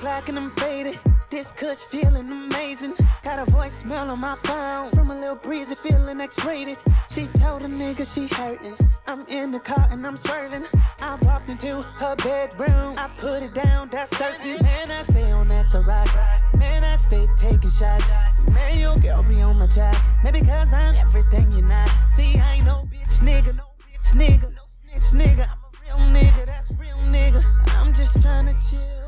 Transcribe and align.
o'clock 0.00 0.30
and 0.30 0.38
I'm 0.38 0.48
faded. 0.50 0.98
This 1.28 1.52
kush 1.52 1.76
feeling 1.76 2.32
amazing. 2.32 2.94
Got 3.22 3.46
a 3.46 3.50
voicemail 3.50 4.08
on 4.08 4.18
my 4.18 4.34
phone 4.36 4.88
from 4.90 5.10
a 5.10 5.14
little 5.14 5.36
breezy 5.36 5.74
feeling 5.74 6.22
X-rated. 6.22 6.78
She 7.10 7.26
told 7.38 7.62
a 7.62 7.66
nigga 7.66 8.06
she 8.06 8.26
hurting. 8.34 8.76
I'm 9.06 9.26
in 9.26 9.50
the 9.52 9.60
car 9.60 9.86
and 9.90 10.06
I'm 10.06 10.16
swerving. 10.16 10.64
I 11.02 11.16
walked 11.16 11.50
into 11.50 11.82
her 11.82 12.16
bedroom. 12.16 12.94
I 12.96 13.10
put 13.18 13.42
it 13.42 13.52
down, 13.52 13.90
that's 13.90 14.16
certain. 14.16 14.62
Man, 14.62 14.90
I 14.90 15.02
stay 15.02 15.30
on 15.32 15.48
that 15.48 15.66
to 15.72 15.80
rock. 15.80 16.08
Man, 16.56 16.82
I 16.82 16.96
stay 16.96 17.26
taking 17.36 17.70
shots. 17.70 18.06
Man, 18.50 18.78
your 18.78 18.96
girl 18.96 19.22
be 19.22 19.42
on 19.42 19.58
my 19.58 19.66
job. 19.66 19.94
Maybe 20.24 20.40
cause 20.40 20.72
I'm 20.72 20.94
everything 20.94 21.52
you're 21.52 21.68
not. 21.68 21.90
See, 22.14 22.38
I 22.38 22.54
ain't 22.54 22.64
no 22.64 22.88
bitch 22.90 23.20
nigga, 23.20 23.54
no 23.54 23.66
bitch 23.84 24.16
nigga, 24.16 24.48
no 24.54 24.62
snitch 24.80 25.20
nigga. 25.22 25.46
I'm 25.84 26.00
a 26.00 26.06
real 26.06 26.22
nigga, 26.22 26.46
that's 26.46 26.72
real 26.78 26.96
nigga. 27.14 27.44
I'm 27.76 27.92
just 27.92 28.18
trying 28.22 28.46
to 28.46 28.56
chill. 28.70 28.99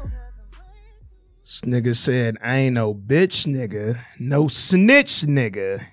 This 1.53 1.61
nigga 1.61 1.95
said, 1.95 2.39
I 2.43 2.57
ain't 2.57 2.77
no 2.77 2.95
bitch 2.95 3.45
nigga, 3.45 4.03
no 4.19 4.49
snitch 4.49 5.21
nigga. 5.21 5.85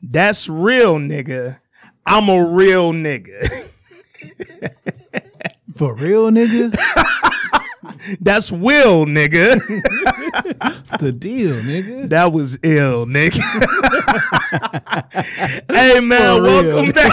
That's 0.00 0.48
real 0.48 0.98
nigga. 0.98 1.58
I'm 2.06 2.28
a 2.28 2.46
real 2.46 2.92
nigga. 2.92 3.32
For 5.74 5.94
real, 5.94 6.30
nigga? 6.30 6.78
That's 8.20 8.50
will 8.50 9.06
nigga. 9.06 9.60
the 11.00 11.12
deal, 11.12 11.56
nigga. 11.56 12.08
That 12.08 12.32
was 12.32 12.58
ill, 12.62 13.06
nigga. 13.06 13.40
hey 15.72 16.00
man, 16.00 16.42
welcome 16.42 16.92
back. 16.92 17.12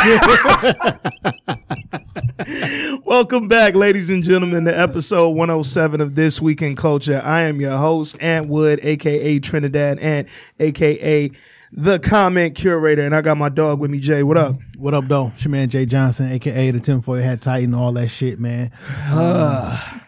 welcome 3.06 3.48
back, 3.48 3.76
ladies 3.76 4.10
and 4.10 4.24
gentlemen, 4.24 4.66
to 4.66 4.78
episode 4.78 5.30
107 5.30 6.02
of 6.02 6.16
This 6.16 6.42
Week 6.42 6.62
in 6.62 6.76
Culture. 6.76 7.22
I 7.24 7.42
am 7.42 7.60
your 7.60 7.78
host, 7.78 8.16
Ant 8.22 8.48
Wood, 8.48 8.80
aka 8.84 9.40
Trinidad 9.40 10.00
Ant, 10.00 10.30
aka 10.60 11.32
the 11.74 12.00
comment 12.00 12.56
curator, 12.56 13.04
and 13.04 13.16
I 13.16 13.22
got 13.22 13.38
my 13.38 13.50
dog 13.50 13.80
with 13.80 13.92
me, 13.92 14.00
Jay. 14.00 14.24
What 14.24 14.38
up? 14.38 14.56
What 14.78 14.94
up, 14.94 15.08
though? 15.08 15.32
It's 15.34 15.46
your 15.46 15.52
man 15.52 15.70
Jay 15.70 15.86
Johnson, 15.86 16.32
aka 16.32 16.72
the 16.72 16.80
tinfoil 16.80 17.22
hat 17.22 17.42
titan, 17.42 17.74
all 17.74 17.94
that 17.94 18.10
shit, 18.10 18.40
man. 18.40 18.72
Um, 19.12 20.02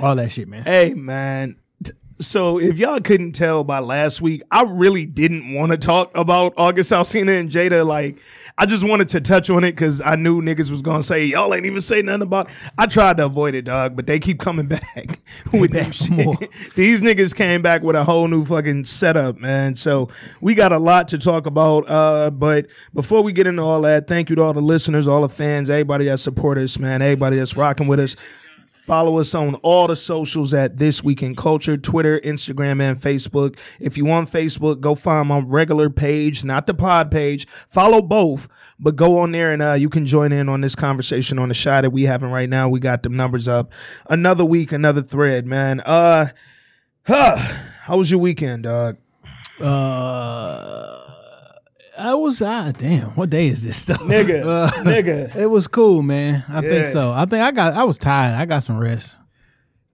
all 0.00 0.16
that 0.16 0.32
shit, 0.32 0.48
man. 0.48 0.62
Hey 0.62 0.94
man. 0.94 1.56
So 2.20 2.60
if 2.60 2.76
y'all 2.76 3.00
couldn't 3.00 3.32
tell 3.32 3.64
by 3.64 3.78
last 3.78 4.20
week, 4.20 4.42
I 4.50 4.64
really 4.64 5.06
didn't 5.06 5.54
want 5.54 5.72
to 5.72 5.78
talk 5.78 6.14
about 6.14 6.52
August 6.58 6.92
Alsina 6.92 7.40
and 7.40 7.48
Jada. 7.48 7.86
Like, 7.86 8.18
I 8.58 8.66
just 8.66 8.86
wanted 8.86 9.08
to 9.10 9.22
touch 9.22 9.48
on 9.48 9.64
it 9.64 9.72
because 9.72 10.02
I 10.02 10.16
knew 10.16 10.42
niggas 10.42 10.70
was 10.70 10.82
gonna 10.82 11.02
say 11.02 11.24
y'all 11.24 11.54
ain't 11.54 11.64
even 11.64 11.80
say 11.80 12.02
nothing 12.02 12.20
about. 12.20 12.50
I 12.76 12.88
tried 12.88 13.16
to 13.16 13.24
avoid 13.24 13.54
it, 13.54 13.62
dog, 13.62 13.96
but 13.96 14.06
they 14.06 14.18
keep 14.18 14.38
coming 14.38 14.66
back 14.68 15.18
with 15.50 15.72
more. 15.72 16.36
shit. 16.36 16.50
These 16.76 17.00
niggas 17.00 17.34
came 17.34 17.62
back 17.62 17.82
with 17.82 17.96
a 17.96 18.04
whole 18.04 18.28
new 18.28 18.44
fucking 18.44 18.84
setup, 18.84 19.38
man. 19.38 19.76
So 19.76 20.10
we 20.42 20.54
got 20.54 20.72
a 20.72 20.78
lot 20.78 21.08
to 21.08 21.18
talk 21.18 21.46
about. 21.46 21.88
Uh, 21.88 22.30
but 22.30 22.66
before 22.92 23.22
we 23.22 23.32
get 23.32 23.46
into 23.46 23.62
all 23.62 23.80
that, 23.80 24.08
thank 24.08 24.28
you 24.28 24.36
to 24.36 24.42
all 24.42 24.52
the 24.52 24.60
listeners, 24.60 25.08
all 25.08 25.22
the 25.22 25.30
fans, 25.30 25.70
everybody 25.70 26.04
that 26.04 26.18
support 26.18 26.58
us, 26.58 26.78
man. 26.78 27.00
Everybody 27.00 27.36
that's 27.36 27.56
rocking 27.56 27.88
with 27.88 27.98
us. 27.98 28.14
Follow 28.90 29.20
us 29.20 29.36
on 29.36 29.54
all 29.62 29.86
the 29.86 29.94
socials 29.94 30.52
at 30.52 30.78
This 30.78 31.00
Week 31.04 31.22
in 31.22 31.36
Culture, 31.36 31.76
Twitter, 31.76 32.18
Instagram, 32.24 32.82
and 32.82 33.00
Facebook. 33.00 33.56
If 33.78 33.96
you 33.96 34.10
on 34.10 34.26
Facebook, 34.26 34.80
go 34.80 34.96
find 34.96 35.28
my 35.28 35.38
regular 35.38 35.88
page, 35.90 36.44
not 36.44 36.66
the 36.66 36.74
pod 36.74 37.08
page. 37.08 37.46
Follow 37.68 38.02
both, 38.02 38.48
but 38.80 38.96
go 38.96 39.20
on 39.20 39.30
there 39.30 39.52
and 39.52 39.62
uh, 39.62 39.74
you 39.74 39.88
can 39.90 40.06
join 40.06 40.32
in 40.32 40.48
on 40.48 40.60
this 40.60 40.74
conversation 40.74 41.38
on 41.38 41.50
the 41.50 41.54
shot 41.54 41.82
that 41.82 41.90
we 41.90 42.02
having 42.02 42.32
right 42.32 42.48
now. 42.48 42.68
We 42.68 42.80
got 42.80 43.04
them 43.04 43.14
numbers 43.14 43.46
up. 43.46 43.72
Another 44.08 44.44
week, 44.44 44.72
another 44.72 45.02
thread, 45.02 45.46
man. 45.46 45.78
Uh, 45.82 46.26
huh. 47.06 47.36
How 47.82 47.96
was 47.96 48.10
your 48.10 48.18
weekend, 48.18 48.64
dog? 48.64 48.96
Uh, 49.60 50.99
I 52.00 52.14
was, 52.14 52.40
ah, 52.42 52.72
damn, 52.76 53.08
what 53.10 53.30
day 53.30 53.48
is 53.48 53.62
this 53.62 53.76
stuff? 53.76 54.00
Nigga, 54.00 54.44
Uh, 54.46 54.70
nigga. 54.82 55.34
It 55.36 55.46
was 55.46 55.66
cool, 55.68 56.02
man. 56.02 56.44
I 56.48 56.60
think 56.60 56.86
so. 56.88 57.12
I 57.12 57.26
think 57.26 57.42
I 57.44 57.50
got, 57.50 57.74
I 57.74 57.84
was 57.84 57.98
tired. 57.98 58.34
I 58.40 58.44
got 58.46 58.62
some 58.64 58.78
rest. 58.78 59.16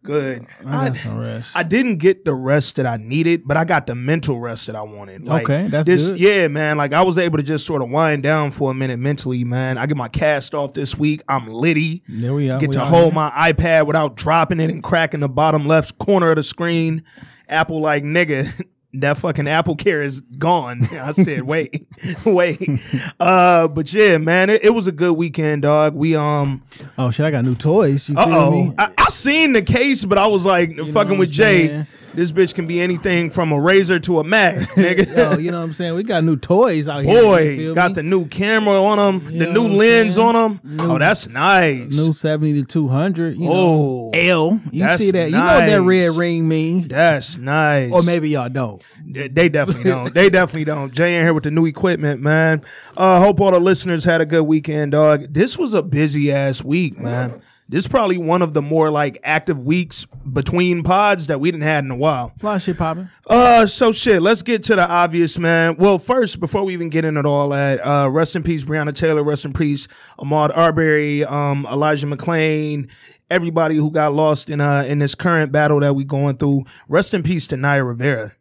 Good. 0.02 0.46
I 0.64 0.86
got 0.88 0.96
some 0.96 1.18
rest. 1.18 1.50
I 1.56 1.64
didn't 1.64 1.96
get 1.96 2.24
the 2.24 2.32
rest 2.32 2.76
that 2.76 2.86
I 2.86 2.96
needed, 2.96 3.42
but 3.44 3.56
I 3.56 3.64
got 3.64 3.88
the 3.88 3.96
mental 3.96 4.38
rest 4.38 4.68
that 4.68 4.76
I 4.76 4.82
wanted. 4.82 5.24
Like, 5.24 5.42
Okay, 5.42 5.66
that's 5.66 5.84
this. 5.84 6.10
good. 6.10 6.20
Yeah, 6.20 6.46
man. 6.46 6.76
Like 6.76 6.92
I 6.92 7.02
was 7.02 7.18
able 7.18 7.38
to 7.38 7.42
just 7.42 7.66
sort 7.66 7.82
of 7.82 7.90
wind 7.90 8.22
down 8.22 8.52
for 8.52 8.70
a 8.70 8.74
minute 8.74 9.00
mentally, 9.00 9.42
man. 9.42 9.78
I 9.78 9.86
get 9.86 9.96
my 9.96 10.06
cast 10.06 10.54
off 10.54 10.74
this 10.74 10.96
week. 10.96 11.22
I'm 11.28 11.48
litty. 11.48 12.04
There 12.08 12.32
we 12.34 12.50
are. 12.50 12.60
Get 12.60 12.68
We 12.68 12.72
to 12.74 12.82
out 12.82 12.86
hold 12.86 13.04
here. 13.06 13.14
my 13.14 13.30
iPad 13.52 13.88
without 13.88 14.14
dropping 14.16 14.60
it 14.60 14.70
and 14.70 14.80
cracking 14.80 15.18
the 15.20 15.28
bottom 15.28 15.66
left 15.66 15.98
corner 15.98 16.30
of 16.30 16.36
the 16.36 16.44
screen. 16.44 17.02
Apple 17.48 17.80
like 17.80 18.04
nigga. 18.04 18.52
That 19.00 19.16
fucking 19.18 19.48
Apple 19.48 19.76
Care 19.76 20.02
is 20.02 20.20
gone. 20.20 20.88
I 20.92 21.12
said, 21.12 21.42
wait, 21.42 21.86
wait. 22.24 22.80
Uh, 23.20 23.68
but 23.68 23.92
yeah, 23.92 24.18
man, 24.18 24.50
it, 24.50 24.64
it 24.64 24.70
was 24.70 24.86
a 24.86 24.92
good 24.92 25.12
weekend, 25.14 25.62
dog. 25.62 25.94
We 25.94 26.16
um, 26.16 26.62
Oh 26.98 27.10
shit! 27.10 27.26
I 27.26 27.30
got 27.30 27.44
new 27.44 27.54
toys. 27.54 28.08
You 28.08 28.16
uh 28.16 28.26
oh, 28.28 28.74
I, 28.78 28.92
I 28.98 29.08
seen 29.08 29.52
the 29.52 29.62
case, 29.62 30.04
but 30.04 30.18
I 30.18 30.26
was 30.26 30.44
like, 30.44 30.70
know 30.70 30.86
fucking 30.86 31.18
with 31.18 31.30
Jay. 31.30 31.68
saying? 31.68 31.86
This 32.16 32.32
bitch 32.32 32.54
can 32.54 32.66
be 32.66 32.80
anything 32.80 33.30
from 33.30 33.52
a 33.52 33.60
razor 33.60 33.98
to 34.00 34.20
a 34.20 34.24
Mac, 34.24 34.54
nigga. 34.74 35.14
Yo, 35.16 35.38
you 35.38 35.50
know 35.50 35.58
what 35.58 35.64
I'm 35.64 35.72
saying? 35.74 35.94
We 35.94 36.02
got 36.02 36.24
new 36.24 36.36
toys 36.36 36.88
out 36.88 37.04
here. 37.04 37.22
Boy, 37.22 37.74
got 37.74 37.90
me? 37.90 37.94
the 37.96 38.02
new 38.02 38.26
camera 38.26 38.82
on 38.82 38.96
them, 39.20 39.32
You 39.32 39.38
the 39.40 39.46
know 39.46 39.52
new 39.52 39.62
what 39.64 39.72
lens 39.72 40.14
saying? 40.16 40.26
on 40.28 40.34
them. 40.34 40.60
New- 40.64 40.92
oh, 40.92 40.98
that's 40.98 41.28
nice. 41.28 41.94
new 41.96 42.12
70 42.14 42.62
to 42.62 42.64
200. 42.66 43.36
You 43.36 43.48
Oh. 43.50 44.10
know, 44.14 44.18
L. 44.18 44.60
You 44.72 44.96
see 44.98 45.10
that? 45.10 45.26
You 45.30 45.36
know 45.36 45.44
what 45.44 45.66
that 45.66 45.82
red 45.82 46.12
ring 46.16 46.48
means? 46.48 46.88
That's 46.88 47.36
nice. 47.38 47.92
Or 47.92 48.02
maybe 48.02 48.30
y'all 48.30 48.48
don't. 48.48 48.82
They 49.08 49.28
they 49.28 49.48
definitely 49.48 49.84
don't. 49.84 50.12
They 50.14 50.30
definitely 50.30 50.64
don't. 50.64 50.92
Jay 50.92 51.16
in 51.18 51.24
here 51.24 51.32
with 51.34 51.44
the 51.44 51.50
new 51.52 51.64
equipment, 51.66 52.20
man. 52.20 52.62
Uh, 52.96 53.20
hope 53.20 53.40
all 53.40 53.52
the 53.52 53.60
listeners 53.60 54.04
had 54.04 54.20
a 54.20 54.26
good 54.26 54.42
weekend, 54.44 54.92
dog. 54.92 55.32
This 55.32 55.56
was 55.56 55.74
a 55.74 55.82
busy 55.82 56.32
ass 56.32 56.64
week, 56.64 56.98
man. 56.98 57.40
This 57.68 57.84
is 57.84 57.88
probably 57.88 58.16
one 58.16 58.42
of 58.42 58.54
the 58.54 58.62
more 58.62 58.92
like 58.92 59.18
active 59.24 59.64
weeks 59.64 60.06
between 60.32 60.84
pods 60.84 61.26
that 61.26 61.40
we 61.40 61.50
didn't 61.50 61.64
had 61.64 61.84
in 61.84 61.90
a 61.90 61.96
while. 61.96 62.32
A 62.40 62.46
lot 62.46 62.56
of 62.56 62.62
shit 62.62 62.78
popping. 62.78 63.10
Uh, 63.28 63.66
so 63.66 63.90
shit. 63.90 64.22
Let's 64.22 64.42
get 64.42 64.62
to 64.64 64.76
the 64.76 64.88
obvious, 64.88 65.36
man. 65.36 65.76
Well, 65.76 65.98
first, 65.98 66.38
before 66.38 66.64
we 66.64 66.74
even 66.74 66.90
get 66.90 67.04
into 67.04 67.28
all 67.28 67.48
that, 67.48 67.84
uh, 67.84 68.08
rest 68.08 68.36
in 68.36 68.44
peace, 68.44 68.62
Breonna 68.62 68.94
Taylor. 68.94 69.24
Rest 69.24 69.44
in 69.44 69.52
peace, 69.52 69.88
Ahmaud 70.20 70.56
Arbery, 70.56 71.24
um, 71.24 71.66
Elijah 71.68 72.06
McClain, 72.06 72.88
everybody 73.30 73.74
who 73.74 73.90
got 73.90 74.14
lost 74.14 74.48
in 74.48 74.60
uh 74.60 74.84
in 74.86 75.00
this 75.00 75.16
current 75.16 75.50
battle 75.50 75.80
that 75.80 75.94
we 75.94 76.04
going 76.04 76.36
through. 76.36 76.62
Rest 76.88 77.14
in 77.14 77.24
peace 77.24 77.48
to 77.48 77.56
Naya 77.56 77.82
Rivera. 77.82 78.36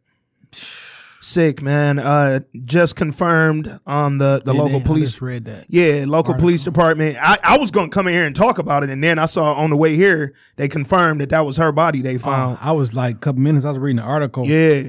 Sick 1.25 1.59
man. 1.59 1.97
Uh, 1.97 2.41
just 2.65 2.95
confirmed 2.95 3.79
on 3.87 4.19
the 4.19 4.43
the 4.45 4.53
Yeah, 4.53 4.61
local 4.61 4.79
they- 4.79 4.85
police. 4.85 5.09
just 5.09 5.21
read 5.23 5.45
that. 5.45 5.65
Yeah, 5.69 6.05
local 6.07 6.35
police 6.35 6.63
department. 6.63 7.17
I, 7.19 7.39
I 7.43 7.57
was 7.57 7.71
gonna 7.71 7.89
come 7.89 8.05
in 8.05 8.13
here 8.13 8.25
and 8.27 8.35
talk 8.35 8.59
about 8.59 8.83
it, 8.83 8.91
and 8.91 9.03
then 9.03 9.17
I 9.17 9.25
saw 9.25 9.53
on 9.53 9.71
the 9.71 9.75
way 9.75 9.95
here 9.95 10.35
they 10.55 10.67
confirmed 10.67 11.21
that 11.21 11.29
that 11.29 11.43
was 11.43 11.57
her 11.57 11.71
body 11.71 12.03
they 12.03 12.19
found. 12.19 12.59
I 12.61 12.73
was 12.73 12.93
like 12.93 13.15
a 13.15 13.17
couple 13.17 13.41
minutes. 13.41 13.65
I 13.65 13.69
was 13.69 13.79
reading 13.79 13.97
the 13.97 14.03
article 14.03 14.45
yeah. 14.45 14.83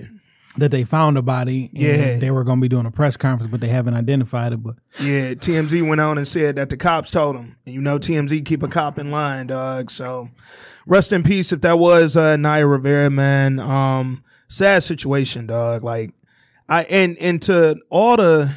that 0.59 0.71
they 0.73 0.85
found 0.85 1.17
a 1.17 1.23
body. 1.23 1.71
and 1.73 1.83
Yeah. 1.83 2.19
they 2.19 2.31
were 2.31 2.45
going 2.45 2.59
to 2.59 2.63
be 2.63 2.69
doing 2.69 2.85
a 2.85 2.91
press 2.91 3.17
conference, 3.17 3.51
but 3.51 3.63
they 3.63 3.69
haven't 3.69 3.95
identified 3.95 4.53
it. 4.53 4.63
But 4.63 4.75
Yeah, 5.01 5.33
TMZ 5.33 5.89
went 5.89 6.03
on 6.03 6.19
and 6.19 6.29
said 6.29 6.57
that 6.57 6.69
the 6.69 6.77
cops 6.77 7.11
told 7.11 7.37
them, 7.37 7.57
And 7.65 7.75
you 7.75 7.81
know, 7.81 7.99
TMZ 7.99 8.45
keep 8.45 8.63
a 8.63 8.69
cop 8.69 8.99
in 8.99 9.11
line, 9.11 9.47
dog. 9.47 9.91
So 9.91 10.29
rest 10.87 11.15
in 11.15 11.23
peace 11.23 11.51
if 11.51 11.63
that 11.63 11.79
was 11.79 12.15
uh, 12.15 12.37
Naya 12.37 12.67
Rivera, 12.67 13.09
man. 13.11 13.59
Um, 13.59 14.23
sad 14.49 14.83
situation, 14.83 15.47
dog. 15.47 15.83
Like 15.83 16.13
I 16.69 16.83
and 16.85 17.17
and 17.19 17.41
to 17.43 17.77
all 17.91 18.17
the 18.17 18.55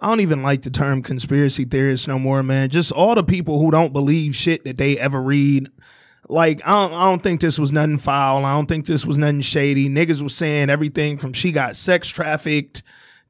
I 0.00 0.08
don't 0.08 0.20
even 0.20 0.42
like 0.42 0.62
the 0.62 0.70
term 0.70 1.02
conspiracy 1.02 1.64
theorists 1.64 2.06
no 2.06 2.18
more, 2.18 2.42
man. 2.42 2.70
Just 2.70 2.92
all 2.92 3.14
the 3.14 3.24
people 3.24 3.58
who 3.58 3.70
don't 3.70 3.92
believe 3.92 4.34
shit 4.34 4.64
that 4.64 4.76
they 4.76 4.96
ever 4.98 5.20
read. 5.20 5.68
Like, 6.28 6.60
I 6.64 6.70
don't, 6.70 6.92
I 6.92 7.04
don't 7.06 7.22
think 7.22 7.40
this 7.40 7.58
was 7.58 7.72
nothing 7.72 7.98
foul. 7.98 8.44
I 8.44 8.54
don't 8.54 8.66
think 8.66 8.86
this 8.86 9.04
was 9.04 9.18
nothing 9.18 9.40
shady. 9.40 9.88
Niggas 9.88 10.22
was 10.22 10.36
saying 10.36 10.70
everything 10.70 11.18
from 11.18 11.32
she 11.32 11.50
got 11.50 11.74
sex 11.74 12.06
trafficked 12.08 12.82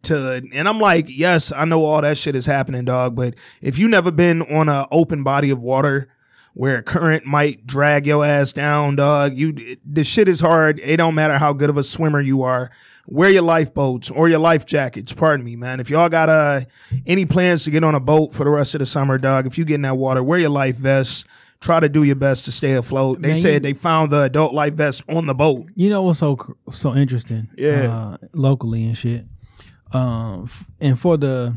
to, 0.02 0.42
and 0.52 0.68
I'm 0.68 0.80
like, 0.80 1.06
yes, 1.08 1.52
I 1.52 1.64
know 1.64 1.84
all 1.84 2.02
that 2.02 2.18
shit 2.18 2.36
is 2.36 2.44
happening, 2.44 2.84
dog. 2.84 3.14
But 3.14 3.34
if 3.62 3.78
you 3.78 3.88
never 3.88 4.10
been 4.10 4.42
on 4.42 4.68
an 4.68 4.86
open 4.90 5.22
body 5.22 5.50
of 5.50 5.62
water 5.62 6.08
where 6.52 6.78
a 6.78 6.82
current 6.82 7.24
might 7.24 7.66
drag 7.66 8.06
your 8.06 8.24
ass 8.24 8.52
down, 8.52 8.96
dog, 8.96 9.36
you, 9.36 9.76
the 9.86 10.04
shit 10.04 10.28
is 10.28 10.40
hard. 10.40 10.80
It 10.80 10.98
don't 10.98 11.14
matter 11.14 11.38
how 11.38 11.52
good 11.52 11.70
of 11.70 11.78
a 11.78 11.84
swimmer 11.84 12.20
you 12.20 12.42
are 12.42 12.70
wear 13.10 13.30
your 13.30 13.42
lifeboats 13.42 14.10
or 14.10 14.28
your 14.28 14.38
life 14.38 14.66
jackets. 14.66 15.12
Pardon 15.12 15.44
me, 15.44 15.56
man. 15.56 15.80
If 15.80 15.88
y'all 15.90 16.08
got 16.08 16.28
uh 16.28 16.60
any 17.06 17.24
plans 17.26 17.64
to 17.64 17.70
get 17.70 17.82
on 17.82 17.94
a 17.94 18.00
boat 18.00 18.34
for 18.34 18.44
the 18.44 18.50
rest 18.50 18.74
of 18.74 18.78
the 18.80 18.86
summer, 18.86 19.16
dog, 19.18 19.46
if 19.46 19.56
you 19.58 19.64
get 19.64 19.76
in 19.76 19.82
that 19.82 19.96
water, 19.96 20.22
wear 20.22 20.38
your 20.38 20.50
life 20.50 20.76
vest. 20.76 21.26
Try 21.60 21.80
to 21.80 21.88
do 21.88 22.04
your 22.04 22.14
best 22.14 22.44
to 22.44 22.52
stay 22.52 22.74
afloat. 22.74 23.20
They 23.20 23.28
Man, 23.28 23.36
said 23.36 23.52
you- 23.54 23.60
they 23.60 23.72
found 23.72 24.12
the 24.12 24.20
adult 24.22 24.54
life 24.54 24.74
vest 24.74 25.02
on 25.08 25.26
the 25.26 25.34
boat. 25.34 25.66
You 25.74 25.90
know 25.90 26.02
what's 26.02 26.20
so 26.20 26.36
cr- 26.36 26.52
so 26.72 26.94
interesting? 26.94 27.48
Yeah. 27.56 27.92
uh, 27.92 28.16
locally 28.32 28.84
and 28.84 28.96
shit. 28.96 29.24
Um, 29.92 30.42
f- 30.44 30.66
and 30.80 31.00
for 31.00 31.16
the 31.16 31.56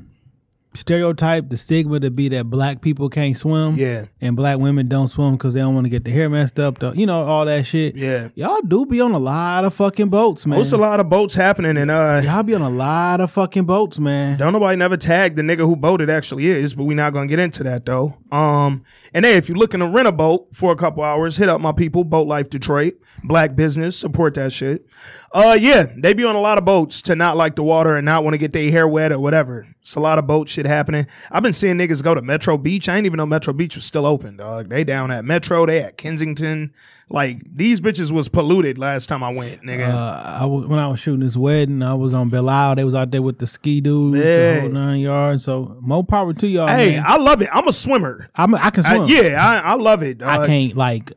stereotype, 0.74 1.50
the 1.50 1.58
stigma 1.58 2.00
to 2.00 2.10
be 2.12 2.30
that 2.30 2.46
black 2.50 2.82
people 2.82 3.10
can't 3.10 3.36
swim, 3.36 3.74
Yeah. 3.76 4.06
and 4.22 4.36
black 4.36 4.58
women 4.60 4.88
don't 4.88 5.08
swim 5.10 5.34
because 5.34 5.54
they 5.54 5.60
don't 5.60 5.74
want 5.76 5.86
to 5.86 5.90
get 5.90 6.04
their 6.06 6.14
hair 6.14 6.30
messed 6.30 6.60
up. 6.60 6.80
though. 6.80 6.94
You 6.94 7.06
know 7.06 7.24
all 7.24 7.46
that 7.46 7.66
shit. 7.66 7.96
Yeah. 7.96 8.30
y'all 8.36 8.62
do 8.62 8.86
be 8.86 9.02
on 9.02 9.12
a 9.12 9.20
lot 9.20 9.66
of 9.66 9.74
fucking 9.74 10.10
boats, 10.10 10.46
man. 10.46 10.58
There's 10.58 10.74
a 10.74 10.78
lot 10.78 11.00
of 11.00 11.10
boats 11.10 11.36
happening, 11.36 11.78
and 11.78 11.92
uh, 11.92 12.22
Y'all 12.24 12.44
be 12.44 12.56
on 12.56 12.62
a 12.62 12.70
lot 12.70 13.20
of 13.22 13.32
fucking 13.32 13.66
boats, 13.66 14.00
man. 14.00 14.38
Don't 14.38 14.54
nobody 14.54 14.78
never 14.78 14.98
tagged 14.98 15.36
the 15.36 15.42
nigga 15.42 15.60
who 15.60 15.76
boat 15.76 16.02
it 16.02 16.10
actually 16.10 16.48
is, 16.48 16.74
but 16.74 16.86
we 16.86 16.96
not 16.96 17.14
gonna 17.14 17.28
get 17.28 17.40
into 17.40 17.64
that 17.64 17.86
though. 17.86 18.18
Um, 18.32 18.84
and 19.14 19.26
hey, 19.26 19.36
if 19.36 19.50
you're 19.50 19.58
looking 19.58 19.82
to 19.82 19.88
rent 19.88 20.08
a 20.08 20.12
boat 20.12 20.48
for 20.54 20.72
a 20.72 20.76
couple 20.76 21.04
hours, 21.04 21.38
hit 21.38 21.50
up 21.50 21.60
my 21.60 21.72
people, 21.74 22.04
Boat 22.04 22.28
Life 22.28 22.50
Detroit, 22.50 22.94
black 23.24 23.56
business, 23.56 23.98
support 23.98 24.36
that 24.36 24.52
shit. 24.54 24.86
Uh, 25.34 25.58
yeah, 25.60 25.86
they 25.98 26.14
be 26.14 26.24
on 26.26 26.36
a 26.36 26.42
lot 26.42 26.58
of 26.58 26.66
boats 26.66 27.02
to 27.02 27.16
not 27.16 27.38
like 27.38 27.56
the 27.56 27.64
water 27.64 27.96
and 27.96 28.06
not 28.06 28.24
want 28.24 28.34
to 28.34 28.38
get 28.38 28.52
their 28.54 28.70
hair 28.70 28.88
wet 28.88 29.12
or 29.12 29.20
whatever. 29.20 29.66
It's 29.82 29.96
a 29.96 30.00
lot 30.00 30.20
of 30.20 30.28
boat 30.28 30.50
shit 30.50 30.61
happening. 30.66 31.08
I've 31.32 31.44
been 31.44 31.54
seeing 31.54 31.78
niggas 31.78 32.04
go 32.04 32.14
to 32.16 32.22
Metro 32.22 32.58
Beach. 32.58 32.88
I 32.90 32.98
ain't 32.98 33.06
even 33.06 33.18
know 33.18 33.26
Metro 33.26 33.54
Beach 33.54 33.76
was 33.76 33.86
still 33.86 34.06
open, 34.06 34.38
dog. 34.38 34.70
They 34.70 34.84
down 34.84 35.12
at 35.12 35.26
Metro, 35.26 35.66
they 35.66 35.80
at 35.82 35.98
Kensington. 35.98 36.74
Like 37.10 37.42
these 37.54 37.82
bitches 37.82 38.12
was 38.12 38.30
polluted 38.30 38.78
last 38.78 39.08
time 39.10 39.22
I 39.22 39.34
went, 39.34 39.64
nigga. 39.64 39.90
Uh, 39.90 40.38
I 40.42 40.46
was 40.46 40.66
when 40.66 40.80
I 40.80 40.88
was 40.88 41.00
shooting 41.02 41.20
this 41.20 41.36
wedding, 41.36 41.82
I 41.84 41.94
was 41.94 42.14
on 42.14 42.30
Belle 42.30 42.48
Isle. 42.48 42.76
They 42.76 42.86
was 42.86 42.96
out 42.96 43.12
there 43.12 43.22
with 43.22 43.38
the 43.40 43.48
ski 43.48 43.82
dudes, 43.82 44.18
Yeah. 44.24 44.54
the 44.56 44.62
whole 44.62 44.70
nine 44.70 45.02
yards. 45.02 45.44
So 45.44 45.76
more 45.82 46.06
power 46.06 46.34
to 46.34 46.48
y'all. 46.48 46.68
hey, 46.68 46.96
man. 46.96 47.04
I 47.06 47.18
love 47.18 47.42
it. 47.42 47.50
I'm 47.52 47.68
a 47.68 47.74
swimmer. 47.74 48.30
I'm, 48.36 48.56
I 48.56 48.70
can 48.70 48.86
I- 48.86 48.96
swim. 48.96 49.08
yeah, 49.10 49.46
I, 49.46 49.72
I 49.72 49.74
love 49.74 50.04
it. 50.04 50.22
I 50.24 50.48
can't 50.48 50.76
like 50.78 51.12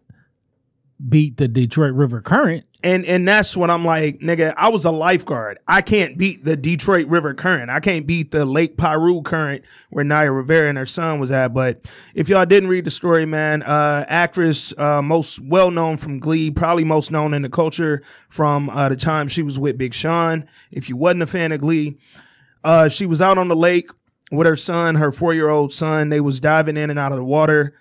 beat 1.09 1.37
the 1.37 1.49
Detroit 1.49 1.95
River 1.95 2.21
Current. 2.21 2.67
And 2.85 3.07
and 3.07 3.27
that's 3.27 3.57
what 3.57 3.71
I'm 3.71 3.83
like, 3.83 4.19
nigga. 4.21 4.53
I 4.59 4.69
was 4.69 4.85
a 4.85 4.91
lifeguard. 4.91 5.59
I 5.67 5.81
can't 5.81 6.19
beat 6.19 6.45
the 6.45 6.55
Detroit 6.55 7.07
River 7.07 7.33
current. 7.33 7.71
I 7.71 7.81
can't 7.81 8.07
beat 8.07 8.31
the 8.31 8.45
Lake 8.45 8.77
Piru 8.77 9.23
current 9.23 9.65
where 9.89 10.05
Naya 10.05 10.31
Rivera 10.31 10.69
and 10.69 10.77
her 10.77 10.85
son 10.85 11.19
was 11.19 11.33
at. 11.33 11.55
But 11.55 11.91
if 12.15 12.29
y'all 12.29 12.45
didn't 12.45 12.69
read 12.69 12.85
the 12.85 12.91
story, 12.91 13.25
man, 13.25 13.63
uh, 13.63 14.05
actress 14.07 14.75
uh, 14.77 15.01
most 15.01 15.41
well 15.41 15.71
known 15.71 15.97
from 15.97 16.19
Glee, 16.19 16.51
probably 16.51 16.85
most 16.85 17.11
known 17.11 17.33
in 17.33 17.41
the 17.41 17.49
culture 17.49 18.03
from 18.29 18.69
uh, 18.69 18.91
the 18.91 18.97
time 18.97 19.29
she 19.29 19.43
was 19.43 19.59
with 19.59 19.79
Big 19.79 19.95
Sean. 19.95 20.47
If 20.71 20.91
you 20.91 20.97
wasn't 20.99 21.23
a 21.23 21.27
fan 21.27 21.53
of 21.53 21.63
Glee, 21.63 21.97
uh, 22.65 22.91
she 22.91 23.07
was 23.07 23.23
out 23.23 23.39
on 23.39 23.49
the 23.49 23.57
lake 23.57 23.89
with 24.31 24.47
her 24.47 24.57
son, 24.57 24.97
her 24.97 25.11
four 25.11 25.33
year 25.33 25.49
old 25.49 25.73
son. 25.73 26.11
They 26.11 26.21
was 26.21 26.39
diving 26.39 26.77
in 26.77 26.91
and 26.91 26.99
out 26.99 27.13
of 27.13 27.19
the 27.19 27.25
water. 27.25 27.75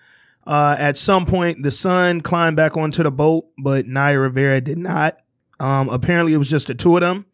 Uh, 0.46 0.76
at 0.78 0.98
some 0.98 1.24
point, 1.26 1.62
the 1.62 1.70
son 1.70 2.20
climbed 2.20 2.56
back 2.56 2.76
onto 2.76 3.02
the 3.02 3.10
boat, 3.10 3.46
but 3.58 3.86
Naya 3.86 4.18
Rivera 4.18 4.60
did 4.60 4.78
not. 4.78 5.18
Um, 5.58 5.88
apparently, 5.88 6.34
it 6.34 6.38
was 6.38 6.50
just 6.50 6.66
the 6.66 6.74
two 6.74 6.96
of 6.96 7.00
them, 7.00 7.26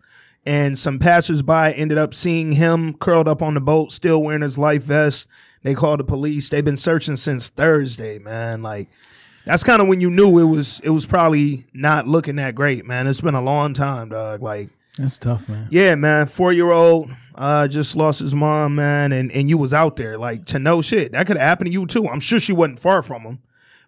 and 0.47 0.79
some 0.79 0.99
passersby 0.99 1.75
ended 1.75 1.99
up 1.99 2.15
seeing 2.15 2.53
him 2.53 2.95
curled 2.95 3.27
up 3.27 3.43
on 3.43 3.55
the 3.55 3.61
boat, 3.61 3.91
still 3.93 4.23
wearing 4.23 4.43
his 4.43 4.59
life 4.59 4.85
vest. 4.85 5.27
They 5.63 5.75
called 5.75 6.01
the 6.01 6.05
police. 6.05 6.49
They've 6.49 6.65
been 6.65 6.77
searching 6.77 7.17
since 7.17 7.49
Thursday, 7.49 8.19
man. 8.19 8.63
Like 8.63 8.89
that's 9.45 9.65
kind 9.65 9.83
of 9.83 9.89
when 9.89 10.01
you 10.01 10.11
knew 10.11 10.39
it 10.39 10.45
was 10.45 10.81
it 10.85 10.91
was 10.91 11.05
probably 11.07 11.67
not 11.75 12.07
looking 12.07 12.37
that 12.37 12.55
great, 12.55 12.87
man. 12.87 13.07
It's 13.07 13.21
been 13.21 13.35
a 13.35 13.43
long 13.43 13.75
time, 13.75 14.11
dog. 14.11 14.43
Like 14.43 14.69
That's 14.99 15.19
tough, 15.19 15.49
man. 15.49 15.69
yeah, 15.71 15.95
man. 15.97 16.29
Four 16.29 16.53
year 16.53 16.71
old 16.71 17.11
uh 17.41 17.67
just 17.67 17.97
lost 17.97 18.21
his 18.21 18.35
mom, 18.35 18.75
man, 18.77 19.11
and 19.13 19.33
and 19.33 19.49
you 19.49 19.59
was 19.59 19.73
out 19.75 19.97
there 19.97 20.19
like 20.19 20.45
to 20.47 20.59
know 20.59 20.81
shit 20.83 21.13
that 21.13 21.27
could 21.27 21.37
have 21.37 21.49
happened 21.49 21.67
to 21.69 21.73
you 21.73 21.87
too. 21.87 22.07
I'm 22.07 22.21
sure 22.21 22.39
she 22.39 22.53
wasn't 22.53 22.79
far 22.79 23.03
from 23.03 23.23
him, 23.23 23.39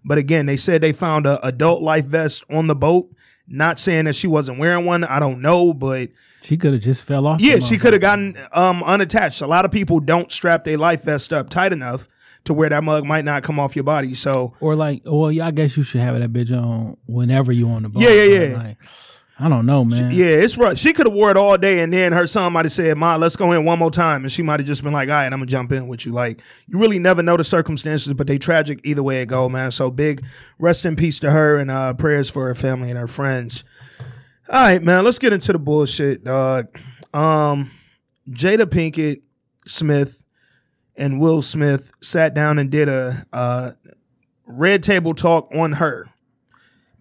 but 0.04 0.18
again, 0.18 0.46
they 0.46 0.56
said 0.56 0.80
they 0.80 0.92
found 0.92 1.26
a 1.26 1.44
adult 1.46 1.82
life 1.82 2.06
vest 2.06 2.44
on 2.50 2.66
the 2.66 2.74
boat. 2.74 3.08
Not 3.46 3.78
saying 3.78 4.06
that 4.06 4.14
she 4.14 4.26
wasn't 4.28 4.58
wearing 4.58 4.84
one. 4.86 5.04
I 5.04 5.18
don't 5.18 5.40
know, 5.42 5.74
but 5.74 6.10
She 6.42 6.56
could 6.56 6.72
have 6.72 6.82
just 6.82 7.02
fell 7.02 7.26
off. 7.26 7.40
yeah, 7.40 7.58
she 7.58 7.76
could 7.76 7.92
have 7.92 8.00
gotten 8.00 8.36
um 8.52 8.82
unattached. 8.84 9.42
A 9.42 9.46
lot 9.46 9.64
of 9.64 9.70
people 9.70 10.00
don't 10.00 10.32
strap 10.32 10.64
their 10.64 10.78
life 10.78 11.02
vest 11.04 11.32
up 11.32 11.50
tight 11.50 11.72
enough 11.72 12.08
to 12.44 12.54
where 12.54 12.68
that 12.70 12.82
mug 12.82 13.04
might 13.04 13.24
not 13.24 13.42
come 13.42 13.60
off 13.60 13.76
your 13.76 13.82
body. 13.84 14.14
So 14.14 14.54
Or 14.60 14.74
like, 14.74 15.02
well, 15.04 15.30
yeah, 15.30 15.46
I 15.48 15.50
guess 15.50 15.76
you 15.76 15.82
should 15.82 16.00
have 16.00 16.18
that 16.18 16.32
bitch 16.32 16.50
on 16.56 16.96
whenever 17.06 17.52
you 17.52 17.68
on 17.68 17.82
the 17.82 17.88
boat. 17.88 18.02
Yeah, 18.02 18.10
yeah, 18.10 18.46
yeah. 18.46 18.56
Like, 18.56 18.76
I 19.42 19.48
don't 19.48 19.66
know, 19.66 19.84
man. 19.84 20.12
Yeah, 20.12 20.26
it's 20.26 20.56
rough. 20.56 20.76
She 20.76 20.92
could 20.92 21.06
have 21.06 21.12
wore 21.12 21.32
it 21.32 21.36
all 21.36 21.58
day, 21.58 21.80
and 21.80 21.92
then 21.92 22.12
her 22.12 22.28
son 22.28 22.52
might 22.52 22.64
have 22.64 22.70
said, 22.70 22.96
"Ma, 22.96 23.16
let's 23.16 23.34
go 23.34 23.50
in 23.50 23.64
one 23.64 23.76
more 23.76 23.90
time," 23.90 24.22
and 24.22 24.30
she 24.30 24.40
might 24.40 24.60
have 24.60 24.68
just 24.68 24.84
been 24.84 24.92
like, 24.92 25.08
"All 25.08 25.16
right, 25.16 25.24
I'm 25.24 25.32
gonna 25.40 25.46
jump 25.46 25.72
in 25.72 25.88
with 25.88 26.06
you." 26.06 26.12
Like, 26.12 26.40
you 26.68 26.78
really 26.78 27.00
never 27.00 27.24
know 27.24 27.36
the 27.36 27.42
circumstances, 27.42 28.14
but 28.14 28.28
they 28.28 28.38
tragic 28.38 28.78
either 28.84 29.02
way 29.02 29.20
it 29.20 29.26
go, 29.26 29.48
man. 29.48 29.72
So 29.72 29.90
big 29.90 30.24
rest 30.60 30.84
in 30.84 30.94
peace 30.94 31.18
to 31.18 31.32
her, 31.32 31.56
and 31.56 31.72
uh, 31.72 31.94
prayers 31.94 32.30
for 32.30 32.46
her 32.46 32.54
family 32.54 32.88
and 32.88 32.98
her 32.98 33.08
friends. 33.08 33.64
All 34.48 34.62
right, 34.62 34.80
man, 34.80 35.04
let's 35.04 35.18
get 35.18 35.32
into 35.32 35.52
the 35.52 35.58
bullshit, 35.58 36.22
dog. 36.22 36.68
Um, 37.12 37.72
Jada 38.30 38.66
Pinkett 38.66 39.22
Smith 39.66 40.22
and 40.96 41.20
Will 41.20 41.42
Smith 41.42 41.90
sat 42.00 42.32
down 42.32 42.60
and 42.60 42.70
did 42.70 42.88
a 42.88 43.26
uh, 43.32 43.72
red 44.46 44.84
table 44.84 45.14
talk 45.14 45.48
on 45.52 45.72
her. 45.72 46.11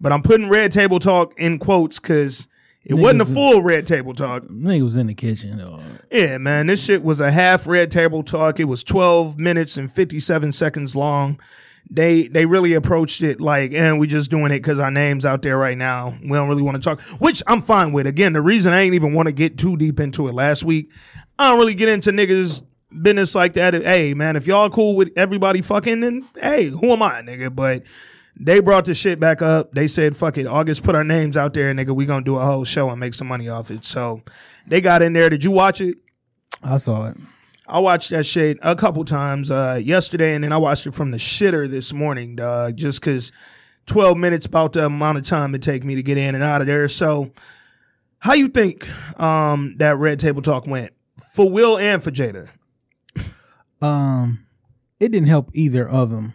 But 0.02 0.12
I'm 0.12 0.20
putting 0.20 0.48
red 0.48 0.72
table 0.72 0.98
talk 0.98 1.32
in 1.38 1.60
quotes 1.60 2.00
because 2.00 2.48
it 2.84 2.94
wasn't 2.94 3.22
a 3.22 3.24
full 3.24 3.62
red 3.62 3.86
table 3.86 4.12
talk. 4.12 4.42
Nigga 4.42 4.82
was 4.82 4.96
in 4.96 5.06
the 5.06 5.14
kitchen. 5.14 5.60
Or, 5.60 5.80
Yeah, 6.10 6.38
man, 6.38 6.66
this 6.66 6.84
shit 6.84 7.04
was 7.04 7.20
a 7.20 7.30
half 7.30 7.68
red 7.68 7.90
table 7.90 8.24
talk. 8.24 8.58
It 8.58 8.64
was 8.64 8.82
12 8.82 9.38
minutes 9.38 9.76
and 9.76 9.90
57 9.90 10.50
seconds 10.50 10.96
long. 10.96 11.40
They 11.88 12.26
they 12.28 12.46
really 12.46 12.74
approached 12.74 13.22
it 13.22 13.40
like, 13.40 13.72
and 13.72 14.00
we 14.00 14.06
just 14.08 14.30
doing 14.30 14.50
it 14.50 14.58
because 14.58 14.78
our 14.80 14.90
name's 14.90 15.24
out 15.24 15.42
there 15.42 15.58
right 15.58 15.78
now. 15.78 16.16
We 16.20 16.30
don't 16.30 16.48
really 16.48 16.62
want 16.62 16.76
to 16.76 16.82
talk, 16.82 17.00
which 17.20 17.42
I'm 17.46 17.62
fine 17.62 17.92
with. 17.92 18.06
Again, 18.06 18.32
the 18.32 18.40
reason 18.40 18.72
I 18.72 18.80
ain't 18.80 18.94
even 18.94 19.12
want 19.12 19.26
to 19.26 19.32
get 19.32 19.58
too 19.58 19.76
deep 19.76 20.00
into 20.00 20.26
it 20.26 20.34
last 20.34 20.64
week, 20.64 20.90
I 21.38 21.50
don't 21.50 21.58
really 21.58 21.74
get 21.74 21.88
into 21.88 22.10
niggas 22.10 22.62
business 23.02 23.34
like 23.34 23.52
that. 23.54 23.74
Hey, 23.74 24.14
man, 24.14 24.36
if 24.36 24.46
y'all 24.46 24.70
cool 24.70 24.96
with 24.96 25.10
everybody 25.16 25.60
fucking, 25.60 26.00
then 26.00 26.28
hey, 26.40 26.66
who 26.66 26.90
am 26.90 27.02
I, 27.02 27.20
nigga? 27.22 27.54
But 27.54 27.82
they 28.44 28.60
brought 28.60 28.84
the 28.84 28.94
shit 28.94 29.20
back 29.20 29.40
up. 29.40 29.72
They 29.72 29.86
said, 29.86 30.16
fuck 30.16 30.36
it, 30.36 30.46
August 30.46 30.82
put 30.82 30.94
our 30.94 31.04
names 31.04 31.36
out 31.36 31.54
there, 31.54 31.72
nigga. 31.72 31.94
We 31.94 32.06
gonna 32.06 32.24
do 32.24 32.36
a 32.36 32.44
whole 32.44 32.64
show 32.64 32.90
and 32.90 32.98
make 32.98 33.14
some 33.14 33.28
money 33.28 33.48
off 33.48 33.70
it. 33.70 33.84
So 33.84 34.22
they 34.66 34.80
got 34.80 35.02
in 35.02 35.12
there. 35.12 35.30
Did 35.30 35.44
you 35.44 35.50
watch 35.50 35.80
it? 35.80 35.98
I 36.62 36.76
saw 36.76 37.08
it. 37.08 37.16
I 37.66 37.78
watched 37.78 38.10
that 38.10 38.26
shit 38.26 38.58
a 38.60 38.74
couple 38.74 39.04
times 39.04 39.50
uh, 39.50 39.80
yesterday, 39.82 40.34
and 40.34 40.42
then 40.42 40.52
I 40.52 40.58
watched 40.58 40.86
it 40.86 40.94
from 40.94 41.12
the 41.12 41.16
shitter 41.16 41.70
this 41.70 41.92
morning, 41.92 42.36
dog. 42.36 42.76
Just 42.76 43.00
because 43.00 43.32
twelve 43.86 44.18
minutes 44.18 44.46
about 44.46 44.72
the 44.72 44.86
amount 44.86 45.18
of 45.18 45.24
time 45.24 45.54
it 45.54 45.62
take 45.62 45.84
me 45.84 45.94
to 45.94 46.02
get 46.02 46.18
in 46.18 46.34
and 46.34 46.42
out 46.42 46.60
of 46.60 46.66
there. 46.66 46.88
So, 46.88 47.32
how 48.18 48.34
you 48.34 48.48
think 48.48 48.88
um, 49.18 49.76
that 49.78 49.96
Red 49.96 50.18
Table 50.18 50.42
Talk 50.42 50.66
went 50.66 50.92
for 51.34 51.48
Will 51.48 51.78
and 51.78 52.02
for 52.02 52.10
Jada? 52.10 52.50
Um, 53.80 54.46
it 55.00 55.10
didn't 55.10 55.28
help 55.28 55.50
either 55.54 55.88
of 55.88 56.10
them. 56.10 56.34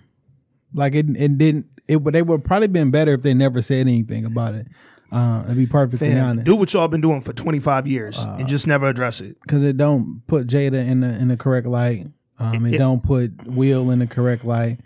Like 0.73 0.95
it, 0.95 1.09
it 1.09 1.37
didn't. 1.37 1.67
It 1.87 1.97
would. 2.03 2.13
They 2.13 2.21
would 2.21 2.43
probably 2.43 2.67
been 2.67 2.91
better 2.91 3.13
if 3.13 3.21
they 3.21 3.33
never 3.33 3.61
said 3.61 3.79
anything 3.87 4.25
about 4.25 4.55
it. 4.55 4.67
Uh, 5.09 5.45
to 5.45 5.53
be 5.55 5.65
perfectly 5.65 6.09
Fam, 6.09 6.25
honest, 6.25 6.45
do 6.45 6.53
what 6.55 6.73
y'all 6.73 6.89
been 6.89 6.99
doing 6.99 7.21
for 7.21 7.31
twenty 7.31 7.59
five 7.61 7.87
years 7.87 8.21
and 8.23 8.45
just 8.45 8.67
never 8.67 8.87
address 8.87 9.21
it. 9.21 9.37
because 9.41 9.63
it 9.63 9.77
don't 9.77 10.21
put 10.27 10.47
Jada 10.47 10.85
in 10.85 10.99
the 10.99 11.07
in 11.07 11.29
the 11.29 11.37
correct 11.37 11.65
light. 11.65 12.07
Um, 12.39 12.65
it, 12.65 12.73
It- 12.73 12.77
don't 12.77 13.01
put 13.01 13.31
Will 13.47 13.89
in 13.89 13.99
the 13.99 14.07
correct 14.07 14.43
light. 14.43 14.79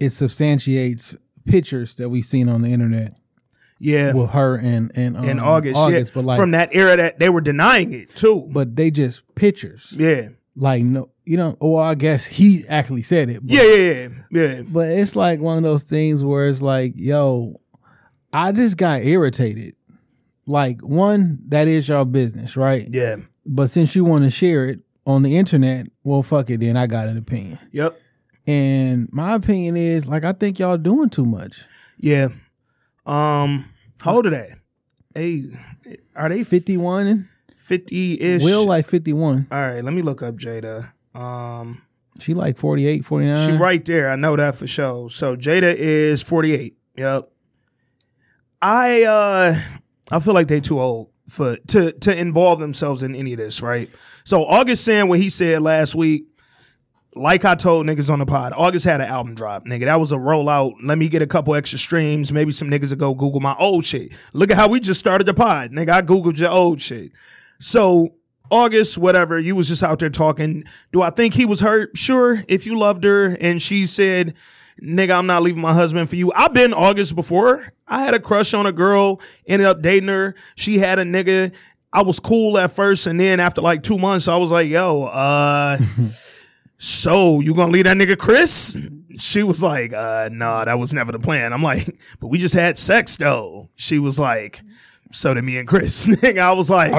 It 0.00 0.10
substantiates 0.10 1.14
pictures 1.46 1.94
that 1.94 2.08
we've 2.08 2.24
seen 2.24 2.48
on 2.48 2.62
the 2.62 2.72
internet 2.72 3.16
Yeah, 3.78 4.12
with 4.14 4.30
her 4.30 4.56
and 4.56 4.90
and 4.96 5.16
um, 5.16 5.24
in 5.24 5.38
August, 5.38 5.76
August, 5.76 6.10
yeah, 6.10 6.14
but 6.14 6.24
like 6.24 6.38
from 6.40 6.50
that 6.50 6.70
era 6.74 6.96
that 6.96 7.20
they 7.20 7.28
were 7.28 7.40
denying 7.40 7.92
it 7.92 8.14
too. 8.16 8.48
but 8.50 8.74
they 8.74 8.90
just 8.90 9.22
pictures. 9.36 9.94
yeah, 9.96 10.30
Like 10.56 10.82
no, 10.82 11.08
you 11.28 11.36
know. 11.36 11.56
Well, 11.60 11.82
I 11.82 11.94
guess 11.94 12.24
he 12.24 12.64
actually 12.68 13.02
said 13.02 13.28
it. 13.30 13.46
But, 13.46 13.54
yeah, 13.56 13.62
yeah, 13.62 13.92
yeah, 13.92 14.08
yeah. 14.30 14.62
But 14.62 14.88
it's 14.90 15.14
like 15.14 15.40
one 15.40 15.56
of 15.58 15.62
those 15.62 15.82
things 15.82 16.24
where 16.24 16.48
it's 16.48 16.62
like, 16.62 16.92
yo, 16.96 17.60
I 18.32 18.52
just 18.52 18.76
got 18.76 19.02
irritated. 19.04 19.74
Like 20.46 20.80
one, 20.80 21.38
that 21.48 21.68
is 21.68 21.88
your 21.88 22.04
business, 22.04 22.56
right? 22.56 22.88
Yeah. 22.90 23.16
But 23.44 23.68
since 23.70 23.94
you 23.94 24.04
want 24.04 24.24
to 24.24 24.30
share 24.30 24.66
it 24.66 24.80
on 25.06 25.22
the 25.22 25.36
internet, 25.36 25.86
well, 26.04 26.22
fuck 26.22 26.48
it. 26.50 26.60
Then 26.60 26.76
I 26.76 26.86
got 26.86 27.08
an 27.08 27.16
opinion, 27.18 27.58
Yep. 27.72 27.98
and 28.46 29.08
my 29.12 29.34
opinion 29.34 29.76
is 29.76 30.06
like 30.06 30.24
I 30.24 30.32
think 30.32 30.58
y'all 30.58 30.76
doing 30.78 31.10
too 31.10 31.26
much. 31.26 31.64
Yeah. 31.98 32.28
Um. 33.06 33.66
How 34.00 34.16
old 34.16 34.26
are 34.26 34.30
they? 34.30 34.54
Hey, 35.14 35.44
are 36.14 36.28
they 36.28 36.44
51 36.44 37.28
50 37.56 38.20
ish? 38.20 38.42
Will 38.44 38.64
like 38.66 38.86
fifty 38.86 39.12
one. 39.12 39.46
All 39.50 39.60
right. 39.60 39.82
Let 39.84 39.92
me 39.94 40.02
look 40.02 40.22
up 40.22 40.36
Jada. 40.36 40.92
Um. 41.18 41.82
She 42.20 42.34
like 42.34 42.56
48, 42.56 43.04
49. 43.04 43.48
She 43.48 43.56
right 43.56 43.84
there. 43.84 44.10
I 44.10 44.16
know 44.16 44.34
that 44.36 44.56
for 44.56 44.66
sure. 44.66 45.08
So 45.08 45.36
Jada 45.36 45.74
is 45.74 46.20
48. 46.22 46.76
Yep. 46.96 47.30
I 48.60 49.04
uh 49.04 49.60
I 50.10 50.20
feel 50.20 50.34
like 50.34 50.48
they 50.48 50.60
too 50.60 50.80
old 50.80 51.10
for 51.28 51.56
to 51.68 51.92
to 51.92 52.16
involve 52.16 52.58
themselves 52.58 53.02
in 53.02 53.14
any 53.14 53.32
of 53.32 53.38
this, 53.38 53.62
right? 53.62 53.88
So 54.24 54.44
August 54.44 54.84
saying 54.84 55.08
what 55.08 55.20
he 55.20 55.28
said 55.28 55.62
last 55.62 55.94
week, 55.94 56.24
like 57.14 57.44
I 57.44 57.54
told 57.54 57.86
niggas 57.86 58.10
on 58.10 58.18
the 58.18 58.26
pod, 58.26 58.52
August 58.56 58.84
had 58.84 59.00
an 59.00 59.08
album 59.08 59.34
drop, 59.34 59.64
nigga. 59.64 59.84
That 59.84 60.00
was 60.00 60.10
a 60.10 60.16
rollout. 60.16 60.72
Let 60.82 60.98
me 60.98 61.08
get 61.08 61.22
a 61.22 61.26
couple 61.26 61.54
extra 61.54 61.78
streams. 61.78 62.32
Maybe 62.32 62.50
some 62.50 62.68
niggas 62.68 62.90
will 62.90 62.96
go 62.96 63.14
Google 63.14 63.40
my 63.40 63.54
old 63.58 63.84
shit. 63.84 64.12
Look 64.34 64.50
at 64.50 64.56
how 64.56 64.68
we 64.68 64.80
just 64.80 64.98
started 64.98 65.26
the 65.26 65.34
pod, 65.34 65.70
nigga. 65.70 65.90
I 65.90 66.02
Googled 66.02 66.38
your 66.38 66.50
old 66.50 66.80
shit. 66.80 67.12
So 67.60 68.14
August, 68.50 68.98
whatever, 68.98 69.38
you 69.38 69.54
was 69.54 69.68
just 69.68 69.82
out 69.82 69.98
there 69.98 70.10
talking. 70.10 70.64
Do 70.92 71.02
I 71.02 71.10
think 71.10 71.34
he 71.34 71.44
was 71.44 71.60
hurt? 71.60 71.96
Sure. 71.96 72.42
If 72.48 72.66
you 72.66 72.78
loved 72.78 73.04
her 73.04 73.36
and 73.40 73.60
she 73.60 73.86
said, 73.86 74.34
nigga, 74.82 75.16
I'm 75.16 75.26
not 75.26 75.42
leaving 75.42 75.60
my 75.60 75.74
husband 75.74 76.08
for 76.08 76.16
you. 76.16 76.32
I've 76.34 76.54
been 76.54 76.72
August 76.72 77.14
before. 77.14 77.72
I 77.86 78.02
had 78.02 78.14
a 78.14 78.20
crush 78.20 78.54
on 78.54 78.66
a 78.66 78.72
girl, 78.72 79.20
ended 79.46 79.66
up 79.66 79.82
dating 79.82 80.08
her. 80.08 80.34
She 80.54 80.78
had 80.78 80.98
a 80.98 81.04
nigga. 81.04 81.52
I 81.92 82.02
was 82.02 82.20
cool 82.20 82.58
at 82.58 82.70
first, 82.70 83.06
and 83.06 83.18
then 83.18 83.40
after 83.40 83.62
like 83.62 83.82
two 83.82 83.98
months, 83.98 84.28
I 84.28 84.36
was 84.36 84.50
like, 84.50 84.68
yo, 84.68 85.04
uh, 85.04 85.78
so 86.78 87.40
you 87.40 87.54
gonna 87.54 87.72
leave 87.72 87.84
that 87.84 87.96
nigga 87.96 88.18
Chris? 88.18 88.76
She 89.16 89.42
was 89.42 89.62
like, 89.62 89.92
uh, 89.92 90.28
nah, 90.30 90.64
that 90.64 90.78
was 90.78 90.92
never 90.92 91.12
the 91.12 91.18
plan. 91.18 91.52
I'm 91.52 91.62
like, 91.62 91.98
but 92.20 92.28
we 92.28 92.38
just 92.38 92.54
had 92.54 92.78
sex 92.78 93.16
though. 93.16 93.70
She 93.74 93.98
was 93.98 94.20
like, 94.20 94.60
so 95.10 95.34
did 95.34 95.44
me 95.44 95.58
and 95.58 95.66
Chris. 95.68 96.06
Nigga, 96.08 96.38
I 96.38 96.52
was 96.52 96.70
like, 96.70 96.92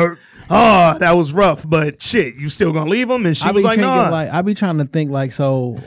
oh, 0.49 0.97
that 0.99 1.11
was 1.15 1.33
rough, 1.33 1.67
but 1.67 2.01
shit, 2.01 2.35
you 2.35 2.49
still 2.49 2.73
gonna 2.73 2.89
leave 2.89 3.09
him? 3.09 3.25
And 3.25 3.35
she 3.35 3.47
I 3.47 3.51
was 3.51 3.63
like, 3.63 3.79
nah. 3.79 4.09
like 4.09 4.29
I 4.29 4.41
be 4.41 4.53
trying 4.53 4.77
to 4.79 4.85
think 4.85 5.11
like 5.11 5.31
so 5.31 5.79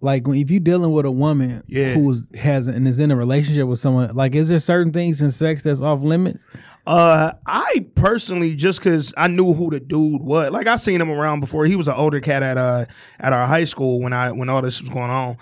like 0.00 0.24
if 0.26 0.50
you 0.50 0.58
dealing 0.60 0.92
with 0.92 1.06
a 1.06 1.10
woman 1.10 1.62
Yeah. 1.68 1.94
who's 1.94 2.26
has 2.36 2.66
and 2.66 2.86
is 2.88 2.98
in 2.98 3.10
a 3.10 3.16
relationship 3.16 3.68
with 3.68 3.78
someone, 3.78 4.14
like 4.14 4.34
is 4.34 4.48
there 4.48 4.60
certain 4.60 4.92
things 4.92 5.22
in 5.22 5.30
sex 5.30 5.62
that's 5.62 5.80
off 5.80 6.00
limits? 6.02 6.46
Uh, 6.84 7.32
I 7.46 7.86
personally 7.94 8.56
just 8.56 8.80
because 8.80 9.14
I 9.16 9.28
knew 9.28 9.52
who 9.54 9.70
the 9.70 9.78
dude 9.78 10.20
was. 10.20 10.50
Like 10.50 10.66
I 10.66 10.74
seen 10.74 11.00
him 11.00 11.10
around 11.10 11.38
before. 11.38 11.64
He 11.66 11.76
was 11.76 11.86
an 11.86 11.94
older 11.94 12.18
cat 12.18 12.42
at 12.42 12.58
uh 12.58 12.86
at 13.20 13.32
our 13.32 13.46
high 13.46 13.64
school 13.64 14.00
when 14.00 14.12
I 14.12 14.32
when 14.32 14.48
all 14.48 14.62
this 14.62 14.80
was 14.80 14.90
going 14.90 15.10
on. 15.10 15.36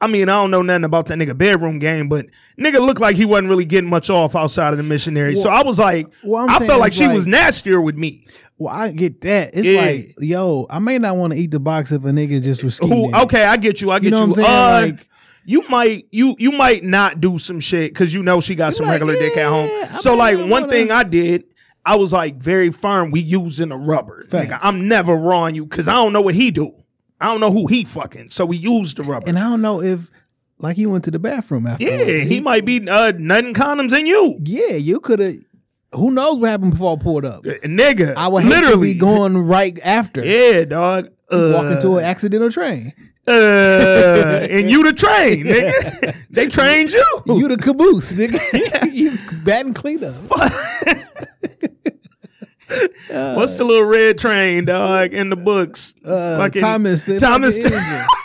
I 0.00 0.06
mean, 0.06 0.28
I 0.28 0.40
don't 0.40 0.50
know 0.52 0.62
nothing 0.62 0.84
about 0.84 1.06
that 1.06 1.18
nigga 1.18 1.36
bedroom 1.36 1.78
game, 1.80 2.08
but 2.08 2.26
nigga 2.58 2.84
looked 2.84 3.00
like 3.00 3.16
he 3.16 3.24
wasn't 3.24 3.48
really 3.48 3.64
getting 3.64 3.90
much 3.90 4.10
off 4.10 4.36
outside 4.36 4.72
of 4.72 4.76
the 4.76 4.84
missionary. 4.84 5.34
so 5.36 5.50
I 5.50 5.62
was 5.64 5.78
like, 5.78 6.06
well, 6.22 6.46
I 6.48 6.64
felt 6.66 6.80
like 6.80 6.92
she 6.92 7.08
was 7.08 7.26
nastier 7.26 7.80
with 7.80 7.96
me. 7.96 8.24
Well, 8.58 8.74
I 8.74 8.90
get 8.90 9.20
that. 9.22 9.50
It's 9.54 9.66
Yeah. 9.66 9.80
like, 9.80 10.14
yo, 10.18 10.66
I 10.70 10.78
may 10.80 10.98
not 10.98 11.16
want 11.16 11.32
to 11.32 11.38
eat 11.38 11.50
the 11.52 11.60
box 11.60 11.92
if 11.92 12.02
a 12.04 12.08
nigga 12.08 12.42
just 12.42 12.62
was 12.64 12.78
Who? 12.78 13.14
Okay, 13.14 13.44
I 13.44 13.56
get 13.56 13.80
you. 13.80 13.90
I 13.90 13.98
get 14.00 14.10
know 14.10 14.24
you. 14.24 14.28
what 14.30 14.38
I'm 14.38 14.44
saying? 14.44 14.92
Uh, 14.92 14.96
Like- 14.96 15.08
you 15.44 15.64
might 15.70 16.04
you 16.10 16.36
you 16.38 16.52
might 16.52 16.84
not 16.84 17.22
do 17.22 17.38
some 17.38 17.58
shit 17.58 17.90
because 17.94 18.12
you 18.12 18.22
know 18.22 18.38
she 18.40 18.54
got 18.54 18.74
some 18.74 18.84
like, 18.84 19.00
regular 19.00 19.14
dick 19.14 19.34
at 19.36 19.48
home. 19.48 19.66
I 19.94 19.98
So 19.98 20.14
like 20.14 20.38
one 20.50 20.68
thing 20.68 20.90
I 20.90 21.04
did, 21.04 21.44
I 21.86 21.94
was 21.96 22.12
like 22.12 22.36
very 22.36 22.70
firm. 22.70 23.10
We 23.10 23.20
using 23.20 23.72
a 23.72 23.76
rubber. 23.78 24.26
Facts. 24.28 24.50
Nigga, 24.52 24.58
I'm 24.60 24.88
never 24.88 25.16
wrong 25.16 25.54
you 25.54 25.64
because 25.64 25.88
I 25.88 25.94
don't 25.94 26.12
know 26.12 26.20
what 26.20 26.34
he 26.34 26.50
do. 26.50 26.72
I 27.20 27.26
don't 27.26 27.40
know 27.40 27.50
who 27.52 27.66
he 27.66 27.84
fucking. 27.84 28.30
So 28.30 28.46
we 28.46 28.56
used 28.56 28.96
the 28.98 29.02
rubber. 29.02 29.28
And 29.28 29.38
I 29.38 29.42
don't 29.42 29.60
know 29.62 29.82
if 29.82 30.10
like 30.58 30.76
he 30.76 30.86
went 30.86 31.04
to 31.04 31.10
the 31.10 31.18
bathroom 31.18 31.66
after. 31.66 31.84
yeah, 31.84 32.24
he 32.24 32.40
might 32.40 32.64
be 32.64 32.88
uh, 32.88 33.12
nutting 33.16 33.54
condoms 33.54 33.96
in 33.96 34.06
you, 34.06 34.36
Yeah, 34.42 34.74
you 34.76 35.00
could 35.00 35.18
have. 35.20 35.34
Who 35.92 36.10
knows 36.10 36.36
what 36.38 36.50
happened 36.50 36.72
before 36.72 36.96
I 36.98 37.02
pulled 37.02 37.24
up? 37.24 37.44
nigga. 37.44 38.14
I 38.14 38.28
would 38.28 38.44
literally 38.44 38.90
to 38.90 38.94
be 38.94 39.00
going 39.00 39.38
right 39.38 39.78
after. 39.82 40.22
Yeah, 40.24 40.64
dog. 40.64 41.08
Uh, 41.30 41.50
Walk 41.54 41.72
into 41.72 41.96
an 41.98 42.04
accidental 42.04 42.50
train. 42.50 42.92
uh, 43.26 44.46
and 44.50 44.70
you 44.70 44.82
the 44.84 44.92
train, 44.92 45.44
nigga. 45.46 46.14
they 46.30 46.46
trained 46.48 46.92
you. 46.92 47.22
You 47.26 47.48
the 47.48 47.56
caboose, 47.56 48.12
nigga. 48.12 48.92
you 48.92 49.16
batting 49.44 49.74
cleanup. 49.74 50.14
What's 53.08 53.54
the 53.54 53.64
little 53.64 53.86
red 53.88 54.18
train, 54.18 54.66
dog, 54.66 55.12
in 55.12 55.30
the 55.30 55.36
books? 55.36 55.94
Uh, 56.04 56.38
Fucking- 56.38 56.62
Thomas. 56.62 57.04
Thomas. 57.18 57.58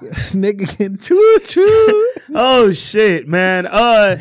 nigga 0.32 0.66
can 0.78 0.96
choo 0.96 1.40
choo. 1.46 2.12
oh 2.34 2.72
shit, 2.72 3.28
man. 3.28 3.66
Uh, 3.66 4.16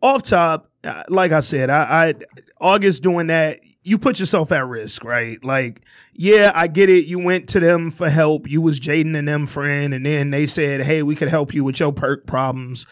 off 0.00 0.22
top, 0.22 0.70
uh, 0.82 1.02
like 1.08 1.30
I 1.30 1.40
said, 1.40 1.68
I, 1.68 2.08
I 2.08 2.14
August 2.58 3.02
doing 3.02 3.26
that. 3.26 3.60
You 3.82 3.98
put 3.98 4.18
yourself 4.18 4.50
at 4.50 4.66
risk, 4.66 5.04
right? 5.04 5.42
Like, 5.44 5.82
yeah, 6.14 6.52
I 6.54 6.68
get 6.68 6.88
it. 6.88 7.04
You 7.04 7.18
went 7.18 7.50
to 7.50 7.60
them 7.60 7.90
for 7.90 8.08
help. 8.08 8.48
You 8.48 8.62
was 8.62 8.80
Jaden 8.80 9.16
and 9.16 9.28
them 9.28 9.46
friend, 9.46 9.92
and 9.92 10.06
then 10.06 10.30
they 10.30 10.46
said, 10.46 10.80
"Hey, 10.80 11.02
we 11.02 11.14
could 11.14 11.28
help 11.28 11.52
you 11.52 11.64
with 11.64 11.80
your 11.80 11.92
perk 11.92 12.26
problems." 12.26 12.86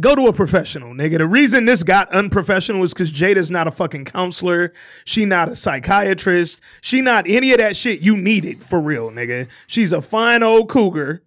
Go 0.00 0.14
to 0.14 0.26
a 0.26 0.32
professional, 0.32 0.94
nigga. 0.94 1.18
The 1.18 1.26
reason 1.26 1.66
this 1.66 1.82
got 1.82 2.08
unprofessional 2.10 2.82
is 2.82 2.94
because 2.94 3.12
Jada's 3.12 3.50
not 3.50 3.68
a 3.68 3.70
fucking 3.70 4.06
counselor. 4.06 4.72
She 5.04 5.26
not 5.26 5.50
a 5.50 5.56
psychiatrist. 5.56 6.62
She 6.80 7.02
not 7.02 7.26
any 7.28 7.52
of 7.52 7.58
that 7.58 7.76
shit 7.76 8.00
you 8.00 8.16
needed 8.16 8.62
for 8.62 8.80
real, 8.80 9.10
nigga. 9.10 9.48
She's 9.66 9.92
a 9.92 10.00
fine 10.00 10.42
old 10.42 10.70
cougar 10.70 11.22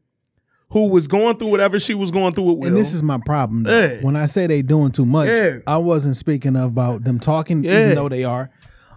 who 0.72 0.88
was 0.88 1.08
going 1.08 1.38
through 1.38 1.50
whatever 1.50 1.80
she 1.80 1.94
was 1.94 2.10
going 2.10 2.34
through 2.34 2.46
with 2.46 2.58
Will. 2.58 2.68
And 2.70 2.78
this 2.78 2.92
is 2.94 3.04
my 3.04 3.20
problem. 3.24 3.66
Yeah. 3.68 4.02
When 4.02 4.16
I 4.16 4.26
say 4.26 4.48
they 4.48 4.64
doing 4.64 4.92
too 4.92 5.06
much, 5.06 5.28
Yeah. 5.28 5.60
I 5.68 5.78
wasn't 5.78 6.18
speaking 6.18 6.56
about 6.56 7.04
them 7.04 7.20
talking, 7.20 7.64
Yeah. 7.64 7.84
even 7.86 7.96
though 7.96 8.10
they 8.10 8.24
are. 8.24 8.50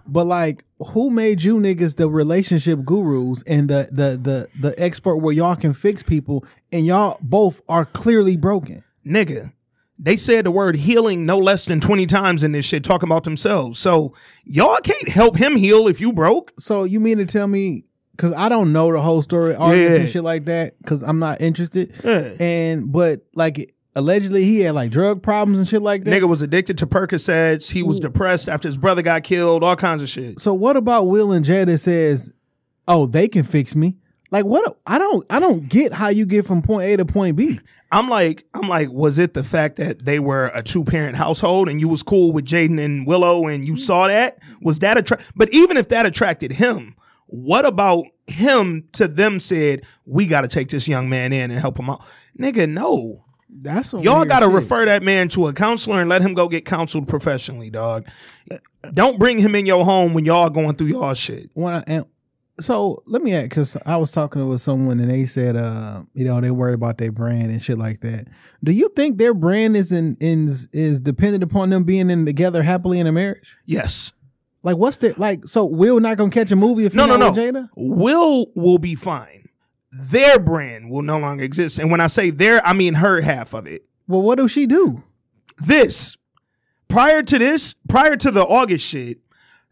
But 0.07 0.25
like, 0.25 0.65
who 0.79 1.09
made 1.11 1.43
you 1.43 1.57
niggas 1.57 1.95
the 1.95 2.09
relationship 2.09 2.83
gurus 2.85 3.43
and 3.45 3.69
the 3.69 3.87
the 3.91 4.17
the 4.21 4.47
the 4.59 4.83
expert 4.83 5.17
where 5.17 5.33
y'all 5.33 5.55
can 5.55 5.73
fix 5.73 6.01
people 6.03 6.43
and 6.71 6.85
y'all 6.87 7.17
both 7.21 7.61
are 7.69 7.85
clearly 7.85 8.35
broken? 8.35 8.83
Nigga. 9.05 9.51
They 9.99 10.17
said 10.17 10.45
the 10.45 10.51
word 10.51 10.75
healing 10.75 11.25
no 11.25 11.37
less 11.37 11.65
than 11.65 11.79
20 11.79 12.07
times 12.07 12.43
in 12.43 12.51
this 12.51 12.65
shit 12.65 12.83
talking 12.83 13.07
about 13.07 13.23
themselves. 13.23 13.79
So 13.79 14.13
y'all 14.43 14.77
can't 14.83 15.07
help 15.07 15.37
him 15.37 15.55
heal 15.55 15.87
if 15.87 16.01
you 16.01 16.11
broke. 16.11 16.51
So 16.59 16.83
you 16.83 16.99
mean 16.99 17.19
to 17.19 17.25
tell 17.25 17.47
me? 17.47 17.85
Because 18.11 18.33
I 18.33 18.49
don't 18.49 18.73
know 18.73 18.91
the 18.91 19.01
whole 19.01 19.21
story, 19.21 19.55
artists 19.55 19.95
Yeah. 19.95 20.01
and 20.01 20.09
shit 20.09 20.23
like 20.23 20.45
that. 20.45 20.77
Because 20.79 21.03
I'm 21.03 21.19
not 21.19 21.41
interested. 21.41 21.93
Yeah. 22.03 22.35
And 22.39 22.91
but 22.91 23.21
like 23.35 23.73
allegedly 23.95 24.45
he 24.45 24.61
had 24.61 24.73
like 24.75 24.91
drug 24.91 25.21
problems 25.21 25.59
and 25.59 25.67
shit 25.67 25.81
like 25.81 26.03
that. 26.03 26.11
Nigga 26.11 26.27
was 26.27 26.41
addicted 26.41 26.77
to 26.79 26.87
Percocets. 26.87 27.71
He 27.71 27.83
was 27.83 27.99
depressed 27.99 28.49
after 28.49 28.67
his 28.67 28.77
brother 28.77 29.03
got 29.03 29.23
killed, 29.23 29.63
all 29.63 29.75
kinds 29.75 30.01
of 30.01 30.09
shit. 30.09 30.39
So 30.39 30.53
what 30.53 30.75
about 30.75 31.03
Will 31.07 31.31
and 31.31 31.45
Jada 31.45 31.79
says, 31.79 32.33
"Oh, 32.87 33.05
they 33.05 33.27
can 33.27 33.43
fix 33.43 33.75
me"? 33.75 33.95
Like 34.31 34.45
what? 34.45 34.77
I 34.87 34.97
don't. 34.97 35.25
I 35.29 35.39
don't 35.39 35.69
get 35.69 35.93
how 35.93 36.09
you 36.09 36.25
get 36.25 36.45
from 36.47 36.61
point 36.63 36.85
A 36.89 36.97
to 36.97 37.05
point 37.05 37.35
B. 37.35 37.59
I'm 37.93 38.09
like, 38.09 38.43
I'm 38.55 38.67
like, 38.67 38.91
was 38.91 39.19
it 39.19 39.35
the 39.35 39.43
fact 39.43 39.75
that 39.75 40.03
they 40.03 40.17
were 40.17 40.47
a 40.55 40.63
two 40.63 40.83
parent 40.83 41.15
household 41.15 41.69
and 41.69 41.79
you 41.79 41.87
was 41.87 42.01
cool 42.01 42.31
with 42.31 42.43
Jaden 42.43 42.83
and 42.83 43.05
Willow 43.05 43.45
and 43.45 43.63
you 43.63 43.73
mm-hmm. 43.73 43.79
saw 43.79 44.07
that? 44.07 44.39
Was 44.61 44.79
that 44.79 44.97
attra- 44.97 45.19
But 45.35 45.53
even 45.53 45.77
if 45.77 45.89
that 45.89 46.07
attracted 46.07 46.53
him, 46.53 46.95
what 47.27 47.67
about 47.67 48.05
him 48.25 48.87
to 48.93 49.07
them 49.07 49.39
said, 49.39 49.85
we 50.05 50.25
got 50.25 50.41
to 50.41 50.47
take 50.47 50.69
this 50.69 50.87
young 50.87 51.07
man 51.07 51.31
in 51.31 51.51
and 51.51 51.59
help 51.59 51.79
him 51.79 51.87
out? 51.89 52.03
Nigga, 52.37 52.67
no. 52.67 53.25
That's 53.47 53.93
Y'all 53.93 54.25
got 54.25 54.39
to 54.39 54.49
refer 54.49 54.85
that 54.85 55.03
man 55.03 55.29
to 55.29 55.45
a 55.45 55.53
counselor 55.53 56.01
and 56.01 56.09
let 56.09 56.23
him 56.23 56.33
go 56.33 56.47
get 56.47 56.65
counseled 56.65 57.07
professionally, 57.07 57.69
dog. 57.69 58.07
Don't 58.91 59.19
bring 59.19 59.37
him 59.37 59.53
in 59.53 59.67
your 59.67 59.85
home 59.85 60.15
when 60.15 60.25
y'all 60.25 60.49
going 60.49 60.75
through 60.75 60.87
y'all 60.87 61.13
shit. 61.13 61.51
When 61.53 61.75
I, 61.75 61.83
and 61.85 62.05
so 62.59 63.03
let 63.07 63.21
me 63.21 63.33
ask, 63.33 63.49
because 63.49 63.77
I 63.85 63.97
was 63.97 64.11
talking 64.11 64.47
with 64.47 64.61
someone 64.61 64.99
and 64.99 65.09
they 65.09 65.25
said, 65.25 65.55
uh, 65.55 66.03
you 66.13 66.25
know, 66.25 66.39
they 66.39 66.51
worry 66.51 66.73
about 66.73 66.97
their 66.97 67.11
brand 67.11 67.51
and 67.51 67.61
shit 67.61 67.77
like 67.77 68.01
that. 68.01 68.27
Do 68.63 68.71
you 68.71 68.89
think 68.95 69.17
their 69.17 69.33
brand 69.33 69.75
is 69.75 69.91
in, 69.91 70.17
is 70.19 70.67
is 70.71 71.01
dependent 71.01 71.43
upon 71.43 71.69
them 71.71 71.83
being 71.83 72.09
in 72.09 72.25
together 72.25 72.63
happily 72.63 72.99
in 72.99 73.07
a 73.07 73.11
marriage? 73.11 73.55
Yes. 73.65 74.11
Like, 74.61 74.77
what's 74.77 74.97
the 74.97 75.13
like? 75.17 75.45
So 75.45 75.65
Will 75.65 75.99
not 75.99 76.17
gonna 76.17 76.31
catch 76.31 76.51
a 76.51 76.55
movie 76.55 76.85
if 76.85 76.93
No, 76.93 77.05
no, 77.05 77.17
no. 77.17 77.31
Jada? 77.31 77.69
Will 77.75 78.47
will 78.55 78.77
be 78.77 78.95
fine. 78.95 79.49
Their 79.91 80.39
brand 80.39 80.89
will 80.89 81.01
no 81.01 81.19
longer 81.19 81.43
exist. 81.43 81.79
And 81.79 81.91
when 81.91 82.01
I 82.01 82.07
say 82.07 82.29
their, 82.29 82.65
I 82.65 82.73
mean 82.73 82.95
her 82.95 83.21
half 83.21 83.53
of 83.53 83.67
it. 83.67 83.85
Well, 84.07 84.21
what 84.21 84.37
does 84.37 84.51
she 84.51 84.65
do? 84.65 85.03
This, 85.57 86.17
prior 86.87 87.21
to 87.23 87.37
this, 87.37 87.75
prior 87.87 88.15
to 88.17 88.31
the 88.31 88.43
August 88.43 88.85
shit, 88.87 89.19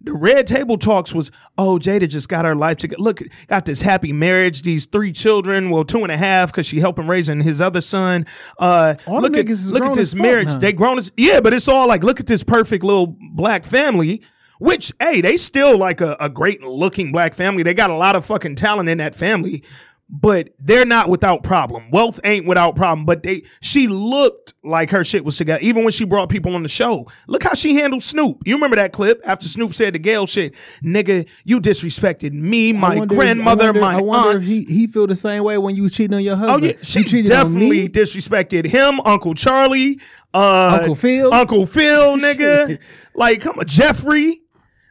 the 0.03 0.13
red 0.13 0.47
table 0.47 0.77
talks 0.77 1.13
was, 1.13 1.31
oh, 1.57 1.77
Jada 1.77 2.09
just 2.09 2.29
got 2.29 2.45
her 2.45 2.55
life 2.55 2.77
together. 2.77 3.01
Look, 3.01 3.21
got 3.47 3.65
this 3.65 3.81
happy 3.81 4.11
marriage, 4.11 4.63
these 4.63 4.85
three 4.85 5.11
children, 5.11 5.69
well, 5.69 5.83
two 5.83 6.01
and 6.03 6.11
a 6.11 6.17
half, 6.17 6.51
because 6.51 6.65
she 6.65 6.79
helped 6.79 6.99
him 6.99 7.09
raising 7.09 7.41
his 7.41 7.61
other 7.61 7.81
son. 7.81 8.25
Uh, 8.59 8.95
All 9.05 9.21
look 9.21 9.33
the 9.33 9.39
at 9.39 9.47
look 9.47 9.85
at 9.85 9.93
this 9.93 10.15
marriage. 10.15 10.47
now. 10.47 10.57
They 10.57 10.73
grown 10.73 10.97
as 10.97 11.11
yeah, 11.17 11.39
but 11.39 11.53
it's 11.53 11.67
all 11.67 11.87
like, 11.87 12.03
look 12.03 12.19
at 12.19 12.27
this 12.27 12.43
perfect 12.43 12.83
little 12.83 13.15
black 13.33 13.63
family. 13.65 14.21
Which, 14.59 14.93
hey, 14.99 15.21
they 15.21 15.37
still 15.37 15.75
like 15.75 16.01
a, 16.01 16.15
a 16.19 16.29
great 16.29 16.61
looking 16.61 17.11
black 17.11 17.33
family. 17.33 17.63
They 17.63 17.73
got 17.73 17.89
a 17.89 17.95
lot 17.95 18.15
of 18.15 18.23
fucking 18.23 18.53
talent 18.53 18.89
in 18.89 18.99
that 18.99 19.15
family, 19.15 19.63
but 20.11 20.49
they're 20.59 20.85
not 20.85 21.09
without 21.09 21.41
problem. 21.41 21.89
Wealth 21.89 22.19
ain't 22.25 22.45
without 22.45 22.75
problem, 22.75 23.05
but 23.05 23.23
they 23.23 23.43
she 23.61 23.87
looked 23.87 24.53
like 24.61 24.91
her 24.91 25.05
shit 25.05 25.23
was 25.23 25.37
together. 25.37 25.61
Even 25.63 25.83
when 25.83 25.93
she 25.93 26.03
brought 26.03 26.27
people 26.29 26.53
on 26.53 26.63
the 26.63 26.69
show. 26.69 27.07
Look 27.27 27.43
how 27.43 27.53
she 27.53 27.75
handled 27.75 28.03
Snoop. 28.03 28.41
You 28.45 28.55
remember 28.55 28.75
that 28.75 28.91
clip 28.91 29.21
after 29.25 29.47
Snoop 29.47 29.73
said 29.73 29.93
the 29.93 29.99
Gayle 29.99 30.27
shit, 30.27 30.53
nigga, 30.83 31.27
you 31.45 31.61
disrespected 31.61 32.33
me, 32.33 32.73
my 32.73 32.97
wonder 32.97 33.15
grandmother, 33.15 33.63
I 33.63 33.67
wonder, 33.67 33.81
my 33.81 33.93
I 33.95 34.01
wonder 34.01 34.29
aunt. 34.31 34.41
if 34.41 34.47
he 34.47 34.63
he 34.65 34.87
feel 34.87 35.07
the 35.07 35.15
same 35.15 35.43
way 35.43 35.57
when 35.57 35.75
you 35.75 35.89
cheating 35.89 36.15
on 36.15 36.23
your 36.23 36.35
husband. 36.35 36.63
Oh 36.63 36.67
yeah, 36.67 36.73
she 36.81 37.21
definitely 37.23 37.87
disrespected 37.87 38.65
him, 38.67 38.99
Uncle 39.05 39.33
Charlie, 39.33 39.99
uh, 40.33 40.77
Uncle 40.79 40.95
Phil? 40.95 41.33
Uncle 41.33 41.65
Phil, 41.65 42.17
nigga. 42.17 42.79
like, 43.15 43.41
come 43.41 43.59
on, 43.59 43.65
Jeffrey. 43.65 44.41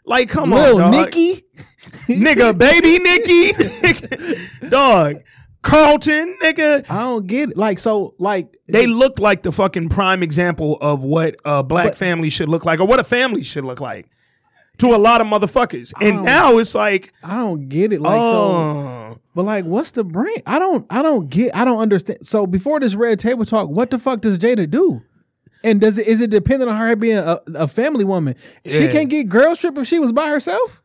Like, 0.07 0.29
come 0.31 0.51
Lil 0.51 0.81
on, 0.81 0.93
dog. 0.93 1.07
Nicky. 1.07 1.45
Nigga, 2.09 2.57
baby 2.57 2.99
Nikki, 2.99 4.69
dog, 4.69 5.17
Carlton, 5.63 6.37
nigga. 6.43 6.85
I 6.91 6.99
don't 7.01 7.27
get 7.27 7.51
it. 7.51 7.57
Like 7.57 7.79
so, 7.79 8.15
like 8.19 8.57
They 8.69 8.87
look 8.87 9.19
like 9.19 9.43
the 9.43 9.53
fucking 9.53 9.89
prime 9.91 10.23
example 10.23 10.79
of 10.81 11.03
what 11.03 11.37
a 11.45 11.63
black 11.63 11.89
But- 11.89 11.97
family 11.97 12.31
should 12.31 12.49
look 12.49 12.65
like, 12.65 12.81
or 12.81 12.87
what 12.87 13.01
a 13.01 13.05
family 13.05 13.43
should 13.43 13.65
look 13.65 13.81
like 13.81 14.07
to 14.79 14.95
a 14.95 14.97
lot 14.97 15.21
of 15.21 15.27
motherfuckers. 15.27 15.93
And 16.01 16.25
now 16.25 16.57
it's 16.59 16.75
like, 16.75 17.13
I 17.23 17.37
don't 17.37 17.69
get 17.69 17.93
it. 17.93 18.01
Like 18.01 18.19
so, 18.19 18.19
oh, 18.19 19.19
but 19.35 19.43
like, 19.43 19.67
what's 19.67 19.91
the 19.91 20.05
brand? 20.05 20.43
I 20.47 20.59
don't. 20.59 20.87
I 20.91 21.03
don't 21.03 21.29
get. 21.29 21.55
I 21.55 21.65
don't 21.67 21.79
understand. 21.79 22.27
So 22.27 22.47
before 22.47 22.81
this 22.81 22.95
red 22.95 23.19
table 23.21 23.45
talk, 23.45 23.69
what 23.69 23.91
the 23.91 23.99
fuck 23.99 24.23
does 24.23 24.39
Jada 24.39 24.69
do? 24.71 25.03
And 25.63 25.79
does 25.79 25.99
it 25.99 26.07
is 26.07 26.23
it 26.23 26.31
dependent 26.31 26.71
on 26.71 26.79
her 26.79 26.97
being 26.97 27.19
a, 27.19 27.39
a 27.55 27.69
family 27.69 28.05
woman? 28.05 28.35
She 28.65 28.89
can't 28.89 29.11
get 29.11 29.29
girl 29.29 29.55
trip 29.55 29.77
if 29.77 29.87
she 29.87 29.99
was 29.99 30.11
by 30.13 30.29
herself. 30.29 30.81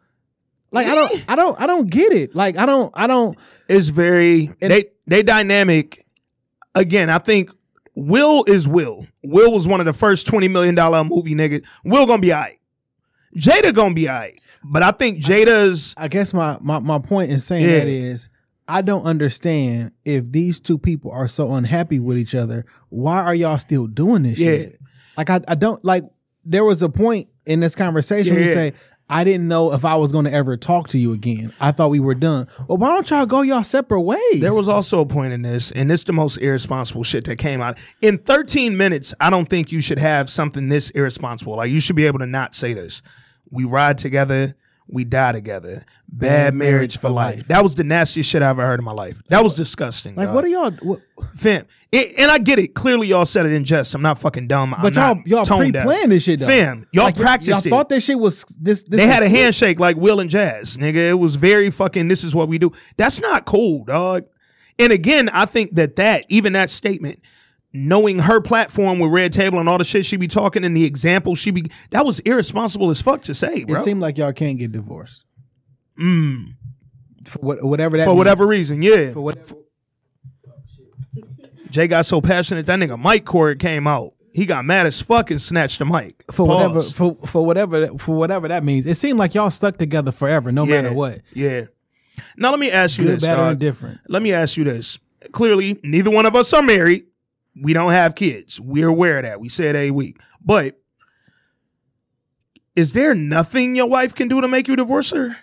Like 0.76 0.88
I 0.88 0.96
don't. 0.96 1.26
I 1.30 1.36
don't. 1.36 1.60
I 1.62 1.68
don't 1.68 1.90
get 1.90 2.14
it. 2.14 2.36
Like 2.36 2.58
I 2.58 2.66
don't. 2.66 2.92
I 2.96 3.08
don't. 3.08 3.36
it's 3.68 3.90
very 3.90 4.52
they 4.60 4.86
they 5.08 5.24
dynamic. 5.24 6.06
Again, 6.76 7.10
I 7.10 7.18
think 7.20 7.50
Will 7.96 8.44
is 8.46 8.68
Will. 8.68 9.08
Will 9.24 9.52
was 9.54 9.68
one 9.68 9.80
of 9.80 9.86
the 9.86 9.94
first 9.94 10.28
twenty 10.28 10.48
million 10.50 10.76
dollar 10.76 11.04
movie 11.04 11.34
niggas. 11.34 11.66
Will 11.84 12.06
gonna 12.06 12.22
be 12.22 12.34
alright. 12.34 12.60
Jada 13.36 13.74
gonna 13.74 13.94
be 13.96 14.08
alright. 14.10 14.40
But 14.64 14.84
I 14.84 14.92
think 14.92 15.20
Jada's 15.20 15.94
I 15.98 16.08
guess 16.08 16.34
my 16.34 16.58
my, 16.62 16.80
my 16.80 17.00
point 17.00 17.32
in 17.32 17.40
saying 17.40 17.64
Yeah. 17.64 17.80
that 17.80 17.88
is 17.88 18.30
I 18.68 18.82
don't 18.82 19.04
understand 19.06 19.92
if 20.06 20.30
these 20.32 20.60
two 20.60 20.78
people 20.78 21.12
are 21.12 21.28
so 21.28 21.54
unhappy 21.54 22.00
with 22.00 22.18
each 22.18 22.34
other, 22.36 22.66
why 22.90 23.20
are 23.22 23.36
y'all 23.36 23.60
still 23.60 23.88
doing 23.88 24.24
this 24.24 24.40
Yeah. 24.40 24.52
shit? 24.58 24.80
Like 25.18 25.30
I, 25.30 25.42
I 25.48 25.56
don't 25.56 25.84
like 25.86 26.04
there 26.44 26.64
was 26.64 26.82
a 26.82 26.90
point 26.90 27.28
in 27.46 27.60
this 27.60 27.76
conversation 27.76 28.36
where 28.36 28.44
you 28.44 28.54
say, 28.54 28.74
I 29.10 29.24
didn't 29.24 29.48
know 29.48 29.72
if 29.74 29.86
I 29.86 29.96
was 29.96 30.12
gonna 30.12 30.32
ever 30.32 30.58
talk 30.58 30.88
to 30.90 30.98
you 30.98 31.14
again. 31.14 31.54
I 31.60 31.72
thought 31.72 31.92
we 31.92 32.00
were 32.00 32.16
done. 32.16 32.48
Well, 32.68 32.78
why 32.78 32.90
don't 32.90 33.08
y'all 33.10 33.26
go 33.26 33.42
y'all 33.42 33.64
separate 33.64 34.02
ways? 34.02 34.40
There 34.40 34.54
was 34.54 34.68
also 34.68 35.00
a 35.02 35.06
point 35.06 35.32
in 35.32 35.44
this, 35.44 35.72
and 35.72 35.90
this 35.90 36.04
the 36.04 36.14
most 36.14 36.38
irresponsible 36.38 37.04
shit 37.04 37.26
that 37.26 37.38
came 37.38 37.62
out. 37.62 37.78
In 38.02 38.18
13 38.18 38.76
minutes, 38.76 39.14
I 39.20 39.30
don't 39.30 39.48
think 39.48 39.72
you 39.72 39.82
should 39.82 40.00
have 40.00 40.30
something 40.30 40.70
this 40.70 40.90
irresponsible. 40.92 41.56
Like 41.56 41.72
you 41.72 41.80
should 41.80 41.96
be 41.96 42.08
able 42.08 42.20
to 42.20 42.26
not 42.26 42.56
say 42.56 42.74
this. 42.74 43.04
We 43.52 43.64
ride 43.64 44.00
together, 44.00 44.56
we 44.88 45.04
die 45.04 45.32
together. 45.32 45.86
Bad, 46.08 46.54
marriage 46.54 46.98
for 47.00 47.10
life. 47.10 47.48
That 47.48 47.64
was 47.64 47.76
the 47.76 47.84
nastiest 47.84 48.30
shit 48.30 48.42
I 48.42 48.50
ever 48.50 48.66
heard 48.66 48.80
in 48.80 48.86
my 48.86 48.92
life. 48.92 49.22
That 49.30 49.44
was 49.44 49.54
disgusting. 49.54 50.16
like 50.16 50.28
dog. 50.28 50.36
what 50.36 50.46
are 50.46 50.48
y'all 50.48 50.72
what, 50.72 51.02
fam? 51.36 51.66
It, 51.92 52.14
and 52.18 52.30
I 52.30 52.38
get 52.38 52.60
it. 52.60 52.76
Clearly, 52.76 53.08
y'all 53.08 53.26
said 53.26 53.46
it 53.46 53.52
in 53.52 53.66
jest. 53.66 53.96
I'm 53.96 54.02
not 54.02 54.20
fucking 54.20 54.48
dumb. 54.48 54.74
I'm 54.74 54.82
but 54.82 54.94
y'all 54.96 55.16
not 55.16 55.28
y'all 55.28 55.46
tone 55.46 55.60
pre 55.60 55.72
deaf. 55.72 55.86
planned 55.86 56.12
this 56.12 56.24
shit 56.24 56.40
though. 56.40 56.46
Fam, 56.46 56.88
y'all 56.92 57.06
Like, 57.06 57.16
practiced 57.16 57.66
y'all 57.66 57.68
it. 57.68 57.70
thought 57.70 57.90
this 57.90 58.04
shit 58.06 58.20
was 58.20 58.46
this, 58.60 58.84
this 58.84 59.00
They 59.00 59.08
had 59.08 59.24
a 59.24 59.30
handshake 59.30 59.80
like 59.80 59.98
Will 59.98 60.20
and 60.20 60.30
Jazz, 60.30 60.78
nigga. 60.78 61.10
It 61.10 61.16
was 61.20 61.36
very 61.36 61.70
fucking. 61.72 62.08
This 62.08 62.24
is 62.24 62.36
what 62.36 62.48
we 62.48 62.58
do. 62.60 62.72
That's 62.98 63.20
not 63.22 63.46
cool, 63.46 63.84
dog. 63.86 64.26
And 64.78 64.92
again, 64.92 65.30
I 65.30 65.46
think 65.46 65.76
that 65.76 65.96
that 65.96 66.26
even 66.30 66.54
that 66.54 66.70
statement, 66.70 67.20
knowing 67.76 68.20
her 68.20 68.42
platform 68.42 69.00
with 69.00 69.12
Red 69.12 69.32
Table 69.34 69.60
and 69.60 69.68
all 69.70 69.78
the 69.78 69.84
shit 69.84 70.06
she 70.06 70.18
be 70.18 70.28
talking 70.28 70.64
and 70.64 70.76
the 70.76 70.86
example 70.86 71.36
she 71.36 71.52
be, 71.52 71.70
that 71.92 72.06
was 72.06 72.20
irresponsible 72.22 72.90
as 72.90 73.02
fuck 73.02 73.22
to 73.24 73.34
say, 73.34 73.66
It 73.68 73.84
seemed 73.84 74.02
like 74.02 74.18
y'all 74.18 74.34
can't 74.34 74.58
get 74.58 74.72
divorced. 74.72 75.24
Mm. 76.00 76.54
For 77.26 77.40
what, 77.40 77.64
whatever 77.64 77.98
that 77.98 78.06
For 78.06 78.16
whatever 78.16 78.46
reason, 78.46 78.82
yeah. 78.82 79.12
For 79.12 79.22
whatever 79.22 79.56
Jay 81.70 81.88
got 81.88 82.06
so 82.06 82.22
passionate 82.22 82.66
that 82.68 82.80
nigga 82.80 82.98
Mike 82.98 83.26
Cord 83.26 83.60
came 83.60 83.88
out. 83.88 84.14
He 84.34 84.46
got 84.46 84.66
mad 84.66 84.86
as 84.86 85.02
fuck 85.02 85.32
and 85.32 85.42
snatched 85.42 85.80
the 85.80 85.86
mic. 85.86 86.24
for 86.32 86.46
whatever 86.46 86.82
for 86.82 87.16
for 87.26 87.46
whatever 87.46 87.88
for 87.98 88.16
whatever 88.16 88.48
that 88.50 88.64
means. 88.64 88.86
It 88.86 88.96
seemed 88.98 89.18
like 89.18 89.34
y'all 89.34 89.50
stuck 89.52 89.78
together 89.78 90.12
forever, 90.12 90.52
no 90.52 90.66
Yeah, 90.66 90.82
matter 90.82 90.94
what. 90.94 91.22
Yeah. 91.34 91.66
Now 92.38 92.52
let 92.52 92.60
me 92.60 92.72
ask 92.72 92.98
you 92.98 93.06
Good, 93.06 93.18
this, 93.18 93.26
bad, 93.26 93.36
dog. 93.36 93.54
indifferent. 93.54 94.00
Let 94.08 94.22
me 94.22 94.32
ask 94.34 94.58
you 94.58 94.64
this. 94.64 95.00
Clearly, 95.32 95.80
neither 95.84 96.12
one 96.12 96.26
of 96.26 96.36
us 96.36 96.54
are 96.54 96.62
married. 96.62 97.06
We 97.60 97.74
don't 97.74 97.92
have 97.92 98.16
kids. 98.16 98.60
We're 98.60 98.88
aware 98.90 99.18
of 99.18 99.24
that. 99.24 99.40
We 99.40 99.50
said 99.50 99.76
a 99.76 99.92
week. 99.92 100.20
But 100.44 100.80
is 102.76 102.94
there 102.94 103.16
nothing 103.16 103.76
your 103.76 103.88
wife 103.88 104.14
can 104.14 104.28
do 104.28 104.42
to 104.42 104.48
make 104.48 104.68
you 104.68 104.76
divorce 104.76 105.12
her? 105.12 105.38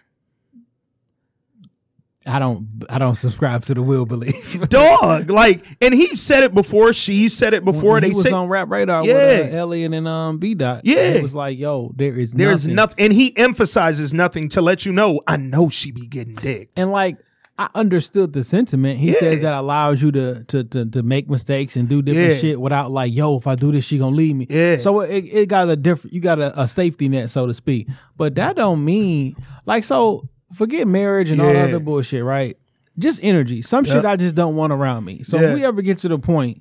I 2.24 2.38
don't 2.38 2.68
I 2.88 2.98
don't 2.98 3.16
subscribe 3.16 3.64
to 3.64 3.74
the 3.74 3.82
will 3.82 4.06
belief. 4.06 4.60
Dog, 4.68 5.28
like, 5.28 5.64
and 5.80 5.92
he 5.92 6.14
said 6.14 6.44
it 6.44 6.54
before. 6.54 6.92
She 6.92 7.28
said 7.28 7.52
it 7.52 7.64
before. 7.64 7.94
When 7.94 8.02
they 8.02 8.10
was 8.10 8.30
on 8.30 8.46
Rap 8.48 8.70
Radar 8.70 9.04
Yeah. 9.04 9.14
with 9.40 9.52
uh, 9.54 9.56
Elliot 9.56 9.92
and 9.92 10.06
um 10.06 10.38
B 10.38 10.54
Dot. 10.54 10.82
Yeah. 10.84 10.98
it 10.98 11.22
was 11.22 11.34
like, 11.34 11.58
yo, 11.58 11.90
there 11.96 12.16
is 12.16 12.32
there's 12.32 12.64
nothing. 12.64 12.76
nothing, 12.76 13.04
and 13.06 13.12
he 13.12 13.36
emphasizes 13.36 14.14
nothing 14.14 14.50
to 14.50 14.62
let 14.62 14.86
you 14.86 14.92
know. 14.92 15.20
I 15.26 15.36
know 15.36 15.68
she 15.68 15.90
be 15.90 16.06
getting 16.06 16.34
dicked. 16.34 16.78
And 16.78 16.92
like 16.92 17.16
I 17.58 17.68
understood 17.74 18.32
the 18.32 18.42
sentiment. 18.44 18.98
He 18.98 19.08
Yeah. 19.08 19.18
says 19.18 19.40
that 19.42 19.52
allows 19.54 20.00
you 20.02 20.10
to, 20.12 20.42
to 20.44 20.64
to 20.64 20.84
to 20.86 21.02
make 21.02 21.28
mistakes 21.28 21.76
and 21.76 21.88
do 21.88 22.00
different 22.02 22.34
Yeah. 22.34 22.38
shit 22.38 22.60
without 22.60 22.90
like, 22.90 23.12
yo, 23.14 23.36
if 23.36 23.46
I 23.46 23.54
do 23.56 23.70
this, 23.72 23.84
she 23.84 23.98
gonna 23.98 24.16
leave 24.16 24.34
me. 24.36 24.46
Yeah. 24.48 24.78
So 24.78 25.00
it, 25.00 25.24
it 25.24 25.48
got 25.48 25.68
a 25.68 25.76
different. 25.76 26.14
You 26.14 26.20
got 26.20 26.38
a, 26.38 26.58
a 26.62 26.66
safety 26.66 27.08
net, 27.08 27.30
so 27.30 27.46
to 27.46 27.54
speak. 27.54 27.88
But 28.16 28.34
that 28.36 28.56
don't 28.56 28.84
mean 28.84 29.36
like 29.66 29.84
so. 29.84 30.28
Forget 30.54 30.86
marriage 30.86 31.30
and 31.30 31.40
all 31.40 31.52
Yeah. 31.52 31.64
other 31.64 31.78
bullshit, 31.80 32.22
right? 32.24 32.56
Just 32.98 33.20
energy. 33.22 33.62
Some 33.62 33.84
shit 33.86 34.04
I 34.04 34.16
just 34.16 34.34
don't 34.34 34.54
want 34.54 34.72
around 34.72 35.04
me. 35.04 35.22
So 35.22 35.38
if 35.38 35.54
we 35.54 35.64
ever 35.64 35.80
get 35.80 36.00
to 36.00 36.08
the 36.08 36.18
point 36.18 36.60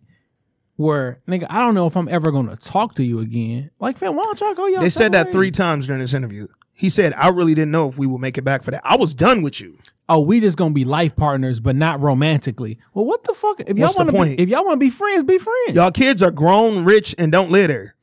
where 0.78 1.22
nigga, 1.28 1.46
I 1.50 1.60
don't 1.60 1.76
know 1.76 1.88
if 1.88 1.96
I'm 1.98 2.08
ever 2.10 2.32
gonna 2.32 2.56
talk 2.56 2.96
to 2.96 3.04
you 3.04 3.20
again. 3.20 3.70
Like, 3.80 3.98
fam, 3.98 4.16
why 4.16 4.24
don't 4.24 4.40
y'all 4.40 4.54
go? 4.54 4.68
Y'all 4.68 4.82
they 4.82 4.90
said 4.90 5.12
that 5.14 5.32
three 5.32 5.52
times 5.52 5.88
during 5.88 6.00
this 6.02 6.14
interview. 6.14 6.48
He 6.74 6.90
said, 6.90 7.14
"I 7.16 7.28
really 7.30 7.54
didn't 7.54 7.72
know 7.72 7.88
if 7.90 7.98
we 7.98 8.08
would 8.08 8.22
make 8.22 8.38
it 8.38 8.44
back 8.44 8.64
for 8.64 8.72
that. 8.72 8.82
I 8.84 8.96
was 8.96 9.14
done 9.14 9.42
with 9.42 9.62
you." 9.62 9.78
Oh, 10.12 10.20
we 10.20 10.40
just 10.40 10.58
gonna 10.58 10.74
be 10.74 10.86
life 10.86 11.16
partners, 11.16 11.60
but 11.60 11.76
not 11.76 12.02
romantically. 12.02 12.78
Well, 12.94 13.06
what 13.06 13.24
the 13.24 13.34
fuck? 13.34 13.62
If 13.62 13.78
y'all 13.78 13.90
want 13.96 14.12
to 14.12 14.42
if 14.42 14.50
y'all 14.50 14.66
want 14.66 14.80
to 14.80 14.86
be 14.86 14.90
friends, 14.90 15.24
be 15.24 15.38
friends. 15.38 15.76
Y'all 15.76 15.92
kids 15.92 16.22
are 16.22 16.32
grown, 16.32 16.84
rich, 16.84 17.16
and 17.18 17.32
don't 17.32 17.50
litter. 17.50 17.96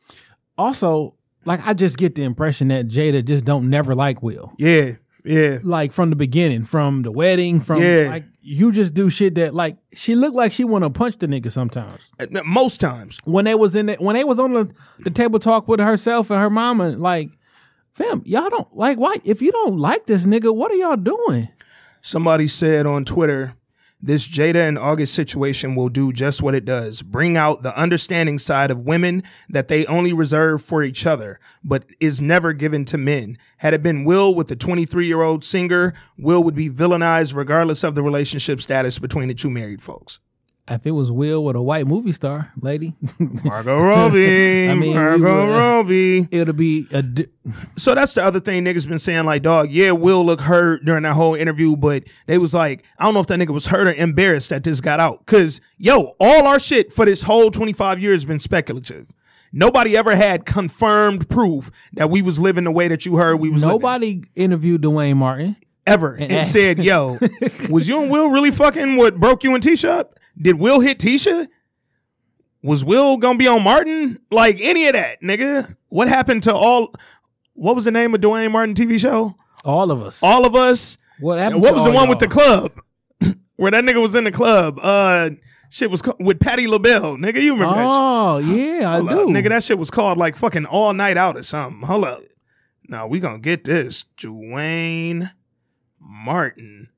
Also, 0.56 1.14
like 1.44 1.64
I 1.66 1.74
just 1.74 1.98
get 1.98 2.14
the 2.14 2.24
impression 2.24 2.68
that 2.68 2.88
Jada 2.88 3.24
just 3.24 3.44
don't 3.44 3.70
never 3.70 3.94
like 3.94 4.22
Will. 4.22 4.52
Yeah, 4.58 4.92
yeah. 5.24 5.58
Like 5.62 5.92
from 5.92 6.10
the 6.10 6.16
beginning, 6.16 6.64
from 6.64 7.02
the 7.02 7.12
wedding, 7.12 7.60
from 7.60 7.82
Yeah. 7.82 8.08
like 8.08 8.24
you 8.40 8.72
just 8.72 8.94
do 8.94 9.10
shit 9.10 9.34
that 9.34 9.54
like 9.54 9.76
she 9.92 10.14
looked 10.14 10.34
like 10.34 10.52
she 10.52 10.64
want 10.64 10.84
to 10.84 10.90
punch 10.90 11.18
the 11.18 11.26
nigga 11.28 11.52
sometimes. 11.52 12.00
Uh, 12.18 12.26
most 12.44 12.80
times. 12.80 13.18
When 13.24 13.44
they 13.44 13.54
was 13.54 13.74
in 13.74 13.86
the, 13.86 13.94
when 13.96 14.16
they 14.16 14.24
was 14.24 14.38
on 14.38 14.54
the, 14.54 14.72
the 15.00 15.10
table 15.10 15.38
talk 15.38 15.68
with 15.68 15.80
herself 15.80 16.30
and 16.30 16.40
her 16.40 16.48
mama, 16.48 16.90
like, 16.90 17.28
fam, 17.92 18.22
y'all 18.24 18.48
don't 18.48 18.74
like 18.74 18.96
why 18.98 19.16
if 19.24 19.42
you 19.42 19.52
don't 19.52 19.76
like 19.76 20.06
this 20.06 20.24
nigga, 20.24 20.54
what 20.54 20.72
are 20.72 20.76
y'all 20.76 20.96
doing? 20.96 21.48
Somebody 22.00 22.46
said 22.46 22.87
on 22.87 23.04
Twitter, 23.04 23.54
this 24.00 24.28
Jada 24.28 24.68
and 24.68 24.78
August 24.78 25.12
situation 25.12 25.74
will 25.74 25.88
do 25.88 26.12
just 26.12 26.40
what 26.40 26.54
it 26.54 26.64
does 26.64 27.02
bring 27.02 27.37
out 27.37 27.62
the 27.62 27.76
understanding 27.76 28.38
side 28.38 28.70
of 28.70 28.87
women 28.87 29.24
that 29.48 29.66
they 29.66 29.84
only 29.87 30.12
reserve 30.12 30.62
for 30.62 30.84
each 30.84 31.04
other, 31.04 31.40
but 31.64 31.84
is 31.98 32.20
never 32.20 32.52
given 32.52 32.84
to 32.87 32.96
men. 32.96 33.37
Had 33.58 33.74
it 33.74 33.82
been 33.82 34.04
Will 34.04 34.32
with 34.32 34.46
the 34.46 34.54
23 34.54 35.06
year 35.06 35.22
old 35.22 35.44
singer, 35.44 35.94
Will 36.16 36.44
would 36.44 36.54
be 36.54 36.70
villainized 36.70 37.34
regardless 37.34 37.82
of 37.82 37.96
the 37.96 38.02
relationship 38.02 38.61
status 38.61 39.00
between 39.00 39.26
the 39.26 39.34
two 39.34 39.50
married 39.50 39.82
folks. 39.82 40.20
If 40.70 40.87
it 40.87 40.90
was 40.90 41.11
Will 41.11 41.42
with 41.44 41.57
a 41.57 41.62
white 41.62 41.87
movie 41.87 42.12
star 42.12 42.52
lady, 42.61 42.94
Margot 43.18 43.81
Robbie. 43.81 44.68
I 44.68 44.74
mean, 44.74 44.94
Margot 44.94 45.46
would- 45.46 45.54
uh, 45.54 45.59
Robbie. 45.59 46.28
it'll 46.31 46.52
be 46.54 46.87
a. 46.92 47.02
Di- 47.02 47.26
So 47.76 47.94
that's 47.94 48.12
the 48.14 48.22
other 48.24 48.38
thing 48.40 48.64
niggas 48.64 48.87
been 48.87 48.98
saying, 48.98 49.24
like, 49.24 49.42
dog, 49.42 49.70
yeah, 49.70 49.92
Will 49.92 50.24
look 50.24 50.40
hurt 50.42 50.85
during 50.85 51.04
that 51.04 51.14
whole 51.14 51.35
interview, 51.35 51.76
but 51.76 52.04
they 52.26 52.37
was 52.38 52.52
like, 52.52 52.85
I 52.98 53.04
don't 53.04 53.14
know 53.14 53.20
if 53.20 53.26
that 53.28 53.40
nigga 53.40 53.54
was 53.54 53.66
hurt 53.66 53.87
or 53.88 53.92
embarrassed 53.94 54.50
that 54.50 54.64
this 54.64 54.81
got 54.83 55.00
out. 55.00 55.24
Cause 55.26 55.61
yo, 55.78 56.14
all 56.20 56.46
our 56.46 56.61
shit 56.61 56.92
for 56.92 57.04
this 57.07 57.22
whole 57.22 57.50
25 57.50 57.98
years 58.00 58.16
has 58.22 58.24
been 58.26 58.38
speculative. 58.40 59.11
Nobody 59.52 59.96
ever 59.96 60.14
had 60.14 60.44
confirmed 60.44 61.31
proof 61.31 61.70
that 61.94 62.11
we 62.11 62.20
was 62.20 62.38
living 62.38 62.64
the 62.64 62.70
way 62.70 62.88
that 62.88 63.07
you 63.07 63.16
heard 63.16 63.37
we 63.37 63.48
was 63.48 63.62
living. 63.62 63.81
Nobody 63.81 64.22
interviewed 64.37 64.83
Duane 64.83 65.16
Martin. 65.16 65.57
ever 65.87 66.12
and, 66.12 66.31
asked- 66.31 66.52
said, 66.52 66.78
yo, 66.85 67.18
was 67.70 67.88
you 67.88 68.02
and 68.02 68.11
Will 68.11 68.28
really 68.28 68.50
fucking 68.50 68.96
what 68.96 69.18
broke 69.18 69.42
you 69.44 69.54
and 69.54 69.64
Tisha 69.64 69.88
up? 69.88 70.14
Did 70.40 70.59
Will 70.59 70.81
hit 70.81 70.98
Tisha? 70.98 71.48
Was 72.62 72.85
Will 72.85 73.16
gonna 73.16 73.38
be 73.38 73.46
on 73.46 73.62
Martin? 73.62 74.18
Like 74.31 74.59
any 74.61 74.87
of 74.88 74.94
that, 74.94 75.22
nigga? 75.22 75.77
What 75.88 76.09
happened 76.09 76.42
to 76.44 76.55
all 76.55 76.94
what 77.55 77.74
was 77.74 77.85
the 77.85 77.90
name 77.90 78.14
of 78.14 78.20
Duane 78.20 78.53
Martin 78.53 78.74
TV 78.74 78.98
show? 78.98 79.35
All 79.64 79.90
of 79.90 80.03
us. 80.03 80.20
All 80.22 80.44
of 80.46 80.55
Us. 80.55 80.96
what 81.20 81.38
happened 81.38 81.62
what 81.62 81.74
was 81.74 81.85
the 81.85 81.90
one 81.90 82.09
with 82.09 82.18
the 82.20 82.29
club? 82.29 82.72
Where 83.57 83.70
that 83.72 83.85
nigga 83.85 84.01
was 84.01 84.14
in 84.14 84.24
the 84.24 84.33
club. 84.33 84.79
Uh 84.81 85.31
shit 85.70 85.90
was 85.90 86.03
ca- 86.03 86.14
with 86.20 86.40
Patti 86.40 86.66
LaBelle. 86.66 87.16
Nigga, 87.16 87.40
you 87.42 87.53
remember 87.55 87.74
that 87.74 87.83
shit? 87.83 87.90
Oh 87.90 88.38
yeah, 88.38 88.90
I 88.92 88.96
Hold 89.01 89.09
do. 89.09 89.27
Nigga, 89.27 89.48
that 89.51 89.62
shit 89.64 89.79
was 89.79 89.90
called 89.90 90.18
like 90.18 90.37
fucking 90.37 90.66
all 90.66 90.92
night 90.94 91.16
out 91.16 91.37
or 91.37 91.42
something. 91.42 91.83
Hold 91.83 92.05
up. 92.05 92.22
Now 92.88 93.07
we 93.07 93.20
gonna 93.20 93.38
get 93.38 93.64
this. 93.64 94.05
Duane 94.16 95.31
Martin. 96.01 96.88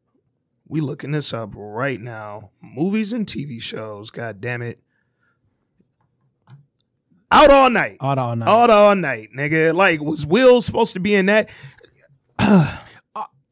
We 0.70 0.80
looking 0.80 1.11
this 1.11 1.35
up 1.35 1.50
right 1.56 2.00
now. 2.00 2.52
Movies 2.62 3.12
and 3.12 3.26
TV 3.26 3.61
shows. 3.61 4.11
God 4.11 4.40
damn 4.40 4.62
it. 4.62 4.80
Out 7.33 7.50
all 7.50 7.70
night. 7.70 7.96
Out 8.00 8.18
all 8.18 8.37
night. 8.37 8.48
Out 8.48 8.70
all 8.70 8.94
night, 8.96 9.30
nigga. 9.37 9.74
Like, 9.74 10.00
was 10.00 10.24
Will 10.26 10.62
supposed 10.62 10.94
to 10.94 11.00
be 11.00 11.14
in 11.14 11.26
that? 11.26 11.50
I, 12.38 12.78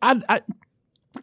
I 0.00 0.40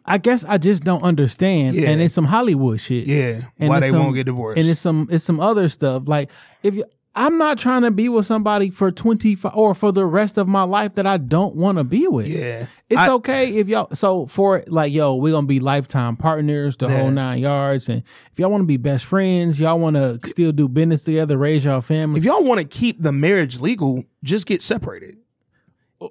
I 0.04 0.18
guess 0.18 0.44
I 0.44 0.58
just 0.58 0.84
don't 0.84 1.02
understand. 1.02 1.74
Yeah. 1.74 1.88
And 1.90 2.00
it's 2.02 2.14
some 2.14 2.26
Hollywood 2.26 2.78
shit. 2.80 3.06
Yeah. 3.06 3.42
And 3.58 3.70
why 3.70 3.80
they 3.80 3.90
some- 3.90 4.00
won't 4.00 4.14
get 4.14 4.24
divorced. 4.26 4.58
And 4.60 4.68
it's 4.68 4.80
some 4.80 5.08
it's 5.10 5.24
some 5.24 5.40
other 5.40 5.68
stuff. 5.68 6.02
Like 6.06 6.30
if 6.62 6.74
you 6.74 6.84
I'm 7.14 7.38
not 7.38 7.58
trying 7.58 7.80
to 7.82 7.90
be 7.90 8.10
with 8.10 8.26
somebody 8.26 8.68
for 8.68 8.92
25 8.92 9.52
or 9.54 9.74
for 9.74 9.90
the 9.90 10.04
rest 10.04 10.36
of 10.36 10.46
my 10.46 10.64
life 10.64 10.94
that 10.96 11.06
I 11.06 11.16
don't 11.16 11.56
want 11.56 11.78
to 11.78 11.84
be 11.84 12.06
with. 12.06 12.28
yeah. 12.28 12.66
It's 12.88 13.00
I- 13.00 13.10
okay 13.14 13.56
if 13.56 13.66
y'all 13.68 13.88
so 13.94 14.26
for 14.26 14.62
like 14.68 14.92
yo, 14.92 15.16
we're 15.16 15.32
gonna 15.32 15.46
be 15.46 15.58
lifetime 15.58 16.16
partners, 16.16 16.76
the 16.76 16.86
Yeah. 16.86 16.98
whole 17.00 17.10
nine 17.10 17.40
yards. 17.40 17.88
And 17.88 18.02
if 18.32 18.38
y'all 18.38 18.50
want 18.50 18.62
to 18.62 18.66
be 18.66 18.76
best 18.76 19.04
friends, 19.06 19.58
y'all 19.58 19.78
want 19.80 19.96
to 19.96 20.20
still 20.26 20.52
do 20.52 20.68
business 20.68 21.02
together, 21.02 21.36
raise 21.36 21.64
y'all 21.64 21.80
family. 21.80 22.18
If 22.18 22.24
y'all 22.24 22.44
want 22.44 22.58
to 22.60 22.64
keep 22.64 23.02
the 23.02 23.10
marriage 23.12 23.60
legal, 23.60 24.04
just 24.22 24.46
get 24.46 24.62
separated. 24.62 25.16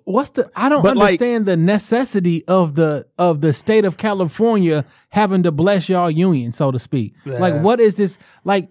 What's 0.04 0.32
the 0.32 0.50
I 0.56 0.68
don't 0.68 0.82
But, 0.82 0.98
like- 0.98 1.22
understand 1.22 1.46
the 1.46 1.56
necessity 1.56 2.44
of 2.48 2.76
the 2.76 3.06
of 3.20 3.42
the 3.42 3.54
state 3.54 3.86
of 3.86 3.98
California 3.98 4.84
having 5.10 5.44
to 5.44 5.52
bless 5.52 5.88
y'all 5.88 6.10
union, 6.10 6.52
so 6.54 6.72
to 6.72 6.80
speak. 6.80 7.14
Yeah. 7.24 7.38
Like 7.38 7.62
what 7.64 7.80
is 7.80 7.96
this 7.96 8.18
like 8.44 8.68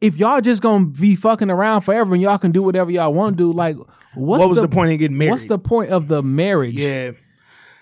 if 0.00 0.16
y'all 0.16 0.40
just 0.40 0.62
gonna 0.62 0.86
be 0.86 1.16
fucking 1.16 1.50
around 1.50 1.82
forever 1.82 2.14
and 2.14 2.22
y'all 2.22 2.38
can 2.38 2.52
do 2.52 2.62
whatever 2.62 2.90
y'all 2.90 3.12
want 3.12 3.36
to 3.36 3.44
do, 3.44 3.52
like 3.52 3.76
what's 4.14 4.40
what 4.40 4.48
was 4.48 4.60
the, 4.60 4.68
point 4.68 4.92
of 4.92 4.98
getting 4.98 5.18
married? 5.18 5.32
What's 5.32 5.46
the 5.46 5.58
point 5.58 5.90
of 5.90 6.08
the 6.08 6.22
marriage? 6.22 6.74
Yeah. 6.74 7.12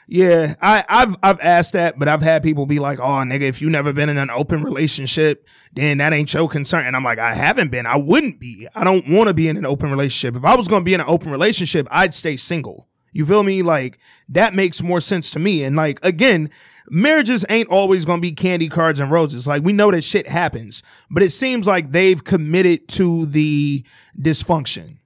Yeah, 0.09 0.55
I, 0.63 0.85
I've 0.89 1.17
I've 1.21 1.41
asked 1.41 1.73
that, 1.73 1.99
but 1.99 2.07
I've 2.07 2.23
had 2.23 2.45
people 2.45 2.65
be 2.65 2.79
like, 2.79 3.01
"Oh, 3.01 3.25
nigga, 3.25 3.41
if 3.41 3.61
you 3.61 3.69
never 3.69 3.93
been 3.93 4.09
in 4.09 4.19
an 4.19 4.31
open 4.31 4.63
relationship, 4.63 5.49
then 5.73 5.99
that 5.99 6.13
ain't 6.13 6.33
your 6.33 6.49
concern." 6.49 6.85
And 6.85 6.95
I'm 6.95 7.03
like, 7.03 7.19
"I 7.19 7.35
haven't 7.35 7.73
been. 7.73 7.87
I 7.87 7.97
wouldn't 7.97 8.39
be. 8.39 8.69
I 8.73 8.85
don't 8.85 9.09
want 9.09 9.27
to 9.27 9.35
be 9.35 9.49
in 9.49 9.57
an 9.57 9.67
open 9.67 9.91
relationship. 9.91 10.37
If 10.37 10.45
I 10.45 10.55
was 10.55 10.69
to 10.69 10.81
be 10.81 10.95
in 10.95 11.01
an 11.01 11.09
open 11.09 11.33
relationship, 11.33 11.89
I'd 11.91 12.15
stay 12.15 12.37
single. 12.37 12.87
You 13.11 13.27
feel 13.27 13.43
me? 13.43 13.63
Like 13.63 13.99
that 14.29 14.55
makes 14.55 14.81
more 14.81 15.01
sense 15.01 15.29
to 15.33 15.41
me. 15.41 15.65
And 15.65 15.75
like 15.75 15.99
again, 16.05 16.51
marriages 16.91 17.45
ain't 17.49 17.69
always 17.69 18.05
going 18.05 18.19
to 18.19 18.23
be 18.23 18.33
candy 18.33 18.69
cards 18.69 19.01
and 19.01 19.11
roses. 19.11 19.47
Like 19.47 19.63
we 19.63 19.73
know 19.73 19.91
that 19.91 20.03
shit 20.03 20.29
happens, 20.29 20.83
but 21.11 21.23
it 21.23 21.31
seems 21.31 21.67
like 21.67 21.91
they've 21.93 22.23
committed 22.23 22.89
to 22.91 23.27
the 23.27 23.85
dysfunction 24.21 24.99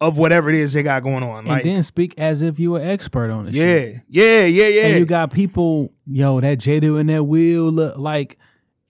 of 0.00 0.18
whatever 0.18 0.50
it 0.50 0.56
is 0.56 0.72
they 0.72 0.82
got 0.82 1.02
going 1.02 1.22
on. 1.22 1.40
And 1.40 1.48
Like 1.48 1.64
then 1.64 1.82
speak 1.82 2.14
as 2.18 2.42
if 2.42 2.58
you 2.58 2.72
were 2.72 2.80
expert 2.80 3.30
on 3.30 3.48
it. 3.48 3.54
shit. 3.54 4.00
yeah, 4.08 4.44
yeah, 4.44 4.44
yeah, 4.44 4.66
yeah. 4.66 4.86
And 4.88 4.98
you 4.98 5.06
got 5.06 5.32
people, 5.32 5.92
yo, 6.04 6.40
that 6.40 6.58
Jada 6.58 6.98
and 7.00 7.08
that 7.08 7.24
Will, 7.24 7.70
look, 7.70 7.96
like 7.96 8.38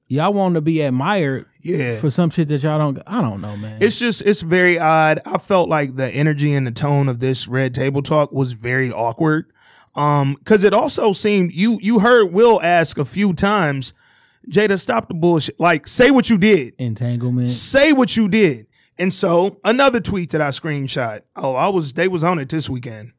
y'all 0.09 0.33
want 0.33 0.55
to 0.55 0.61
be 0.61 0.81
admired 0.81 1.47
Yeah. 1.61 1.99
for 2.01 2.11
some 2.11 2.31
shit 2.31 2.49
that 2.49 2.63
y'all 2.63 2.79
don't. 2.79 2.99
I 3.07 3.21
don't 3.21 3.41
know, 3.41 3.57
man. 3.57 3.79
It's 3.81 3.99
just 3.99 4.23
it's 4.23 4.43
very 4.43 4.79
odd. 4.79 5.21
I 5.27 5.39
felt 5.39 5.69
like 5.69 5.95
the 5.97 6.09
energy 6.09 6.53
and 6.53 6.67
the 6.67 6.73
tone 6.73 7.09
of 7.09 7.21
this 7.21 7.47
red 7.49 7.75
table 7.75 8.03
talk 8.03 8.33
was 8.33 8.55
very 8.55 8.91
awkward. 8.91 9.47
Um, 9.97 10.37
cause 10.45 10.65
it 10.65 10.75
also 10.75 11.13
seemed 11.13 11.53
you 11.53 11.79
you 11.81 12.01
heard 12.01 12.33
Will 12.33 12.61
ask 12.63 12.99
a 12.99 13.05
few 13.05 13.33
times, 13.33 13.95
Jada, 14.51 14.79
stop 14.79 15.09
the 15.09 15.15
bullshit. 15.15 15.59
Like, 15.61 15.87
say 15.87 16.11
what 16.11 16.29
you 16.29 16.39
did. 16.39 16.75
entanglement. 16.79 17.49
Say 17.49 17.93
what 17.93 18.17
you 18.17 18.29
did. 18.29 18.67
And 18.99 19.13
so 19.13 19.61
another 19.65 20.01
tweet 20.01 20.31
that 20.31 20.41
I 20.41 20.49
screenshot. 20.49 21.23
Oh, 21.37 21.55
I 21.55 21.69
was 21.69 21.93
they 21.93 22.09
was 22.09 22.25
on 22.25 22.39
it 22.39 22.49
this 22.49 22.69
weekend. 22.69 23.13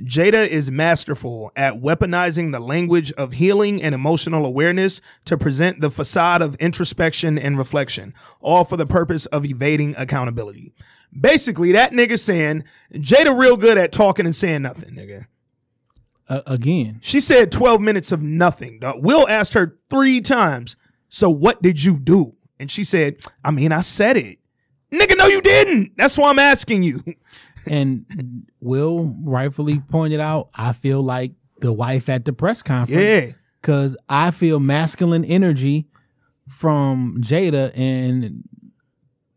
Jada 0.00 0.46
is 0.46 0.70
masterful 0.70 1.52
at 1.54 1.74
weaponizing 1.74 2.52
the 2.52 2.58
language 2.58 3.12
of 3.12 3.34
healing 3.34 3.80
and 3.80 3.94
emotional 3.94 4.44
awareness 4.44 5.00
to 5.24 5.36
present 5.36 5.80
the 5.80 5.90
facade 5.90 6.42
of 6.42 6.56
introspection 6.56 7.38
and 7.38 7.56
reflection, 7.56 8.12
all 8.40 8.64
for 8.64 8.76
the 8.76 8.86
purpose 8.86 9.26
of 9.26 9.44
evading 9.44 9.94
accountability. 9.96 10.74
Basically, 11.18 11.70
that 11.72 11.92
nigga 11.92 12.18
saying 12.18 12.64
Jada 12.92 13.38
real 13.38 13.56
good 13.56 13.78
at 13.78 13.92
talking 13.92 14.26
and 14.26 14.34
saying 14.34 14.62
nothing, 14.62 14.90
nigga. 14.94 15.26
Uh, 16.28 16.40
again, 16.46 16.98
She 17.02 17.20
said 17.20 17.52
12 17.52 17.80
minutes 17.80 18.10
of 18.12 18.22
nothing. 18.22 18.78
dog. 18.78 19.02
Will 19.04 19.28
asked 19.28 19.54
her 19.54 19.78
three 19.90 20.20
times, 20.20 20.76
So 21.08 21.28
what 21.30 21.60
did 21.62 21.82
you 21.84 21.98
do? 21.98 22.32
And 22.58 22.70
she 22.70 22.82
said, 22.84 23.16
I 23.44 23.50
mean, 23.50 23.72
I 23.72 23.80
said 23.82 24.16
it. 24.16 24.38
Nigga, 24.92 25.18
no, 25.18 25.26
you 25.26 25.40
didn't. 25.42 25.92
That's 25.96 26.16
why 26.16 26.30
I'm 26.30 26.38
asking 26.38 26.82
you. 26.84 27.00
and 27.66 28.46
Will 28.60 29.14
rightfully 29.22 29.80
pointed 29.80 30.20
out, 30.20 30.48
I 30.54 30.72
feel 30.72 31.02
like 31.02 31.32
the 31.60 31.72
wife 31.72 32.08
at 32.08 32.24
the 32.24 32.32
press 32.32 32.62
conference. 32.62 33.02
Yeah. 33.02 33.32
Cause 33.62 33.96
I 34.08 34.30
feel 34.30 34.60
masculine 34.60 35.24
energy 35.24 35.88
from 36.48 37.18
Jada 37.22 37.72
and 37.76 38.44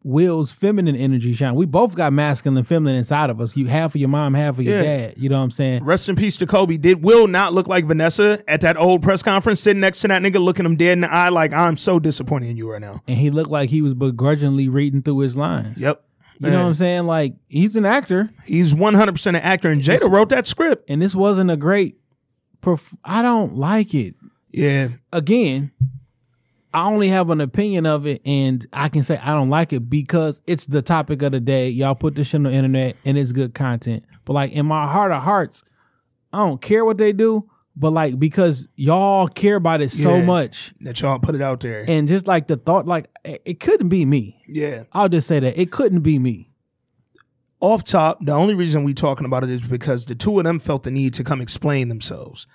Will's 0.04 0.52
feminine 0.52 0.96
energy 0.96 1.34
shine. 1.34 1.56
We 1.56 1.66
both 1.66 1.96
got 1.96 2.14
masculine 2.14 2.58
and 2.58 2.68
feminine 2.68 2.96
inside 2.98 3.30
of 3.30 3.42
us. 3.42 3.58
You 3.58 3.66
half 3.68 3.94
of 3.94 4.00
your 4.00 4.10
mom, 4.10 4.34
half 4.36 4.58
of 4.58 4.64
your 4.64 4.78
Yeah. 4.78 4.84
dad. 5.08 5.14
You 5.18 5.28
know 5.30 5.38
what 5.38 5.44
I'm 5.44 5.52
saying? 5.52 5.84
Rest 5.84 6.08
in 6.08 6.16
peace 6.16 6.38
to 6.38 6.46
Kobe. 6.48 6.78
Did 6.78 7.04
Will 7.04 7.28
not 7.28 7.54
look 7.54 7.68
like 7.68 7.84
Vanessa 7.86 8.40
at 8.48 8.62
that 8.62 8.78
old 8.78 9.02
press 9.02 9.22
conference, 9.22 9.60
sitting 9.60 9.82
next 9.82 10.00
to 10.02 10.08
that 10.08 10.22
nigga, 10.22 10.42
looking 10.42 10.66
him 10.66 10.78
dead 10.78 10.94
in 10.94 11.02
the 11.02 11.12
eye, 11.12 11.30
like 11.30 11.52
I'm 11.52 11.76
so 11.78 12.00
disappointed 12.00 12.50
in 12.50 12.58
you 12.58 12.72
right 12.72 12.80
now. 12.82 13.02
And 13.08 13.18
he 13.18 13.30
looked 13.32 13.52
like 13.52 13.70
he 13.70 13.82
was 13.82 13.94
begrudgingly 13.96 14.70
reading 14.70 15.02
through 15.02 15.20
his 15.20 15.36
lines. 15.36 15.82
Yep. 15.82 16.02
You 16.40 16.52
know 16.52 16.62
what 16.62 16.68
I'm 16.68 16.76
saying? 16.76 17.06
Like 17.06 17.34
he's 17.50 17.76
an 17.76 17.84
actor, 17.86 18.30
He's 18.46 18.74
100% 18.76 19.28
an 19.28 19.36
actor, 19.38 19.70
and 19.70 19.82
Jada 19.82 20.10
wrote 20.10 20.30
that 20.30 20.46
script. 20.46 20.86
and 20.88 21.02
this 21.02 21.16
wasn't 21.16 21.50
a 21.52 21.58
great. 21.58 21.98
Perf- 22.62 22.94
I 23.04 23.22
don't 23.24 23.56
like 23.56 23.94
it. 23.96 24.14
Yeah. 24.52 24.90
Again, 25.12 25.72
I 26.74 26.86
only 26.88 27.08
have 27.08 27.30
an 27.30 27.42
opinion 27.42 27.86
of 27.86 28.06
it, 28.06 28.22
and 28.26 28.66
I 28.74 28.90
can 28.90 29.04
say 29.04 29.18
I 29.18 29.34
don't 29.34 29.50
like 29.50 29.74
it 29.74 29.90
because 29.90 30.42
it's 30.46 30.66
the 30.66 30.82
topic 30.82 31.22
of 31.22 31.32
the 31.32 31.40
day. 31.40 31.70
Y'all 31.70 31.96
put 31.96 32.16
this 32.16 32.28
shit 32.28 32.36
on 32.40 32.44
the 32.44 32.52
internet, 32.52 32.96
and 33.06 33.18
it's 33.18 33.32
good 33.32 33.54
content. 33.54 34.04
But 34.26 34.34
like 34.34 34.52
in 34.52 34.66
my 34.66 34.86
heart 34.88 35.12
of 35.12 35.24
hearts, 35.24 35.64
I 36.34 36.40
don't 36.40 36.62
care 36.62 36.84
what 36.86 36.98
they 36.98 37.14
do. 37.14 37.50
But 37.80 37.92
like 37.94 38.18
because 38.20 38.68
y'all 38.76 39.28
care 39.28 39.56
about 39.56 39.82
it 39.82 39.92
so 39.92 40.18
Yeah. 40.18 40.26
much, 40.26 40.74
That 40.82 41.00
y'all 41.00 41.20
put 41.20 41.36
it 41.36 41.42
out 41.42 41.60
there. 41.60 41.86
and 41.88 42.08
just 42.08 42.26
like 42.28 42.48
the 42.48 42.58
thought, 42.58 42.86
like 42.88 43.08
it 43.24 43.42
it 43.46 43.60
couldn't 43.60 43.90
be 43.90 44.04
me. 44.06 44.42
yeah. 44.48 44.84
I'll 44.94 45.10
just 45.10 45.28
say 45.28 45.40
that 45.40 45.60
it 45.60 45.72
couldn't 45.72 46.02
be 46.02 46.18
me. 46.20 46.50
off 47.60 47.84
top, 47.84 48.24
the 48.24 48.32
only 48.32 48.54
reason 48.54 48.84
we 48.84 48.94
talking 48.94 49.26
about 49.26 49.44
it 49.44 49.50
is 49.50 49.64
because 49.64 50.06
the 50.06 50.14
two 50.16 50.38
of 50.40 50.44
them 50.44 50.60
felt 50.60 50.84
the 50.84 50.92
need 50.92 51.14
to 51.16 51.24
come 51.24 51.42
explain 51.42 51.88
themselves. 51.88 52.46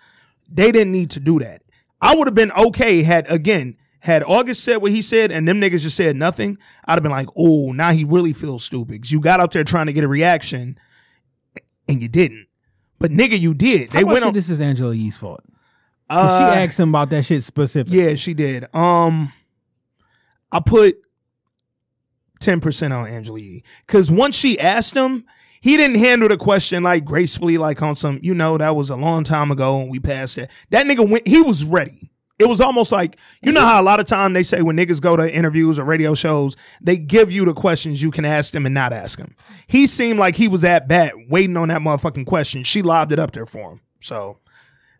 They 0.48 0.70
didn't 0.70 0.92
need 0.92 1.11
to 1.11 1.20
do 1.20 1.38
that. 1.40 1.62
I 2.01 2.14
would 2.14 2.27
have 2.29 2.35
been 2.37 2.53
okay 2.53 3.03
had 3.03 3.29
again 3.31 3.77
had 4.02 4.24
August 4.24 4.64
said 4.64 4.78
what 4.78 4.90
he 4.90 5.00
said 5.00 5.30
and 5.30 5.46
them 5.46 5.60
niggas 5.60 5.82
just 5.82 5.96
said 5.96 6.16
nothing. 6.16 6.58
I'd 6.84 6.94
have 6.94 7.02
been 7.04 7.12
like, 7.12 7.28
oh, 7.36 7.70
now 7.70 7.92
he 7.92 8.02
really 8.04 8.32
feels 8.32 8.64
stupid. 8.64 9.02
'Cause 9.02 9.12
you 9.12 9.20
got 9.20 9.38
out 9.38 9.52
there 9.52 9.62
trying 9.62 9.86
to 9.86 9.92
get 9.92 10.02
a 10.02 10.08
reaction 10.08 10.76
and 11.88 12.02
you 12.02 12.08
didn't. 12.08 12.46
But 12.98 13.12
nigga, 13.12 13.38
you 13.38 13.54
did. 13.54 13.90
They 13.90 14.02
went 14.02 14.24
on. 14.24 14.34
this 14.34 14.48
is 14.50 14.60
Angela 14.60 14.92
Yee's 14.94 15.16
fault? 15.16 15.40
Uh, 16.10 16.52
she 16.52 16.58
asked 16.58 16.80
him 16.80 16.88
about 16.88 17.10
that 17.10 17.24
shit 17.24 17.44
specifically. 17.44 18.02
Yeah, 18.02 18.14
she 18.16 18.34
did. 18.34 18.66
Um, 18.74 19.32
I 20.50 20.58
put 20.60 20.96
ten 22.40 22.60
percent 22.60 22.92
on 22.92 23.06
Angela 23.06 23.38
Yee 23.40 23.62
because 23.86 24.10
once 24.10 24.36
she 24.36 24.58
asked 24.58 24.94
him, 24.94 25.24
he 25.60 25.76
didn't 25.76 25.98
handle 26.00 26.28
the 26.28 26.36
question 26.36 26.82
like 26.82 27.04
gracefully, 27.04 27.56
like 27.56 27.80
on 27.82 27.94
some, 27.96 28.18
you 28.20 28.34
know, 28.34 28.58
that 28.58 28.74
was 28.74 28.90
a 28.90 28.96
long 28.96 29.22
time 29.24 29.50
ago 29.52 29.80
and 29.80 29.90
we 29.90 30.00
passed 30.00 30.38
it. 30.38 30.50
That 30.70 30.86
nigga 30.86 31.08
went. 31.08 31.26
He 31.26 31.40
was 31.40 31.64
ready. 31.64 32.10
It 32.38 32.49
was 32.49 32.61
almost 32.61 32.92
like 32.92 33.18
you 33.42 33.53
know 33.53 33.61
how 33.61 33.81
a 33.81 33.85
lot 33.85 34.01
of 34.01 34.07
time 34.07 34.33
they 34.33 34.42
say 34.42 34.62
when 34.62 34.77
niggas 34.77 35.01
go 35.01 35.16
to 35.16 35.33
interviews 35.33 35.79
or 35.79 35.85
radio 35.85 36.14
shows, 36.14 36.57
they 36.81 36.97
give 36.97 37.31
you 37.31 37.45
the 37.45 37.55
questions 37.55 38.03
you 38.03 38.11
can 38.11 38.25
ask 38.25 38.53
them 38.53 38.66
and 38.66 38.75
not 38.75 38.92
ask 38.92 39.18
them. 39.18 39.37
He 39.66 39.87
seemed 39.87 40.18
like 40.18 40.37
he 40.37 40.49
was 40.49 40.64
at 40.64 40.88
bat 40.88 41.14
waiting 41.29 41.57
on 41.57 41.68
that 41.68 41.81
motherfucking 41.81 42.27
question. 42.27 42.64
She 42.64 42.83
lobbed 42.83 43.12
it 43.12 43.18
up 43.18 43.33
there 43.33 43.47
for 43.47 43.73
him. 43.73 43.81
So 44.01 44.38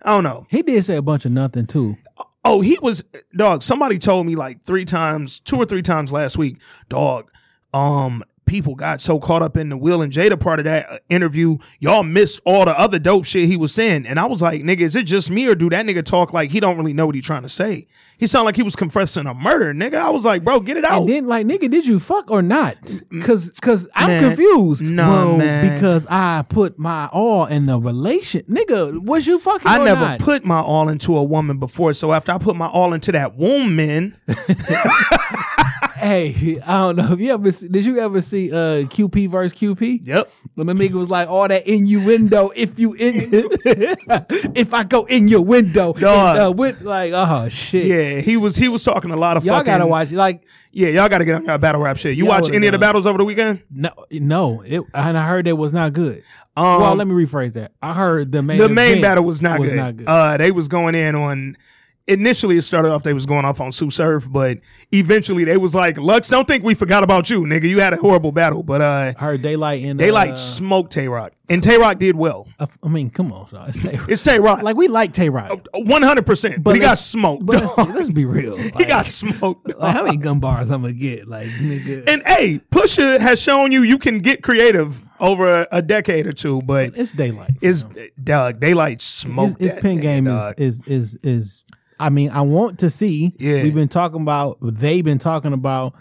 I 0.03 0.11
don't 0.11 0.25
know. 0.25 0.47
He 0.51 0.63
did 0.63 0.85
say 0.85 0.97
a 0.97 1.03
bunch 1.03 1.25
of 1.25 1.33
nothing 1.33 1.67
too. 1.67 1.97
Oh, 2.45 2.61
he 2.61 2.79
was 2.83 3.05
dog. 3.37 3.63
Somebody 3.63 3.99
told 3.99 4.27
me 4.27 4.35
like 4.35 4.65
three 4.65 4.85
times, 4.85 5.41
two 5.41 5.57
or 5.57 5.65
three 5.65 5.83
times 5.83 6.13
last 6.13 6.37
week, 6.37 6.61
dog. 6.89 7.31
Um, 7.73 8.23
people 8.45 8.75
got 8.75 9.01
so 9.01 9.19
caught 9.19 9.43
up 9.43 9.57
in 9.57 9.69
the 9.69 9.77
Will 9.77 10.03
and 10.03 10.13
Jada 10.13 10.39
part 10.39 10.59
of 10.59 10.65
that 10.65 10.91
uh, 10.91 10.99
interview, 11.09 11.59
y'all 11.81 12.03
missed 12.03 12.41
all 12.45 12.65
the 12.65 12.79
other 12.79 12.99
dope 12.99 13.25
shit 13.25 13.49
he 13.49 13.57
was 13.57 13.73
saying. 13.73 14.07
And 14.07 14.19
I 14.19 14.27
was 14.27 14.43
like, 14.43 14.63
nigga, 14.63 14.81
is 14.81 14.97
it 14.97 15.05
just 15.05 15.31
me 15.31 15.47
or 15.47 15.55
do 15.55 15.71
that 15.71 15.87
nigga 15.87 16.05
talk 16.05 16.33
like 16.33 16.51
he 16.51 16.61
don't 16.61 16.77
really 16.77 16.93
know 16.93 17.07
what 17.07 17.15
he 17.15 17.21
trying 17.21 17.43
to 17.43 17.49
say? 17.49 17.87
He 18.23 18.29
sounded 18.29 18.45
like 18.45 18.55
he 18.55 18.63
was 18.63 18.77
confessing 18.77 19.27
a 19.27 19.35
murder, 19.35 19.75
nigga. 19.75 19.97
I 19.97 20.11
was 20.11 20.25
like, 20.25 20.45
bro, 20.45 20.61
get 20.61 20.77
it 20.77 20.85
out. 20.85 21.01
And 21.01 21.09
then, 21.09 21.27
like, 21.27 21.45
nigga, 21.45 21.69
did 21.69 21.85
you 21.89 21.99
fuck 21.99 22.31
or 22.31 22.41
not? 22.41 22.77
Cause, 23.21 23.51
cause 23.61 23.89
I'm 23.97 24.07
Man, 24.07 24.23
confused. 24.23 24.81
no, 24.81 25.09
well, 25.09 25.39
man. 25.39 25.75
because 25.75 26.07
I 26.09 26.45
put 26.49 26.79
my 26.79 27.09
all 27.09 27.47
in 27.47 27.67
the 27.67 27.81
relation, 27.81 28.43
nigga. 28.43 29.05
Was 29.05 29.27
you 29.27 29.41
fucking? 29.41 29.67
I 29.67 29.79
never 29.85 30.01
not? 30.03 30.21
put 30.21 30.45
my 30.45 30.61
all 30.61 30.89
into 30.89 31.17
a 31.17 31.23
woman 31.25 31.59
before, 31.59 31.95
so 31.95 32.13
after 32.13 32.31
I 32.31 32.39
put 32.39 32.55
my 32.55 32.69
all 32.69 32.93
into 32.93 33.11
that 33.11 33.35
woman, 33.37 34.17
Hey, 35.97 36.61
I 36.67 36.79
don't 36.79 36.97
know. 36.97 37.05
Have 37.05 37.21
you 37.21 37.33
ever? 37.33 37.53
see- 37.53 37.69
Did 37.69 37.87
you 37.87 37.99
ever 38.01 38.21
see 38.23 38.51
uh 38.51 38.83
QP 38.91 39.31
versus 39.31 39.57
QP? 39.57 40.01
yep, 40.05 40.29
When 40.57 40.67
my 40.67 40.73
nigga 40.73 40.93
was 40.95 41.09
like, 41.09 41.29
all 41.29 41.47
that 41.47 41.65
innuendo. 41.67 42.51
If 42.57 42.77
you 42.77 42.95
in, 42.95 43.15
if 44.57 44.75
I 44.75 44.83
go 44.83 45.05
in 45.05 45.29
your 45.29 45.43
window, 45.43 45.93
and, 45.95 46.05
uh, 46.05 46.53
with 46.57 46.83
like, 46.83 47.13
oh 47.15 47.49
shit. 47.51 47.85
yeah, 47.85 48.12
he 48.21 48.37
was 48.37 48.57
he 48.57 48.69
was 48.69 48.85
talking 48.85 49.11
a 49.11 49.17
lot 49.17 49.37
of 49.37 49.45
Y'all 49.45 49.57
fucking. 49.59 49.73
gotta 49.73 49.87
watch. 49.87 50.11
Like, 50.13 50.43
Yeah, 50.73 50.89
y'all 50.89 51.09
gotta 51.09 51.25
get 51.25 51.37
on 51.37 51.45
your 51.45 51.59
battle 51.59 51.81
rap 51.81 51.97
shit. 51.97 52.17
You 52.17 52.27
watch 52.27 52.51
any 52.51 52.67
of 52.67 52.73
the 52.73 52.79
battles 52.79 53.07
over 53.07 53.19
the 53.19 53.25
weekend? 53.25 53.63
no, 53.71 53.91
no. 54.11 54.63
It, 54.63 54.83
and 54.95 55.17
I 55.17 55.27
heard 55.27 55.47
it 55.47 55.55
was 55.55 55.73
not 55.73 55.93
good. 55.93 56.23
Um, 56.57 56.81
well, 56.81 56.95
let 56.95 57.07
me 57.07 57.15
rephrase 57.15 57.55
that. 57.55 57.73
I 57.81 57.95
heard 57.95 58.31
the 58.33 58.43
main 58.43 58.59
the 58.59 58.69
main 58.69 59.01
battle 59.01 59.25
was 59.25 59.41
not 59.41 59.59
was 59.61 59.71
good. 59.71 59.77
Not 59.77 59.97
good. 59.97 60.07
Uh, 60.09 60.37
they 60.37 60.51
was 60.51 60.69
going 60.69 60.95
in 60.95 61.15
on. 61.15 61.57
Initially, 62.09 62.57
it 62.57 62.63
started 62.63 62.91
off 62.91 63.05
they 63.05 63.13
was 63.13 63.27
going 63.27 63.45
off 63.45 63.61
on 63.61 63.71
Sue 63.71 63.91
Surf, 63.91 64.27
but 64.29 64.59
eventually 64.91 65.45
they 65.45 65.57
was 65.57 65.75
like, 65.75 65.97
"Lux, 65.99 66.29
don't 66.29 66.49
think 66.49 66.65
we 66.65 66.75
forgot 66.75 67.05
about 67.05 67.31
you, 67.31 67.43
nigga. 67.43 67.69
You 67.69 67.81
had 67.81 67.93
a 67.93 67.97
horrible 67.97 68.33
battle." 68.33 68.65
But 68.65 68.81
uh, 68.81 69.13
I 69.17 69.21
heard 69.21 69.43
Daylyt 69.43 69.83
in. 69.83 69.97
they 69.99 70.11
uh, 70.11 70.15
like 70.15 70.37
smoked 70.37 70.93
Tay 70.93 71.07
Roc, 71.07 71.33
and 71.49 71.63
Tay 71.63 71.79
Roc 71.79 71.99
did 71.99 72.17
well. 72.17 72.49
uh, 72.59 72.67
I 72.83 72.89
mean, 72.89 73.11
come 73.11 73.33
on, 73.33 73.49
dog. 73.53 73.69
it's 73.69 73.81
Tay 73.81 74.01
It's 74.09 74.23
Tay 74.23 74.41
Roc, 74.41 74.63
like 74.63 74.75
we 74.77 74.89
like 74.89 75.13
Tay 75.13 75.29
Roc, 75.29 75.69
one 75.75 76.03
hundred 76.03 76.27
percent. 76.27 76.65
But 76.65 76.75
he 76.75 76.81
got 76.81 76.99
smoked. 76.99 77.47
But 77.47 77.61
let's, 77.61 77.91
let's 77.95 78.11
be 78.11 78.25
real. 78.25 78.57
he 78.79 78.85
got 78.85 79.07
smoked. 79.07 79.69
like, 79.79 79.95
how 79.95 80.05
many 80.05 80.17
gun 80.17 80.41
bars 80.41 80.71
I'm 80.71 80.83
gonna 80.83 80.95
get? 80.95 81.29
Like, 81.29 81.49
nigga, 81.49 82.09
And 82.09 82.23
hey, 82.25 82.61
Pusha 82.73 83.21
has 83.21 83.41
shown 83.41 83.71
you 83.71 83.83
you 83.83 83.99
can 83.99 84.19
get 84.19 84.43
creative 84.43 85.05
over 85.21 85.67
a, 85.71 85.81
decade 85.81 86.27
or 86.27 86.33
two, 86.33 86.63
but 86.63 86.97
it's 86.97 87.13
Daylyt. 87.13 87.57
is 87.61 87.85
Doug 88.23 88.61
Daylyt 88.61 89.01
smoked 89.01 89.61
his, 89.61 89.73
his 89.73 89.81
pin 89.81 90.01
game 90.01 90.25
dog. 90.25 90.61
is, 90.61 90.83
is 90.87 91.15
is 91.15 91.19
is 91.23 91.63
I 92.03 92.11
mean, 92.11 92.31
I 92.31 92.43
want 92.43 92.81
to 92.81 92.91
see. 92.91 93.35
Yeah. 93.39 93.63
We've 93.63 93.75
been 93.75 93.89
talking 93.89 94.21
about 94.23 94.59
they've 94.61 95.05
been 95.05 95.19
talking 95.19 95.53
about 95.53 95.95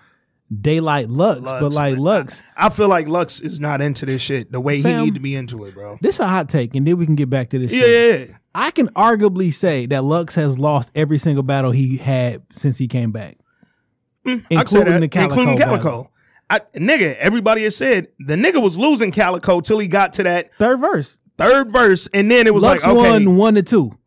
Daylyt 0.53 1.05
Lux, 1.09 1.39
Lux, 1.41 1.61
but 1.61 1.73
like 1.73 1.93
man. 1.93 2.03
Lux, 2.03 2.41
I 2.57 2.69
feel 2.69 2.89
like 2.89 3.07
Lux 3.07 3.39
is 3.39 3.59
not 3.59 3.81
into 3.81 4.05
this 4.05 4.21
shit 4.21 4.51
the 4.51 4.59
way 4.59 4.81
Fam. 4.81 4.99
he 4.99 5.05
need 5.05 5.13
to 5.13 5.21
be 5.21 5.35
into 5.35 5.63
it, 5.65 5.73
bro. 5.73 5.97
this 6.01 6.15
is 6.15 6.19
a 6.21 6.27
hot 6.27 6.49
take, 6.49 6.75
and 6.75 6.85
then 6.85 6.97
we 6.97 7.05
can 7.05 7.15
get 7.15 7.29
back 7.29 7.51
to 7.51 7.59
this. 7.59 7.71
Yeah, 7.71 7.81
shit. 7.83 8.19
yeah, 8.19 8.25
yeah. 8.31 8.37
I 8.53 8.71
can 8.71 8.89
arguably 8.89 9.53
say 9.53 9.85
that 9.85 10.03
Lux 10.03 10.35
has 10.35 10.59
lost 10.59 10.91
every 10.93 11.19
single 11.19 11.43
battle 11.43 11.71
he 11.71 11.95
had 11.97 12.41
since 12.51 12.77
he 12.77 12.89
came 12.89 13.11
back, 13.11 13.37
mm, 14.25 14.43
I 14.51 14.65
say 14.65 14.79
including 14.79 14.99
the 14.99 15.07
Calicoe. 15.07 15.39
including 15.39 15.57
battle. 15.57 15.77
Calicoe. 15.77 16.11
I, 16.49 16.59
nigga, 16.75 17.15
everybody 17.15 17.63
has 17.63 17.77
said 17.77 18.07
the 18.19 18.35
nigga 18.35 18.61
was 18.61 18.77
losing 18.77 19.11
Calicoe 19.11 19.61
till 19.61 19.79
he 19.79 19.87
got 19.87 20.11
to 20.13 20.23
that 20.23 20.53
Third 20.55 20.81
verse. 20.81 21.17
third 21.37 21.71
verse, 21.71 22.09
and 22.13 22.29
then 22.29 22.45
it 22.45 22.53
was 22.53 22.63
Lux 22.63 22.85
like, 22.85 22.93
okay, 22.93 23.09
won 23.09 23.37
one 23.37 23.55
to 23.55 23.63
two. 23.63 23.97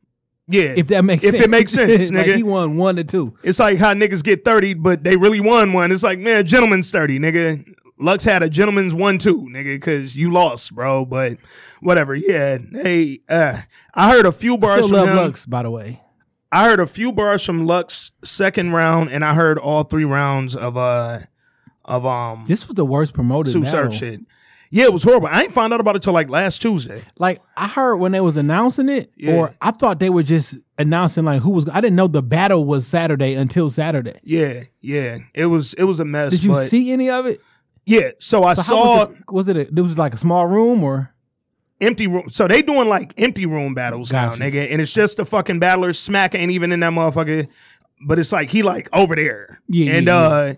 Yeah, 0.48 0.74
If 0.76 0.88
that 0.88 1.04
makes 1.04 1.22
sense. 1.22 1.34
if 1.34 1.38
sense. 1.40 1.44
it 1.46 1.50
makes 1.50 1.72
sense, 1.74 2.10
like 2.12 2.26
nigga. 2.26 2.36
he 2.36 2.42
won 2.42 2.76
one 2.76 2.96
to 2.96 3.04
two. 3.04 3.36
It's 3.42 3.58
like 3.58 3.78
how 3.78 3.94
niggas 3.94 4.22
get 4.22 4.44
30, 4.44 4.74
but 4.74 5.02
they 5.04 5.16
really 5.16 5.40
won 5.40 5.72
one. 5.72 5.90
It's 5.92 6.02
like, 6.02 6.18
man, 6.18 6.44
gentleman's 6.46 6.90
30, 6.90 7.18
nigga. 7.18 7.64
Lux 7.98 8.24
had 8.24 8.42
a 8.42 8.50
gentleman's 8.50 8.92
one 8.92 9.18
two, 9.18 9.42
nigga, 9.42 9.76
because 9.76 10.18
you 10.18 10.32
lost, 10.32 10.74
bro. 10.74 11.04
But 11.04 11.38
whatever. 11.80 12.14
Yeah. 12.14 12.58
Hey, 12.72 13.20
uh, 13.28 13.60
I 13.94 14.10
heard 14.10 14.26
a 14.26 14.32
few 14.32 14.58
bars 14.58 14.88
from 14.88 15.08
him. 15.08 15.16
Lux, 15.16 15.46
by 15.46 15.62
the 15.62 15.70
way. 15.70 16.02
I 16.50 16.68
heard 16.68 16.80
a 16.80 16.86
few 16.86 17.12
bars 17.12 17.44
from 17.44 17.66
Lux 17.66 18.10
second 18.24 18.72
round, 18.72 19.10
and 19.10 19.24
I 19.24 19.34
heard 19.34 19.58
all 19.58 19.84
three 19.84 20.04
rounds 20.04 20.54
of 20.56 20.76
uh 20.76 21.20
of 21.84 22.04
um 22.04 22.44
This 22.48 22.66
was 22.66 22.74
the 22.74 22.84
worst 22.84 23.12
promoted 23.14 23.52
Sue. 23.52 23.64
Surf 23.64 23.92
shit. 23.94 24.20
Yeah, 24.76 24.84
it 24.86 24.92
was 24.92 25.04
horrible. 25.04 25.28
I 25.28 25.42
ain't 25.42 25.52
found 25.52 25.72
out 25.72 25.78
about 25.78 25.94
it 25.94 26.02
till 26.02 26.12
like 26.12 26.28
last 26.28 26.60
Tuesday. 26.60 27.00
like 27.16 27.40
I 27.56 27.68
heard 27.68 27.96
when 27.98 28.10
they 28.10 28.20
was 28.20 28.36
announcing 28.36 28.88
it, 28.88 29.12
Yeah. 29.16 29.34
or 29.34 29.54
I 29.60 29.70
thought 29.70 30.00
they 30.00 30.10
were 30.10 30.24
just 30.24 30.56
announcing 30.78 31.24
like 31.24 31.42
who 31.42 31.50
was. 31.50 31.68
I 31.68 31.80
didn't 31.80 31.94
know 31.94 32.08
the 32.08 32.22
battle 32.22 32.64
was 32.64 32.84
Saturday 32.84 33.34
until 33.34 33.70
Saturday. 33.70 34.18
Yeah, 34.24 34.64
yeah. 34.80 35.18
It 35.32 35.46
was 35.46 35.74
it 35.74 35.84
was 35.84 36.00
a 36.00 36.04
mess. 36.04 36.32
Did 36.32 36.42
you 36.42 36.50
but 36.50 36.66
see 36.66 36.90
any 36.90 37.08
of 37.08 37.24
it? 37.26 37.40
Yeah. 37.86 38.10
So 38.18 38.42
I 38.42 38.54
So 38.54 38.62
saw 38.62 38.96
was 38.96 39.08
it? 39.10 39.32
Was 39.32 39.48
it? 39.48 39.56
A, 39.56 39.60
it 39.60 39.80
was 39.80 39.96
like 39.96 40.12
a 40.12 40.16
small 40.16 40.44
room 40.46 40.82
or 40.82 41.14
empty 41.80 42.08
room. 42.08 42.28
So 42.30 42.48
they 42.48 42.60
doing 42.62 42.88
like 42.88 43.14
empty 43.16 43.46
room 43.46 43.74
battles 43.74 44.10
Gotcha. 44.10 44.38
now, 44.40 44.44
nigga. 44.46 44.72
And 44.72 44.80
it's 44.82 44.92
just 44.92 45.18
the 45.18 45.24
fucking 45.24 45.60
battlers. 45.60 46.00
Smack 46.00 46.34
ain't 46.34 46.50
even 46.50 46.72
in 46.72 46.80
that 46.80 46.92
motherfucker. 46.92 47.46
But 48.04 48.18
it's 48.18 48.32
like 48.32 48.50
he 48.50 48.64
like 48.64 48.88
over 48.92 49.14
there. 49.14 49.60
Yeah, 49.68 49.92
And 49.92 50.06
yeah, 50.08 50.16
uh 50.16 50.54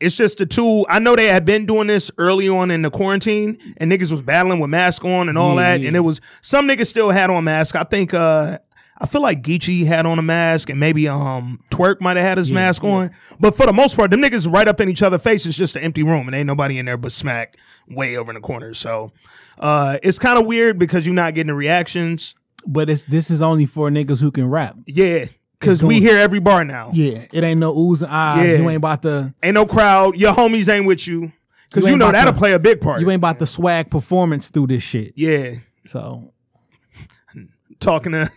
it's 0.00 0.16
just 0.16 0.38
the 0.38 0.46
two. 0.46 0.86
I 0.88 0.98
know 0.98 1.14
they 1.14 1.26
had 1.26 1.44
been 1.44 1.66
doing 1.66 1.86
this 1.86 2.10
early 2.18 2.48
on 2.48 2.70
in 2.70 2.82
the 2.82 2.90
quarantine, 2.90 3.58
and 3.76 3.90
niggas 3.92 4.10
was 4.10 4.22
battling 4.22 4.58
with 4.60 4.70
mask 4.70 5.04
on 5.04 5.28
and 5.28 5.36
all 5.38 5.56
Yeah, 5.56 5.62
that. 5.72 5.80
yeah. 5.82 5.88
And 5.88 5.96
it 5.96 6.00
was 6.00 6.20
some 6.40 6.66
niggas 6.66 6.86
still 6.86 7.10
had 7.10 7.30
on 7.30 7.44
mask. 7.44 7.76
I 7.76 7.84
think 7.84 8.14
uh 8.14 8.58
I 9.02 9.06
feel 9.06 9.22
like 9.22 9.42
Geechee 9.42 9.86
had 9.86 10.04
on 10.04 10.18
a 10.18 10.22
mask 10.22 10.68
and 10.68 10.78
maybe 10.78 11.08
um 11.08 11.60
Twork 11.70 12.00
might 12.02 12.16
have 12.18 12.26
had 12.26 12.38
his 12.38 12.52
mask 12.52 12.84
on. 12.84 13.10
But 13.38 13.56
for 13.56 13.64
the 13.66 13.72
most 13.72 13.96
part, 13.96 14.10
them 14.10 14.20
niggas 14.20 14.50
right 14.52 14.68
up 14.68 14.78
in 14.80 14.88
each 14.90 15.02
other's 15.02 15.22
faces, 15.22 15.56
just 15.56 15.74
an 15.76 15.82
empty 15.82 16.02
room 16.02 16.26
and 16.28 16.34
ain't 16.34 16.46
nobody 16.46 16.78
in 16.78 16.84
there 16.86 16.98
but 16.98 17.12
smack 17.12 17.56
way 17.88 18.16
over 18.16 18.30
in 18.30 18.34
the 18.34 18.40
corner. 18.42 18.74
So 18.74 19.12
uh 19.58 19.98
it's 20.02 20.18
kind 20.18 20.38
of 20.38 20.46
weird 20.46 20.78
because 20.78 21.06
you're 21.06 21.14
not 21.14 21.34
getting 21.34 21.48
the 21.48 21.54
reactions. 21.54 22.34
but 22.66 22.90
it's 22.90 23.04
this 23.04 23.30
is 23.30 23.40
only 23.40 23.64
for 23.66 23.88
niggas 23.90 24.20
who 24.20 24.30
can 24.30 24.46
rap. 24.48 24.76
Yeah. 24.86 25.26
Cause 25.60 25.84
we 25.84 26.00
hear 26.00 26.16
every 26.18 26.40
bar 26.40 26.64
now. 26.64 26.90
Yeah, 26.92 27.26
it 27.32 27.44
ain't 27.44 27.60
no 27.60 27.74
oohs 27.74 28.02
and 28.02 28.10
ahs. 28.10 28.38
Yeah. 28.46 28.54
You 28.56 28.68
ain't 28.70 28.76
about 28.78 29.02
the 29.02 29.34
Ain't 29.42 29.54
no 29.54 29.66
crowd. 29.66 30.16
Your 30.16 30.32
homies 30.32 30.72
ain't 30.72 30.86
with 30.86 31.06
you. 31.06 31.32
Cause 31.72 31.84
You 31.84 31.90
you, 31.90 31.96
know 31.98 32.10
that'll 32.10 32.32
to- 32.32 32.38
play 32.38 32.52
a 32.52 32.58
big 32.58 32.80
part. 32.80 33.00
you 33.00 33.10
ain't 33.10 33.20
about 33.20 33.38
the 33.38 33.46
swag 33.46 33.90
performance 33.90 34.48
through 34.48 34.68
this 34.68 34.82
shit. 34.82 35.12
yeah. 35.16 35.56
So 35.86 36.32
Talking 37.78 38.12
to 38.12 38.30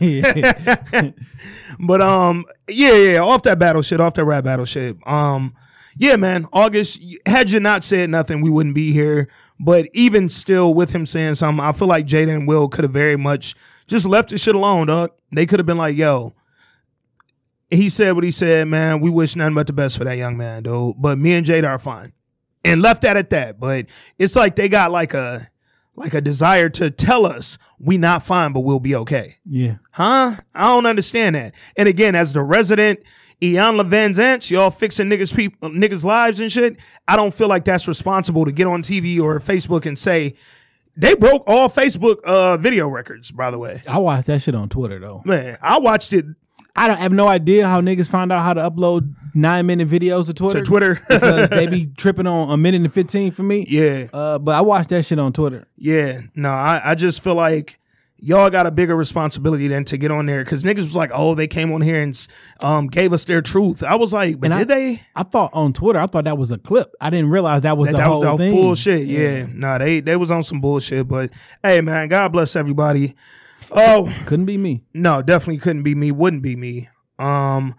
yeah, 0.00 0.72
But 1.78 2.00
um, 2.02 2.44
yeah, 2.68 2.94
yeah, 2.94 3.18
off 3.20 3.42
that 3.44 3.58
battle 3.58 3.82
shit, 3.82 4.00
off 4.00 4.14
that 4.14 4.24
rap 4.24 4.44
battle 4.44 4.64
shit. 4.66 4.96
Um, 5.06 5.54
yeah, 5.96 6.16
man, 6.16 6.46
August. 6.52 7.02
Had 7.26 7.50
you 7.50 7.60
not 7.60 7.84
said 7.84 8.10
nothing, 8.10 8.40
we 8.40 8.50
wouldn't 8.50 8.74
be 8.74 8.92
here. 8.92 9.28
But 9.58 9.88
even 9.92 10.28
still, 10.30 10.72
with 10.74 10.92
him 10.94 11.04
saying 11.06 11.34
something, 11.36 11.64
I 11.64 11.72
feel 11.72 11.88
like 11.88 12.06
jaden 12.06 12.34
and 12.34 12.48
Will 12.48 12.68
could 12.68 12.84
have 12.84 12.92
very 12.92 13.16
much 13.16 13.54
just 13.90 14.06
left 14.06 14.30
this 14.30 14.42
shit 14.42 14.54
alone, 14.54 14.86
dog. 14.86 15.10
They 15.32 15.44
could 15.46 15.58
have 15.58 15.66
been 15.66 15.76
like, 15.76 15.96
"Yo." 15.96 16.34
He 17.68 17.88
said 17.88 18.12
what 18.16 18.24
he 18.24 18.32
said, 18.32 18.66
man. 18.66 19.00
We 19.00 19.10
wish 19.10 19.36
nothing 19.36 19.54
but 19.54 19.66
the 19.68 19.72
best 19.72 19.96
for 19.96 20.04
that 20.04 20.16
young 20.16 20.36
man, 20.36 20.64
dude. 20.64 20.96
But 20.98 21.18
me 21.18 21.34
and 21.34 21.46
Jada 21.46 21.68
are 21.68 21.78
fine, 21.78 22.12
and 22.64 22.82
left 22.82 23.02
that 23.02 23.16
at 23.16 23.30
that. 23.30 23.60
But 23.60 23.86
it's 24.18 24.34
like 24.34 24.56
they 24.56 24.68
got 24.68 24.90
like 24.90 25.14
a 25.14 25.48
like 25.94 26.14
a 26.14 26.20
desire 26.20 26.68
to 26.70 26.90
tell 26.90 27.26
us 27.26 27.58
we 27.78 27.98
not 27.98 28.22
fine, 28.22 28.52
but 28.52 28.60
we'll 28.60 28.80
be 28.80 28.94
okay. 28.94 29.36
yeah. 29.44 29.76
Huh? 29.92 30.36
I 30.54 30.66
don't 30.68 30.86
understand 30.86 31.34
that. 31.34 31.54
And 31.76 31.88
again, 31.88 32.14
as 32.14 32.32
the 32.32 32.42
resident 32.42 33.00
Iyanla 33.42 33.88
Vanzant, 33.88 34.50
y'all 34.50 34.70
fixing 34.70 35.08
niggas 35.08 35.34
people 35.34 35.70
niggas 35.70 36.04
lives 36.04 36.40
and 36.40 36.50
shit. 36.50 36.76
I 37.06 37.16
don't 37.16 37.32
feel 37.34 37.48
like 37.48 37.64
that's 37.64 37.86
responsible 37.88 38.44
to 38.44 38.52
get 38.52 38.66
on 38.66 38.82
TV 38.82 39.20
or 39.20 39.38
Facebook 39.40 39.86
and 39.86 39.98
say 39.98 40.34
they 40.96 41.14
broke 41.14 41.44
all 41.46 41.68
Facebook 41.68 42.20
uh 42.24 42.56
video 42.56 42.88
records, 42.88 43.30
by 43.30 43.50
the 43.50 43.58
way. 43.58 43.82
I 43.88 43.98
watched 43.98 44.26
that 44.26 44.42
shit 44.42 44.54
on 44.54 44.68
Twitter 44.68 44.98
though. 44.98 45.22
Man, 45.24 45.58
I 45.62 45.78
watched 45.78 46.12
it 46.12 46.26
I 46.76 46.86
don't 46.86 46.98
have 46.98 47.12
no 47.12 47.26
idea 47.28 47.66
how 47.66 47.80
niggas 47.80 48.08
found 48.08 48.32
out 48.32 48.42
how 48.42 48.54
to 48.54 48.70
upload 48.70 49.14
nine 49.34 49.66
minute 49.66 49.88
videos 49.88 50.26
to 50.26 50.34
Twitter. 50.34 50.60
to 50.60 50.64
Twitter. 50.64 50.94
because 51.08 51.50
they 51.50 51.66
be 51.66 51.86
tripping 51.96 52.26
on 52.26 52.50
a 52.50 52.56
minute 52.56 52.82
and 52.82 52.92
fifteen 52.92 53.32
for 53.32 53.42
me. 53.42 53.66
yeah. 53.68 54.06
Uh, 54.12 54.38
but 54.38 54.54
I 54.54 54.60
watched 54.60 54.90
that 54.90 55.04
shit 55.04 55.18
on 55.18 55.32
Twitter. 55.32 55.66
Yeah. 55.76 56.20
No, 56.34 56.50
I, 56.50 56.80
I 56.84 56.94
just 56.94 57.22
feel 57.22 57.34
like 57.34 57.79
y'all 58.22 58.50
got 58.50 58.66
a 58.66 58.70
bigger 58.70 58.94
responsibility 58.96 59.66
than 59.68 59.84
to 59.86 59.96
get 59.96 60.10
on 60.10 60.26
there 60.26 60.44
because 60.44 60.62
niggas 60.62 60.76
was 60.82 60.94
like, 60.96 61.10
oh, 61.12 61.34
they 61.34 61.46
came 61.46 61.72
on 61.72 61.80
here 61.80 62.00
and 62.02 62.26
um 62.62 62.86
gave 62.86 63.12
us 63.12 63.24
their 63.24 63.40
truth. 63.42 63.82
I 63.82 63.96
was 63.96 64.12
like, 64.12 64.38
but 64.38 64.46
And 64.46 64.54
I- 64.54 64.58
did 64.58 64.68
they? 64.68 65.02
I 65.16 65.22
thought 65.22 65.50
on 65.54 65.72
Twitter, 65.72 65.98
I 65.98 66.06
thought 66.06 66.24
that 66.24 66.38
was 66.38 66.50
a 66.50 66.58
clip. 66.58 66.94
I 67.00 67.10
didn't 67.10 67.30
realize 67.30 67.62
that 67.62 67.76
was 67.78 67.88
that, 67.88 67.92
the 67.92 67.98
that 67.98 68.06
whole 68.06 68.20
was 68.20 68.30
the 68.32 68.36
thing. 68.38 68.52
full 68.54 68.74
shit. 68.74 69.06
Yeah. 69.06 69.46
Nah, 69.52 69.78
they 69.78 70.00
they 70.00 70.16
was 70.16 70.30
on 70.30 70.42
some 70.42 70.60
bullshit. 70.60 71.08
But 71.08 71.30
hey, 71.62 71.80
man, 71.80 72.08
God 72.08 72.32
bless 72.32 72.54
everybody. 72.56 73.14
Oh 73.70 74.12
Couldn't 74.26 74.46
be 74.46 74.58
me. 74.58 74.82
no, 74.94 75.22
definitely 75.22 75.58
couldn't 75.58 75.82
be 75.84 75.94
me. 75.94 76.10
Wouldn't 76.12 76.42
be 76.42 76.56
me. 76.56 76.88
Um, 77.18 77.74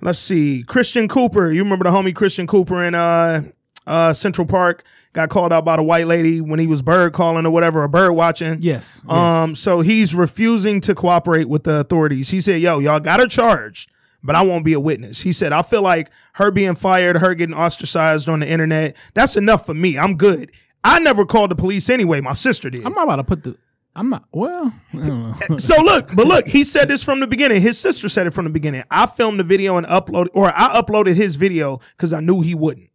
let's 0.00 0.18
see, 0.18 0.62
Christian 0.66 1.08
Cooper. 1.08 1.50
You 1.50 1.62
remember 1.62 1.84
the 1.84 1.90
homie 1.90 2.14
Christian 2.14 2.46
Cooper 2.46 2.82
in 2.84 2.94
uh 2.94 3.42
uh 3.86 4.12
Central 4.12 4.46
Park 4.46 4.84
got 5.18 5.30
called 5.30 5.52
out 5.52 5.64
by 5.64 5.74
the 5.76 5.82
white 5.82 6.06
lady 6.06 6.40
when 6.40 6.60
he 6.60 6.66
was 6.68 6.80
bird 6.80 7.12
calling 7.12 7.44
or 7.44 7.50
whatever, 7.50 7.82
or 7.82 7.88
bird 7.88 8.12
watching. 8.12 8.58
Yes. 8.60 9.02
yes. 9.04 9.12
Um, 9.12 9.56
so 9.56 9.80
he's 9.80 10.14
refusing 10.14 10.80
to 10.82 10.94
cooperate 10.94 11.48
with 11.48 11.64
the 11.64 11.80
authorities. 11.80 12.30
He 12.30 12.40
said, 12.40 12.60
"Yo, 12.60 12.78
y'all 12.78 13.00
got 13.00 13.18
her 13.18 13.26
charged, 13.26 13.90
but 14.22 14.36
I 14.36 14.42
won't 14.42 14.64
be 14.64 14.74
a 14.74 14.80
witness. 14.80 15.22
He 15.22 15.32
said, 15.32 15.52
I 15.52 15.62
feel 15.62 15.82
like 15.82 16.10
her 16.34 16.50
being 16.52 16.76
fired, 16.76 17.16
her 17.16 17.34
getting 17.34 17.54
ostracized 17.54 18.28
on 18.28 18.40
the 18.40 18.48
internet, 18.48 18.96
that's 19.14 19.36
enough 19.36 19.66
for 19.66 19.74
me. 19.74 19.98
I'm 19.98 20.16
good. 20.16 20.52
I 20.84 21.00
never 21.00 21.26
called 21.26 21.50
the 21.50 21.56
police 21.56 21.90
anyway. 21.90 22.20
My 22.20 22.32
sister 22.32 22.70
did. 22.70 22.86
I'm 22.86 22.92
not 22.92 23.04
about 23.04 23.16
to 23.16 23.24
put 23.24 23.42
the. 23.42 23.56
I'm 23.96 24.10
not. 24.10 24.24
Well, 24.30 24.72
I 24.92 24.96
don't 25.06 25.48
know. 25.50 25.58
So 25.58 25.82
look, 25.82 26.14
but 26.14 26.28
look, 26.28 26.46
he 26.46 26.62
said 26.62 26.88
this 26.88 27.02
from 27.02 27.18
the 27.18 27.26
beginning. 27.26 27.60
His 27.60 27.78
sister 27.78 28.08
said 28.08 28.28
it 28.28 28.30
from 28.30 28.44
the 28.44 28.52
beginning. 28.52 28.84
I 28.88 29.06
filmed 29.06 29.40
the 29.40 29.44
video 29.44 29.76
and 29.76 29.86
uploaded, 29.86 30.28
or 30.34 30.52
I 30.54 30.80
uploaded 30.80 31.16
his 31.16 31.34
video 31.34 31.80
because 31.96 32.12
I 32.12 32.20
knew 32.20 32.40
he 32.40 32.54
wouldn't. 32.54 32.90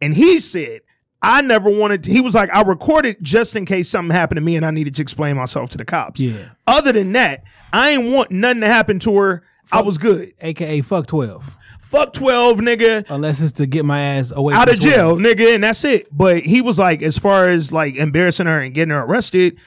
And 0.00 0.14
he 0.14 0.38
said, 0.38 0.80
I 1.24 1.40
never 1.40 1.70
wanted 1.70 2.04
to, 2.04 2.10
he 2.10 2.20
was 2.20 2.34
like, 2.34 2.50
I 2.50 2.62
recorded 2.62 3.16
just 3.22 3.56
in 3.56 3.64
case 3.66 3.88
something 3.88 4.14
happened 4.14 4.36
to 4.36 4.42
me 4.42 4.56
and 4.56 4.64
I 4.64 4.70
needed 4.70 4.94
to 4.96 5.02
explain 5.02 5.36
myself 5.36 5.70
to 5.70 5.78
the 5.78 5.84
cops. 5.84 6.20
Yeah. 6.20 6.50
Other 6.66 6.92
than 6.92 7.12
that, 7.12 7.44
I 7.72 7.90
ain't 7.90 8.12
want 8.12 8.30
nothing 8.30 8.60
to 8.60 8.66
happen 8.66 8.98
to 9.00 9.16
her. 9.16 9.42
I 9.72 9.82
was 9.82 9.98
good. 9.98 10.34
AKA 10.40 10.82
fuck 10.82 11.06
twelve. 11.06 11.56
Fuck 11.78 12.12
12, 12.14 12.58
nigga. 12.58 13.04
Unless 13.08 13.40
it's 13.40 13.52
to 13.52 13.66
get 13.66 13.84
my 13.84 14.00
ass 14.00 14.32
away 14.34 14.52
Out 14.52 14.68
from 14.68 14.74
of 14.74 14.80
jail, 14.80 15.16
nigga, 15.16 15.54
and 15.54 15.62
that's 15.62 15.84
it. 15.84 16.08
But 16.10 16.42
he 16.42 16.60
was 16.60 16.76
like, 16.76 17.02
as 17.02 17.18
far 17.18 17.48
as 17.48 17.70
like 17.70 17.94
embarrassing 17.94 18.46
her 18.46 18.58
and 18.58 18.74
getting 18.74 18.90
her 18.90 19.04
arrested, 19.04 19.60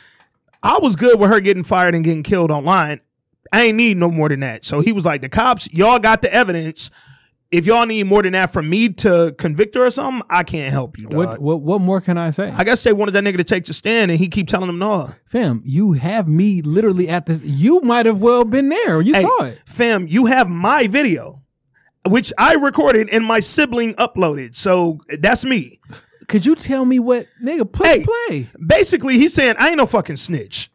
I 0.62 0.78
was 0.82 0.98
good 0.98 1.20
with 1.22 1.30
her 1.30 1.40
getting 1.40 1.64
fired 1.64 1.96
and 1.96 2.04
getting 2.04 2.24
killed 2.24 2.52
online. 2.52 3.00
I 3.54 3.64
ain't 3.64 3.78
need 3.78 3.96
no 3.96 4.12
more 4.12 4.28
than 4.28 4.42
that. 4.42 4.66
So 4.66 4.82
he 4.82 4.92
was 4.92 5.06
like, 5.06 5.22
the 5.22 5.30
cops, 5.30 5.72
y'all 5.72 6.00
got 6.00 6.22
the 6.22 6.34
evidence. 6.34 6.92
If 7.50 7.66
y'all 7.66 7.86
need 7.86 8.04
more 8.08 8.24
than 8.24 8.34
that 8.34 8.52
from 8.52 8.70
me 8.70 8.90
to 8.90 9.34
convict 9.38 9.76
her 9.76 9.86
or 9.86 9.90
something, 9.90 10.22
I 10.30 10.44
can't 10.44 10.72
help 10.74 10.98
you, 11.00 11.08
dog. 11.08 11.16
What, 11.18 11.42
what 11.42 11.62
what 11.62 11.82
more 11.82 12.02
can 12.02 12.18
I 12.18 12.32
say? 12.32 12.50
I 12.54 12.66
guess 12.66 12.84
they 12.84 12.92
wanted 12.92 13.12
that 13.14 13.24
nigga 13.24 13.38
to 13.38 13.46
take 13.46 13.64
the 13.66 13.74
stand, 13.74 14.12
and 14.12 14.20
he 14.20 14.28
keep 14.28 14.48
telling 14.50 14.68
them 14.68 14.80
no. 14.80 15.12
Fam, 15.28 15.62
you 15.64 15.94
have 15.94 16.28
me 16.28 16.62
literally 16.62 17.08
at 17.08 17.26
this. 17.26 17.44
You 17.46 17.80
might 17.82 18.06
have 18.06 18.20
well 18.20 18.44
been 18.44 18.68
there. 18.68 19.00
You 19.02 19.14
Hey, 19.14 19.22
saw 19.22 19.44
it. 19.46 19.62
fam, 19.66 20.08
you 20.10 20.26
have 20.26 20.50
my 20.50 20.88
video, 20.88 21.42
which 22.06 22.34
I 22.38 22.56
recorded 22.56 23.08
and 23.14 23.26
my 23.26 23.40
sibling 23.40 23.94
uploaded. 23.96 24.56
So 24.56 25.00
that's 25.20 25.46
me. 25.46 25.80
Could 26.28 26.46
you 26.46 26.54
tell 26.56 26.84
me 26.84 27.00
what 27.00 27.28
nigga 27.42 27.72
put 27.72 27.88
Hey. 27.88 28.04
play? 28.28 28.50
Basically, 28.66 29.18
he's 29.18 29.34
saying 29.34 29.56
I 29.58 29.70
ain't 29.70 29.78
no 29.78 29.86
fucking 29.86 30.18
snitch. 30.18 30.70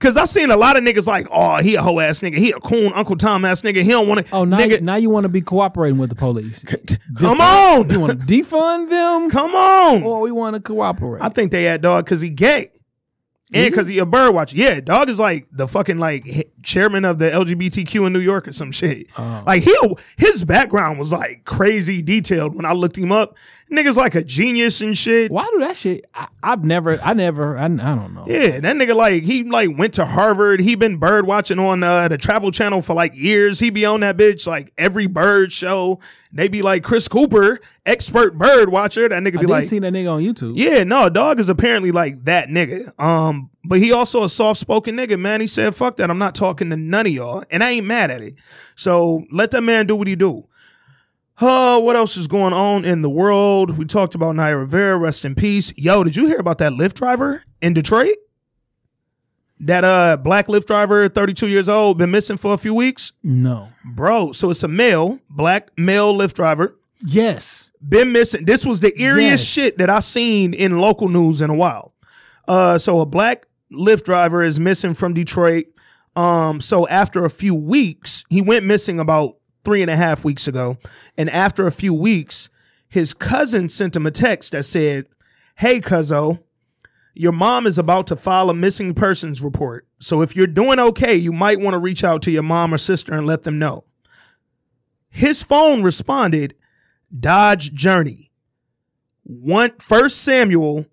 Cause 0.00 0.16
I 0.16 0.24
seen 0.24 0.50
a 0.50 0.56
lot 0.56 0.78
of 0.78 0.82
niggas 0.82 1.06
like, 1.06 1.26
oh, 1.30 1.56
he 1.58 1.74
a 1.74 1.82
hoe 1.82 2.00
ass 2.00 2.22
nigga, 2.22 2.38
he 2.38 2.52
a 2.52 2.58
coon 2.58 2.90
Uncle 2.94 3.16
Tom 3.16 3.44
ass 3.44 3.60
nigga. 3.60 3.82
He 3.82 3.90
don't 3.90 4.08
want 4.08 4.26
to. 4.26 4.34
Oh, 4.34 4.44
now 4.44 4.58
nigga, 4.58 4.80
now 4.80 4.96
you 4.96 5.10
want 5.10 5.24
to 5.24 5.28
be 5.28 5.42
cooperating 5.42 5.98
with 5.98 6.08
the 6.08 6.16
police? 6.16 6.64
come 6.64 6.78
Defund- 7.14 7.40
on, 7.40 7.90
You 7.90 8.00
want 8.00 8.18
to 8.18 8.26
defund 8.26 8.88
them, 8.88 9.28
come 9.30 9.54
on. 9.54 10.02
or 10.02 10.20
we 10.22 10.32
want 10.32 10.56
to 10.56 10.60
cooperate? 10.62 11.20
I 11.22 11.28
think 11.28 11.52
they 11.52 11.64
had 11.64 11.82
dog 11.82 12.06
because 12.06 12.22
he 12.22 12.30
gay. 12.30 12.70
And 13.52 13.68
because 13.70 13.88
he 13.88 13.98
a 13.98 14.06
bird 14.06 14.32
watcher. 14.32 14.56
Yeah, 14.56 14.78
dog 14.80 15.08
is 15.10 15.18
like 15.18 15.48
the 15.50 15.66
fucking 15.66 15.98
like 15.98 16.48
chairman 16.62 17.04
of 17.04 17.18
the 17.18 17.28
LGBTQ 17.30 18.06
in 18.06 18.12
New 18.12 18.20
York 18.20 18.46
or 18.46 18.52
some 18.52 18.70
shit. 18.70 19.08
Oh. 19.18 19.42
Like 19.44 19.64
he 19.64 19.76
his 20.16 20.44
background 20.44 21.00
was 21.00 21.12
like 21.12 21.44
crazy 21.44 22.00
detailed 22.00 22.54
when 22.54 22.64
I 22.64 22.72
looked 22.72 22.96
him 22.96 23.10
up. 23.10 23.36
Nigga's 23.70 23.96
like 23.96 24.16
a 24.16 24.24
genius 24.24 24.80
and 24.80 24.98
shit. 24.98 25.30
Why 25.30 25.48
do 25.52 25.60
that 25.60 25.76
shit? 25.76 26.04
I, 26.12 26.26
I've 26.42 26.64
never, 26.64 27.00
I 27.00 27.12
never, 27.12 27.56
I, 27.56 27.66
I 27.66 27.68
don't 27.68 28.14
know. 28.14 28.24
Yeah, 28.26 28.58
that 28.58 28.76
nigga 28.76 28.96
like 28.96 29.22
he 29.22 29.44
like 29.44 29.78
went 29.78 29.94
to 29.94 30.04
Harvard. 30.04 30.60
He 30.60 30.74
been 30.74 30.96
bird 30.96 31.26
watching 31.26 31.58
on 31.60 31.82
uh, 31.84 32.08
the 32.08 32.18
Travel 32.18 32.50
Channel 32.50 32.82
for 32.82 32.94
like 32.94 33.12
years. 33.14 33.60
He 33.60 33.70
be 33.70 33.84
on 33.84 34.00
that 34.00 34.16
bitch 34.16 34.46
like 34.46 34.72
every 34.76 35.06
bird 35.06 35.52
show. 35.52 36.00
They 36.32 36.48
be 36.48 36.62
like 36.62 36.82
Chris 36.82 37.06
Cooper, 37.06 37.60
expert 37.86 38.36
bird 38.36 38.70
watcher. 38.70 39.08
That 39.08 39.22
nigga 39.22 39.38
I 39.38 39.40
be 39.42 39.46
did 39.46 39.48
like, 39.50 39.64
seen 39.66 39.82
that 39.82 39.92
nigga 39.92 40.14
on 40.14 40.22
YouTube. 40.22 40.52
Yeah, 40.56 40.82
no, 40.82 41.08
dog 41.08 41.38
is 41.38 41.48
apparently 41.48 41.92
like 41.92 42.24
that 42.24 42.48
nigga. 42.48 42.98
Um, 43.00 43.50
but 43.64 43.78
he 43.78 43.92
also 43.92 44.24
a 44.24 44.28
soft 44.28 44.58
spoken 44.58 44.96
nigga, 44.96 45.18
man. 45.18 45.40
He 45.40 45.46
said, 45.46 45.74
"Fuck 45.76 45.96
that, 45.96 46.10
I'm 46.10 46.18
not 46.18 46.34
talking 46.34 46.70
to 46.70 46.76
none 46.76 47.06
of 47.06 47.12
y'all," 47.12 47.44
and 47.50 47.62
I 47.62 47.70
ain't 47.70 47.86
mad 47.86 48.10
at 48.10 48.20
it. 48.20 48.34
So 48.74 49.24
let 49.30 49.52
that 49.52 49.62
man 49.62 49.86
do 49.86 49.94
what 49.94 50.08
he 50.08 50.16
do. 50.16 50.46
Uh, 51.40 51.80
what 51.80 51.96
else 51.96 52.16
is 52.16 52.26
going 52.26 52.52
on 52.52 52.84
in 52.84 53.00
the 53.02 53.08
world? 53.10 53.78
We 53.78 53.86
talked 53.86 54.14
about 54.14 54.36
Naya 54.36 54.58
Rivera, 54.58 54.98
rest 54.98 55.24
in 55.24 55.34
peace. 55.34 55.72
Yo, 55.76 56.04
did 56.04 56.14
you 56.14 56.26
hear 56.26 56.38
about 56.38 56.58
that 56.58 56.72
Lyft 56.72 56.94
driver 56.94 57.42
in 57.62 57.72
Detroit? 57.72 58.16
That 59.60 59.84
uh 59.84 60.16
black 60.16 60.46
Lyft 60.46 60.66
driver, 60.66 61.08
32 61.08 61.46
years 61.48 61.68
old, 61.68 61.98
been 61.98 62.10
missing 62.10 62.36
for 62.38 62.54
a 62.54 62.58
few 62.58 62.74
weeks. 62.74 63.12
No. 63.22 63.68
Bro, 63.84 64.32
so 64.32 64.50
it's 64.50 64.62
a 64.62 64.68
male, 64.68 65.18
black 65.28 65.70
male 65.78 66.14
Lyft 66.14 66.34
driver 66.34 66.78
Yes. 67.02 67.70
been 67.86 68.12
missing. 68.12 68.44
This 68.46 68.64
was 68.66 68.80
the 68.80 68.92
eeriest 68.92 69.20
Yes. 69.30 69.44
shit 69.44 69.78
that 69.78 69.88
I 69.90 70.00
seen 70.00 70.52
in 70.54 70.78
local 70.78 71.08
news 71.08 71.40
in 71.42 71.50
a 71.50 71.54
while. 71.54 71.94
Uh, 72.48 72.78
so 72.78 73.00
a 73.00 73.06
black 73.06 73.46
Lyft 73.72 74.04
driver 74.04 74.42
is 74.42 74.58
missing 74.58 74.94
from 74.94 75.12
Detroit. 75.14 75.66
Um, 76.16 76.60
so 76.60 76.88
after 76.88 77.24
a 77.26 77.30
few 77.30 77.54
weeks, 77.54 78.24
he 78.30 78.40
went 78.42 78.64
missing 78.64 78.98
about 78.98 79.36
three 79.64 79.82
and 79.82 79.90
a 79.90 79.96
half 79.96 80.24
weeks 80.24 80.48
ago. 80.48 80.78
And 81.16 81.28
after 81.30 81.66
a 81.66 81.72
few 81.72 81.94
weeks, 81.94 82.48
his 82.88 83.14
cousin 83.14 83.68
sent 83.68 83.96
him 83.96 84.06
a 84.06 84.10
text 84.10 84.52
that 84.52 84.64
said, 84.64 85.06
Hey, 85.56 85.80
cuzzo, 85.80 86.40
your 87.14 87.32
mom 87.32 87.66
is 87.66 87.78
about 87.78 88.06
to 88.08 88.16
file 88.16 88.50
a 88.50 88.54
missing 88.54 88.94
persons 88.94 89.42
report. 89.42 89.86
So 89.98 90.22
if 90.22 90.34
you're 90.34 90.46
doing 90.46 90.80
okay, 90.80 91.14
you 91.14 91.32
might 91.32 91.60
want 91.60 91.74
to 91.74 91.78
reach 91.78 92.02
out 92.02 92.22
to 92.22 92.30
your 92.30 92.42
mom 92.42 92.72
or 92.72 92.78
sister 92.78 93.12
and 93.12 93.26
let 93.26 93.42
them 93.42 93.58
know. 93.58 93.84
His 95.10 95.42
phone 95.42 95.82
responded, 95.82 96.54
Dodge 97.18 97.72
Journey. 97.74 98.30
One 99.24 99.72
First 99.78 100.22
Samuel 100.22 100.86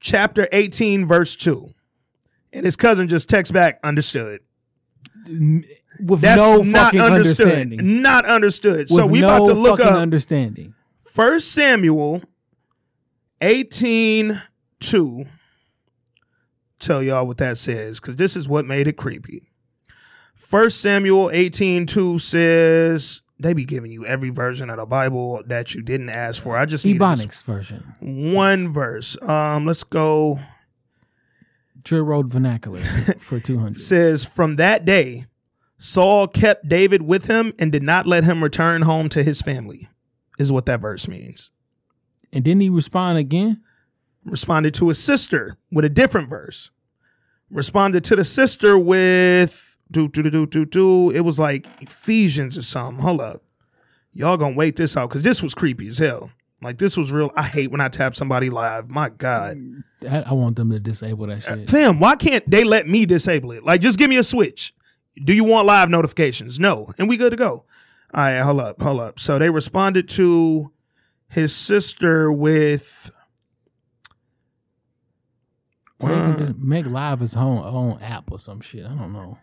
chapter 0.00 0.48
18, 0.52 1.06
verse 1.06 1.36
2. 1.36 1.72
And 2.52 2.64
his 2.64 2.76
cousin 2.76 3.08
just 3.08 3.28
texts 3.28 3.52
back, 3.52 3.78
understood. 3.82 4.40
With 6.00 6.20
That's 6.20 6.40
no 6.40 6.62
not 6.62 6.84
fucking 6.84 7.00
understood. 7.00 7.46
understanding. 7.46 8.02
Not 8.02 8.24
understood. 8.26 8.88
so 8.88 9.06
we 9.06 9.20
no 9.20 9.36
about 9.36 9.46
to 9.46 9.54
look 9.54 9.80
up 9.80 9.94
understanding. 9.94 10.74
First 11.00 11.52
Samuel 11.52 12.22
18 13.40 14.40
2. 14.80 15.24
Tell 16.78 17.02
y'all 17.02 17.26
what 17.26 17.36
that 17.38 17.58
says, 17.58 18.00
because 18.00 18.16
this 18.16 18.36
is 18.36 18.48
what 18.48 18.64
made 18.64 18.88
it 18.88 18.96
creepy. 18.96 19.42
First 20.34 20.80
Samuel 20.80 21.30
18 21.32 21.86
2 21.86 22.18
says 22.18 23.20
they 23.38 23.52
be 23.52 23.64
giving 23.64 23.90
you 23.90 24.04
every 24.06 24.30
version 24.30 24.70
of 24.70 24.76
the 24.76 24.86
Bible 24.86 25.42
that 25.46 25.74
you 25.74 25.82
didn't 25.82 26.10
ask 26.10 26.42
for. 26.42 26.56
I 26.56 26.64
just 26.66 26.84
Ebonics 26.84 27.42
version. 27.44 27.94
one 28.00 28.72
verse. 28.72 29.16
Um, 29.22 29.66
let's 29.66 29.84
go. 29.84 30.40
Drill 31.84 32.02
Road 32.04 32.32
Vernacular 32.32 32.80
for 32.80 33.40
200. 33.40 33.80
says 33.80 34.24
from 34.24 34.56
that 34.56 34.84
day 34.84 35.26
Saul 35.82 36.28
kept 36.28 36.68
David 36.68 37.02
with 37.02 37.26
him 37.26 37.52
and 37.58 37.72
did 37.72 37.82
not 37.82 38.06
let 38.06 38.22
him 38.22 38.40
return 38.40 38.82
home 38.82 39.08
to 39.08 39.24
his 39.24 39.42
family. 39.42 39.88
Is 40.38 40.52
what 40.52 40.64
that 40.66 40.80
verse 40.80 41.08
means. 41.08 41.50
And 42.32 42.44
didn't 42.44 42.60
he 42.60 42.68
respond 42.68 43.18
again? 43.18 43.60
Responded 44.24 44.74
to 44.74 44.88
his 44.88 45.02
sister 45.02 45.58
with 45.72 45.84
a 45.84 45.88
different 45.88 46.28
verse. 46.28 46.70
Responded 47.50 48.04
to 48.04 48.14
the 48.14 48.24
sister 48.24 48.78
with 48.78 49.76
do 49.90 50.06
do 50.06 50.22
do 50.22 50.30
do 50.30 50.46
do 50.46 50.64
do. 50.64 51.10
It 51.10 51.22
was 51.22 51.40
like 51.40 51.66
Ephesians 51.80 52.56
or 52.56 52.62
something. 52.62 53.02
Hold 53.02 53.20
up, 53.20 53.42
y'all 54.12 54.36
gonna 54.36 54.54
wait 54.54 54.76
this 54.76 54.96
out 54.96 55.08
because 55.08 55.24
this 55.24 55.42
was 55.42 55.52
creepy 55.52 55.88
as 55.88 55.98
hell. 55.98 56.30
Like 56.62 56.78
this 56.78 56.96
was 56.96 57.10
real. 57.10 57.32
I 57.34 57.42
hate 57.42 57.72
when 57.72 57.80
I 57.80 57.88
tap 57.88 58.14
somebody 58.14 58.50
live. 58.50 58.88
My 58.88 59.08
God. 59.08 59.58
I, 60.08 60.20
I 60.20 60.32
want 60.32 60.54
them 60.54 60.70
to 60.70 60.78
disable 60.78 61.26
that 61.26 61.44
uh, 61.48 61.56
shit. 61.56 61.70
Fam, 61.70 61.98
why 61.98 62.14
can't 62.14 62.48
they 62.48 62.62
let 62.62 62.86
me 62.86 63.04
disable 63.04 63.50
it? 63.50 63.64
Like, 63.64 63.80
just 63.80 63.98
give 63.98 64.08
me 64.08 64.16
a 64.16 64.22
switch. 64.22 64.72
Do 65.16 65.34
you 65.34 65.44
want 65.44 65.66
live 65.66 65.90
notifications? 65.90 66.58
No. 66.58 66.92
And 66.98 67.08
we 67.08 67.16
good 67.16 67.30
to 67.30 67.36
go. 67.36 67.64
All 68.14 68.24
right, 68.24 68.40
hold 68.40 68.60
up, 68.60 68.80
hold 68.82 69.00
up. 69.00 69.18
So 69.18 69.38
they 69.38 69.50
responded 69.50 70.08
to 70.10 70.70
his 71.28 71.54
sister 71.54 72.30
with 72.30 73.10
Or 76.00 76.08
they 76.08 76.14
can 76.14 76.38
just 76.38 76.56
make 76.58 76.86
live 76.86 77.20
his 77.20 77.34
own 77.34 77.58
own 77.64 77.98
app 78.02 78.30
or 78.30 78.38
some 78.38 78.60
shit. 78.60 78.84
I 78.84 78.90
don't 78.90 79.12
know. 79.12 79.38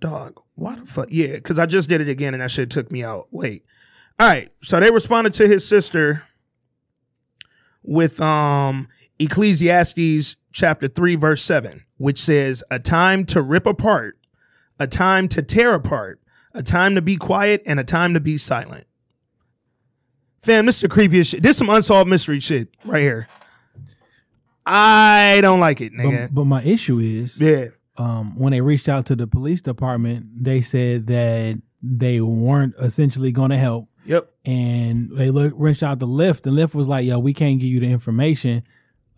dog. 0.00 0.40
Why 0.54 0.76
the 0.76 0.86
fuck? 0.86 1.08
Yeah, 1.10 1.34
because 1.34 1.58
I 1.58 1.66
just 1.66 1.88
did 1.88 2.00
it 2.00 2.08
again 2.08 2.34
and 2.34 2.42
that 2.42 2.50
shit 2.50 2.70
took 2.70 2.92
me 2.92 3.02
out. 3.02 3.28
Wait. 3.30 3.64
All 4.18 4.28
right. 4.28 4.50
So 4.62 4.78
they 4.78 4.90
responded 4.90 5.34
to 5.34 5.48
his 5.48 5.66
sister 5.66 6.24
with 7.82 8.20
um 8.20 8.88
Ecclesiastes 9.18 10.36
chapter 10.52 10.86
3 10.88 11.16
verse 11.16 11.42
7, 11.42 11.84
which 11.96 12.20
says, 12.20 12.62
"A 12.70 12.78
time 12.78 13.24
to 13.26 13.42
rip 13.42 13.66
apart, 13.66 14.18
a 14.80 14.88
time 14.88 15.28
to 15.28 15.42
tear 15.42 15.74
apart, 15.74 16.20
a 16.54 16.62
time 16.62 16.96
to 16.96 17.02
be 17.02 17.14
quiet 17.16 17.62
and 17.66 17.78
a 17.78 17.84
time 17.84 18.14
to 18.14 18.20
be 18.20 18.36
silent." 18.36 18.86
Fam, 20.42 20.66
this 20.66 20.76
is 20.76 20.80
the 20.80 20.88
creepiest 20.88 21.30
shit. 21.30 21.42
This 21.42 21.50
is 21.52 21.58
some 21.58 21.70
unsolved 21.70 22.10
mystery 22.10 22.40
shit 22.40 22.68
right 22.84 23.00
here. 23.02 23.28
I 24.66 25.38
don't 25.42 25.60
like 25.60 25.80
it, 25.80 25.92
nigga. 25.92 26.26
But, 26.28 26.34
but 26.34 26.44
my 26.44 26.62
issue 26.62 26.98
is 26.98 27.40
yeah. 27.40 27.66
um, 27.96 28.38
when 28.38 28.52
they 28.52 28.60
reached 28.60 28.88
out 28.88 29.06
to 29.06 29.16
the 29.16 29.26
police 29.26 29.62
department, 29.62 30.26
they 30.44 30.60
said 30.60 31.06
that 31.08 31.60
they 31.82 32.20
weren't 32.20 32.74
essentially 32.78 33.32
going 33.32 33.50
to 33.50 33.56
help. 33.58 33.88
Yep. 34.06 34.30
And 34.44 35.10
they 35.16 35.30
look, 35.30 35.52
reached 35.56 35.82
out 35.82 36.00
to 36.00 36.06
Lyft, 36.06 36.46
and 36.46 36.56
Lyft 36.56 36.74
was 36.74 36.88
like, 36.88 37.04
"Yo, 37.04 37.18
we 37.18 37.34
can't 37.34 37.58
give 37.60 37.68
you 37.68 37.80
the 37.80 37.90
information 37.90 38.62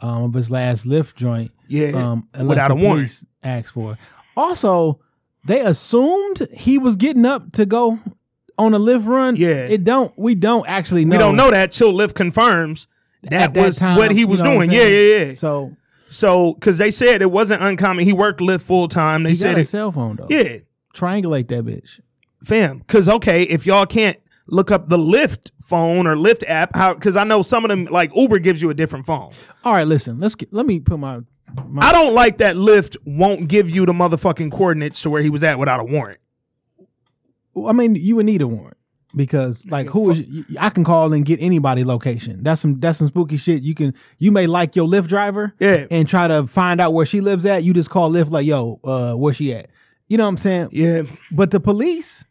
um, 0.00 0.24
of 0.24 0.34
his 0.34 0.50
last 0.50 0.86
Lyft 0.86 1.14
joint, 1.14 1.52
Yeah. 1.68 1.90
um, 1.90 2.28
Without 2.44 2.70
a 2.70 2.74
warrant. 2.74 3.24
asked 3.42 3.70
for." 3.70 3.96
Also, 4.36 5.00
they 5.44 5.60
assumed 5.60 6.46
he 6.52 6.78
was 6.78 6.96
getting 6.96 7.24
up 7.26 7.52
to 7.52 7.66
go 7.66 7.98
on 8.58 8.74
a 8.74 8.78
lift 8.78 9.06
run. 9.06 9.36
Yeah. 9.36 9.66
it 9.66 9.84
don't. 9.84 10.12
We 10.16 10.34
don't 10.34 10.66
actually 10.68 11.04
know. 11.04 11.16
We 11.16 11.18
don't 11.18 11.36
know 11.36 11.50
that 11.50 11.72
till 11.72 11.92
Lyft 11.92 12.14
confirms 12.14 12.86
that, 13.22 13.54
that 13.54 13.60
was 13.60 13.78
time, 13.78 13.96
what 13.96 14.10
he 14.10 14.20
you 14.20 14.28
was 14.28 14.42
know 14.42 14.54
doing. 14.54 14.70
Yeah, 14.72 14.84
yeah, 14.84 15.24
yeah. 15.24 15.34
So 15.34 15.76
So, 16.08 16.54
because 16.54 16.78
they 16.78 16.90
said 16.90 17.22
it 17.22 17.30
wasn't 17.30 17.62
uncommon. 17.62 18.04
He 18.04 18.12
worked 18.12 18.40
Lyft 18.40 18.62
full 18.62 18.88
time. 18.88 19.22
They 19.22 19.30
he 19.30 19.34
said 19.36 19.52
got 19.52 19.58
a 19.58 19.60
it. 19.62 19.68
cell 19.68 19.90
phone 19.92 20.16
though. 20.16 20.26
Yeah, 20.28 20.58
triangulate 20.94 21.48
that 21.48 21.64
bitch. 21.64 22.00
fam. 22.44 22.78
Because 22.78 23.08
okay, 23.08 23.42
if 23.44 23.64
y'all 23.66 23.86
can't 23.86 24.18
look 24.46 24.70
up 24.70 24.88
the 24.88 24.98
Lyft 24.98 25.50
phone 25.62 26.06
or 26.06 26.14
Lyft 26.14 26.44
app, 26.46 26.76
how? 26.76 26.94
Because 26.94 27.16
I 27.16 27.24
know 27.24 27.42
some 27.42 27.64
of 27.64 27.68
them, 27.70 27.84
like 27.86 28.14
Uber, 28.14 28.38
gives 28.40 28.60
you 28.60 28.70
a 28.70 28.74
different 28.74 29.06
phone. 29.06 29.30
All 29.64 29.72
right, 29.72 29.86
listen. 29.86 30.20
Let's 30.20 30.34
get, 30.34 30.52
let 30.52 30.66
me 30.66 30.78
put 30.80 30.98
my. 30.98 31.20
My 31.68 31.82
I 31.88 31.92
don't 31.92 32.14
like 32.14 32.38
that 32.38 32.56
Lyft 32.56 32.96
won't 33.04 33.48
give 33.48 33.68
you 33.70 33.86
the 33.86 33.92
motherfucking 33.92 34.50
coordinates 34.52 35.02
to 35.02 35.10
where 35.10 35.22
he 35.22 35.30
was 35.30 35.42
at 35.42 35.58
without 35.58 35.80
a 35.80 35.84
warrant. 35.84 36.18
I 37.66 37.72
mean, 37.72 37.94
you 37.94 38.16
would 38.16 38.26
need 38.26 38.40
a 38.42 38.48
warrant 38.48 38.76
because, 39.14 39.66
like, 39.66 39.88
who 39.88 40.10
is? 40.10 40.22
I 40.58 40.70
can 40.70 40.84
call 40.84 41.12
and 41.12 41.24
get 41.24 41.38
anybody 41.42 41.84
location. 41.84 42.42
That's 42.42 42.60
some 42.62 42.80
that's 42.80 42.98
some 42.98 43.08
spooky 43.08 43.36
shit. 43.36 43.62
You 43.62 43.74
can 43.74 43.94
you 44.18 44.32
may 44.32 44.46
like 44.46 44.74
your 44.74 44.88
Lyft 44.88 45.08
driver, 45.08 45.52
Yeah. 45.60 45.86
and 45.90 46.08
try 46.08 46.28
to 46.28 46.46
find 46.46 46.80
out 46.80 46.94
where 46.94 47.04
she 47.06 47.20
lives 47.20 47.44
at. 47.44 47.62
You 47.64 47.74
just 47.74 47.90
call 47.90 48.10
Lyft 48.10 48.30
like, 48.30 48.46
yo, 48.46 48.78
uh, 48.84 49.14
where 49.14 49.34
she 49.34 49.54
at? 49.54 49.68
You 50.08 50.16
know 50.18 50.24
what 50.24 50.28
I'm 50.30 50.36
saying? 50.38 50.68
Yeah, 50.72 51.02
But 51.30 51.50
the 51.52 51.60
police, 51.60 52.24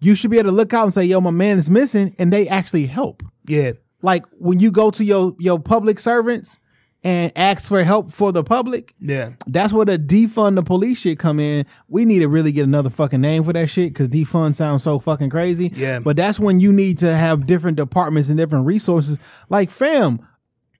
you 0.00 0.14
should 0.14 0.30
be 0.30 0.38
able 0.38 0.50
to 0.50 0.56
look 0.56 0.72
out 0.74 0.84
and 0.84 0.94
say, 0.94 1.04
yo, 1.04 1.20
my 1.20 1.30
man 1.30 1.58
is 1.58 1.68
missing, 1.70 2.14
and 2.18 2.32
they 2.32 2.48
actually 2.48 2.86
help. 2.86 3.22
yeah, 3.48 3.72
Like 4.02 4.24
when 4.38 4.58
you 4.60 4.70
go 4.70 4.90
to 4.90 5.04
your 5.04 5.34
your 5.38 5.58
public 5.58 5.98
servants 5.98 6.58
and 7.06 7.30
ask 7.36 7.68
for 7.68 7.84
help 7.84 8.10
for 8.10 8.32
the 8.32 8.42
public, 8.42 8.92
yeah. 9.00 9.34
that's 9.46 9.72
where 9.72 9.86
the 9.86 9.96
defund 9.96 10.56
the 10.56 10.62
police 10.64 10.98
shit 10.98 11.20
come 11.20 11.38
in. 11.38 11.64
We 11.86 12.04
need 12.04 12.18
to 12.18 12.26
really 12.26 12.50
get 12.50 12.64
another 12.64 12.90
fucking 12.90 13.20
name 13.20 13.44
for 13.44 13.52
that 13.52 13.70
shit 13.70 13.92
because 13.92 14.08
defund 14.08 14.56
sounds 14.56 14.82
so 14.82 14.98
fucking 14.98 15.30
crazy. 15.30 15.70
Yeah. 15.72 16.00
But 16.00 16.16
that's 16.16 16.40
when 16.40 16.58
you 16.58 16.72
need 16.72 16.98
to 16.98 17.14
have 17.14 17.46
different 17.46 17.76
departments 17.76 18.28
and 18.28 18.36
different 18.36 18.66
resources. 18.66 19.20
Like, 19.48 19.70
fam, 19.70 20.26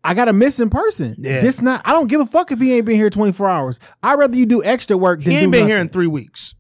I 0.03 0.14
got 0.14 0.27
a 0.27 0.33
missing 0.33 0.68
person. 0.68 1.14
Yeah. 1.16 1.43
This 1.43 1.62
not. 1.62 1.81
I 1.85 1.93
don't 1.93 2.09
give 2.09 2.20
a 2.20 2.27
fuck 2.27 2.51
if 2.51 2.59
he 2.59 2.74
ain't 2.74 2.87
been 2.87 2.97
here 2.97 3.09
twenty 3.09 3.33
four 3.33 3.49
hours. 3.49 3.79
I'd 4.03 4.18
rather 4.18 4.37
you 4.37 4.47
do 4.47 4.64
extra 4.64 4.97
work. 4.97 5.20
Than 5.22 5.31
He 5.31 5.37
ain't 5.39 5.53
do 5.53 5.59
been 5.61 5.68
here 5.68 5.79
in 5.79 5.89
three 5.91 6.09
weeks. 6.09 6.57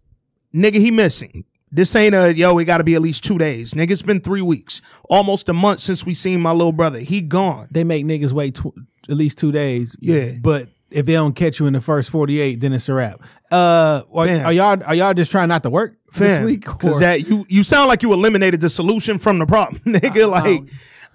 Nigga, 0.54 0.76
he 0.76 0.92
missing. 0.92 1.44
This 1.72 1.96
ain't 1.96 2.14
a 2.14 2.32
yo, 2.32 2.56
it 2.58 2.66
gotta 2.66 2.84
be 2.84 2.94
at 2.94 3.02
least 3.02 3.24
two 3.24 3.36
days. 3.36 3.74
Nigga, 3.74 3.90
it's 3.90 4.02
been 4.02 4.20
three 4.20 4.42
weeks. 4.42 4.80
Almost 5.10 5.48
a 5.48 5.52
month 5.52 5.80
since 5.80 6.06
we 6.06 6.14
seen 6.14 6.40
my 6.40 6.52
little 6.52 6.72
brother. 6.72 7.00
He 7.00 7.20
gone. 7.20 7.66
They 7.72 7.82
make 7.82 8.06
niggas 8.06 8.30
wait 8.30 8.54
tw- 8.54 8.78
at 9.08 9.16
least 9.16 9.38
two 9.38 9.52
days. 9.52 9.96
Yeah. 10.00 10.32
But 10.40 10.68
if 10.90 11.06
they 11.06 11.14
don't 11.14 11.34
catch 11.34 11.60
you 11.60 11.66
in 11.66 11.72
the 11.72 11.80
first 11.80 12.10
forty 12.10 12.40
eight, 12.40 12.60
then 12.60 12.72
it's 12.72 12.88
a 12.88 12.94
wrap. 12.94 13.22
Uh, 13.50 14.02
are, 14.12 14.28
are 14.28 14.52
y'all 14.52 14.82
are 14.84 14.94
y'all 14.94 15.14
just 15.14 15.30
trying 15.30 15.48
not 15.48 15.62
to 15.64 15.70
work 15.70 15.96
this 16.14 16.44
week? 16.44 16.64
Cause 16.64 17.00
that 17.00 17.28
you 17.28 17.44
you 17.48 17.62
sound 17.62 17.88
like 17.88 18.02
you 18.02 18.12
eliminated 18.12 18.60
the 18.60 18.70
solution 18.70 19.18
from 19.18 19.38
the 19.38 19.46
problem, 19.46 19.82
nigga. 19.86 20.24
Uh, 20.24 20.28
like 20.28 20.62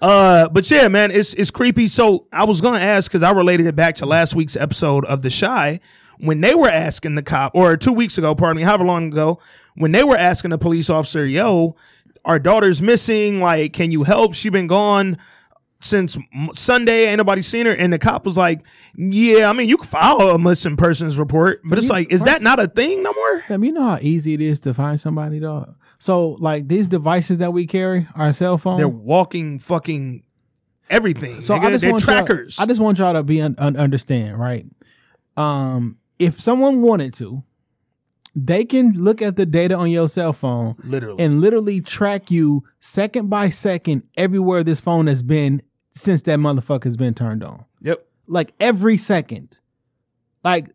uh 0.01 0.49
but 0.49 0.69
yeah, 0.69 0.87
man, 0.87 1.11
it's 1.11 1.33
it's 1.35 1.51
creepy. 1.51 1.87
So 1.87 2.27
I 2.31 2.45
was 2.45 2.61
gonna 2.61 2.79
ask 2.79 3.09
because 3.09 3.23
I 3.23 3.31
related 3.31 3.67
it 3.67 3.75
back 3.75 3.95
to 3.95 4.05
last 4.05 4.35
week's 4.35 4.55
episode 4.55 5.05
of 5.05 5.21
The 5.21 5.29
Shy 5.29 5.79
when 6.21 6.39
they 6.41 6.53
were 6.53 6.69
asking 6.69 7.15
the 7.15 7.23
cop, 7.23 7.55
or 7.55 7.75
two 7.75 7.91
weeks 7.91 8.17
ago, 8.17 8.35
pardon 8.35 8.57
me, 8.57 8.63
however 8.63 8.83
long 8.83 9.07
ago, 9.07 9.39
when 9.75 9.91
they 9.91 10.03
were 10.03 10.15
asking 10.15 10.51
the 10.51 10.57
police 10.57 10.89
officer, 10.89 11.25
yo, 11.25 11.75
our 12.23 12.39
daughter's 12.39 12.81
missing, 12.81 13.39
like, 13.39 13.73
can 13.73 13.91
you 13.91 14.03
help? 14.03 14.35
She 14.35 14.49
been 14.49 14.67
gone 14.67 15.17
since 15.81 16.17
Sunday, 16.55 17.05
ain't 17.05 17.17
nobody 17.17 17.41
seen 17.41 17.65
her. 17.65 17.73
And 17.73 17.91
the 17.91 17.99
cop 17.99 18.25
was 18.25 18.37
like, 18.37 18.61
Yeah, 18.95 19.49
I 19.49 19.53
mean, 19.53 19.67
you 19.69 19.77
can 19.77 19.87
file 19.87 20.19
a 20.21 20.39
missing 20.39 20.77
persons 20.77 21.17
report, 21.19 21.61
but 21.63 21.77
it's 21.77 21.87
you- 21.87 21.93
like, 21.93 22.11
is 22.11 22.23
that 22.23 22.41
not 22.41 22.59
a 22.59 22.67
thing 22.67 23.03
no 23.03 23.13
more? 23.13 23.43
Fam, 23.47 23.63
you 23.63 23.71
know 23.71 23.83
how 23.83 23.97
easy 24.01 24.33
it 24.33 24.41
is 24.41 24.59
to 24.61 24.73
find 24.73 24.99
somebody, 24.99 25.39
dog. 25.39 25.75
So, 25.99 26.29
like 26.39 26.67
these 26.67 26.87
devices 26.87 27.37
that 27.39 27.53
we 27.53 27.67
carry, 27.67 28.07
our 28.15 28.33
cell 28.33 28.57
phone. 28.57 28.77
They're 28.77 28.87
walking 28.87 29.59
fucking 29.59 30.23
everything. 30.89 31.41
so 31.41 31.55
nigga. 31.55 31.65
I 31.65 31.69
just 31.71 31.81
They're 31.81 31.91
want 31.91 32.03
trackers. 32.03 32.59
I 32.59 32.65
just 32.65 32.79
want 32.81 32.97
y'all 32.97 33.13
to 33.13 33.23
be 33.23 33.41
un- 33.41 33.55
un- 33.57 33.77
understand, 33.77 34.39
right? 34.39 34.65
Um, 35.37 35.97
if 36.19 36.39
someone 36.39 36.81
wanted 36.81 37.13
to, 37.15 37.43
they 38.35 38.63
can 38.65 38.91
look 38.93 39.21
at 39.21 39.35
the 39.35 39.45
data 39.45 39.75
on 39.75 39.89
your 39.91 40.07
cell 40.07 40.33
phone 40.33 40.75
literally. 40.83 41.23
and 41.23 41.41
literally 41.41 41.81
track 41.81 42.31
you 42.31 42.63
second 42.79 43.29
by 43.29 43.49
second 43.49 44.03
everywhere 44.15 44.63
this 44.63 44.79
phone 44.79 45.07
has 45.07 45.21
been 45.21 45.61
since 45.91 46.23
that 46.23 46.39
motherfucker's 46.39 46.97
been 46.97 47.13
turned 47.13 47.43
on. 47.43 47.65
yep. 47.81 48.05
Like 48.27 48.53
every 48.59 48.97
second, 48.97 49.59
like 50.43 50.69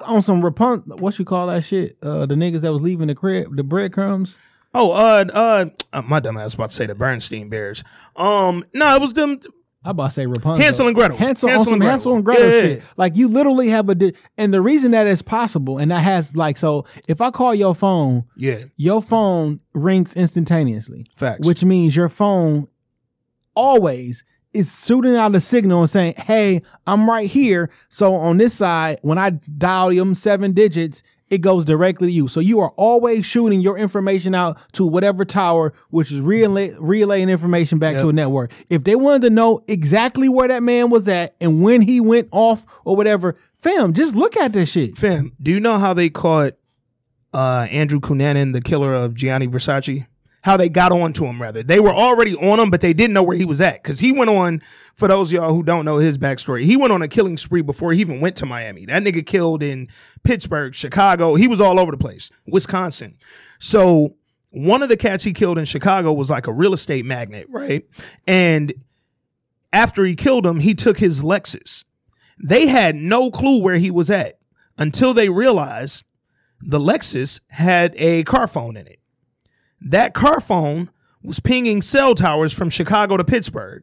on 0.00 0.22
some 0.22 0.40
repun. 0.42 0.86
What 1.00 1.18
you 1.18 1.24
call 1.24 1.48
that 1.48 1.64
shit? 1.64 1.96
Uh, 2.02 2.26
the 2.26 2.34
niggas 2.34 2.60
that 2.62 2.72
was 2.72 2.80
leaving 2.82 3.08
the 3.08 3.14
crib, 3.14 3.54
the 3.56 3.62
breadcrumbs. 3.64 4.38
Oh, 4.74 4.92
uh, 4.92 5.24
uh, 5.32 5.64
uh, 5.92 6.02
my 6.02 6.20
dumb 6.20 6.36
ass 6.38 6.44
was 6.44 6.54
about 6.54 6.70
to 6.70 6.76
say 6.76 6.86
the 6.86 6.94
Bernstein 6.94 7.48
Bears. 7.50 7.84
Um, 8.16 8.64
no, 8.72 8.94
it 8.96 9.00
was 9.00 9.12
them. 9.12 9.38
I 9.84 9.90
about 9.90 10.06
to 10.06 10.10
say 10.12 10.26
Rapunzel. 10.26 10.62
Hansel 10.64 10.86
and 10.86 10.94
Gretel. 10.94 11.16
Hansel, 11.16 11.48
on 11.48 11.54
Hansel 11.56 11.64
some 11.64 11.72
and 11.74 11.80
Gretel. 11.80 11.90
Hansel 11.92 12.14
and 12.14 12.24
Gretel 12.24 12.44
Yeah, 12.46 12.60
shit. 12.60 12.78
yeah. 12.78 12.84
Like 12.96 13.16
you 13.16 13.26
literally 13.28 13.68
have 13.70 13.88
a, 13.88 13.94
di- 13.96 14.14
and 14.38 14.54
the 14.54 14.62
reason 14.62 14.92
that 14.92 15.08
is 15.08 15.20
possible, 15.22 15.78
and 15.78 15.90
that 15.90 16.00
has 16.04 16.36
like, 16.36 16.56
so 16.56 16.86
if 17.08 17.20
I 17.20 17.30
call 17.32 17.52
your 17.54 17.74
phone, 17.74 18.24
Yeah, 18.36 18.64
your 18.76 19.02
phone 19.02 19.58
rings 19.74 20.14
instantaneously, 20.14 21.06
facts. 21.16 21.44
which 21.44 21.64
means 21.64 21.96
your 21.96 22.08
phone 22.08 22.68
always 23.56 24.24
is 24.52 24.84
shooting 24.84 25.16
out 25.16 25.34
a 25.34 25.40
signal 25.40 25.80
and 25.80 25.90
saying, 25.90 26.14
"Hey, 26.16 26.62
I'm 26.86 27.08
right 27.08 27.28
here." 27.30 27.70
So 27.88 28.14
on 28.14 28.36
this 28.36 28.54
side, 28.54 28.98
when 29.02 29.18
I 29.18 29.30
dial 29.30 29.90
them 29.90 30.14
seven 30.14 30.52
digits, 30.52 31.02
it 31.32 31.40
goes 31.40 31.64
directly 31.64 32.08
to 32.08 32.12
you. 32.12 32.28
So 32.28 32.40
you 32.40 32.60
are 32.60 32.68
always 32.76 33.24
shooting 33.24 33.62
your 33.62 33.78
information 33.78 34.34
out 34.34 34.58
to 34.72 34.84
whatever 34.84 35.24
tower, 35.24 35.72
which 35.88 36.12
is 36.12 36.20
relay, 36.20 36.76
relaying 36.78 37.30
information 37.30 37.78
back 37.78 37.96
to 37.96 38.10
a 38.10 38.12
network. 38.12 38.52
If 38.68 38.84
they 38.84 38.96
wanted 38.96 39.22
to 39.22 39.30
know 39.30 39.60
exactly 39.66 40.28
where 40.28 40.48
that 40.48 40.62
man 40.62 40.90
was 40.90 41.08
at 41.08 41.34
and 41.40 41.62
when 41.62 41.80
he 41.80 42.00
went 42.00 42.28
off 42.32 42.66
or 42.84 42.96
whatever, 42.96 43.36
fam, 43.56 43.94
just 43.94 44.14
look 44.14 44.36
at 44.36 44.52
this 44.52 44.72
shit. 44.72 44.98
fam, 44.98 45.32
do 45.40 45.50
you 45.50 45.58
know 45.58 45.78
how 45.78 45.94
they 45.94 46.10
caught 46.10 46.52
uh 47.32 47.66
Andrew 47.70 47.98
Cunanan, 47.98 48.52
the 48.52 48.60
killer 48.60 48.92
of 48.92 49.14
Gianni 49.14 49.48
Versace? 49.48 50.06
How 50.42 50.56
they 50.56 50.68
got 50.68 50.92
on 50.92 51.12
to 51.14 51.24
him, 51.24 51.40
rather. 51.40 51.62
They 51.62 51.80
were 51.80 51.94
already 51.94 52.34
on 52.34 52.60
him, 52.60 52.70
but 52.70 52.80
they 52.80 52.92
didn't 52.92 53.14
know 53.14 53.22
where 53.22 53.36
he 53.36 53.44
was 53.44 53.60
at. 53.60 53.82
Because 53.82 54.00
he 54.00 54.12
went 54.12 54.28
on, 54.28 54.60
for 54.94 55.08
those 55.08 55.32
y'all 55.32 55.54
who 55.54 55.62
don't 55.62 55.84
know 55.84 55.98
his 55.98 56.18
backstory, 56.18 56.64
he 56.64 56.76
went 56.76 56.92
on 56.92 57.00
a 57.00 57.08
killing 57.08 57.36
spree 57.36 57.62
before 57.62 57.92
he 57.92 58.00
even 58.00 58.20
went 58.20 58.36
to 58.36 58.46
Miami. 58.46 58.84
That 58.84 59.02
nigga 59.02 59.24
killed 59.24 59.62
in 59.62 59.88
Pittsburgh, 60.24 60.74
Chicago. 60.74 61.36
He 61.36 61.46
was 61.46 61.60
all 61.60 61.78
over 61.78 61.92
the 61.92 61.98
place, 61.98 62.30
Wisconsin. 62.46 63.16
So 63.60 64.16
one 64.50 64.82
of 64.82 64.88
the 64.88 64.96
cats 64.96 65.24
he 65.24 65.32
killed 65.32 65.58
in 65.58 65.64
Chicago 65.64 66.12
was 66.12 66.28
like 66.28 66.46
a 66.46 66.52
real 66.52 66.74
estate 66.74 67.04
magnate, 67.04 67.48
right? 67.48 67.86
And 68.26 68.74
after 69.72 70.04
he 70.04 70.14
killed 70.14 70.44
him, 70.44 70.60
he 70.60 70.74
took 70.74 70.98
his 70.98 71.22
Lexus. 71.22 71.84
They 72.42 72.66
had 72.66 72.96
no 72.96 73.30
clue 73.30 73.62
where 73.62 73.76
he 73.76 73.90
was 73.90 74.10
at 74.10 74.38
until 74.76 75.14
they 75.14 75.28
realized 75.28 76.04
the 76.60 76.80
Lexus 76.80 77.40
had 77.48 77.94
a 77.96 78.24
car 78.24 78.48
phone 78.48 78.76
in 78.76 78.86
it. 78.86 78.98
That 79.84 80.14
car 80.14 80.40
phone 80.40 80.90
was 81.22 81.40
pinging 81.40 81.82
cell 81.82 82.14
towers 82.14 82.52
from 82.52 82.70
Chicago 82.70 83.16
to 83.16 83.24
Pittsburgh. 83.24 83.82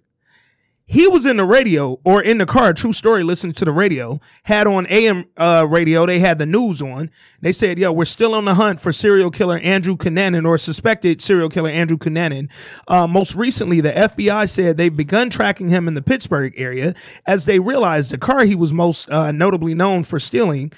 He 0.91 1.07
was 1.07 1.27
in 1.27 1.37
the 1.37 1.45
radio 1.45 1.99
or 2.03 2.19
in 2.19 2.39
the 2.39 2.47
car, 2.47 2.73
true 2.73 2.93
story, 2.93 3.21
listening 3.21 3.53
to 3.53 3.65
the 3.65 3.71
radio, 3.71 4.19
had 4.43 4.65
on 4.65 4.87
AM 4.87 5.25
uh, 5.37 5.67
radio, 5.69 6.07
they 6.07 6.17
had 6.17 6.39
the 6.39 6.47
news 6.47 6.81
on. 6.81 7.11
They 7.41 7.51
said, 7.51 7.77
yo, 7.77 7.91
we're 7.91 8.05
still 8.05 8.33
on 8.33 8.45
the 8.45 8.55
hunt 8.55 8.79
for 8.79 8.91
serial 8.91 9.29
killer 9.29 9.59
Andrew 9.59 9.95
Cunanan 9.95 10.47
or 10.47 10.57
suspected 10.57 11.21
serial 11.21 11.47
killer 11.47 11.69
Andrew 11.69 11.97
Cunanan. 11.97 12.49
Uh, 12.87 13.05
most 13.05 13.35
recently, 13.35 13.81
the 13.81 13.91
FBI 13.91 14.49
said 14.49 14.77
they've 14.77 14.95
begun 14.95 15.29
tracking 15.29 15.67
him 15.67 15.87
in 15.87 15.93
the 15.93 16.01
Pittsburgh 16.01 16.55
area 16.57 16.95
as 17.27 17.45
they 17.45 17.59
realized 17.59 18.11
the 18.11 18.17
car 18.17 18.45
he 18.45 18.55
was 18.55 18.73
most 18.73 19.11
uh, 19.11 19.31
notably 19.31 19.75
known 19.75 20.01
for 20.01 20.17
stealing 20.19 20.73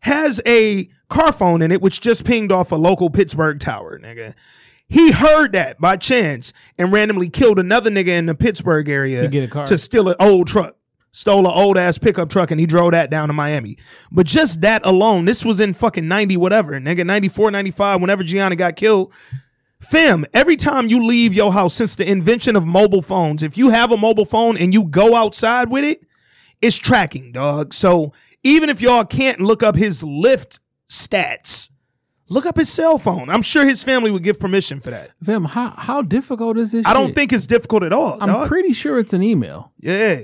has 0.00 0.42
a 0.44 0.90
car 1.08 1.32
phone 1.32 1.62
in 1.62 1.72
it, 1.72 1.80
which 1.80 2.02
just 2.02 2.26
pinged 2.26 2.52
off 2.52 2.70
a 2.70 2.76
local 2.76 3.08
Pittsburgh 3.08 3.58
tower, 3.58 3.98
nigga. 3.98 4.34
He 4.88 5.12
heard 5.12 5.52
that 5.52 5.80
by 5.80 5.96
chance 5.96 6.52
and 6.78 6.92
randomly 6.92 7.28
killed 7.28 7.58
another 7.58 7.90
nigga 7.90 8.08
in 8.08 8.26
the 8.26 8.34
Pittsburgh 8.34 8.88
area 8.88 9.22
To 9.22 9.28
get 9.28 9.44
a 9.44 9.48
car. 9.48 9.66
to 9.66 9.78
steal 9.78 10.08
an 10.08 10.16
old 10.20 10.46
truck. 10.46 10.76
Stole 11.10 11.46
an 11.46 11.52
old 11.54 11.78
ass 11.78 11.96
pickup 11.96 12.28
truck 12.28 12.50
and 12.50 12.58
he 12.58 12.66
drove 12.66 12.90
that 12.90 13.08
down 13.08 13.28
to 13.28 13.32
Miami. 13.32 13.76
But 14.10 14.26
just 14.26 14.60
that 14.62 14.84
alone, 14.84 15.26
this 15.26 15.44
was 15.44 15.60
in 15.60 15.72
fucking 15.72 16.08
90 16.08 16.36
whatever, 16.36 16.72
nigga, 16.80 17.06
94, 17.06 17.52
95, 17.52 18.00
whenever 18.00 18.24
Gianna 18.24 18.56
got 18.56 18.74
killed. 18.74 19.12
Fam, 19.80 20.24
every 20.34 20.56
time 20.56 20.88
you 20.88 21.04
leave 21.04 21.32
your 21.32 21.52
house 21.52 21.74
since 21.74 21.94
the 21.94 22.10
invention 22.10 22.56
of 22.56 22.66
mobile 22.66 23.02
phones, 23.02 23.42
if 23.44 23.56
you 23.56 23.70
have 23.70 23.92
a 23.92 23.96
mobile 23.96 24.24
phone 24.24 24.56
and 24.56 24.74
you 24.74 24.84
go 24.84 25.14
outside 25.14 25.70
with 25.70 25.84
it, 25.84 26.00
it's 26.60 26.78
tracking, 26.78 27.30
dog. 27.32 27.72
So 27.74 28.12
even 28.42 28.68
if 28.68 28.80
y'all 28.80 29.04
can't 29.04 29.40
look 29.40 29.62
up 29.62 29.76
his 29.76 30.02
Lyft 30.02 30.58
stats, 30.90 31.70
look 32.28 32.46
up 32.46 32.56
his 32.56 32.70
cell 32.72 32.98
phone. 32.98 33.28
I'm 33.30 33.42
sure 33.42 33.64
his 33.66 33.82
family 33.84 34.10
would 34.10 34.22
give 34.22 34.38
permission 34.40 34.80
for 34.80 34.90
that. 34.90 35.10
Fam, 35.24 35.44
how 35.44 35.70
how 35.70 36.02
difficult 36.02 36.56
is 36.58 36.72
this? 36.72 36.86
I 36.86 36.94
don't 36.94 37.08
shit? 37.08 37.14
think 37.14 37.32
it's 37.32 37.46
difficult 37.46 37.82
at 37.82 37.92
all. 37.92 38.18
I'm 38.20 38.28
dog. 38.28 38.48
pretty 38.48 38.72
sure 38.72 38.98
it's 38.98 39.12
an 39.12 39.22
email. 39.22 39.72
yeah. 39.78 40.20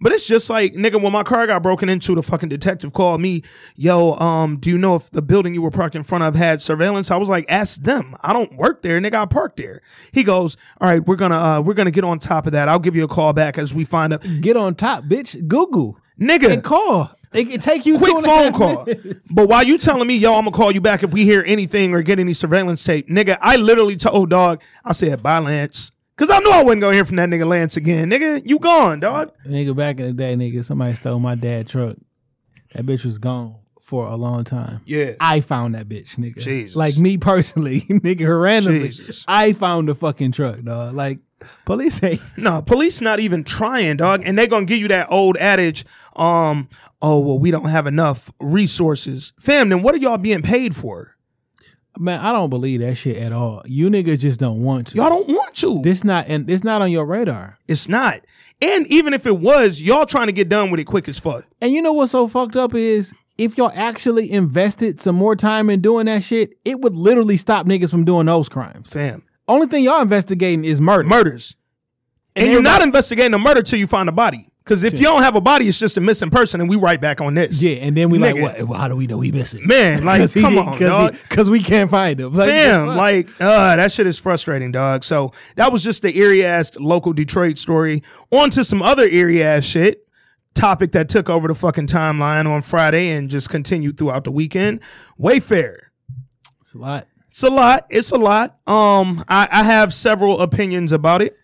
But 0.00 0.12
it's 0.12 0.28
just 0.28 0.48
like, 0.48 0.74
nigga, 0.74 1.02
when 1.02 1.10
my 1.10 1.24
car 1.24 1.44
got 1.48 1.60
broken 1.60 1.88
into, 1.88 2.14
the 2.14 2.22
fucking 2.22 2.48
detective 2.48 2.92
called 2.92 3.20
me, 3.20 3.42
yo, 3.74 4.12
um, 4.12 4.56
do 4.58 4.70
you 4.70 4.78
know 4.78 4.94
if 4.94 5.10
the 5.10 5.20
building 5.20 5.54
you 5.54 5.60
were 5.60 5.72
parked 5.72 5.96
in 5.96 6.04
front 6.04 6.22
of 6.22 6.36
had 6.36 6.62
surveillance? 6.62 7.10
I 7.10 7.16
was 7.16 7.28
like, 7.28 7.44
ask 7.48 7.82
them. 7.82 8.14
I 8.20 8.32
don't 8.32 8.54
work 8.56 8.82
there, 8.82 9.00
nigga. 9.00 9.14
I 9.14 9.26
parked 9.26 9.56
there. 9.56 9.82
He 10.12 10.22
goes, 10.22 10.56
all 10.80 10.88
right, 10.88 11.04
we're 11.04 11.16
gonna 11.16 11.36
uh, 11.36 11.60
we're 11.62 11.74
gonna 11.74 11.90
get 11.90 12.04
on 12.04 12.20
top 12.20 12.46
of 12.46 12.52
that. 12.52 12.68
I'll 12.68 12.78
give 12.78 12.94
you 12.94 13.02
a 13.02 13.08
call 13.08 13.32
back 13.32 13.58
as 13.58 13.74
we 13.74 13.84
find 13.84 14.12
out. 14.12 14.24
Get 14.40 14.56
on 14.56 14.76
top, 14.76 15.02
bitch. 15.02 15.48
Google 15.48 15.98
Nigga, 16.20 16.52
and 16.52 16.62
call. 16.62 17.10
It 17.32 17.50
can 17.50 17.60
take 17.60 17.84
you 17.86 17.98
quick 17.98 18.10
two 18.10 18.16
and 18.16 18.24
phone 18.24 18.44
half 18.44 18.54
call. 18.54 18.84
minutes. 18.86 19.28
But 19.32 19.48
while 19.48 19.62
you 19.62 19.78
telling 19.78 20.06
me, 20.06 20.16
yo, 20.16 20.34
I'm 20.34 20.44
gonna 20.44 20.56
call 20.56 20.72
you 20.72 20.80
back 20.80 21.02
if 21.02 21.12
we 21.12 21.24
hear 21.24 21.44
anything 21.46 21.92
or 21.94 22.02
get 22.02 22.18
any 22.18 22.32
surveillance 22.32 22.82
tape, 22.84 23.08
nigga, 23.08 23.36
I 23.40 23.56
literally 23.56 23.96
told 23.96 24.30
dog, 24.30 24.62
I 24.84 24.92
said, 24.92 25.22
bye, 25.22 25.38
Lance. 25.38 25.92
Cause 26.16 26.30
I 26.30 26.40
knew 26.40 26.50
I 26.50 26.64
wasn't 26.64 26.80
gonna 26.80 26.94
hear 26.94 27.04
from 27.04 27.16
that 27.16 27.28
nigga 27.28 27.46
Lance 27.46 27.76
again. 27.76 28.10
Nigga, 28.10 28.42
you 28.44 28.58
gone, 28.58 28.98
dog. 28.98 29.32
Nigga, 29.46 29.76
back 29.76 30.00
in 30.00 30.06
the 30.06 30.12
day, 30.12 30.34
nigga, 30.34 30.64
somebody 30.64 30.94
stole 30.94 31.20
my 31.20 31.36
dad 31.36 31.68
truck. 31.68 31.96
That 32.74 32.84
bitch 32.84 33.04
was 33.04 33.18
gone 33.18 33.56
for 33.80 34.06
a 34.06 34.16
long 34.16 34.44
time. 34.44 34.80
Yeah. 34.84 35.12
I 35.20 35.40
found 35.40 35.74
that 35.74 35.88
bitch, 35.88 36.16
nigga. 36.16 36.38
Jesus. 36.38 36.74
Like 36.76 36.96
me 36.96 37.18
personally, 37.18 37.80
nigga, 37.88 38.40
randomly. 38.42 38.88
Jesus. 38.88 39.24
I 39.28 39.52
found 39.52 39.88
the 39.88 39.94
fucking 39.94 40.32
truck, 40.32 40.60
dog. 40.62 40.94
Like 40.94 41.20
police 41.64 42.02
ain't 42.02 42.20
No, 42.36 42.62
police 42.62 43.00
not 43.00 43.20
even 43.20 43.44
trying, 43.44 43.96
dog. 43.98 44.22
And 44.24 44.38
they 44.38 44.46
gonna 44.46 44.66
give 44.66 44.78
you 44.78 44.88
that 44.88 45.08
old 45.10 45.36
adage, 45.38 45.84
um, 46.16 46.68
oh 47.02 47.20
well, 47.20 47.38
we 47.38 47.50
don't 47.50 47.68
have 47.68 47.86
enough 47.86 48.30
resources. 48.40 49.32
Fam, 49.38 49.68
then 49.68 49.82
what 49.82 49.94
are 49.94 49.98
y'all 49.98 50.18
being 50.18 50.42
paid 50.42 50.74
for? 50.74 51.14
man, 51.98 52.20
I 52.20 52.32
don't 52.32 52.50
believe 52.50 52.80
that 52.80 52.94
shit 52.96 53.16
at 53.16 53.32
all. 53.32 53.62
You 53.66 53.90
niggas 53.90 54.20
just 54.20 54.40
don't 54.40 54.62
want 54.62 54.88
to. 54.88 54.96
Y'all 54.96 55.08
don't 55.08 55.28
want 55.28 55.54
to. 55.56 55.82
this 55.82 56.04
not 56.04 56.26
and 56.28 56.48
it's 56.48 56.64
not 56.64 56.82
on 56.82 56.90
your 56.90 57.04
radar. 57.04 57.58
it's 57.66 57.88
not. 57.88 58.20
And 58.60 58.86
even 58.88 59.14
if 59.14 59.26
it 59.26 59.38
was, 59.38 59.80
y'all 59.80 60.06
trying 60.06 60.26
to 60.26 60.32
get 60.32 60.48
done 60.48 60.70
with 60.70 60.80
it 60.80 60.84
quick 60.84 61.08
as 61.08 61.18
fuck. 61.18 61.44
And 61.60 61.72
you 61.72 61.80
know 61.80 61.92
what's 61.92 62.12
so 62.12 62.26
fucked 62.26 62.56
up 62.56 62.74
is 62.74 63.14
if 63.36 63.56
y'all 63.56 63.70
actually 63.74 64.30
invested 64.30 65.00
some 65.00 65.14
more 65.14 65.36
time 65.36 65.70
in 65.70 65.80
doing 65.80 66.06
that 66.06 66.24
shit, 66.24 66.58
it 66.64 66.80
would 66.80 66.96
literally 66.96 67.36
stop 67.36 67.66
niggas 67.66 67.90
from 67.90 68.04
doing 68.04 68.26
those 68.26 68.48
crimes. 68.48 68.92
Fam. 68.92 69.22
Only 69.48 69.66
thing 69.66 69.84
y'all 69.84 70.02
investigating 70.02 70.64
is 70.64 70.80
murder. 70.80 71.08
Murders. 71.08 71.56
And, 72.36 72.44
And 72.44 72.52
you're 72.52 72.62
not 72.62 72.82
investigating 72.82 73.34
a 73.34 73.38
murder 73.38 73.62
till 73.62 73.78
you 73.78 73.86
find 73.86 74.08
a 74.08 74.12
body. 74.12 74.46
Because 74.62 74.84
if 74.84 74.92
you 74.92 75.04
don't 75.04 75.22
have 75.22 75.34
a 75.34 75.40
body, 75.40 75.66
it's 75.66 75.78
just 75.78 75.96
a 75.96 76.00
missing 76.02 76.28
person, 76.28 76.60
and 76.60 76.68
we 76.68 76.76
right 76.76 77.00
back 77.00 77.22
on 77.22 77.32
this. 77.32 77.62
Yeah, 77.62 77.76
and 77.76 77.96
then 77.96 78.10
we 78.10 78.18
like, 78.18 78.36
what? 78.36 78.62
well, 78.64 78.78
how 78.78 78.86
do 78.88 78.96
we 78.96 79.06
know 79.06 79.18
he 79.18 79.32
missing? 79.32 79.66
Man, 79.66 80.04
like, 80.04 80.30
come 80.34 80.58
on, 80.58 80.78
dog. 80.78 81.16
because 81.26 81.48
we 81.48 81.62
can't 81.62 81.90
find 81.90 82.20
him. 82.20 82.34
Like, 82.34 82.48
Damn, 82.50 82.88
like, 82.88 83.28
uh, 83.40 83.76
that 83.76 83.90
shit 83.92 84.06
is 84.06 84.18
frustrating, 84.18 84.70
dog. 84.70 85.04
So 85.04 85.32
that 85.56 85.72
was 85.72 85.82
just 85.82 86.02
the 86.02 86.14
eerie 86.18 86.44
ass 86.44 86.76
local 86.78 87.14
Detroit 87.14 87.56
story. 87.56 88.02
On 88.30 88.50
to 88.50 88.62
some 88.62 88.82
other 88.82 89.04
eerie 89.08 89.42
ass 89.42 89.64
shit. 89.64 90.06
Topic 90.54 90.92
that 90.92 91.08
took 91.08 91.30
over 91.30 91.48
the 91.48 91.54
fucking 91.54 91.86
timeline 91.86 92.46
on 92.46 92.60
Friday 92.60 93.08
and 93.08 93.30
just 93.30 93.48
continued 93.48 93.96
throughout 93.96 94.24
the 94.24 94.32
weekend. 94.32 94.80
Wayfair. 95.18 95.76
it's 96.60 96.74
a 96.74 96.78
lot. 96.78 97.06
It's 97.38 97.44
a 97.44 97.50
lot. 97.50 97.86
It's 97.88 98.10
a 98.10 98.16
lot. 98.16 98.58
Um, 98.66 99.24
I, 99.28 99.46
I 99.48 99.62
have 99.62 99.94
several 99.94 100.40
opinions 100.40 100.90
about 100.90 101.22
it. 101.22 101.38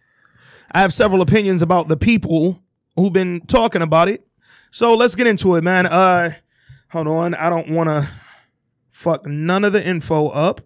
I 0.72 0.80
have 0.80 0.92
several 0.92 1.20
opinions 1.22 1.62
about 1.62 1.86
the 1.86 1.96
people 1.96 2.64
who've 2.96 3.12
been 3.12 3.42
talking 3.42 3.80
about 3.80 4.08
it. 4.08 4.26
So 4.72 4.96
let's 4.96 5.14
get 5.14 5.28
into 5.28 5.54
it, 5.54 5.62
man. 5.62 5.86
Uh, 5.86 6.32
hold 6.90 7.06
on. 7.06 7.36
I 7.36 7.48
don't 7.48 7.70
want 7.70 7.90
to 7.90 8.08
fuck 8.90 9.24
none 9.24 9.62
of 9.62 9.72
the 9.72 9.86
info 9.86 10.30
up. 10.30 10.62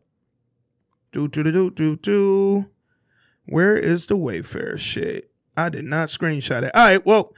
Do 1.13 1.29
do 1.29 1.43
do 1.43 1.53
do 1.53 1.71
do 1.73 1.97
do. 1.97 2.71
Where 3.45 3.77
is 3.77 4.07
the 4.07 4.17
Wayfair 4.17 4.79
shit? 4.79 5.31
I 5.55 5.69
did 5.69 5.85
not 5.85 6.09
screenshot 6.09 6.63
it. 6.63 6.75
All 6.75 6.87
right. 6.87 7.05
Well, 7.05 7.35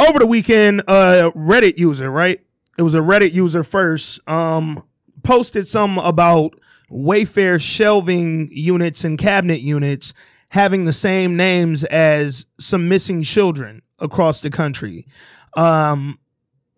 over 0.00 0.18
the 0.18 0.26
weekend, 0.26 0.82
uh, 0.88 1.30
Reddit 1.36 1.78
user, 1.78 2.10
right? 2.10 2.44
It 2.76 2.82
was 2.82 2.96
a 2.96 3.00
Reddit 3.00 3.32
user 3.32 3.62
first. 3.62 4.28
Um, 4.28 4.82
posted 5.22 5.68
some 5.68 5.96
about 5.98 6.56
Wayfair 6.90 7.60
shelving 7.60 8.48
units 8.50 9.04
and 9.04 9.18
cabinet 9.18 9.60
units 9.60 10.12
having 10.48 10.84
the 10.84 10.92
same 10.92 11.36
names 11.36 11.84
as 11.84 12.46
some 12.58 12.88
missing 12.88 13.22
children 13.22 13.82
across 14.00 14.40
the 14.40 14.50
country. 14.50 15.06
Um, 15.56 16.18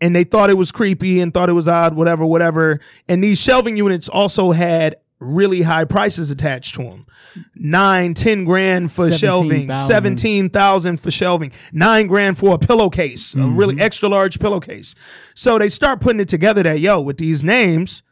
and 0.01 0.15
they 0.15 0.25
thought 0.25 0.51
it 0.51 0.59
was 0.59 0.73
creepy 0.73 1.21
and 1.21 1.33
thought 1.33 1.49
it 1.49 1.55
was 1.55 1.69
odd, 1.69 1.95
whatever, 1.95 2.27
whatever. 2.27 2.81
And 3.09 3.23
these 3.23 3.41
shelving 3.41 3.77
units 3.77 4.09
also 4.09 4.53
had 4.53 4.97
really 5.21 5.63
high 5.63 5.85
prices 5.85 6.31
attached 6.31 6.75
to 6.75 6.83
them. 6.83 7.07
Nine, 7.55 8.13
ten 8.13 8.45
grand 8.45 8.93
for 8.93 9.11
shelving, 9.13 9.69
17,000. 9.69 9.87
seventeen 9.89 10.51
thousand 10.51 11.01
for 11.01 11.11
shelving, 11.11 11.53
nine 11.73 12.09
grand 12.09 12.37
for 12.37 12.55
a 12.55 12.59
pillowcase, 12.59 13.35
a 13.37 13.47
really 13.47 13.81
extra 13.81 14.09
large 14.09 14.39
pillowcase. 14.41 14.95
So 15.35 15.59
they 15.59 15.69
start 15.71 16.01
putting 16.01 16.21
it 16.21 16.29
together 16.29 16.63
that 16.65 16.81
yo, 16.81 17.01
with 17.01 17.17
these 17.19 17.43
names 17.45 18.03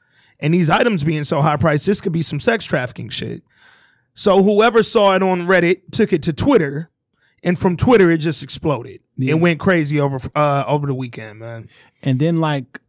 and 0.41 0.53
these 0.55 0.70
items 0.70 1.05
being 1.05 1.24
so 1.24 1.41
high 1.41 1.57
priced, 1.57 1.86
this 1.86 2.01
could 2.01 2.12
be 2.12 2.22
some 2.22 2.41
sex 2.41 2.64
trafficking 2.64 3.09
shit. 3.09 3.43
So 4.14 4.43
whoever 4.43 4.82
saw 4.82 5.14
it 5.14 5.22
on 5.22 5.43
Reddit 5.47 5.93
took 5.93 6.12
it 6.12 6.22
to 6.24 6.32
Twitter, 6.32 6.91
and 7.43 7.59
from 7.59 7.76
Twitter 7.76 8.11
it 8.11 8.18
just 8.18 8.43
exploded. 8.43 9.01
Yeah. 9.16 9.32
It 9.32 9.41
went 9.41 9.61
crazy 9.61 10.01
over 10.01 10.18
uh 10.34 10.64
over 10.66 10.86
the 10.86 10.95
weekend, 10.95 11.38
man. 11.38 11.68
And 12.03 12.18
then 12.18 12.38
like 12.38 12.80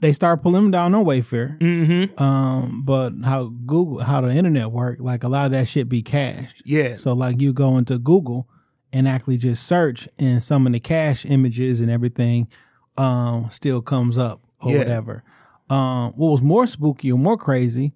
they 0.00 0.12
start 0.12 0.42
pulling 0.42 0.64
them 0.64 0.70
down 0.70 0.94
on 0.94 1.04
Wayfair. 1.04 1.58
Mm-hmm. 1.60 2.22
Um, 2.22 2.82
but 2.84 3.12
how 3.24 3.44
Google, 3.64 4.00
how 4.02 4.20
the 4.20 4.30
internet 4.30 4.70
work, 4.70 4.98
like 5.00 5.24
a 5.24 5.28
lot 5.28 5.46
of 5.46 5.52
that 5.52 5.68
shit 5.68 5.88
be 5.88 6.02
cached. 6.02 6.62
Yeah. 6.66 6.96
So 6.96 7.12
like 7.14 7.40
you 7.40 7.52
go 7.54 7.78
into 7.78 7.98
Google 7.98 8.46
and 8.92 9.08
actually 9.08 9.38
just 9.38 9.66
search, 9.66 10.08
and 10.18 10.42
some 10.42 10.66
of 10.66 10.72
the 10.72 10.80
cache 10.80 11.24
images 11.24 11.80
and 11.80 11.90
everything, 11.90 12.48
um, 12.96 13.48
still 13.50 13.80
comes 13.80 14.18
up 14.18 14.42
or 14.60 14.72
Yeah. 14.72 14.78
whatever. 14.78 15.24
Um, 15.70 16.12
what 16.16 16.28
was 16.30 16.42
more 16.42 16.66
spooky 16.66 17.10
or 17.12 17.18
more 17.18 17.36
crazy 17.38 17.92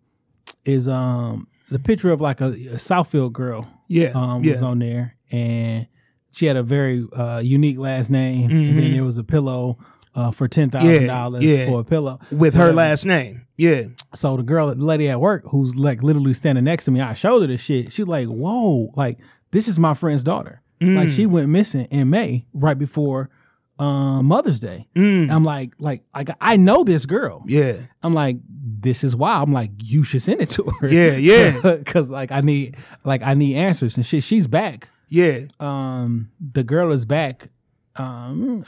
is 0.64 0.88
um 0.88 1.48
the 1.70 1.78
picture 1.78 2.10
of 2.10 2.20
like 2.20 2.40
a, 2.40 2.46
a 2.46 2.76
Southfield 2.78 3.32
girl. 3.32 3.68
Yeah. 3.88 4.08
um, 4.14 4.42
yeah. 4.44 4.52
was 4.52 4.62
on 4.62 4.78
there, 4.80 5.16
and 5.30 5.86
she 6.32 6.46
had 6.46 6.56
a 6.56 6.62
very 6.62 7.06
uh, 7.14 7.40
unique 7.42 7.78
last 7.78 8.10
name, 8.10 8.50
and 8.50 8.78
then 8.78 8.92
there 8.92 9.04
was 9.04 9.16
a 9.18 9.24
pillow 9.24 9.78
uh, 10.14 10.30
for 10.30 10.46
ten 10.48 10.70
thousand 10.70 11.06
dollars 11.06 11.42
Mm-hmm. 11.42 11.58
yeah. 11.60 11.66
for 11.66 11.80
a 11.80 11.84
pillow 11.84 12.18
with 12.30 12.54
her 12.54 12.60
whatever. 12.60 12.76
last 12.76 13.04
name. 13.06 13.46
Yeah. 13.56 13.84
So 14.14 14.36
the 14.36 14.42
girl, 14.42 14.68
the 14.74 14.84
lady 14.84 15.08
at 15.08 15.20
work, 15.20 15.44
who's 15.50 15.74
like 15.76 16.02
literally 16.02 16.34
standing 16.34 16.64
next 16.64 16.84
to 16.84 16.90
me, 16.90 17.00
I 17.00 17.14
showed 17.14 17.40
her 17.42 17.46
this 17.48 17.60
shit. 17.60 17.92
She's 17.92 18.06
like, 18.06 18.28
"Whoa, 18.28 18.90
like 18.94 19.18
this 19.50 19.68
is 19.68 19.78
my 19.78 19.94
friend's 19.94 20.22
daughter. 20.24 20.62
Like 20.80 21.08
Mm. 21.08 21.16
she 21.16 21.26
went 21.26 21.48
missing 21.48 21.86
in 21.86 22.08
May, 22.10 22.46
right 22.54 22.78
before 22.78 23.30
um, 23.78 24.26
Mother's 24.26 24.60
Day." 24.60 24.88
Mm. 24.96 25.30
I'm 25.30 25.44
like, 25.44 25.72
like, 25.78 26.02
like 26.14 26.30
I 26.40 26.56
know 26.56 26.84
this 26.84 27.06
girl. 27.06 27.44
Yeah. 27.46 27.76
I'm 28.02 28.14
like, 28.14 28.38
this 28.80 29.04
is 29.04 29.14
why. 29.16 29.40
I'm 29.40 29.52
like, 29.52 29.70
you 29.82 30.04
should 30.04 30.22
send 30.22 30.40
it 30.40 30.50
to 30.50 30.64
her. 30.80 30.88
Yeah, 30.88 31.12
yeah. 31.16 31.76
Because 31.76 32.08
like 32.10 32.32
I 32.32 32.40
need, 32.40 32.76
like 33.04 33.22
I 33.22 33.34
need 33.34 33.56
answers 33.56 33.96
and 33.96 34.04
shit. 34.04 34.22
She's 34.22 34.46
back. 34.46 34.88
Yeah. 35.08 35.46
Um, 35.58 36.30
the 36.40 36.62
girl 36.62 36.92
is 36.92 37.04
back. 37.04 37.48
Um, 37.96 38.64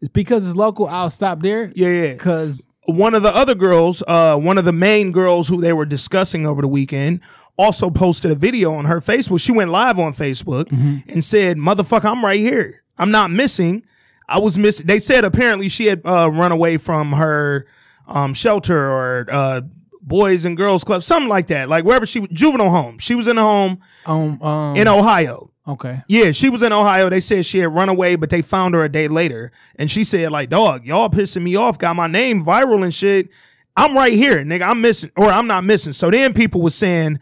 it's 0.00 0.10
because 0.10 0.46
it's 0.46 0.56
local. 0.56 0.86
I'll 0.86 1.10
stop 1.10 1.40
there. 1.40 1.72
Yeah. 1.74 1.88
Yeah. 1.88 2.12
Because 2.12 2.62
one 2.86 3.14
of 3.14 3.22
the 3.22 3.34
other 3.34 3.54
girls, 3.54 4.02
uh, 4.06 4.36
one 4.36 4.58
of 4.58 4.64
the 4.64 4.72
main 4.72 5.12
girls 5.12 5.48
who 5.48 5.60
they 5.60 5.72
were 5.72 5.86
discussing 5.86 6.46
over 6.46 6.60
the 6.60 6.68
weekend, 6.68 7.20
also 7.56 7.88
posted 7.88 8.30
a 8.30 8.34
video 8.34 8.74
on 8.74 8.84
her 8.86 9.00
Facebook. 9.00 9.40
She 9.40 9.52
went 9.52 9.70
live 9.70 9.98
on 9.98 10.12
Facebook 10.12 10.70
and 11.08 11.24
said, 11.24 11.56
"Motherfucker, 11.56 12.04
I'm 12.10 12.24
right 12.24 12.40
here. 12.40 12.82
I'm 12.98 13.10
not 13.10 13.30
missing. 13.30 13.84
I 14.28 14.38
was 14.38 14.58
missing." 14.58 14.86
They 14.86 14.98
said 14.98 15.24
apparently 15.24 15.68
she 15.68 15.86
had 15.86 16.02
uh, 16.04 16.30
run 16.30 16.52
away 16.52 16.76
from 16.78 17.12
her 17.12 17.66
um, 18.06 18.34
shelter 18.34 18.76
or 18.90 19.26
uh, 19.30 19.60
boys 20.00 20.44
and 20.44 20.56
girls 20.56 20.84
club, 20.84 21.02
something 21.02 21.28
like 21.28 21.46
that, 21.48 21.68
like 21.68 21.84
wherever 21.84 22.06
she 22.06 22.26
juvenile 22.28 22.70
home. 22.70 22.98
She 22.98 23.14
was 23.14 23.26
in 23.26 23.38
a 23.38 23.42
home 23.42 23.80
um, 24.06 24.40
um, 24.42 24.76
in 24.76 24.86
Ohio. 24.88 25.50
okay. 25.66 26.02
Yeah, 26.08 26.32
she 26.32 26.48
was 26.50 26.62
in 26.62 26.72
Ohio. 26.72 27.08
They 27.08 27.20
said 27.20 27.46
she 27.46 27.58
had 27.58 27.74
run 27.74 27.88
away, 27.88 28.16
but 28.16 28.28
they 28.30 28.42
found 28.42 28.74
her 28.74 28.84
a 28.84 28.88
day 28.88 29.08
later. 29.08 29.50
And 29.76 29.90
she 29.90 30.04
said, 30.04 30.30
like, 30.30 30.50
dog, 30.50 30.84
y'all 30.84 31.08
pissing 31.08 31.42
me 31.42 31.56
off. 31.56 31.78
Got 31.78 31.96
my 31.96 32.06
name 32.06 32.44
viral 32.44 32.84
and 32.84 32.92
shit. 32.92 33.30
I'm 33.76 33.96
right 33.96 34.12
here, 34.12 34.44
nigga. 34.44 34.68
I'm 34.68 34.80
missing, 34.80 35.10
or 35.16 35.26
I'm 35.30 35.46
not 35.46 35.64
missing. 35.64 35.92
So 35.94 36.10
then 36.10 36.32
people 36.34 36.60
was 36.60 36.74
saying, 36.74 37.18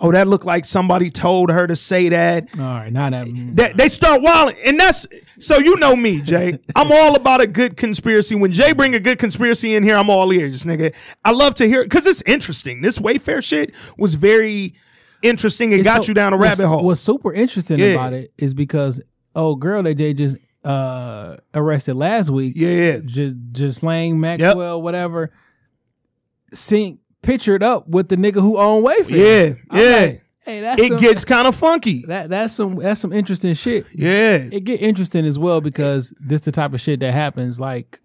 oh, 0.00 0.12
that 0.12 0.26
looked 0.28 0.44
like 0.44 0.64
somebody 0.64 1.10
told 1.10 1.50
her 1.50 1.66
to 1.66 1.76
say 1.76 2.08
that. 2.10 2.48
All 2.58 2.64
right, 2.64 2.92
now 2.92 3.10
that 3.10 3.26
That 3.56 3.76
they 3.76 3.88
start 3.88 4.22
wilding, 4.22 4.56
and 4.64 4.78
that's 4.78 5.06
so 5.38 5.58
you 5.58 5.76
know 5.76 5.94
me, 5.96 6.20
Jay. 6.22 6.58
I'm 6.76 6.90
all 6.92 7.16
about 7.16 7.40
a 7.40 7.46
good 7.46 7.76
conspiracy. 7.76 8.34
When 8.34 8.52
Jay 8.52 8.72
bring 8.72 8.94
a 8.94 9.00
good 9.00 9.18
conspiracy 9.18 9.74
in 9.74 9.82
here, 9.82 9.96
I'm 9.96 10.10
all 10.10 10.32
ears, 10.32 10.64
nigga. 10.64 10.94
I 11.24 11.30
love 11.32 11.54
to 11.56 11.66
hear 11.66 11.80
it 11.82 11.90
because 11.90 12.06
it's 12.06 12.22
interesting. 12.26 12.82
This 12.82 12.98
Wayfair 12.98 13.42
shit 13.42 13.74
was 13.96 14.14
very 14.14 14.74
interesting 15.22 15.72
and 15.72 15.82
got 15.84 16.04
So, 16.04 16.08
you 16.08 16.14
down 16.14 16.32
a 16.34 16.36
rabbit 16.36 16.66
hole. 16.66 16.84
What's 16.84 17.00
super 17.00 17.32
interesting 17.32 17.78
Yeah. 17.78 17.86
about 17.92 18.12
it 18.12 18.32
is 18.36 18.52
because 18.54 19.00
oh 19.34 19.54
girl 19.54 19.82
that 19.82 19.96
they 19.96 20.12
just 20.12 20.36
uh 20.64 21.36
arrested 21.54 21.94
last 21.94 22.30
week, 22.30 22.54
yeah, 22.56 22.68
yeah. 22.68 22.98
just 23.04 23.34
just 23.52 23.80
Ghislaine 23.80 24.20
Maxwell, 24.20 24.80
whatever, 24.82 25.30
synced 26.54 26.98
pictured 27.24 27.62
up 27.62 27.88
with 27.88 28.08
the 28.08 28.16
nigga 28.16 28.40
who 28.40 28.58
owned 28.58 28.86
Wayfair. 28.86 29.08
Yeah, 29.10 29.54
I'm 29.70 29.80
yeah. 29.80 29.96
like- 30.06 30.20
Hey, 30.46 30.60
that's 30.60 30.78
it 30.78 30.88
some, 30.88 31.00
gets 31.00 31.24
kind 31.24 31.48
of 31.48 31.54
funky. 31.56 32.02
that 32.06 32.28
that's 32.28 32.52
some 32.52 32.76
that's 32.76 33.00
some 33.00 33.14
interesting 33.14 33.54
shit. 33.54 33.86
Yeah. 33.94 34.46
It 34.52 34.64
get 34.64 34.82
interesting 34.82 35.24
as 35.24 35.38
well 35.38 35.62
because 35.62 36.12
this 36.20 36.42
the 36.42 36.52
type 36.52 36.74
of 36.74 36.82
shit 36.82 37.00
that 37.00 37.12
happens 37.12 37.58
like 37.58 37.98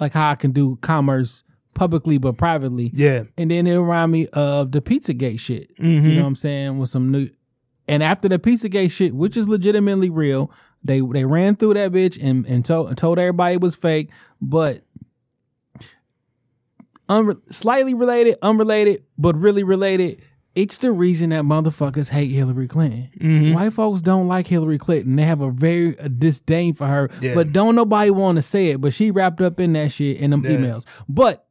like 0.00 0.12
how 0.12 0.30
I 0.30 0.34
can 0.34 0.50
do 0.50 0.76
commerce 0.82 1.44
publicly 1.72 2.18
but 2.18 2.36
privately. 2.36 2.90
Yeah. 2.94 3.24
And 3.38 3.52
then 3.52 3.68
it 3.68 3.76
remind 3.76 4.10
me 4.10 4.26
of 4.32 4.72
the 4.72 4.80
Pizzagate 4.80 5.38
shit. 5.38 5.70
You 5.78 5.84
Mm-hmm. 6.00 6.08
know 6.16 6.22
what 6.22 6.26
I'm 6.26 6.34
saying? 6.34 6.78
With 6.78 6.88
some 6.88 7.12
new 7.12 7.28
and 7.86 8.02
after 8.02 8.28
the 8.28 8.40
Pizzagate 8.40 8.90
shit, 8.90 9.14
which 9.14 9.36
is 9.36 9.48
legitimately 9.48 10.10
real, 10.10 10.50
they 10.82 11.00
they 11.00 11.24
ran 11.24 11.54
through 11.54 11.74
that 11.74 11.92
bitch 11.92 12.18
and 12.20 12.44
and 12.46 12.64
told 12.64 12.88
and 12.88 12.98
told 12.98 13.20
everybody 13.20 13.54
it 13.54 13.60
was 13.60 13.76
fake, 13.76 14.10
but 14.40 14.82
unre- 17.08 17.40
slightly 17.52 17.94
related, 17.94 18.36
unrelated, 18.42 19.04
but 19.18 19.36
really 19.36 19.62
related. 19.62 20.22
It's 20.54 20.78
the 20.78 20.90
reason 20.90 21.30
that 21.30 21.44
motherfuckers 21.44 22.08
hate 22.08 22.30
Hillary 22.30 22.66
Clinton. 22.66 23.10
Mm-hmm. 23.20 23.52
White 23.54 23.74
folks 23.74 24.00
don't 24.00 24.26
like 24.26 24.46
Hillary 24.46 24.78
Clinton. 24.78 25.16
They 25.16 25.24
have 25.24 25.42
a 25.42 25.50
very 25.50 25.94
a 25.98 26.08
disdain 26.08 26.72
for 26.74 26.86
her, 26.86 27.10
Yeah. 27.20 27.34
but 27.34 27.52
don't 27.52 27.74
nobody 27.74 28.10
want 28.10 28.36
to 28.36 28.42
say 28.42 28.70
it. 28.70 28.80
But 28.80 28.94
she 28.94 29.10
wrapped 29.10 29.42
up 29.42 29.60
in 29.60 29.74
that 29.74 29.92
shit 29.92 30.16
in 30.16 30.30
them 30.30 30.42
Yeah. 30.44 30.52
emails. 30.52 30.86
But 31.08 31.46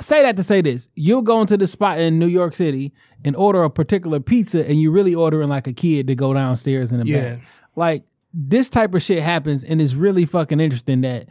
say 0.00 0.22
that 0.22 0.36
to 0.36 0.42
say 0.42 0.62
this: 0.62 0.88
you'll 0.94 1.20
go 1.20 1.42
into 1.42 1.58
the 1.58 1.66
spot 1.68 1.98
in 1.98 2.18
New 2.18 2.28
York 2.28 2.54
City 2.56 2.94
and 3.26 3.36
order 3.36 3.62
a 3.62 3.68
particular 3.68 4.20
pizza, 4.20 4.66
and 4.66 4.80
you're 4.80 4.92
really 4.92 5.14
ordering 5.14 5.50
like 5.50 5.66
a 5.66 5.74
kid 5.74 6.06
to 6.06 6.14
go 6.14 6.32
downstairs 6.32 6.92
in 6.92 7.00
the 7.00 7.06
Yeah. 7.06 7.34
back. 7.34 7.42
Like 7.76 8.04
this 8.32 8.70
type 8.70 8.94
of 8.94 9.02
shit 9.02 9.22
happens, 9.22 9.64
and 9.64 9.82
it's 9.82 9.92
really 9.92 10.24
fucking 10.24 10.60
interesting 10.60 11.02
that 11.02 11.28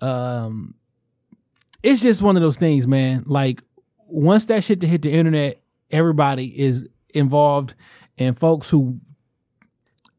um, 0.00 0.74
it's 1.82 2.00
just 2.00 2.22
one 2.22 2.36
of 2.36 2.42
those 2.42 2.56
things, 2.56 2.86
man. 2.86 3.24
Like 3.26 3.62
once 4.08 4.46
that 4.46 4.64
shit 4.64 4.80
to 4.80 4.86
hit 4.86 5.02
the 5.02 5.12
internet, 5.12 5.60
everybody 5.90 6.46
is 6.60 6.88
involved, 7.14 7.74
and 8.18 8.38
folks 8.38 8.68
who 8.70 8.98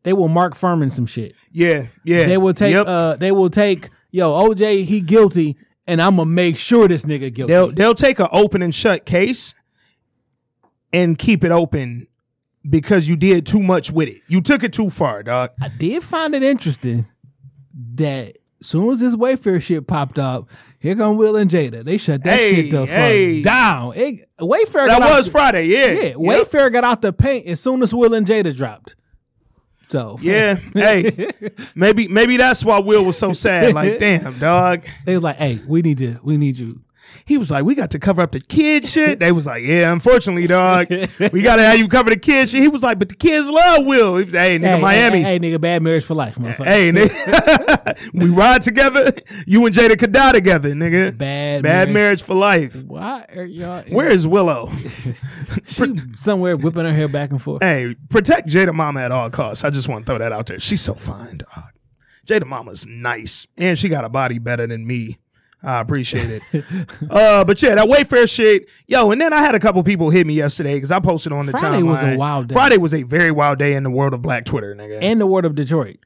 they 0.04 0.14
will 0.14 0.28
Mark 0.30 0.56
Fuhrman 0.56 0.92
some 0.92 1.06
shit. 1.06 1.36
Yeah. 1.52 1.88
Yeah. 2.04 2.26
They 2.26 2.38
will 2.38 2.54
take 2.54 2.74
Yep. 2.74 2.88
uh 2.88 3.16
they 3.18 3.32
will 3.32 3.50
take 3.50 3.90
yo 4.12 4.32
OJ 4.32 4.86
he 4.86 5.02
guilty, 5.02 5.58
and 5.88 6.02
I'm 6.02 6.16
gonna 6.16 6.30
make 6.30 6.58
sure 6.58 6.88
this 6.88 7.04
nigga 7.04 7.34
guilty. 7.34 7.54
they'll 7.54 7.72
they'll 7.72 7.96
take 7.96 8.20
an 8.20 8.28
open 8.32 8.62
and 8.62 8.74
shut 8.74 9.06
case 9.06 9.54
and 10.94 11.18
keep 11.18 11.44
it 11.44 11.52
open 11.52 12.08
because 12.68 13.08
you 13.08 13.16
did 13.16 13.46
too 13.46 13.62
much 13.62 13.92
with 13.92 14.10
it. 14.10 14.22
You 14.28 14.42
took 14.42 14.64
it 14.64 14.74
too 14.74 14.90
far, 14.90 15.24
dog. 15.24 15.52
I 15.62 15.70
did 15.70 16.04
find 16.04 16.34
it 16.36 16.44
interesting 16.44 17.08
that 17.96 18.38
soon 18.62 18.92
as 18.92 19.00
this 19.00 19.16
Wayfair 19.16 19.62
shit 19.62 19.88
popped 19.88 20.20
up, 20.20 20.50
here 20.80 20.96
come 20.96 21.18
Will 21.18 21.36
and 21.36 21.50
Jada. 21.52 21.84
They 21.84 21.98
shut 21.98 22.24
that 22.24 22.38
Hey, 22.38 22.56
shit 22.56 22.72
the 22.72 22.86
hey. 22.86 23.42
fuck 23.42 23.46
down. 23.46 23.94
It, 23.96 24.30
Wayfair 24.40 24.88
That 24.88 25.00
was 25.02 25.26
the- 25.26 25.32
Friday, 25.32 25.66
yeah. 25.68 25.86
Yeah, 25.88 26.02
Yep. 26.04 26.16
Wayfair 26.18 26.72
got 26.72 26.84
out 26.84 27.02
the 27.02 27.12
paint 27.14 27.48
as 27.48 27.60
soon 27.60 27.82
as 27.84 27.94
Will 27.94 28.14
and 28.14 28.26
Jada 28.26 28.56
dropped. 28.56 28.96
So 29.90 30.18
Yeah. 30.22 30.56
hey. 30.74 31.30
Maybe 31.76 32.08
maybe 32.08 32.38
that's 32.38 32.64
why 32.64 32.80
Will 32.80 33.04
was 33.04 33.18
so 33.18 33.34
sad. 33.34 33.74
Like, 33.74 33.98
damn, 34.00 34.38
dog. 34.40 34.86
they 35.06 35.16
was 35.16 35.24
like, 35.24 35.38
"Hey, 35.38 35.60
we 35.68 35.82
need 35.82 35.98
to, 35.98 36.20
we 36.24 36.38
need 36.38 36.60
you." 36.60 36.82
He 37.30 37.38
was 37.38 37.52
like, 37.52 37.64
we 37.64 37.76
got 37.76 37.92
to 37.92 38.00
cover 38.00 38.24
up 38.24 38.32
the 38.32 38.40
kid 38.40 38.88
shit. 38.88 39.20
They 39.20 39.32
was 39.32 39.46
like, 39.46 39.62
yeah, 39.64 39.92
unfortunately, 39.94 40.48
dog. 40.48 40.88
We 41.32 41.44
got 41.44 41.58
to 41.58 41.62
have 41.62 41.78
you 41.78 41.88
cover 41.88 42.10
the 42.10 42.18
kid 42.18 42.50
shit. 42.50 42.60
He 42.60 42.68
was 42.68 42.82
like, 42.82 42.98
but 42.98 43.08
the 43.10 43.16
kids 43.16 43.48
love 43.48 43.86
Will. 43.86 44.18
He 44.18 44.24
was, 44.26 44.34
hey, 44.34 44.58
nigga, 44.58 44.76
Hey, 44.78 44.82
Miami. 44.82 45.18
hey, 45.22 45.38
hey, 45.38 45.40
nigga, 45.40 45.62
bad 45.62 45.84
marriage 45.84 46.04
for 46.04 46.16
life, 46.16 46.36
motherfucker. 46.38 46.66
Hey, 46.66 46.92
nigga. 46.92 48.12
we 48.14 48.30
ride 48.30 48.64
together. 48.64 49.14
You 49.46 49.64
and 49.68 49.76
Jada 49.76 49.98
could 50.00 50.12
die 50.12 50.32
together, 50.32 50.72
nigga. 50.74 51.16
Bad 51.20 51.62
Bad 51.62 51.64
marriage. 51.64 51.94
marriage 51.94 52.24
for 52.24 52.34
life. 52.34 52.84
Why 52.84 53.26
are 53.36 53.44
y'all? 53.44 53.84
Where 53.90 54.10
is 54.10 54.26
Willow? 54.28 54.72
she 55.68 55.94
somewhere 56.18 56.58
whipping 56.58 56.86
her 56.86 56.94
hair 56.94 57.08
back 57.08 57.30
and 57.30 57.40
forth? 57.40 57.62
hey, 57.62 57.96
protect 58.10 58.48
Jada 58.50 58.74
Mama 58.74 59.02
at 59.02 59.12
all 59.12 59.30
costs. 59.30 59.64
I 59.64 59.70
just 59.70 59.88
want 59.88 60.06
to 60.08 60.10
throw 60.12 60.18
that 60.18 60.32
out 60.32 60.48
there. 60.48 60.58
She's 60.60 60.82
so 60.82 60.96
fine, 60.96 61.38
dog. 61.38 61.64
Jada 62.26 62.46
Mama's 62.48 62.88
nice, 62.88 63.46
and 63.58 63.78
she 63.78 63.88
got 63.88 64.04
a 64.04 64.10
body 64.10 64.40
better 64.40 64.66
than 64.66 64.88
me. 64.88 65.20
I 65.62 65.82
appreciate 65.82 66.42
it. 66.54 66.66
uh, 67.10 67.44
but 67.44 67.62
yeah, 67.62 67.76
that 67.76 67.88
Wayfair 67.90 68.30
shit, 68.34 68.70
yo. 68.88 69.12
And 69.12 69.20
then 69.20 69.34
I 69.34 69.42
had 69.42 69.56
a 69.56 69.60
couple 69.60 69.84
people 69.84 70.10
hit 70.10 70.26
me 70.26 70.34
yesterday 70.34 70.76
because 70.76 70.92
I 70.92 71.00
posted 71.00 71.34
on 71.34 71.46
the 71.48 71.52
Friday 71.52 71.82
timeline. 71.82 71.86
was 71.86 72.04
a 72.04 72.16
wild 72.18 72.48
day. 72.48 72.54
Friday 72.54 72.78
was 72.78 72.94
a 72.94 73.04
very 73.04 73.32
wild 73.32 73.58
day 73.58 73.74
in 73.74 73.84
the 73.84 73.90
world 73.92 74.14
of 74.14 74.22
Black 74.22 74.46
Twitter, 74.46 74.74
nigga. 74.74 75.00
And 75.02 75.20
the 75.20 75.26
world 75.28 75.44
of 75.46 75.56
Detroit. 75.56 75.98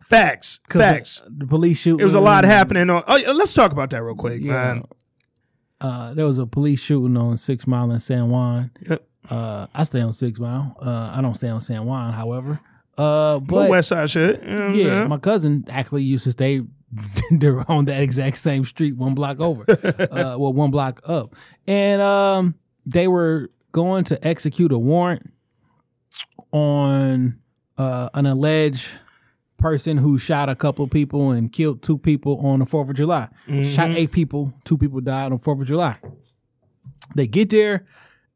facts, 0.00 0.60
'Cause 0.68 0.80
facts. 0.80 1.20
The, 1.26 1.30
the 1.40 1.46
police 1.46 1.78
shooting. 1.78 2.00
it 2.00 2.04
was 2.04 2.14
a 2.14 2.20
lot 2.20 2.44
happening 2.44 2.88
on. 2.88 3.02
Oh, 3.06 3.32
let's 3.34 3.52
talk 3.52 3.72
about 3.72 3.90
that 3.90 4.02
real 4.02 4.14
quick, 4.14 4.42
Yeah. 4.42 4.52
man. 4.52 4.84
Uh, 5.80 6.14
there 6.14 6.24
was 6.24 6.38
a 6.38 6.46
police 6.46 6.80
shooting 6.80 7.16
on 7.18 7.36
Six 7.36 7.66
Mile 7.66 7.90
in 7.90 8.00
San 8.00 8.30
Juan. 8.30 8.70
Yep. 8.88 9.06
Uh, 9.28 9.66
I 9.74 9.84
stay 9.84 10.00
on 10.00 10.12
Six 10.14 10.38
Mile. 10.40 10.74
Uh, 10.80 11.12
I 11.14 11.20
don't 11.20 11.34
stay 11.34 11.48
on 11.48 11.60
San 11.60 11.84
Juan, 11.84 12.12
however. 12.14 12.58
Uh, 12.96 13.38
But 13.40 13.46
but 13.48 13.70
West 13.70 13.88
Side 13.88 14.08
shit. 14.08 14.42
You 14.42 14.54
know 14.56 14.68
yeah, 14.72 15.06
my 15.06 15.18
cousin 15.18 15.64
actually 15.68 16.04
used 16.04 16.24
to 16.24 16.32
stay 16.32 16.62
they're 17.30 17.70
on 17.70 17.86
that 17.86 18.02
exact 18.02 18.38
same 18.38 18.64
street, 18.64 18.96
one 18.96 19.14
block 19.14 19.40
over, 19.40 19.64
uh, 19.68 20.36
well, 20.38 20.52
one 20.52 20.70
block 20.70 21.00
up, 21.04 21.34
and 21.66 22.00
um, 22.02 22.54
they 22.86 23.08
were 23.08 23.50
going 23.72 24.04
to 24.04 24.26
execute 24.26 24.70
a 24.72 24.78
warrant 24.78 25.32
on 26.52 27.38
uh, 27.78 28.08
an 28.14 28.26
alleged 28.26 28.88
person 29.58 29.96
who 29.96 30.18
shot 30.18 30.48
a 30.48 30.54
couple 30.54 30.86
people 30.86 31.30
and 31.30 31.52
killed 31.52 31.82
two 31.82 31.96
people 31.98 32.38
on 32.46 32.58
the 32.60 32.66
Fourth 32.66 32.88
of 32.90 32.96
July. 32.96 33.28
Shot 33.64 33.90
eight 33.90 34.12
people, 34.12 34.52
two 34.64 34.76
people 34.78 35.00
died 35.00 35.32
on 35.32 35.38
Fourth 35.38 35.60
of 35.60 35.66
July. 35.66 35.96
They 37.14 37.26
get 37.26 37.50
there, 37.50 37.84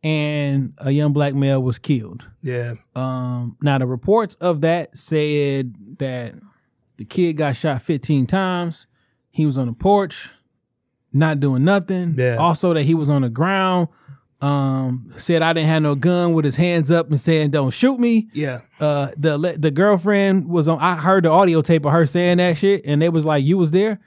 and 0.03 0.73
a 0.79 0.91
young 0.91 1.13
black 1.13 1.35
male 1.35 1.63
was 1.63 1.79
killed. 1.79 2.27
yeah. 2.43 2.75
Um, 2.95 3.57
now 3.63 3.79
the 3.79 3.87
reports 3.87 4.35
of 4.37 4.61
that 4.63 4.97
said 4.97 5.75
that 5.99 6.35
the 6.99 7.05
kid 7.07 7.35
got 7.39 7.57
shot 7.57 7.81
15 7.83 8.27
times. 8.27 8.87
He 9.31 9.47
was 9.47 9.57
on 9.57 9.67
the 9.69 9.73
porch, 9.73 10.31
not 11.13 11.41
doing 11.41 11.65
nothing. 11.65 12.15
Yeah. 12.19 12.37
Also 12.37 12.75
that 12.75 12.83
he 12.83 12.95
was 12.95 13.09
on 13.09 13.23
the 13.23 13.29
ground. 13.31 13.89
Um, 14.41 15.13
said 15.17 15.43
I 15.43 15.53
didn't 15.53 15.69
have 15.69 15.83
no 15.83 15.97
gun 15.97 16.33
with 16.33 16.45
his 16.45 16.55
hands 16.55 16.93
up 16.93 17.09
and 17.09 17.21
saying 17.21 17.51
don't 17.51 17.71
shoot 17.73 17.99
me. 17.99 18.29
Yeah. 18.33 18.61
Uh, 18.79 19.09
the 19.17 19.57
the 19.59 19.73
girlfriend 19.73 20.49
was 20.49 20.69
on. 20.69 20.79
I 20.79 20.95
heard 20.95 21.25
the 21.25 21.31
audio 21.31 21.61
tape 21.61 21.85
of 21.85 21.91
her 21.93 22.07
saying 22.07 22.37
that 22.39 22.57
shit, 22.57 22.83
and 22.85 23.03
they 23.03 23.09
was 23.09 23.25
like, 23.27 23.45
"You 23.45 23.59
was 23.59 23.73
there." 23.73 23.99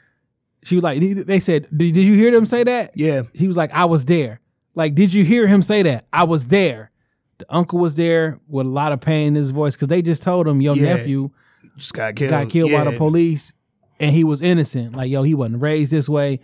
She 0.63 0.75
was 0.75 0.83
like, 0.85 1.01
"They 1.01 1.39
said, 1.41 1.67
did, 1.75 1.97
you 1.97 2.13
hear 2.13 2.31
them 2.31 2.45
say 2.45 2.63
that?" 2.63 2.91
Yeah. 2.95 3.23
He 3.33 3.47
was 3.47 3.57
like, 3.57 3.73
I 3.73 3.85
was 3.85 4.05
there. 4.05 4.39
Like, 4.73 4.95
did 4.95 5.11
you 5.11 5.25
hear 5.25 5.47
him 5.47 5.61
say 5.63 5.81
that? 5.83 6.05
I 6.13 6.23
was 6.23 6.47
there. 6.47 6.91
The 7.39 7.45
uncle 7.49 7.79
was 7.79 7.95
there 7.95 8.39
with 8.47 8.67
a 8.67 8.69
lot 8.69 8.91
of 8.93 9.01
pain 9.01 9.29
in 9.29 9.35
his 9.35 9.49
voice 9.49 9.75
because 9.75 9.87
they 9.89 10.01
just 10.01 10.23
told 10.23 10.47
him 10.47 10.61
your 10.61 10.77
Yeah. 10.77 10.95
nephew 10.95 11.31
Just 11.78 11.93
got 11.93 12.15
killed. 12.15 12.30
got 12.32 12.49
killed 12.49 12.72
by 12.72 12.84
the 12.84 12.97
police 12.97 13.53
and 13.99 14.11
he 14.13 14.24
was 14.24 14.41
innocent. 14.41 14.95
Like, 14.95 15.09
yo, 15.09 15.24
he 15.24 15.34
wasn't 15.34 15.61
raised 15.61 15.91
this 15.91 16.07
way. 16.09 16.39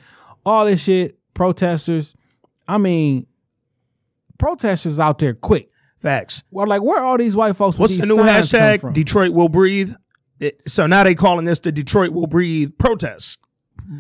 All 0.45 0.65
this 0.65 0.81
shit, 0.83 1.17
protesters. 1.33 2.15
I 2.67 2.77
mean, 2.77 3.27
protesters 4.37 4.99
out 4.99 5.19
there 5.19 5.33
quick. 5.33 5.69
Facts. 5.99 6.43
Well, 6.51 6.67
like, 6.67 6.81
where 6.83 6.99
are 6.99 7.05
all 7.05 7.17
these 7.17 7.35
white 7.35 7.55
folks? 7.55 7.77
with 7.77 7.91
What's 7.91 7.97
the 7.97 8.05
new 8.05 8.17
hashtag? 8.17 8.93
Detroit 8.93 9.31
will 9.33 9.49
breathe. 9.49 9.93
It- 10.39 10.61
so 10.69 10.85
now 10.87 11.03
they 11.03 11.15
calling 11.15 11.45
this 11.45 11.59
the 11.59 11.71
Detroit 11.71 12.11
will 12.11 12.27
breathe 12.27 12.77
protest. 12.77 13.39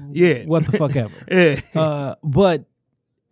Yeah. 0.09 0.43
What 0.45 0.65
the 0.65 0.77
fuck 0.77 0.95
ever. 0.95 1.13
Yeah. 1.31 1.59
Uh, 1.79 2.15
but 2.23 2.65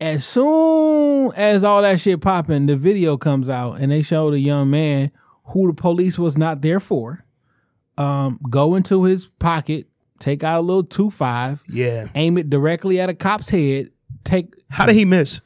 as 0.02 0.26
soon 0.26 1.32
as 1.36 1.64
all 1.64 1.82
that 1.84 2.00
shit 2.00 2.22
popping, 2.22 2.66
the 2.66 2.76
video 2.76 3.18
comes 3.18 3.50
out 3.50 3.74
and 3.74 3.92
they 3.92 4.02
show 4.02 4.32
the 4.32 4.40
young 4.40 4.70
man 4.70 5.12
who 5.46 5.68
the 5.68 5.74
police 5.74 6.18
was 6.18 6.38
not 6.38 6.62
there 6.62 6.80
for. 6.80 7.25
Um, 7.98 8.40
go 8.50 8.76
into 8.76 9.04
his 9.04 9.26
pocket, 9.26 9.88
take 10.20 10.44
out 10.44 10.60
a 10.60 10.62
little 10.62 10.84
two 10.84 11.10
five, 11.10 11.64
yeah. 11.70 12.08
aim 12.16 12.38
it 12.38 12.50
directly 12.50 13.00
at 13.00 13.10
a 13.10 13.14
cop's 13.14 13.50
head, 13.50 13.90
take 14.24 14.54
How 14.70 14.86
did 14.86 14.96
he 14.96 15.06
miss? 15.06 15.42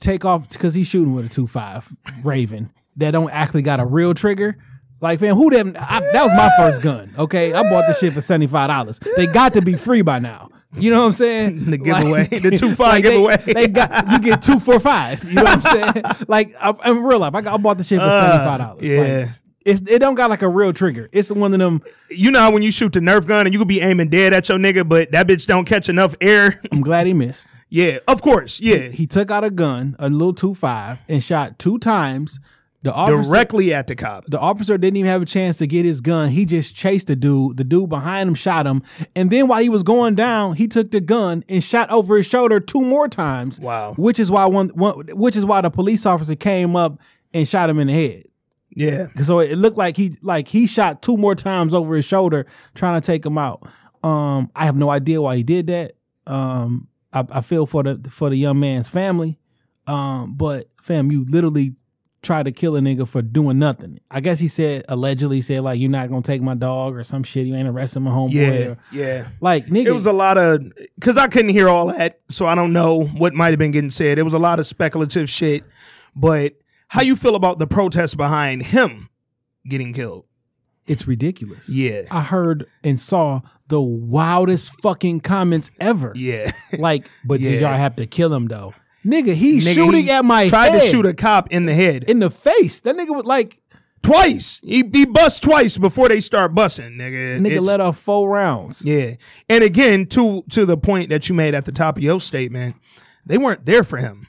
take 0.00 0.24
off 0.26 0.48
because 0.50 0.74
he's 0.74 0.86
shooting 0.86 1.14
with 1.14 1.24
a 1.24 1.28
two 1.28 1.46
five 1.46 1.90
Raven 2.22 2.70
that 2.96 3.12
don't 3.12 3.30
actually 3.30 3.62
got 3.62 3.80
a 3.80 3.84
real 3.86 4.12
trigger. 4.14 4.56
Like, 5.00 5.20
man, 5.20 5.36
who 5.36 5.50
them? 5.50 5.76
I, 5.78 6.00
that 6.00 6.22
was 6.22 6.32
my 6.34 6.50
first 6.56 6.80
gun. 6.82 7.14
Okay, 7.18 7.52
I 7.52 7.62
bought 7.62 7.86
this 7.86 7.98
shit 7.98 8.12
for 8.14 8.20
seventy 8.20 8.46
five 8.46 8.68
dollars. 8.68 8.98
They 9.16 9.26
got 9.26 9.52
to 9.54 9.62
be 9.62 9.74
free 9.74 10.02
by 10.02 10.18
now. 10.18 10.50
You 10.76 10.90
know 10.90 11.00
what 11.00 11.06
I'm 11.06 11.12
saying? 11.12 11.64
The 11.70 11.78
giveaway. 11.78 12.26
The 12.26 12.50
2-5 12.50 12.76
they- 12.92 13.02
giveaway. 13.02 13.36
They, 13.46 13.68
got 13.68 14.10
you 14.10 14.18
get 14.20 14.42
two 14.42 14.58
for 14.60 14.78
five. 14.80 15.22
You 15.24 15.34
know 15.34 15.44
what 15.44 15.66
I'm 15.66 15.92
saying? 15.92 16.04
Like, 16.28 16.54
I, 16.60 16.90
in 16.90 17.02
real 17.02 17.20
life, 17.20 17.34
I, 17.34 17.40
got, 17.40 17.54
I 17.54 17.56
bought 17.56 17.78
the 17.78 17.84
shit 17.84 17.98
for 17.98 18.04
Uh, 18.04 18.22
seventy 18.26 18.44
five 18.44 18.58
dollars. 18.58 18.82
yeah. 18.82 19.32
It's, 19.66 19.82
it 19.90 19.98
don't 19.98 20.14
got 20.14 20.30
like 20.30 20.42
a 20.42 20.48
real 20.48 20.72
trigger. 20.72 21.08
It's 21.12 21.30
one 21.30 21.52
of 21.52 21.58
them. 21.58 21.82
You 22.10 22.30
know 22.30 22.40
how 22.40 22.52
when 22.52 22.62
you 22.62 22.70
shoot 22.70 22.92
the 22.92 23.00
Nerf 23.00 23.26
gun 23.26 23.46
and 23.46 23.52
you 23.52 23.58
could 23.58 23.68
be 23.68 23.80
aiming 23.80 24.08
dead 24.08 24.32
at 24.32 24.48
your 24.48 24.58
nigga, 24.58 24.88
but 24.88 25.12
that 25.12 25.26
bitch 25.26 25.46
don't 25.46 25.64
catch 25.66 25.88
enough 25.88 26.14
air? 26.20 26.60
I'm 26.72 26.80
glad 26.80 27.06
he 27.06 27.12
missed. 27.14 27.48
yeah, 27.68 27.98
of 28.08 28.22
course. 28.22 28.60
Yeah. 28.60 28.88
He 28.88 29.06
took 29.06 29.30
out 29.30 29.44
a 29.44 29.50
gun, 29.50 29.96
a 29.98 30.08
little 30.08 30.32
two 30.34 30.54
five, 30.54 30.98
and 31.08 31.22
shot 31.22 31.58
two 31.58 31.78
times. 31.78 32.38
The 32.82 32.92
officer, 32.94 33.22
Directly 33.28 33.74
at 33.74 33.88
the 33.88 33.96
cop. 33.96 34.26
the 34.28 34.38
officer 34.38 34.78
didn't 34.78 34.96
even 34.98 35.10
have 35.10 35.20
a 35.22 35.26
chance 35.26 35.58
to 35.58 35.66
get 35.66 35.84
his 35.84 36.00
gun. 36.00 36.28
He 36.28 36.44
just 36.44 36.76
chased 36.76 37.08
the 37.08 37.16
dude. 37.16 37.56
The 37.56 37.64
dude 37.64 37.88
behind 37.88 38.28
him 38.28 38.36
shot 38.36 38.64
him. 38.64 38.84
And 39.16 39.28
then 39.28 39.48
while 39.48 39.60
he 39.60 39.68
was 39.68 39.82
going 39.82 40.14
down, 40.14 40.54
he 40.54 40.68
took 40.68 40.92
the 40.92 41.00
gun 41.00 41.42
and 41.48 41.64
shot 41.64 41.90
over 41.90 42.16
his 42.16 42.26
shoulder 42.26 42.60
two 42.60 42.82
more 42.82 43.08
times. 43.08 43.58
Wow. 43.58 43.94
Which 43.94 44.20
is 44.20 44.30
why 44.30 44.46
one, 44.46 44.68
one 44.68 45.06
which 45.14 45.34
is 45.34 45.44
why 45.44 45.62
the 45.62 45.70
police 45.70 46.06
officer 46.06 46.36
came 46.36 46.76
up 46.76 47.00
and 47.34 47.48
shot 47.48 47.68
him 47.68 47.80
in 47.80 47.88
the 47.88 47.92
head. 47.92 48.26
Yeah. 48.76 49.08
So 49.24 49.40
it 49.40 49.56
looked 49.56 49.76
like 49.78 49.96
he 49.96 50.16
like 50.22 50.46
he 50.48 50.66
shot 50.68 51.00
two 51.02 51.16
more 51.16 51.34
times 51.34 51.74
over 51.74 51.96
his 51.96 52.04
shoulder 52.04 52.46
trying 52.74 53.00
to 53.00 53.04
take 53.04 53.24
him 53.26 53.38
out. 53.38 53.66
Um, 54.04 54.50
I 54.54 54.66
have 54.66 54.76
no 54.76 54.90
idea 54.90 55.20
why 55.20 55.36
he 55.36 55.42
did 55.42 55.66
that. 55.68 55.94
Um, 56.26 56.86
I, 57.12 57.24
I 57.30 57.40
feel 57.40 57.66
for 57.66 57.82
the 57.82 58.08
for 58.10 58.28
the 58.30 58.36
young 58.36 58.60
man's 58.60 58.88
family. 58.88 59.38
Um, 59.86 60.34
but 60.34 60.68
fam, 60.82 61.10
you 61.10 61.24
literally 61.24 61.74
tried 62.22 62.42
to 62.44 62.52
kill 62.52 62.74
a 62.76 62.80
nigga 62.80 63.06
for 63.06 63.22
doing 63.22 63.58
nothing. 63.58 63.98
I 64.10 64.18
guess 64.20 64.38
he 64.40 64.48
said 64.48 64.84
allegedly 64.88 65.40
said 65.40 65.62
like 65.62 65.78
you're 65.80 65.88
not 65.90 66.08
gonna 66.10 66.22
take 66.22 66.42
my 66.42 66.54
dog 66.54 66.94
or 66.96 67.04
some 67.04 67.22
shit. 67.22 67.46
You 67.46 67.54
ain't 67.54 67.68
arresting 67.68 68.02
my 68.02 68.10
homeboy. 68.10 68.32
Yeah. 68.32 68.66
or- 68.68 68.78
Yeah. 68.92 69.28
like 69.40 69.66
nigga, 69.68 69.86
It 69.86 69.92
was 69.92 70.06
a 70.06 70.12
lot 70.12 70.36
of 70.36 70.70
because 70.96 71.16
I 71.16 71.28
couldn't 71.28 71.50
hear 71.50 71.68
all 71.68 71.86
that, 71.86 72.20
so 72.28 72.44
I 72.44 72.54
don't 72.54 72.72
know 72.72 73.04
what 73.04 73.32
might 73.32 73.50
have 73.50 73.58
been 73.58 73.70
getting 73.70 73.90
said. 73.90 74.18
It 74.18 74.24
was 74.24 74.34
a 74.34 74.38
lot 74.38 74.58
of 74.60 74.66
speculative 74.66 75.30
shit. 75.30 75.64
But 76.14 76.54
how 76.88 77.02
you 77.02 77.16
feel 77.16 77.34
about 77.34 77.58
the 77.58 77.66
protest 77.66 78.16
behind 78.16 78.62
him 78.66 79.08
getting 79.68 79.92
killed? 79.92 80.24
it's 80.86 81.04
ridiculous. 81.08 81.68
Yeah, 81.68 82.02
I 82.12 82.20
heard 82.22 82.64
and 82.84 83.00
saw 83.00 83.40
the 83.66 83.80
wildest 83.80 84.80
fucking 84.82 85.18
comments 85.20 85.68
ever. 85.80 86.12
yeah. 86.14 86.52
Like, 86.78 87.10
but 87.24 87.40
did 87.40 87.60
y'all 87.60 87.74
have 87.76 87.96
to 87.96 88.06
kill 88.06 88.32
him 88.32 88.46
though? 88.46 88.72
Nigga, 89.04 89.34
he's 89.34 89.66
Nigga, 89.66 89.74
shooting 89.74 90.04
he 90.04 90.10
at 90.12 90.24
my 90.24 90.48
tried 90.48 90.70
head 90.70 90.82
to 90.82 90.86
shoot 90.88 91.04
a 91.06 91.12
cop 91.14 91.50
in 91.52 91.66
the 91.66 91.74
head 91.74 92.04
in 92.04 92.20
the 92.20 92.30
face. 92.30 92.80
That 92.82 92.96
nigga 92.96 93.14
was 93.16 93.24
like, 93.24 93.60
twice. 94.02 94.60
He 94.62 94.84
he 94.92 95.06
bust 95.06 95.42
twice 95.42 95.76
before 95.78 96.08
they 96.08 96.20
start 96.20 96.54
bussing, 96.54 96.96
nigga. 96.96 97.40
nigga 97.40 97.46
It's- 97.46 97.62
let 97.64 97.80
off 97.80 97.98
four 97.98 98.28
rounds. 98.30 98.80
Yeah, 98.82 99.14
and 99.48 99.64
again 99.64 100.06
to 100.06 100.42
to 100.50 100.64
the 100.66 100.76
point 100.76 101.10
that 101.10 101.28
you 101.28 101.34
made 101.34 101.54
at 101.54 101.64
the 101.64 101.72
top 101.72 101.96
of 101.96 102.02
your 102.04 102.20
statement, 102.20 102.76
they 103.24 103.38
weren't 103.38 103.64
there 103.66 103.82
for 103.82 103.96
him. 103.98 104.28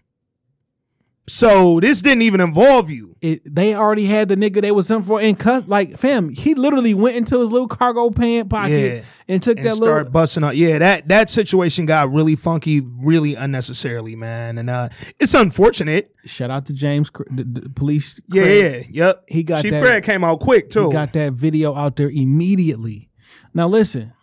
So 1.29 1.79
this 1.81 2.01
didn't 2.01 2.21
even 2.21 2.39
involve 2.39 2.89
you. 2.89 3.15
It, 3.21 3.41
they 3.53 3.75
already 3.75 4.05
had 4.05 4.29
the 4.29 4.37
nigga 4.37 4.61
they 4.61 4.71
was 4.71 4.89
him 4.89 5.03
for 5.03 5.19
in 5.19 5.35
cuss. 5.35 5.67
Like, 5.67 5.97
fam, 5.97 6.29
he 6.29 6.55
literally 6.55 6.93
went 6.93 7.17
into 7.17 7.41
his 7.41 7.51
little 7.51 7.67
cargo 7.67 8.09
pant 8.11 8.49
pocket 8.49 8.71
Yeah. 8.71 9.01
and 9.27 9.43
took 9.43 9.57
and 9.57 9.65
that 9.67 9.73
start 9.75 9.95
little. 9.97 10.11
busting 10.11 10.43
up. 10.45 10.53
Yeah, 10.55 10.79
that 10.79 11.09
that 11.09 11.29
situation 11.29 11.85
got 11.85 12.11
really 12.13 12.37
funky, 12.37 12.79
really 12.81 13.35
unnecessarily, 13.35 14.15
man. 14.15 14.57
And 14.57 14.69
uh 14.69 14.87
it's 15.19 15.33
unfortunate. 15.33 16.15
Shout 16.25 16.49
out 16.49 16.65
to 16.67 16.73
James, 16.73 17.09
Cr- 17.09 17.23
the, 17.29 17.43
the 17.43 17.69
police. 17.71 18.19
Yeah, 18.31 18.43
Craig. 18.43 18.87
yeah, 18.91 19.05
yep. 19.07 19.23
He 19.27 19.43
got 19.43 19.63
Chief 19.63 19.71
that- 19.71 19.83
Craig 19.83 20.03
came 20.03 20.23
out 20.23 20.39
quick 20.39 20.69
too. 20.69 20.87
He 20.87 20.93
got 20.93 21.11
that 21.13 21.33
video 21.33 21.75
out 21.75 21.97
there 21.97 22.09
immediately. 22.09 23.09
Now 23.53 23.67
listen, 23.67 24.13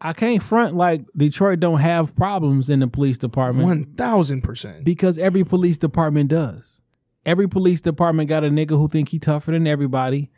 I 0.00 0.12
can't 0.12 0.42
front 0.42 0.74
like 0.76 1.02
Detroit 1.16 1.60
don't 1.60 1.80
have 1.80 2.14
problems 2.16 2.68
in 2.68 2.80
the 2.80 2.88
police 2.88 3.16
department 3.16 3.66
One 3.66 3.84
thousand 3.94 4.42
percent. 4.42 4.84
because 4.84 5.18
every 5.18 5.44
police 5.44 5.78
department 5.78 6.28
does. 6.30 6.82
Every 7.24 7.48
police 7.48 7.80
department 7.80 8.28
got 8.28 8.44
a 8.44 8.48
nigga 8.48 8.70
who 8.70 8.88
think 8.88 9.08
he 9.08 9.18
tougher 9.18 9.52
than 9.52 9.66
everybody, 9.66 10.30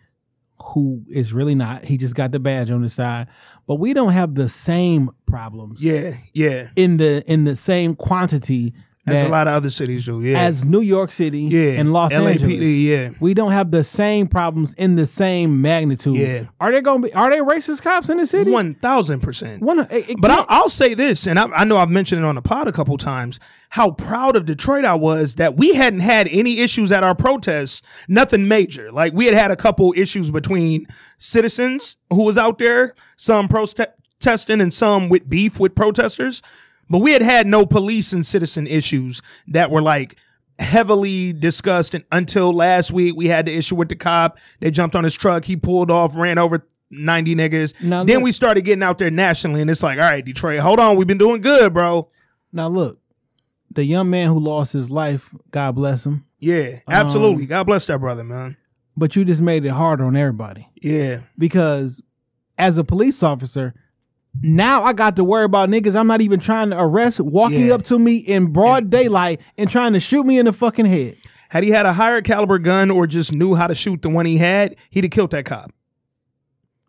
who 0.61 1.03
is 1.09 1.33
really 1.33 1.57
not. 1.57 1.85
He 1.85 1.97
just 1.97 2.15
got 2.15 2.31
the 2.31 2.39
badge 2.39 2.71
on 2.71 2.83
the 2.83 2.89
side. 2.89 3.27
But 3.67 3.77
we 3.77 3.93
don't 3.93 4.13
have 4.13 4.37
the 4.37 4.49
same 4.49 5.11
problems. 5.27 5.83
Yeah, 5.83 6.17
yeah. 6.33 6.69
In 6.77 6.99
the 6.99 7.25
in 7.27 7.43
the 7.45 7.57
same 7.57 7.97
quantity 7.97 8.73
As 9.07 9.23
a 9.23 9.29
lot 9.29 9.47
of 9.47 9.55
other 9.55 9.71
cities 9.71 10.05
do. 10.05 10.21
Yeah. 10.21 10.41
as 10.41 10.65
New 10.65 10.81
York 10.81 11.13
City 11.13 11.43
yeah. 11.43 11.79
and 11.79 11.93
Los 11.93 12.13
LAPD, 12.13 12.27
Angeles. 12.43 12.61
yeah. 12.61 13.11
We 13.21 13.35
don't 13.35 13.53
have 13.53 13.71
the 13.71 13.85
same 13.85 14.27
problems 14.27 14.75
in 14.75 14.97
the 14.97 15.07
same 15.07 15.61
magnitude. 15.63 16.17
Yeah. 16.17 16.47
Are 16.61 16.73
they 16.73 16.81
gonna 16.81 17.03
be 17.03 17.13
are 17.15 17.31
they 17.31 17.39
racist 17.39 17.83
cops 17.83 18.09
in 18.09 18.17
the 18.17 18.27
city? 18.27 18.51
One 18.51 18.75
thousand 18.75 19.21
percent. 19.21 19.63
One 19.63 19.79
it- 19.81 20.11
it 20.11 20.21
But 20.21 20.31
I'll, 20.33 20.47
I'll 20.49 20.69
say 20.69 20.95
this, 20.95 21.27
and 21.27 21.39
I, 21.39 21.47
I 21.49 21.65
know 21.65 21.77
I've 21.77 21.91
mentioned 21.91 22.23
it 22.23 22.25
on 22.27 22.35
the 22.35 22.43
pod 22.43 22.67
a 22.67 22.73
couple 22.73 22.97
times, 22.97 23.39
how 23.71 23.91
proud 23.93 24.37
of 24.37 24.45
Detroit 24.45 24.85
I 24.85 24.95
was 24.95 25.37
that 25.37 25.57
we 25.57 25.75
hadn't 25.75 26.01
had 26.01 26.29
any 26.31 26.61
issues 26.61 26.91
at 26.91 27.05
our 27.05 27.15
protests, 27.15 27.83
nothing 28.09 28.49
major. 28.49 28.91
Like 28.91 29.13
we 29.13 29.27
had 29.27 29.35
had 29.35 29.51
a 29.51 29.57
couple 29.57 29.95
issues 29.97 30.31
between 30.31 30.87
citizens 31.19 31.97
who 32.11 32.25
was 32.25 32.39
out 32.39 32.59
there, 32.59 32.95
some 33.17 33.49
protesting 33.49 34.61
and 34.61 34.73
some 34.73 35.09
with 35.09 35.29
beef 35.29 35.59
with 35.61 35.75
protesters, 35.75 36.43
but 36.91 36.99
we 36.99 37.13
had 37.13 37.23
had 37.23 37.47
no 37.47 37.67
police 37.67 38.13
and 38.13 38.25
citizen 38.27 38.67
issues 38.67 39.23
that 39.49 39.71
were 39.71 39.83
like 39.83 40.17
heavily 40.59 41.33
discussed 41.33 41.95
and 41.95 42.05
until 42.13 42.53
last 42.53 42.91
week 42.91 43.15
we 43.17 43.27
had 43.27 43.47
the 43.47 43.55
issue 43.57 43.75
with 43.75 43.89
the 43.89 43.97
cop. 43.97 44.39
They 44.61 44.71
jumped 44.71 44.97
on 44.97 45.05
his 45.05 45.15
truck. 45.15 45.45
He 45.45 45.57
pulled 45.57 45.91
off 45.91 46.17
ran 46.17 46.39
over 46.39 46.67
90 46.91 47.35
niggas. 47.35 47.75
Now 47.83 48.05
then 48.05 48.17
look- 48.17 48.25
we 48.25 48.33
started 48.33 48.63
getting 48.63 48.83
out 48.83 48.99
there 48.99 49.11
nationally 49.11 49.61
and 49.61 49.71
it's 49.71 49.83
like 49.83 49.99
all 49.99 50.05
right 50.05 50.25
detroit 50.25 50.61
hold 50.61 50.81
on. 50.81 50.97
We've 50.97 51.07
been 51.07 51.19
doing 51.19 51.41
good 51.43 51.75
bro. 51.75 52.11
Now 52.53 52.69
look, 52.69 52.99
the 53.71 53.85
young 53.85 54.09
man 54.09 54.29
who 54.29 54.39
lost 54.39 54.73
his 54.73 54.91
life, 54.91 55.31
God 55.51 55.75
bless 55.75 56.07
him. 56.07 56.25
yeah 56.39 56.79
absolutely. 56.89 57.43
Um, 57.45 57.49
god 57.49 57.65
bless 57.67 57.87
that 57.87 57.99
brother 57.99 58.25
man. 58.25 58.57
But 58.97 59.15
you 59.15 59.27
just 59.27 59.43
made 59.43 59.65
it 59.67 59.71
harder 59.71 60.05
on 60.05 60.17
everybody. 60.17 60.69
yeah. 60.81 61.21
Because 61.37 62.03
as 62.57 62.79
a 62.79 62.85
police 62.85 63.23
officer, 63.23 63.75
now 64.43 64.83
I 64.85 64.93
got 64.93 65.17
to 65.17 65.25
worry 65.25 65.45
about 65.45 65.69
niggas 65.69 65.95
I'm 65.99 66.07
not 66.07 66.21
even 66.21 66.41
trying 66.41 66.71
to 66.71 66.81
arrest 66.81 67.21
walking 67.21 67.67
Yeah. 67.69 67.75
up 67.75 67.85
to 67.85 67.99
me 67.99 68.17
in 68.17 68.47
broad 68.53 68.91
daylight 68.91 69.41
and 69.59 69.71
trying 69.71 69.93
to 69.95 70.01
shoot 70.01 70.25
me 70.25 70.39
in 70.39 70.47
the 70.47 70.53
fucking 70.53 70.87
head. 70.87 71.17
had 71.49 71.65
he 71.65 71.71
had 71.71 71.87
a 71.87 71.93
higher 71.93 72.21
caliber 72.23 72.59
gun 72.59 72.91
or 72.91 73.07
just 73.07 73.33
knew 73.33 73.55
how 73.55 73.67
to 73.67 73.75
shoot 73.75 74.03
the 74.03 74.09
one 74.09 74.27
he 74.27 74.39
had 74.39 74.77
he'd 74.91 75.05
have 75.05 75.11
killed 75.11 75.31
that 75.31 75.45
cop 75.45 75.73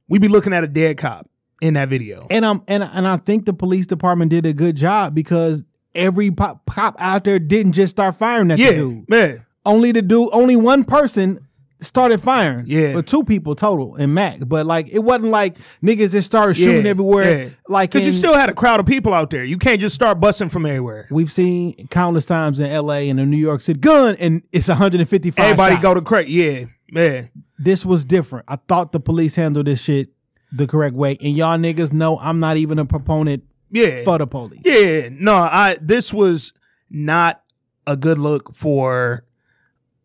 we'd 0.08 0.22
be 0.22 0.28
looking 0.28 0.54
at 0.54 0.64
a 0.64 0.68
dead 0.68 0.98
cop 0.98 1.30
in 1.62 1.74
that 1.76 1.90
video 1.90 2.28
And 2.30 2.46
um 2.46 2.64
and 2.68 2.84
and 2.84 3.08
I 3.08 3.18
think 3.18 3.46
the 3.46 3.54
police 3.54 3.88
department 3.88 4.30
did 4.32 4.46
a 4.46 4.54
good 4.54 4.76
job 4.76 5.16
because 5.16 5.64
every 5.96 6.30
pop, 6.32 6.64
cop 6.68 6.96
out 7.00 7.24
there 7.24 7.40
didn't 7.40 7.74
just 7.74 7.92
start 7.92 8.16
firing 8.16 8.52
at 8.52 8.60
yeah 8.60 8.72
the 8.72 8.76
dude. 8.78 9.10
man 9.10 9.46
Only 9.66 9.92
the 9.92 10.02
dude, 10.02 10.30
only 10.32 10.56
one 10.56 10.84
person 10.84 11.40
started 11.80 12.22
firing. 12.22 12.66
Yeah. 12.68 12.96
or 12.96 13.02
two 13.04 13.24
people 13.24 13.54
total 13.56 13.96
in 13.98 14.14
Mac. 14.14 14.40
But 14.48 14.66
like 14.66 14.90
it 14.90 15.00
wasn't 15.00 15.32
like 15.32 15.58
niggas 15.84 16.12
just 16.12 16.26
started 16.26 16.56
shooting 16.56 16.86
Yeah, 16.86 16.90
everywhere. 16.92 17.44
yeah. 17.44 17.50
Like 17.68 17.92
because 17.92 18.08
you 18.08 18.14
still 18.14 18.34
had 18.34 18.50
a 18.50 18.54
crowd 18.54 18.80
of 18.80 18.86
people 18.86 19.14
out 19.14 19.30
there 19.30 19.44
you 19.44 19.58
can't 19.58 19.80
just 19.80 19.94
start 19.96 20.20
busting 20.20 20.50
from 20.50 20.66
everywhere 20.66 21.08
We've 21.12 21.32
seen 21.32 21.88
countless 21.90 22.26
times 22.26 22.60
in 22.60 22.66
L.A. 22.72 23.10
and 23.10 23.20
in 23.20 23.30
New 23.30 23.38
York 23.38 23.62
City, 23.62 23.80
gun 23.80 24.16
and 24.20 24.42
it's 24.52 24.68
155. 24.68 25.44
everybody 25.44 25.78
go 25.78 25.94
to 25.94 26.00
shots. 26.00 26.08
crazy 26.08 26.32
yeah 26.34 26.66
man 26.92 27.30
This 27.60 27.86
was 27.86 28.04
different. 28.06 28.46
I 28.48 28.56
thought 28.68 28.92
the 28.92 29.00
police 29.00 29.36
handled 29.36 29.68
this 29.68 29.82
shit 29.82 30.10
the 30.52 30.66
correct 30.66 30.96
way, 30.96 31.18
and 31.22 31.36
y'all 31.38 31.58
niggas 31.58 31.92
know 31.92 32.18
I'm 32.20 32.40
not 32.40 32.58
even 32.58 32.80
a 32.80 32.86
proponent 32.86 33.44
yeah 33.70 34.04
for 34.06 34.18
the 34.18 34.26
police. 34.26 34.62
Yeah, 34.64 35.10
no, 35.12 35.36
I 35.36 35.78
this 35.82 36.14
was 36.14 36.54
not 36.90 37.44
a 37.86 37.98
good 37.98 38.18
look 38.18 38.56
for 38.56 39.26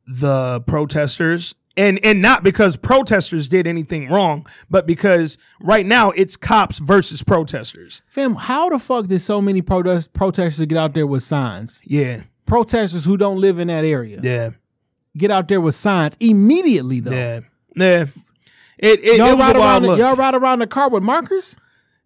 the 0.06 0.60
protesters. 0.66 1.54
And 1.76 1.98
and 2.04 2.20
not 2.20 2.42
because 2.42 2.76
protesters 2.76 3.48
did 3.48 3.66
anything 3.66 4.08
wrong, 4.10 4.46
but 4.68 4.86
because 4.86 5.38
right 5.60 5.86
now 5.86 6.10
it's 6.10 6.36
cops 6.36 6.78
versus 6.78 7.22
protesters. 7.22 8.02
Fam, 8.08 8.34
how 8.34 8.68
the 8.68 8.78
fuck 8.78 9.06
did 9.06 9.22
so 9.22 9.40
many 9.40 9.62
protest 9.62 10.12
protesters 10.12 10.66
get 10.66 10.76
out 10.76 10.92
there 10.94 11.06
with 11.06 11.22
signs? 11.22 11.80
Yeah. 11.84 12.24
Protesters 12.44 13.04
who 13.06 13.16
don't 13.16 13.38
live 13.40 13.58
in 13.58 13.68
that 13.68 13.84
area 13.86 14.20
Yeah. 14.22 14.50
get 15.16 15.30
out 15.30 15.48
there 15.48 15.60
with 15.62 15.74
signs 15.74 16.14
immediately 16.20 17.00
though. 17.00 17.12
Yeah. 17.12 17.40
Yeah. 17.74 18.04
It 18.78 19.00
it, 19.02 19.16
Y'all 19.16 19.28
it 19.28 19.36
was 19.36 19.40
ride 19.46 19.56
a 19.56 19.58
around 19.58 19.58
wild 19.58 19.82
the, 19.84 19.86
look. 19.88 19.98
y'all 19.98 20.16
ride 20.16 20.34
around 20.34 20.58
the 20.58 20.66
car 20.66 20.90
with 20.90 21.02
markers 21.02 21.56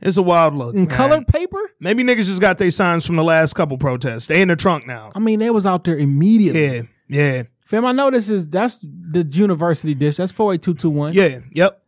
It's 0.00 0.16
a 0.16 0.22
wild 0.22 0.54
look. 0.54 0.76
and 0.76 0.86
man. 0.86 0.96
colored 0.96 1.26
paper. 1.26 1.58
Maybe 1.80 2.04
niggas 2.04 2.26
just 2.26 2.40
got 2.40 2.58
their 2.58 2.70
signs 2.70 3.04
from 3.04 3.16
the 3.16 3.24
last 3.24 3.54
couple 3.54 3.78
protests. 3.78 4.26
They 4.26 4.42
in 4.42 4.48
the 4.48 4.54
trunk 4.56 4.86
now. 4.86 5.10
I 5.16 5.18
mean, 5.18 5.40
they 5.40 5.50
was 5.50 5.66
out 5.66 5.82
there 5.84 5.96
immediately. 5.98 6.62
Yeah. 6.64 6.82
Yeah. 7.08 7.42
Fam, 7.66 7.84
I 7.84 7.90
know 7.92 8.10
this 8.10 8.28
is 8.28 8.48
that's 8.48 8.78
the 8.82 9.26
university 9.30 9.94
dish. 9.94 10.16
That's 10.16 10.32
four 10.32 10.54
eight 10.54 10.62
two 10.62 10.72
two 10.74 10.88
one. 10.88 11.14
Yeah. 11.14 11.40
Yep. 11.52 11.82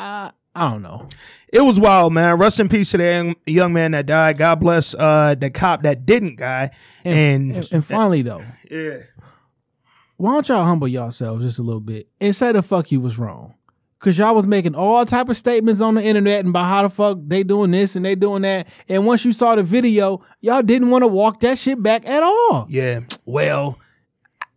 I 0.00 0.32
I 0.54 0.70
don't 0.70 0.82
know. 0.82 1.06
It 1.52 1.60
was 1.60 1.78
wild, 1.78 2.14
man. 2.14 2.38
Rest 2.38 2.58
in 2.60 2.68
peace 2.68 2.90
to 2.90 2.96
the 2.98 3.04
young, 3.04 3.36
young 3.46 3.72
man 3.74 3.92
that 3.92 4.06
died. 4.06 4.38
God 4.38 4.56
bless 4.58 4.94
uh, 4.94 5.34
the 5.38 5.50
cop 5.50 5.82
that 5.82 6.04
didn't 6.04 6.38
die. 6.38 6.70
And, 7.04 7.52
And, 7.52 7.68
and 7.72 7.86
finally 7.86 8.22
though, 8.22 8.42
yeah, 8.70 9.02
why 10.16 10.32
don't 10.32 10.48
y'all 10.48 10.64
humble 10.64 10.88
yourselves 10.88 11.44
just 11.44 11.58
a 11.58 11.62
little 11.62 11.80
bit 11.80 12.08
and 12.20 12.34
say 12.34 12.50
the 12.52 12.62
fuck 12.62 12.90
you 12.90 13.00
was 13.00 13.18
wrong? 13.18 13.54
Cause 14.00 14.16
y'all 14.16 14.34
was 14.34 14.46
making 14.46 14.76
all 14.76 15.04
type 15.04 15.28
of 15.28 15.36
statements 15.36 15.80
on 15.80 15.94
the 15.96 16.02
internet 16.02 16.40
and 16.40 16.50
about 16.50 16.66
how 16.66 16.82
the 16.84 16.88
fuck 16.90 17.18
they 17.26 17.42
doing 17.42 17.72
this 17.72 17.96
and 17.96 18.04
they 18.04 18.14
doing 18.14 18.42
that. 18.42 18.68
And 18.88 19.04
once 19.04 19.24
you 19.24 19.32
saw 19.32 19.56
the 19.56 19.62
video, 19.64 20.24
y'all 20.40 20.62
didn't 20.62 20.90
want 20.90 21.02
to 21.02 21.08
walk 21.08 21.40
that 21.40 21.58
shit 21.58 21.82
back 21.82 22.06
at 22.06 22.22
all. 22.22 22.66
yeah, 22.70 23.00
Well, 23.24 23.76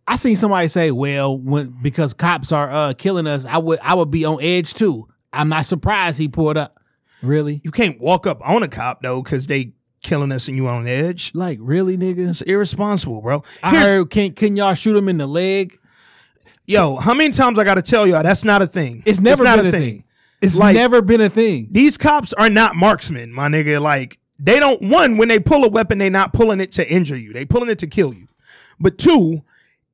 I 0.06 0.16
seen 0.16 0.36
somebody 0.36 0.68
say, 0.68 0.90
"Well, 0.90 1.38
when 1.38 1.76
because 1.82 2.12
cops 2.14 2.52
are 2.52 2.70
uh, 2.70 2.94
killing 2.94 3.26
us, 3.26 3.44
I 3.44 3.58
would 3.58 3.78
I 3.82 3.94
would 3.94 4.10
be 4.10 4.24
on 4.24 4.42
edge 4.42 4.74
too." 4.74 5.08
I'm 5.32 5.48
not 5.48 5.64
surprised 5.64 6.18
he 6.18 6.28
pulled 6.28 6.56
up. 6.56 6.76
Really? 7.22 7.60
you 7.62 7.70
can't 7.70 8.00
walk 8.00 8.26
up 8.26 8.40
on 8.44 8.62
a 8.64 8.68
cop 8.68 9.00
though 9.02 9.22
because 9.22 9.46
they 9.46 9.72
killing 10.02 10.32
us 10.32 10.48
and 10.48 10.56
you 10.56 10.66
on 10.66 10.86
edge. 10.88 11.30
Like 11.34 11.58
really, 11.62 11.96
nigga? 11.96 12.28
It's 12.30 12.42
irresponsible, 12.42 13.22
bro. 13.22 13.44
I 13.62 13.78
heard 13.78 14.10
can 14.10 14.32
can 14.32 14.56
y'all 14.56 14.74
shoot 14.74 14.96
him 14.96 15.08
in 15.08 15.18
the 15.18 15.26
leg? 15.26 15.78
yo, 16.66 16.96
how 16.96 17.12
many 17.14 17.30
times 17.32 17.58
I 17.58 17.64
got 17.64 17.74
to 17.74 17.82
tell 17.82 18.06
y'all 18.06 18.22
that's 18.22 18.44
not 18.44 18.62
a 18.62 18.66
thing. 18.66 19.02
It's 19.06 19.20
never 19.20 19.44
been 19.44 19.66
a 19.66 19.70
thing. 19.70 20.04
It's 20.40 20.56
Like- 20.56 20.74
never 20.74 21.02
been 21.02 21.20
a 21.20 21.28
thing. 21.28 21.68
These 21.70 21.96
cops 21.98 22.32
are 22.32 22.50
not 22.50 22.74
marksmen, 22.76 23.32
my 23.32 23.48
nigga. 23.48 23.80
Like 23.80 24.18
they 24.38 24.58
don't 24.58 24.82
one 24.82 25.16
when 25.16 25.28
they 25.28 25.38
pull 25.38 25.64
a 25.64 25.68
weapon, 25.68 25.98
they 25.98 26.10
not 26.10 26.32
pulling 26.32 26.60
it 26.60 26.72
to 26.72 26.90
injure 26.92 27.16
you. 27.16 27.32
They 27.32 27.44
pulling 27.44 27.70
it 27.70 27.78
to 27.80 27.86
kill 27.86 28.12
you. 28.12 28.26
But 28.80 28.98
two, 28.98 29.42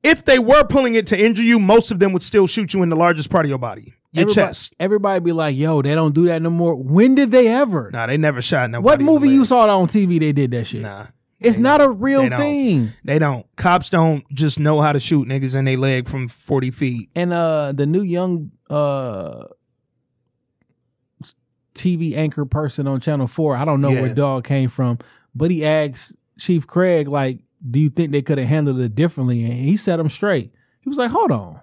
if 0.03 0.23
they 0.25 0.39
were 0.39 0.63
pulling 0.65 0.95
it 0.95 1.07
to 1.07 1.19
injure 1.19 1.43
you, 1.43 1.59
most 1.59 1.91
of 1.91 1.99
them 1.99 2.13
would 2.13 2.23
still 2.23 2.47
shoot 2.47 2.73
you 2.73 2.81
in 2.83 2.89
the 2.89 2.95
largest 2.95 3.29
part 3.29 3.45
of 3.45 3.49
your 3.49 3.57
body, 3.57 3.93
your 4.11 4.21
everybody, 4.23 4.33
chest. 4.33 4.73
Everybody 4.79 5.19
be 5.19 5.31
like, 5.31 5.55
"Yo, 5.57 5.81
they 5.81 5.93
don't 5.95 6.13
do 6.15 6.25
that 6.25 6.41
no 6.41 6.49
more." 6.49 6.75
When 6.75 7.15
did 7.15 7.31
they 7.31 7.47
ever? 7.47 7.89
Nah, 7.91 8.05
they 8.07 8.17
never 8.17 8.41
shot 8.41 8.69
nobody. 8.69 9.03
what 9.03 9.13
movie 9.13 9.29
you 9.29 9.43
saw 9.45 9.67
on 9.79 9.87
TV? 9.87 10.19
They 10.19 10.31
did 10.31 10.51
that 10.51 10.65
shit. 10.67 10.81
Nah, 10.81 11.07
it's 11.39 11.57
not 11.57 11.77
don't. 11.79 11.89
a 11.89 11.91
real 11.93 12.21
They 12.29 12.35
thing. 12.37 12.93
They 13.03 13.19
don't. 13.19 13.45
Cops 13.55 13.89
don't 13.89 14.23
just 14.33 14.59
know 14.59 14.81
how 14.81 14.91
to 14.93 14.99
shoot 14.99 15.27
niggas 15.27 15.55
in 15.55 15.65
their 15.65 15.77
leg 15.77 16.07
from 16.07 16.27
forty 16.27 16.71
feet. 16.71 17.09
And 17.15 17.33
uh, 17.33 17.71
the 17.73 17.85
new 17.85 18.01
young 18.01 18.51
uh 18.69 19.45
TV 21.75 22.15
anchor 22.17 22.45
person 22.45 22.87
on 22.87 22.99
Channel 22.99 23.27
Four, 23.27 23.55
I 23.55 23.63
don't 23.65 23.81
know 23.81 23.89
Yeah. 23.89 24.01
where 24.01 24.13
dog 24.13 24.43
came 24.43 24.69
from, 24.69 24.99
but 25.33 25.49
he 25.51 25.65
asked 25.65 26.15
Chief 26.37 26.67
Craig 26.67 27.07
like, 27.07 27.39
"Do 27.67 27.79
you 27.79 27.89
think 27.89 28.11
they 28.11 28.21
could 28.21 28.37
have 28.37 28.47
handled 28.47 28.79
it 28.79 28.95
differently?" 28.95 29.43
And 29.43 29.53
he 29.53 29.77
set 29.77 29.99
him 29.99 30.09
straight. 30.09 30.51
He 30.81 30.89
was 30.89 30.97
like, 30.97 31.11
"Hold 31.11 31.31
on." 31.31 31.59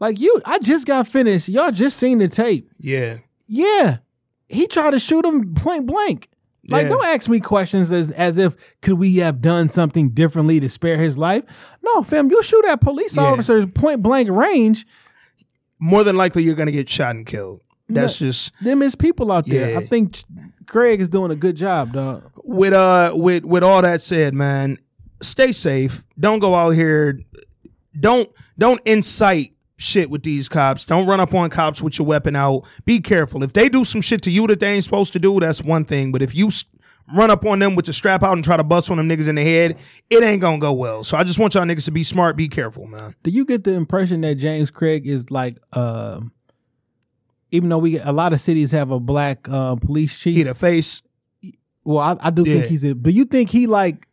Like 0.00 0.18
you, 0.20 0.40
I 0.44 0.58
just 0.58 0.86
got 0.86 1.06
finished. 1.06 1.48
Y'all 1.48 1.70
just 1.70 1.96
seen 1.96 2.18
the 2.18 2.28
tape. 2.28 2.70
Yeah, 2.78 3.18
Yeah, 3.46 3.98
he 4.48 4.66
tried 4.66 4.90
to 4.92 4.98
shoot 4.98 5.24
him 5.24 5.54
point 5.54 5.86
blank. 5.86 6.28
Like, 6.68 6.84
Yeah. 6.84 6.88
don't 6.90 7.04
ask 7.06 7.28
me 7.28 7.40
questions 7.40 7.90
as 7.92 8.10
as 8.12 8.38
if 8.38 8.56
could 8.82 8.94
we 8.98 9.16
have 9.16 9.40
done 9.40 9.68
something 9.68 10.10
differently 10.10 10.58
to 10.60 10.68
spare 10.68 10.96
his 10.96 11.16
life? 11.18 11.44
No, 11.82 12.02
fam, 12.02 12.30
you 12.30 12.42
shoot 12.42 12.64
at 12.66 12.80
police 12.80 13.16
Yeah. 13.16 13.24
officers 13.24 13.66
point 13.66 14.02
blank 14.02 14.28
range. 14.30 14.86
more 15.84 16.04
than 16.04 16.16
likely 16.16 16.44
you're 16.44 16.54
gonna 16.54 16.70
get 16.70 16.88
shot 16.88 17.16
and 17.16 17.26
killed. 17.26 17.60
That's 17.88 18.20
No. 18.20 18.28
just 18.28 18.52
Them 18.62 18.82
is 18.82 18.94
people 18.94 19.32
out 19.32 19.46
there. 19.46 19.72
Yeah. 19.72 19.78
I 19.80 19.84
think 19.86 20.22
Craig 20.66 21.00
is 21.00 21.08
doing 21.08 21.32
a 21.32 21.36
good 21.36 21.56
job, 21.56 21.92
dog. 21.92 22.22
with 22.44 22.72
uh 22.72 23.12
with 23.16 23.44
with 23.44 23.64
all 23.64 23.82
that 23.82 24.00
said, 24.00 24.32
man. 24.34 24.78
Stay 25.22 25.52
safe. 25.52 26.04
Don't 26.18 26.38
go 26.40 26.54
out 26.54 26.70
here. 26.70 27.20
Don't 27.98 28.30
don't 28.58 28.80
incite 28.84 29.54
shit 29.76 30.10
with 30.10 30.22
these 30.22 30.48
cops. 30.48 30.84
Don't 30.84 31.06
run 31.06 31.20
up 31.20 31.34
on 31.34 31.50
cops 31.50 31.82
with 31.82 31.98
your 31.98 32.06
weapon 32.06 32.36
out. 32.36 32.66
Be 32.84 33.00
careful. 33.00 33.42
If 33.42 33.52
they 33.52 33.68
do 33.68 33.84
some 33.84 34.00
shit 34.00 34.22
to 34.22 34.30
you 34.30 34.46
that 34.46 34.60
they 34.60 34.72
ain't 34.72 34.84
supposed 34.84 35.12
to 35.14 35.18
do, 35.18 35.38
that's 35.40 35.62
one 35.62 35.84
thing. 35.84 36.12
But 36.12 36.22
if 36.22 36.34
you 36.34 36.50
run 37.14 37.30
up 37.30 37.44
on 37.44 37.58
them 37.58 37.74
with 37.74 37.86
the 37.86 37.92
strap 37.92 38.22
out 38.22 38.32
and 38.34 38.44
try 38.44 38.56
to 38.56 38.62
bust 38.64 38.88
one 38.88 38.98
of 38.98 39.06
them 39.06 39.18
niggas 39.18 39.28
in 39.28 39.34
the 39.34 39.42
head, 39.44 39.76
it 40.08 40.22
ain't 40.22 40.40
gonna 40.40 40.58
go 40.58 40.72
well. 40.72 41.02
So 41.04 41.16
I 41.18 41.24
just 41.24 41.38
want 41.38 41.54
y'all 41.54 41.64
niggas 41.64 41.84
to 41.86 41.90
be 41.90 42.02
smart. 42.04 42.36
Be 42.36 42.48
careful, 42.48 42.86
man. 42.86 43.14
Do 43.24 43.30
you 43.30 43.44
get 43.44 43.64
the 43.64 43.72
impression 43.74 44.20
that 44.22 44.36
James 44.36 44.70
Craig 44.70 45.06
is 45.06 45.30
like, 45.30 45.58
um, 45.72 46.32
even 47.50 47.68
though 47.68 47.78
we 47.78 47.98
a 47.98 48.12
lot 48.12 48.32
of 48.32 48.40
cities 48.40 48.70
have 48.70 48.90
a 48.90 49.00
black 49.00 49.48
uh, 49.50 49.76
police 49.76 50.18
chief? 50.18 50.36
He 50.36 50.42
the 50.44 50.54
face. 50.54 51.02
well, 51.84 51.98
I, 51.98 52.28
I 52.28 52.30
do 52.30 52.44
Yeah. 52.46 52.54
think 52.58 52.66
he's 52.66 52.84
a. 52.84 52.94
Do 52.94 53.10
you 53.10 53.24
think 53.24 53.50
he 53.50 53.66
like 53.66 54.06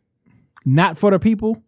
not 0.64 0.98
for 0.98 1.10
the 1.10 1.18
people? 1.18 1.62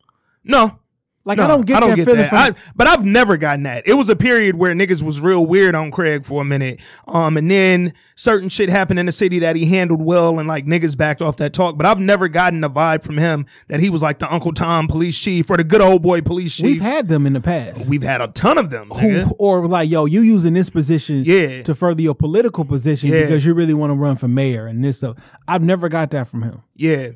No, 0.45 0.78
Like 1.24 1.38
No, 1.38 1.45
I 1.45 1.47
don't 1.47 1.64
get 1.64 1.80
that 1.80 1.95
feeling 2.05 2.16
that. 2.16 2.30
from. 2.30 2.38
I- 2.38 2.55
but 2.74 2.88
I've 2.88 3.05
never 3.05 3.36
gotten 3.36 3.62
that. 3.62 3.86
It 3.86 3.95
was 3.95 4.09
a 4.11 4.16
period 4.16 4.57
where 4.57 4.74
niggas 4.74 5.05
was 5.05 5.20
real 5.20 5.47
weird 5.47 5.76
on 5.76 5.93
Craig 5.93 6.24
for 6.24 6.43
a 6.43 6.45
minute. 6.45 6.80
Um, 7.07 7.36
and 7.36 7.49
then 7.49 7.93
certain 8.16 8.49
shit 8.49 8.68
happened 8.68 8.99
in 8.99 9.07
the 9.07 9.12
city 9.12 9.38
that 9.38 9.55
he 9.55 9.66
handled 9.66 10.03
well, 10.03 10.40
and 10.40 10.49
like 10.49 10.66
niggas 10.66 10.97
backed 10.97 11.22
off 11.22 11.36
that 11.36 11.53
talk. 11.53 11.76
But 11.76 11.86
I've 11.86 12.01
never 12.01 12.26
gotten 12.26 12.61
the 12.61 12.68
vibe 12.68 13.05
from 13.05 13.18
him 13.18 13.47
that 13.68 13.78
he 13.78 13.88
was 13.88 14.03
like 14.03 14.18
the 14.18 14.32
Uncle 14.34 14.53
Tom 14.53 14.88
police 14.88 15.16
chief 15.16 15.49
or 15.49 15.57
the 15.57 15.62
good 15.62 15.80
old 15.80 16.03
boy 16.03 16.22
police 16.22 16.57
chief. 16.57 16.64
We've 16.64 16.80
had 16.82 17.07
them 17.07 17.24
in 17.24 17.34
the 17.34 17.40
past. 17.40 17.86
We've 17.86 18.03
had 18.03 18.20
a 18.20 18.26
ton 18.26 18.59
of 18.59 18.70
them. 18.70 18.88
who 18.90 19.30
or 19.38 19.68
like 19.68 19.88
yo, 19.88 20.07
you 20.07 20.22
using 20.22 20.55
this 20.55 20.70
position 20.70 21.22
Yeah. 21.24 21.62
to 21.62 21.72
further 21.76 22.03
your 22.03 22.16
political 22.16 22.64
position 22.64 23.11
Yeah. 23.11 23.20
because 23.22 23.47
you 23.47 23.55
really 23.55 23.74
want 23.74 23.90
to 23.93 23.95
run 23.95 24.16
for 24.16 24.26
mayor 24.26 24.66
and 24.66 24.84
this 24.84 24.97
stuff. 24.97 25.18
I've 25.47 25.62
never 25.62 25.88
got 25.88 26.11
that 26.11 26.26
from 26.26 26.43
him. 26.43 26.62
Yeah. 26.74 27.11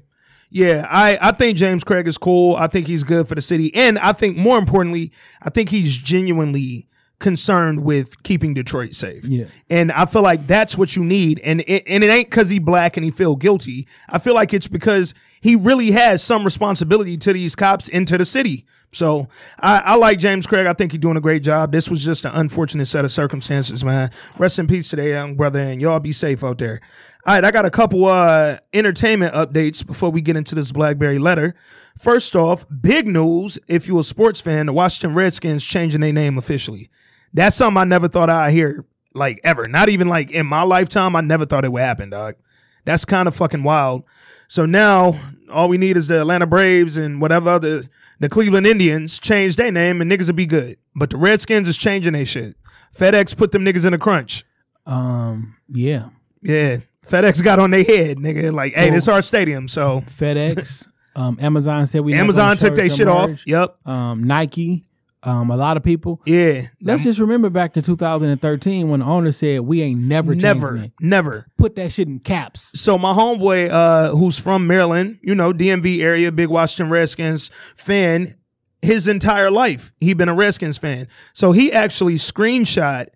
Yeah, 0.51 0.87
I, 0.89 1.19
I 1.21 1.33
think 1.33 1.59
James 1.59 1.85
Craig 1.85 2.07
is 2.07 2.19
cool. 2.19 2.57
I 2.57 2.67
think 2.67 2.87
he's 2.87 3.05
good 3.05 3.29
for 3.29 3.35
the 3.35 3.41
city. 3.41 3.75
And 3.75 3.99
I 3.99 4.13
think 4.13 4.37
more 4.37 4.59
importantly, 4.59 5.13
I 5.43 5.51
think 5.51 5.71
he's 5.71 5.97
genuinely 5.97 6.89
concerned 7.19 7.83
with 7.83 8.23
keeping 8.23 8.55
Detroit 8.55 8.93
safe. 8.93 9.25
Yeah. 9.25 9.47
And 9.71 9.91
I 9.91 10.07
feel 10.07 10.23
like 10.23 10.47
that's 10.47 10.77
what 10.77 10.97
you 10.97 11.05
need. 11.05 11.41
And 11.41 11.63
it, 11.67 11.83
and 11.87 12.05
it 12.05 12.11
ain't 12.11 12.31
because 12.31 12.51
he 12.51 12.59
black 12.59 12.97
and 12.97 13.05
he 13.05 13.11
feel 13.11 13.37
guilty. 13.37 13.89
I 14.09 14.19
feel 14.19 14.35
like 14.35 14.53
it's 14.53 14.69
because 14.69 15.15
he 15.41 15.57
really 15.57 15.93
has 15.93 16.23
some 16.23 16.45
responsibility 16.45 17.17
to 17.19 17.33
these 17.33 17.57
cops 17.57 17.89
and 17.89 18.07
to 18.09 18.19
the 18.19 18.25
city. 18.25 18.67
So 18.93 19.29
I, 19.61 19.79
I 19.79 19.95
like 19.97 20.19
James 20.19 20.47
Craig. 20.47 20.67
I 20.67 20.73
think 20.73 20.93
he's 20.93 21.01
doing 21.01 21.17
a 21.17 21.21
great 21.21 21.43
job. 21.43 21.73
This 21.73 21.91
was 21.91 22.05
just 22.05 22.25
an 22.25 22.33
unfortunate 22.35 22.87
set 22.87 23.05
of 23.05 23.13
circumstances, 23.13 23.85
man. 23.85 24.11
Rest 24.39 24.59
in 24.59 24.67
peace 24.67 24.89
today, 24.89 25.11
young 25.11 25.37
brother, 25.37 25.61
and 25.61 25.83
y'all 25.83 26.01
be 26.01 26.13
safe 26.13 26.43
out 26.45 26.59
there. 26.59 26.81
All 27.27 27.35
right, 27.35 27.45
I 27.45 27.51
got 27.51 27.67
a 27.67 27.71
couple 27.71 28.05
uh 28.05 28.59
entertainment 28.73 29.35
updates 29.35 29.85
before 29.85 30.11
we 30.11 30.21
get 30.21 30.37
into 30.37 30.55
this 30.55 30.71
BlackBerry 30.71 31.19
letter. 31.19 31.57
First 31.99 32.37
off, 32.37 32.65
big 32.81 33.09
news. 33.09 33.59
If 33.67 33.89
you're 33.89 34.01
a 34.01 34.05
sports 34.05 34.41
fan, 34.41 34.67
the 34.67 34.73
Washington 34.73 35.17
Redskins 35.17 35.65
changing 35.65 36.03
their 36.03 36.13
name 36.13 36.39
officially. 36.39 36.89
That's 37.35 37.57
something 37.57 37.79
I 37.79 37.85
never 37.85 38.07
thought 38.07 38.31
I'd 38.31 38.53
hear 38.53 38.85
like 39.13 39.41
ever. 39.43 39.67
Not 39.67 39.89
even 39.89 40.07
like 40.07 40.31
in 40.31 40.47
my 40.47 40.63
lifetime. 40.63 41.17
I 41.17 41.21
never 41.21 41.47
thought 41.47 41.65
it 41.65 41.73
would 41.73 41.83
happen, 41.83 42.11
dog. 42.11 42.37
That's 42.85 43.05
kind 43.05 43.27
of 43.27 43.35
fucking 43.35 43.65
wild. 43.65 44.05
So 44.47 44.65
now 44.65 45.19
all 45.51 45.69
we 45.69 45.79
need 45.79 45.97
is 45.97 46.07
the 46.07 46.21
Atlanta 46.21 46.47
Braves 46.47 46.97
and 46.97 47.21
whatever 47.21 47.51
other 47.51 47.83
the 48.21 48.29
Cleveland 48.29 48.69
Indians 48.69 49.19
change 49.19 49.57
their 49.57 49.73
name 49.73 50.01
and 50.01 50.09
niggas 50.09 50.29
will 50.29 50.35
be 50.35 50.47
good. 50.47 50.79
But 50.95 51.11
the 51.11 51.17
Redskins 51.17 51.69
is 51.69 51.77
changing 51.77 52.13
their 52.13 52.25
shit. 52.25 52.57
FedEx 52.97 53.37
put 53.37 53.51
them 53.51 53.65
niggas 53.65 53.85
in 53.85 53.95
a 53.95 53.99
crunch. 53.99 54.45
Um, 54.87 55.57
yeah, 55.69 56.11
Yeah. 56.41 56.79
FedEx 57.09 57.43
got 57.43 57.59
on 57.59 57.71
their 57.71 57.85
head, 57.85 58.19
nigga. 58.19 58.53
Like, 58.53 58.75
hey, 58.75 58.91
this 58.91 59.09
our 59.09 59.23
stadium. 59.23 59.69
So 59.69 60.03
FedEx, 60.19 60.87
um, 61.15 61.39
Amazon 61.41 61.87
said 61.87 62.03
we 62.03 62.15
Amazon 62.15 62.57
took 62.57 62.75
their 62.75 62.91
shit 62.91 63.09
off. 63.09 63.47
Yep. 63.47 63.87
Um, 63.87 64.25
Nike, 64.25 64.85
um, 65.23 65.51
a 65.51 65.57
lot 65.57 65.77
of 65.77 65.83
people. 65.83 66.21
Yeah. 66.25 66.69
Let's 66.81 67.03
just 67.03 67.19
remember 67.19 67.51
back 67.51 67.75
to 67.75 67.83
2013 67.83 68.89
when 68.89 69.01
the 69.01 69.07
owner 69.07 69.33
said 69.33 69.61
we 69.61 69.83
ain't 69.83 70.01
never 70.01 70.35
never, 70.35 70.89
never. 71.01 71.47
Put 71.57 71.77
that 71.77 71.93
shit 71.93 72.09
in 72.09 72.21
caps. 72.21 72.79
So 72.81 72.99
my 72.99 73.13
homeboy, 73.13 73.71
uh, 73.71 74.11
who's 74.11 74.39
from 74.39 74.67
Maryland, 74.67 75.19
you 75.23 75.35
know, 75.35 75.53
DMV 75.53 76.01
area, 76.01 76.31
big 76.31 76.49
Washington 76.49 76.91
Redskins 76.91 77.51
fan, 77.75 78.35
his 78.83 79.09
entire 79.09 79.51
life 79.51 79.93
he 79.99 80.15
been 80.15 80.29
a 80.29 80.35
Redskins 80.35 80.79
fan. 80.79 81.09
So 81.33 81.53
he 81.53 81.73
actually 81.73 82.17
screenshot, 82.17 83.07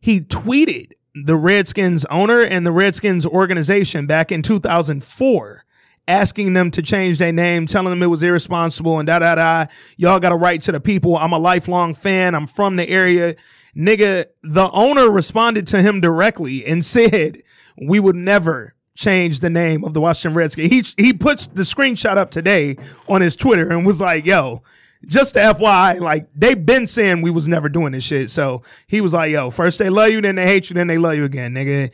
he 0.00 0.20
tweeted 0.20 0.92
the 1.14 1.36
Redskins 1.36 2.04
owner 2.06 2.40
and 2.40 2.66
the 2.66 2.72
Redskins 2.72 3.26
organization 3.26 4.06
back 4.06 4.30
in 4.30 4.42
2004 4.42 5.64
asking 6.08 6.54
them 6.54 6.70
to 6.72 6.82
change 6.82 7.18
their 7.18 7.32
name, 7.32 7.66
telling 7.66 7.90
them 7.90 8.02
it 8.02 8.06
was 8.06 8.22
irresponsible 8.22 8.98
and 8.98 9.06
da 9.06 9.20
da 9.20 9.36
da. 9.36 9.66
Y'all 9.96 10.18
got 10.18 10.32
a 10.32 10.36
right 10.36 10.60
to 10.62 10.72
the 10.72 10.80
people. 10.80 11.16
I'm 11.16 11.32
a 11.32 11.38
lifelong 11.38 11.94
fan. 11.94 12.34
I'm 12.34 12.46
from 12.46 12.76
the 12.76 12.88
area. 12.88 13.36
Nigga, 13.76 14.26
the 14.42 14.70
owner 14.72 15.08
responded 15.08 15.66
to 15.68 15.80
him 15.80 16.00
directly 16.00 16.66
and 16.66 16.84
said, 16.84 17.42
we 17.80 18.00
would 18.00 18.16
never 18.16 18.74
change 18.96 19.38
the 19.38 19.50
name 19.50 19.84
of 19.84 19.94
the 19.94 20.00
Washington 20.00 20.36
Redskins. 20.36 20.70
He 20.96 21.04
he 21.04 21.12
puts 21.12 21.46
the 21.46 21.62
screenshot 21.62 22.16
up 22.16 22.30
today 22.30 22.76
on 23.08 23.20
his 23.20 23.36
Twitter 23.36 23.70
and 23.70 23.86
was 23.86 24.00
like, 24.00 24.26
yo, 24.26 24.62
just 25.06 25.34
the 25.34 25.40
FYI, 25.40 26.00
like 26.00 26.28
they've 26.34 26.64
been 26.64 26.86
saying 26.86 27.22
we 27.22 27.30
was 27.30 27.48
never 27.48 27.68
doing 27.68 27.92
this 27.92 28.04
shit. 28.04 28.30
So 28.30 28.62
he 28.86 29.00
was 29.00 29.14
like, 29.14 29.30
yo, 29.30 29.50
first 29.50 29.78
they 29.78 29.90
love 29.90 30.10
you, 30.10 30.20
then 30.20 30.34
they 30.34 30.46
hate 30.46 30.70
you, 30.70 30.74
then 30.74 30.86
they 30.86 30.98
love 30.98 31.14
you 31.14 31.24
again, 31.24 31.54
nigga. 31.54 31.92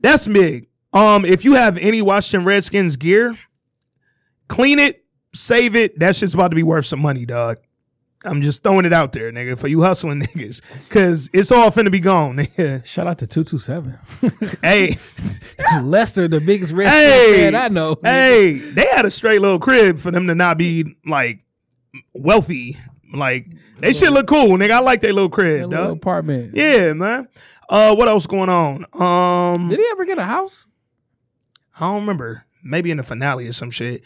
That's 0.00 0.26
big. 0.26 0.68
Um, 0.92 1.24
if 1.24 1.44
you 1.44 1.54
have 1.54 1.76
any 1.78 2.00
Washington 2.00 2.46
Redskins 2.46 2.96
gear, 2.96 3.38
clean 4.48 4.78
it, 4.78 5.04
save 5.34 5.76
it. 5.76 5.98
That 5.98 6.16
shit's 6.16 6.34
about 6.34 6.48
to 6.48 6.56
be 6.56 6.62
worth 6.62 6.86
some 6.86 7.00
money, 7.00 7.26
dog. 7.26 7.58
I'm 8.24 8.42
just 8.42 8.64
throwing 8.64 8.84
it 8.84 8.92
out 8.92 9.12
there, 9.12 9.30
nigga, 9.30 9.56
for 9.56 9.68
you 9.68 9.82
hustling 9.82 10.20
niggas. 10.22 10.62
Cause 10.88 11.30
it's 11.32 11.52
all 11.52 11.70
finna 11.70 11.90
be 11.90 12.00
gone, 12.00 12.36
nigga. 12.38 12.84
Shout 12.84 13.06
out 13.06 13.18
to 13.18 13.26
227. 13.26 14.58
hey, 14.62 14.96
Lester, 15.82 16.26
the 16.26 16.40
biggest 16.40 16.72
Redskins 16.72 17.04
hey, 17.04 17.34
fan 17.36 17.54
I 17.54 17.68
know. 17.68 17.96
Hey, 18.02 18.58
they 18.58 18.86
had 18.86 19.04
a 19.04 19.10
straight 19.10 19.40
little 19.40 19.60
crib 19.60 19.98
for 19.98 20.10
them 20.10 20.26
to 20.26 20.34
not 20.34 20.58
be 20.58 20.96
like 21.06 21.44
wealthy. 22.14 22.76
Like 23.12 23.46
they 23.78 23.92
shit 23.92 24.12
look 24.12 24.26
cool, 24.26 24.58
nigga. 24.58 24.72
I 24.72 24.80
like 24.80 25.00
their 25.00 25.12
little 25.12 25.30
crib, 25.30 25.70
little 25.70 25.92
apartment. 25.92 26.54
Yeah, 26.54 26.92
man. 26.92 27.28
Uh, 27.68 27.94
what 27.94 28.08
else 28.08 28.26
going 28.26 28.48
on? 28.48 28.86
Um, 28.92 29.68
Did 29.68 29.78
he 29.78 29.86
ever 29.92 30.04
get 30.04 30.18
a 30.18 30.24
house? 30.24 30.66
I 31.78 31.86
don't 31.86 32.00
remember. 32.00 32.44
Maybe 32.62 32.90
in 32.90 32.96
the 32.96 33.02
finale 33.02 33.46
or 33.48 33.52
some 33.52 33.70
shit. 33.70 34.02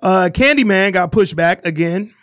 Uh, 0.00 0.30
Candyman 0.32 0.92
got 0.92 1.10
pushed 1.10 1.34
back 1.34 1.66
again. 1.66 2.14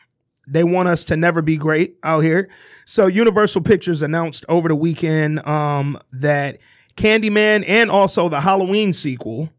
They 0.47 0.63
want 0.63 0.87
us 0.87 1.03
to 1.05 1.17
never 1.17 1.41
be 1.41 1.57
great 1.57 1.97
out 2.03 2.21
here. 2.21 2.49
So 2.85 3.07
Universal 3.07 3.63
Pictures 3.63 4.01
announced 4.01 4.45
over 4.47 4.67
the 4.67 4.75
weekend 4.75 5.45
um, 5.47 5.97
that 6.11 6.59
Candyman 6.95 7.63
and 7.67 7.89
also 7.89 8.29
the 8.29 8.41
Halloween 8.41 8.93
sequel 8.93 9.49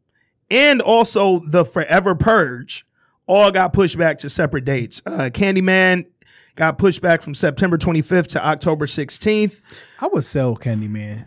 and 0.48 0.80
also 0.80 1.40
the 1.40 1.64
Forever 1.64 2.14
Purge 2.14 2.85
all 3.26 3.50
got 3.50 3.72
pushed 3.72 3.98
back 3.98 4.18
to 4.18 4.30
separate 4.30 4.64
dates. 4.64 5.02
Uh, 5.06 5.30
Candyman 5.32 6.06
got 6.54 6.78
pushed 6.78 7.02
back 7.02 7.22
from 7.22 7.34
September 7.34 7.76
25th 7.76 8.28
to 8.28 8.46
October 8.46 8.86
16th. 8.86 9.60
I 10.00 10.06
would 10.08 10.24
sell 10.24 10.56
Candyman. 10.56 11.26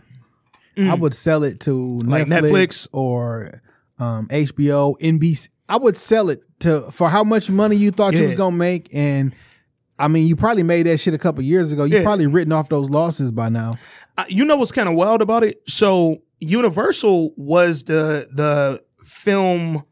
I 0.78 0.94
would 0.94 1.12
sell 1.14 1.42
it 1.44 1.60
to 1.60 1.70
Mm. 2.02 2.08
Like 2.08 2.26
Netflix, 2.26 2.40
Netflix? 2.52 2.88
or 2.92 3.60
um, 3.98 4.28
HBO, 4.28 4.94
NBC. 5.00 5.48
I 5.68 5.76
would 5.76 5.98
sell 5.98 6.30
it 6.30 6.42
to 6.60 6.90
for 6.90 7.10
how 7.10 7.22
much 7.22 7.50
money 7.50 7.76
you 7.76 7.90
thought 7.90 8.14
you 8.14 8.24
was 8.24 8.34
gonna 8.34 8.56
make, 8.56 8.88
and 8.94 9.34
I 9.98 10.08
mean, 10.08 10.26
you 10.26 10.36
probably 10.36 10.62
made 10.62 10.86
that 10.86 10.98
shit 10.98 11.12
a 11.12 11.18
couple 11.18 11.42
years 11.42 11.70
ago. 11.70 11.84
You 11.84 11.98
Yeah. 11.98 12.02
probably 12.02 12.26
written 12.26 12.52
off 12.52 12.70
those 12.70 12.88
losses 12.88 13.30
by 13.30 13.50
now. 13.50 13.76
Uh, 14.16 14.24
you 14.28 14.46
know 14.46 14.56
what's 14.56 14.72
kind 14.72 14.88
of 14.88 14.94
wild 14.94 15.20
about 15.20 15.44
it? 15.44 15.60
So 15.68 16.22
Universal 16.40 17.34
was 17.36 17.82
the 17.84 18.26
the 18.32 18.80
film 19.04 19.82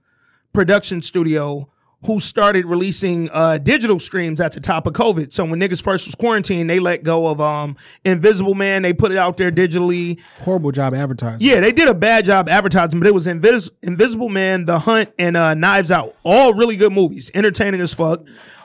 production 0.54 1.02
studio 1.02 1.68
who 2.04 2.20
started 2.20 2.64
releasing 2.64 3.28
uh, 3.30 3.58
digital 3.58 3.98
streams 3.98 4.40
at 4.40 4.52
the 4.52 4.60
top 4.60 4.86
of 4.86 4.92
COVID. 4.92 5.32
So 5.32 5.44
when 5.44 5.58
niggas 5.58 5.82
first 5.82 6.06
was 6.06 6.14
quarantined, 6.14 6.70
they 6.70 6.78
let 6.78 7.02
go 7.02 7.26
of 7.26 7.40
um, 7.40 7.76
Invisible 8.04 8.54
Man. 8.54 8.82
They 8.82 8.92
put 8.92 9.10
it 9.10 9.18
out 9.18 9.36
there 9.36 9.50
digitally. 9.50 10.20
Horrible 10.42 10.70
job 10.70 10.94
advertising. 10.94 11.38
Yeah, 11.46 11.58
they 11.60 11.72
did 11.72 11.88
a 11.88 11.94
bad 11.94 12.24
job 12.24 12.48
advertising, 12.48 13.00
but 13.00 13.08
it 13.08 13.14
was 13.14 13.26
Invis- 13.26 13.70
Invisible 13.82 14.28
Man, 14.28 14.64
The 14.64 14.78
Hunt, 14.78 15.10
and 15.18 15.36
uh, 15.36 15.54
Knives 15.54 15.90
Out. 15.90 16.14
All 16.22 16.54
really 16.54 16.76
good 16.76 16.92
movies, 16.92 17.32
entertaining 17.34 17.80
as 17.80 17.94
fuck. 17.94 18.20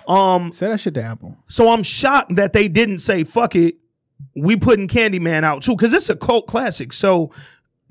Um, 0.07 0.51
Say 0.51 0.67
that 0.67 0.79
shit 0.79 0.93
to 0.95 1.01
Apple. 1.03 1.35
so 1.47 1.69
I'm 1.69 1.81
shocked 1.81 2.35
that 2.35 2.53
they 2.53 2.67
didn't 2.67 2.99
say 2.99 3.23
fuck 3.23 3.55
it. 3.55 3.75
We 4.35 4.57
putting 4.57 4.87
Candyman 4.87 5.43
out 5.43 5.63
too 5.63 5.75
because 5.75 5.93
it's 5.93 6.09
a 6.09 6.15
cult 6.15 6.47
classic. 6.47 6.91
So 6.93 7.31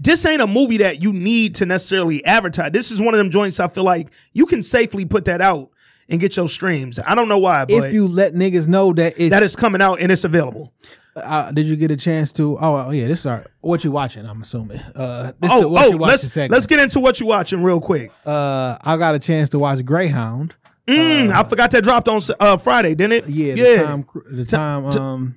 this 0.03 0.27
ain't 0.27 0.43
a 0.43 0.47
movie 0.47 0.79
that 0.79 1.01
you 1.03 1.13
need 1.13 1.55
to 1.57 1.67
necessarily 1.67 2.25
advertise. 2.25 2.73
This 2.73 2.91
is 2.91 3.01
one 3.01 3.15
of 3.15 3.19
them 3.19 3.31
joints 3.31 3.61
I 3.61 3.69
feel 3.69 3.85
like 3.85 4.09
you 4.33 4.47
can 4.47 4.63
safely 4.63 5.05
put 5.05 5.27
that 5.27 5.41
out 5.41 5.71
and 6.09 6.21
get 6.21 6.37
your 6.37 6.49
streams. 6.49 6.99
I 7.05 7.15
don't 7.15 7.29
know 7.29 7.39
why, 7.39 7.65
but 7.65 7.75
If 7.75 7.95
you 7.95 8.09
let 8.09 8.35
niggas 8.35 8.67
know 8.69 8.93
that 8.95 9.15
it's 9.17 9.31
that 9.31 9.43
is 9.43 9.55
coming 9.55 9.81
out 9.81 10.01
and 10.01 10.11
it's 10.11 10.25
available. 10.25 10.73
uh, 11.15 11.53
did 11.53 11.67
you 11.67 11.77
get 11.77 11.91
a 11.91 11.97
chance 11.97 12.33
to? 12.33 12.57
Oh, 12.59 12.87
oh 12.87 12.91
yeah, 12.91 13.07
this 13.07 13.25
is 13.25 13.33
what 13.61 13.85
you 13.85 13.93
watching? 13.93 14.27
I'm 14.27 14.43
assuming. 14.43 14.79
Uh, 14.95 15.33
this 15.41 15.51
Oh, 15.53 15.77
oh, 15.77 15.87
you 15.91 15.97
watching 15.99 15.99
let's 15.99 16.37
let's 16.37 16.67
get 16.67 16.81
into 16.81 16.99
what 17.01 17.21
you 17.21 17.27
watching 17.27 17.63
real 17.63 17.81
quick. 17.81 18.11
Uh, 18.27 18.77
I 18.81 18.97
got 18.97 19.15
a 19.15 19.19
chance 19.19 19.51
to 19.51 19.59
watch 19.59 19.85
Greyhound. 19.85 20.55
Mm, 20.89 21.31
I 21.31 21.45
forgot 21.45 21.71
that 21.71 21.83
dropped 21.85 22.09
on 22.09 22.21
uh, 22.41 22.57
Friday, 22.57 22.97
didn't 22.97 23.13
it? 23.13 23.29
Yeah, 23.29 23.55
Yeah. 23.55 23.65
the 23.65 24.45
time, 24.45 24.85
the 24.85 24.91
time. 24.91 25.01
Um, 25.01 25.35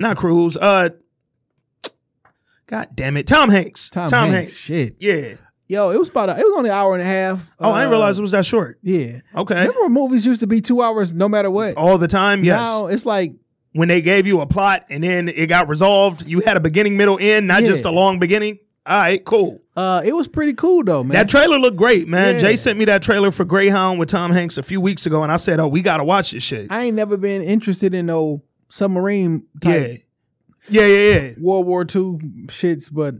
Not 0.00 0.16
Cruise. 0.16 0.56
Uh, 0.56 0.90
God 2.72 2.88
damn 2.94 3.16
it, 3.18 3.26
Tom 3.26 3.50
Hanks. 3.50 3.90
Tom, 3.90 4.08
Tom, 4.08 4.30
Hanks. 4.30 4.52
Hanks. 4.52 4.56
Shit, 4.56 4.96
Yeah. 4.98 5.34
yo, 5.68 5.90
it 5.90 5.98
was 5.98 6.08
about. 6.08 6.30
A, 6.30 6.32
it 6.32 6.44
was 6.44 6.54
only 6.56 6.70
an 6.70 6.74
hour 6.76 6.94
and 6.94 7.02
a 7.02 7.06
half. 7.06 7.50
Oh, 7.60 7.70
I 7.70 7.80
didn't 7.82 7.88
Uh, 7.88 7.90
realize 7.90 8.18
it 8.18 8.22
was 8.22 8.30
that 8.30 8.46
short. 8.46 8.78
Yeah. 8.82 9.20
Okay. 9.36 9.54
Remember 9.60 9.82
when 9.82 9.92
movies 9.92 10.24
used 10.24 10.40
to 10.40 10.46
be 10.46 10.62
two 10.62 10.80
hours 10.80 11.12
no 11.12 11.28
matter 11.28 11.50
what? 11.50 11.76
All 11.76 11.98
the 11.98 12.08
time, 12.08 12.44
yes. 12.44 12.64
Now 12.64 12.86
it's 12.86 13.04
like 13.04 13.34
when 13.74 13.88
they 13.88 14.00
gave 14.00 14.26
you 14.26 14.40
a 14.40 14.46
plot 14.46 14.86
and 14.88 15.04
then 15.04 15.28
it 15.28 15.48
got 15.48 15.68
resolved, 15.68 16.26
you 16.26 16.40
had 16.40 16.56
a 16.56 16.60
beginning, 16.60 16.96
middle, 16.96 17.18
end, 17.20 17.46
not 17.46 17.60
Yeah. 17.62 17.68
just 17.68 17.84
a 17.84 17.90
long 17.90 18.18
beginning. 18.18 18.58
All 18.86 18.96
right, 18.98 19.22
cool. 19.24 19.60
uh, 19.76 20.00
it 20.04 20.12
was 20.16 20.26
pretty 20.26 20.54
cool 20.54 20.82
though, 20.82 21.04
man. 21.04 21.12
That 21.12 21.28
trailer 21.28 21.58
looked 21.58 21.76
great, 21.76 22.08
man. 22.08 22.34
Yeah. 22.36 22.40
Jay 22.40 22.56
sent 22.56 22.78
me 22.78 22.86
that 22.86 23.02
trailer 23.02 23.30
for 23.30 23.44
Greyhound 23.44 23.98
with 24.00 24.08
Tom 24.08 24.30
Hanks 24.32 24.56
a 24.58 24.62
few 24.62 24.80
weeks 24.80 25.04
ago, 25.06 25.22
and 25.22 25.30
I 25.30 25.36
said, 25.36 25.60
"Oh, 25.60 25.68
we 25.68 25.82
gotta 25.82 26.02
watch 26.04 26.32
this 26.32 26.42
shit." 26.42 26.66
I 26.70 26.84
ain't 26.84 26.96
never 26.96 27.16
been 27.16 27.42
interested 27.42 27.94
in 27.94 28.06
no 28.06 28.42
submarine 28.70 29.44
type 29.60 30.02
yeah, 30.68 30.86
yeah, 30.86 31.14
yeah. 31.20 31.32
World 31.38 31.66
War 31.66 31.82
II 31.82 32.18
shits, 32.46 32.88
but 32.92 33.14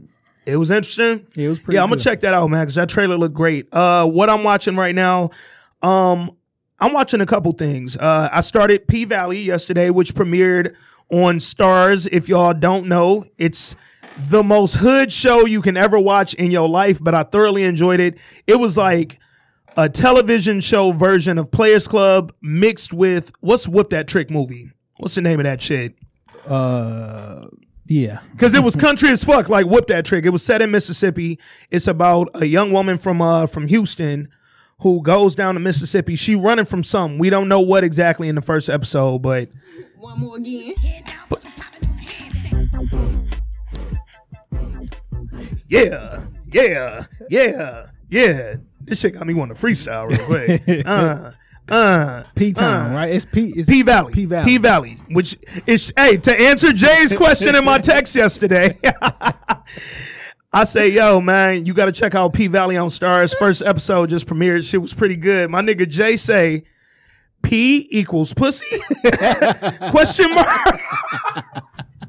It 0.45 0.57
was 0.57 0.71
interesting. 0.71 1.25
yeah, 1.35 1.45
it 1.45 1.49
was 1.49 1.59
pretty. 1.59 1.75
yeah, 1.75 1.83
I'm 1.83 1.89
gonna 1.89 1.97
good. 1.97 2.03
check 2.03 2.19
that 2.21 2.33
out, 2.33 2.47
man, 2.49 2.61
because 2.63 2.75
that 2.75 2.89
trailer 2.89 3.17
looked 3.17 3.35
great. 3.35 3.67
Uh, 3.73 4.05
what 4.07 4.29
I'm 4.29 4.43
watching 4.43 4.75
right 4.75 4.95
now, 4.95 5.29
um, 5.81 6.31
I'm 6.79 6.93
watching 6.93 7.21
a 7.21 7.25
couple 7.25 7.51
things. 7.53 7.95
Uh, 7.97 8.29
I 8.31 8.41
started 8.41 8.87
P 8.87 9.05
Valley 9.05 9.39
yesterday, 9.39 9.89
which 9.89 10.13
premiered 10.15 10.75
on 11.09 11.35
Starz. 11.37 12.07
If 12.11 12.27
y'all 12.29 12.53
don't 12.53 12.87
know, 12.87 13.25
it's 13.37 13.75
the 14.17 14.43
most 14.43 14.75
hood 14.75 15.11
show 15.11 15.45
you 15.45 15.61
can 15.61 15.75
ever 15.77 15.97
watch 15.99 16.33
in 16.35 16.51
your 16.51 16.67
life, 16.69 16.99
but 17.01 17.15
I 17.15 17.23
thoroughly 17.23 17.63
enjoyed 17.63 17.99
it. 17.99 18.17
It 18.47 18.59
was 18.59 18.77
like 18.77 19.17
a 19.75 19.89
television 19.89 20.59
show 20.61 20.91
version 20.91 21.37
of 21.39 21.49
Players 21.51 21.87
Club 21.87 22.31
mixed 22.41 22.93
with 22.93 23.31
what's 23.39 23.67
Whoop 23.67 23.89
That 23.89 24.07
Trick 24.07 24.29
movie? 24.29 24.69
What's 24.97 25.15
the 25.15 25.21
name 25.21 25.39
of 25.39 25.45
that 25.45 25.61
shit? 25.61 25.95
Uh, 26.47 27.47
yeah. 27.87 28.19
Cause 28.37 28.53
it 28.55 28.63
was 28.63 28.75
country 28.75 29.09
as 29.09 29.23
fuck, 29.23 29.49
like 29.49 29.65
whoop 29.65 29.87
that 29.87 30.05
trick. 30.05 30.25
It 30.25 30.29
was 30.29 30.43
set 30.43 30.61
in 30.61 30.71
Mississippi. 30.71 31.39
It's 31.69 31.87
about 31.87 32.29
a 32.35 32.45
young 32.45 32.71
woman 32.71 32.97
from 32.97 33.21
uh 33.21 33.45
from 33.47 33.67
Houston 33.67 34.29
who 34.79 35.01
goes 35.01 35.35
down 35.35 35.53
to 35.55 35.59
Mississippi. 35.59 36.15
She 36.15 36.35
running 36.35 36.65
from 36.65 36.83
something. 36.83 37.19
We 37.19 37.29
don't 37.29 37.47
know 37.47 37.59
what 37.61 37.83
exactly 37.83 38.27
in 38.29 38.35
the 38.35 38.41
first 38.41 38.69
episode, 38.69 39.19
but 39.21 39.49
One 39.97 40.19
more 40.19 40.37
again. 40.37 40.75
yeah, 45.69 46.25
yeah, 46.51 47.05
yeah, 47.29 47.85
yeah. 48.09 48.55
This 48.81 48.99
shit 48.99 49.13
got 49.13 49.25
me 49.27 49.33
wanting 49.33 49.55
to 49.55 49.61
freestyle 49.61 50.09
real 50.09 50.25
quick. 50.25 50.85
Uh, 50.85 51.31
uh, 51.69 52.23
P 52.35 52.53
Town, 52.53 52.93
right? 52.93 53.11
It's 53.11 53.25
P. 53.25 53.53
It's 53.55 53.69
P 53.69 53.81
Valley. 53.81 54.13
P 54.13 54.25
Valley. 54.25 54.45
P 54.45 54.57
Valley. 54.57 54.97
Which 55.09 55.37
is 55.65 55.93
hey, 55.95 56.17
to 56.17 56.41
answer 56.41 56.73
Jay's 56.73 57.13
question 57.13 57.55
in 57.55 57.63
my 57.65 57.79
text 57.79 58.15
yesterday. 58.15 58.77
I 60.55 60.65
say, 60.65 60.89
yo, 60.89 61.19
man, 61.19 61.65
you 61.65 61.73
gotta 61.73 61.91
check 61.91 62.13
out 62.13 62.33
P 62.33 62.47
Valley 62.47 62.77
on 62.77 62.89
Starz. 62.89 63.35
First 63.37 63.63
episode 63.63 64.09
just 64.09 64.27
premiered. 64.27 64.69
Shit 64.69 64.81
was 64.81 64.93
pretty 64.93 65.15
good. 65.15 65.49
My 65.49 65.61
nigga 65.61 65.87
Jay 65.87 66.15
say 66.15 66.63
P 67.41 67.87
equals 67.89 68.33
pussy? 68.33 68.77
question 69.89 70.33
mark. 70.33 70.81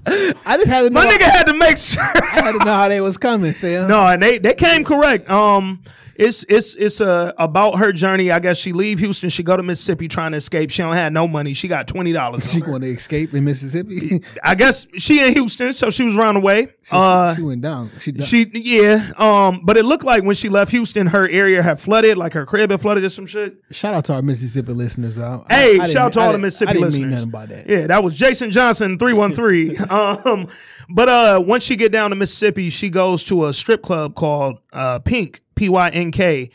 I 0.07 0.57
just 0.57 0.66
had 0.66 0.82
to 0.82 0.90
know. 0.90 1.00
My 1.00 1.07
nigga 1.07 1.22
had 1.22 1.44
to 1.44 1.55
make 1.55 1.78
sure. 1.78 2.02
I 2.02 2.42
had 2.42 2.52
to 2.52 2.59
know 2.59 2.72
how 2.72 2.88
they 2.88 3.00
was 3.00 3.16
coming, 3.16 3.52
fam. 3.52 3.88
No, 3.88 4.07
and 4.07 4.22
they 4.22 4.38
they 4.38 4.55
came 4.55 4.84
correct. 4.84 5.30
Um, 5.30 5.82
it's 6.16 6.44
it's 6.48 6.74
it's 6.74 7.00
uh, 7.00 7.32
about 7.38 7.78
her 7.78 7.92
journey. 7.92 8.30
I 8.30 8.38
guess 8.38 8.56
she 8.58 8.72
leave 8.72 8.98
Houston, 9.00 9.30
she 9.30 9.42
go 9.42 9.56
to 9.56 9.62
Mississippi 9.62 10.08
trying 10.08 10.32
to 10.32 10.38
escape. 10.38 10.70
She 10.70 10.82
don't 10.82 10.94
have 10.94 11.12
no 11.12 11.26
money. 11.28 11.54
She 11.54 11.68
got 11.68 11.86
twenty 11.88 12.12
dollars. 12.12 12.44
She 12.54 12.62
want 12.62 12.82
to 12.84 12.90
escape 12.90 13.34
in 13.34 13.44
Mississippi. 13.44 14.22
I 14.44 14.54
guess 14.54 14.86
she 14.96 15.26
in 15.26 15.32
Houston, 15.34 15.72
so 15.72 15.90
she 15.90 16.04
was 16.04 16.14
running 16.16 16.42
away. 16.42 16.68
Uh, 16.90 17.34
she 17.34 17.42
went 17.42 17.62
down. 17.62 17.90
She, 18.00 18.12
died. 18.12 18.26
she 18.28 18.46
yeah. 18.54 19.10
Um, 19.16 19.60
but 19.64 19.76
it 19.76 19.84
looked 19.84 20.04
like 20.04 20.22
when 20.24 20.36
she 20.36 20.48
left 20.48 20.70
Houston, 20.70 21.08
her 21.08 21.28
area 21.28 21.62
had 21.62 21.80
flooded, 21.80 22.16
like 22.16 22.32
her 22.34 22.46
crib 22.46 22.70
had 22.70 22.80
flooded 22.80 23.02
or 23.04 23.08
some 23.08 23.26
shit. 23.26 23.56
shout 23.70 23.94
out 23.94 24.04
to 24.06 24.14
our 24.14 24.22
Mississippi 24.22 24.72
listeners 24.72 25.18
out. 25.18 25.46
I- 25.50 25.54
Hey, 25.54 25.80
I 25.80 25.86
shout 25.86 25.96
out 26.06 26.12
to 26.14 26.20
all 26.20 26.32
the 26.32 26.38
Mississippi 26.38 26.70
I 26.70 26.72
didn't 26.74 26.84
listeners. 26.84 27.00
mean 27.02 27.10
nothing 27.10 27.30
by 27.30 27.46
that. 27.46 27.68
Yeah, 27.68 27.86
that 27.86 28.04
was 28.04 28.14
Jason 28.14 28.50
Johnson 28.50 28.98
three 28.98 29.12
one 29.14 29.32
three. 29.32 29.76
Um, 29.90 30.48
but 30.90 31.08
uh, 31.08 31.42
once 31.44 31.64
she 31.64 31.76
get 31.76 31.90
down 31.92 32.10
to 32.10 32.16
Mississippi, 32.16 32.68
she 32.68 32.90
goes 32.90 33.24
to 33.24 33.46
a 33.46 33.52
strip 33.54 33.82
club 33.82 34.14
called 34.14 34.58
uh 34.72 34.98
Pink 34.98 35.40
P 35.55 35.68
Y 35.68 35.88
N 35.90 36.11
K, 36.11 36.50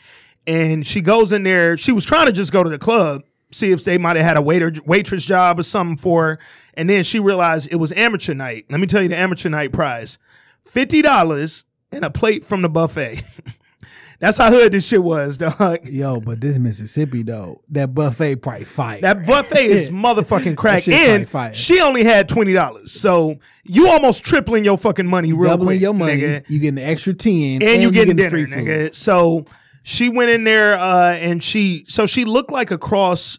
and 0.46 0.86
she 0.86 1.00
goes 1.00 1.32
in 1.32 1.42
there. 1.42 1.76
She 1.76 1.92
was 1.92 2.04
trying 2.04 2.26
to 2.26 2.32
just 2.32 2.52
go 2.52 2.62
to 2.62 2.70
the 2.70 2.78
club, 2.78 3.22
see 3.50 3.72
if 3.72 3.84
they 3.84 3.98
might 3.98 4.16
have 4.16 4.24
had 4.24 4.36
a 4.36 4.42
waiter 4.42 4.72
waitress 4.84 5.24
job 5.24 5.58
or 5.58 5.62
something 5.62 5.96
for 5.96 6.24
her, 6.24 6.38
and 6.74 6.88
then 6.88 7.02
she 7.04 7.18
realized 7.18 7.68
it 7.70 7.76
was 7.76 7.92
amateur 7.92 8.34
night. 8.34 8.66
Let 8.70 8.80
me 8.80 8.86
tell 8.86 9.02
you 9.02 9.08
the 9.08 9.18
amateur 9.18 9.48
night 9.48 9.72
prize: 9.72 10.18
fifty 10.64 11.02
dollars 11.02 11.64
and 11.92 12.04
a 12.04 12.10
plate 12.10 12.44
from 12.44 12.62
the 12.62 12.68
buffet. 12.68 13.22
That's 14.20 14.36
how 14.36 14.50
hood 14.50 14.72
this 14.72 14.86
shit 14.86 15.02
was, 15.02 15.38
dog. 15.38 15.88
Yo, 15.88 16.20
but 16.20 16.42
this 16.42 16.58
Mississippi 16.58 17.22
though, 17.22 17.62
that 17.70 17.94
buffet 17.94 18.36
probably 18.36 18.66
fire. 18.66 19.00
That 19.00 19.26
buffet 19.26 19.64
is 19.64 19.90
motherfucking 19.90 20.58
crack. 20.58 20.86
And 20.86 21.26
fire. 21.26 21.54
she 21.54 21.80
only 21.80 22.04
had 22.04 22.28
twenty 22.28 22.52
dollars, 22.52 22.92
so 22.92 23.36
you 23.64 23.88
almost 23.88 24.22
tripling 24.22 24.62
your 24.62 24.76
fucking 24.76 25.06
money 25.06 25.32
real 25.32 25.52
doubling 25.52 25.68
quick, 25.68 25.80
your 25.80 25.94
money. 25.94 26.20
nigga. 26.20 26.50
You 26.50 26.58
getting 26.60 26.74
the 26.74 26.86
extra 26.86 27.14
ten, 27.14 27.62
and, 27.62 27.82
you 27.82 27.90
getting 27.90 28.14
dinner, 28.16 28.28
free 28.28 28.44
food. 28.44 28.54
nigga. 28.54 28.94
So 28.94 29.46
she 29.82 30.10
went 30.10 30.30
in 30.30 30.44
there, 30.44 30.74
uh, 30.74 31.14
and 31.14 31.42
she 31.42 31.86
so 31.88 32.04
she 32.06 32.26
looked 32.26 32.52
like 32.52 32.70
a 32.70 32.78
cross. 32.78 33.38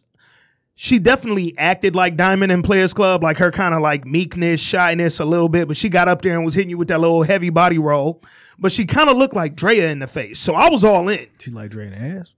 She 0.73 0.97
definitely 0.97 1.55
acted 1.59 1.95
like 1.95 2.17
Diamond 2.17 2.51
in 2.51 2.63
Players 2.63 2.91
Club, 2.91 3.21
like 3.21 3.38
her 3.38 3.51
kind 3.51 3.75
of 3.75 3.82
like 3.82 4.05
meekness, 4.05 4.59
shyness 4.59 5.19
a 5.19 5.25
little 5.25 5.49
bit, 5.49 5.67
but 5.67 5.77
she 5.77 5.89
got 5.89 6.07
up 6.07 6.23
there 6.23 6.34
and 6.34 6.43
was 6.43 6.55
hitting 6.55 6.71
you 6.71 6.77
with 6.79 6.88
that 6.88 6.99
little 6.99 7.21
heavy 7.21 7.51
body 7.51 7.77
roll. 7.77 8.23
But 8.62 8.72
she 8.72 8.86
kind 8.86 9.09
of 9.09 9.18
looked 9.18 9.34
like 9.34 9.55
Drea 9.55 9.89
in 9.89 9.99
the 9.99 10.07
face, 10.07 10.39
so 10.39 10.53
I 10.53 10.70
was 10.70 10.86
all 10.86 11.09
in. 11.09 11.28
She 11.39 11.49
like 11.49 11.72
drain 11.72 11.93
ass. 11.93 12.34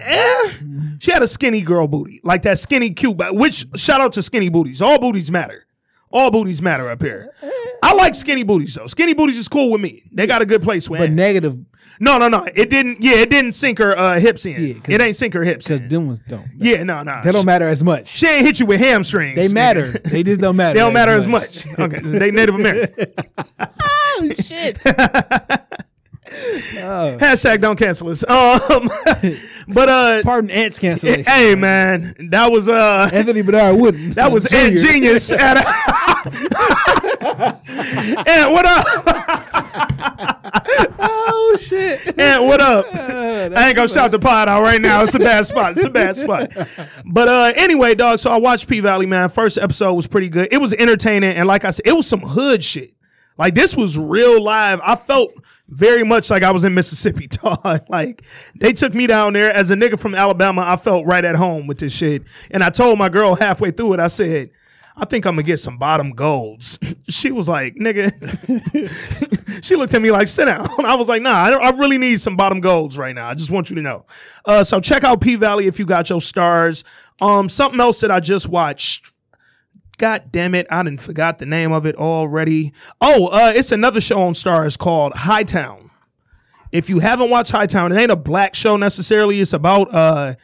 Eh, 0.00 0.52
she 0.98 1.12
had 1.12 1.22
a 1.22 1.26
skinny 1.28 1.60
girl 1.60 1.86
booty, 1.86 2.20
like 2.24 2.40
that 2.42 2.58
skinny 2.58 2.90
cute. 2.90 3.18
Which 3.32 3.66
shout 3.76 4.00
out 4.00 4.14
to 4.14 4.22
skinny 4.22 4.48
booties. 4.48 4.80
All 4.80 4.98
booties 4.98 5.30
matter. 5.30 5.66
All 6.12 6.30
booties 6.30 6.60
matter 6.60 6.90
up 6.90 7.00
here. 7.02 7.32
I 7.82 7.94
like 7.94 8.14
skinny 8.14 8.42
booties 8.42 8.74
though. 8.74 8.86
Skinny 8.86 9.14
booties 9.14 9.38
is 9.38 9.48
cool 9.48 9.70
with 9.70 9.80
me. 9.80 10.02
They 10.12 10.26
got 10.26 10.42
a 10.42 10.46
good 10.46 10.62
place. 10.62 10.90
With. 10.90 10.98
But 11.00 11.12
negative, 11.12 11.56
no, 12.00 12.18
no, 12.18 12.28
no. 12.28 12.44
It 12.54 12.68
didn't. 12.68 13.00
Yeah, 13.00 13.14
it 13.16 13.30
didn't 13.30 13.52
sink 13.52 13.78
her 13.78 13.96
uh, 13.96 14.18
hips 14.18 14.44
in. 14.44 14.60
Yeah, 14.60 14.74
'cause- 14.74 14.94
it 14.94 15.00
ain't 15.00 15.14
sink 15.16 15.34
her 15.34 15.44
hips 15.44 15.68
because 15.68 15.82
in. 15.82 15.88
them 15.88 16.06
ones 16.08 16.20
don't. 16.26 16.46
Yeah, 16.56 16.82
no, 16.82 17.02
no. 17.04 17.20
They 17.22 17.30
don't 17.32 17.46
matter 17.46 17.68
as 17.68 17.84
much. 17.84 18.08
She 18.08 18.26
ain't 18.26 18.44
hit 18.44 18.58
you 18.58 18.66
with 18.66 18.80
hamstrings. 18.80 19.36
They 19.36 19.54
matter. 19.54 19.92
They 19.92 20.22
just 20.24 20.40
don't 20.40 20.56
matter. 20.62 20.74
They 20.74 20.80
don't 20.80 20.92
matter 20.94 21.12
as 21.12 21.26
much. 21.28 21.66
Okay, 21.78 22.00
they 22.00 22.30
Native 22.32 22.54
American. 22.56 23.06
oh 23.60 24.30
shit! 24.42 24.78
Hashtag 26.30 27.60
don't 27.60 27.78
cancel 27.78 28.08
us. 28.10 28.22
Um, 28.28 28.90
but 29.68 29.88
uh, 29.88 30.22
Pardon 30.22 30.50
ants 30.50 30.78
cancellation. 30.78 31.24
hey 31.24 31.54
man, 31.54 32.14
that 32.30 32.50
was 32.50 32.68
uh. 32.68 33.10
Anthony 33.12 33.42
Bedard 33.42 33.78
wouldn't. 33.78 34.14
That 34.20 34.32
was 34.32 34.46
Ant 34.46 34.76
Genius. 34.78 35.30
At 35.32 35.56
Ant, 38.26 38.52
what 38.52 38.66
up? 38.66 38.86
Oh 40.98 41.58
shit! 41.60 42.18
Ant, 42.18 42.44
what 42.44 42.60
up? 42.60 42.84
Uh, 42.92 43.50
I 43.56 43.68
ain't 43.68 43.76
gonna 43.76 43.88
shout 43.88 44.10
the 44.10 44.18
pot 44.18 44.48
out 44.48 44.62
right 44.62 44.80
now. 44.80 45.02
It's 45.02 45.14
a 45.14 45.18
bad 45.18 45.46
spot. 45.46 45.72
It's 45.72 45.84
a 45.84 45.90
bad 45.90 46.16
spot. 46.16 46.50
But 47.04 47.28
uh, 47.28 47.52
anyway, 47.56 47.94
dog. 47.94 48.18
So 48.18 48.30
I 48.30 48.38
watched 48.38 48.68
P 48.68 48.80
Valley, 48.80 49.06
man. 49.06 49.28
First 49.28 49.58
episode 49.58 49.94
was 49.94 50.06
pretty 50.06 50.28
good. 50.28 50.48
It 50.52 50.58
was 50.58 50.72
entertaining, 50.74 51.34
and 51.36 51.46
like 51.48 51.64
I 51.64 51.70
said, 51.70 51.86
it 51.86 51.92
was 51.92 52.06
some 52.06 52.20
hood 52.20 52.62
shit. 52.62 52.92
Like 53.38 53.54
this 53.54 53.76
was 53.76 53.96
real 53.96 54.42
live. 54.42 54.80
I 54.84 54.96
felt 54.96 55.32
very 55.70 56.04
much 56.04 56.30
like 56.30 56.42
I 56.42 56.50
was 56.50 56.64
in 56.64 56.74
Mississippi, 56.74 57.26
dog. 57.30 57.86
like 57.88 58.22
they 58.56 58.72
took 58.72 58.94
me 58.94 59.06
down 59.06 59.32
there 59.32 59.52
as 59.52 59.70
a 59.70 59.74
nigga 59.74 59.98
from 59.98 60.14
Alabama. 60.14 60.64
I 60.66 60.76
felt 60.76 61.06
right 61.06 61.24
at 61.24 61.36
home 61.36 61.66
with 61.66 61.78
this 61.78 61.94
shit, 61.94 62.24
and 62.50 62.62
I 62.62 62.70
told 62.70 62.98
my 62.98 63.08
girl 63.08 63.34
halfway 63.34 63.70
through 63.70 63.94
it. 63.94 64.00
I 64.00 64.08
said. 64.08 64.50
I 64.96 65.06
think 65.06 65.24
I'm 65.24 65.34
gonna 65.34 65.44
get 65.44 65.58
some 65.58 65.78
bottom 65.78 66.10
golds. 66.10 66.78
she 67.08 67.30
was 67.30 67.48
like, 67.48 67.76
nigga. 67.76 68.12
she 69.64 69.74
looked 69.74 69.94
at 69.94 70.02
me 70.02 70.10
like, 70.10 70.28
sit 70.28 70.44
down. 70.44 70.66
I 70.84 70.94
was 70.94 71.08
like, 71.08 71.22
nah, 71.22 71.30
I, 71.30 71.52
I, 71.52 71.70
really 71.70 71.96
need 71.96 72.20
some 72.20 72.36
bottom 72.36 72.60
golds 72.60 72.98
right 72.98 73.14
now. 73.14 73.28
I 73.28 73.34
just 73.34 73.50
want 73.50 73.70
you 73.70 73.76
to 73.76 73.82
know. 73.82 74.04
Uh, 74.44 74.62
so 74.62 74.78
check 74.78 75.02
out 75.02 75.22
P 75.22 75.36
Valley 75.36 75.68
if 75.68 75.78
you 75.78 75.86
got 75.86 76.10
your 76.10 76.18
Starz. 76.18 76.84
Um, 77.22 77.48
something 77.48 77.80
else 77.80 78.00
that 78.00 78.10
I 78.10 78.20
just 78.20 78.48
watched. 78.48 79.12
God 80.00 80.32
damn 80.32 80.54
it, 80.54 80.66
I 80.70 80.82
didn't 80.82 81.02
forgot 81.02 81.36
the 81.36 81.44
name 81.44 81.72
of 81.72 81.84
it 81.84 81.94
already. 81.94 82.72
Oh, 83.02 83.26
uh, 83.26 83.52
it's 83.54 83.70
another 83.70 84.00
show 84.00 84.22
on 84.22 84.32
Starz 84.32 84.78
called 84.78 85.12
Hightown. 85.12 85.90
If 86.72 86.88
you 86.88 87.00
haven't 87.00 87.28
watched 87.28 87.50
Hightown, 87.50 87.92
it 87.92 88.00
ain't 88.00 88.10
a 88.10 88.16
black 88.16 88.54
show 88.54 88.78
necessarily. 88.78 89.42
It's 89.42 89.52
about 89.52 89.92
a 89.92 90.38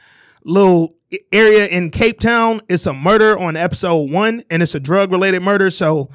little 0.45 0.97
area 1.33 1.69
in 1.69 1.91
Cape 1.91 2.21
Town. 2.21 2.61
It's 2.69 2.85
a 2.85 2.93
murder 2.93 3.39
on 3.39 3.57
episode 3.57 4.11
one, 4.11 4.43
and 4.51 4.63
it's 4.63 4.75
a 4.75 4.81
drug 4.81 5.11
related 5.11 5.41
murder. 5.41 5.71
So 5.71 6.11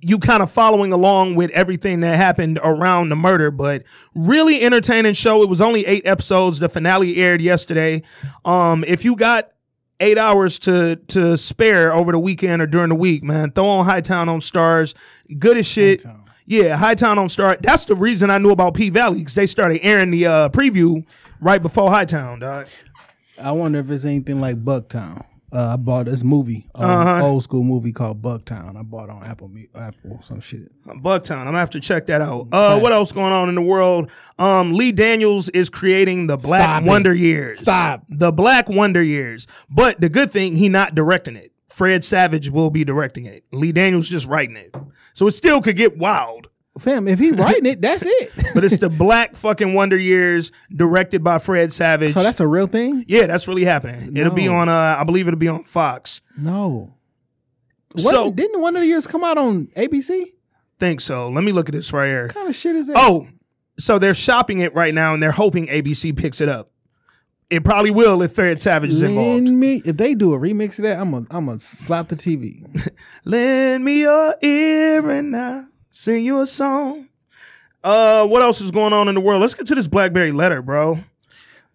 you 0.00 0.18
kind 0.18 0.42
of 0.42 0.50
following 0.50 0.92
along 0.92 1.36
with 1.36 1.50
everything 1.52 2.00
that 2.00 2.16
happened 2.16 2.60
around 2.62 3.08
the 3.08 3.16
murder, 3.16 3.50
but 3.50 3.84
really 4.14 4.60
entertaining 4.60 5.14
show. 5.14 5.42
It 5.42 5.48
was 5.48 5.62
only 5.62 5.86
eight 5.86 6.06
episodes. 6.06 6.58
The 6.58 6.68
finale 6.68 7.16
aired 7.16 7.40
yesterday. 7.40 8.02
Um, 8.44 8.84
if 8.86 9.02
you 9.02 9.16
got 9.16 9.48
eight 10.00 10.18
hours 10.18 10.58
to 10.60 10.96
to 11.08 11.36
spare 11.36 11.92
over 11.92 12.12
the 12.12 12.18
weekend 12.18 12.62
or 12.62 12.66
during 12.66 12.88
the 12.88 12.94
week, 12.94 13.22
man, 13.22 13.50
throw 13.52 13.66
on 13.66 13.84
Hightown 13.84 14.28
on 14.28 14.40
Starz. 14.40 14.94
Good 15.38 15.56
as 15.56 15.66
shit. 15.66 16.02
Hightown. 16.02 16.18
Yeah, 16.44 16.76
Hightown 16.76 17.18
on 17.18 17.28
Star. 17.28 17.56
That's 17.60 17.84
the 17.84 17.94
reason 17.94 18.28
I 18.28 18.38
knew 18.38 18.50
about 18.50 18.74
P 18.74 18.90
Valley 18.90 19.20
because 19.20 19.34
they 19.34 19.46
started 19.46 19.80
airing 19.82 20.10
the 20.10 20.26
uh, 20.26 20.48
preview 20.48 21.06
right 21.40 21.62
before 21.62 21.88
Hightown, 21.90 22.40
dog. 22.40 22.68
I 23.40 23.52
wonder 23.52 23.78
if 23.78 23.90
it's 23.90 24.04
anything 24.04 24.40
like 24.40 24.62
Bucktown. 24.64 25.24
Uh, 25.52 25.74
I 25.74 25.76
bought 25.76 26.06
this 26.06 26.24
movie, 26.24 26.66
uh, 26.74 26.78
uh-huh. 26.78 27.26
old 27.26 27.42
school 27.42 27.62
movie 27.62 27.92
called 27.92 28.22
Bucktown. 28.22 28.74
I 28.78 28.82
bought 28.82 29.10
on 29.10 29.22
Apple, 29.22 29.50
Apple, 29.74 30.20
some 30.24 30.40
shit. 30.40 30.72
Bucktown. 30.86 31.40
I'm 31.40 31.44
gonna 31.44 31.58
have 31.58 31.70
to 31.70 31.80
check 31.80 32.06
that 32.06 32.22
out. 32.22 32.48
Uh, 32.50 32.80
what 32.80 32.92
else 32.92 33.12
going 33.12 33.34
on 33.34 33.50
in 33.50 33.54
the 33.54 33.62
world? 33.62 34.10
Um, 34.38 34.72
Lee 34.72 34.92
Daniels 34.92 35.50
is 35.50 35.68
creating 35.68 36.26
the 36.26 36.38
Black 36.38 36.62
Stop 36.62 36.84
Wonder 36.84 37.12
it. 37.12 37.18
Years. 37.18 37.58
Stop 37.58 38.06
the 38.08 38.32
Black 38.32 38.70
Wonder 38.70 39.02
Years. 39.02 39.46
But 39.68 40.00
the 40.00 40.08
good 40.08 40.30
thing, 40.30 40.56
he 40.56 40.70
not 40.70 40.94
directing 40.94 41.36
it. 41.36 41.52
Fred 41.68 42.02
Savage 42.02 42.48
will 42.48 42.70
be 42.70 42.84
directing 42.84 43.26
it. 43.26 43.44
Lee 43.52 43.72
Daniels 43.72 44.08
just 44.08 44.26
writing 44.26 44.56
it, 44.56 44.74
so 45.12 45.26
it 45.26 45.32
still 45.32 45.60
could 45.60 45.76
get 45.76 45.98
wild. 45.98 46.48
Fam, 46.82 47.08
if 47.08 47.18
he 47.18 47.30
writing 47.30 47.66
it, 47.66 47.80
that's 47.80 48.04
it. 48.04 48.32
but 48.54 48.64
it's 48.64 48.78
the 48.78 48.88
Black 48.88 49.36
fucking 49.36 49.72
Wonder 49.74 49.96
Years, 49.96 50.52
directed 50.74 51.22
by 51.22 51.38
Fred 51.38 51.72
Savage. 51.72 52.14
So 52.14 52.22
that's 52.22 52.40
a 52.40 52.46
real 52.46 52.66
thing. 52.66 53.04
Yeah, 53.08 53.26
that's 53.26 53.48
really 53.48 53.64
happening. 53.64 54.16
It'll 54.16 54.34
be 54.34 54.48
on. 54.48 54.68
Uh, 54.68 54.96
I 54.98 55.04
believe 55.04 55.28
it'll 55.28 55.38
be 55.38 55.48
on 55.48 55.64
Fox. 55.64 56.20
No. 56.36 56.94
What, 57.92 58.02
so 58.02 58.30
didn't 58.30 58.60
Wonder 58.60 58.82
Years 58.82 59.06
come 59.06 59.22
out 59.22 59.38
on 59.38 59.66
ABC? 59.76 60.32
Think 60.78 61.00
so. 61.00 61.28
Let 61.28 61.44
me 61.44 61.52
look 61.52 61.68
at 61.68 61.74
this 61.74 61.92
right 61.92 62.08
here. 62.08 62.26
What 62.26 62.34
kind 62.34 62.48
of 62.48 62.56
shit 62.56 62.74
is 62.74 62.86
that? 62.88 62.96
Oh, 62.96 63.28
so 63.78 63.98
they're 63.98 64.14
shopping 64.14 64.58
it 64.58 64.74
right 64.74 64.94
now, 64.94 65.14
and 65.14 65.22
they're 65.22 65.32
hoping 65.32 65.66
ABC 65.66 66.16
picks 66.16 66.40
it 66.40 66.48
up. 66.48 66.70
It 67.50 67.64
probably 67.64 67.90
will 67.90 68.22
if 68.22 68.34
Fred 68.34 68.62
Savage 68.62 68.90
is 68.92 69.02
involved. 69.02 69.44
Lend 69.44 69.60
me 69.60 69.82
if 69.84 69.98
they 69.98 70.14
do 70.14 70.32
a 70.32 70.38
remix 70.38 70.78
of 70.78 70.84
that, 70.84 70.98
I'm 70.98 71.10
gonna 71.10 71.26
I'm 71.30 71.46
gonna 71.46 71.60
slap 71.60 72.08
the 72.08 72.16
TV. 72.16 72.64
Lend 73.26 73.84
me 73.84 74.00
your 74.00 74.34
ear 74.40 75.10
and 75.10 75.32
now 75.32 75.66
sing 75.92 76.24
you 76.24 76.40
a 76.40 76.46
song. 76.46 77.08
Uh, 77.84 78.26
what 78.26 78.42
else 78.42 78.60
is 78.60 78.70
going 78.70 78.92
on 78.92 79.08
in 79.08 79.14
the 79.14 79.20
world? 79.20 79.40
Let's 79.40 79.54
get 79.54 79.66
to 79.66 79.74
this 79.74 79.88
BlackBerry 79.88 80.32
letter, 80.32 80.62
bro. 80.62 80.98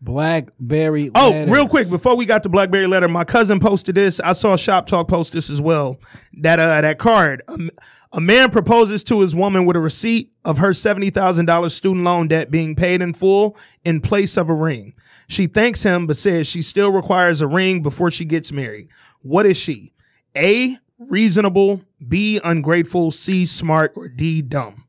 BlackBerry. 0.01 1.09
Oh, 1.15 1.29
letter. 1.29 1.51
real 1.51 1.67
quick 1.67 1.89
before 1.89 2.15
we 2.15 2.25
got 2.25 2.43
the 2.43 2.49
BlackBerry 2.49 2.87
letter, 2.87 3.07
my 3.07 3.23
cousin 3.23 3.59
posted 3.59 3.95
this. 3.95 4.19
I 4.19 4.33
saw 4.33 4.55
Shop 4.55 4.85
Talk 4.85 5.07
post 5.07 5.33
this 5.33 5.49
as 5.49 5.61
well. 5.61 5.99
That 6.33 6.59
uh, 6.59 6.81
that 6.81 6.99
card. 6.99 7.41
Um, 7.47 7.71
a 8.13 8.21
man 8.21 8.51
proposes 8.51 9.03
to 9.05 9.19
his 9.19 9.35
woman 9.35 9.65
with 9.65 9.75
a 9.75 9.79
receipt 9.81 10.31
of 10.45 10.59
her 10.59 10.73
seventy 10.73 11.09
thousand 11.09 11.45
dollars 11.45 11.73
student 11.73 12.05
loan 12.05 12.27
debt 12.27 12.51
being 12.51 12.75
paid 12.75 13.01
in 13.01 13.13
full 13.13 13.57
in 13.83 14.01
place 14.01 14.37
of 14.37 14.49
a 14.49 14.53
ring. 14.53 14.93
She 15.27 15.47
thanks 15.47 15.83
him, 15.83 16.07
but 16.07 16.15
says 16.15 16.47
she 16.47 16.61
still 16.61 16.91
requires 16.91 17.41
a 17.41 17.47
ring 17.47 17.81
before 17.81 18.11
she 18.11 18.23
gets 18.23 18.51
married. 18.51 18.87
What 19.21 19.45
is 19.45 19.57
she? 19.57 19.93
A 20.37 20.77
reasonable, 20.99 21.81
B, 22.05 22.39
ungrateful, 22.43 23.11
C, 23.11 23.45
smart, 23.45 23.93
or 23.95 24.07
D, 24.07 24.41
dumb? 24.41 24.85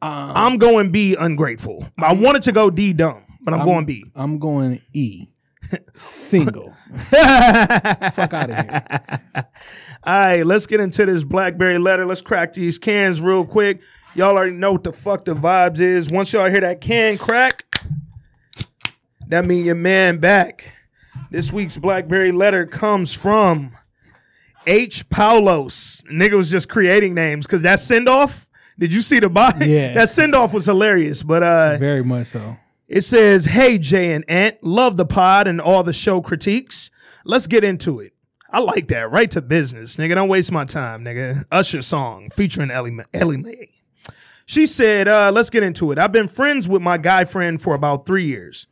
Um, 0.00 0.32
I'm 0.34 0.58
going 0.58 0.90
B, 0.90 1.16
ungrateful. 1.18 1.86
I 1.98 2.12
wanted 2.12 2.42
to 2.42 2.52
go 2.52 2.70
D, 2.70 2.92
dumb, 2.92 3.24
but 3.42 3.54
I'm, 3.54 3.60
I'm 3.60 3.66
going 3.66 3.84
B. 3.84 4.04
I'm 4.16 4.38
going 4.38 4.82
E, 4.92 5.28
single. 5.94 6.74
Fuck 6.96 8.34
out 8.34 8.50
of 8.50 8.56
here. 8.56 8.84
All 10.04 10.14
right, 10.14 10.44
let's 10.44 10.66
get 10.66 10.80
into 10.80 11.06
this 11.06 11.22
BlackBerry 11.22 11.78
letter. 11.78 12.04
Let's 12.04 12.20
crack 12.20 12.52
these 12.54 12.80
cans 12.80 13.20
real 13.20 13.44
quick. 13.44 13.80
Y'all 14.16 14.36
already 14.36 14.52
know 14.52 14.72
what 14.72 14.82
the 14.82 14.92
fuck 14.92 15.24
the 15.24 15.34
vibes 15.34 15.78
is. 15.78 16.10
Once 16.10 16.32
y'all 16.32 16.50
hear 16.50 16.60
that 16.60 16.80
can 16.80 17.16
crack, 17.16 17.64
that 19.28 19.46
mean 19.46 19.64
your 19.64 19.76
man 19.76 20.18
back. 20.18 20.74
This 21.32 21.50
week's 21.50 21.78
Blackberry 21.78 22.30
letter 22.30 22.66
comes 22.66 23.14
from 23.14 23.74
H. 24.66 25.08
Paulos. 25.08 26.02
Nigga 26.12 26.36
was 26.36 26.50
just 26.50 26.68
creating 26.68 27.14
names 27.14 27.46
because 27.46 27.62
that 27.62 27.80
send 27.80 28.06
off. 28.06 28.50
Did 28.78 28.92
you 28.92 29.00
see 29.00 29.18
the 29.18 29.30
body? 29.30 29.66
Yeah. 29.70 29.94
That 29.94 30.10
send 30.10 30.34
off 30.34 30.52
was 30.52 30.66
hilarious, 30.66 31.22
but 31.22 31.42
uh 31.42 31.78
very 31.78 32.04
much 32.04 32.26
so. 32.26 32.58
It 32.86 33.00
says, 33.00 33.46
Hey 33.46 33.78
Jay 33.78 34.12
and 34.12 34.28
Ant, 34.28 34.62
love 34.62 34.98
the 34.98 35.06
pod 35.06 35.48
and 35.48 35.58
all 35.58 35.82
the 35.82 35.94
show 35.94 36.20
critiques. 36.20 36.90
Let's 37.24 37.46
get 37.46 37.64
into 37.64 37.98
it. 38.00 38.12
I 38.50 38.58
like 38.58 38.88
that. 38.88 39.10
Right 39.10 39.30
to 39.30 39.40
business, 39.40 39.96
nigga. 39.96 40.14
Don't 40.14 40.28
waste 40.28 40.52
my 40.52 40.66
time, 40.66 41.02
nigga. 41.02 41.46
Usher 41.50 41.80
song 41.80 42.28
featuring 42.28 42.70
Ellie, 42.70 42.98
Ellie 43.14 43.38
Mae. 43.38 43.70
She 44.44 44.66
said, 44.66 45.08
uh, 45.08 45.32
let's 45.32 45.48
get 45.48 45.62
into 45.62 45.92
it. 45.92 45.98
I've 45.98 46.12
been 46.12 46.28
friends 46.28 46.68
with 46.68 46.82
my 46.82 46.98
guy 46.98 47.24
friend 47.24 47.58
for 47.58 47.74
about 47.74 48.04
three 48.04 48.26
years 48.26 48.66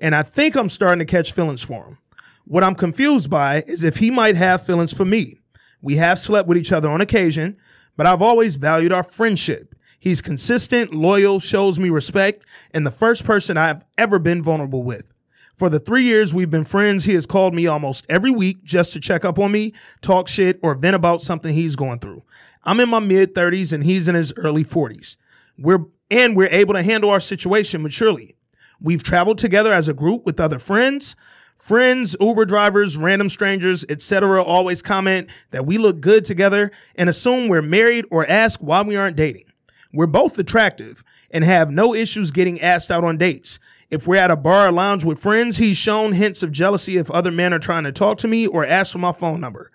and 0.00 0.14
I 0.14 0.22
think 0.22 0.56
I'm 0.56 0.68
starting 0.68 1.04
to 1.04 1.10
catch 1.10 1.32
feelings 1.32 1.62
for 1.62 1.84
him. 1.84 1.98
What 2.44 2.64
I'm 2.64 2.74
confused 2.74 3.30
by 3.30 3.62
is 3.66 3.84
if 3.84 3.96
he 3.96 4.10
might 4.10 4.36
have 4.36 4.64
feelings 4.64 4.92
for 4.92 5.04
me. 5.04 5.38
We 5.82 5.96
have 5.96 6.18
slept 6.18 6.48
with 6.48 6.58
each 6.58 6.72
other 6.72 6.90
on 6.90 7.00
occasion, 7.00 7.56
but 7.96 8.06
I've 8.06 8.22
always 8.22 8.56
valued 8.56 8.92
our 8.92 9.02
friendship. 9.02 9.74
He's 9.98 10.22
consistent, 10.22 10.94
loyal, 10.94 11.40
shows 11.40 11.78
me 11.78 11.90
respect, 11.90 12.44
and 12.72 12.86
the 12.86 12.90
first 12.90 13.24
person 13.24 13.56
I've 13.56 13.84
ever 13.98 14.18
been 14.18 14.42
vulnerable 14.42 14.82
with. 14.82 15.12
For 15.54 15.68
the 15.68 15.78
three 15.78 16.04
years 16.04 16.32
we've 16.32 16.50
been 16.50 16.64
friends, 16.64 17.04
he 17.04 17.12
has 17.12 17.26
called 17.26 17.54
me 17.54 17.66
almost 17.66 18.06
every 18.08 18.30
week 18.30 18.64
just 18.64 18.94
to 18.94 19.00
check 19.00 19.26
up 19.26 19.38
on 19.38 19.52
me, 19.52 19.74
talk 20.00 20.26
shit, 20.26 20.58
or 20.62 20.74
vent 20.74 20.96
about 20.96 21.20
something 21.20 21.52
he's 21.52 21.76
going 21.76 21.98
through. 21.98 22.22
I'm 22.64 22.80
in 22.80 22.88
my 22.88 23.00
mid 23.00 23.34
30s 23.34 23.72
and 23.72 23.84
he's 23.84 24.08
in 24.08 24.14
his 24.14 24.32
early 24.38 24.64
40s. 24.64 25.18
We're 25.58 25.84
and 26.10 26.34
we're 26.34 26.48
able 26.48 26.74
to 26.74 26.82
handle 26.82 27.10
our 27.10 27.20
situation 27.20 27.82
maturely. 27.82 28.36
We've 28.80 29.02
traveled 29.02 29.38
together 29.38 29.72
as 29.72 29.88
a 29.88 29.94
group 29.94 30.24
with 30.24 30.40
other 30.40 30.58
friends. 30.58 31.16
Friends, 31.56 32.16
Uber 32.18 32.46
drivers, 32.46 32.96
random 32.96 33.28
strangers, 33.28 33.84
etc. 33.90 34.42
always 34.42 34.80
comment 34.80 35.30
that 35.50 35.66
we 35.66 35.76
look 35.76 36.00
good 36.00 36.24
together 36.24 36.70
and 36.94 37.10
assume 37.10 37.48
we're 37.48 37.60
married 37.60 38.06
or 38.10 38.26
ask 38.26 38.60
why 38.60 38.80
we 38.80 38.96
aren't 38.96 39.16
dating. 39.16 39.44
We're 39.92 40.06
both 40.06 40.38
attractive 40.38 41.04
and 41.30 41.44
have 41.44 41.70
no 41.70 41.94
issues 41.94 42.30
getting 42.30 42.60
asked 42.60 42.90
out 42.90 43.04
on 43.04 43.18
dates. 43.18 43.58
If 43.90 44.06
we're 44.06 44.16
at 44.16 44.30
a 44.30 44.36
bar 44.36 44.68
or 44.68 44.72
lounge 44.72 45.04
with 45.04 45.18
friends, 45.18 45.58
he's 45.58 45.76
shown 45.76 46.12
hints 46.12 46.42
of 46.42 46.52
jealousy 46.52 46.96
if 46.96 47.10
other 47.10 47.32
men 47.32 47.52
are 47.52 47.58
trying 47.58 47.84
to 47.84 47.92
talk 47.92 48.16
to 48.18 48.28
me 48.28 48.46
or 48.46 48.64
ask 48.64 48.92
for 48.92 48.98
my 48.98 49.12
phone 49.12 49.40
number. 49.40 49.70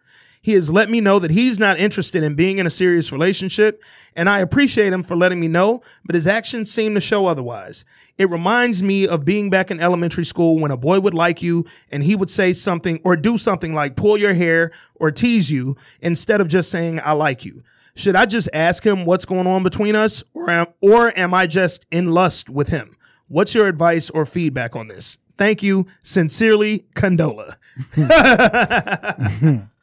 He 0.45 0.53
has 0.53 0.71
let 0.71 0.91
me 0.91 1.01
know 1.01 1.17
that 1.17 1.31
he's 1.31 1.57
not 1.57 1.79
interested 1.79 2.23
in 2.23 2.35
being 2.35 2.59
in 2.59 2.67
a 2.67 2.69
serious 2.69 3.11
relationship, 3.11 3.81
and 4.15 4.29
I 4.29 4.41
appreciate 4.41 4.93
him 4.93 5.01
for 5.01 5.15
letting 5.15 5.39
me 5.39 5.47
know, 5.47 5.81
but 6.05 6.13
his 6.13 6.27
actions 6.27 6.71
seem 6.71 6.93
to 6.93 7.01
show 7.01 7.25
otherwise. 7.25 7.83
It 8.19 8.29
reminds 8.29 8.83
me 8.83 9.07
of 9.07 9.25
being 9.25 9.49
back 9.49 9.71
in 9.71 9.79
elementary 9.79 10.23
school 10.23 10.59
when 10.59 10.69
a 10.69 10.77
boy 10.77 10.99
would 10.99 11.15
like 11.15 11.41
you 11.41 11.65
and 11.91 12.03
he 12.03 12.15
would 12.15 12.29
say 12.29 12.53
something 12.53 12.99
or 13.03 13.17
do 13.17 13.39
something 13.39 13.73
like 13.73 13.95
pull 13.95 14.17
your 14.17 14.35
hair 14.35 14.69
or 14.93 15.09
tease 15.09 15.49
you 15.49 15.77
instead 15.99 16.41
of 16.41 16.47
just 16.47 16.69
saying, 16.69 16.99
I 17.03 17.13
like 17.13 17.43
you. 17.43 17.63
Should 17.95 18.15
I 18.15 18.27
just 18.27 18.47
ask 18.53 18.85
him 18.85 19.03
what's 19.03 19.25
going 19.25 19.47
on 19.47 19.63
between 19.63 19.95
us 19.95 20.23
or 20.35 20.47
am, 20.51 20.67
or 20.79 21.11
am 21.17 21.33
I 21.33 21.47
just 21.47 21.87
in 21.89 22.11
lust 22.11 22.51
with 22.51 22.69
him? 22.69 22.95
What's 23.29 23.55
your 23.55 23.65
advice 23.65 24.11
or 24.11 24.27
feedback 24.27 24.75
on 24.75 24.89
this? 24.89 25.17
Thank 25.39 25.63
you. 25.63 25.87
Sincerely, 26.03 26.85
Condola. 26.93 27.55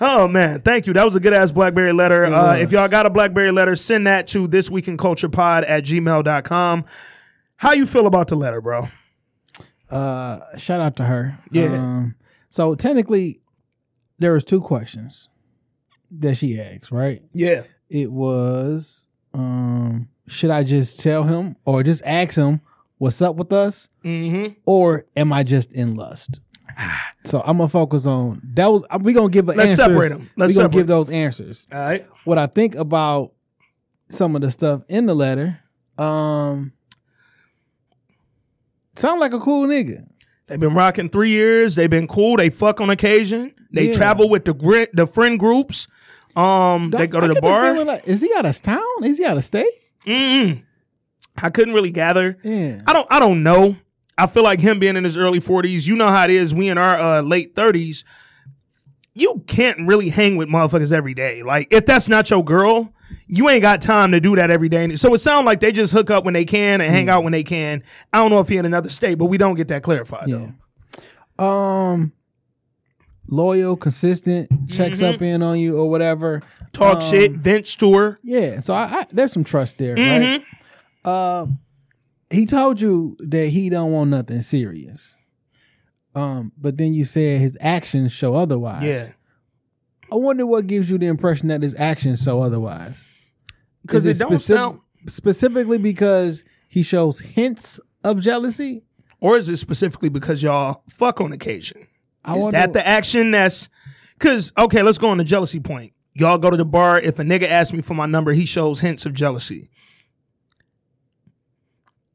Oh 0.00 0.28
man, 0.28 0.60
thank 0.62 0.86
you. 0.86 0.92
That 0.92 1.04
was 1.04 1.16
a 1.16 1.20
good 1.20 1.32
ass 1.32 1.50
Blackberry 1.52 1.92
letter. 1.92 2.24
Uh, 2.26 2.56
if 2.56 2.70
y'all 2.72 2.88
got 2.88 3.06
a 3.06 3.10
Blackberry 3.10 3.50
letter, 3.50 3.74
send 3.76 4.06
that 4.06 4.28
to 4.28 4.46
this 4.46 4.70
week 4.70 4.86
in 4.88 4.96
culture 4.96 5.28
pod 5.28 5.64
at 5.64 5.84
gmail.com. 5.84 6.84
How 7.56 7.72
you 7.72 7.86
feel 7.86 8.06
about 8.06 8.28
the 8.28 8.36
letter, 8.36 8.60
bro? 8.60 8.88
Uh, 9.90 10.40
shout 10.56 10.80
out 10.80 10.96
to 10.96 11.04
her. 11.04 11.38
Yeah. 11.50 11.72
Um, 11.74 12.14
so 12.50 12.74
technically, 12.74 13.40
there 14.18 14.32
was 14.32 14.44
two 14.44 14.60
questions 14.60 15.28
that 16.10 16.36
she 16.36 16.60
asked. 16.60 16.92
Right. 16.92 17.22
Yeah. 17.32 17.62
It 17.90 18.12
was, 18.12 19.08
um, 19.34 20.08
should 20.28 20.50
I 20.50 20.62
just 20.62 21.00
tell 21.00 21.24
him 21.24 21.56
or 21.64 21.82
just 21.82 22.02
ask 22.04 22.34
him 22.36 22.60
what's 22.98 23.22
up 23.22 23.36
with 23.36 23.52
us, 23.52 23.88
Mm-hmm. 24.04 24.52
or 24.66 25.04
am 25.16 25.32
I 25.32 25.42
just 25.42 25.72
in 25.72 25.94
lust? 25.96 26.40
So 27.24 27.40
I'm 27.44 27.56
gonna 27.58 27.68
focus 27.68 28.06
on 28.06 28.40
that. 28.54 28.66
Was 28.68 28.84
we 29.00 29.12
gonna 29.12 29.28
give 29.28 29.48
a 29.48 29.52
Let's 29.52 29.70
answers. 29.72 29.76
separate 29.86 30.12
'em. 30.12 30.30
Let's 30.36 30.52
we 30.52 30.54
gonna 30.56 30.64
separate 30.66 30.72
give 30.80 30.86
those 30.86 31.10
answers. 31.10 31.66
All 31.72 31.78
right. 31.78 32.06
What 32.24 32.38
I 32.38 32.46
think 32.46 32.74
about 32.74 33.32
some 34.10 34.34
of 34.36 34.42
the 34.42 34.50
stuff 34.52 34.82
in 34.88 35.06
the 35.06 35.14
letter, 35.14 35.58
um, 35.98 36.72
sound 38.96 39.20
like 39.20 39.32
a 39.32 39.38
cool 39.40 39.66
nigga. 39.66 40.06
They've 40.46 40.60
been 40.60 40.74
rocking 40.74 41.08
three 41.10 41.30
years. 41.30 41.74
They've 41.74 41.90
been 41.90 42.06
cool. 42.08 42.36
They 42.36 42.50
fuck 42.50 42.80
on 42.80 42.90
occasion. 42.90 43.52
They 43.70 43.88
Yeah. 43.88 43.94
travel 43.94 44.30
with 44.30 44.44
the 44.46 44.54
grit, 44.54 44.94
the 44.94 45.06
friend 45.06 45.38
groups. 45.38 45.88
Um, 46.36 46.90
they 46.90 47.06
go 47.06 47.18
I 47.18 47.26
to 47.26 47.34
the 47.34 47.40
bar. 47.40 47.84
like- 47.84 48.06
is 48.08 48.20
he 48.22 48.32
out 48.36 48.46
of 48.46 48.60
town? 48.62 48.80
Is 49.02 49.18
he 49.18 49.24
out 49.24 49.36
of 49.36 49.44
state? 49.44 49.70
Mm-mm. 50.06 50.62
I 51.36 51.50
couldn't 51.50 51.74
really 51.74 51.90
gather. 51.90 52.38
Yeah. 52.42 52.80
I 52.86 52.92
don't. 52.92 53.06
I 53.10 53.18
don't 53.20 53.42
know. 53.42 53.76
I 54.18 54.26
feel 54.26 54.42
like 54.42 54.60
him 54.60 54.78
being 54.78 54.96
in 54.96 55.04
his 55.04 55.16
early 55.16 55.40
forties. 55.40 55.86
You 55.86 55.96
know 55.96 56.08
how 56.08 56.24
it 56.24 56.30
is. 56.30 56.54
We 56.54 56.68
in 56.68 56.76
our 56.78 56.98
uh, 56.98 57.20
late 57.22 57.54
thirties. 57.54 58.04
You 59.14 59.42
can't 59.46 59.86
really 59.86 60.10
hang 60.10 60.36
with 60.36 60.48
motherfuckers 60.48 60.92
every 60.92 61.14
day. 61.14 61.42
Like 61.42 61.68
if 61.72 61.86
that's 61.86 62.08
not 62.08 62.28
your 62.30 62.44
girl, 62.44 62.92
you 63.26 63.48
ain't 63.48 63.62
got 63.62 63.80
time 63.80 64.12
to 64.12 64.20
do 64.20 64.36
that 64.36 64.50
every 64.50 64.68
day. 64.68 64.94
So 64.96 65.12
it 65.14 65.18
sounds 65.18 65.44
like 65.46 65.60
they 65.60 65.72
just 65.72 65.92
hook 65.92 66.10
up 66.10 66.24
when 66.24 66.34
they 66.34 66.44
can 66.44 66.80
and 66.80 66.90
hang 66.92 67.08
out 67.08 67.24
when 67.24 67.32
they 67.32 67.42
can. 67.42 67.82
I 68.12 68.18
don't 68.18 68.30
know 68.30 68.38
if 68.40 68.48
he 68.48 68.56
in 68.58 68.64
another 68.66 68.88
state, 68.90 69.16
but 69.18 69.26
we 69.26 69.38
don't 69.38 69.54
get 69.56 69.68
that 69.68 69.82
clarified 69.82 70.28
Yeah. 70.28 70.50
though. 71.38 71.44
Um, 71.44 72.12
loyal, 73.28 73.76
consistent, 73.76 74.50
checks 74.70 75.02
up 75.02 75.20
in 75.20 75.42
on 75.42 75.58
you 75.58 75.78
or 75.78 75.90
whatever. 75.90 76.38
Mm-hmm. 76.40 76.64
Talk 76.72 76.96
Um, 77.02 77.10
shit, 77.10 77.32
vents 77.32 77.74
to 77.76 77.94
her. 77.94 78.20
Yeah. 78.22 78.60
So 78.60 78.72
I, 78.74 78.82
I 79.00 79.06
there's 79.10 79.32
some 79.32 79.44
trust 79.44 79.78
there, 79.78 79.96
Mhm. 79.96 80.42
right? 81.04 81.40
Um, 81.40 81.58
he 82.30 82.46
told 82.46 82.80
you 82.80 83.16
that 83.20 83.48
he 83.48 83.70
don't 83.70 83.92
want 83.92 84.10
nothing 84.10 84.42
serious. 84.42 85.14
Um, 86.14 86.52
but 86.58 86.76
then 86.76 86.94
you 86.94 87.04
said 87.04 87.40
his 87.40 87.56
actions 87.60 88.12
show 88.12 88.34
otherwise. 88.34 88.82
Yeah. 88.82 89.12
I 90.10 90.16
wonder 90.16 90.46
what 90.46 90.66
gives 90.66 90.90
you 90.90 90.98
the 90.98 91.06
impression 91.06 91.48
that 91.48 91.62
his 91.62 91.74
actions 91.78 92.22
show 92.22 92.40
otherwise. 92.42 93.04
'Cause 93.86 94.04
Is 94.06 94.20
it 94.20 94.24
don't 94.24 94.38
sound- 94.38 94.80
specifically 95.06 95.78
because 95.78 96.44
he 96.68 96.82
shows 96.82 97.20
hints 97.20 97.78
of 98.04 98.20
jealousy. 98.20 98.82
Or 99.20 99.36
is 99.36 99.48
it 99.48 99.56
specifically 99.56 100.08
because 100.08 100.42
y'all 100.42 100.82
fuck 100.88 101.20
on 101.20 101.32
occasion? 101.32 101.86
I 102.24 102.36
is 102.36 102.42
wonder- 102.42 102.58
that 102.58 102.72
the 102.72 102.86
action 102.86 103.30
that's 103.30 103.68
because 104.18 104.52
okay, 104.58 104.82
let's 104.82 104.98
go 104.98 105.08
on 105.08 105.18
the 105.18 105.24
jealousy 105.24 105.60
point. 105.60 105.92
Y'all 106.14 106.38
go 106.38 106.50
to 106.50 106.56
the 106.56 106.64
bar. 106.64 107.00
If 107.00 107.18
a 107.18 107.22
nigga 107.22 107.44
asks 107.48 107.72
me 107.72 107.80
for 107.80 107.94
my 107.94 108.06
number, 108.06 108.32
he 108.32 108.44
shows 108.44 108.80
hints 108.80 109.06
of 109.06 109.12
jealousy. 109.14 109.70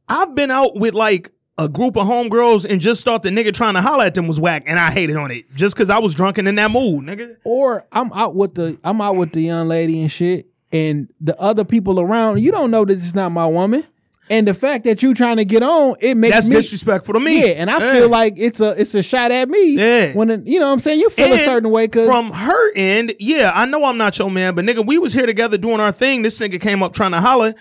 I've 0.07 0.35
been 0.35 0.51
out 0.51 0.75
with 0.75 0.93
like 0.93 1.31
a 1.57 1.69
group 1.69 1.95
of 1.95 2.07
homegirls 2.07 2.65
and 2.69 2.81
just 2.81 3.05
thought 3.05 3.21
the 3.23 3.29
nigga 3.29 3.53
trying 3.53 3.75
to 3.75 3.81
holler 3.81 4.05
at 4.05 4.15
them 4.15 4.27
was 4.27 4.39
whack, 4.39 4.63
and 4.65 4.79
I 4.79 4.91
hated 4.91 5.15
on 5.15 5.29
it 5.31 5.53
just 5.53 5.75
because 5.75 5.89
I 5.89 5.99
was 5.99 6.13
drunk 6.15 6.37
and 6.37 6.47
in 6.47 6.55
that 6.55 6.71
mood, 6.71 7.05
nigga. 7.05 7.37
or 7.43 7.85
I'm 7.91 8.11
out 8.13 8.35
with 8.35 8.55
the 8.55 8.77
I'm 8.83 8.99
out 9.01 9.15
with 9.15 9.33
the 9.33 9.41
young 9.41 9.67
lady 9.67 10.01
and 10.01 10.11
shit, 10.11 10.47
and 10.71 11.07
the 11.21 11.39
other 11.39 11.63
people 11.63 11.99
around, 11.99 12.39
you 12.39 12.51
don't 12.51 12.71
know 12.71 12.85
that 12.85 12.97
it's 12.97 13.13
not 13.15 13.31
my 13.31 13.45
woman. 13.45 13.85
And 14.29 14.47
the 14.47 14.53
fact 14.53 14.85
that 14.85 15.03
you 15.03 15.13
trying 15.13 15.35
to 15.35 15.43
get 15.45 15.63
on, 15.63 15.95
it 15.99 16.15
makes 16.15 16.33
That's 16.33 16.47
me 16.49 16.55
disrespectful 16.55 17.13
to 17.15 17.19
me. 17.19 17.41
Yeah, 17.41 17.55
and 17.57 17.69
I 17.69 17.77
Yeah. 17.77 17.91
feel 17.91 18.09
like 18.09 18.35
it's 18.37 18.61
a 18.61 18.69
it's 18.79 18.95
a 18.95 19.03
shot 19.03 19.31
at 19.31 19.49
me. 19.49 19.75
Yeah. 19.75 20.13
When 20.13 20.29
it, 20.31 20.47
you 20.47 20.59
know 20.61 20.67
what 20.67 20.71
I'm 20.71 20.79
saying, 20.79 21.01
you 21.01 21.09
feel 21.09 21.33
a 21.33 21.37
certain 21.39 21.69
way 21.69 21.87
because 21.87 22.07
from 22.07 22.31
her 22.31 22.71
end, 22.73 23.13
yeah, 23.19 23.51
I 23.53 23.65
know 23.65 23.83
I'm 23.83 23.97
not 23.97 24.17
your 24.17 24.31
man, 24.31 24.55
but 24.55 24.63
nigga, 24.63 24.83
we 24.85 24.97
was 24.97 25.13
here 25.13 25.25
together 25.25 25.57
doing 25.57 25.81
our 25.81 25.91
thing. 25.91 26.21
This 26.21 26.39
nigga 26.39 26.59
came 26.59 26.81
up 26.81 26.93
trying 26.93 27.11
to 27.11 27.19
holler, 27.19 27.53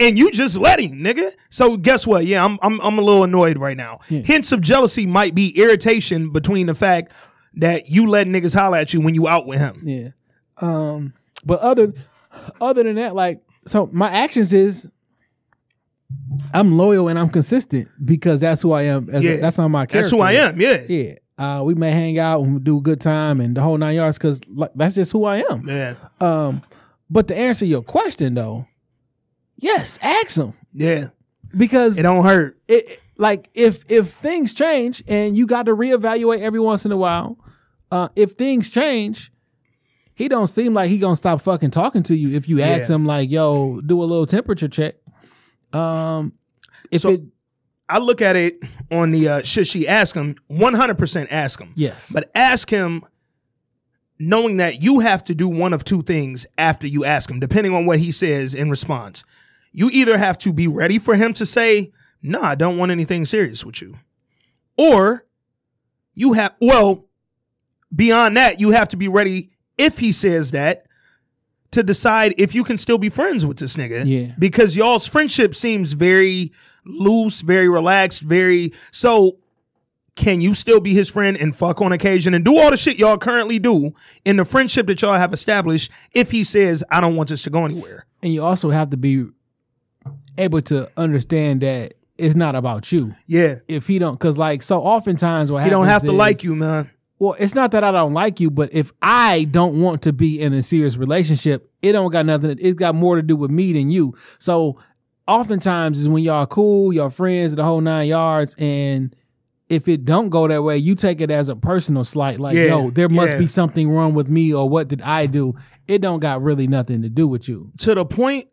and 0.00 0.18
you 0.18 0.30
just 0.30 0.56
let 0.58 0.80
him, 0.80 0.92
nigga. 0.98 1.30
So 1.50 1.76
guess 1.76 2.06
what? 2.06 2.24
Yeah, 2.26 2.44
I'm 2.44 2.58
I'm 2.62 2.80
I'm 2.80 2.98
a 2.98 3.02
little 3.02 3.24
annoyed 3.24 3.58
right 3.58 3.76
now. 3.76 4.00
Hints 4.08 4.52
of 4.52 4.60
jealousy 4.60 5.06
might 5.06 5.34
be 5.34 5.50
irritation 5.58 6.32
between 6.32 6.66
the 6.66 6.74
fact 6.74 7.12
that 7.54 7.88
you 7.88 8.08
let 8.08 8.26
niggas 8.26 8.54
holler 8.54 8.78
at 8.78 8.94
you 8.94 9.00
when 9.00 9.14
you 9.14 9.28
out 9.28 9.46
with 9.46 9.58
him. 9.58 9.82
Yeah. 9.84 10.08
Um, 10.58 11.14
but 11.44 11.60
other 11.60 11.92
other 12.60 12.82
than 12.82 12.96
that, 12.96 13.14
like, 13.14 13.42
so 13.66 13.88
my 13.92 14.08
actions 14.10 14.52
is 14.52 14.88
I'm 16.52 16.76
loyal 16.76 17.08
and 17.08 17.18
I'm 17.18 17.28
consistent 17.28 17.88
because 18.04 18.40
that's 18.40 18.62
who 18.62 18.72
I 18.72 18.82
am. 18.82 19.08
As 19.10 19.24
Yeah. 19.24 19.32
a, 19.32 19.40
that's 19.40 19.58
on 19.58 19.70
my 19.70 19.86
character. 19.86 19.98
That's 19.98 20.10
who 20.10 20.20
I 20.20 20.32
am. 20.32 20.60
Yeah. 20.60 20.82
Yeah. 20.88 21.14
Uh, 21.38 21.62
we 21.64 21.74
may 21.74 21.90
hang 21.90 22.18
out 22.18 22.42
and 22.44 22.62
do 22.62 22.78
a 22.78 22.80
good 22.82 23.00
time 23.00 23.40
and 23.40 23.56
the 23.56 23.62
whole 23.62 23.78
nine 23.78 23.94
yards 23.96 24.18
because 24.18 24.40
like, 24.48 24.70
that's 24.74 24.94
just 24.96 25.12
who 25.12 25.24
I 25.24 25.42
am. 25.50 25.66
Yeah. 25.66 25.94
Um, 26.20 26.62
but 27.08 27.28
to 27.28 27.36
answer 27.36 27.64
your 27.64 27.82
question 27.82 28.34
though, 28.34 28.66
yes, 29.60 29.98
ask 30.02 30.36
him 30.36 30.54
Yeah. 30.72 31.08
because 31.56 31.98
It 31.98 32.02
don't 32.02 32.24
hurt. 32.24 32.58
it 32.68 33.00
like 33.16 33.48
if 33.54 33.84
if 33.88 34.12
things 34.12 34.54
change 34.54 35.02
and 35.08 35.36
you 35.36 35.46
got 35.46 35.66
to 35.66 35.76
reevaluate 35.76 36.40
every 36.40 36.60
once 36.60 36.84
in 36.86 36.92
a 36.92 36.96
while, 36.96 37.38
uh, 37.90 38.08
if 38.16 38.32
things 38.32 38.70
change, 38.70 39.30
he 40.14 40.28
don't 40.28 40.48
seem 40.48 40.74
like 40.74 40.88
he 40.90 40.98
gonna 40.98 41.16
stop 41.16 41.40
fucking 41.42 41.70
talking 41.70 42.02
to 42.04 42.16
you 42.16 42.36
if 42.36 42.48
you 42.48 42.60
ask 42.60 42.88
Yeah. 42.88 42.94
him 42.96 43.04
like, 43.04 43.30
"Yo, 43.30 43.80
do 43.80 44.02
a 44.02 44.04
little 44.04 44.26
temperature 44.26 44.68
check." 44.68 44.96
Um, 45.72 46.32
if 46.90 47.02
So- 47.02 47.10
it 47.10 47.20
I 47.88 47.98
look 47.98 48.22
at 48.22 48.36
it 48.36 48.60
on 48.92 49.10
the 49.10 49.28
uh, 49.28 49.42
should 49.42 49.66
she 49.66 49.88
ask 49.88 50.14
him? 50.14 50.36
100% 50.48 51.26
ask 51.32 51.58
him. 51.60 51.72
yes, 51.74 52.06
But 52.12 52.30
ask 52.36 52.70
him 52.70 53.02
knowing 54.18 54.58
that 54.58 54.80
you 54.82 55.00
have 55.00 55.24
to 55.24 55.34
do 55.34 55.48
one 55.48 55.72
of 55.72 55.82
two 55.82 56.02
things 56.02 56.46
after 56.58 56.86
you 56.86 57.04
ask 57.04 57.28
him, 57.30 57.40
depending 57.40 57.74
on 57.74 57.86
what 57.86 57.98
he 57.98 58.12
says 58.12 58.54
in 58.54 58.70
response. 58.70 59.24
You 59.72 59.90
either 59.92 60.18
have 60.18 60.38
to 60.38 60.52
be 60.52 60.66
ready 60.66 60.98
for 60.98 61.14
him 61.14 61.32
to 61.34 61.46
say, 61.46 61.92
No, 62.22 62.40
I 62.40 62.54
don't 62.54 62.76
want 62.76 62.92
anything 62.92 63.24
serious 63.24 63.64
with 63.64 63.80
you. 63.80 63.96
Or 64.76 65.26
you 66.14 66.32
have, 66.34 66.54
well, 66.60 67.06
beyond 67.94 68.36
that, 68.36 68.60
you 68.60 68.70
have 68.70 68.88
to 68.88 68.96
be 68.96 69.08
ready 69.08 69.50
if 69.78 69.98
he 69.98 70.12
says 70.12 70.50
that 70.50 70.86
to 71.70 71.82
decide 71.82 72.34
if 72.36 72.54
you 72.54 72.64
can 72.64 72.76
still 72.76 72.98
be 72.98 73.08
friends 73.08 73.46
with 73.46 73.58
this 73.58 73.76
nigga. 73.76 74.04
Yeah. 74.04 74.34
Because 74.38 74.76
y'all's 74.76 75.06
friendship 75.06 75.54
seems 75.54 75.92
very 75.92 76.52
loose, 76.84 77.42
very 77.42 77.68
relaxed, 77.68 78.22
very 78.22 78.72
so 78.90 79.38
can 80.16 80.40
you 80.40 80.54
still 80.54 80.80
be 80.80 80.92
his 80.92 81.08
friend 81.08 81.36
and 81.36 81.54
fuck 81.54 81.80
on 81.80 81.92
occasion 81.92 82.34
and 82.34 82.44
do 82.44 82.58
all 82.58 82.70
the 82.70 82.76
shit 82.76 82.98
y'all 82.98 83.16
currently 83.16 83.58
do 83.58 83.92
in 84.24 84.36
the 84.36 84.44
friendship 84.44 84.86
that 84.88 85.00
y'all 85.00 85.14
have 85.14 85.32
established 85.32 85.90
if 86.12 86.30
he 86.30 86.42
says, 86.44 86.82
I 86.90 87.00
don't 87.00 87.16
want 87.16 87.28
this 87.28 87.42
to 87.42 87.50
go 87.50 87.64
anywhere? 87.64 88.06
and 88.22 88.34
you 88.34 88.44
also 88.44 88.70
have 88.70 88.90
to 88.90 88.96
be 88.96 89.26
able 90.38 90.62
to 90.62 90.90
understand 90.96 91.60
that 91.62 91.94
it's 92.18 92.34
not 92.34 92.54
about 92.54 92.92
you. 92.92 93.14
Yeah. 93.26 93.56
If 93.68 93.86
he 93.86 93.98
don't, 93.98 94.14
because 94.14 94.36
like 94.36 94.62
so, 94.62 94.80
oftentimes 94.80 95.50
what 95.50 95.64
He 95.64 95.70
don't 95.70 95.86
have 95.86 96.02
to 96.02 96.12
like 96.12 96.42
you, 96.42 96.54
man. 96.54 96.90
Well, 97.18 97.36
it's 97.38 97.54
not 97.54 97.72
that 97.72 97.84
I 97.84 97.92
don't 97.92 98.14
like 98.14 98.40
you, 98.40 98.50
but 98.50 98.72
if 98.72 98.92
I 99.02 99.44
don't 99.44 99.78
want 99.80 100.02
to 100.02 100.12
be 100.12 100.40
in 100.40 100.54
a 100.54 100.62
serious 100.62 100.96
relationship, 100.96 101.70
it 101.82 101.92
don't 101.92 102.10
got 102.10 102.24
nothing. 102.24 102.56
It's 102.58 102.78
got 102.78 102.94
more 102.94 103.16
to 103.16 103.22
do 103.22 103.36
with 103.36 103.50
me 103.50 103.74
than 103.74 103.90
you. 103.90 104.16
So, 104.38 104.78
oftentimes 105.28 106.00
is 106.00 106.08
when 106.08 106.22
y'all 106.22 106.46
cool, 106.46 106.92
y'all 106.94 107.10
friends, 107.10 107.56
the 107.56 107.64
whole 107.64 107.82
nine 107.82 108.08
yards, 108.08 108.54
and 108.58 109.14
if 109.68 109.86
it 109.86 110.04
don't 110.04 110.30
go 110.30 110.48
that 110.48 110.62
way, 110.62 110.78
you 110.78 110.94
take 110.94 111.20
it 111.20 111.30
as 111.30 111.48
a 111.48 111.56
personal 111.56 112.04
slight. 112.04 112.40
Like, 112.40 112.56
Yeah, 112.56 112.64
yo, 112.64 112.90
there 112.90 113.08
must 113.08 113.34
yeah. 113.34 113.38
be 113.38 113.46
something 113.46 113.90
wrong 113.90 114.14
with 114.14 114.28
me, 114.28 114.52
or 114.52 114.68
what 114.68 114.88
did 114.88 115.02
I 115.02 115.26
do? 115.26 115.54
It 115.86 115.98
don't 116.00 116.20
got 116.20 116.42
really 116.42 116.66
nothing 116.66 117.02
to 117.02 117.08
do 117.08 117.28
with 117.28 117.48
you. 117.48 117.70
To 117.78 117.94
the 117.94 118.04
point 118.04 118.48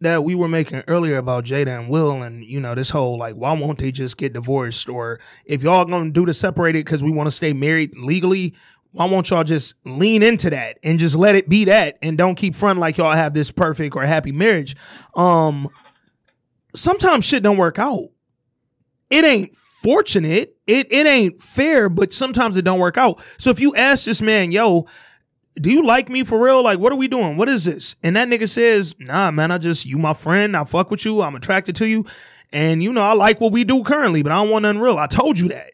that 0.00 0.24
we 0.24 0.34
were 0.34 0.48
making 0.48 0.82
earlier 0.88 1.16
about 1.18 1.44
Jada 1.44 1.78
and 1.78 1.88
Will 1.88 2.22
and, 2.22 2.42
you 2.44 2.60
know, 2.60 2.74
this 2.74 2.90
whole 2.90 3.18
like, 3.18 3.34
why 3.34 3.52
won't 3.52 3.78
they 3.78 3.92
just 3.92 4.16
get 4.16 4.32
divorced? 4.32 4.88
Or 4.88 5.20
if 5.44 5.62
y'all 5.62 5.84
gonna 5.84 6.10
do 6.10 6.24
the 6.24 6.34
separated 6.34 6.84
because 6.84 7.02
we 7.04 7.10
want 7.10 7.26
to 7.26 7.30
stay 7.30 7.52
married 7.52 7.96
legally, 7.96 8.54
why 8.92 9.04
won't 9.04 9.30
y'all 9.30 9.44
just 9.44 9.74
lean 9.84 10.22
into 10.22 10.50
that 10.50 10.78
and 10.82 10.98
just 10.98 11.16
let 11.16 11.36
it 11.36 11.48
be 11.48 11.66
that 11.66 11.98
and 12.02 12.18
don't 12.18 12.34
keep 12.34 12.54
fronting 12.54 12.80
like 12.80 12.96
y'all 12.96 13.12
have 13.12 13.34
this 13.34 13.50
perfect 13.50 13.94
or 13.94 14.02
happy 14.02 14.32
marriage? 14.32 14.74
Um, 15.14 15.68
sometimes 16.74 17.24
shit 17.24 17.42
don't 17.42 17.58
work 17.58 17.78
out. 17.78 18.08
It 19.10 19.24
ain't 19.24 19.54
fortunate. 19.54 20.56
It 20.66 20.90
it 20.90 21.06
ain't 21.06 21.40
fair, 21.40 21.88
but 21.88 22.12
sometimes 22.12 22.56
it 22.56 22.64
don't 22.64 22.80
work 22.80 22.96
out. 22.96 23.22
So 23.38 23.50
if 23.50 23.60
you 23.60 23.74
ask 23.74 24.04
this 24.04 24.22
man, 24.22 24.52
yo, 24.52 24.86
do 25.60 25.70
you 25.70 25.84
like 25.84 26.08
me 26.08 26.24
for 26.24 26.42
real? 26.42 26.62
Like, 26.62 26.78
what 26.78 26.92
are 26.92 26.96
we 26.96 27.08
doing? 27.08 27.36
What 27.36 27.48
is 27.48 27.64
this? 27.64 27.96
And 28.02 28.16
that 28.16 28.28
nigga 28.28 28.48
says, 28.48 28.94
nah, 28.98 29.30
man, 29.30 29.50
I 29.50 29.58
just, 29.58 29.84
you 29.84 29.98
my 29.98 30.14
friend. 30.14 30.56
I 30.56 30.64
fuck 30.64 30.90
with 30.90 31.04
you. 31.04 31.22
I'm 31.22 31.34
attracted 31.34 31.76
to 31.76 31.86
you. 31.86 32.06
And, 32.52 32.82
you 32.82 32.92
know, 32.92 33.02
I 33.02 33.12
like 33.12 33.40
what 33.40 33.52
we 33.52 33.64
do 33.64 33.84
currently, 33.84 34.22
but 34.22 34.32
I 34.32 34.36
don't 34.36 34.50
want 34.50 34.62
nothing 34.62 34.80
real. 34.80 34.98
I 34.98 35.06
told 35.06 35.38
you 35.38 35.48
that. 35.48 35.72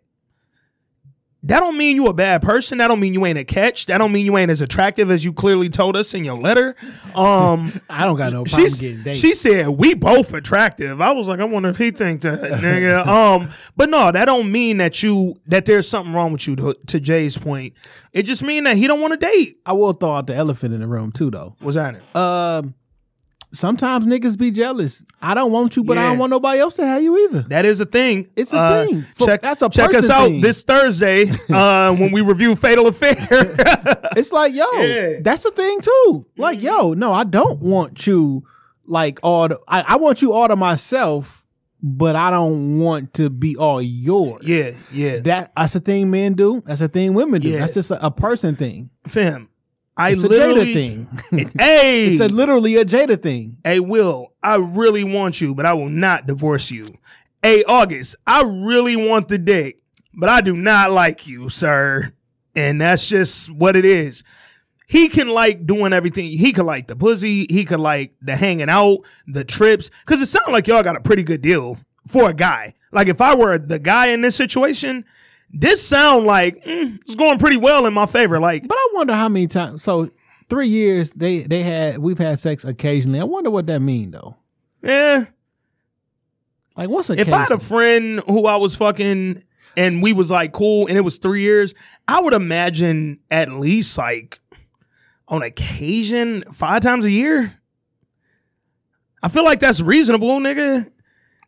That 1.47 1.61
don't 1.61 1.79
mean 1.79 1.97
you 1.97 2.07
a 2.07 2.13
bad 2.13 2.43
person. 2.43 2.79
That 2.79 2.89
don't 2.89 2.99
mean 2.99 3.15
you 3.15 3.25
ain't 3.25 3.39
a 3.39 3.45
catch. 3.45 3.87
That 3.87 3.99
don't 3.99 4.11
mean 4.11 4.27
you 4.27 4.37
ain't 4.37 4.51
as 4.51 4.63
attractive 4.63 5.11
as 5.11 5.25
you 5.25 5.33
clearly 5.33 5.69
told 5.69 5.97
us 5.97 6.13
in 6.13 6.25
your 6.25 6.37
letter. 6.37 6.75
Um, 7.15 7.81
I 7.91 8.05
don't 8.05 8.17
got 8.17 8.33
no 8.33 8.45
problem 8.45 8.71
getting 8.79 9.03
dates. 9.03 9.21
she 9.21 9.33
said 9.33 9.69
we 9.69 9.95
both 9.95 10.35
attractive. 10.35 11.01
I 11.01 11.13
was 11.13 11.29
like, 11.29 11.39
I 11.39 11.45
wonder 11.45 11.69
if 11.69 11.79
he 11.79 11.93
think 11.93 12.23
that, 12.23 12.41
nigga. 12.61 13.07
Um, 13.07 13.51
but 13.77 13.89
no, 13.91 14.11
that 14.11 14.25
don't 14.25 14.51
mean 14.51 14.79
that 14.79 15.03
you 15.03 15.37
that 15.47 15.67
there's 15.67 15.89
something 15.89 16.13
wrong 16.13 16.33
with 16.33 16.47
you. 16.49 16.57
To, 16.57 16.75
to 16.87 16.99
Jay's 17.01 17.39
point, 17.39 17.75
it 18.13 18.25
just 18.25 18.43
mean 18.43 18.65
that 18.65 18.77
he 18.77 18.89
don't 18.89 19.01
want 19.01 19.13
to 19.13 19.19
date. 19.19 19.59
I 19.65 19.73
will 19.73 19.93
throw 19.93 20.15
out 20.15 20.27
the 20.27 20.35
elephant 20.35 20.75
in 20.75 20.81
the 20.81 20.87
room 20.89 21.13
too, 21.13 21.31
though. 21.31 21.55
What's 21.61 21.77
that? 21.77 21.95
It? 21.95 22.17
Um, 22.17 22.75
sometimes 23.53 24.07
niggas 24.07 24.37
be 24.39 24.51
jealous. 24.51 25.05
I 25.23 25.35
don't 25.35 25.53
want 25.53 25.77
you, 25.77 25.85
but 25.85 25.97
I 25.99 26.03
don't 26.05 26.19
want 26.19 26.31
nobody 26.31 26.61
else 26.61 26.77
to 26.77 26.87
have 26.87 27.03
you 27.03 27.17
either. 27.25 27.43
That 27.43 27.65
is 27.67 27.81
a 27.81 27.87
thing. 27.87 28.29
It's 28.37 28.53
a 28.53 28.59
Uh, 28.59 28.85
thing. 28.87 29.03
For- 29.15 29.27
check 29.27 29.43
that's 29.43 29.63
a 29.63 29.69
check 29.71 29.95
us 29.95 30.11
out 30.11 30.29
thing. 30.29 30.41
this 30.41 30.63
Thursday 30.65 31.31
uh, 31.51 31.95
when 31.95 32.13
we 32.13 32.21
review 32.21 32.55
Fatal 32.57 32.87
Affair. 32.87 33.17
It's 34.17 34.33
like, 34.33 34.55
yo, 34.55 34.65
Yeah. 34.81 35.21
that's 35.21 35.45
a 35.45 35.51
thing 35.51 35.79
too. 35.83 36.27
Like, 36.39 36.63
yo, 36.63 36.95
no, 36.95 37.13
I 37.13 37.25
don't 37.25 37.61
want 37.61 38.07
you 38.07 38.45
like 38.87 39.19
all 39.23 39.49
the, 39.49 39.61
I, 39.69 39.83
I 39.83 39.97
want 39.97 40.23
you 40.23 40.33
all 40.33 40.49
to 40.49 40.57
myself, 40.57 41.45
but 41.83 42.17
I 42.17 42.31
don't 42.31 42.79
want 42.79 43.13
to 43.15 43.29
be 43.29 43.57
all 43.57 43.83
yours. 43.83 44.41
yeah, 44.47 44.71
yeah. 44.91 45.19
That 45.19 45.53
that's 45.55 45.75
the 45.75 45.81
thing 45.81 46.11
men 46.11 46.33
do. 46.33 46.63
That's 46.65 46.81
the 46.81 46.89
thing 46.89 47.13
women 47.13 47.43
do. 47.43 47.49
Yeah. 47.51 47.59
That's 47.59 47.75
just 47.75 47.91
a, 47.91 48.07
a 48.07 48.11
person 48.11 48.57
thing. 48.57 48.89
Fam, 49.07 49.51
I 49.97 50.11
It's 50.11 50.23
a 50.23 50.29
literally 50.29 50.67
Jada 50.67 50.75
thing. 50.75 51.09
hey, 51.59 52.07
it's 52.09 52.21
a 52.21 52.29
literally 52.29 52.77
a 52.77 52.85
Jada 52.85 53.21
thing. 53.23 53.59
hey, 53.65 53.81
Will, 53.81 54.33
I 54.43 54.57
really 54.57 55.05
want 55.05 55.41
you, 55.41 55.55
but 55.55 55.67
I 55.67 55.73
will 55.73 55.89
not 55.89 56.27
divorce 56.27 56.71
you. 56.71 56.95
Hey, 57.43 57.65
August, 57.65 58.17
I 58.27 58.43
really 58.43 58.97
want 58.97 59.29
the 59.29 59.39
dick, 59.39 59.81
but 60.15 60.29
I 60.29 60.41
do 60.41 60.57
not 60.57 60.91
like 60.91 61.27
you, 61.27 61.49
sir. 61.49 62.13
And 62.55 62.81
that's 62.81 63.09
just 63.09 63.51
what 63.53 63.77
it 63.77 63.85
is. 63.85 64.25
He 64.87 65.09
can 65.09 65.29
like 65.29 65.67
doing 65.67 65.93
everything. 65.93 66.27
He 66.27 66.53
could 66.53 66.65
like 66.65 66.87
the 66.87 66.97
pussy. 66.97 67.47
He 67.51 67.65
could 67.65 67.81
like 67.81 68.15
the 68.23 68.37
hanging 68.37 68.71
out, 68.71 69.01
the 69.27 69.45
trips. 69.45 69.91
Cause 70.05 70.21
it 70.21 70.27
sounds 70.27 70.49
like 70.49 70.67
y'all 70.67 70.83
got 70.83 70.97
a 70.97 71.01
pretty 71.01 71.23
good 71.25 71.43
deal 71.43 71.79
for 72.07 72.31
a 72.31 72.35
guy. 72.35 72.75
Like 72.93 73.09
if 73.09 73.21
I 73.21 73.35
were 73.35 73.59
the 73.59 73.79
guy 73.79 74.09
in 74.09 74.21
this 74.21 74.37
situation, 74.37 75.05
this 75.51 75.87
sound 75.87 76.27
like 76.27 76.63
mm, 76.65 76.99
it's 77.03 77.15
going 77.15 77.39
pretty 77.39 77.57
well 77.57 77.87
in 77.87 77.95
my 77.95 78.07
favor. 78.07 78.39
Like 78.41 78.67
But 78.67 78.77
I 78.77 78.89
wonder 78.95 79.15
how 79.15 79.29
many 79.29 79.47
times. 79.47 79.83
So 79.83 80.11
three 80.49 80.69
years 80.69 81.13
they 81.13 81.41
they 81.41 81.63
had 81.63 81.99
we've 81.99 82.19
had 82.19 82.41
sex 82.41 82.65
occasionally. 82.65 83.21
I 83.21 83.25
wonder 83.25 83.51
what 83.51 83.67
that 83.67 83.81
mean 83.81 84.11
though. 84.13 84.37
yeah, 84.83 85.27
Like 86.77 86.89
what's 86.89 87.11
a 87.11 87.15
if 87.19 87.33
I 87.33 87.39
had 87.39 87.53
a 87.53 87.59
friend 87.59 88.21
who 88.27 88.47
I 88.47 88.57
was 88.57 88.77
fucking 88.77 89.43
and 89.77 90.03
we 90.03 90.13
was 90.13 90.31
like 90.31 90.53
cool 90.53 90.87
and 90.87 90.97
it 90.97 91.03
was 91.03 91.19
three 91.19 91.43
years, 91.43 91.75
I 92.09 92.21
would 92.21 92.35
imagine 92.35 93.21
at 93.31 93.51
least 93.51 93.97
like 93.99 94.41
on 95.29 95.43
occasion 95.43 96.45
five 96.53 96.83
times 96.83 97.05
a 97.05 97.11
year. 97.11 97.61
I 99.23 99.29
feel 99.29 99.45
like 99.45 99.59
that's 99.61 99.81
reasonable, 99.81 100.39
nigga. 100.39 100.89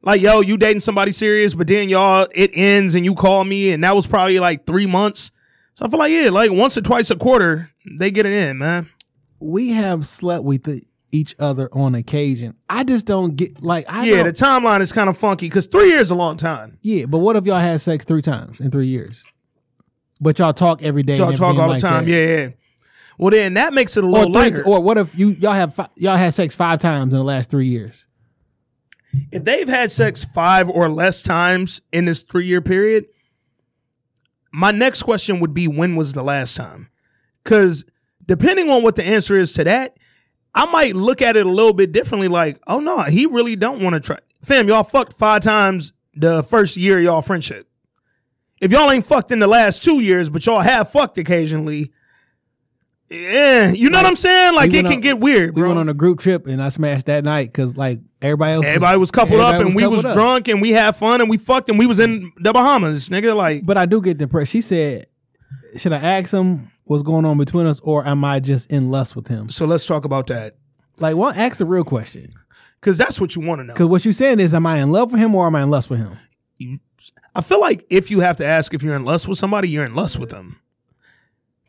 Like, 0.02 0.20
yo, 0.20 0.40
you 0.40 0.56
dating 0.56 0.80
somebody 0.80 1.12
serious, 1.12 1.54
but 1.54 1.66
then 1.66 1.88
y'all 1.88 2.28
it 2.34 2.50
ends 2.54 2.94
and 2.94 3.04
you 3.04 3.14
call 3.14 3.44
me, 3.44 3.72
and 3.72 3.82
that 3.84 3.96
was 3.96 4.06
probably 4.06 4.38
like 4.38 4.64
three 4.66 4.86
months. 4.86 5.32
So 5.74 5.86
I 5.86 5.88
feel 5.90 5.98
like 5.98 6.12
yeah, 6.12 6.30
like 6.30 6.50
once 6.50 6.76
or 6.78 6.82
twice 6.82 7.10
a 7.10 7.16
quarter, 7.16 7.70
they 7.98 8.10
get 8.10 8.26
it 8.26 8.32
in, 8.32 8.58
man. 8.58 8.88
we 9.40 9.70
have 9.70 10.06
slept 10.06 10.44
with 10.44 10.68
each 11.10 11.34
other 11.38 11.68
on 11.72 11.94
occasion. 11.94 12.54
I 12.68 12.84
just 12.84 13.06
don't 13.06 13.34
get 13.34 13.62
like 13.62 13.90
I 13.92 14.04
yeah, 14.06 14.22
the 14.22 14.32
timeline 14.32 14.80
is 14.82 14.92
kind 14.92 15.08
of 15.08 15.16
funky 15.18 15.46
because 15.46 15.66
three 15.66 15.88
years 15.88 16.02
is 16.02 16.10
a 16.10 16.14
long 16.14 16.36
time. 16.36 16.78
yeah. 16.82 17.06
But 17.06 17.18
what 17.18 17.34
if 17.36 17.44
y'all 17.46 17.58
had 17.58 17.80
sex 17.80 18.04
three 18.04 18.22
times 18.22 18.60
in 18.60 18.70
three 18.70 18.88
years? 18.88 19.24
But 20.20 20.38
y'all 20.38 20.52
talk 20.52 20.82
every 20.82 21.02
day. 21.04 21.16
Y'all 21.16 21.32
talk 21.32 21.56
all 21.56 21.72
the 21.72 21.78
time, 21.78 22.04
that. 22.06 22.10
yeah, 22.10 22.36
yeah. 22.44 22.48
Well, 23.18 23.30
then 23.30 23.54
that 23.54 23.72
makes 23.72 23.96
it 23.96 24.04
a 24.04 24.06
Or 24.06 24.10
little 24.10 24.32
three, 24.32 24.42
lighter. 24.42 24.64
or 24.66 24.80
what 24.80 24.98
if 24.98 25.16
you 25.18 25.30
y'all 25.30 25.52
have 25.54 25.90
y'all 25.96 26.16
had 26.16 26.34
sex 26.34 26.54
five 26.54 26.78
times 26.80 27.12
in 27.12 27.18
the 27.18 27.24
last 27.24 27.50
three 27.50 27.66
years? 27.68 28.04
If 29.32 29.44
they've 29.44 29.68
had 29.68 29.90
sex 29.90 30.24
five 30.24 30.68
or 30.68 30.88
less 30.88 31.22
times 31.22 31.80
in 31.92 32.04
this 32.04 32.22
three 32.22 32.46
year 32.46 32.60
period, 32.60 33.06
my 34.52 34.70
next 34.70 35.02
question 35.02 35.40
would 35.40 35.54
be 35.54 35.68
when 35.68 35.96
was 35.96 36.12
the 36.12 36.22
last 36.22 36.56
time? 36.56 36.88
Because 37.44 37.84
depending 38.26 38.70
on 38.70 38.82
what 38.82 38.96
the 38.96 39.04
answer 39.04 39.36
is 39.36 39.52
to 39.54 39.64
that, 39.64 39.96
I 40.54 40.66
might 40.66 40.96
look 40.96 41.22
at 41.22 41.36
it 41.36 41.46
a 41.46 41.50
little 41.50 41.72
bit 41.72 41.92
differently. 41.92 42.28
Like, 42.28 42.60
oh 42.66 42.80
no, 42.80 43.02
he 43.02 43.26
really 43.26 43.56
don't 43.56 43.82
want 43.82 43.94
to 43.94 44.00
try. 44.00 44.18
Fam, 44.42 44.68
y'all 44.68 44.84
fucked 44.84 45.18
five 45.18 45.42
times 45.42 45.92
the 46.14 46.42
first 46.42 46.76
year 46.76 46.98
of 46.98 47.04
y'all 47.04 47.22
friendship. 47.22 47.68
If 48.60 48.72
y'all 48.72 48.90
ain't 48.90 49.06
fucked 49.06 49.30
in 49.30 49.38
the 49.38 49.46
last 49.46 49.84
two 49.84 50.00
years, 50.00 50.30
but 50.30 50.44
y'all 50.44 50.60
have 50.60 50.90
fucked 50.90 51.16
occasionally, 51.18 51.92
yeah, 53.10 53.70
you 53.70 53.88
know 53.90 53.98
what 53.98 54.06
I'm 54.06 54.16
saying? 54.16 54.54
Like 54.54 54.72
We 54.72 54.78
it 54.78 54.82
can 54.82 54.92
on- 54.94 55.00
get 55.00 55.18
weird, 55.20 55.54
We 55.56 55.62
went 55.62 55.78
on 55.78 55.88
a 55.88 55.94
group 55.94 56.20
trip 56.20 56.46
and 56.46 56.62
I 56.62 56.68
smashed 56.68 57.06
that 57.06 57.24
night 57.24 57.48
because 57.52 57.76
like 57.76 58.00
everybody 58.20 58.54
else, 58.54 58.66
Everybody 58.66 58.98
was 58.98 59.10
coupled 59.10 59.40
up 59.40 59.54
everybody 59.54 59.70
and 59.70 59.76
we 59.76 59.86
was 59.86 60.04
up. 60.04 60.14
drunk 60.14 60.48
and 60.48 60.60
we 60.60 60.70
had 60.72 60.92
fun 60.96 61.20
and 61.20 61.30
we 61.30 61.38
fucked 61.38 61.68
and 61.70 61.78
we 61.78 61.86
was 61.86 61.98
in 62.00 62.32
the 62.38 62.52
Bahamas, 62.52 63.08
nigga. 63.08 63.34
Like, 63.34 63.64
But 63.64 63.76
I 63.78 63.86
do 63.86 64.00
get 64.02 64.18
depressed. 64.18 64.50
She 64.52 64.60
said, 64.60 65.06
"Should 65.76 65.92
I 65.92 65.98
ask 65.98 66.32
him 66.32 66.70
what's 66.84 67.02
going 67.02 67.24
on 67.24 67.38
between 67.38 67.66
us, 67.66 67.80
or 67.80 68.06
am 68.06 68.24
I 68.24 68.40
just 68.40 68.70
in 68.70 68.90
lust 68.90 69.16
with 69.16 69.28
him?" 69.28 69.48
so 69.48 69.64
let's 69.66 69.86
talk 69.86 70.04
about 70.04 70.26
that 70.28 70.56
Like, 70.98 71.16
well, 71.16 71.32
ask 71.34 71.56
the 71.58 71.64
real 71.66 71.84
question. 71.84 72.32
because 72.80 72.98
that's 72.98 73.20
what 73.20 73.34
you 73.36 73.42
want 73.42 73.60
to 73.60 73.64
know. 73.64 73.72
Because 73.74 73.86
what 73.88 74.04
you're 74.04 74.14
saying 74.14 74.40
is, 74.40 74.52
am 74.54 74.66
I 74.66 74.78
in 74.78 74.92
love 74.92 75.12
with 75.12 75.20
him 75.20 75.34
or 75.34 75.46
am 75.46 75.54
I 75.56 75.62
in 75.62 75.70
lust 75.70 75.88
with 75.90 75.98
him? 76.00 76.18
I 77.34 77.40
feel 77.40 77.60
like 77.60 77.86
if 77.90 78.10
you 78.10 78.20
have 78.20 78.36
to 78.38 78.44
ask 78.44 78.74
if 78.74 78.82
you're 78.82 78.96
in 78.96 79.04
lust 79.04 79.28
with 79.28 79.38
somebody, 79.38 79.68
you're 79.68 79.84
in 79.84 79.94
lust 79.94 80.18
with 80.18 80.30
them. 80.30 80.56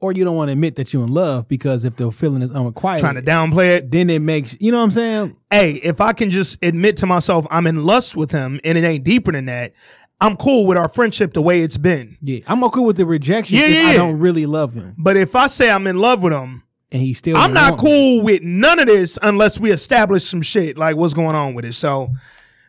Or 0.02 0.12
you 0.14 0.24
don't 0.24 0.36
want 0.36 0.48
to 0.50 0.54
admit 0.54 0.76
that 0.78 0.94
you're 0.94 1.04
in 1.04 1.14
love 1.14 1.48
because 1.48 1.84
if 1.86 1.98
the 1.98 2.12
feeling 2.12 2.42
is 2.42 2.54
unrequited, 2.54 3.02
Trying 3.02 3.16
to 3.16 3.22
downplay 3.22 3.76
it. 3.78 3.92
then 3.92 4.10
it 4.10 4.20
makes 4.20 4.56
you 4.60 4.72
know 4.72 4.78
what 4.78 4.86
I'm 4.86 4.92
saying. 4.92 5.38
Hey, 5.52 5.74
if 5.74 6.00
I 6.00 6.14
can 6.14 6.30
just 6.30 6.58
admit 6.64 6.98
to 6.98 7.06
myself 7.06 7.46
I'm 7.52 7.68
in 7.68 7.84
lust 7.84 8.16
with 8.16 8.32
him 8.32 8.60
and 8.64 8.78
it 8.78 8.84
ain't 8.84 9.04
deeper 9.04 9.32
than 9.32 9.46
that, 9.46 9.74
I'm 10.22 10.38
cool 10.38 10.66
with 10.66 10.78
our 10.78 10.90
friendship 10.90 11.34
the 11.34 11.42
way 11.42 11.62
it's 11.62 11.78
been. 11.78 12.18
Yeah, 12.22 12.40
I'm 12.48 12.64
okay 12.66 12.82
with 12.82 12.98
the 12.98 13.06
rejection 13.06 13.58
Yeah, 13.58 13.68
yeah, 13.68 13.88
I 13.90 13.98
don't 13.98 14.20
really 14.20 14.46
love 14.46 14.74
him, 14.74 14.96
But 14.98 15.18
if 15.18 15.36
I 15.36 15.48
say 15.48 15.70
I'm 15.70 15.88
in 15.88 15.98
love 15.98 16.24
with 16.24 16.34
him, 16.34 16.64
and 16.92 17.02
he 17.02 17.14
still. 17.14 17.38
I'm 17.38 17.54
not 17.54 17.78
cool 17.78 18.22
with 18.24 18.42
none 18.42 18.80
of 18.80 18.88
this 18.88 19.18
unless 19.22 19.60
we 19.60 19.72
establish 19.72 20.24
some 20.24 20.42
shit 20.42 20.78
like 20.78 20.96
what's 20.96 21.14
going 21.14 21.36
on 21.36 21.54
with 21.54 21.66
it. 21.66 21.74
So 21.74 22.10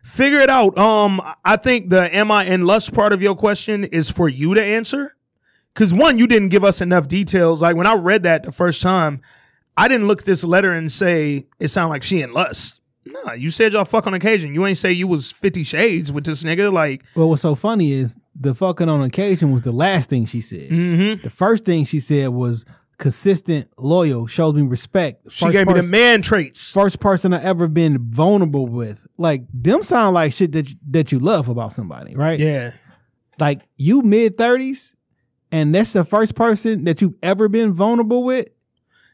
figure 0.02 0.38
it 0.38 0.50
out. 0.50 0.76
Um, 0.76 1.20
I 1.44 1.56
think 1.56 1.90
the 1.90 2.14
am 2.14 2.30
I 2.30 2.44
in 2.44 2.66
lust 2.66 2.92
part 2.92 3.12
of 3.12 3.22
your 3.22 3.34
question 3.34 3.84
is 3.84 4.10
for 4.10 4.28
you 4.28 4.54
to 4.54 4.62
answer. 4.62 5.16
Cause 5.74 5.94
one, 5.94 6.18
you 6.18 6.26
didn't 6.26 6.48
give 6.48 6.64
us 6.64 6.80
enough 6.80 7.06
details. 7.08 7.62
Like 7.62 7.76
when 7.76 7.86
I 7.86 7.94
read 7.94 8.24
that 8.24 8.42
the 8.42 8.52
first 8.52 8.82
time, 8.82 9.20
I 9.76 9.88
didn't 9.88 10.08
look 10.08 10.20
at 10.20 10.26
this 10.26 10.44
letter 10.44 10.72
and 10.72 10.90
say 10.90 11.46
it 11.58 11.68
sounded 11.68 11.90
like 11.90 12.02
she 12.02 12.20
in 12.22 12.32
lust. 12.32 12.80
Nah, 13.06 13.32
you 13.32 13.50
said 13.50 13.72
y'all 13.72 13.84
fuck 13.86 14.06
on 14.06 14.12
occasion. 14.14 14.52
You 14.54 14.66
ain't 14.66 14.76
say 14.76 14.92
you 14.92 15.06
was 15.06 15.30
Fifty 15.32 15.64
Shades 15.64 16.12
with 16.12 16.24
this 16.24 16.42
nigga. 16.42 16.72
Like, 16.72 17.02
Well, 17.14 17.28
what's 17.30 17.42
so 17.42 17.54
funny 17.54 17.92
is 17.92 18.14
the 18.34 18.54
fucking 18.54 18.88
on 18.88 19.00
occasion 19.02 19.52
was 19.52 19.62
the 19.62 19.72
last 19.72 20.10
thing 20.10 20.26
she 20.26 20.40
said. 20.40 20.68
mm-hmm. 20.70 21.22
The 21.22 21.30
first 21.30 21.64
thing 21.64 21.84
she 21.84 21.98
said 22.00 22.28
was 22.28 22.64
consistent, 22.98 23.68
loyal, 23.78 24.26
showed 24.26 24.54
me 24.56 24.62
respect. 24.62 25.22
she 25.32 25.46
First 25.46 25.52
gave 25.52 25.66
me 25.66 25.74
the 25.74 25.82
man 25.82 26.20
traits. 26.20 26.72
First 26.72 27.00
person 27.00 27.32
I 27.32 27.42
ever 27.42 27.66
been 27.68 28.10
vulnerable 28.10 28.66
with. 28.66 29.06
Like 29.16 29.44
them 29.54 29.82
sound 29.82 30.14
like 30.14 30.32
shit 30.34 30.52
that 30.52 30.68
you, 30.68 30.76
that 30.90 31.10
you 31.10 31.18
love 31.20 31.48
about 31.48 31.72
somebody, 31.72 32.14
right? 32.14 32.38
Yeah, 32.38 32.72
Like 33.38 33.62
you 33.78 34.02
mid 34.02 34.36
thirties, 34.36 34.94
and 35.52 35.74
that's 35.74 35.92
the 35.92 36.04
first 36.04 36.34
person 36.34 36.84
that 36.84 37.00
you've 37.00 37.16
ever 37.22 37.48
been 37.48 37.72
vulnerable 37.72 38.24
with. 38.24 38.48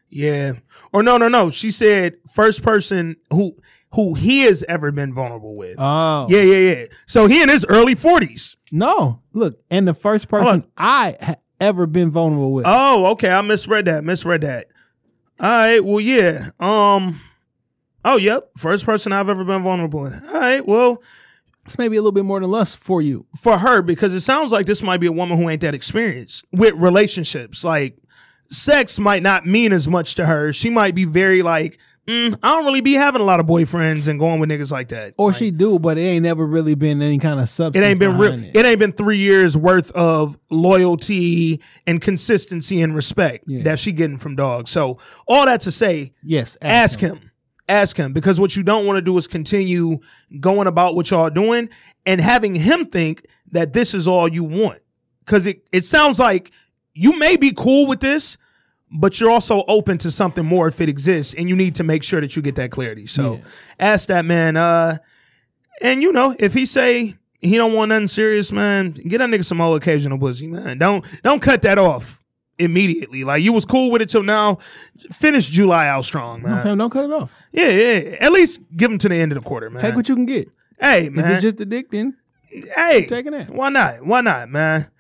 Yeah. 0.09 0.55
Or 0.93 1.03
no, 1.03 1.17
no, 1.19 1.29
no. 1.29 1.51
She 1.51 1.71
said 1.71 2.15
first 2.33 2.63
person 2.63 3.17
who 3.31 3.57
who 3.93 4.15
he 4.15 4.43
has 4.43 4.63
ever 4.69 4.93
been 4.93 5.15
vulnerable 5.15 5.57
with. 5.57 5.77
Oh, 5.79 6.27
yeah, 6.29 6.43
yeah, 6.43 6.75
yeah. 6.75 6.85
So 7.07 7.27
he 7.27 7.43
in 7.43 7.49
his 7.49 7.65
early 7.69 7.95
forties. 7.95 8.57
No, 8.71 9.23
look, 9.33 9.59
and 9.71 9.87
the 9.87 9.95
first 9.95 10.29
person. 10.29 10.67
I 10.77 11.17
ha- 11.21 11.37
ever 11.61 11.87
been 11.87 12.11
vulnerable 12.11 12.53
with. 12.53 12.65
Oh, 12.69 13.07
okay. 13.13 13.31
I 13.31 13.41
misread 13.43 13.87
that. 13.87 14.05
Misread 14.05 14.43
that. 14.43 14.67
All 15.41 15.49
right. 15.49 15.85
Well, 15.85 16.01
yeah. 16.01 16.51
Um. 16.61 17.21
Oh, 18.05 18.17
yep. 18.17 18.51
First 18.57 18.85
person 18.85 19.13
I've 19.13 19.29
ever 19.29 19.45
been 19.45 19.63
vulnerable 19.63 20.03
with. 20.03 20.15
All 20.29 20.35
right. 20.35 20.65
Well, 20.67 21.03
It's 21.67 21.79
maybe 21.79 21.97
a 21.97 22.01
little 22.01 22.13
bit 22.13 22.25
more 22.25 22.41
than 22.41 22.51
lust 22.51 22.79
for 22.79 23.03
you. 23.03 23.27
for 23.39 23.59
her, 23.59 23.83
because 23.83 24.15
it 24.15 24.21
sounds 24.21 24.53
like 24.53 24.67
this 24.67 24.83
might 24.83 24.99
be 25.01 25.07
a 25.07 25.13
woman 25.13 25.37
who 25.39 25.49
ain't 25.51 25.61
that 25.63 25.75
experienced 25.75 26.45
with 26.53 26.75
relationships. 26.77 27.65
Like, 27.65 27.99
sex 28.51 28.99
might 28.99 29.23
not 29.23 29.45
mean 29.47 29.73
as 29.73 29.89
much 29.89 30.15
to 30.17 30.27
her. 30.27 30.53
She 30.53 30.71
might 30.71 30.95
be 30.95 31.05
very 31.05 31.43
like, 31.43 31.79
mm, 32.07 32.39
I 32.41 32.55
don't 32.55 32.65
really 32.65 32.81
be 32.83 32.93
having 32.93 33.21
a 33.21 33.25
lot 33.25 33.41
of 33.41 33.47
boyfriends 33.47 34.07
and 34.07 34.21
going 34.21 34.39
with 34.39 34.49
niggas 34.49 34.71
like 34.71 34.89
that. 34.91 35.15
Or 35.19 35.31
Like, 35.31 35.39
she 35.39 35.51
do, 35.51 35.81
but 35.81 35.99
it 35.99 36.03
ain't 36.03 36.23
never 36.23 36.47
really 36.47 36.77
been 36.77 37.03
any 37.03 37.19
kind 37.19 37.41
of 37.41 37.49
It 37.75 37.83
ain't 37.83 37.99
been 37.99 38.17
real. 38.17 38.31
behind 38.37 38.55
It. 38.57 38.65
ain't 38.65 38.79
been 38.79 38.93
three 38.93 39.19
years 39.19 39.57
worth 39.57 39.91
of 39.91 40.39
loyalty 40.51 41.61
and 41.87 42.01
consistency 42.01 42.81
and 42.83 42.95
respect 42.95 43.45
Yeah. 43.49 43.65
that 43.65 43.79
she 43.81 43.91
getting 43.93 44.19
from 44.19 44.37
dogs. 44.37 44.71
So 44.71 44.99
all 45.27 45.47
that 45.47 45.63
to 45.63 45.73
say, 45.73 46.13
Yes, 46.23 46.57
ask 46.63 47.01
him. 47.01 47.26
Ask 47.69 47.97
him 47.97 48.13
because 48.13 48.39
what 48.41 48.55
you 48.55 48.63
don't 48.63 48.87
want 48.87 48.97
to 48.97 49.03
do 49.03 49.17
is 49.19 49.27
continue 49.27 49.99
going 50.39 50.69
about 50.69 50.95
what 50.95 51.11
y'all 51.11 51.31
doing 51.31 51.69
and 52.05 52.21
having 52.21 52.55
him 52.55 52.87
think 52.87 53.27
that 53.51 53.73
this 53.73 53.93
is 53.95 54.07
all 54.07 54.29
you 54.29 54.45
want. 54.45 54.81
because 55.25 55.47
it 55.47 55.67
it 55.73 55.85
sounds 55.85 56.21
like 56.21 56.53
you 56.95 57.19
may 57.19 57.37
be 57.37 57.53
cool 57.57 57.87
with 57.89 57.99
this, 58.01 58.39
but 58.91 59.19
you're 59.21 59.31
also 59.31 59.65
open 59.67 59.99
to 59.99 60.11
something 60.13 60.45
more 60.47 60.69
if 60.69 60.81
it 60.81 60.89
exists, 60.89 61.35
and 61.35 61.49
you 61.49 61.57
need 61.57 61.75
to 61.75 61.83
make 61.83 62.03
sure 62.05 62.21
that 62.21 62.37
you 62.37 62.43
get 62.43 62.55
that 62.55 62.71
clarity. 62.71 63.07
So 63.09 63.35
Yeah. 63.35 63.41
ask 63.93 64.09
that 64.09 64.25
man. 64.25 64.57
Uh, 64.57 64.99
and 65.83 66.03
you 66.03 66.13
know 66.13 66.37
if 66.39 66.55
he 66.55 66.65
say 66.67 67.17
he 67.41 67.57
don't 67.57 67.73
want 67.75 67.89
nothing 67.89 68.07
serious, 68.09 68.51
man, 68.53 68.93
get 68.93 69.19
that 69.19 69.29
nigga 69.29 69.45
some 69.45 69.61
old 69.61 69.77
occasional 69.83 70.19
pussy, 70.19 70.47
man. 70.47 70.79
Don't 70.79 71.05
don't 71.25 71.43
cut 71.43 71.63
that 71.63 71.79
off 71.79 72.23
immediately. 72.59 73.25
Like 73.25 73.43
you 73.43 73.53
was 73.53 73.65
cool 73.65 73.91
with 73.91 74.03
it 74.03 74.09
till 74.09 74.23
now. 74.23 74.57
Finish 75.13 75.47
July 75.47 75.89
out 75.89 76.05
strong, 76.05 76.43
man. 76.43 76.79
Don't 76.79 76.91
cut 76.91 77.05
it 77.05 77.13
off. 77.13 77.37
Yeah, 77.53 77.69
yeah. 77.69 78.17
At 78.21 78.33
least 78.33 78.61
give 78.77 78.91
him 78.91 78.99
to 78.99 79.09
the 79.09 79.17
end 79.17 79.33
of 79.33 79.43
the 79.43 79.47
quarter, 79.47 79.71
man. 79.71 79.81
Take 79.81 79.95
what 79.95 80.09
you 80.09 80.15
can 80.15 80.27
get. 80.27 80.49
hey, 80.81 81.09
man. 81.09 81.25
If 81.25 81.31
it's 81.33 81.43
just 81.43 81.61
a 81.61 81.65
dick, 81.65 81.91
then 81.91 82.17
hey, 82.75 83.07
taking 83.07 83.33
that. 83.33 83.51
why 83.51 83.69
not? 83.69 84.05
Why 84.05 84.21
not, 84.21 84.49
man? 84.49 84.91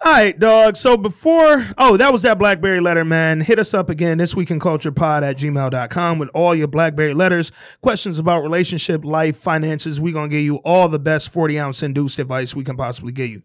All 0.00 0.12
right, 0.12 0.38
dog. 0.38 0.76
So 0.76 0.96
before, 0.96 1.66
oh, 1.76 1.96
that 1.96 2.12
was 2.12 2.22
that 2.22 2.38
Blackberry 2.38 2.78
letter, 2.78 3.04
man. 3.04 3.40
Hit 3.40 3.58
us 3.58 3.74
up 3.74 3.90
again 3.90 4.18
this 4.18 4.36
week 4.36 4.48
in 4.52 4.60
culture 4.60 4.92
pod 4.92 5.24
at 5.24 5.36
gmail.com 5.38 6.18
with 6.20 6.28
all 6.34 6.54
your 6.54 6.68
Blackberry 6.68 7.14
letters, 7.14 7.50
questions 7.80 8.20
about 8.20 8.44
relationship, 8.44 9.04
life, 9.04 9.36
finances. 9.36 10.00
we 10.00 10.12
going 10.12 10.30
to 10.30 10.36
give 10.36 10.44
you 10.44 10.56
all 10.58 10.88
the 10.88 11.00
best 11.00 11.32
40 11.32 11.58
ounce 11.58 11.82
induced 11.82 12.20
advice 12.20 12.54
we 12.54 12.62
can 12.62 12.76
possibly 12.76 13.10
give 13.10 13.28
you. 13.28 13.42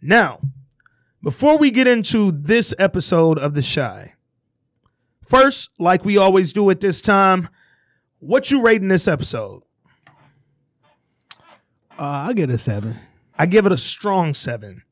Now, 0.00 0.40
before 1.22 1.58
we 1.58 1.70
get 1.70 1.86
into 1.86 2.30
this 2.30 2.74
episode 2.78 3.38
of 3.38 3.54
The 3.54 3.62
Chi, 3.62 4.14
first, 5.26 5.70
like 5.78 6.04
we 6.04 6.16
always 6.16 6.52
do 6.52 6.70
at 6.70 6.80
this 6.80 7.00
time, 7.00 7.48
what 8.18 8.50
you 8.50 8.62
rating 8.62 8.88
this 8.88 9.08
episode? 9.08 9.62
Uh, 11.98 12.28
I 12.28 12.32
get 12.32 12.50
a 12.50 12.58
seven. 12.58 12.98
I 13.38 13.46
give 13.46 13.66
it 13.66 13.72
a 13.72 13.78
strong 13.78 14.34
seven. 14.34 14.82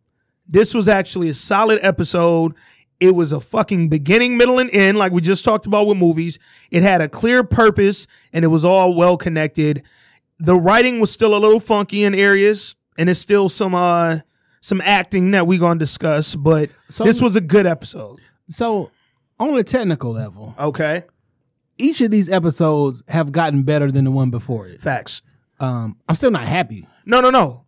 This 0.46 0.74
was 0.74 0.88
actually 0.88 1.28
a 1.28 1.34
solid 1.34 1.78
episode. 1.82 2.54
It 3.00 3.14
was 3.14 3.32
a 3.32 3.40
fucking 3.40 3.88
beginning, 3.88 4.36
middle, 4.36 4.58
and 4.58 4.70
end, 4.72 4.96
like 4.96 5.12
we 5.12 5.20
just 5.20 5.44
talked 5.44 5.66
about 5.66 5.86
with 5.86 5.98
movies. 5.98 6.38
It 6.70 6.82
had 6.82 7.00
a 7.00 7.08
clear 7.08 7.44
purpose 7.44 8.06
and 8.32 8.44
it 8.44 8.48
was 8.48 8.64
all 8.64 8.94
well 8.94 9.16
connected. 9.16 9.82
The 10.38 10.56
writing 10.56 11.00
was 11.00 11.10
still 11.10 11.34
a 11.34 11.38
little 11.38 11.60
funky 11.60 12.04
in 12.04 12.14
areas, 12.14 12.74
and 12.98 13.08
it's 13.08 13.20
still 13.20 13.48
some 13.48 13.74
uh 13.74 14.20
some 14.64 14.80
acting 14.80 15.32
that 15.32 15.46
we're 15.46 15.58
gonna 15.58 15.78
discuss, 15.78 16.34
but 16.34 16.70
So- 16.88 17.04
this 17.04 17.20
was 17.20 17.36
a 17.36 17.40
good 17.42 17.66
episode. 17.66 18.18
So, 18.48 18.90
on 19.38 19.58
a 19.58 19.62
technical 19.62 20.12
level, 20.12 20.54
Okay. 20.58 21.02
each 21.76 22.00
of 22.00 22.10
these 22.10 22.30
episodes 22.30 23.02
have 23.08 23.30
gotten 23.30 23.64
better 23.64 23.92
than 23.92 24.04
the 24.04 24.10
one 24.10 24.30
before 24.30 24.66
it. 24.66 24.80
Facts. 24.80 25.20
Um, 25.60 25.96
I'm 26.08 26.14
still 26.16 26.30
not 26.30 26.46
happy, 26.48 26.88
No, 27.04 27.20
no, 27.20 27.28
no. 27.28 27.64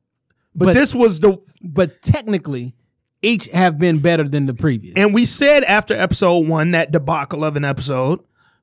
But, 0.54 0.66
But- 0.66 0.74
this 0.74 0.94
was 0.94 1.20
the 1.20 1.36
but 1.62 2.00
technically, 2.00 2.74
each 3.20 3.46
have 3.48 3.76
been 3.76 3.98
better 3.98 4.26
than 4.26 4.46
the 4.46 4.54
previous. 4.54 4.94
And 4.96 5.12
we 5.12 5.26
said 5.26 5.64
after 5.64 5.92
episode 5.92 6.48
one, 6.48 6.70
that 6.70 6.92
debacle 6.92 7.44
of 7.44 7.56
an 7.56 7.64
episode, 7.66 8.20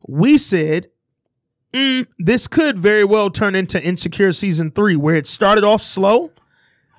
we 0.07 0.39
said, 0.39 0.87
mm, 1.71 2.07
this 2.17 2.47
could 2.47 2.79
very 2.79 3.03
well 3.03 3.29
turn 3.29 3.53
into 3.53 3.79
Insecure 3.79 4.31
season 4.31 4.71
three, 4.71 4.95
where 4.95 5.13
it 5.15 5.27
started 5.27 5.63
off 5.63 5.83
slow, 5.83 6.31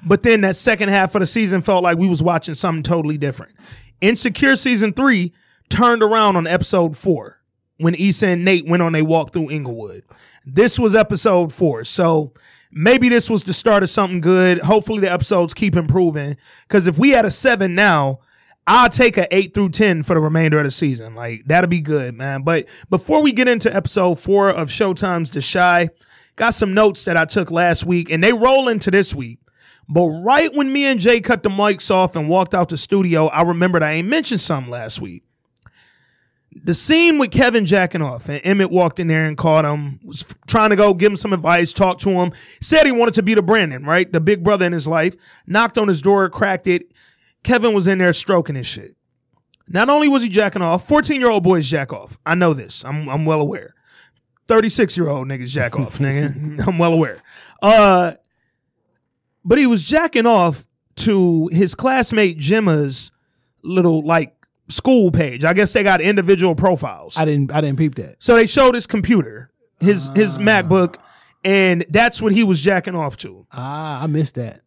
but 0.06 0.22
then 0.22 0.42
that 0.42 0.56
second 0.56 0.90
half 0.90 1.14
of 1.14 1.20
the 1.20 1.26
season 1.26 1.62
felt 1.62 1.82
like 1.82 1.98
we 1.98 2.08
was 2.08 2.22
watching 2.22 2.54
something 2.54 2.82
totally 2.82 3.18
different. 3.18 3.52
Insecure 4.00 4.56
season 4.56 4.92
three 4.92 5.32
turned 5.68 6.02
around 6.02 6.36
on 6.36 6.46
episode 6.46 6.96
four 6.96 7.40
when 7.78 7.94
Issa 7.94 8.28
and 8.28 8.44
Nate 8.44 8.66
went 8.66 8.82
on 8.82 8.94
a 8.94 9.02
walk 9.02 9.32
through 9.32 9.50
Inglewood. 9.50 10.04
This 10.44 10.78
was 10.78 10.94
episode 10.94 11.52
four. 11.52 11.84
So 11.84 12.32
maybe 12.70 13.08
this 13.08 13.30
was 13.30 13.44
the 13.44 13.54
start 13.54 13.82
of 13.82 13.90
something 13.90 14.20
good. 14.20 14.58
Hopefully 14.60 15.00
the 15.00 15.10
episodes 15.10 15.54
keep 15.54 15.74
improving. 15.76 16.36
Cause 16.68 16.86
if 16.86 16.98
we 16.98 17.10
had 17.10 17.24
a 17.24 17.30
seven 17.30 17.74
now, 17.74 18.20
I'll 18.66 18.88
take 18.88 19.18
a 19.18 19.34
eight 19.34 19.52
through 19.52 19.70
10 19.70 20.04
for 20.04 20.14
the 20.14 20.20
remainder 20.20 20.58
of 20.58 20.64
the 20.64 20.70
season. 20.70 21.14
Like 21.14 21.44
that'll 21.46 21.68
be 21.68 21.80
good, 21.80 22.14
man. 22.14 22.42
But 22.42 22.66
before 22.88 23.22
we 23.22 23.32
get 23.32 23.48
into 23.48 23.74
episode 23.74 24.18
four 24.18 24.50
of 24.50 24.68
Showtime's 24.68 25.30
The 25.30 25.42
Chi, 25.42 25.90
got 26.36 26.54
some 26.54 26.74
notes 26.74 27.04
that 27.04 27.16
I 27.16 27.24
took 27.26 27.50
last 27.50 27.84
week 27.84 28.10
and 28.10 28.22
they 28.22 28.32
roll 28.32 28.68
into 28.68 28.90
this 28.90 29.14
week. 29.14 29.38
But 29.88 30.06
right 30.06 30.52
when 30.54 30.72
me 30.72 30.84
and 30.86 30.98
Jay 31.00 31.20
cut 31.20 31.42
the 31.42 31.50
mics 31.50 31.90
off 31.90 32.16
and 32.16 32.28
walked 32.28 32.54
out 32.54 32.68
the 32.68 32.76
studio, 32.76 33.26
I 33.26 33.42
remembered 33.42 33.82
I 33.82 33.92
ain't 33.92 34.08
mentioned 34.08 34.40
something 34.40 34.70
last 34.70 35.00
week. 35.00 35.24
The 36.56 36.72
scene 36.72 37.18
with 37.18 37.32
Kevin 37.32 37.66
jacking 37.66 38.00
off 38.00 38.28
and 38.28 38.40
Emmett 38.44 38.70
walked 38.70 38.98
in 39.00 39.08
there 39.08 39.26
and 39.26 39.36
caught 39.36 39.64
him, 39.64 39.98
was 40.04 40.24
trying 40.46 40.70
to 40.70 40.76
go 40.76 40.94
give 40.94 41.10
him 41.10 41.16
some 41.16 41.32
advice, 41.32 41.72
talk 41.72 41.98
to 42.00 42.10
him, 42.10 42.32
said 42.60 42.86
he 42.86 42.92
wanted 42.92 43.14
to 43.14 43.22
be 43.22 43.34
the 43.34 43.42
Brandon, 43.42 43.84
right? 43.84 44.10
The 44.10 44.20
big 44.20 44.44
brother 44.44 44.64
in 44.64 44.72
his 44.72 44.86
life, 44.86 45.16
knocked 45.46 45.76
on 45.76 45.88
his 45.88 46.00
door, 46.00 46.28
cracked 46.30 46.66
it. 46.66 46.94
Kevin 47.42 47.74
was 47.74 47.86
in 47.88 47.98
there 47.98 48.12
stroking 48.12 48.54
his 48.54 48.66
shit. 48.66 48.96
Not 49.66 49.88
only 49.88 50.08
was 50.08 50.22
he 50.22 50.28
jacking 50.28 50.62
off, 50.62 50.86
14 50.86 51.20
year 51.20 51.30
old 51.30 51.42
boys 51.42 51.68
jack 51.68 51.92
off. 51.92 52.18
I 52.24 52.34
know 52.34 52.54
this. 52.54 52.84
I'm, 52.84 53.08
I'm 53.08 53.24
well 53.24 53.40
aware. 53.40 53.74
36 54.46 54.96
year 54.96 55.08
old 55.08 55.26
niggas 55.28 55.48
jack 55.48 55.78
off, 55.78 55.98
nigga. 55.98 56.66
I'm 56.66 56.78
well 56.78 56.92
aware. 56.92 57.22
Uh, 57.62 58.12
but 59.44 59.58
he 59.58 59.66
was 59.66 59.84
jacking 59.84 60.26
off 60.26 60.66
to 60.96 61.48
his 61.52 61.74
classmate 61.74 62.38
Gemma's 62.38 63.10
little 63.62 64.02
like 64.04 64.34
school 64.68 65.10
page. 65.10 65.44
I 65.44 65.52
guess 65.54 65.72
they 65.72 65.82
got 65.82 66.00
individual 66.00 66.54
profiles. 66.54 67.16
I 67.16 67.24
didn't 67.24 67.52
I 67.52 67.60
didn't 67.60 67.78
peep 67.78 67.94
that. 67.96 68.16
So 68.22 68.34
they 68.36 68.46
showed 68.46 68.74
his 68.74 68.86
computer, 68.86 69.50
his 69.80 70.10
his 70.14 70.38
MacBook, 70.38 70.96
and 71.44 71.84
that's 71.90 72.22
what 72.22 72.32
he 72.32 72.42
was 72.44 72.60
jacking 72.60 72.94
off 72.96 73.16
to. 73.18 73.46
Ah, 73.52 74.02
I 74.02 74.06
missed 74.06 74.36
that. 74.36 74.60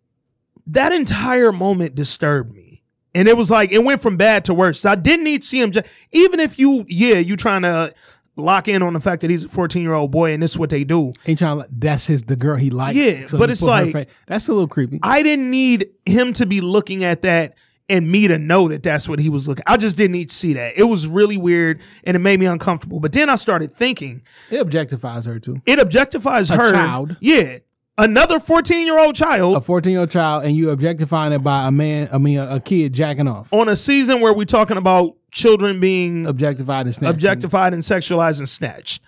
That 0.67 0.91
entire 0.93 1.51
moment 1.51 1.95
disturbed 1.95 2.53
me. 2.53 2.83
And 3.15 3.27
it 3.27 3.35
was 3.35 3.49
like 3.49 3.71
it 3.71 3.83
went 3.83 4.01
from 4.01 4.17
bad 4.17 4.45
to 4.45 4.53
worse. 4.53 4.81
So 4.81 4.91
I 4.91 4.95
didn't 4.95 5.23
need 5.23 5.41
to 5.41 5.47
see 5.47 5.59
him. 5.61 5.71
Ja- 5.73 5.81
Even 6.11 6.39
if 6.39 6.59
you, 6.59 6.85
yeah, 6.87 7.15
you 7.15 7.35
trying 7.35 7.63
to 7.63 7.91
lock 8.37 8.67
in 8.67 8.81
on 8.83 8.93
the 8.93 8.99
fact 8.99 9.21
that 9.21 9.29
he's 9.29 9.45
a 9.45 9.49
14 9.49 9.81
year 9.81 9.93
old 9.93 10.11
boy 10.11 10.31
and 10.33 10.41
this 10.41 10.51
is 10.51 10.57
what 10.59 10.69
they 10.69 10.83
do. 10.83 11.13
Ain't 11.25 11.39
trying 11.39 11.59
to. 11.59 11.67
That's 11.71 12.05
his 12.05 12.23
the 12.23 12.35
girl 12.35 12.55
he 12.55 12.69
likes. 12.69 12.95
Yeah, 12.95 13.27
so 13.27 13.37
but 13.37 13.49
it's 13.49 13.61
like- 13.61 13.91
fa- 13.91 14.05
that's 14.27 14.47
a 14.47 14.53
little 14.53 14.67
creepy. 14.67 14.99
I 15.03 15.23
didn't 15.23 15.49
need 15.51 15.87
him 16.05 16.33
to 16.33 16.45
be 16.45 16.61
looking 16.61 17.03
at 17.03 17.23
that 17.23 17.55
and 17.89 18.11
me 18.11 18.27
to 18.27 18.37
know 18.37 18.67
that 18.67 18.83
that's 18.83 19.07
what 19.07 19.17
he 19.19 19.29
was 19.29 19.47
looking. 19.47 19.63
I 19.65 19.77
just 19.77 19.95
didn't 19.97 20.11
need 20.11 20.29
to 20.29 20.35
see 20.35 20.53
that. 20.53 20.77
It 20.77 20.83
was 20.83 21.07
really 21.07 21.37
weird 21.37 21.79
and 22.03 22.15
it 22.15 22.19
made 22.19 22.39
me 22.39 22.45
uncomfortable. 22.45 22.99
But 22.99 23.13
then 23.13 23.29
I 23.29 23.35
started 23.35 23.73
thinking, 23.73 24.23
it 24.51 24.57
objectifies 24.65 25.25
her 25.25 25.39
too. 25.39 25.61
it 25.65 25.79
objectifies 25.79 26.51
A 26.51 26.57
her. 26.57 26.71
child. 26.71 27.15
Yeah. 27.21 27.59
Another 27.99 28.39
14 28.39 28.85
year 28.85 28.99
old 28.99 29.15
child 29.15 29.55
A 29.55 29.61
14 29.61 29.91
year 29.91 30.01
old 30.01 30.11
child 30.11 30.43
and 30.45 30.55
you 30.55 30.69
objectifying 30.69 31.33
it 31.33 31.39
by 31.43 31.67
a 31.67 31.71
man. 31.71 32.09
I 32.13 32.19
mean, 32.19 32.37
a, 32.37 32.55
a 32.55 32.59
kid 32.59 32.93
jacking 32.93 33.27
off. 33.27 33.51
on 33.51 33.69
a 33.69 33.75
season 33.75 34.21
where 34.21 34.33
we're 34.33 34.45
talking 34.45 34.77
about 34.77 35.15
children 35.31 35.79
being 35.79 36.25
Objectified 36.25 36.85
and 36.85 36.95
snatched. 36.95 37.13
objectified 37.13 37.73
and 37.73 37.83
sexualized 37.83 38.39
and 38.39 38.49
snatched. 38.49 39.01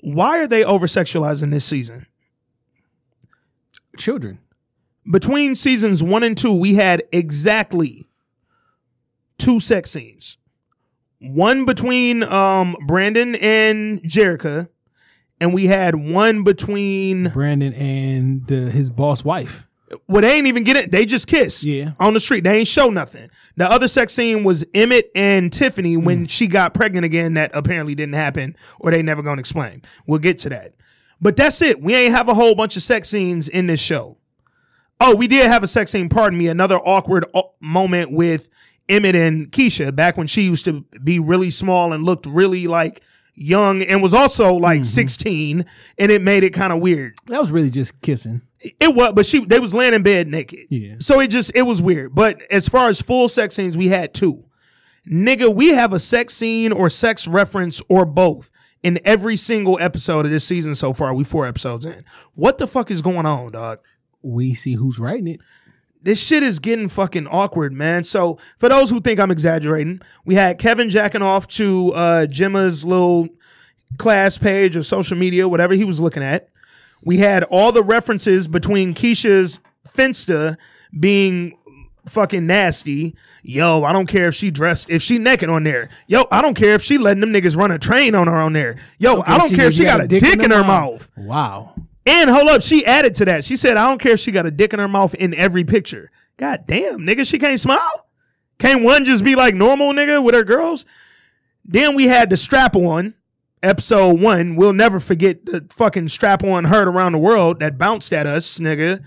Why 0.00 0.38
are 0.38 0.46
they 0.46 0.64
over 0.64 0.86
sexualizing 0.86 1.50
this 1.50 1.64
season? 1.64 2.06
children. 3.96 4.38
Between 5.10 5.54
seasons 5.56 6.02
one 6.02 6.22
and 6.22 6.36
two, 6.36 6.52
we 6.52 6.74
had 6.74 7.02
exactly 7.12 8.08
two 9.38 9.58
sex 9.60 9.90
scenes. 9.90 10.38
One 11.20 11.64
between 11.64 12.22
um 12.22 12.76
Brandon 12.86 13.34
and 13.36 14.00
Jerrika, 14.04 14.68
and 15.40 15.52
we 15.52 15.66
had 15.66 15.94
one 15.96 16.44
between 16.44 17.30
Brandon 17.30 17.72
and 17.74 18.46
the, 18.46 18.70
his 18.70 18.88
boss 18.90 19.24
wife. 19.24 19.66
Well, 20.06 20.22
they 20.22 20.32
ain't 20.36 20.46
even 20.46 20.64
get 20.64 20.76
it. 20.76 20.90
They 20.90 21.06
just 21.06 21.26
kiss. 21.26 21.64
Yeah. 21.64 21.92
On 21.98 22.14
the 22.14 22.20
street. 22.20 22.44
They 22.44 22.58
ain't 22.58 22.68
show 22.68 22.90
nothing. 22.90 23.30
The 23.56 23.70
other 23.70 23.88
sex 23.88 24.12
scene 24.14 24.44
was 24.44 24.64
Emmett 24.74 25.10
and 25.14 25.52
Tiffany 25.52 25.96
when 25.96 26.26
Mm. 26.26 26.30
she 26.30 26.46
got 26.46 26.74
pregnant 26.74 27.04
again. 27.04 27.34
That 27.34 27.50
apparently 27.54 27.94
didn't 27.94 28.14
happen, 28.14 28.54
or 28.80 28.90
they 28.90 29.02
never 29.02 29.22
gonna 29.22 29.40
explain. 29.40 29.82
We'll 30.06 30.18
get 30.20 30.38
to 30.40 30.48
that. 30.50 30.74
But 31.20 31.36
that's 31.36 31.60
it. 31.62 31.80
We 31.82 31.94
ain't 31.94 32.14
have 32.14 32.28
a 32.28 32.34
whole 32.34 32.54
bunch 32.54 32.76
of 32.76 32.82
sex 32.82 33.08
scenes 33.08 33.48
in 33.48 33.66
this 33.66 33.80
show. 33.80 34.16
Oh, 35.00 35.14
we 35.14 35.26
did 35.28 35.46
have 35.46 35.62
a 35.62 35.66
sex 35.68 35.90
scene, 35.90 36.08
pardon 36.08 36.38
me, 36.38 36.48
another 36.48 36.76
awkward 36.78 37.24
o- 37.34 37.52
moment 37.60 38.10
with 38.12 38.48
Emmett 38.88 39.14
and 39.14 39.50
Keisha 39.52 39.94
back 39.94 40.16
when 40.16 40.26
she 40.26 40.42
used 40.42 40.64
to 40.64 40.84
be 41.02 41.18
really 41.18 41.50
small 41.50 41.92
and 41.92 42.04
looked 42.04 42.26
really 42.26 42.66
like 42.66 43.00
young 43.38 43.82
and 43.82 44.02
was 44.02 44.14
also 44.14 44.54
like 44.54 44.80
Mm-hmm. 44.80 44.84
16 44.84 45.64
and 45.98 46.12
it 46.12 46.22
made 46.22 46.42
it 46.44 46.50
kind 46.52 46.72
of 46.72 46.80
weird. 46.80 47.16
That 47.26 47.40
was 47.40 47.50
really 47.50 47.70
just 47.70 48.00
kissing. 48.00 48.42
It 48.60 48.94
was, 48.94 49.12
but 49.14 49.24
she 49.24 49.44
they 49.44 49.60
was 49.60 49.72
laying 49.72 49.94
in 49.94 50.02
bed 50.02 50.26
naked. 50.26 50.66
Yeah. 50.68 50.96
So 50.98 51.20
it 51.20 51.28
just 51.28 51.52
it 51.54 51.62
was 51.62 51.80
weird. 51.80 52.14
But 52.14 52.42
as 52.50 52.68
far 52.68 52.88
as 52.88 53.00
full 53.00 53.28
sex 53.28 53.54
scenes, 53.54 53.76
we 53.76 53.88
had 53.88 54.12
two. 54.12 54.44
Nigga, 55.10 55.54
we 55.54 55.68
have 55.68 55.92
a 55.92 55.98
sex 56.00 56.34
scene 56.34 56.72
or 56.72 56.90
sex 56.90 57.26
reference 57.28 57.80
or 57.88 58.04
both 58.04 58.50
in 58.82 58.98
every 59.04 59.36
single 59.36 59.78
episode 59.80 60.26
of 60.26 60.30
this 60.32 60.44
season 60.44 60.74
so 60.74 60.92
far. 60.92 61.14
We 61.14 61.24
four 61.24 61.46
episodes 61.46 61.86
in. 61.86 62.02
What 62.34 62.58
the 62.58 62.66
fuck 62.66 62.90
is 62.90 63.00
going 63.00 63.26
on, 63.26 63.52
dog? 63.52 63.78
We 64.22 64.54
see 64.54 64.74
who's 64.74 64.98
writing 64.98 65.28
it. 65.28 65.40
This 66.08 66.26
shit 66.26 66.42
is 66.42 66.58
getting 66.58 66.88
fucking 66.88 67.26
awkward, 67.26 67.74
man. 67.74 68.02
So 68.02 68.38
for 68.56 68.70
those 68.70 68.88
who 68.88 68.98
think 68.98 69.20
I'm 69.20 69.30
exaggerating, 69.30 70.00
we 70.24 70.36
had 70.36 70.58
Kevin 70.58 70.88
jacking 70.88 71.20
off 71.20 71.46
to 71.48 71.92
uh 71.92 72.24
Gemma's 72.24 72.82
little 72.82 73.28
class 73.98 74.38
page 74.38 74.74
or 74.74 74.82
social 74.82 75.18
media, 75.18 75.46
whatever 75.46 75.74
he 75.74 75.84
was 75.84 76.00
looking 76.00 76.22
at. 76.22 76.48
We 77.04 77.18
had 77.18 77.44
all 77.44 77.72
the 77.72 77.82
references 77.82 78.48
between 78.48 78.94
Keisha's 78.94 79.60
Finsta 79.86 80.56
being 80.98 81.58
fucking 82.06 82.46
nasty. 82.46 83.14
Yo, 83.42 83.84
I 83.84 83.92
don't 83.92 84.06
care 84.06 84.28
if 84.28 84.34
she 84.34 84.50
dressed, 84.50 84.88
if 84.88 85.02
she 85.02 85.18
naked 85.18 85.50
on 85.50 85.62
there. 85.62 85.90
Yo, 86.06 86.24
I 86.30 86.40
don't 86.40 86.54
care 86.54 86.74
if 86.74 86.82
she 86.82 86.96
letting 86.96 87.20
them 87.20 87.34
niggas 87.34 87.54
run 87.54 87.70
a 87.70 87.78
train 87.78 88.14
on 88.14 88.28
her 88.28 88.36
on 88.36 88.54
there. 88.54 88.78
Yo, 88.96 89.22
I 89.26 89.36
don't 89.36 89.54
care 89.54 89.66
if 89.66 89.74
she 89.74 89.84
got 89.84 90.00
a 90.00 90.08
dick 90.08 90.42
in 90.42 90.52
her 90.52 90.64
mouth. 90.64 91.10
Wow. 91.18 91.74
And 92.08 92.30
hold 92.30 92.48
up, 92.48 92.62
she 92.62 92.86
added 92.86 93.14
to 93.16 93.26
that. 93.26 93.44
She 93.44 93.54
said, 93.54 93.76
I 93.76 93.86
don't 93.88 94.00
care 94.00 94.12
if 94.12 94.20
she 94.20 94.32
got 94.32 94.46
a 94.46 94.50
dick 94.50 94.72
in 94.72 94.78
her 94.78 94.88
mouth 94.88 95.14
in 95.14 95.34
every 95.34 95.64
picture. 95.64 96.10
God 96.38 96.64
damn, 96.66 97.00
nigga, 97.00 97.28
she 97.28 97.38
can't 97.38 97.60
smile? 97.60 98.06
Can't 98.58 98.82
one 98.82 99.04
just 99.04 99.22
be 99.24 99.34
like 99.34 99.54
normal, 99.54 99.92
nigga, 99.92 100.22
with 100.22 100.34
her 100.34 100.44
girls? 100.44 100.86
Then 101.64 101.94
we 101.94 102.06
had 102.06 102.30
the 102.30 102.36
strap 102.36 102.74
on, 102.74 103.14
episode 103.62 104.20
one. 104.20 104.56
We'll 104.56 104.72
never 104.72 105.00
forget 105.00 105.44
the 105.44 105.66
fucking 105.70 106.08
strap 106.08 106.42
on 106.42 106.64
heard 106.64 106.88
around 106.88 107.12
the 107.12 107.18
world 107.18 107.60
that 107.60 107.76
bounced 107.76 108.12
at 108.12 108.26
us, 108.26 108.58
nigga. 108.58 109.04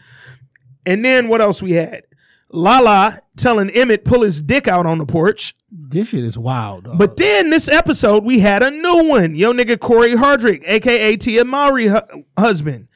And 0.85 1.03
then 1.03 1.27
what 1.27 1.41
else 1.41 1.61
we 1.61 1.71
had? 1.71 2.03
Lala 2.49 3.21
telling 3.37 3.69
Emmett 3.69 4.03
pull 4.05 4.21
his 4.21 4.41
dick 4.41 4.67
out 4.67 4.85
on 4.85 4.97
the 4.97 5.05
porch. 5.05 5.55
This 5.71 6.09
shit 6.09 6.23
is 6.23 6.37
wild. 6.37 6.83
dog. 6.83 6.97
But 6.97 7.15
then 7.15 7.49
this 7.49 7.67
episode, 7.69 8.25
we 8.25 8.39
had 8.39 8.61
a 8.61 8.69
new 8.71 9.07
one. 9.07 9.35
Yo, 9.35 9.53
nigga 9.53 9.79
Cory 9.79 10.11
Hardrict, 10.15 10.63
aka 10.67 11.15
Tia 11.15 11.45
Mowry 11.45 11.87
hu- 11.87 12.25
husband. 12.37 12.89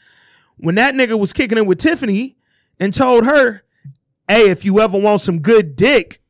When 0.57 0.76
that 0.76 0.94
nigga 0.95 1.18
was 1.19 1.34
kicking 1.34 1.57
it 1.57 1.65
with 1.65 1.80
Tiffany 1.80 2.38
and 2.80 2.94
told 2.94 3.26
her, 3.26 3.64
hey, 4.27 4.49
if 4.49 4.65
you 4.65 4.80
ever 4.80 4.98
want 4.98 5.22
some 5.22 5.40
good 5.40 5.76
dick, 5.76 6.22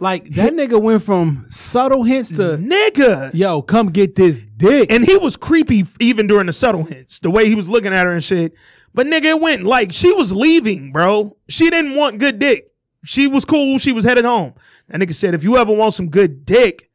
like 0.00 0.30
that 0.34 0.52
nigga 0.52 0.80
went 0.80 1.02
from 1.02 1.46
subtle 1.50 2.04
hints 2.04 2.30
to 2.30 2.56
nigga. 2.56 3.34
yo, 3.34 3.62
come 3.62 3.90
get 3.90 4.14
this 4.14 4.42
dick. 4.42 4.92
And 4.92 5.04
he 5.04 5.16
was 5.16 5.36
creepy 5.36 5.84
even 5.98 6.26
during 6.28 6.46
the 6.46 6.52
subtle 6.52 6.84
hints, 6.84 7.18
the 7.18 7.30
way 7.30 7.46
he 7.48 7.54
was 7.56 7.68
looking 7.68 7.92
at 7.92 8.06
her 8.06 8.12
and 8.12 8.22
shit. 8.22 8.54
But 8.94 9.06
nigga, 9.06 9.24
it 9.24 9.40
went 9.40 9.64
like 9.64 9.92
she 9.92 10.12
was 10.12 10.32
leaving, 10.32 10.92
bro. 10.92 11.36
She 11.48 11.68
didn't 11.70 11.96
want 11.96 12.18
good 12.18 12.38
dick. 12.38 12.72
She 13.04 13.26
was 13.26 13.44
cool. 13.44 13.78
She 13.78 13.92
was 13.92 14.04
headed 14.04 14.24
home. 14.24 14.54
That 14.88 15.00
nigga 15.00 15.14
said, 15.14 15.34
if 15.34 15.44
you 15.44 15.56
ever 15.56 15.72
want 15.72 15.94
some 15.94 16.10
good 16.10 16.44
dick, 16.44 16.90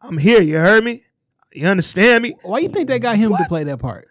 I'm 0.00 0.18
here. 0.18 0.40
You 0.40 0.58
heard 0.58 0.84
me? 0.84 1.02
You 1.52 1.66
understand 1.66 2.22
me? 2.22 2.36
Why 2.42 2.58
you 2.58 2.68
think 2.68 2.88
they 2.88 2.98
got 2.98 3.16
him 3.16 3.34
to 3.36 3.44
play 3.48 3.64
that 3.64 3.78
part? 3.78 4.08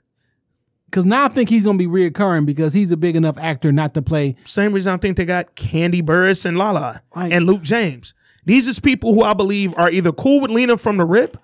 Because 0.89 1.05
now 1.05 1.25
I 1.25 1.27
think 1.27 1.49
he's 1.49 1.65
gonna 1.65 1.77
be 1.77 1.85
reoccurring 1.87 2.45
because 2.45 2.73
he's 2.73 2.91
a 2.91 2.97
big 2.97 3.15
enough 3.15 3.37
actor 3.37 3.71
not 3.71 3.93
to 3.95 4.01
play. 4.01 4.35
Same 4.45 4.71
reason 4.73 4.93
I 4.93 4.97
think 4.97 5.17
they 5.17 5.25
got 5.25 5.55
Kandi 5.55 6.01
Burruss 6.01 6.45
and 6.45 6.57
Lala 6.57 7.01
Like- 7.15 7.31
and 7.33 7.45
Luke 7.45 7.61
James. 7.61 8.13
These 8.45 8.67
is 8.69 8.79
people 8.79 9.13
who 9.13 9.23
I 9.23 9.33
believe 9.33 9.73
are 9.75 9.91
either 9.91 10.13
cool 10.13 10.39
with 10.41 10.49
Lena 10.51 10.77
from 10.77 10.95
the 10.95 11.03
rip, 11.05 11.35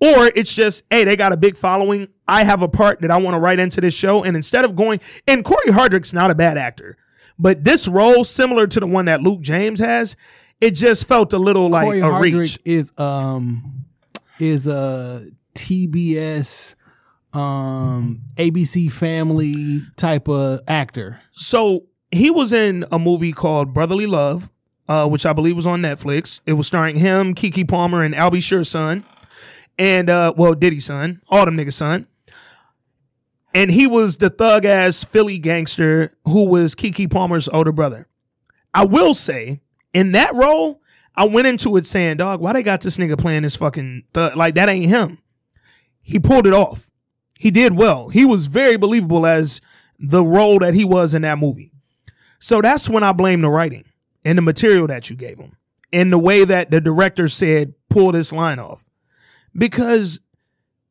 or 0.00 0.30
it's 0.34 0.52
just, 0.52 0.82
hey, 0.90 1.04
they 1.04 1.14
got 1.16 1.32
a 1.32 1.36
big 1.36 1.56
following. 1.56 2.08
I 2.26 2.42
have 2.42 2.62
a 2.62 2.68
part 2.68 3.00
that 3.02 3.10
I 3.12 3.16
want 3.18 3.34
to 3.34 3.38
write 3.40 3.60
into 3.60 3.80
this 3.80 3.94
show. 3.94 4.24
And 4.24 4.36
instead 4.36 4.64
of 4.64 4.74
going, 4.74 4.98
and 5.28 5.44
Cory 5.44 5.70
Hardrict's 5.70 6.12
not 6.12 6.32
a 6.32 6.34
bad 6.34 6.58
actor, 6.58 6.96
but 7.38 7.62
this 7.62 7.86
role, 7.86 8.24
similar 8.24 8.66
to 8.66 8.80
the 8.80 8.86
one 8.88 9.04
that 9.04 9.22
Luke 9.22 9.40
James 9.40 9.78
has, 9.78 10.16
it 10.60 10.72
just 10.72 11.06
felt 11.06 11.32
a 11.32 11.38
little 11.38 11.68
like 11.68 11.84
Corey 11.84 12.00
a 12.00 12.04
Hardrict 12.04 12.38
reach. 12.40 12.58
is 12.64 12.92
um 12.98 13.84
is 14.40 14.66
a 14.66 15.26
TBS 15.54 16.74
um 17.38 18.22
ABC 18.36 18.90
Family 18.90 19.82
type 19.96 20.28
of 20.28 20.60
actor. 20.66 21.20
So 21.32 21.86
he 22.10 22.30
was 22.30 22.52
in 22.52 22.84
a 22.90 22.98
movie 22.98 23.32
called 23.32 23.72
Brotherly 23.72 24.06
Love, 24.06 24.50
uh, 24.88 25.08
which 25.08 25.24
I 25.24 25.32
believe 25.32 25.56
was 25.56 25.66
on 25.66 25.80
Netflix. 25.80 26.40
It 26.46 26.54
was 26.54 26.66
starring 26.66 26.96
him, 26.96 27.34
Keke 27.34 27.68
Palmer, 27.68 28.02
and 28.02 28.14
Al 28.14 28.30
B. 28.30 28.40
Sure's 28.40 28.70
son, 28.70 29.04
and 29.78 30.10
uh, 30.10 30.34
well, 30.36 30.54
Diddy's 30.54 30.86
son, 30.86 31.22
all 31.28 31.44
them 31.44 31.56
niggas' 31.56 31.74
son. 31.74 32.06
And 33.54 33.70
he 33.70 33.86
was 33.86 34.18
the 34.18 34.30
thug 34.30 34.64
ass 34.64 35.04
Philly 35.04 35.38
gangster 35.38 36.10
who 36.24 36.44
was 36.44 36.74
Keke 36.74 37.10
Palmer's 37.10 37.48
older 37.48 37.72
brother. 37.72 38.06
I 38.74 38.84
will 38.84 39.14
say, 39.14 39.60
in 39.92 40.12
that 40.12 40.34
role, 40.34 40.82
I 41.16 41.24
went 41.24 41.46
into 41.46 41.76
it 41.76 41.86
saying, 41.86 42.18
dog, 42.18 42.40
why 42.40 42.52
they 42.52 42.62
got 42.62 42.82
this 42.82 42.98
nigga 42.98 43.18
playing 43.18 43.42
this 43.42 43.56
fucking 43.56 44.04
thug? 44.12 44.36
Like, 44.36 44.54
that 44.54 44.68
ain't 44.68 44.86
him. 44.86 45.18
He 46.02 46.18
pulled 46.18 46.46
it 46.46 46.52
off. 46.52 46.88
He 47.38 47.52
did 47.52 47.76
well. 47.76 48.08
He 48.08 48.24
was 48.24 48.46
very 48.46 48.76
believable 48.76 49.24
as 49.24 49.60
the 49.98 50.24
role 50.24 50.58
that 50.58 50.74
he 50.74 50.84
was 50.84 51.14
in 51.14 51.22
that 51.22 51.38
movie. 51.38 51.72
So 52.40 52.60
that's 52.60 52.90
when 52.90 53.04
I 53.04 53.12
blame 53.12 53.40
the 53.42 53.48
writing 53.48 53.84
and 54.24 54.36
the 54.36 54.42
material 54.42 54.88
that 54.88 55.08
you 55.08 55.14
gave 55.14 55.38
him 55.38 55.56
and 55.92 56.12
the 56.12 56.18
way 56.18 56.44
that 56.44 56.72
the 56.72 56.80
director 56.80 57.28
said, 57.28 57.74
pull 57.88 58.10
this 58.10 58.32
line 58.32 58.58
off. 58.58 58.86
Because 59.56 60.20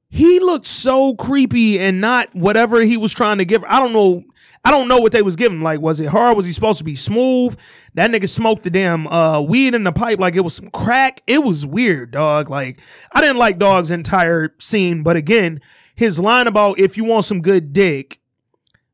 he 0.10 0.40
looked 0.40 0.68
so 0.68 1.15
creepy 1.15 1.80
and 1.80 1.99
not 1.99 2.34
whatever 2.34 2.82
he 2.82 2.95
was 2.95 3.14
trying 3.14 3.40
to 3.40 3.45
give. 3.45 3.64
I 3.65 3.80
don't 3.82 3.94
know. 3.94 4.24
I 4.64 4.72
don't 4.72 4.88
know 4.88 4.99
what 4.99 5.11
they 5.11 5.22
was 5.22 5.36
giving. 5.36 5.61
Like, 5.61 5.82
was 5.82 5.99
it 5.99 6.07
hard? 6.07 6.36
Was 6.36 6.45
he 6.45 6.53
supposed 6.53 6.78
to 6.80 6.84
be 6.84 6.95
smooth? 6.95 7.57
That 7.94 8.10
nigga 8.10 8.28
smoked 8.28 8.64
the 8.64 8.69
damn 8.69 9.06
uh, 9.07 9.41
weed 9.41 9.74
in 9.74 9.84
the 9.84 9.91
pipe 9.91 10.19
like 10.19 10.36
it 10.36 10.41
was 10.41 10.56
some 10.56 10.69
crack. 10.69 11.22
It 11.28 11.44
was 11.44 11.65
weird, 11.65 12.11
dog. 12.11 12.49
Like, 12.49 12.80
I 13.11 13.22
didn't 13.22 13.38
like 13.38 13.60
Dog's 13.60 13.91
entire 13.91 14.56
scene, 14.60 15.03
but 15.03 15.15
again, 15.15 15.61
his 15.98 16.19
line 16.19 16.48
about 16.48 16.80
if 16.80 16.95
you 16.95 17.03
want 17.03 17.26
some 17.26 17.41
good 17.41 17.74
dick 17.74 18.19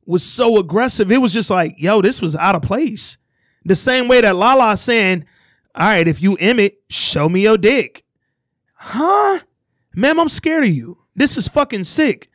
was 0.06 0.24
so 0.24 0.58
aggressive. 0.58 1.12
It 1.12 1.20
was 1.20 1.34
just 1.34 1.50
like, 1.50 1.76
yo, 1.78 2.02
this 2.02 2.22
was 2.22 2.36
out 2.36 2.56
of 2.56 2.62
place. 2.62 3.18
The 3.66 3.76
same 3.76 4.08
way 4.08 4.22
that 4.22 4.36
Lala 4.36 4.76
saying, 4.78 5.26
all 5.76 5.88
right, 5.88 6.08
if 6.08 6.22
you 6.22 6.36
Emmett, 6.36 6.82
show 6.90 7.30
me 7.30 7.42
your 7.42 7.58
dick. 7.58 8.04
Huh? 8.76 9.40
Ma'am, 9.96 10.20
I'm 10.20 10.30
scared 10.30 10.64
of 10.64 10.70
you. 10.70 10.98
This 11.16 11.38
is 11.38 11.48
fucking 11.48 11.84
sick. 11.84 12.30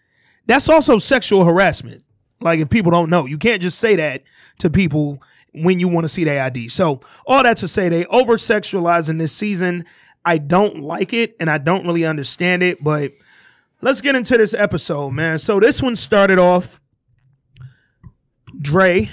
That's 0.47 0.69
also 0.69 0.99
sexual 0.99 1.45
harassment. 1.45 2.03
Like 2.40 2.61
if 2.61 2.69
people 2.69 2.93
don't 2.93 3.11
know, 3.11 3.27
you 3.27 3.39
can't 3.39 3.62
just 3.62 3.78
say 3.78 3.97
that 3.97 4.23
to 4.59 4.70
people 4.70 5.23
when 5.53 5.81
you 5.81 5.89
want 5.89 6.05
to 6.05 6.09
see 6.09 6.24
their 6.24 6.43
ID. 6.45 6.69
So 6.69 7.01
all 7.27 7.43
that 7.43 7.57
to 7.59 7.69
say, 7.69 7.89
they 7.89 8.05
over 8.07 8.36
sexualizing 8.36 9.19
this 9.19 9.32
season. 9.32 9.85
I 10.24 10.39
don't 10.39 10.81
like 10.81 11.12
it 11.12 11.36
and 11.40 11.49
I 11.49 11.59
don't 11.59 11.86
really 11.86 12.05
understand 12.05 12.62
it, 12.62 12.82
but 12.85 13.12
let's 13.81 14.01
get 14.01 14.15
into 14.17 14.37
this 14.37 14.55
episode, 14.55 15.11
man. 15.11 15.39
So 15.39 15.61
this 15.61 15.83
one 15.83 15.97
started 15.97 16.39
off 16.39 16.81
Dre 18.61 19.11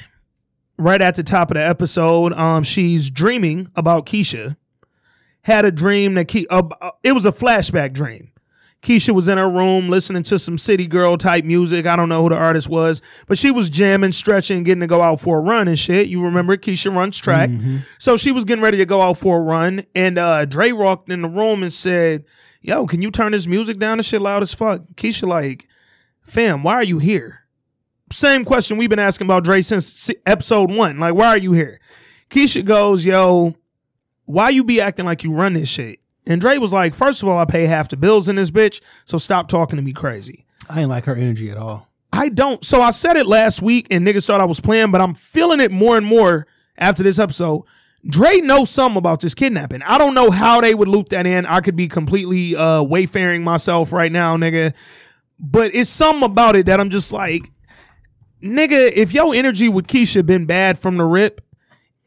right 0.77 1.01
at 1.01 1.15
the 1.15 1.23
top 1.23 1.51
of 1.51 1.55
the 1.55 1.65
episode. 1.65 2.33
Um, 2.33 2.63
she's 2.63 3.09
dreaming 3.09 3.67
about 3.75 4.05
Keisha. 4.05 4.57
Had 5.43 5.65
a 5.65 5.71
dream 5.71 6.15
that 6.15 6.27
Ke- 6.27 6.47
uh, 6.49 6.63
uh, 6.81 6.91
it 7.03 7.11
was 7.11 7.25
a 7.25 7.31
flashback 7.31 7.93
dream. 7.93 8.31
Keisha 8.81 9.15
was 9.15 9.27
in 9.27 9.37
her 9.39 9.49
room 9.49 9.89
listening 9.89 10.21
to 10.23 10.37
some 10.37 10.59
city 10.59 10.85
girl 10.85 11.17
type 11.17 11.43
music. 11.43 11.87
I 11.87 11.95
don't 11.95 12.07
know 12.09 12.21
who 12.23 12.29
the 12.29 12.35
artist 12.35 12.69
was, 12.69 13.01
but 13.27 13.35
she 13.37 13.49
was 13.49 13.69
jamming, 13.69 14.11
stretching, 14.11 14.63
getting 14.63 14.81
to 14.81 14.87
go 14.87 15.01
out 15.01 15.19
for 15.19 15.39
a 15.39 15.41
run 15.41 15.67
and 15.67 15.77
shit. 15.77 16.07
You 16.07 16.23
remember 16.23 16.55
Keisha 16.55 16.93
runs 16.95 17.17
track. 17.19 17.49
So 17.97 18.15
she 18.15 18.31
was 18.31 18.45
getting 18.45 18.63
ready 18.63 18.77
to 18.77 18.85
go 18.85 19.01
out 19.01 19.17
for 19.17 19.39
a 19.39 19.41
run. 19.41 19.81
And 19.95 20.19
uh 20.19 20.45
Dre 20.45 20.71
walked 20.71 21.09
in 21.09 21.23
the 21.23 21.27
room 21.29 21.63
and 21.63 21.73
said, 21.73 22.25
Yo, 22.65 22.87
can 22.87 22.99
you 22.99 23.11
turn 23.11 23.31
this 23.31 23.45
music 23.45 23.77
down? 23.77 23.97
This 23.97 24.07
shit 24.07 24.23
loud 24.23 24.41
as 24.41 24.51
fuck. 24.51 24.81
Keisha 24.95 25.27
like, 25.27 25.67
fam, 26.23 26.63
why 26.63 26.73
are 26.73 26.83
you 26.83 26.97
here? 26.97 27.41
Same 28.11 28.43
question 28.43 28.77
we've 28.77 28.89
been 28.89 28.97
asking 28.97 29.27
about 29.27 29.43
Dre 29.43 29.61
since 29.61 30.09
episode 30.25 30.71
one. 30.71 30.99
Like, 30.99 31.13
why 31.13 31.27
are 31.27 31.37
you 31.37 31.53
here? 31.53 31.79
Keisha 32.31 32.65
goes, 32.65 33.05
yo, 33.05 33.53
why 34.25 34.49
you 34.49 34.63
be 34.63 34.81
acting 34.81 35.05
like 35.05 35.23
you 35.23 35.31
run 35.31 35.53
this 35.53 35.69
shit? 35.69 35.99
And 36.25 36.41
Dre 36.41 36.57
was 36.57 36.73
like, 36.73 36.95
first 36.95 37.21
of 37.21 37.29
all, 37.29 37.37
I 37.37 37.45
pay 37.45 37.67
half 37.67 37.89
the 37.89 37.97
bills 37.97 38.27
in 38.27 38.35
this 38.35 38.49
bitch, 38.49 38.81
so 39.05 39.19
stop 39.19 39.47
talking 39.47 39.77
to 39.77 39.83
me 39.83 39.93
crazy. 39.93 40.47
I 40.67 40.81
ain't 40.81 40.89
like 40.89 41.05
her 41.05 41.15
energy 41.15 41.51
at 41.51 41.57
all. 41.57 41.87
I 42.11 42.29
don't. 42.29 42.65
So 42.65 42.81
I 42.81 42.89
said 42.89 43.15
it 43.15 43.27
last 43.27 43.61
week 43.61 43.85
and 43.91 44.07
niggas 44.07 44.25
thought 44.25 44.41
I 44.41 44.45
was 44.45 44.59
playing, 44.59 44.89
but 44.89 45.01
I'm 45.01 45.13
feeling 45.13 45.59
it 45.59 45.71
more 45.71 45.97
and 45.97 46.05
more 46.05 46.47
after 46.79 47.03
this 47.03 47.19
episode. 47.19 47.61
Dre 48.07 48.37
knows 48.37 48.69
something 48.69 48.97
about 48.97 49.19
this 49.21 49.33
kidnapping. 49.33 49.81
I 49.81 49.97
don't 49.97 50.13
know 50.13 50.29
how 50.29 50.61
they 50.61 50.75
would 50.75 50.87
loop 50.87 51.09
that 51.09 51.25
in. 51.25 51.45
I 51.45 51.61
could 51.61 51.75
be 51.75 51.87
completely 51.87 52.55
uh 52.55 52.83
wayfaring 52.83 53.43
myself 53.43 53.91
right 53.91 54.11
now, 54.11 54.37
nigga. 54.37 54.73
But 55.39 55.73
it's 55.73 55.89
something 55.89 56.23
about 56.23 56.55
it 56.55 56.67
that 56.67 56.79
I'm 56.79 56.89
just 56.89 57.11
like, 57.11 57.51
nigga, 58.41 58.91
if 58.93 59.13
your 59.13 59.33
energy 59.33 59.67
with 59.67 59.87
Keisha 59.87 60.25
been 60.25 60.45
bad 60.45 60.77
from 60.77 60.97
the 60.97 61.03
rip, 61.03 61.41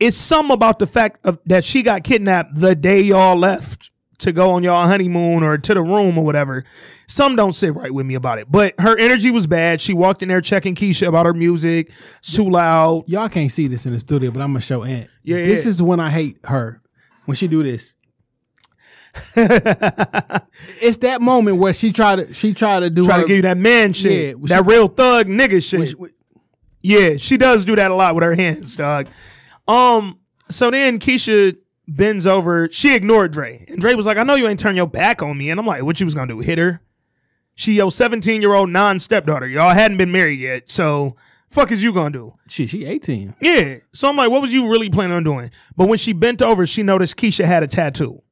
it's 0.01 0.17
something 0.17 0.55
about 0.55 0.79
the 0.79 0.87
fact 0.87 1.19
of, 1.25 1.39
that 1.47 1.65
she 1.65 1.83
got 1.83 2.05
kidnapped 2.05 2.55
the 2.55 2.75
day 2.75 3.01
y'all 3.01 3.37
left 3.37 3.91
to 4.19 4.33
go 4.33 4.51
on 4.51 4.63
y'all 4.65 4.87
honeymoon 4.87 5.43
or 5.43 5.59
to 5.59 5.75
the 5.75 5.83
room 5.83 6.19
or 6.19 6.25
whatever. 6.25 6.65
Some 7.07 7.37
don't 7.37 7.53
sit 7.53 7.75
right 7.75 7.93
with 7.93 8.05
me 8.05 8.15
about 8.15 8.39
it. 8.39 8.51
But 8.51 8.75
her 8.81 8.99
energy 8.99 9.31
was 9.31 9.47
bad. 9.47 9.81
She 9.81 9.95
walked 9.95 10.23
in 10.23 10.29
there 10.29 10.41
checking 10.41 10.75
Keisha 10.75 11.07
about 11.07 11.27
her 11.27 11.35
music. 11.35 11.91
It's 12.19 12.35
too 12.35 12.49
loud. 12.49 13.05
Y'all 13.09 13.29
can't 13.29 13.51
see 13.51 13.69
this 13.69 13.87
in 13.87 13.93
the 13.93 14.01
studio, 14.01 14.31
but 14.31 14.43
I'm 14.43 14.51
gonna 14.51 14.61
show 14.61 14.85
Ant. 14.85 15.09
Yeah, 15.23 15.37
this 15.37 15.65
yeah. 15.65 15.69
is 15.71 15.83
when 15.83 16.01
I 16.01 16.11
hate 16.11 16.39
her. 16.45 16.83
When 17.25 17.37
she 17.37 17.47
do 17.49 17.63
this. 17.63 17.95
it's 19.37 20.99
that 20.99 21.21
moment 21.21 21.57
where 21.57 21.75
she 21.75 21.93
tried 21.93 22.17
to 22.17 22.35
she 22.35 22.55
tried 22.55 22.81
to 22.81 22.91
do 22.91 23.05
Try 23.05 23.17
her, 23.17 23.23
to 23.23 23.27
give 23.29 23.37
you 23.37 23.43
that 23.43 23.57
man 23.57 23.93
shit. 23.93 24.37
Yeah, 24.39 24.47
that 24.49 24.65
she- 24.65 24.71
real 24.71 24.89
thug 24.89 25.27
nigga 25.27 25.67
shit. 25.67 25.99
which- 25.99 26.13
Yeah, 26.83 27.17
she 27.17 27.37
does 27.37 27.65
do 27.65 27.75
that 27.77 27.91
a 27.91 27.95
lot 27.95 28.15
with 28.15 28.25
her 28.25 28.35
hands, 28.35 28.77
dog. 28.77 29.09
Um, 29.67 30.19
so 30.49 30.71
then 30.71 30.99
Keisha 30.99 31.57
bends 31.89 32.27
over. 32.27 32.69
She 32.71 32.95
ignored 32.95 33.33
Dre, 33.33 33.65
and 33.69 33.81
Dre 33.81 33.95
was 33.95 34.07
like, 34.07 34.19
"I 34.19 34.23
know 34.23 34.35
you 34.35 34.47
ain't 34.47 34.61
turn 34.61 34.77
your 34.77 34.87
back 34.87 35.23
on 35.23 35.37
me." 35.37 35.51
And 35.51 35.59
I'm 35.59 35.67
like, 35.67 35.83
"What 35.83 35.99
you 35.99 36.07
was 36.07 36.15
gonna 36.15 36.33
do? 36.33 36.41
Hit 36.41 36.59
her?" 36.59 36.81
She 37.55 37.73
your 37.73 37.91
17 37.91 38.41
year 38.41 38.55
old 38.55 38.71
non 38.71 39.01
stepdaughter. 39.01 39.49
Y'all 39.49 39.75
hadn't 39.75 39.97
been 39.97 40.13
married 40.13 40.39
yet, 40.39 40.71
so 40.71 41.17
Fuck 41.51 41.73
is 41.73 41.83
you 41.83 41.93
gonna 41.93 42.11
do? 42.11 42.35
She 42.49 42.67
she 42.67 42.85
18. 42.85 43.35
Yeah. 43.41 43.77
So 43.93 44.09
I'm 44.09 44.17
like, 44.17 44.31
what 44.31 44.43
was 44.43 44.53
you 44.53 44.71
really 44.71 44.91
planning 44.91 45.17
on 45.17 45.25
doing? 45.25 45.51
But 45.77 45.89
when 45.89 45.99
she 45.99 46.13
bent 46.13 46.43
over, 46.43 46.67
she 46.67 46.83
noticed 46.83 47.17
Keisha 47.17 47.45
had 47.45 47.63
a 47.63 47.67
tattoo. 47.67 48.23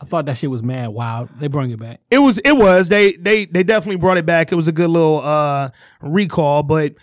I 0.00 0.06
thought 0.06 0.24
that 0.26 0.38
shit 0.38 0.50
was 0.50 0.62
mad 0.62 0.88
wild. 0.88 1.28
They 1.38 1.48
brought 1.48 1.68
it 1.68 1.78
back. 1.78 2.00
It 2.10 2.18
was 2.18 2.38
it 2.38 2.56
was. 2.56 2.88
They 2.88 3.12
they 3.12 3.44
they 3.44 3.62
definitely 3.62 3.96
brought 3.96 4.16
it 4.16 4.24
back. 4.24 4.50
It 4.50 4.54
was 4.54 4.68
a 4.68 4.72
good 4.72 4.88
little 4.88 5.20
uh 5.20 5.70
recall, 6.00 6.62
but 6.62 6.94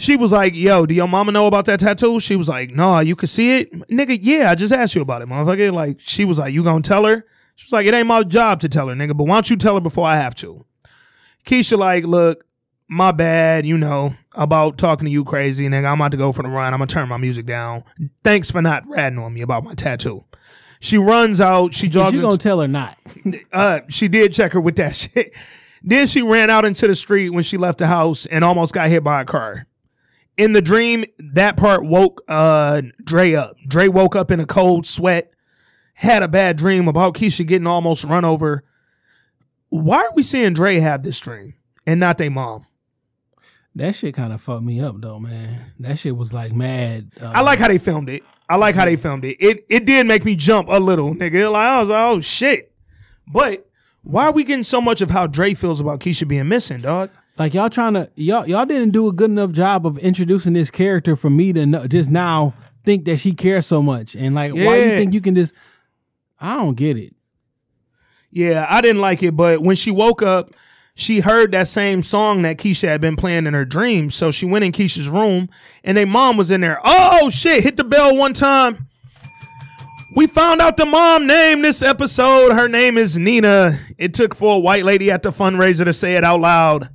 she 0.00 0.16
was 0.16 0.32
like, 0.32 0.56
"Yo, 0.56 0.86
do 0.86 0.94
your 0.94 1.06
mama 1.06 1.30
know 1.30 1.46
about 1.46 1.66
that 1.66 1.80
tattoo?" 1.80 2.18
She 2.20 2.34
was 2.34 2.48
like, 2.48 2.70
"No, 2.70 3.00
you 3.00 3.14
could 3.14 3.28
see 3.28 3.60
it, 3.60 3.72
nigga. 3.88 4.18
Yeah, 4.20 4.50
I 4.50 4.54
just 4.54 4.72
asked 4.72 4.94
you 4.94 5.02
about 5.02 5.20
it, 5.20 5.28
motherfucker." 5.28 5.72
Like, 5.72 5.98
she 6.00 6.24
was 6.24 6.38
like, 6.38 6.54
"You 6.54 6.64
gonna 6.64 6.80
tell 6.80 7.04
her?" 7.04 7.24
She 7.54 7.66
was 7.66 7.72
like, 7.72 7.86
"It 7.86 7.92
ain't 7.92 8.06
my 8.06 8.22
job 8.22 8.60
to 8.60 8.68
tell 8.70 8.88
her, 8.88 8.94
nigga. 8.94 9.14
But 9.16 9.24
why 9.24 9.36
don't 9.36 9.50
you 9.50 9.56
tell 9.56 9.74
her 9.74 9.80
before 9.80 10.06
I 10.06 10.16
have 10.16 10.34
to?" 10.36 10.64
Keisha 11.46 11.76
like, 11.76 12.04
"Look, 12.04 12.44
my 12.88 13.12
bad. 13.12 13.66
You 13.66 13.76
know 13.76 14.14
about 14.34 14.78
talking 14.78 15.04
to 15.04 15.10
you 15.12 15.22
crazy, 15.22 15.68
nigga. 15.68 15.84
I'm 15.84 16.00
about 16.00 16.12
to 16.12 16.16
go 16.16 16.32
for 16.32 16.42
the 16.42 16.48
run. 16.48 16.72
I'm 16.72 16.78
gonna 16.78 16.86
turn 16.86 17.08
my 17.08 17.18
music 17.18 17.44
down. 17.44 17.84
Thanks 18.24 18.50
for 18.50 18.62
not 18.62 18.84
ratting 18.88 19.18
on 19.18 19.34
me 19.34 19.42
about 19.42 19.64
my 19.64 19.74
tattoo." 19.74 20.24
She 20.80 20.96
runs 20.96 21.42
out. 21.42 21.74
She 21.74 21.88
jogs. 21.88 22.12
She's 22.12 22.20
into- 22.20 22.28
gonna 22.28 22.38
tell 22.38 22.60
her 22.60 22.68
not. 22.68 22.96
uh, 23.52 23.80
she 23.88 24.08
did 24.08 24.32
check 24.32 24.54
her 24.54 24.60
with 24.62 24.76
that 24.76 24.96
shit. 24.96 25.30
Then 25.82 26.06
she 26.06 26.22
ran 26.22 26.48
out 26.48 26.64
into 26.64 26.86
the 26.86 26.94
street 26.94 27.30
when 27.30 27.42
she 27.42 27.56
left 27.58 27.78
the 27.78 27.86
house 27.86 28.24
and 28.26 28.44
almost 28.44 28.72
got 28.72 28.88
hit 28.88 29.04
by 29.04 29.20
a 29.20 29.24
car. 29.24 29.66
In 30.40 30.54
the 30.54 30.62
dream, 30.62 31.04
that 31.18 31.58
part 31.58 31.84
woke 31.84 32.22
uh 32.26 32.80
Dre 33.04 33.34
up. 33.34 33.58
Dre 33.68 33.88
woke 33.88 34.16
up 34.16 34.30
in 34.30 34.40
a 34.40 34.46
cold 34.46 34.86
sweat, 34.86 35.34
had 35.92 36.22
a 36.22 36.28
bad 36.28 36.56
dream 36.56 36.88
about 36.88 37.12
Keisha 37.12 37.46
getting 37.46 37.66
almost 37.66 38.04
run 38.04 38.24
over. 38.24 38.64
Why 39.68 39.98
are 39.98 40.14
we 40.16 40.22
seeing 40.22 40.54
Dre 40.54 40.76
have 40.76 41.02
this 41.02 41.20
dream 41.20 41.56
and 41.86 42.00
not 42.00 42.16
their 42.16 42.30
mom? 42.30 42.64
That 43.74 43.94
shit 43.94 44.14
kind 44.14 44.32
of 44.32 44.40
fucked 44.40 44.62
me 44.62 44.80
up 44.80 44.94
though, 45.02 45.18
man. 45.18 45.72
That 45.78 45.98
shit 45.98 46.16
was 46.16 46.32
like 46.32 46.54
mad. 46.54 47.10
Uh, 47.20 47.32
I 47.34 47.42
like 47.42 47.58
how 47.58 47.68
they 47.68 47.76
filmed 47.76 48.08
it. 48.08 48.22
I 48.48 48.56
like 48.56 48.74
how 48.74 48.86
they 48.86 48.96
filmed 48.96 49.26
it. 49.26 49.36
It 49.40 49.66
it 49.68 49.84
did 49.84 50.06
make 50.06 50.24
me 50.24 50.36
jump 50.36 50.70
a 50.70 50.80
little, 50.80 51.14
nigga. 51.14 51.52
Like 51.52 51.68
I 51.68 51.80
was 51.80 51.90
like, 51.90 52.12
oh 52.12 52.20
shit. 52.22 52.72
But 53.26 53.68
why 54.02 54.24
are 54.24 54.32
we 54.32 54.44
getting 54.44 54.64
so 54.64 54.80
much 54.80 55.02
of 55.02 55.10
how 55.10 55.26
Dre 55.26 55.52
feels 55.52 55.82
about 55.82 56.00
Keisha 56.00 56.26
being 56.26 56.48
missing, 56.48 56.80
dog? 56.80 57.10
Like 57.40 57.54
y'all 57.54 57.70
trying 57.70 57.94
to 57.94 58.10
y'all 58.16 58.46
y'all 58.46 58.66
didn't 58.66 58.90
do 58.90 59.08
a 59.08 59.12
good 59.12 59.30
enough 59.30 59.50
job 59.50 59.86
of 59.86 59.96
introducing 59.98 60.52
this 60.52 60.70
character 60.70 61.16
for 61.16 61.30
me 61.30 61.54
to 61.54 61.64
know, 61.64 61.86
just 61.86 62.10
now 62.10 62.52
think 62.84 63.06
that 63.06 63.16
she 63.16 63.32
cares 63.32 63.64
so 63.64 63.80
much 63.80 64.14
and 64.14 64.34
like 64.34 64.52
why 64.52 64.78
do 64.78 64.88
you 64.88 64.96
think 64.96 65.14
you 65.14 65.22
can 65.22 65.34
just 65.34 65.54
I 66.38 66.56
don't 66.56 66.74
get 66.74 66.98
it. 66.98 67.14
Yeah, 68.30 68.66
I 68.68 68.82
didn't 68.82 69.00
like 69.00 69.22
it, 69.22 69.34
but 69.36 69.62
when 69.62 69.74
she 69.74 69.90
woke 69.90 70.22
up, 70.22 70.52
she 70.94 71.20
heard 71.20 71.52
that 71.52 71.66
same 71.66 72.02
song 72.02 72.42
that 72.42 72.58
Keisha 72.58 72.88
had 72.88 73.00
been 73.00 73.16
playing 73.16 73.46
in 73.46 73.54
her 73.54 73.64
dreams. 73.64 74.14
So 74.14 74.30
she 74.30 74.44
went 74.44 74.64
in 74.66 74.72
Keisha's 74.72 75.08
room 75.08 75.48
and 75.82 75.96
their 75.96 76.06
mom 76.06 76.36
was 76.36 76.50
in 76.50 76.60
there. 76.60 76.78
Oh 76.84 77.30
shit, 77.30 77.64
hit 77.64 77.78
the 77.78 77.84
bell 77.84 78.14
one 78.14 78.34
time. 78.34 78.86
We 80.14 80.26
found 80.26 80.60
out 80.60 80.76
the 80.76 80.84
mom 80.84 81.26
name 81.26 81.62
this 81.62 81.82
episode. 81.82 82.52
Her 82.52 82.68
name 82.68 82.98
is 82.98 83.16
Nina. 83.16 83.78
It 83.96 84.12
took 84.12 84.34
for 84.34 84.56
a 84.56 84.58
white 84.58 84.84
lady 84.84 85.10
at 85.10 85.22
the 85.22 85.30
fundraiser 85.30 85.86
to 85.86 85.94
say 85.94 86.16
it 86.16 86.24
out 86.24 86.40
loud. 86.40 86.90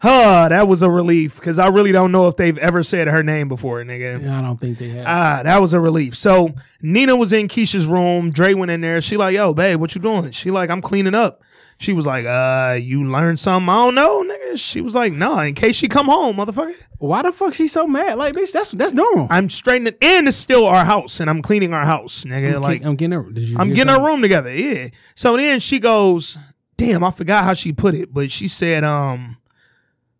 Huh, 0.00 0.48
that 0.48 0.68
was 0.68 0.82
a 0.82 0.90
relief 0.90 1.36
because 1.36 1.58
I 1.58 1.66
really 1.68 1.90
don't 1.90 2.12
know 2.12 2.28
if 2.28 2.36
they've 2.36 2.56
ever 2.58 2.84
said 2.84 3.08
her 3.08 3.24
name 3.24 3.48
before, 3.48 3.82
nigga. 3.82 4.30
I 4.30 4.40
don't 4.40 4.56
think 4.56 4.78
they 4.78 4.90
have. 4.90 5.04
Ah, 5.06 5.40
that 5.42 5.60
was 5.60 5.72
a 5.74 5.80
relief. 5.80 6.16
So 6.16 6.54
Nina 6.80 7.16
was 7.16 7.32
in 7.32 7.48
Keisha's 7.48 7.86
room. 7.86 8.30
Dre 8.30 8.54
went 8.54 8.70
in 8.70 8.80
there. 8.80 9.00
She 9.00 9.16
like, 9.16 9.34
yo, 9.34 9.54
babe, 9.54 9.80
what 9.80 9.96
you 9.96 10.00
doing? 10.00 10.30
She 10.30 10.52
like, 10.52 10.70
I'm 10.70 10.82
cleaning 10.82 11.14
up. 11.14 11.42
She 11.80 11.92
was 11.92 12.06
like, 12.06 12.26
uh, 12.26 12.76
you 12.80 13.08
learned 13.08 13.38
something? 13.38 13.68
I 13.68 13.74
don't 13.74 13.94
know, 13.94 14.24
nigga. 14.24 14.58
She 14.58 14.80
was 14.80 14.96
like, 14.96 15.12
no, 15.12 15.38
in 15.38 15.54
case 15.54 15.76
she 15.76 15.88
come 15.88 16.06
home, 16.06 16.36
motherfucker. 16.36 16.74
why 16.98 17.22
the 17.22 17.32
fuck 17.32 17.54
she 17.54 17.68
so 17.68 17.86
mad? 17.86 18.18
Like, 18.18 18.34
bitch, 18.34 18.52
that's 18.52 18.70
that's 18.70 18.92
normal. 18.92 19.28
I'm 19.30 19.48
straightening 19.48 19.94
and 20.02 20.26
it's 20.26 20.36
still 20.36 20.64
our 20.66 20.84
house 20.84 21.20
and 21.20 21.30
I'm 21.30 21.42
cleaning 21.42 21.74
our 21.74 21.84
house, 21.84 22.24
nigga. 22.24 22.56
I'm, 22.56 22.62
like 22.62 22.84
I'm 22.84 22.96
getting 22.96 23.12
her. 23.12 23.22
Did 23.30 23.48
you 23.48 23.56
I'm 23.58 23.74
getting 23.74 23.90
our 23.90 23.96
something? 23.96 24.12
room 24.12 24.22
together. 24.22 24.52
Yeah. 24.54 24.88
So 25.14 25.36
then 25.36 25.60
she 25.60 25.78
goes, 25.78 26.36
damn, 26.76 27.02
I 27.04 27.10
forgot 27.12 27.44
how 27.44 27.54
she 27.54 27.72
put 27.72 27.94
it, 27.94 28.12
but 28.12 28.30
she 28.30 28.48
said, 28.48 28.82
um, 28.82 29.37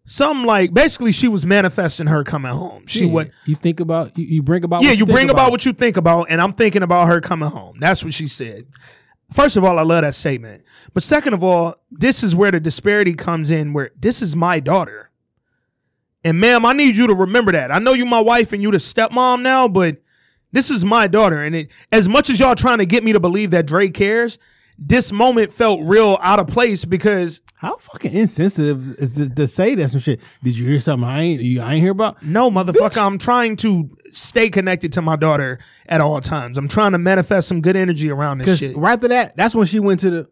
something 0.08 0.46
like 0.46 0.72
basically 0.74 1.12
she 1.12 1.28
was 1.28 1.44
manifesting 1.46 2.06
her 2.08 2.24
coming 2.24 2.52
home. 2.52 2.86
She 2.86 3.04
Yeah. 3.06 3.12
what 3.12 3.30
you 3.44 3.54
think 3.54 3.78
about? 3.78 4.16
You, 4.18 4.24
you 4.24 4.42
bring 4.42 4.64
about. 4.64 4.82
yeah, 4.82 4.88
what 4.90 4.98
you 4.98 5.04
think 5.06 5.14
bring 5.14 5.30
about. 5.30 5.50
what 5.50 5.64
you 5.66 5.72
think 5.72 5.96
about, 5.96 6.26
and 6.30 6.40
I'm 6.40 6.52
thinking 6.52 6.82
about 6.82 7.06
her 7.08 7.20
coming 7.20 7.50
home. 7.50 7.76
That's 7.78 8.02
what 8.04 8.14
she 8.14 8.26
said. 8.26 8.66
First 9.30 9.56
of 9.56 9.64
all, 9.64 9.78
I 9.78 9.82
love 9.82 10.02
that 10.02 10.14
statement. 10.14 10.64
But 10.94 11.02
second 11.02 11.34
of 11.34 11.44
all, 11.44 11.76
this 11.90 12.24
is 12.24 12.34
where 12.34 12.50
the 12.50 12.60
disparity 12.60 13.12
comes 13.12 13.50
in 13.50 13.74
where 13.74 13.90
this 13.98 14.22
is 14.22 14.34
my 14.34 14.58
daughter. 14.58 15.10
And 16.24 16.40
ma'am, 16.40 16.64
I 16.64 16.72
need 16.72 16.96
you 16.96 17.06
to 17.06 17.14
remember 17.14 17.52
that. 17.52 17.70
I 17.70 17.78
know 17.78 17.92
you 17.92 18.06
my 18.06 18.20
wife 18.20 18.52
and 18.52 18.62
you 18.62 18.70
the 18.70 18.78
stepmom 18.78 19.42
now, 19.42 19.68
but 19.68 19.98
this 20.50 20.70
is 20.70 20.84
my 20.84 21.06
daughter. 21.06 21.42
And 21.42 21.54
it, 21.54 21.70
as 21.92 22.08
much 22.08 22.30
as 22.30 22.40
y'all 22.40 22.54
trying 22.54 22.78
to 22.78 22.86
get 22.86 23.04
me 23.04 23.12
to 23.12 23.20
believe 23.20 23.50
that 23.50 23.66
Dre 23.66 23.90
cares, 23.90 24.38
this 24.78 25.10
moment 25.10 25.52
felt 25.52 25.80
real 25.82 26.18
out 26.22 26.38
of 26.38 26.46
place 26.46 26.84
because 26.84 27.40
How 27.56 27.76
fucking 27.76 28.12
insensitive 28.12 28.94
is 29.00 29.18
it 29.18 29.34
to 29.34 29.48
say 29.48 29.74
that 29.74 29.90
some 29.90 30.00
shit? 30.00 30.20
Did 30.42 30.56
you 30.56 30.68
hear 30.68 30.78
something 30.78 31.08
I 31.08 31.20
ain't 31.22 31.42
you 31.42 31.60
I 31.60 31.74
ain't 31.74 31.82
hear 31.82 31.90
about? 31.90 32.22
No, 32.22 32.50
motherfucker, 32.50 33.04
I'm 33.04 33.18
trying 33.18 33.56
to 33.56 33.90
stay 34.06 34.48
connected 34.50 34.92
to 34.92 35.02
my 35.02 35.16
daughter 35.16 35.58
at 35.88 36.00
all 36.00 36.20
times. 36.20 36.56
I'm 36.56 36.68
trying 36.68 36.92
to 36.92 36.98
manifest 36.98 37.48
some 37.48 37.60
good 37.60 37.76
energy 37.76 38.08
around 38.10 38.38
this 38.38 38.60
shit. 38.60 38.76
right 38.76 38.92
after 38.92 39.08
that, 39.08 39.36
that's 39.36 39.54
when 39.54 39.66
she 39.66 39.80
went 39.80 40.00
to 40.00 40.10
the. 40.10 40.30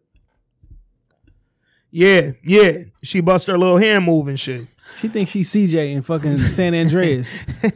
Yeah, 1.91 2.31
yeah. 2.43 2.83
She 3.03 3.21
bust 3.21 3.47
her 3.47 3.57
little 3.57 3.77
hand 3.77 4.05
move 4.05 4.27
and 4.27 4.39
shit. 4.39 4.67
She 4.97 5.07
thinks 5.09 5.31
she's 5.31 5.51
CJ 5.51 5.93
in 5.93 6.01
fucking 6.03 6.39
San 6.39 6.73
Andreas. 6.73 7.29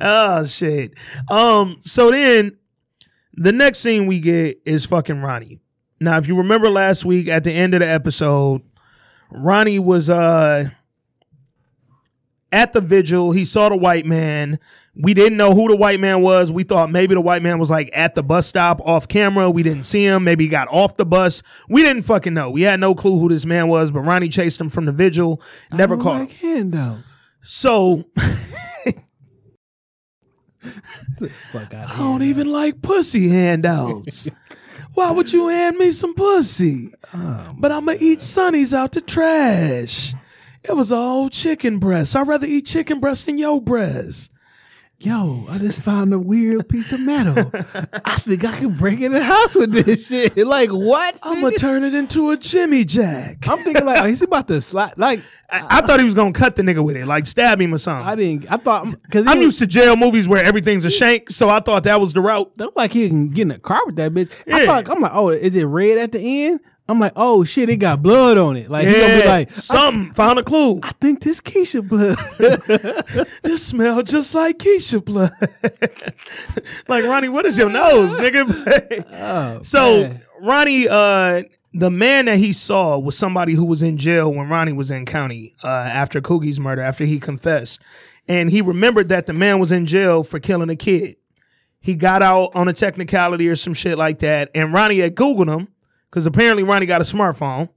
Oh 0.00 0.46
shit. 0.46 0.92
Um, 1.30 1.80
so 1.84 2.10
then 2.10 2.58
the 3.36 3.52
next 3.52 3.78
scene 3.80 4.06
we 4.06 4.20
get 4.20 4.60
is 4.64 4.86
fucking 4.86 5.20
Ronnie. 5.20 5.60
Now, 6.00 6.18
if 6.18 6.26
you 6.28 6.36
remember 6.36 6.68
last 6.68 7.04
week 7.04 7.28
at 7.28 7.44
the 7.44 7.52
end 7.52 7.74
of 7.74 7.80
the 7.80 7.88
episode, 7.88 8.62
Ronnie 9.30 9.78
was 9.78 10.10
uh 10.10 10.68
at 12.52 12.72
the 12.72 12.80
vigil. 12.80 13.32
He 13.32 13.44
saw 13.44 13.68
the 13.68 13.76
white 13.76 14.06
man. 14.06 14.58
We 14.96 15.12
didn't 15.12 15.36
know 15.36 15.54
who 15.54 15.66
the 15.68 15.74
white 15.76 15.98
man 15.98 16.20
was. 16.22 16.52
We 16.52 16.62
thought 16.62 16.88
maybe 16.88 17.14
the 17.16 17.20
white 17.20 17.42
man 17.42 17.58
was 17.58 17.68
like 17.68 17.90
at 17.92 18.14
the 18.14 18.22
bus 18.22 18.46
stop 18.46 18.80
off 18.82 19.08
camera. 19.08 19.50
We 19.50 19.64
didn't 19.64 19.84
see 19.84 20.04
him. 20.04 20.22
Maybe 20.22 20.44
he 20.44 20.48
got 20.50 20.68
off 20.68 20.96
the 20.96 21.04
bus. 21.04 21.42
We 21.68 21.82
didn't 21.82 22.02
fucking 22.04 22.32
know. 22.32 22.50
We 22.50 22.62
had 22.62 22.78
no 22.78 22.94
clue 22.94 23.18
who 23.18 23.28
this 23.28 23.44
man 23.44 23.66
was, 23.66 23.90
but 23.90 24.00
Ronnie 24.02 24.28
chased 24.28 24.60
him 24.60 24.68
from 24.68 24.84
the 24.84 24.92
vigil. 24.92 25.42
Never 25.72 25.98
I 25.98 26.02
caught 26.02 26.14
him. 26.14 26.20
like 26.26 26.32
handouts. 26.36 27.18
So 27.42 28.04
Fuck 31.52 31.74
out 31.74 31.90
I 31.90 31.98
don't 31.98 32.22
even 32.22 32.50
like 32.50 32.82
pussy 32.82 33.28
handouts. 33.28 34.28
Why 34.94 35.10
would 35.10 35.32
you 35.32 35.48
hand 35.48 35.76
me 35.76 35.90
some 35.92 36.14
pussy? 36.14 36.92
Oh, 37.12 37.54
but 37.58 37.72
I'm 37.72 37.86
gonna 37.86 37.98
eat 38.00 38.20
Sonny's 38.20 38.72
out 38.72 38.92
the 38.92 39.00
trash. 39.00 40.14
It 40.62 40.76
was 40.76 40.92
all 40.92 41.28
chicken 41.28 41.78
breast. 41.78 42.14
I'd 42.14 42.28
rather 42.28 42.46
eat 42.46 42.66
chicken 42.66 43.00
breast 43.00 43.26
than 43.26 43.36
your 43.36 43.60
breast. 43.60 44.30
Yo, 45.00 45.44
I 45.50 45.58
just 45.58 45.82
found 45.82 46.14
a 46.14 46.18
weird 46.18 46.66
piece 46.68 46.90
of 46.92 47.00
metal. 47.00 47.50
I 48.06 48.16
think 48.20 48.44
I 48.44 48.56
can 48.56 48.74
break 48.74 49.00
in 49.00 49.12
the 49.12 49.22
house 49.22 49.54
with 49.54 49.72
this 49.72 50.06
shit. 50.06 50.34
Like 50.46 50.70
what? 50.70 51.18
I'm 51.22 51.42
gonna 51.42 51.56
turn 51.56 51.82
it 51.84 51.94
into 51.94 52.30
a 52.30 52.36
Jimmy 52.36 52.84
Jack. 52.84 53.46
I'm 53.48 53.58
thinking 53.58 53.84
like, 53.84 54.00
oh, 54.02 54.06
he's 54.06 54.22
about 54.22 54.46
to 54.48 54.60
slide. 54.62 54.94
Like 54.96 55.20
I, 55.50 55.78
I 55.78 55.80
thought 55.82 55.98
he 55.98 56.04
was 56.04 56.14
gonna 56.14 56.32
cut 56.32 56.54
the 56.56 56.62
nigga 56.62 56.82
with 56.82 56.96
it, 56.96 57.06
like 57.06 57.26
stab 57.26 57.60
him 57.60 57.74
or 57.74 57.78
something. 57.78 58.06
I 58.06 58.14
didn't. 58.14 58.50
I 58.52 58.56
thought 58.56 58.86
because 59.02 59.26
I'm 59.26 59.40
used 59.42 59.58
to 59.58 59.66
jail 59.66 59.96
movies 59.96 60.28
where 60.28 60.42
everything's 60.42 60.84
a 60.84 60.90
shank, 60.90 61.28
so 61.30 61.50
I 61.50 61.60
thought 61.60 61.84
that 61.84 62.00
was 62.00 62.12
the 62.14 62.20
route. 62.20 62.52
Look 62.56 62.74
like 62.76 62.92
he 62.92 63.08
can 63.08 63.30
get 63.30 63.42
in 63.42 63.50
a 63.50 63.58
car 63.58 63.80
with 63.84 63.96
that 63.96 64.12
bitch. 64.14 64.30
I 64.50 64.60
Yeah. 64.60 64.66
thought 64.66 64.88
I'm 64.90 65.00
like, 65.02 65.12
oh, 65.14 65.30
is 65.30 65.54
it 65.56 65.64
red 65.64 65.98
at 65.98 66.12
the 66.12 66.46
end? 66.46 66.60
I'm 66.86 67.00
like, 67.00 67.12
oh 67.16 67.44
shit, 67.44 67.70
it 67.70 67.76
got 67.76 68.02
blood 68.02 68.36
on 68.36 68.56
it. 68.56 68.70
Like 68.70 68.86
he 68.86 68.92
gonna 68.92 69.14
be 69.14 69.20
Yeah, 69.20 69.30
like, 69.30 69.50
something 69.52 70.12
found 70.12 70.38
a 70.38 70.42
clue. 70.42 70.80
I 70.82 70.92
think 71.00 71.22
this 71.22 71.40
Keisha 71.40 71.86
blood. 71.86 72.16
This 73.42 73.66
smell 73.66 74.02
just 74.02 74.34
like 74.34 74.58
Keisha 74.58 75.02
blood. 75.04 75.32
like 76.88 77.04
Ronnie, 77.04 77.28
what 77.28 77.46
is 77.46 77.56
your 77.56 77.70
nose, 77.70 78.18
nigga? 78.18 79.64
so 79.66 80.02
man. 80.02 80.22
Ronnie, 80.42 80.86
uh, 80.88 81.42
the 81.72 81.90
man 81.90 82.26
that 82.26 82.36
he 82.36 82.52
saw 82.52 82.98
was 82.98 83.16
somebody 83.16 83.54
who 83.54 83.64
was 83.64 83.82
in 83.82 83.96
jail 83.96 84.32
when 84.32 84.48
Ronnie 84.48 84.72
was 84.72 84.90
in 84.90 85.06
county 85.06 85.54
uh, 85.62 85.68
after 85.68 86.20
Coogie's 86.20 86.60
murder, 86.60 86.82
after 86.82 87.04
he 87.04 87.18
confessed, 87.18 87.80
and 88.28 88.50
he 88.50 88.60
remembered 88.60 89.08
that 89.08 89.26
the 89.26 89.32
man 89.32 89.58
was 89.58 89.72
in 89.72 89.86
jail 89.86 90.22
for 90.22 90.38
killing 90.38 90.70
a 90.70 90.76
kid. 90.76 91.16
He 91.80 91.94
got 91.96 92.22
out 92.22 92.50
on 92.54 92.68
a 92.68 92.72
technicality 92.72 93.48
or 93.48 93.56
some 93.56 93.74
shit 93.74 93.98
like 93.98 94.20
that, 94.20 94.50
and 94.54 94.72
Ronnie 94.72 95.00
had 95.00 95.14
Googled 95.14 95.48
him 95.54 95.68
because 96.14 96.28
apparently 96.28 96.62
Ronnie 96.62 96.86
got 96.86 97.00
a 97.00 97.04
smartphone, 97.04 97.70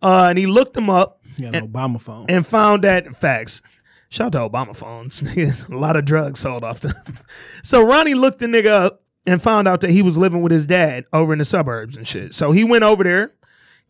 uh, 0.00 0.26
and 0.30 0.38
he 0.38 0.46
looked 0.46 0.76
him 0.76 0.88
up 0.88 1.20
He 1.36 1.42
got 1.42 1.56
an 1.56 1.66
Obama 1.68 2.00
phone. 2.00 2.26
and 2.28 2.46
found 2.46 2.84
that 2.84 3.16
facts. 3.16 3.60
Shout 4.08 4.36
out 4.36 4.50
to 4.50 4.56
Obama 4.56 4.76
phones. 4.76 5.20
A 5.68 5.74
lot 5.76 5.96
of 5.96 6.04
drugs 6.04 6.38
sold 6.38 6.62
off 6.62 6.78
them. 6.78 6.94
so 7.64 7.82
Ronnie 7.84 8.14
looked 8.14 8.38
the 8.38 8.46
nigga 8.46 8.68
up 8.68 9.02
and 9.26 9.42
found 9.42 9.66
out 9.66 9.80
that 9.80 9.90
he 9.90 10.00
was 10.00 10.16
living 10.16 10.42
with 10.42 10.52
his 10.52 10.64
dad 10.64 11.06
over 11.12 11.32
in 11.32 11.40
the 11.40 11.44
suburbs 11.44 11.96
and 11.96 12.06
shit. 12.06 12.32
So 12.32 12.52
he 12.52 12.62
went 12.62 12.84
over 12.84 13.02
there. 13.02 13.32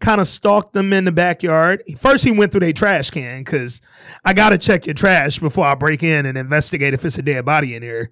kind 0.01 0.19
of 0.23 0.27
stalked 0.27 0.73
them 0.73 0.95
in 0.95 1.05
the 1.05 1.13
backyard. 1.13 1.83
First, 1.99 2.25
he 2.25 2.31
went 2.33 2.51
through 2.51 2.61
their 2.61 2.73
trash 2.73 3.11
can 3.11 3.45
because 3.45 3.83
I 4.25 4.33
got 4.33 4.51
to 4.51 4.59
check 4.59 4.87
your 4.87 4.95
trash 4.95 5.39
before 5.39 5.67
I 5.67 5.75
break 5.75 6.03
in 6.03 6.25
and 6.25 6.39
investigate 6.39 6.95
if 6.95 7.05
it's 7.05 7.19
a 7.19 7.23
dead 7.23 7.45
body 7.45 7.75
in 7.75 7.83
here. 7.83 8.11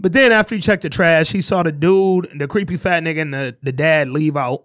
But 0.00 0.12
then 0.14 0.32
after 0.32 0.54
he 0.54 0.60
checked 0.62 0.82
the 0.82 0.90
trash, 0.90 1.30
he 1.30 1.40
saw 1.42 1.62
the 1.62 1.72
dude, 1.72 2.28
the 2.38 2.48
creepy 2.48 2.76
fat 2.76 3.02
nigga, 3.02 3.20
and 3.20 3.34
the, 3.34 3.56
the 3.62 3.72
dad 3.72 4.08
leave 4.08 4.36
out. 4.36 4.64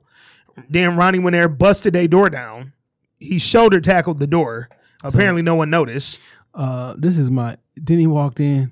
Then 0.70 0.96
Ronnie 0.98 1.20
went 1.20 1.34
there, 1.34 1.50
busted 1.50 1.96
a 1.96 2.08
door 2.08 2.30
down. 2.30 2.74
He 3.20 3.40
shoulder 3.40 3.82
tackled 3.82 4.20
the 4.20 4.28
door. 4.28 4.70
Apparently, 5.04 5.42
no 5.42 5.56
one 5.56 5.70
noticed. 5.70 6.20
Uh, 6.54 6.96
this 6.98 7.18
is 7.18 7.30
my. 7.32 7.58
Then 7.76 8.00
he 8.00 8.08
walked 8.08 8.40
in. 8.40 8.72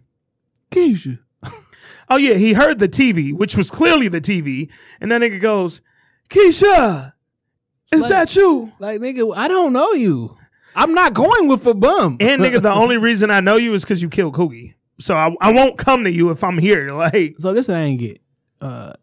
Keisha. 0.72 1.20
Oh 2.10 2.16
yeah, 2.16 2.36
he 2.36 2.54
heard 2.54 2.80
the 2.80 2.88
TV, 2.88 3.34
which 3.38 3.58
was 3.58 3.70
clearly 3.70 4.08
the 4.08 4.22
TV, 4.22 4.72
and 5.02 5.12
that 5.12 5.20
nigga 5.22 5.42
goes, 5.42 5.82
"Keisha, 6.30 7.12
is 7.92 8.04
Like- 8.04 8.10
that 8.10 8.36
you?" 8.38 8.72
Like 8.80 9.02
nigga, 9.02 9.36
I 9.36 9.50
don't 9.50 9.74
know 9.74 9.92
you. 9.92 10.38
I'm 10.74 10.94
not 10.94 11.14
going 11.14 11.50
with 11.50 11.66
a 11.68 11.74
bum. 11.74 12.16
And 12.22 12.42
nigga, 12.42 12.62
the 12.62 12.72
only 12.74 12.96
reason 12.98 13.30
I 13.30 13.42
know 13.42 13.58
you 13.58 13.74
is 13.74 13.84
because 13.84 14.02
you 14.02 14.08
killed 14.10 14.36
Coogie. 14.36 14.76
So 15.02 15.16
I, 15.16 15.36
I 15.42 15.52
won't 15.52 15.78
come 15.78 16.06
to 16.06 16.12
you 16.12 16.30
if 16.32 16.46
I'm 16.46 16.58
here. 16.58 16.88
Like, 16.94 17.36
so 17.40 17.54
this 17.54 17.68
I 17.70 17.82
ain't 17.82 18.00
get. 18.00 18.22
Uh, 18.62 18.94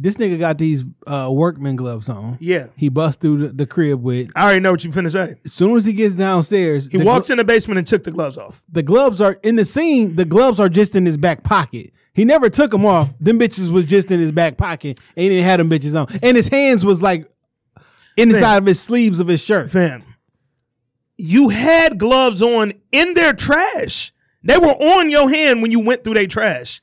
this 0.00 0.14
nigga 0.16 0.38
got 0.38 0.58
these 0.58 0.84
uh, 1.08 1.28
workman 1.32 1.74
gloves 1.74 2.08
on. 2.08 2.38
yeah, 2.40 2.68
He 2.76 2.88
bust 2.88 3.20
through 3.20 3.48
the, 3.48 3.52
the 3.52 3.66
crib 3.66 4.00
with. 4.02 4.30
I 4.36 4.44
already 4.44 4.60
know 4.60 4.70
what 4.70 4.84
you 4.84 4.90
finna 4.90 5.10
say. 5.10 5.34
As 5.44 5.52
soon 5.52 5.76
as 5.76 5.84
he 5.84 5.92
gets 5.92 6.14
downstairs, 6.14 6.88
He 6.90 6.98
the 6.98 7.04
walks 7.04 7.26
glo- 7.26 7.34
in 7.34 7.38
the 7.38 7.44
basement 7.44 7.78
and 7.78 7.86
took 7.86 8.04
the 8.04 8.12
gloves 8.12 8.38
off. 8.38 8.62
the 8.70 8.82
gloves 8.84 9.20
are 9.20 9.32
in 9.42 9.56
the 9.56 9.64
scene. 9.64 10.14
The 10.14 10.24
gloves 10.24 10.60
are 10.60 10.68
just 10.68 10.94
in 10.94 11.04
his 11.04 11.16
back 11.16 11.42
pocket. 11.42 11.92
He 12.14 12.24
never 12.24 12.48
took 12.48 12.70
them 12.70 12.86
off. 12.86 13.12
Them 13.20 13.38
bitches 13.40 13.70
was 13.70 13.84
just 13.84 14.10
in 14.10 14.20
his 14.20 14.30
back 14.32 14.56
pocket, 14.56 14.98
and 15.16 15.22
he 15.24 15.28
didn't 15.28 15.44
have 15.44 15.58
them 15.58 15.68
bitches 15.70 15.94
on. 16.00 16.06
And 16.22 16.36
his 16.36 16.48
hands 16.48 16.84
was 16.84 17.02
like 17.02 17.28
inside 18.16 18.40
Man. 18.40 18.58
of 18.58 18.66
his 18.66 18.80
sleeves 18.80 19.18
of 19.20 19.26
his 19.28 19.42
shirt. 19.42 19.70
Fam, 19.70 20.02
you 21.16 21.48
had 21.48 21.98
gloves 21.98 22.42
on 22.42 22.72
in 22.92 23.14
their 23.14 23.32
trash. 23.32 24.12
They 24.42 24.56
were 24.56 24.66
on 24.68 25.10
your 25.10 25.28
hand 25.28 25.62
when 25.62 25.70
you 25.72 25.80
went 25.80 26.04
through 26.04 26.14
their 26.14 26.26
trash. 26.28 26.80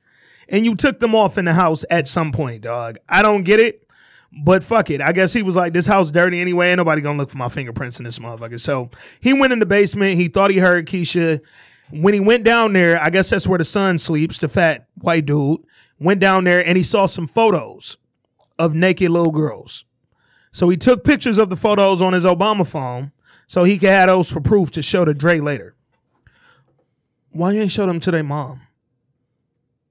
And 0.49 0.65
you 0.65 0.75
took 0.75 0.99
them 0.99 1.15
off 1.15 1.37
in 1.37 1.45
the 1.45 1.53
house 1.53 1.83
at 1.89 2.07
some 2.07 2.31
point, 2.31 2.61
dog. 2.61 2.97
I 3.09 3.21
don't 3.21 3.43
get 3.43 3.59
it. 3.59 3.81
But 4.43 4.63
fuck 4.63 4.89
it. 4.89 5.01
I 5.01 5.13
guess 5.13 5.31
he 5.31 5.43
was 5.43 5.55
like, 5.55 5.73
this 5.73 5.85
house 5.85 6.11
dirty 6.11 6.41
anyway. 6.41 6.69
Ain't 6.69 6.77
nobody 6.77 7.01
gonna 7.01 7.17
look 7.17 7.29
for 7.29 7.37
my 7.37 7.47
fingerprints 7.47 7.99
in 7.99 8.03
this 8.03 8.19
motherfucker. 8.19 8.59
So 8.59 8.89
he 9.21 9.31
went 9.33 9.53
in 9.53 9.59
the 9.59 9.65
basement. 9.65 10.17
He 10.17 10.27
thought 10.27 10.51
he 10.51 10.57
heard 10.57 10.87
Keisha. 10.87 11.39
When 11.89 12.13
he 12.13 12.19
went 12.19 12.43
down 12.43 12.73
there, 12.73 13.01
I 13.01 13.09
guess 13.11 13.29
that's 13.29 13.47
where 13.47 13.59
the 13.59 13.65
son 13.65 13.97
sleeps, 13.97 14.37
the 14.37 14.49
fat 14.49 14.87
white 14.95 15.25
dude. 15.25 15.61
Went 15.99 16.19
down 16.19 16.43
there 16.43 16.65
and 16.65 16.75
he 16.75 16.83
saw 16.83 17.05
some 17.05 17.27
photos 17.27 17.97
of 18.59 18.75
naked 18.75 19.09
little 19.09 19.31
girls. 19.31 19.85
So 20.51 20.67
he 20.67 20.77
took 20.77 21.03
pictures 21.03 21.37
of 21.37 21.49
the 21.49 21.55
photos 21.55 22.01
on 22.01 22.13
his 22.13 22.25
Obama 22.25 22.67
phone 22.67 23.13
so 23.47 23.63
he 23.63 23.77
could 23.77 23.89
have 23.89 24.07
those 24.07 24.31
for 24.31 24.41
proof 24.41 24.71
to 24.71 24.81
show 24.81 25.05
to 25.05 25.13
Dre 25.13 25.39
later. 25.39 25.75
Why 27.31 27.51
you 27.51 27.61
ain't 27.61 27.71
show 27.71 27.85
them 27.85 27.99
to 28.01 28.11
their 28.11 28.23
mom? 28.23 28.61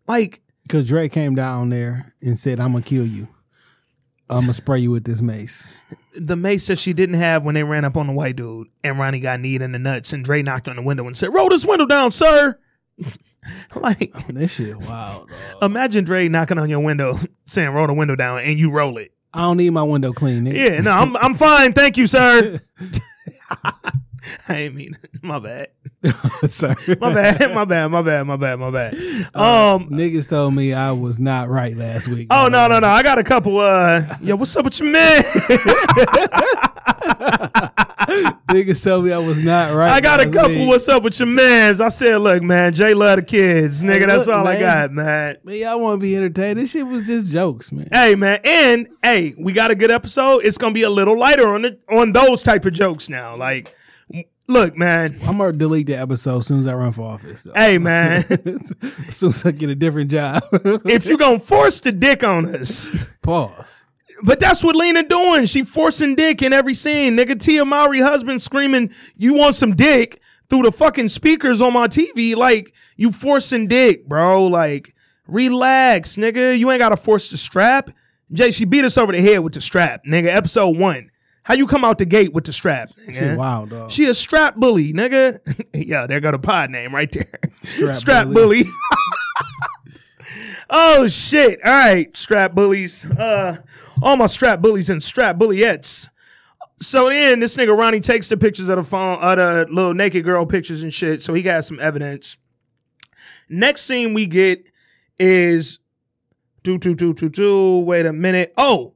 Like, 0.06 0.40
Because 0.64 0.86
Dre 0.86 1.08
came 1.08 1.34
down 1.34 1.68
there 1.70 2.14
and 2.20 2.38
said, 2.38 2.58
"I'm 2.58 2.72
gonna 2.72 2.84
kill 2.84 3.06
you. 3.06 3.28
I'm 4.28 4.40
gonna 4.40 4.54
spray 4.54 4.80
you 4.80 4.90
with 4.90 5.04
this 5.04 5.22
mace." 5.22 5.64
the 6.16 6.36
mace 6.36 6.66
that 6.68 6.78
she 6.78 6.92
didn't 6.92 7.16
have 7.16 7.42
when 7.42 7.54
they 7.54 7.64
ran 7.64 7.84
up 7.84 7.96
on 7.96 8.06
the 8.06 8.12
white 8.12 8.36
dude 8.36 8.68
and 8.82 8.98
Ronnie 8.98 9.20
got 9.20 9.40
kneed 9.40 9.62
in 9.62 9.72
the 9.72 9.78
nuts 9.78 10.12
and 10.12 10.22
Dre 10.22 10.42
knocked 10.42 10.68
on 10.68 10.76
the 10.76 10.82
window 10.82 11.06
and 11.06 11.16
said, 11.16 11.32
Roll 11.34 11.48
this 11.48 11.64
window 11.64 11.86
down, 11.86 12.12
sir. 12.12 12.58
like, 13.74 14.12
oh, 14.14 14.24
This 14.28 14.52
shit 14.52 14.76
wild. 14.76 15.28
Dog. 15.28 15.62
imagine 15.62 16.04
Dre 16.04 16.28
knocking 16.28 16.58
on 16.58 16.70
your 16.70 16.80
window 16.80 17.18
saying, 17.46 17.70
Roll 17.70 17.86
the 17.86 17.94
window 17.94 18.16
down 18.16 18.40
and 18.40 18.58
you 18.58 18.70
roll 18.70 18.98
it. 18.98 19.12
I 19.32 19.40
don't 19.40 19.56
need 19.56 19.70
my 19.70 19.82
window 19.82 20.12
clean. 20.12 20.44
Nigga. 20.44 20.54
Yeah, 20.56 20.80
no, 20.80 20.92
I'm 20.92 21.16
I'm 21.16 21.34
fine. 21.34 21.72
Thank 21.72 21.96
you, 21.96 22.06
sir. 22.06 22.60
I 24.48 24.54
ain't 24.56 24.74
mean 24.74 24.96
my 25.22 25.38
bad. 25.38 25.68
Sorry. 26.48 26.96
My 27.00 27.12
bad. 27.14 27.54
My 27.54 27.64
bad. 27.64 27.88
My 27.88 28.02
bad. 28.02 28.22
My 28.26 28.36
bad. 28.36 28.58
My 28.58 28.70
bad. 28.70 28.94
Uh, 29.34 29.74
Um 29.76 29.88
Niggas 29.90 30.28
told 30.28 30.54
me 30.54 30.72
I 30.72 30.92
was 30.92 31.18
not 31.18 31.48
right 31.48 31.76
last 31.76 32.08
week. 32.08 32.28
Oh 32.30 32.48
no 32.48 32.68
no 32.68 32.78
no! 32.80 32.88
I 32.88 33.02
got 33.02 33.18
a 33.18 33.24
couple. 33.24 33.58
Uh, 33.58 34.16
yo, 34.20 34.36
what's 34.36 34.56
up 34.56 34.64
with 34.64 34.78
your 34.80 34.90
man? 34.90 35.22
Niggas 38.48 38.82
told 38.84 39.04
me 39.04 39.12
I 39.12 39.18
was 39.18 39.42
not 39.44 39.74
right. 39.74 39.90
I 39.90 40.00
got 40.00 40.20
a 40.20 40.30
couple. 40.30 40.50
week. 40.56 40.68
What's 40.68 40.88
up 40.88 41.02
with 41.02 41.18
your 41.18 41.26
mans? 41.28 41.80
I 41.80 41.88
said, 41.88 42.18
look, 42.18 42.42
man, 42.42 42.72
Jay 42.74 42.94
love 42.94 43.16
the 43.16 43.22
kids, 43.24 43.82
nigga. 43.82 44.00
Hey, 44.00 44.06
That's 44.06 44.26
look, 44.26 44.36
all 44.36 44.46
I 44.46 44.60
got, 44.60 44.92
man. 44.92 45.38
Man, 45.42 45.56
y'all 45.56 45.80
want 45.80 46.00
to 46.00 46.06
be 46.06 46.14
entertained? 46.16 46.58
This 46.58 46.70
shit 46.70 46.86
was 46.86 47.06
just 47.06 47.28
jokes, 47.28 47.72
man. 47.72 47.88
Hey, 47.90 48.14
man, 48.14 48.38
and 48.44 48.88
hey, 49.02 49.34
we 49.38 49.52
got 49.52 49.70
a 49.70 49.74
good 49.74 49.90
episode. 49.90 50.44
It's 50.44 50.58
gonna 50.58 50.74
be 50.74 50.82
a 50.82 50.90
little 50.90 51.18
lighter 51.18 51.48
on 51.48 51.62
the 51.62 51.78
on 51.90 52.12
those 52.12 52.42
type 52.42 52.64
of 52.64 52.72
jokes 52.72 53.08
now. 53.08 53.36
Like, 53.36 53.74
look, 54.46 54.76
man. 54.76 55.18
I'm 55.22 55.38
gonna 55.38 55.52
delete 55.52 55.86
the 55.86 55.96
episode 55.96 56.38
as 56.38 56.46
soon 56.46 56.58
as 56.58 56.66
I 56.66 56.74
run 56.74 56.92
for 56.92 57.02
office. 57.02 57.42
Though. 57.42 57.52
Hey, 57.54 57.78
man. 57.78 58.24
as 59.08 59.16
soon 59.16 59.30
as 59.30 59.44
I 59.44 59.50
get 59.50 59.70
a 59.70 59.74
different 59.74 60.10
job. 60.10 60.42
if 60.52 61.06
you 61.06 61.18
gonna 61.18 61.40
force 61.40 61.80
the 61.80 61.92
dick 61.92 62.24
on 62.24 62.54
us. 62.54 62.90
Pause. 63.22 63.86
But 64.22 64.40
that's 64.40 64.62
what 64.62 64.76
Lena 64.76 65.02
doing. 65.02 65.46
She 65.46 65.64
forcing 65.64 66.14
dick 66.14 66.40
in 66.42 66.52
every 66.52 66.74
scene. 66.74 67.16
Nigga, 67.16 67.38
Tia 67.38 67.64
Mowry 67.64 68.00
husband 68.00 68.40
screaming, 68.42 68.92
"You 69.16 69.34
want 69.34 69.54
some 69.54 69.74
dick?" 69.74 70.20
through 70.48 70.62
the 70.62 70.72
fucking 70.72 71.08
speakers 71.08 71.60
on 71.60 71.72
my 71.72 71.88
TV. 71.88 72.36
Like 72.36 72.72
you 72.96 73.12
forcing 73.12 73.66
dick, 73.66 74.06
bro. 74.06 74.46
Like 74.46 74.94
relax, 75.26 76.16
nigga. 76.16 76.58
You 76.58 76.70
ain't 76.70 76.80
gotta 76.80 76.96
force 76.96 77.30
the 77.30 77.36
strap. 77.36 77.90
Jay, 78.32 78.50
she 78.50 78.64
beat 78.64 78.84
us 78.84 78.98
over 78.98 79.12
the 79.12 79.20
head 79.20 79.38
with 79.38 79.54
the 79.54 79.60
strap, 79.60 80.04
nigga. 80.04 80.26
Episode 80.26 80.76
one. 80.78 81.10
How 81.44 81.52
you 81.54 81.66
come 81.66 81.84
out 81.84 81.98
the 81.98 82.06
gate 82.06 82.32
with 82.32 82.44
the 82.44 82.52
strap? 82.52 82.90
Nigga? 83.06 83.12
Shit 83.18 83.38
wild, 83.38 83.70
dog. 83.70 83.90
She 83.90 84.06
a 84.06 84.14
strap 84.14 84.56
bully, 84.56 84.92
nigga. 84.94 85.38
yeah, 85.74 86.06
there 86.06 86.18
go 86.20 86.30
the 86.32 86.38
pod 86.38 86.70
name 86.70 86.94
right 86.94 87.10
there. 87.12 87.28
Strap 87.62 87.94
Strap, 87.94 88.26
bully. 88.28 88.64
bully. 88.64 88.72
oh 90.70 91.06
shit. 91.06 91.60
All 91.64 91.70
right, 91.70 92.16
strap 92.16 92.54
bullies. 92.54 93.04
Uh 93.06 93.58
all 94.02 94.16
my 94.16 94.26
strap 94.26 94.60
bullies 94.60 94.88
and 94.90 95.02
strap 95.02 95.36
bullyettes. 95.36 96.08
So 96.80 97.08
then 97.10 97.40
this 97.40 97.56
nigga 97.56 97.76
Ronnie 97.76 98.00
takes 98.00 98.28
the 98.28 98.36
pictures 98.36 98.68
of 98.68 98.76
the 98.76 98.82
phone, 98.84 99.18
of 99.20 99.36
the 99.36 99.66
little 99.72 99.94
naked 99.94 100.24
girl 100.24 100.44
pictures 100.46 100.82
and 100.82 100.92
shit. 100.92 101.22
So 101.22 101.34
he 101.34 101.42
got 101.42 101.64
some 101.64 101.78
evidence. 101.78 102.36
Next 103.48 103.82
scene 103.82 104.14
we 104.14 104.26
get 104.26 104.70
is 105.18 105.78
do 106.62 106.78
do 106.78 106.94
do 106.94 107.12
do 107.12 107.28
do. 107.28 107.80
Wait 107.80 108.06
a 108.06 108.12
minute. 108.12 108.52
Oh, 108.56 108.93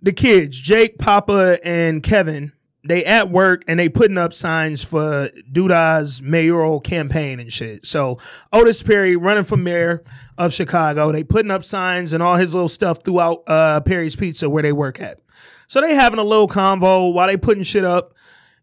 the 0.00 0.12
kids, 0.12 0.58
Jake, 0.58 0.98
Papa, 0.98 1.58
and 1.64 2.02
Kevin, 2.02 2.52
they 2.84 3.04
at 3.04 3.30
work 3.30 3.64
and 3.66 3.78
they 3.78 3.88
putting 3.88 4.18
up 4.18 4.32
signs 4.32 4.84
for 4.84 5.30
Douda's 5.50 6.22
mayoral 6.22 6.80
campaign 6.80 7.40
and 7.40 7.52
shit. 7.52 7.84
So 7.84 8.18
Otis 8.52 8.82
Perry 8.82 9.16
running 9.16 9.44
for 9.44 9.56
mayor 9.56 10.04
of 10.38 10.52
Chicago. 10.52 11.12
They 11.12 11.24
putting 11.24 11.50
up 11.50 11.64
signs 11.64 12.12
and 12.12 12.22
all 12.22 12.36
his 12.36 12.54
little 12.54 12.68
stuff 12.68 13.02
throughout 13.02 13.42
uh, 13.46 13.80
Perry's 13.80 14.16
Pizza 14.16 14.48
where 14.48 14.62
they 14.62 14.72
work 14.72 15.00
at. 15.00 15.20
So 15.66 15.80
they 15.80 15.94
having 15.94 16.18
a 16.18 16.24
little 16.24 16.48
convo 16.48 17.12
while 17.12 17.26
they 17.26 17.36
putting 17.36 17.64
shit 17.64 17.84
up. 17.84 18.14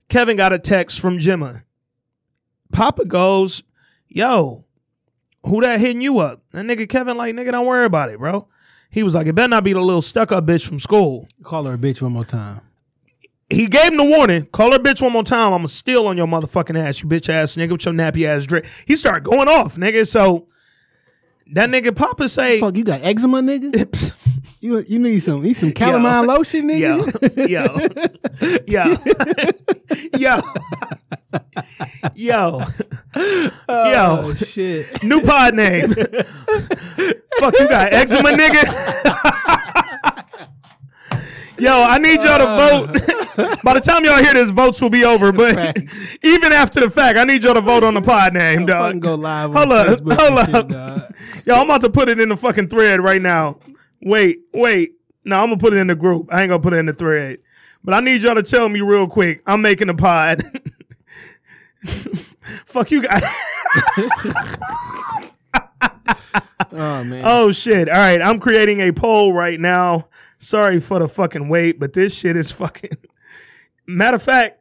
Kevin 0.10 0.38
got 0.38 0.53
a 0.53 0.60
text 0.60 0.99
from 0.99 1.20
Jemma. 1.20 1.64
Papa 2.72 3.06
goes, 3.06 3.64
"Yo, 4.07 4.66
who 5.45 5.62
that 5.62 5.80
hitting 5.80 6.02
you 6.02 6.20
up?" 6.20 6.41
That 6.52 6.66
nigga 6.66 6.90
Kevin 6.90 7.18
like, 7.18 7.36
"Nigga, 7.36 7.52
don't 7.52 7.66
worry 7.66 7.86
about 7.86 8.10
it, 8.10 8.20
bro." 8.20 8.48
He 8.95 9.03
was 9.03 9.13
like, 9.13 9.27
"It 9.27 9.34
better 9.35 9.49
not 9.49 9.65
be 9.65 9.73
the 9.73 9.81
little 9.81 10.01
stuck 10.01 10.31
up 10.31 10.45
bitch 10.45 10.65
from 10.65 10.80
school." 10.80 11.27
Call 11.43 11.65
her 11.65 11.73
a 11.73 11.77
bitch 11.77 12.01
one 12.01 12.13
more 12.13 12.23
time. 12.23 12.61
he 13.49 13.67
gave 13.67 13.91
him 13.91 13.97
the 13.97 14.03
warning. 14.05 14.45
Call 14.53 14.72
her 14.72 14.80
bitch 14.80 15.01
one 15.01 15.11
more 15.11 15.23
time. 15.23 15.51
I'ma 15.53 15.67
steal 15.67 16.07
on 16.07 16.15
your 16.17 16.27
motherfucking 16.27 16.77
ass, 16.80 17.03
you 17.03 17.09
bitch 17.09 17.27
ass 17.30 17.57
nigga 17.57 17.73
with 17.73 17.85
your 17.85 17.93
nappy 17.93 18.26
ass 18.26 18.45
drip. 18.45 18.65
He 18.88 18.95
started 18.95 19.26
going 19.26 19.47
off, 19.49 19.76
nigga. 19.76 20.07
So 20.07 20.47
that 21.53 21.69
nigga 21.69 21.93
Papa 21.95 22.30
say, 22.30 22.59
Fuck, 22.61 22.77
you 22.77 22.85
got 22.85 23.01
eczema, 23.03 23.41
nigga. 23.41 23.72
You 24.66 24.84
you 24.88 24.98
need 25.00 25.20
some 25.20 25.42
need 25.44 25.54
some 25.54 25.72
calamine 25.72 26.26
lotion, 26.26 26.68
nigga. 26.68 27.48
yo, 27.48 27.66
yo, 28.66 28.96
yo, 30.18 30.42
yo, 32.16 32.62
Oh 33.70 33.92
yo. 34.28 34.34
shit. 34.34 35.04
New 35.04 35.22
pod 35.22 35.54
name. 35.54 35.90
Fuck, 35.90 37.54
you 37.60 37.68
got 37.70 37.94
eczema, 37.94 38.30
nigga. 38.32 38.64
Yo, 41.58 41.72
I 41.72 42.00
need 42.00 42.22
y'all 42.22 42.40
to 42.40 42.46
vote. 42.46 43.02
Uh. 43.38 43.56
By 43.64 43.74
the 43.76 43.80
time 43.80 44.04
y'all 44.04 44.22
hear 44.22 44.34
this, 44.34 44.50
votes 44.50 44.82
will 44.82 44.90
be 44.90 45.06
over. 45.06 45.32
But 45.32 45.78
even 46.24 46.52
after 46.52 46.82
the 46.82 46.90
fact, 46.90 47.18
I 47.18 47.24
need 47.24 47.44
y'all 47.44 47.54
to 47.54 47.62
vote 47.62 47.84
on 47.84 47.94
the 47.94 48.02
pod 48.02 48.34
name, 48.34 48.66
Fucking 48.68 49.00
dog. 49.00 49.00
go 49.02 49.16
live. 49.16 49.54
Hold 49.54 49.72
up, 49.72 49.88
Facebook 50.00 50.20
hold 50.20 50.46
shit, 50.48 50.56
up. 50.56 50.68
dog. 50.68 51.16
Yo, 51.46 51.56
I'm 51.56 51.66
about 51.66 51.82
to 51.82 51.90
put 51.90 52.10
it 52.10 52.20
in 52.20 52.28
the 52.30 52.36
fucking 52.38 52.68
thread 52.68 53.00
right 53.00 53.22
now. 53.22 53.58
Wait, 54.06 54.40
wait. 54.53 54.91
No, 55.26 55.38
I'm 55.41 55.48
gonna 55.49 55.57
put 55.57 55.73
it 55.73 55.77
in 55.77 55.88
the 55.88 55.95
group. 55.95 56.27
I 56.32 56.41
ain't 56.44 56.49
gonna 56.49 56.61
put 56.61 56.73
it 56.73 56.77
in 56.77 56.86
the 56.86 56.94
thread. 56.94 57.40
But 57.84 57.95
I 57.95 57.99
need 57.99 58.22
y'all 58.22 58.36
to 58.36 58.44
tell 58.44 58.69
me 58.69 58.80
real 58.82 59.07
quick. 59.07 59.41
I'm 59.45 59.61
making 59.61 59.90
a 59.90 59.94
pod. 59.95 60.41
Fuck 62.65 62.91
you 62.91 63.02
guys. 63.02 63.23
Oh 66.72 67.03
man. 67.03 67.22
Oh 67.26 67.52
shit. 67.52 67.90
All 67.90 67.95
right. 67.98 68.22
I'm 68.22 68.40
creating 68.40 68.80
a 68.82 68.91
poll 68.91 69.34
right 69.34 69.60
now. 69.60 70.07
Sorry 70.40 70.80
for 70.80 70.99
the 70.99 71.07
fucking 71.07 71.48
wait, 71.49 71.80
but 71.80 71.94
this 71.94 72.14
shit 72.14 72.36
is 72.38 72.52
fucking. 72.52 72.91
Matter 73.88 74.15
of 74.15 74.23
fact, 74.23 74.60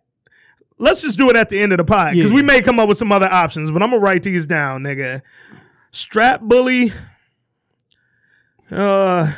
let's 0.79 1.03
just 1.03 1.19
do 1.19 1.29
it 1.31 1.37
at 1.37 1.49
the 1.49 1.59
end 1.61 1.73
of 1.73 1.79
the 1.79 1.85
pod 1.85 2.15
because 2.15 2.31
Yeah. 2.31 2.37
we 2.37 2.43
may 2.43 2.62
come 2.62 2.79
up 2.79 2.89
with 2.89 2.99
some 2.99 3.11
other 3.12 3.27
options, 3.27 3.71
but 3.71 3.83
I'm 3.83 3.91
gonna 3.91 4.01
write 4.01 4.23
these 4.23 4.47
down, 4.47 4.83
nigga. 4.83 5.23
Strap 5.91 6.41
bully. 6.43 6.93
Uh, 8.70 9.32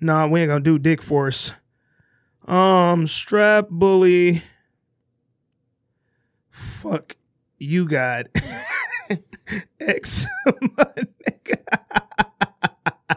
nah, 0.00 0.26
we 0.26 0.40
ain't 0.40 0.48
gonna 0.48 0.60
do 0.60 0.78
dick 0.78 1.02
force. 1.02 1.52
Um, 2.46 3.06
strap 3.06 3.68
bully. 3.70 4.42
Fuck 6.50 7.16
you, 7.58 7.88
God. 7.88 8.28
X. 9.80 10.26
my 10.46 10.84
nigga. 11.26 13.16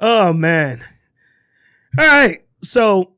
oh 0.00 0.32
man. 0.32 0.84
All 1.98 2.06
right. 2.06 2.44
So 2.62 3.12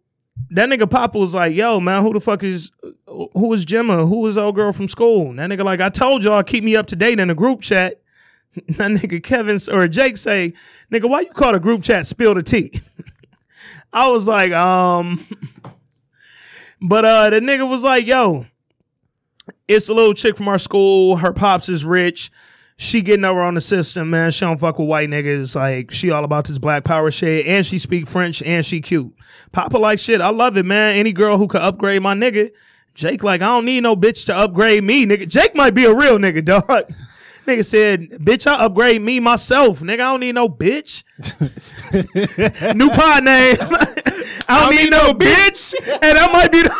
that 0.51 0.69
nigga 0.69 0.91
Papa 0.91 1.19
was 1.19 1.35
like, 1.35 1.55
"Yo, 1.55 1.81
man, 1.81 2.03
who 2.03 2.13
the 2.13 2.21
fuck 2.21 2.43
is 2.43 2.71
who 3.07 3.53
is 3.53 3.65
Jemma? 3.65 4.09
Who 4.09 4.27
is 4.27 4.37
old 4.37 4.55
girl 4.55 4.73
from 4.73 4.89
school?" 4.89 5.31
And 5.31 5.39
that 5.39 5.51
nigga 5.51 5.65
like, 5.65 5.81
"I 5.81 5.89
told 5.89 6.25
y'all 6.25 6.43
keep 6.43 6.65
me 6.65 6.77
up 6.77 6.87
to 6.87 6.97
date 6.97 7.19
in 7.19 7.29
the 7.29 7.35
group 7.35 7.61
chat." 7.61 8.02
That 8.69 8.91
nigga 8.91 9.23
Kevin 9.23 9.59
or 9.71 9.89
Jake 9.89 10.19
say, 10.19 10.53
"Nigga, 10.91 11.09
why 11.09 11.21
you 11.21 11.31
call 11.31 11.53
the 11.53 11.61
group 11.61 11.83
chat 11.83 12.07
spill 12.07 12.35
the 12.35 12.43
tea?" 12.43 12.71
I 13.93 14.09
was 14.09 14.29
like, 14.29 14.53
um, 14.53 15.27
but 16.81 17.05
uh, 17.05 17.31
the 17.31 17.41
nigga 17.41 17.69
was 17.69 17.83
like, 17.83 18.07
"Yo, 18.07 18.45
it's 19.69 19.89
a 19.89 19.95
little 19.95 20.13
chick 20.13 20.37
from 20.37 20.49
our 20.49 20.59
school. 20.59 21.17
Her 21.17 21.33
pops 21.33 21.69
is 21.69 21.85
rich. 21.85 22.31
She 22.77 23.01
getting 23.01 23.25
over 23.25 23.41
on 23.41 23.55
the 23.55 23.61
system, 23.61 24.11
man. 24.11 24.33
She 24.33 24.45
don't 24.45 24.59
fuck 24.59 24.79
with 24.79 24.89
white 24.89 25.09
niggas. 25.09 25.57
Like 25.57 25.91
she 25.91 26.11
all 26.11 26.25
about 26.25 26.47
this 26.47 26.59
black 26.59 26.85
power 26.85 27.11
shit, 27.11 27.47
and 27.47 27.65
she 27.65 27.79
speak 27.79 28.07
French, 28.07 28.43
and 28.43 28.67
she 28.67 28.81
cute. 28.81 29.15
Papa 29.53 29.79
like 29.79 29.99
shit. 29.99 30.21
I 30.21 30.31
love 30.31 30.57
it, 30.57 30.67
man. 30.67 30.97
Any 30.97 31.13
girl 31.13 31.39
who 31.39 31.49
could 31.49 31.63
upgrade 31.63 32.03
my 32.03 32.15
nigga. 32.15 32.51
Jake 32.95 33.23
like 33.23 33.41
I 33.41 33.47
don't 33.47 33.65
need 33.65 33.83
no 33.83 33.97
bitch 33.97 34.27
to 34.27 34.35
upgrade 34.35 34.85
me, 34.85 35.07
nigga. 35.07 35.27
Jake 35.27 35.55
might 35.55 35.75
be 35.75 35.85
a 35.85 35.95
real 35.95 36.19
nigga, 36.19 36.45
dog. 36.45 36.93
Nigga 37.47 37.65
said, 37.65 38.01
bitch, 38.11 38.47
I 38.47 38.65
upgrade 38.65 39.03
me 39.03 39.19
myself. 39.19 39.81
Nigga, 39.81 39.95
I 39.95 40.13
don't 40.13 40.21
need 40.21 40.35
no 40.37 40.49
bitch. 40.49 41.03
New 42.77 42.89
pod 42.91 43.25
name. 43.25 43.57
I 44.49 44.65
don't, 44.65 44.75
need, 44.77 44.91
no 44.91 45.13
bitch. 45.13 45.75
And 45.89 46.17
that 46.17 46.31
might 46.33 46.53
be 46.53 46.63
the 46.63 46.73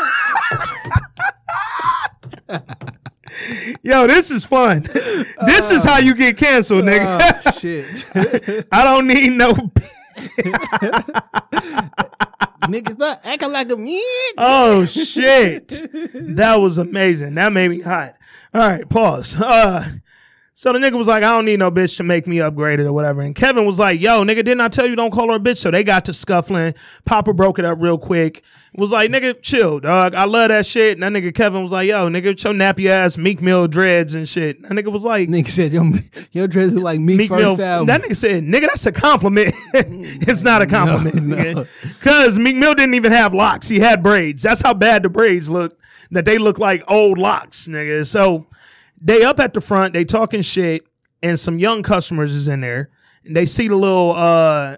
Yo, 3.83 4.07
this 4.07 4.31
is 4.31 4.45
fun. 4.45 4.83
This 4.83 5.73
is 5.73 5.83
how 5.83 5.99
you 5.99 6.15
get 6.15 6.37
canceled, 6.37 6.85
nigga. 6.85 7.43
Oh, 7.45 7.51
shit. 7.53 8.07
I 8.71 8.85
don't 8.85 9.09
need 9.09 9.33
no 9.33 9.53
Niggas 12.63 12.99
not 12.99 13.25
acting 13.25 13.51
like 13.51 13.71
a 13.71 13.77
man. 13.77 14.01
Oh 14.39 14.87
shit. 14.87 15.69
that 16.13 16.57
was 16.57 16.79
amazing. 16.79 17.35
That 17.35 17.53
made 17.53 17.69
me 17.69 17.81
hot. 17.81 18.15
All 18.55 18.61
right, 18.61 18.89
pause. 18.89 19.37
Uh 19.41 19.89
so 20.55 20.73
the 20.73 20.79
nigga 20.79 20.99
was 20.99 21.09
like, 21.09 21.23
I 21.23 21.31
don't 21.33 21.45
need 21.47 21.59
no 21.59 21.71
bitch 21.71 21.97
to 21.97 22.03
make 22.03 22.27
me 22.27 22.37
upgraded 22.37 22.85
or 22.85 22.93
whatever. 22.93 23.23
And 23.23 23.35
Kevin 23.35 23.65
was 23.65 23.79
like, 23.79 24.01
yo, 24.01 24.23
nigga, 24.23 24.37
didn't 24.37 24.61
I 24.61 24.69
tell 24.69 24.87
you 24.87 24.95
don't 24.97 25.11
call 25.11 25.31
her 25.31 25.37
a 25.37 25.41
bitch? 25.41 25.57
So 25.59 25.71
they 25.71 25.83
got 25.83 26.05
to 26.07 26.13
scuffling. 26.13 26.75
Papa 27.05 27.33
broke 27.33 27.59
it 27.59 27.65
up 27.65 27.79
real 27.81 27.99
quick. 27.99 28.43
Was 28.75 28.91
like, 28.91 29.11
nigga, 29.11 29.41
chill, 29.43 29.81
dog. 29.81 30.15
I 30.15 30.25
love 30.25 30.49
that 30.49 30.65
shit. 30.65 30.99
And 30.99 31.03
that 31.03 31.13
nigga 31.13 31.35
Kevin 31.35 31.63
was 31.63 31.73
like, 31.73 31.89
yo, 31.89 32.09
nigga, 32.09 32.43
your 32.43 32.55
nappy 32.55 32.89
ass 32.89 33.19
Meek 33.19 33.43
Mill 33.43 33.67
dreads 33.69 34.15
and 34.15 34.27
shit. 34.29 34.63
That 34.63 34.73
nigga 34.73 34.91
was 34.91 35.05
like, 35.05 35.29
Nigga 35.29 35.49
said 35.49 35.73
your 35.73 35.85
your 36.33 36.49
dreads 36.49 36.73
look 36.73 36.83
like 36.85 37.01
me 37.01 37.17
Meek 37.19 37.29
first 37.29 37.43
Mill. 37.59 37.61
album. 37.63 37.87
That 37.89 38.01
nigga 38.03 38.17
said, 38.17 38.45
"Nigga, 38.45 38.63
that's 38.69 38.87
a 38.87 38.93
compliment." 38.93 39.55
it's 39.75 40.43
not 40.43 40.63
a 40.63 40.67
compliment, 40.79 41.23
No, 41.27 41.37
nigga. 41.37 41.55
no. 41.57 41.67
Cause 42.01 42.39
Meek 42.39 42.57
Mill 42.57 42.75
didn't 42.75 42.95
even 42.95 43.13
have 43.13 43.35
locks; 43.35 43.69
he 43.69 43.79
had 43.79 44.03
braids. 44.03 44.43
That's 44.43 44.63
how 44.63 44.73
bad 44.73 45.03
the 45.03 45.11
braids 45.11 45.51
look. 45.51 45.79
That 46.11 46.25
they 46.25 46.39
look 46.39 46.59
like 46.59 46.83
old 46.89 47.19
locks, 47.19 47.69
nigga. 47.69 48.07
So 48.07 48.47
they 49.03 49.25
up 49.25 49.41
at 49.41 49.55
the 49.55 49.61
front, 49.61 49.95
they 49.95 50.05
talking 50.05 50.43
shit, 50.43 50.87
and 51.23 51.39
some 51.39 51.59
young 51.59 51.83
customers 51.83 52.33
is 52.33 52.49
in 52.49 52.61
there. 52.61 52.91
And 53.25 53.37
they 53.37 53.47
see 53.47 53.69
the 53.69 53.77
little 53.77 54.13
uh 54.13 54.77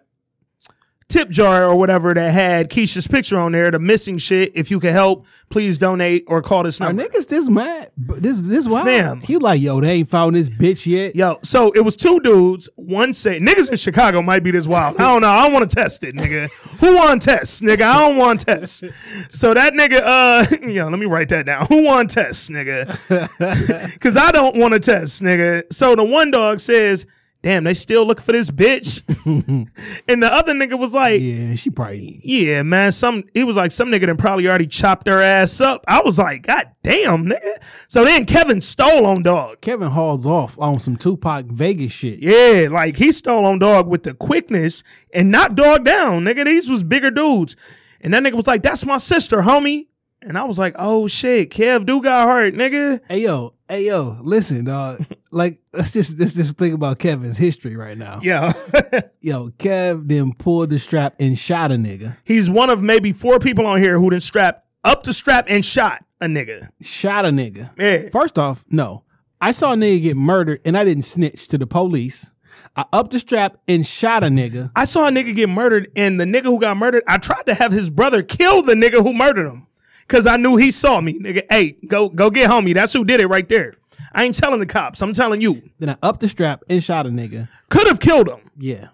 tip 1.08 1.28
jar 1.28 1.64
or 1.64 1.76
whatever 1.76 2.14
that 2.14 2.30
had 2.32 2.70
Keisha's 2.70 3.06
picture 3.06 3.38
on 3.38 3.52
there, 3.52 3.70
the 3.70 3.78
missing 3.78 4.18
shit. 4.18 4.52
If 4.54 4.70
you 4.70 4.80
can 4.80 4.92
help, 4.92 5.26
please 5.50 5.78
donate 5.78 6.24
or 6.26 6.42
call 6.42 6.62
this 6.62 6.80
number. 6.80 7.02
niggas 7.04 7.28
this 7.28 7.48
mad? 7.48 7.90
This 7.96 8.40
this 8.40 8.66
wild? 8.66 8.86
Fam. 8.86 9.20
He 9.20 9.36
like, 9.36 9.60
yo, 9.60 9.80
they 9.80 9.90
ain't 9.92 10.08
found 10.08 10.36
this 10.36 10.48
bitch 10.50 10.86
yet. 10.86 11.14
Yo, 11.14 11.38
so 11.42 11.70
it 11.72 11.80
was 11.80 11.96
two 11.96 12.20
dudes. 12.20 12.68
One 12.76 13.14
said, 13.14 13.42
"Niggas 13.42 13.70
in 13.70 13.76
Chicago 13.76 14.22
might 14.22 14.42
be 14.42 14.50
this 14.50 14.66
wild." 14.66 14.96
I 14.96 15.12
don't 15.12 15.22
know. 15.22 15.28
I 15.28 15.44
don't 15.44 15.52
want 15.52 15.68
to 15.70 15.76
test 15.76 16.02
it, 16.04 16.14
nigga. 16.14 16.48
Who 16.80 16.96
want 16.96 17.22
test, 17.22 17.62
nigga? 17.62 17.82
I 17.82 17.98
don't 18.00 18.16
want 18.16 18.40
test. 18.40 18.84
So 19.30 19.54
that 19.54 19.74
nigga, 19.74 20.00
uh, 20.02 20.66
yo, 20.68 20.88
let 20.88 20.98
me 20.98 21.06
write 21.06 21.28
that 21.30 21.46
down. 21.46 21.66
Who 21.66 21.84
want 21.84 22.10
test, 22.10 22.50
nigga? 22.50 22.84
Because 23.94 24.16
I 24.16 24.30
don't 24.32 24.56
want 24.58 24.74
to 24.74 24.80
test, 24.80 25.22
nigga. 25.22 25.62
So 25.72 25.94
the 25.94 26.04
one 26.04 26.30
dog 26.30 26.60
says, 26.60 27.06
"Damn, 27.44 27.62
they 27.64 27.74
still 27.74 28.06
looking 28.06 28.24
for 28.24 28.32
this 28.32 28.50
bitch," 28.50 29.02
and 30.08 30.22
the 30.22 30.26
other 30.26 30.54
nigga 30.54 30.78
was 30.78 30.94
like, 30.94 31.20
Yeah, 31.20 31.54
she 31.54 31.68
probably. 31.70 32.20
yeah, 32.24 32.62
man. 32.62 32.90
Some 32.90 33.22
he 33.34 33.44
was 33.44 33.56
like 33.56 33.70
some 33.70 33.88
nigga 33.90 34.06
that 34.06 34.18
probably 34.18 34.48
already 34.48 34.66
chopped 34.66 35.04
their 35.04 35.22
ass 35.22 35.60
up. 35.60 35.84
I 35.86 36.00
was 36.02 36.18
like, 36.18 36.46
God 36.46 36.70
damn, 36.82 37.26
nigga. 37.26 37.56
So 37.88 38.04
then 38.04 38.24
Kevin 38.24 38.60
stole 38.62 39.06
on 39.06 39.22
dog. 39.22 39.60
Kevin 39.60 39.90
hauls 39.90 40.26
off 40.26 40.58
on 40.58 40.78
some 40.78 40.96
Tupac 40.96 41.44
Vegas 41.46 41.92
shit. 41.92 42.18
Yeah, 42.20 42.68
like 42.70 42.96
he 42.96 43.12
stole 43.12 43.44
on 43.44 43.58
dog 43.58 43.86
with 43.88 44.02
the 44.04 44.14
quickness 44.14 44.82
and 45.12 45.30
knocked 45.30 45.56
dog 45.56 45.84
down. 45.84 46.24
Nigga, 46.24 46.44
these 46.46 46.70
was 46.70 46.82
bigger 46.82 47.10
dudes. 47.10 47.56
And 48.00 48.12
that 48.14 48.22
nigga 48.22 48.34
was 48.34 48.46
like, 48.46 48.62
That's 48.62 48.84
my 48.86 48.98
sister, 48.98 49.42
homie. 49.42 49.86
And 50.22 50.38
I 50.38 50.44
was 50.44 50.58
like, 50.58 50.74
Oh 50.78 51.06
shit, 51.08 51.50
Kev 51.50 51.84
do 51.84 52.00
got 52.02 52.26
hurt, 52.26 52.54
nigga. 52.54 53.00
Hey 53.08 53.20
yo, 53.20 53.54
hey 53.74 53.86
yo, 53.86 54.16
listen, 54.20 54.64
dog. 54.64 55.04
like 55.32 55.58
let's 55.72 55.92
just 55.92 56.18
let's 56.18 56.34
just 56.34 56.56
think 56.56 56.74
about 56.74 56.98
Kevin's 56.98 57.36
history 57.36 57.76
right 57.76 57.98
now. 57.98 58.20
Yeah. 58.22 58.52
Yo, 59.20 59.48
Kev 59.58 60.06
then 60.06 60.32
pulled 60.32 60.70
the 60.70 60.78
strap 60.78 61.14
and 61.18 61.38
shot 61.38 61.72
a 61.72 61.76
nigga. 61.76 62.16
He's 62.24 62.48
one 62.48 62.70
of 62.70 62.82
maybe 62.82 63.12
four 63.12 63.38
people 63.38 63.66
on 63.66 63.82
here 63.82 63.98
who 63.98 64.10
didn't 64.10 64.22
strap 64.22 64.64
up 64.84 65.02
the 65.02 65.12
strap 65.12 65.46
and 65.48 65.64
shot 65.64 66.04
a 66.20 66.26
nigga. 66.26 66.68
Shot 66.82 67.24
a 67.24 67.30
nigga. 67.30 67.70
Yeah. 67.78 68.10
First 68.10 68.38
off, 68.38 68.64
no. 68.70 69.02
I 69.40 69.52
saw 69.52 69.72
a 69.72 69.76
nigga 69.76 70.02
get 70.02 70.16
murdered 70.16 70.60
and 70.64 70.76
I 70.76 70.84
didn't 70.84 71.04
snitch 71.04 71.48
to 71.48 71.58
the 71.58 71.66
police. 71.66 72.30
I 72.76 72.84
upped 72.92 73.12
the 73.12 73.18
strap 73.18 73.56
and 73.66 73.86
shot 73.86 74.22
a 74.24 74.28
nigga. 74.28 74.70
I 74.76 74.84
saw 74.84 75.06
a 75.06 75.10
nigga 75.10 75.34
get 75.34 75.48
murdered, 75.48 75.92
and 75.94 76.18
the 76.18 76.24
nigga 76.24 76.44
who 76.44 76.58
got 76.58 76.76
murdered, 76.76 77.04
I 77.06 77.18
tried 77.18 77.46
to 77.46 77.54
have 77.54 77.70
his 77.70 77.88
brother 77.88 78.22
kill 78.22 78.62
the 78.62 78.74
nigga 78.74 79.02
who 79.02 79.12
murdered 79.12 79.46
him. 79.48 79.68
Cause 80.08 80.26
I 80.26 80.36
knew 80.36 80.56
he 80.56 80.70
saw 80.70 81.00
me. 81.00 81.18
Nigga, 81.18 81.42
hey, 81.50 81.78
go 81.86 82.08
go 82.08 82.30
get 82.30 82.50
homie. 82.50 82.74
That's 82.74 82.92
who 82.92 83.04
did 83.04 83.20
it 83.20 83.26
right 83.26 83.48
there. 83.48 83.74
I 84.12 84.24
ain't 84.24 84.34
telling 84.34 84.60
the 84.60 84.66
cops. 84.66 85.02
I'm 85.02 85.12
telling 85.12 85.40
you. 85.40 85.62
Then 85.78 85.90
I 85.90 85.96
upped 86.02 86.20
the 86.20 86.28
strap 86.28 86.62
and 86.68 86.82
shot 86.82 87.06
a 87.06 87.08
nigga. 87.08 87.48
Could 87.68 87.88
have 87.88 88.00
killed 88.00 88.28
him. 88.28 88.50
Yeah. 88.56 88.88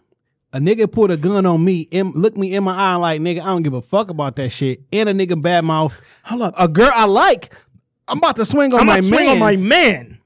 A 0.52 0.58
nigga 0.58 0.90
pulled 0.90 1.10
a 1.10 1.16
gun 1.16 1.46
on 1.46 1.64
me 1.64 1.88
and 1.92 2.14
looked 2.14 2.36
me 2.36 2.54
in 2.54 2.64
my 2.64 2.74
eye 2.74 2.94
like, 2.96 3.20
nigga, 3.20 3.40
I 3.40 3.46
don't 3.46 3.62
give 3.62 3.74
a 3.74 3.82
fuck 3.82 4.10
about 4.10 4.36
that 4.36 4.50
shit. 4.50 4.80
And 4.92 5.08
a 5.08 5.14
nigga 5.14 5.40
bad 5.40 5.64
mouth. 5.64 6.00
Hold 6.24 6.42
up. 6.42 6.54
A 6.58 6.66
girl 6.66 6.90
I 6.92 7.04
like. 7.04 7.54
I'm 8.08 8.18
about 8.18 8.36
to 8.36 8.46
swing 8.46 8.72
on 8.72 8.80
I'm 8.80 8.86
my 8.86 9.00
swing 9.00 9.28
on 9.28 9.38
my 9.38 9.56
man. 9.56 10.18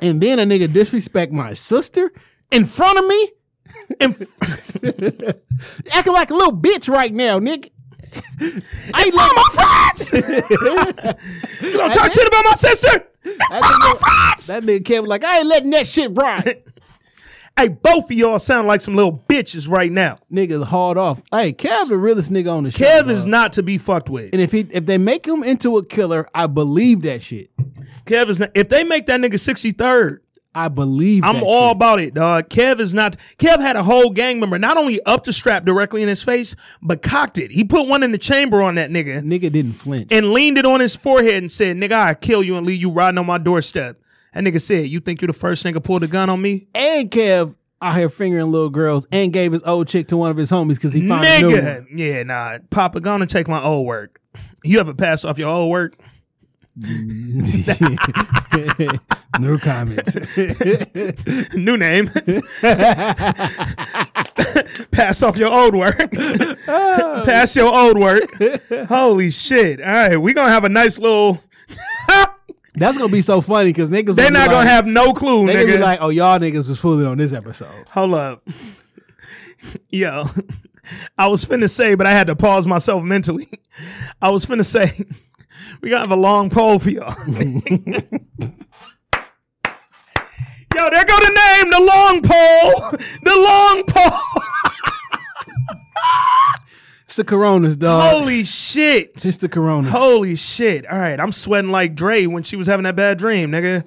And 0.00 0.20
then 0.20 0.38
a 0.38 0.44
nigga 0.44 0.72
disrespect 0.72 1.32
my 1.32 1.54
sister 1.54 2.12
in 2.50 2.64
front 2.64 2.98
of 2.98 3.06
me. 3.06 3.28
And 4.00 4.14
Acting 5.92 6.12
like 6.12 6.30
a 6.30 6.34
little 6.34 6.56
bitch 6.56 6.88
right 6.88 7.12
now, 7.12 7.38
nigga. 7.38 7.70
I 8.94 9.04
ain't 9.04 9.14
front 9.14 9.32
my 9.36 9.48
friends. 9.52 10.12
you 11.62 11.78
gonna 11.78 11.94
talk 11.94 12.12
shit 12.12 12.28
about 12.28 12.44
my 12.44 12.54
sister? 12.56 13.06
In 13.24 13.38
front 13.38 13.74
of 13.74 13.80
my 13.80 13.94
friends. 13.94 14.46
That 14.48 14.62
nigga 14.62 14.84
Kevin 14.84 15.08
like, 15.08 15.24
I 15.24 15.38
ain't 15.38 15.46
letting 15.46 15.70
that 15.70 15.86
shit 15.86 16.10
ride. 16.12 16.62
Hey, 17.58 17.68
both 17.68 18.06
of 18.06 18.12
y'all 18.12 18.38
sound 18.38 18.66
like 18.66 18.80
some 18.80 18.94
little 18.94 19.22
bitches 19.28 19.68
right 19.68 19.92
now. 19.92 20.16
Niggas 20.32 20.64
hauled 20.64 20.96
off. 20.96 21.20
Hey, 21.30 21.52
Kev 21.52 21.88
the 21.88 21.98
realest 21.98 22.32
nigga 22.32 22.50
on 22.50 22.64
the 22.64 22.70
show. 22.70 22.82
Kev 22.82 23.10
is 23.10 23.24
dog. 23.24 23.30
not 23.30 23.52
to 23.52 23.62
be 23.62 23.76
fucked 23.76 24.08
with. 24.08 24.30
And 24.32 24.40
if 24.40 24.52
he 24.52 24.66
if 24.70 24.86
they 24.86 24.96
make 24.96 25.26
him 25.26 25.44
into 25.44 25.76
a 25.76 25.84
killer, 25.84 26.26
I 26.34 26.46
believe 26.46 27.02
that 27.02 27.20
shit. 27.20 27.50
Kev 28.06 28.30
is 28.30 28.40
not. 28.40 28.52
If 28.54 28.70
they 28.70 28.84
make 28.84 29.04
that 29.04 29.20
nigga 29.20 29.34
63rd, 29.34 30.20
I 30.54 30.68
believe 30.68 31.24
I'm 31.24 31.42
all 31.42 31.68
shit. 31.68 31.76
about 31.76 32.00
it, 32.00 32.14
dog. 32.14 32.48
Kev 32.50 32.78
is 32.78 32.92
not. 32.92 33.16
Kev 33.38 33.58
had 33.60 33.74
a 33.76 33.82
whole 33.82 34.10
gang 34.10 34.38
member 34.38 34.58
not 34.58 34.76
only 34.76 35.00
up 35.04 35.24
the 35.24 35.32
strap 35.32 35.64
directly 35.64 36.02
in 36.02 36.08
his 36.08 36.22
face, 36.22 36.54
but 36.82 37.00
cocked 37.00 37.38
it. 37.38 37.50
He 37.52 37.64
put 37.64 37.88
one 37.88 38.02
in 38.02 38.12
the 38.12 38.18
chamber 38.18 38.62
on 38.62 38.74
that 38.74 38.90
nigga 38.90 39.22
Nigga 39.22 39.50
didn't 39.50 39.72
flinch. 39.74 40.12
and 40.12 40.32
leaned 40.32 40.58
it 40.58 40.66
on 40.66 40.80
his 40.80 40.94
forehead 40.94 41.34
and 41.36 41.50
said, 41.50 41.76
"Nigga, 41.78 41.92
I 41.92 42.14
kill 42.14 42.42
you 42.42 42.56
and 42.56 42.66
leave 42.66 42.80
you 42.80 42.90
riding 42.90 43.16
on 43.18 43.26
my 43.26 43.38
doorstep." 43.38 43.98
That 44.34 44.44
nigga 44.44 44.60
said, 44.60 44.88
"You 44.88 45.00
think 45.00 45.22
you're 45.22 45.28
the 45.28 45.32
first 45.32 45.64
nigga 45.64 45.82
pulled 45.82 46.02
a 46.02 46.06
gun 46.08 46.28
on 46.28 46.40
me, 46.42 46.66
And 46.74 47.10
Kev 47.10 47.54
out 47.80 47.96
here 47.96 48.08
fingering 48.10 48.52
little 48.52 48.70
girls 48.70 49.06
and 49.10 49.32
gave 49.32 49.52
his 49.52 49.62
old 49.64 49.88
chick 49.88 50.06
to 50.08 50.16
one 50.16 50.30
of 50.30 50.36
his 50.36 50.50
homies 50.50 50.74
because 50.74 50.92
he 50.92 51.08
found 51.08 51.24
a 51.24 51.40
new 51.40 51.50
one. 51.62 51.86
Yeah, 51.94 52.22
nah. 52.24 52.58
Papa, 52.70 53.00
gonna 53.00 53.26
take 53.26 53.48
my 53.48 53.60
old 53.62 53.86
work. 53.86 54.20
You 54.62 54.78
ever 54.80 54.94
passed 54.94 55.24
off 55.24 55.38
your 55.38 55.48
old 55.48 55.70
work? 55.70 55.94
no 59.38 59.58
comments. 59.58 60.16
New 61.54 61.76
name. 61.76 62.06
pass 64.90 65.22
off 65.22 65.36
your 65.36 65.50
old 65.50 65.74
work. 65.74 66.08
Oh. 66.66 67.24
pass 67.26 67.54
your 67.56 67.66
old 67.66 67.98
work. 67.98 68.24
Holy 68.88 69.30
shit! 69.30 69.82
All 69.82 69.86
right, 69.86 70.16
we're 70.16 70.32
gonna 70.32 70.50
have 70.50 70.64
a 70.64 70.70
nice 70.70 70.98
little. 70.98 71.44
That's 72.74 72.96
gonna 72.96 73.12
be 73.12 73.20
so 73.20 73.42
funny 73.42 73.68
because 73.68 73.90
niggas. 73.90 74.14
They're 74.14 74.30
not 74.30 74.48
gonna 74.48 74.70
have 74.70 74.86
no 74.86 75.12
clue, 75.12 75.46
They 75.46 75.52
gonna 75.52 75.66
be 75.66 75.76
like, 75.76 75.98
"Oh, 76.00 76.08
y'all 76.08 76.38
niggas 76.38 76.70
was 76.70 76.78
fooling 76.78 77.04
on 77.04 77.18
this 77.18 77.34
episode." 77.34 77.86
Hold 77.90 78.14
up. 78.14 78.48
Yo, 79.90 80.24
I 81.18 81.28
was 81.28 81.44
finna 81.44 81.68
say, 81.68 81.96
but 81.96 82.06
I 82.06 82.12
had 82.12 82.28
to 82.28 82.36
pause 82.36 82.66
myself 82.66 83.04
mentally. 83.04 83.46
I 84.22 84.30
was 84.30 84.46
finna 84.46 84.64
say, 84.64 85.04
we 85.80 85.90
gotta 85.90 86.02
have 86.02 86.10
a 86.10 86.16
long 86.16 86.50
poll 86.50 86.78
for 86.78 86.90
y'all. 86.90 87.14
Yo, 90.74 90.88
there 90.88 91.04
go 91.04 91.16
the 91.18 91.28
name, 91.28 91.70
the 91.70 91.80
long 91.80 92.22
pole. 92.22 92.98
The 93.22 93.34
long 93.36 93.84
pole. 93.86 94.18
It's 97.12 97.16
the 97.18 97.24
Coronas, 97.24 97.76
dog. 97.76 98.10
Holy 98.10 98.42
shit. 98.42 99.22
It's 99.22 99.36
the 99.36 99.48
Coronas. 99.50 99.92
Holy 99.92 100.34
shit. 100.34 100.90
All 100.90 100.98
right. 100.98 101.20
I'm 101.20 101.30
sweating 101.30 101.70
like 101.70 101.94
Dre 101.94 102.24
when 102.24 102.42
she 102.42 102.56
was 102.56 102.66
having 102.66 102.84
that 102.84 102.96
bad 102.96 103.18
dream, 103.18 103.50
nigga. 103.50 103.84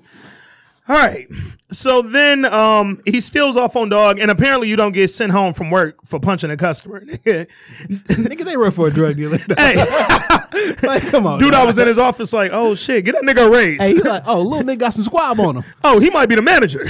All 0.88 0.96
right. 0.96 1.28
So 1.72 2.04
then 2.04 2.46
um 2.46 3.00
he 3.06 3.20
steals 3.20 3.58
off 3.58 3.76
on 3.76 3.90
dog, 3.90 4.20
and 4.20 4.30
apparently 4.30 4.70
you 4.70 4.76
don't 4.76 4.92
get 4.92 5.10
sent 5.10 5.32
home 5.32 5.54
from 5.54 5.72
work 5.72 5.98
for 6.06 6.20
punching 6.20 6.52
a 6.52 6.58
customer. 6.58 7.02
nigga. 7.06 8.46
They 8.46 8.56
work 8.56 8.76
for 8.76 8.88
a 8.88 8.92
drug 8.92 9.16
dealer. 9.18 9.38
hey, 9.58 9.76
like, 10.84 11.02
come 11.08 11.26
on, 11.26 11.40
dude, 11.40 11.56
I 11.56 11.66
was 11.66 11.80
in 11.80 11.88
his 11.88 11.98
office 11.98 12.32
like, 12.34 12.52
oh 12.54 12.76
shit, 12.76 13.04
get 13.04 13.16
that 13.16 13.24
nigga 13.24 13.48
a 13.48 13.50
raise. 13.50 13.82
Hey, 13.82 13.96
he 13.96 14.02
like, 14.02 14.24
oh, 14.28 14.40
little 14.42 14.64
nigga 14.64 14.80
got 14.80 14.94
some 14.94 15.04
squab 15.04 15.40
on 15.40 15.58
him. 15.58 15.64
oh, 15.84 16.00
he 16.00 16.12
might 16.12 16.28
be 16.28 16.36
the 16.36 16.44
manager. 16.44 16.88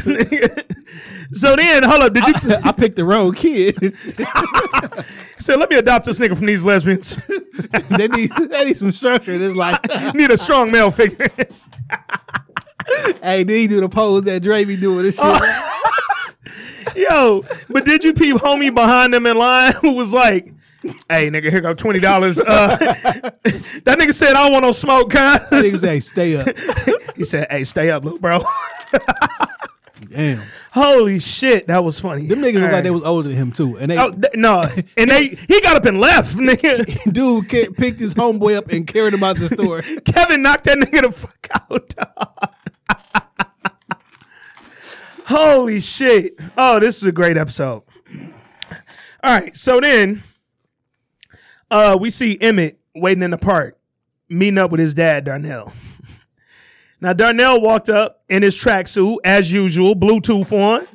so 1.31 1.55
then, 1.55 1.83
hold 1.83 2.01
up, 2.01 2.13
did 2.13 2.27
you 2.27 2.55
I 2.65 2.73
picked 2.73 2.97
the 2.97 3.05
wrong 3.05 3.33
kid. 3.33 3.77
he 3.79 5.41
said, 5.41 5.57
let 5.57 5.69
me 5.69 5.77
adopt 5.77 6.05
this 6.05 6.19
nigga 6.19 6.35
from 6.35 6.47
these 6.47 6.65
lesbians. 6.65 7.17
they 7.91 8.09
need 8.09 8.31
they 8.49 8.65
need 8.65 8.77
some 8.77 8.91
structure. 8.91 9.31
And 9.31 9.43
it's 9.43 9.55
like, 9.55 9.81
Need 10.13 10.31
a 10.31 10.37
strong 10.37 10.71
male 10.71 10.91
figure. 10.91 11.29
hey, 13.23 13.43
then 13.43 13.55
he 13.57 13.67
do 13.67 13.81
the 13.81 13.89
pose 13.89 14.23
that 14.23 14.41
Dre 14.41 14.63
be 14.65 14.77
doing 14.77 15.03
this 15.03 15.15
shit. 15.15 16.95
Yo, 16.95 17.43
but 17.69 17.83
did 17.85 18.03
you 18.03 18.13
peep 18.13 18.37
homie 18.37 18.73
behind 18.73 19.13
them 19.13 19.25
in 19.25 19.35
line 19.37 19.73
who 19.81 19.95
was 19.95 20.13
like, 20.13 20.53
"Hey, 21.09 21.29
nigga, 21.29 21.49
here 21.49 21.59
go 21.59 21.73
twenty 21.73 21.99
dollars." 21.99 22.39
Uh, 22.39 22.77
that 22.77 23.97
nigga 23.99 24.13
said, 24.13 24.29
"I 24.35 24.43
don't 24.43 24.53
want 24.53 24.63
no 24.63 24.71
smoke, 24.71 25.11
huh?" 25.11 25.39
Niggas 25.51 25.81
say, 25.81 25.99
stay 25.99 26.37
up. 26.37 26.47
he 27.17 27.23
said, 27.25 27.47
"Hey, 27.49 27.63
stay 27.65 27.89
up, 27.91 28.03
little 28.05 28.19
bro." 28.19 28.39
Damn. 30.09 30.41
Holy 30.71 31.19
shit, 31.19 31.67
that 31.67 31.83
was 31.83 31.99
funny. 31.99 32.27
Them 32.27 32.39
niggas 32.41 32.55
look 32.55 32.63
All 32.65 32.71
like 32.71 32.83
they 32.83 32.91
was 32.91 33.03
older 33.03 33.29
than 33.29 33.37
him 33.37 33.51
too. 33.51 33.77
And 33.77 33.91
they 33.91 33.97
Oh 33.97 34.11
th- 34.11 34.33
no, 34.35 34.67
and 34.97 35.09
they 35.09 35.29
he 35.29 35.61
got 35.61 35.77
up 35.77 35.85
and 35.85 35.99
left, 35.99 36.35
nigga. 36.35 37.11
dude 37.13 37.47
picked 37.49 37.99
his 37.99 38.13
homeboy 38.13 38.55
up 38.55 38.69
and 38.71 38.85
carried 38.85 39.13
him 39.13 39.23
out 39.23 39.37
the 39.37 39.49
store. 39.49 39.81
Kevin 40.05 40.41
knocked 40.41 40.65
that 40.65 40.77
nigga 40.77 41.01
the 41.03 41.11
fuck 41.11 41.47
out. 41.53 42.54
Holy 45.25 45.79
shit. 45.81 46.39
Oh, 46.57 46.79
this 46.79 46.97
is 46.97 47.03
a 47.03 47.11
great 47.11 47.37
episode. 47.37 47.83
All 49.23 49.31
right, 49.31 49.55
so 49.57 49.79
then 49.79 50.21
uh 51.71 51.97
we 51.99 52.09
see 52.11 52.37
Emmett 52.39 52.79
waiting 52.95 53.23
in 53.23 53.31
the 53.31 53.37
park, 53.37 53.77
meeting 54.29 54.57
up 54.59 54.69
with 54.71 54.79
his 54.79 54.93
dad, 54.93 55.25
Darnell. 55.25 55.73
Now 57.01 57.11
Darnell 57.13 57.59
walked 57.61 57.89
up 57.89 58.23
in 58.29 58.41
his 58.41 58.57
tracksuit, 58.57 59.17
as 59.25 59.51
usual, 59.51 59.95
Bluetooth 59.95 60.51
on. 60.51 60.87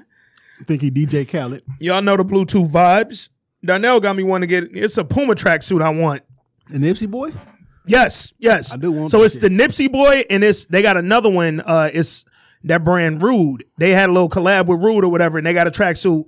I 0.59 0.65
think 0.65 0.81
he 0.82 0.90
DJ 0.90 1.28
Khaled. 1.28 1.62
Y'all 1.78 2.01
know 2.02 2.16
the 2.16 2.24
Bluetooth 2.24 2.69
vibes. 2.70 3.28
Darnell 3.65 4.01
got 4.01 4.16
me 4.16 4.23
one 4.23 4.40
to 4.40 4.47
get 4.47 4.65
it's 4.73 4.97
a 4.97 5.05
Puma 5.05 5.35
tracksuit 5.35 5.82
I 5.82 5.90
want. 5.90 6.23
The 6.69 6.78
Nipsey 6.78 7.09
boy? 7.09 7.32
Yes, 7.86 8.32
yes. 8.39 8.73
I 8.74 8.78
do 8.78 8.90
want 8.90 9.11
So 9.11 9.23
it's 9.23 9.35
shit. 9.35 9.43
the 9.43 9.48
Nipsey 9.51 9.93
boy, 9.93 10.24
and 10.31 10.43
it's 10.43 10.65
they 10.65 10.81
got 10.82 10.97
another 10.97 11.31
one. 11.31 11.61
Uh, 11.61 11.90
it's 11.93 12.24
that 12.65 12.85
brand 12.85 13.23
Rhude. 13.23 13.65
They 13.78 13.91
had 13.91 14.09
a 14.11 14.12
little 14.12 14.28
collab 14.28 14.66
with 14.66 14.81
Rhude 14.81 15.03
or 15.05 15.09
whatever, 15.09 15.39
and 15.39 15.47
they 15.47 15.53
got 15.53 15.66
a 15.66 15.70
tracksuit. 15.70 16.24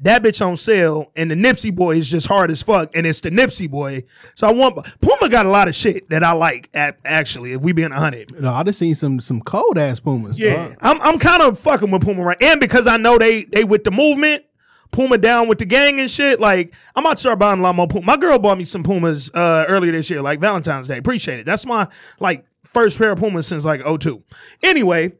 That 0.00 0.24
bitch 0.24 0.44
on 0.44 0.56
sale, 0.56 1.12
and 1.14 1.30
the 1.30 1.36
Nipsey 1.36 1.72
boy 1.72 1.96
is 1.96 2.10
just 2.10 2.26
hard 2.26 2.50
as 2.50 2.60
fuck, 2.60 2.90
and 2.96 3.06
it's 3.06 3.20
the 3.20 3.30
Nipsey 3.30 3.70
boy. 3.70 4.02
So 4.34 4.48
I 4.48 4.52
want 4.52 4.76
Puma 5.00 5.28
got 5.28 5.46
a 5.46 5.48
lot 5.48 5.68
of 5.68 5.76
shit 5.76 6.08
that 6.10 6.24
I 6.24 6.32
like. 6.32 6.68
At, 6.74 6.98
actually, 7.04 7.52
if 7.52 7.60
we 7.60 7.72
being 7.72 7.92
a 7.92 8.00
hundred, 8.00 8.40
No, 8.40 8.52
I 8.52 8.64
just 8.64 8.80
seen 8.80 8.96
some 8.96 9.20
some 9.20 9.40
cold 9.40 9.78
ass 9.78 10.00
Pumas. 10.00 10.40
yeah, 10.40 10.70
dog. 10.70 10.76
I'm 10.80 11.00
I'm 11.02 11.18
kind 11.20 11.40
of 11.42 11.56
fucking 11.58 11.88
with 11.92 12.02
Puma 12.02 12.24
right, 12.24 12.42
and 12.42 12.58
because 12.58 12.88
I 12.88 12.96
know 12.96 13.16
they 13.16 13.44
they 13.44 13.62
with 13.64 13.84
the 13.84 13.92
movement. 13.92 14.44
Puma 14.90 15.16
down 15.16 15.48
with 15.48 15.56
the 15.56 15.64
gang 15.64 15.98
and 16.00 16.10
shit. 16.10 16.38
Like, 16.38 16.74
I'm 16.94 17.02
about 17.06 17.14
to 17.16 17.20
start 17.20 17.38
buying 17.38 17.60
a 17.60 17.62
lot 17.62 17.74
more 17.74 17.88
Puma. 17.88 18.04
My 18.04 18.18
girl 18.18 18.38
bought 18.38 18.58
me 18.58 18.64
some 18.64 18.82
Pumas 18.82 19.30
uh, 19.32 19.64
earlier 19.66 19.90
this 19.90 20.10
year, 20.10 20.20
like 20.20 20.38
Valentine's 20.38 20.86
Day. 20.86 20.98
Appreciate 20.98 21.40
it. 21.40 21.46
That's 21.46 21.64
my 21.64 21.88
like 22.20 22.44
first 22.66 22.98
pair 22.98 23.12
of 23.12 23.18
Pumas 23.18 23.46
since 23.46 23.64
like 23.64 23.80
02. 23.82 24.22
Anyway, 24.62 25.12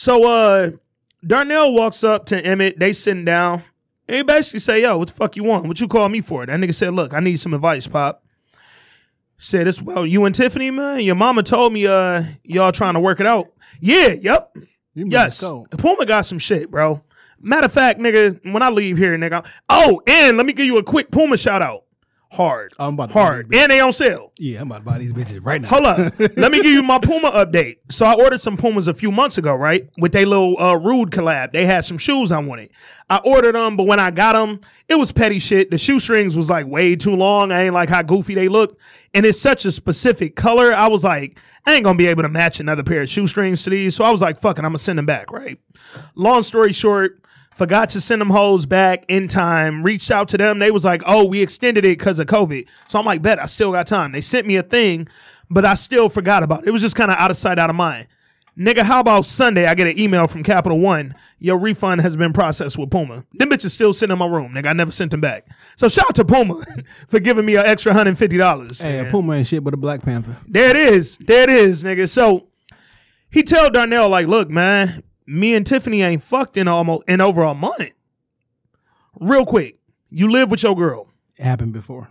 so 0.00 0.24
uh 0.24 0.70
Darnell 1.26 1.74
walks 1.74 2.02
up 2.02 2.24
to 2.26 2.42
Emmett. 2.42 2.78
They 2.78 2.94
sitting 2.94 3.26
down. 3.26 3.64
And 4.08 4.16
he 4.16 4.22
basically 4.22 4.60
say, 4.60 4.80
"Yo, 4.80 4.96
what 4.96 5.08
the 5.08 5.14
fuck 5.14 5.36
you 5.36 5.44
want? 5.44 5.66
What 5.66 5.78
you 5.78 5.88
call 5.88 6.08
me 6.08 6.22
for?" 6.22 6.46
That 6.46 6.58
nigga 6.58 6.74
said, 6.74 6.94
"Look, 6.94 7.12
I 7.12 7.20
need 7.20 7.38
some 7.38 7.52
advice, 7.52 7.86
pop." 7.86 8.24
Said, 9.36 9.68
"It's 9.68 9.82
well, 9.82 10.06
you 10.06 10.24
and 10.24 10.34
Tiffany, 10.34 10.70
man. 10.70 11.00
Your 11.00 11.16
mama 11.16 11.42
told 11.42 11.74
me 11.74 11.86
uh 11.86 12.22
y'all 12.42 12.72
trying 12.72 12.94
to 12.94 13.00
work 13.00 13.20
it 13.20 13.26
out." 13.26 13.52
Yeah, 13.78 14.14
yep. 14.18 14.56
Yes, 14.94 15.42
go. 15.42 15.66
Puma 15.76 16.06
got 16.06 16.24
some 16.24 16.38
shit, 16.38 16.70
bro. 16.70 17.02
Matter 17.38 17.66
of 17.66 17.72
fact, 17.72 18.00
nigga, 18.00 18.40
when 18.50 18.62
I 18.62 18.70
leave 18.70 18.96
here, 18.96 19.16
nigga. 19.18 19.46
Oh, 19.68 20.00
and 20.06 20.38
let 20.38 20.46
me 20.46 20.54
give 20.54 20.64
you 20.64 20.78
a 20.78 20.82
quick 20.82 21.10
Puma 21.10 21.36
shout 21.36 21.60
out. 21.60 21.84
Hard, 22.32 22.72
I'm 22.78 22.94
about 22.94 23.08
to 23.08 23.12
hard, 23.12 23.52
and 23.52 23.72
they 23.72 23.80
on 23.80 23.92
sale. 23.92 24.32
Yeah, 24.38 24.60
I'm 24.60 24.70
about 24.70 24.78
to 24.78 24.84
buy 24.84 24.98
these 24.98 25.12
bitches 25.12 25.44
right 25.44 25.60
now. 25.60 25.66
Hold 25.68 25.84
up. 25.84 26.18
Let 26.36 26.52
me 26.52 26.62
give 26.62 26.72
you 26.72 26.82
my 26.84 27.00
Puma 27.00 27.32
update. 27.32 27.78
So 27.90 28.06
I 28.06 28.14
ordered 28.14 28.40
some 28.40 28.56
Pumas 28.56 28.86
a 28.86 28.94
few 28.94 29.10
months 29.10 29.36
ago, 29.36 29.52
right? 29.52 29.88
With 29.98 30.12
they 30.12 30.24
little 30.24 30.56
uh, 30.56 30.74
Rhude 30.74 31.10
collab. 31.10 31.50
They 31.50 31.66
had 31.66 31.84
some 31.84 31.98
shoes 31.98 32.30
I 32.30 32.38
wanted. 32.38 32.70
I 33.08 33.16
ordered 33.24 33.56
them, 33.56 33.76
but 33.76 33.88
when 33.88 33.98
I 33.98 34.12
got 34.12 34.34
them, 34.34 34.60
it 34.88 34.94
was 34.94 35.10
petty 35.10 35.40
shit. 35.40 35.72
The 35.72 35.78
shoestrings 35.78 36.36
was 36.36 36.48
like 36.48 36.68
way 36.68 36.94
too 36.94 37.16
long. 37.16 37.50
I 37.50 37.64
ain't 37.64 37.74
like 37.74 37.88
how 37.88 38.02
goofy 38.02 38.36
they 38.36 38.46
look. 38.48 38.78
And 39.12 39.26
it's 39.26 39.40
such 39.40 39.64
a 39.64 39.72
specific 39.72 40.36
color. 40.36 40.72
I 40.72 40.86
was 40.86 41.02
like, 41.02 41.40
I 41.66 41.74
ain't 41.74 41.82
gonna 41.82 41.98
be 41.98 42.06
able 42.06 42.22
to 42.22 42.28
match 42.28 42.60
another 42.60 42.84
pair 42.84 43.02
of 43.02 43.08
shoestrings 43.08 43.64
to 43.64 43.70
these. 43.70 43.96
So 43.96 44.04
I 44.04 44.10
was 44.10 44.22
like, 44.22 44.38
fucking, 44.38 44.64
I'm 44.64 44.70
gonna 44.70 44.78
send 44.78 44.98
them 44.98 45.06
back, 45.06 45.32
right? 45.32 45.58
Long 46.14 46.44
story 46.44 46.72
short, 46.72 47.20
forgot 47.60 47.90
to 47.90 48.00
send 48.00 48.22
them 48.22 48.30
hoes 48.30 48.64
back 48.64 49.04
in 49.06 49.28
time. 49.28 49.82
Reached 49.82 50.10
out 50.10 50.28
to 50.28 50.38
them. 50.38 50.60
They 50.60 50.70
was 50.70 50.82
like, 50.82 51.02
"Oh, 51.04 51.26
we 51.26 51.42
extended 51.42 51.84
it 51.84 51.98
because 51.98 52.18
of 52.18 52.26
COVID." 52.26 52.66
So 52.88 52.98
I'm 52.98 53.04
like, 53.04 53.20
"Bet 53.20 53.38
I 53.38 53.44
still 53.44 53.70
got 53.70 53.86
time." 53.86 54.12
They 54.12 54.22
sent 54.22 54.46
me 54.46 54.56
a 54.56 54.62
thing, 54.62 55.08
but 55.50 55.66
I 55.66 55.74
still 55.74 56.08
forgot 56.08 56.42
about 56.42 56.62
it. 56.62 56.68
It 56.68 56.70
was 56.70 56.80
just 56.80 56.96
kind 56.96 57.10
of 57.10 57.18
out 57.18 57.30
of 57.30 57.36
sight, 57.36 57.58
out 57.58 57.68
of 57.68 57.76
mind. 57.76 58.08
Nigga, 58.58 58.80
how 58.80 59.00
about 59.00 59.26
Sunday? 59.26 59.66
I 59.66 59.74
get 59.74 59.88
an 59.88 59.98
email 59.98 60.26
from 60.26 60.42
Capital 60.42 60.78
One. 60.78 61.14
Your 61.38 61.58
refund 61.58 62.00
has 62.00 62.16
been 62.16 62.32
processed 62.32 62.78
with 62.78 62.90
Puma. 62.90 63.26
Them 63.34 63.50
bitches 63.50 63.72
still 63.72 63.92
sitting 63.92 64.12
in 64.14 64.18
my 64.18 64.26
room, 64.26 64.54
nigga. 64.54 64.68
I 64.68 64.72
never 64.72 64.90
sent 64.90 65.10
them 65.10 65.20
back. 65.20 65.46
So 65.76 65.86
shout 65.88 66.06
out 66.06 66.14
to 66.14 66.24
Puma 66.24 66.64
for 67.08 67.20
giving 67.20 67.44
me 67.44 67.56
an 67.56 67.66
extra 67.66 67.92
hundred 67.92 68.08
and 68.08 68.18
fifty 68.18 68.38
dollars. 68.38 68.80
Hey, 68.80 69.06
a 69.06 69.10
Puma 69.10 69.34
ain't 69.34 69.48
shit 69.48 69.62
but 69.62 69.74
a 69.74 69.76
Black 69.76 70.00
Panther. 70.00 70.34
There 70.48 70.70
it 70.70 70.76
is. 70.76 71.18
There 71.18 71.42
it 71.42 71.50
is, 71.50 71.84
nigga. 71.84 72.08
So 72.08 72.46
he 73.30 73.42
tell 73.42 73.68
Darnell 73.70 74.08
like, 74.08 74.28
look, 74.28 74.48
man, 74.48 75.02
me 75.26 75.54
and 75.54 75.66
Tiffany 75.66 76.02
ain't 76.02 76.22
fucked 76.22 76.56
in 76.56 76.68
almost 76.68 77.08
in 77.08 77.20
over 77.20 77.42
a 77.42 77.54
month. 77.54 77.90
Real 79.20 79.46
quick, 79.46 79.78
you 80.08 80.30
live 80.30 80.50
with 80.50 80.62
your 80.62 80.74
girl. 80.74 81.08
It 81.36 81.44
happened 81.44 81.72
before. 81.72 82.08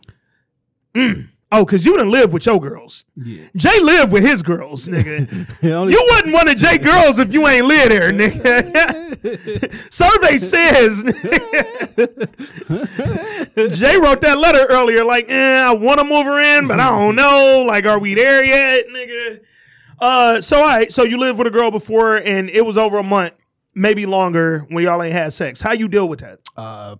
Oh, 1.51 1.65
cause 1.65 1.83
you 1.83 1.93
didn't 1.93 2.11
live 2.11 2.31
with 2.31 2.45
your 2.45 2.59
girls. 2.59 3.05
Yeah. 3.15 3.45
Jay 3.55 3.79
lived 3.79 4.11
with 4.11 4.23
his 4.23 4.43
girls, 4.43 4.87
nigga. 4.87 5.47
You 5.63 6.07
wasn't 6.11 6.33
one 6.33 6.47
of 6.47 6.57
Jay 6.57 6.77
girls 6.77 7.17
if 7.19 7.33
you 7.33 7.47
ain't 7.47 7.65
live 7.65 7.89
there, 7.89 8.11
nigga. 8.11 9.73
Survey 9.93 10.37
says 10.37 11.03
Jay 13.79 13.97
wrote 13.97 14.21
that 14.21 14.37
letter 14.37 14.65
earlier, 14.69 15.03
like, 15.03 15.25
eh, 15.29 15.65
I 15.67 15.73
want 15.73 15.99
to 15.99 16.05
move 16.05 16.25
her 16.25 16.59
in, 16.59 16.67
but 16.67 16.79
I 16.79 16.89
don't 16.89 17.15
know. 17.15 17.65
Like, 17.67 17.85
are 17.85 17.99
we 17.99 18.13
there 18.13 18.45
yet, 18.45 18.85
nigga? 18.87 19.39
Uh, 20.01 20.41
so 20.41 20.57
all 20.57 20.63
right, 20.67 20.91
so 20.91 21.03
you 21.03 21.17
lived 21.17 21.37
with 21.37 21.47
a 21.47 21.51
girl 21.51 21.71
before, 21.71 22.15
and 22.17 22.49
it 22.49 22.65
was 22.65 22.77
over 22.77 22.97
a 22.97 23.03
month, 23.03 23.33
maybe 23.75 24.05
longer, 24.05 24.59
when 24.69 24.83
y'all 24.83 25.01
ain't 25.03 25.13
had 25.13 25.33
sex. 25.33 25.61
How 25.61 25.73
you 25.73 25.87
deal 25.87 26.07
with 26.07 26.19
that? 26.19 26.39
uh, 26.57 26.95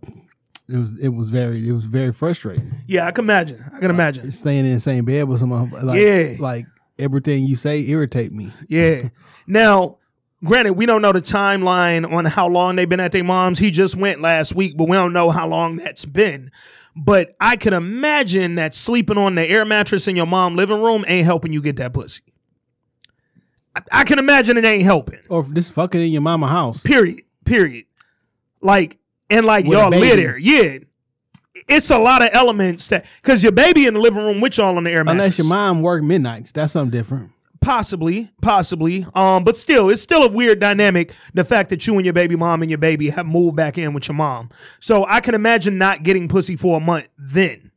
it 0.71 0.77
was 0.77 0.99
it 0.99 1.09
was 1.09 1.29
very 1.31 1.67
it 1.67 1.71
was 1.71 1.85
very 1.85 2.13
frustrating. 2.13 2.71
Yeah, 2.85 3.07
I 3.07 3.11
can 3.11 3.25
imagine. 3.25 3.57
I 3.73 3.79
can 3.79 3.89
imagine. 3.89 4.29
Staying 4.29 4.65
in 4.65 4.75
the 4.75 4.79
same 4.79 5.03
bed 5.03 5.27
with 5.27 5.39
someone 5.39 5.71
like 5.71 5.99
Yeah. 5.99 6.35
like 6.39 6.67
everything 6.99 7.45
you 7.45 7.55
say 7.55 7.83
irritate 7.87 8.31
me. 8.31 8.51
Yeah. 8.67 9.09
Now, 9.47 9.95
granted, 10.43 10.73
we 10.73 10.85
don't 10.85 11.01
know 11.01 11.11
the 11.11 11.23
timeline 11.23 12.07
on 12.11 12.25
how 12.25 12.47
long 12.47 12.75
they've 12.75 12.87
been 12.87 12.99
at 12.99 13.11
their 13.13 13.23
moms. 13.23 13.57
He 13.57 13.71
just 13.71 13.95
went 13.95 14.21
last 14.21 14.53
week, 14.53 14.77
but 14.77 14.87
we 14.87 14.95
don't 14.95 15.11
know 15.11 15.31
how 15.31 15.47
long 15.47 15.77
that's 15.77 16.05
been. 16.05 16.51
But 16.95 17.35
I 17.41 17.55
can 17.55 17.73
imagine 17.73 18.53
that 18.55 18.75
sleeping 18.75 19.17
on 19.17 19.33
the 19.33 19.49
air 19.49 19.65
mattress 19.65 20.07
in 20.07 20.15
your 20.15 20.27
mom 20.27 20.55
living 20.55 20.83
room 20.83 21.03
ain't 21.07 21.25
helping 21.25 21.51
you 21.51 21.63
get 21.63 21.77
that 21.77 21.93
pussy. 21.93 22.21
I, 23.75 23.81
I 23.91 24.03
can 24.03 24.19
imagine 24.19 24.57
it 24.57 24.65
ain't 24.65 24.83
helping. 24.83 25.19
Or 25.29 25.43
just 25.43 25.71
fucking 25.73 26.01
in 26.01 26.11
your 26.11 26.21
mama 26.21 26.47
house. 26.47 26.81
Period. 26.81 27.21
Period. 27.45 27.85
Like 28.61 28.97
and 29.29 29.45
like 29.45 29.65
With 29.65 29.77
y'all 29.77 29.89
live 29.89 30.17
there. 30.17 30.37
Yeah. 30.37 30.79
it's 31.67 31.89
a 31.91 31.97
lot 31.97 32.21
of 32.21 32.29
elements 32.33 32.87
that 32.87 33.05
because 33.21 33.43
your 33.43 33.51
baby 33.51 33.85
in 33.85 33.93
the 33.93 33.99
living 33.99 34.23
room 34.23 34.41
with 34.41 34.57
y'all 34.57 34.77
on 34.77 34.83
the 34.83 34.91
air 34.91 35.03
mattress. 35.03 35.25
Unless 35.25 35.37
your 35.37 35.47
mom 35.47 35.81
work 35.81 36.03
midnights, 36.03 36.51
that's 36.51 36.73
something 36.73 36.91
different. 36.91 37.31
Possibly, 37.61 38.29
possibly. 38.41 39.05
Um, 39.13 39.43
but 39.43 39.57
still, 39.57 39.89
it's 39.89 40.01
still 40.01 40.23
a 40.23 40.31
weird 40.31 40.59
dynamic. 40.61 41.13
The 41.33 41.43
fact 41.43 41.69
that 41.71 41.85
you 41.85 41.95
and 41.95 42.05
your 42.05 42.13
baby 42.13 42.37
mom 42.37 42.61
and 42.61 42.71
your 42.71 42.77
baby 42.77 43.09
have 43.09 43.25
moved 43.25 43.57
back 43.57 43.77
in 43.77 43.93
with 43.93 44.07
your 44.07 44.15
mom. 44.15 44.49
So 44.79 45.05
I 45.05 45.19
can 45.19 45.35
imagine 45.35 45.77
not 45.77 46.03
getting 46.03 46.29
pussy 46.29 46.55
for 46.55 46.77
a 46.77 46.79
month 46.79 47.09
then. 47.17 47.68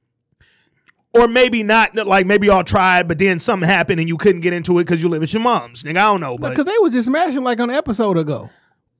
Or 1.14 1.28
maybe 1.28 1.62
not, 1.62 1.94
like 1.94 2.24
maybe 2.26 2.46
y'all 2.46 2.64
tried, 2.64 3.06
but 3.06 3.18
then 3.18 3.38
something 3.38 3.68
happened 3.68 4.00
and 4.00 4.08
you 4.08 4.16
couldn't 4.16 4.40
get 4.40 4.54
into 4.54 4.78
it 4.78 4.84
because 4.84 5.02
you 5.02 5.10
live 5.10 5.20
with 5.20 5.32
your 5.34 5.42
mom's. 5.42 5.82
Nigga, 5.82 5.90
I 5.98 6.02
don't 6.04 6.20
know, 6.20 6.38
but 6.38 6.50
Because 6.50 6.64
they 6.64 6.78
was 6.78 6.92
just 6.92 7.06
smashing 7.06 7.42
like 7.44 7.60
an 7.60 7.68
episode 7.70 8.16
ago. 8.16 8.48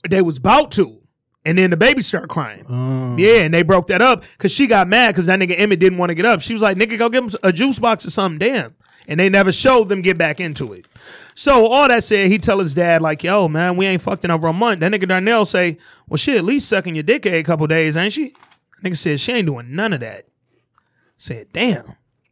they 0.08 0.20
was 0.20 0.36
about 0.36 0.70
to. 0.72 0.98
And 1.44 1.58
then 1.58 1.70
the 1.70 1.76
baby 1.76 2.02
started 2.02 2.28
crying. 2.28 2.64
Oh. 2.68 3.16
Yeah, 3.16 3.42
and 3.42 3.52
they 3.52 3.62
broke 3.62 3.88
that 3.88 4.00
up 4.02 4.22
because 4.38 4.52
she 4.52 4.66
got 4.66 4.86
mad 4.88 5.12
because 5.12 5.26
that 5.26 5.40
nigga 5.40 5.58
Emmett 5.58 5.80
didn't 5.80 5.98
want 5.98 6.10
to 6.10 6.14
get 6.14 6.24
up. 6.26 6.40
She 6.40 6.52
was 6.52 6.62
like, 6.62 6.76
nigga, 6.76 6.96
go 6.98 7.08
give 7.08 7.24
him 7.24 7.30
a 7.42 7.52
juice 7.52 7.78
box 7.78 8.06
or 8.06 8.10
something. 8.10 8.38
Damn. 8.38 8.74
And 9.08 9.18
they 9.18 9.28
never 9.28 9.50
showed 9.50 9.88
them 9.88 10.02
get 10.02 10.16
back 10.16 10.38
into 10.38 10.72
it. 10.72 10.86
So 11.34 11.66
all 11.66 11.88
that 11.88 12.04
said, 12.04 12.28
he 12.28 12.38
tell 12.38 12.60
his 12.60 12.74
dad, 12.74 13.02
like, 13.02 13.24
yo, 13.24 13.48
man, 13.48 13.76
we 13.76 13.86
ain't 13.86 14.02
fucked 14.02 14.24
in 14.24 14.30
over 14.30 14.46
a 14.46 14.52
month. 14.52 14.78
That 14.80 14.92
nigga 14.92 15.08
Darnell 15.08 15.44
say, 15.44 15.78
well, 16.08 16.18
she 16.18 16.36
at 16.36 16.44
least 16.44 16.68
sucking 16.68 16.94
your 16.94 17.02
dick 17.02 17.26
a 17.26 17.42
couple 17.42 17.66
days, 17.66 17.96
ain't 17.96 18.12
she? 18.12 18.34
Nigga 18.84 18.96
said, 18.96 19.18
she 19.18 19.32
ain't 19.32 19.46
doing 19.48 19.74
none 19.74 19.92
of 19.92 20.00
that. 20.00 20.26
Said, 21.16 21.48
damn. 21.52 21.84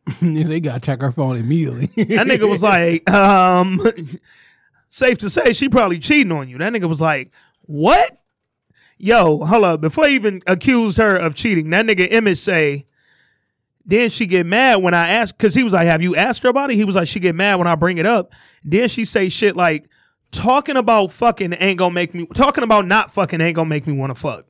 they 0.23 0.61
gotta 0.61 0.81
check 0.81 1.01
her 1.01 1.13
phone 1.13 1.37
immediately. 1.37 1.87
That 2.17 2.27
nigga 2.27 2.49
was 2.49 2.63
like, 2.63 3.09
um, 3.11 3.81
safe 4.89 5.19
to 5.19 5.31
say 5.31 5.53
she 5.53 5.69
probably 5.69 5.99
cheating 5.99 6.33
on 6.33 6.49
you. 6.49 6.59
That 6.59 6.73
nigga 6.73 6.89
was 6.89 7.01
like, 7.01 7.31
what? 7.63 8.17
Yo, 8.99 9.39
hold 9.39 9.65
up. 9.65 9.81
Before 9.81 10.07
he 10.07 10.15
even 10.15 10.43
accused 10.47 10.99
her 10.99 11.17
of 11.17 11.35
cheating, 11.35 11.71
that 11.71 11.87
nigga 11.87 12.07
Emmett 12.11 12.39
say, 12.39 12.87
then 13.85 14.11
she 14.11 14.27
get 14.27 14.47
mad 14.47 14.77
when 14.77 14.95
I 14.95 15.09
ask, 15.09 15.37
cause 15.39 15.55
he 15.55 15.65
was 15.65 15.73
like, 15.73 15.87
have 15.87 16.03
you 16.03 16.15
asked 16.15 16.43
her 16.43 16.51
about 16.51 16.71
it? 16.71 16.77
He 16.77 16.85
was 16.85 16.97
like, 16.97 17.09
she 17.09 17.19
get 17.19 17.35
mad 17.35 17.57
when 17.57 17.67
I 17.67 17.75
bring 17.75 17.99
it 17.99 18.07
up. 18.07 18.33
Then 18.63 18.89
she 18.89 19.05
say 19.05 19.29
shit 19.29 19.57
like, 19.57 19.89
talking 20.31 20.77
about 20.77 21.13
fucking 21.13 21.55
ain't 21.55 21.79
gonna 21.79 21.95
make 21.95 22.15
me, 22.15 22.27
talking 22.35 22.63
about 22.63 22.87
not 22.87 23.11
fucking 23.11 23.41
ain't 23.41 23.57
gonna 23.57 23.69
make 23.69 23.87
me 23.87 23.95
wanna 23.95 24.15
fuck 24.15 24.45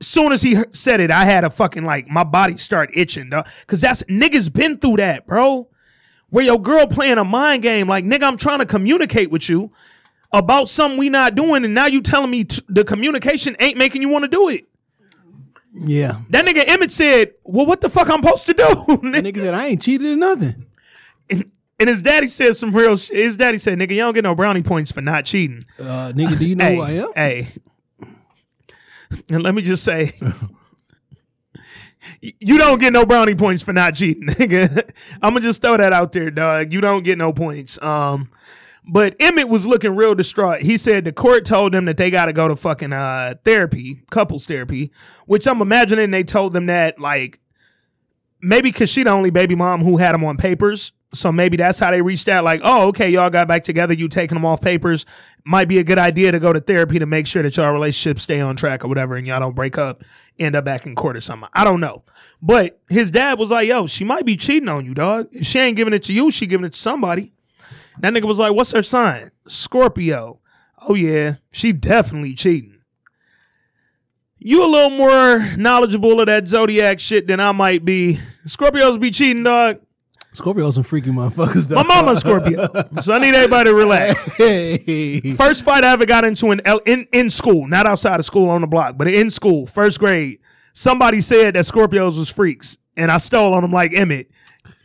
soon 0.00 0.32
as 0.32 0.42
he 0.42 0.56
said 0.72 1.00
it, 1.00 1.10
I 1.10 1.24
had 1.24 1.44
a 1.44 1.50
fucking 1.50 1.84
like 1.84 2.08
my 2.08 2.24
body 2.24 2.56
start 2.56 2.90
itching, 2.94 3.30
dog. 3.30 3.46
Cause 3.66 3.80
that's 3.80 4.02
niggas 4.04 4.52
been 4.52 4.78
through 4.78 4.96
that, 4.96 5.26
bro. 5.26 5.68
Where 6.30 6.44
your 6.44 6.60
girl 6.60 6.86
playing 6.86 7.18
a 7.18 7.24
mind 7.24 7.62
game, 7.62 7.88
like 7.88 8.04
nigga, 8.04 8.22
I'm 8.22 8.36
trying 8.36 8.60
to 8.60 8.66
communicate 8.66 9.30
with 9.30 9.48
you 9.48 9.72
about 10.32 10.68
something 10.68 10.98
we 10.98 11.08
not 11.08 11.34
doing, 11.34 11.64
and 11.64 11.74
now 11.74 11.86
you 11.86 12.00
telling 12.02 12.30
me 12.30 12.44
t- 12.44 12.62
the 12.68 12.84
communication 12.84 13.56
ain't 13.58 13.76
making 13.76 14.00
you 14.00 14.08
want 14.08 14.24
to 14.24 14.28
do 14.28 14.48
it. 14.48 14.66
yeah. 15.74 16.20
That 16.30 16.46
nigga 16.46 16.66
Emmett 16.68 16.92
said, 16.92 17.32
"Well, 17.44 17.66
what 17.66 17.80
the 17.80 17.88
fuck 17.88 18.08
I'm 18.08 18.22
supposed 18.22 18.46
to 18.46 18.54
do?" 18.54 18.64
Nigga 19.02 19.38
said 19.38 19.54
I 19.54 19.66
ain't 19.66 19.82
cheated 19.82 20.12
or 20.12 20.16
nothing. 20.16 20.66
and, 21.28 21.50
and 21.80 21.88
his 21.88 22.02
daddy 22.02 22.28
said 22.28 22.54
some 22.54 22.74
real 22.74 22.96
shit. 22.96 23.16
His 23.16 23.36
daddy 23.36 23.58
said, 23.58 23.78
"Nigga, 23.78 23.90
you 23.90 23.98
don't 23.98 24.14
get 24.14 24.24
no 24.24 24.34
brownie 24.36 24.62
points 24.62 24.92
for 24.92 25.00
not 25.00 25.24
cheating." 25.24 25.66
Uh, 25.78 26.12
nigga, 26.14 26.38
do 26.38 26.44
you 26.44 26.54
know 26.54 26.64
hey, 26.64 26.76
who 26.76 26.82
I 26.82 26.90
am? 26.90 27.12
Hey. 27.14 27.48
And 29.30 29.42
let 29.42 29.54
me 29.54 29.62
just 29.62 29.84
say, 29.84 30.12
you 32.20 32.58
don't 32.58 32.80
get 32.80 32.92
no 32.92 33.04
brownie 33.04 33.34
points 33.34 33.62
for 33.62 33.72
not 33.72 33.94
cheating, 33.94 34.26
nigga. 34.28 34.90
I'm 35.22 35.34
gonna 35.34 35.40
just 35.40 35.62
throw 35.62 35.76
that 35.76 35.92
out 35.92 36.12
there, 36.12 36.30
dog. 36.30 36.72
You 36.72 36.80
don't 36.80 37.04
get 37.04 37.18
no 37.18 37.32
points. 37.32 37.80
Um, 37.82 38.30
but 38.86 39.14
Emmett 39.20 39.48
was 39.48 39.66
looking 39.66 39.94
real 39.94 40.14
distraught. 40.14 40.62
He 40.62 40.76
said 40.76 41.04
the 41.04 41.12
court 41.12 41.44
told 41.44 41.72
them 41.72 41.84
that 41.84 41.96
they 41.96 42.10
got 42.10 42.26
to 42.26 42.32
go 42.32 42.48
to 42.48 42.56
fucking 42.56 42.92
uh 42.92 43.34
therapy, 43.44 44.02
couples 44.10 44.46
therapy, 44.46 44.90
which 45.26 45.46
I'm 45.46 45.60
imagining 45.60 46.10
they 46.10 46.24
told 46.24 46.52
them 46.52 46.66
that 46.66 46.98
like 46.98 47.40
maybe 48.40 48.70
because 48.70 48.90
she 48.90 49.02
the 49.02 49.10
only 49.10 49.30
baby 49.30 49.54
mom 49.54 49.82
who 49.82 49.98
had 49.98 50.12
them 50.12 50.24
on 50.24 50.36
papers. 50.36 50.92
So 51.12 51.32
maybe 51.32 51.56
that's 51.56 51.80
how 51.80 51.90
they 51.90 52.02
reached 52.02 52.28
out. 52.28 52.44
Like, 52.44 52.60
oh, 52.62 52.88
okay, 52.88 53.10
y'all 53.10 53.30
got 53.30 53.48
back 53.48 53.64
together. 53.64 53.94
You 53.94 54.08
taking 54.08 54.36
them 54.36 54.44
off 54.44 54.60
papers. 54.60 55.06
Might 55.44 55.68
be 55.68 55.78
a 55.78 55.84
good 55.84 55.98
idea 55.98 56.30
to 56.30 56.38
go 56.38 56.52
to 56.52 56.60
therapy 56.60 56.98
to 57.00 57.06
make 57.06 57.26
sure 57.26 57.42
that 57.42 57.56
y'all 57.56 57.72
relationship 57.72 58.20
stay 58.20 58.40
on 58.40 58.54
track 58.54 58.84
or 58.84 58.88
whatever, 58.88 59.16
and 59.16 59.26
y'all 59.26 59.40
don't 59.40 59.56
break 59.56 59.76
up, 59.76 60.04
end 60.38 60.54
up 60.54 60.64
back 60.64 60.86
in 60.86 60.94
court 60.94 61.16
or 61.16 61.20
something. 61.20 61.48
I 61.52 61.64
don't 61.64 61.80
know. 61.80 62.04
But 62.40 62.80
his 62.88 63.10
dad 63.10 63.38
was 63.38 63.50
like, 63.50 63.66
yo, 63.66 63.86
she 63.86 64.04
might 64.04 64.24
be 64.24 64.36
cheating 64.36 64.68
on 64.68 64.84
you, 64.84 64.94
dog. 64.94 65.28
If 65.32 65.46
she 65.46 65.58
ain't 65.58 65.76
giving 65.76 65.94
it 65.94 66.04
to 66.04 66.12
you, 66.12 66.30
she 66.30 66.46
giving 66.46 66.66
it 66.66 66.74
to 66.74 66.78
somebody. 66.78 67.32
That 67.98 68.12
nigga 68.12 68.24
was 68.24 68.38
like, 68.38 68.52
what's 68.52 68.72
her 68.72 68.82
sign? 68.82 69.30
Scorpio. 69.46 70.38
Oh 70.86 70.94
yeah, 70.94 71.34
she 71.50 71.72
definitely 71.72 72.34
cheating. 72.34 72.76
You 74.38 74.64
a 74.64 74.70
little 74.70 74.96
more 74.96 75.54
knowledgeable 75.56 76.20
of 76.20 76.26
that 76.26 76.48
zodiac 76.48 76.98
shit 76.98 77.26
than 77.26 77.40
I 77.40 77.52
might 77.52 77.84
be. 77.84 78.20
Scorpios 78.46 78.98
be 78.98 79.10
cheating, 79.10 79.42
dog. 79.42 79.80
Scorpio's 80.32 80.76
some 80.76 80.84
freaky 80.84 81.10
motherfuckers. 81.10 81.66
Though. 81.66 81.76
My 81.76 81.82
mama's 81.82 82.20
Scorpio, 82.20 82.68
so 83.00 83.14
I 83.14 83.18
need 83.18 83.34
everybody 83.34 83.70
to 83.70 83.74
relax. 83.74 84.24
Hey. 84.24 85.34
First 85.34 85.64
fight 85.64 85.82
I 85.82 85.92
ever 85.92 86.06
got 86.06 86.24
into 86.24 86.52
in 86.52 86.60
in 86.86 87.06
in 87.12 87.30
school, 87.30 87.66
not 87.66 87.86
outside 87.86 88.20
of 88.20 88.26
school 88.26 88.48
on 88.48 88.60
the 88.60 88.66
block, 88.66 88.96
but 88.96 89.08
in 89.08 89.30
school, 89.30 89.66
first 89.66 89.98
grade. 89.98 90.38
Somebody 90.72 91.20
said 91.20 91.54
that 91.54 91.64
Scorpios 91.64 92.16
was 92.16 92.30
freaks, 92.30 92.78
and 92.96 93.10
I 93.10 93.18
stole 93.18 93.54
on 93.54 93.62
them 93.62 93.72
like 93.72 93.92
Emmett. 93.92 94.30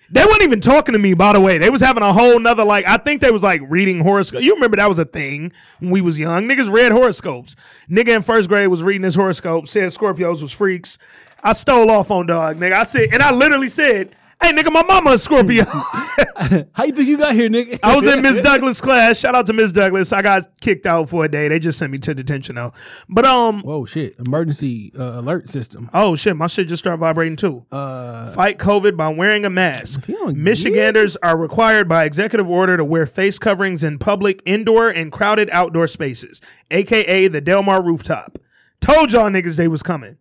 They 0.10 0.24
weren't 0.24 0.44
even 0.44 0.62
talking 0.62 0.94
to 0.94 1.00
me, 1.00 1.14
by 1.14 1.34
the 1.34 1.40
way. 1.40 1.58
They 1.58 1.70
was 1.70 1.82
having 1.82 2.04
a 2.04 2.14
whole 2.14 2.40
nother 2.40 2.64
like. 2.64 2.88
I 2.88 2.98
think 2.98 3.22
they 3.22 3.32
was 3.32 3.44
like 3.44 3.62
reading 3.68 4.02
horoscope. 4.02 4.42
You 4.42 4.54
remember 4.54 4.78
that 4.78 4.90
was 4.90 5.00
a 5.00 5.06
thing 5.06 5.52
when 5.80 5.92
we 5.92 6.02
was 6.02 6.20
young. 6.20 6.48
Niggas 6.48 6.72
read 6.72 6.92
horoscopes. 6.92 7.56
Nigga 7.90 8.16
in 8.16 8.22
first 8.22 8.50
grade 8.50 8.68
was 8.68 8.84
reading 8.84 9.04
his 9.04 9.16
horoscope. 9.16 9.68
Said 9.68 9.90
Scorpios 9.90 10.42
was 10.42 10.52
freaks. 10.52 10.98
I 11.44 11.54
stole 11.54 11.90
off 11.92 12.12
on 12.12 12.26
dog, 12.28 12.58
nigga. 12.58 12.74
I 12.74 12.84
said, 12.84 13.10
and 13.14 13.22
I 13.22 13.32
literally 13.32 13.68
said, 13.68 14.16
"Hey, 14.42 14.52
nigga, 14.52 14.72
my 14.72 14.84
mama 14.84 15.12
a 15.12 15.18
Scorpio." 15.18 15.64
How 16.74 16.84
you 16.84 16.92
think 16.92 17.08
you 17.08 17.18
got 17.18 17.34
here, 17.34 17.50
nigga? 17.50 17.80
I 17.82 17.96
was 17.96 18.06
in 18.06 18.22
Miss 18.22 18.40
Douglas 18.40 18.82
class. 18.82 19.20
Shout 19.20 19.34
out 19.36 19.48
to 19.48 19.54
Miss 19.54 19.72
Douglas. 19.72 20.12
I 20.14 20.22
got 20.22 20.60
kicked 20.60 20.86
out 20.86 21.10
for 21.10 21.26
a 21.26 21.30
day. 21.30 21.48
They 21.48 21.60
just 21.60 21.80
sent 21.80 21.92
me 21.92 21.98
to 22.00 22.14
detention 22.14 22.56
though. 22.56 22.74
But 23.10 23.26
um, 23.26 23.62
Whoa, 23.62 23.86
shit! 23.86 24.16
Emergency 24.20 24.92
uh, 24.98 25.20
alert 25.20 25.50
system. 25.50 25.90
oh 25.94 26.16
shit, 26.16 26.36
my 26.36 26.48
shit 26.48 26.68
just 26.68 26.84
started 26.84 27.00
vibrating 27.00 27.36
too. 27.36 27.66
Uh, 27.72 28.32
Fight 28.34 28.58
COVID 28.58 28.96
by 28.98 29.10
wearing 29.10 29.46
a 29.46 29.50
mask. 29.50 30.08
Michiganders 30.08 31.18
are 31.18 31.38
required 31.38 31.88
by 31.88 32.04
executive 32.06 32.50
order 32.50 32.78
to 32.78 32.84
wear 32.86 33.06
face 33.06 33.40
coverings 33.40 33.84
in 33.84 33.98
public, 33.98 34.42
indoor, 34.46 34.90
and 34.90 35.12
crowded 35.12 35.50
outdoor 35.52 35.88
spaces, 35.88 36.42
aka 36.72 37.28
the 37.28 37.42
Delmar 37.42 37.82
rooftop. 37.82 38.38
Told 38.82 39.14
y'all 39.14 39.30
niggas 39.30 39.58
they 39.58 39.68
was 39.68 39.82
coming. 39.82 40.18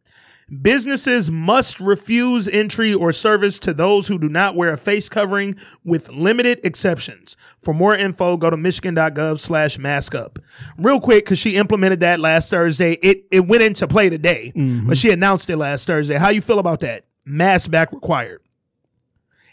Businesses 0.60 1.30
must 1.30 1.80
refuse 1.80 2.48
entry 2.48 2.92
or 2.92 3.12
service 3.12 3.58
to 3.60 3.72
those 3.72 4.08
who 4.08 4.18
do 4.18 4.28
not 4.28 4.54
wear 4.54 4.72
a 4.72 4.76
face 4.76 5.08
covering 5.08 5.56
with 5.84 6.10
limited 6.10 6.60
exceptions. 6.64 7.36
For 7.62 7.72
more 7.72 7.96
info, 7.96 8.36
go 8.36 8.50
to 8.50 8.56
michigan.gov 8.56 9.40
slash 9.40 9.78
mask 9.78 10.14
up. 10.14 10.38
Real 10.76 11.00
quick, 11.00 11.24
because 11.24 11.38
she 11.38 11.56
implemented 11.56 12.00
that 12.00 12.20
last 12.20 12.50
Thursday. 12.50 12.92
It 12.94 13.24
it 13.30 13.46
went 13.46 13.62
into 13.62 13.86
play 13.88 14.10
today, 14.10 14.52
but 14.54 14.98
she 14.98 15.10
announced 15.10 15.48
it 15.48 15.56
last 15.56 15.86
Thursday. 15.86 16.16
How 16.16 16.28
you 16.28 16.42
feel 16.42 16.58
about 16.58 16.80
that? 16.80 17.06
Mask 17.24 17.70
back 17.70 17.92
required. 17.92 18.42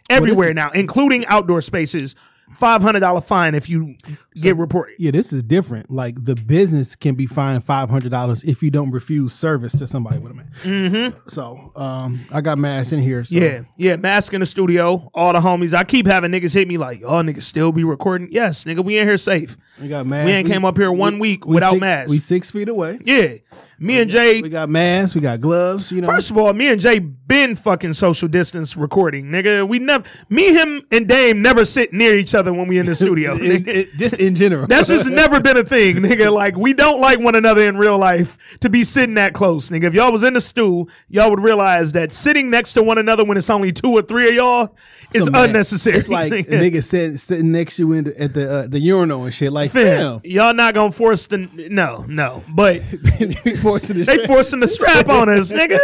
Everywhere 0.09 0.53
now, 0.53 0.71
including 0.71 1.25
outdoor 1.27 1.61
spaces. 1.61 2.15
Five 2.55 2.81
hundred 2.81 2.99
dollar 2.99 3.21
fine 3.21 3.55
if 3.55 3.69
you 3.69 3.95
get 4.35 4.55
reported. 4.57 4.95
yeah, 4.99 5.11
this 5.11 5.33
is 5.33 5.43
different. 5.43 5.89
Like 5.89 6.23
the 6.23 6.35
business 6.35 6.95
can 6.95 7.15
be 7.15 7.25
fined 7.25 7.63
five 7.63 7.89
hundred 7.89 8.11
dollars 8.11 8.43
if 8.43 8.61
you 8.61 8.69
don't 8.69 8.91
refuse 8.91 9.33
service 9.33 9.73
to 9.73 9.87
somebody 9.87 10.19
with 10.19 10.31
a 10.31 10.35
mask. 10.35 10.63
Mm-hmm. 10.63 11.29
So, 11.29 11.71
um, 11.75 12.25
I 12.31 12.41
got 12.41 12.57
masks 12.57 12.91
in 12.93 12.99
here. 12.99 13.25
So. 13.25 13.35
Yeah, 13.35 13.63
yeah, 13.77 13.95
mask 13.95 14.33
in 14.33 14.41
the 14.41 14.45
studio. 14.45 15.09
All 15.13 15.33
the 15.33 15.39
homies. 15.39 15.73
I 15.73 15.83
keep 15.83 16.05
having 16.05 16.31
niggas 16.31 16.53
hit 16.53 16.67
me 16.67 16.77
like, 16.77 17.01
"Oh, 17.03 17.21
niggas 17.21 17.43
still 17.43 17.71
be 17.71 17.83
recording." 17.83 18.29
Yes, 18.31 18.63
nigga, 18.63 18.83
we 18.83 18.97
in 18.97 19.07
here 19.07 19.17
safe. 19.17 19.57
we 19.81 19.87
got 19.87 20.05
masks. 20.05 20.25
We 20.25 20.31
ain't 20.31 20.47
came 20.47 20.65
up 20.65 20.77
here 20.77 20.91
one 20.91 21.19
week 21.19 21.45
we 21.45 21.55
without 21.55 21.73
six, 21.73 21.81
masks. 21.81 22.11
We 22.11 22.19
six 22.19 22.51
feet 22.51 22.69
away. 22.69 22.99
Yeah, 23.05 23.35
me 23.81 23.99
and 23.99 24.09
Jay. 24.09 24.41
We 24.41 24.49
got 24.49 24.69
masks. 24.69 25.15
We 25.15 25.21
got 25.21 25.41
gloves. 25.41 25.91
You 25.91 26.01
know, 26.01 26.07
First 26.07 26.29
of 26.29 26.37
all, 26.37 26.53
me 26.53 26.71
and 26.71 26.79
Jay 26.79 26.99
been 26.99 27.55
fucking 27.55 27.93
social 27.93 28.27
distance 28.27 28.77
recording, 28.77 29.25
nigga. 29.25 29.67
We 29.67 29.79
never, 29.79 30.07
me, 30.29 30.53
him, 30.53 30.83
and 30.91 31.07
Dame 31.07 31.41
never 31.41 31.65
sit 31.65 31.91
near 31.91 32.15
each 32.17 32.35
other 32.35 32.53
when 32.53 32.67
we 32.67 32.77
in 32.77 32.85
the 32.85 32.93
studio. 32.95 33.33
It- 33.41 33.41
nigga. 33.41 33.67
it- 33.67 33.93
just 33.97 34.19
in 34.19 34.35
general. 34.35 34.67
That's 34.67 34.87
just 34.87 35.09
never 35.09 35.39
been 35.39 35.57
a 35.57 35.63
thing, 35.63 35.95
nigga. 35.97 36.31
Like 36.31 36.55
we 36.55 36.73
don't 36.73 37.01
like 37.01 37.19
one 37.19 37.33
another 37.35 37.63
in 37.63 37.75
real 37.77 37.97
life 37.97 38.37
to 38.59 38.69
be 38.69 38.83
sitting 38.83 39.15
that 39.15 39.33
close, 39.33 39.69
nigga. 39.69 39.85
If 39.85 39.93
y'all 39.95 40.11
was 40.11 40.23
in 40.23 40.33
the 40.35 40.41
stew, 40.41 40.87
y'all 41.07 41.29
would 41.31 41.39
realize 41.39 41.93
that 41.93 42.13
sitting 42.13 42.49
next 42.51 42.73
to 42.73 42.83
one 42.83 42.97
another 42.99 43.23
when 43.25 43.35
it's 43.37 43.49
only 43.49 43.71
two 43.71 43.91
or 43.93 44.01
three 44.03 44.29
of 44.29 44.33
y'all 44.35 44.75
is 45.13 45.25
So, 45.25 45.31
man, 45.31 45.49
unnecessary. 45.49 45.97
It's 45.97 46.07
like 46.07 46.31
nigga. 46.31 46.49
nigga 46.49 46.83
sitting, 46.83 47.17
sitting 47.17 47.51
next 47.51 47.77
to 47.77 47.81
you 47.87 47.93
in 47.93 48.03
the, 48.05 48.21
at 48.21 48.33
the 48.33 48.51
uh, 48.53 48.67
the 48.67 48.79
urinal 48.79 49.25
and 49.25 49.33
shit. 49.33 49.51
Like, 49.51 49.71
Fam, 49.71 50.21
y'all 50.23 50.53
not 50.53 50.73
gonna 50.73 50.91
force 50.91 51.25
the 51.25 51.37
no, 51.69 52.05
no, 52.07 52.43
but 52.49 52.81
forcing 53.71 53.97
the 53.99 54.03
they 54.05 54.25
forcing 54.27 54.59
the 54.59 54.67
strap 54.67 55.09
on 55.09 55.29
us, 55.29 55.51
nigga. 55.51 55.79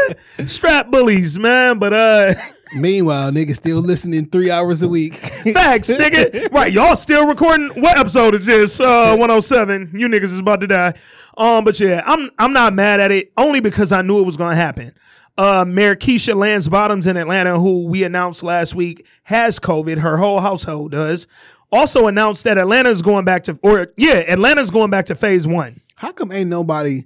Strap 0.48 0.92
bullies, 0.92 1.38
man. 1.40 1.80
But 1.80 1.94
uh. 1.94 2.34
Meanwhile, 2.76 3.32
nigga 3.32 3.56
still 3.56 3.80
listening 3.80 4.26
three 4.26 4.52
hours 4.52 4.82
a 4.82 4.90
week. 4.90 5.16
Facts, 5.16 5.90
nigga. 5.94 6.52
Right, 6.52 6.72
y'all 6.72 6.98
still 6.98 7.26
recording. 7.26 7.70
What 7.82 7.98
episode 7.98 8.36
is 8.36 8.46
this? 8.46 8.80
Uh, 8.82 9.16
107. 9.16 9.92
You 9.94 10.08
niggas 10.10 10.24
is 10.26 10.40
about 10.40 10.60
to 10.62 10.68
die. 10.68 10.94
Um, 11.38 11.64
but 11.64 11.80
yeah, 11.80 12.02
I'm 12.06 12.30
I'm 12.38 12.52
not 12.52 12.74
mad 12.74 13.00
at 13.00 13.12
it 13.12 13.32
only 13.38 13.62
because 13.62 13.92
I 13.92 14.02
knew 14.02 14.20
it 14.20 14.26
was 14.26 14.36
gonna 14.38 14.56
happen. 14.56 14.92
uh, 15.38 15.64
Mayor 15.66 15.96
Keisha 15.96 16.36
Lance 16.36 16.68
Bottoms 16.68 17.08
in 17.08 17.16
Atlanta, 17.16 17.58
who 17.60 17.86
we 17.86 18.04
announced 18.04 18.44
last 18.44 18.76
week 18.76 19.06
has 19.24 19.60
COVID. 19.60 20.00
Her 20.00 20.18
whole 20.18 20.42
household 20.42 20.92
does. 20.92 21.28
Also 21.72 22.08
announced 22.08 22.44
that 22.46 22.58
Atlanta's 22.58 23.02
going 23.02 23.24
back 23.24 23.44
to, 23.46 23.60
or 23.62 23.88
yeah, 23.98 24.24
Atlanta's 24.28 24.72
going 24.72 24.90
back 24.90 25.06
to 25.06 25.16
phase 25.16 25.46
one. 25.48 25.80
How 25.96 26.12
come 26.12 26.32
ain't 26.32 26.50
nobody, 26.50 27.06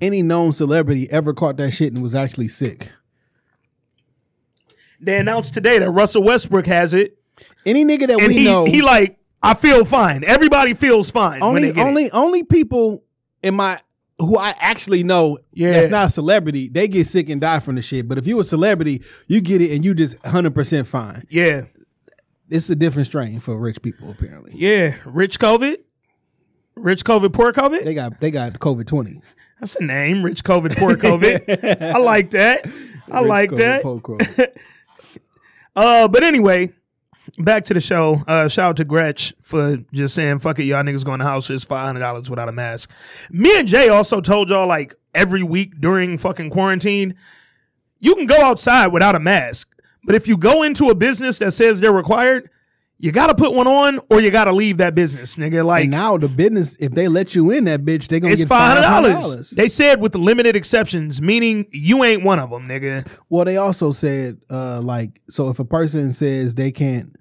any 0.00 0.22
known 0.22 0.52
celebrity, 0.52 1.10
ever 1.10 1.32
caught 1.34 1.56
that 1.58 1.70
shit 1.72 1.92
and 1.92 2.02
was 2.02 2.14
actually 2.14 2.48
sick? 2.48 2.90
They 5.00 5.18
announced 5.18 5.54
today 5.54 5.78
that 5.78 5.90
Russell 5.90 6.22
Westbrook 6.22 6.66
has 6.66 6.94
it, 6.94 7.18
Any 7.66 7.84
nigga 7.84 8.06
that 8.06 8.18
and 8.20 8.28
we 8.28 8.34
he 8.38 8.44
know, 8.44 8.64
he 8.64 8.80
like 8.82 9.18
I 9.42 9.54
feel 9.54 9.84
fine. 9.84 10.24
Everybody 10.24 10.74
feels 10.74 11.10
fine. 11.10 11.40
when 11.40 11.48
only 11.56 11.72
get 11.72 11.78
it. 11.78 11.80
only 11.80 12.10
only 12.12 12.42
people 12.42 13.02
in 13.42 13.54
my 13.54 13.80
who 14.18 14.38
I 14.38 14.54
actually 14.58 15.02
know 15.02 15.38
Yeah. 15.52 15.72
that's 15.72 15.90
not 15.90 16.08
a 16.08 16.10
celebrity, 16.12 16.68
they 16.68 16.88
get 16.88 17.06
sick 17.06 17.28
and 17.28 17.40
die 17.40 17.58
from 17.60 17.74
the 17.74 17.82
shit. 17.82 18.08
But 18.08 18.16
if 18.16 18.26
you 18.26 18.38
a 18.40 18.44
celebrity, 18.44 19.02
you 19.26 19.40
get 19.40 19.60
it 19.60 19.72
and 19.74 19.84
you 19.84 19.92
just 19.94 20.16
hundred 20.24 20.54
percent 20.54 20.86
fine. 20.86 21.26
yeah, 21.28 21.64
it's 22.48 22.70
a 22.70 22.76
different 22.76 23.06
strain 23.06 23.40
for 23.40 23.58
rich 23.58 23.82
people. 23.82 24.10
Apparently, 24.10 24.52
yeah. 24.54 24.94
Rich 25.04 25.38
COVID, 25.40 25.76
rich 26.76 27.04
COVID, 27.04 27.32
poor 27.32 27.52
COVID. 27.52 27.84
they 27.84 27.92
got 27.94 28.20
they 28.20 28.30
got 28.30 28.54
COVID 28.54 28.86
twenty. 28.86 29.20
That's 29.60 29.76
a 29.76 29.84
name. 29.84 30.24
Rich 30.24 30.44
COVID, 30.44 30.76
poor 30.76 30.96
COVID. 30.96 31.82
I 31.82 31.98
like 31.98 32.30
that. 32.30 32.66
I 33.10 33.20
like 33.20 33.50
that. 33.52 33.82
Uh, 35.76 36.06
but 36.06 36.22
anyway, 36.22 36.70
back 37.38 37.64
to 37.64 37.74
the 37.74 37.80
show. 37.80 38.22
Uh, 38.28 38.46
shout 38.46 38.68
out 38.70 38.76
to 38.76 38.84
Gretch 38.84 39.34
for 39.42 39.78
just 39.92 40.14
saying, 40.14 40.38
"Fuck 40.38 40.60
it, 40.60 40.66
y'all 40.66 40.84
niggas 40.84 41.04
going 41.04 41.18
to 41.18 41.24
house 41.24 41.50
is 41.50 41.64
five 41.64 41.84
hundred 41.84 41.98
dollars 41.98 42.30
without 42.30 42.48
a 42.48 42.52
mask." 42.52 42.92
Me 43.30 43.58
and 43.58 43.66
Jay 43.66 43.88
also 43.88 44.20
told 44.20 44.50
y'all 44.50 44.68
like 44.68 44.94
every 45.14 45.42
week 45.42 45.80
during 45.80 46.16
fucking 46.16 46.50
quarantine, 46.50 47.16
you 47.98 48.14
can 48.14 48.26
go 48.26 48.40
outside 48.40 48.88
without 48.88 49.16
a 49.16 49.20
mask, 49.20 49.76
but 50.04 50.14
if 50.14 50.28
you 50.28 50.36
go 50.36 50.62
into 50.62 50.90
a 50.90 50.94
business 50.94 51.38
that 51.40 51.50
says 51.52 51.80
they're 51.80 51.92
required, 51.92 52.48
you 52.98 53.10
got 53.12 53.26
to 53.26 53.34
put 53.34 53.52
one 53.54 53.66
on 53.66 53.98
or 54.10 54.20
you 54.20 54.30
got 54.30 54.44
to 54.44 54.52
leave 54.52 54.78
that 54.78 54.94
business, 54.94 55.36
nigga. 55.36 55.64
Like 55.64 55.82
And 55.82 55.90
now 55.90 56.16
the 56.16 56.28
business, 56.28 56.76
if 56.78 56.92
they 56.92 57.08
let 57.08 57.34
you 57.34 57.50
in 57.50 57.64
that 57.64 57.80
bitch, 57.80 58.06
they 58.06 58.20
gonna 58.20 58.32
it's 58.32 58.42
get 58.42 58.48
five 58.48 58.78
hundred 58.78 58.82
dollars. 59.10 59.30
dollars. 59.32 59.50
They 59.50 59.68
said 59.68 60.00
with 60.00 60.12
the 60.12 60.18
limited 60.18 60.54
exceptions, 60.56 61.20
meaning 61.20 61.66
you 61.72 62.04
ain't 62.04 62.22
one 62.22 62.38
of 62.38 62.50
them, 62.50 62.66
nigga. 62.68 63.06
Well, 63.28 63.44
they 63.44 63.56
also 63.56 63.92
said, 63.92 64.38
uh, 64.48 64.80
like, 64.80 65.20
so 65.28 65.48
if 65.50 65.58
a 65.58 65.64
person 65.64 66.12
says 66.12 66.54
they 66.54 66.70
can't 66.72 67.14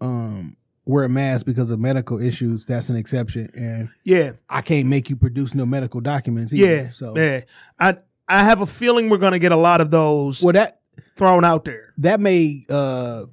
um 0.00 0.56
wear 0.86 1.04
a 1.04 1.08
mask 1.08 1.44
because 1.44 1.70
of 1.70 1.78
medical 1.78 2.20
issues, 2.20 2.64
that's 2.64 2.88
an 2.88 2.96
exception, 2.96 3.50
and 3.54 3.90
Yeah. 4.04 4.32
I 4.48 4.62
can't 4.62 4.88
make 4.88 5.10
you 5.10 5.16
produce 5.16 5.54
no 5.54 5.66
medical 5.66 6.00
documents. 6.00 6.52
Either, 6.54 6.74
Yeah, 6.74 6.90
so 6.92 7.12
yeah. 7.16 7.40
I 7.78 7.98
I 8.26 8.44
have 8.44 8.60
a 8.62 8.66
feeling 8.66 9.10
we're 9.10 9.18
gonna 9.18 9.38
get 9.38 9.52
a 9.52 9.56
lot 9.56 9.80
of 9.82 9.90
those 9.90 10.42
well 10.42 10.54
that 10.54 10.80
thrown 11.16 11.44
out 11.44 11.64
there. 11.66 11.92
that 11.98 12.20
may 12.20 12.64
uh 12.70 13.26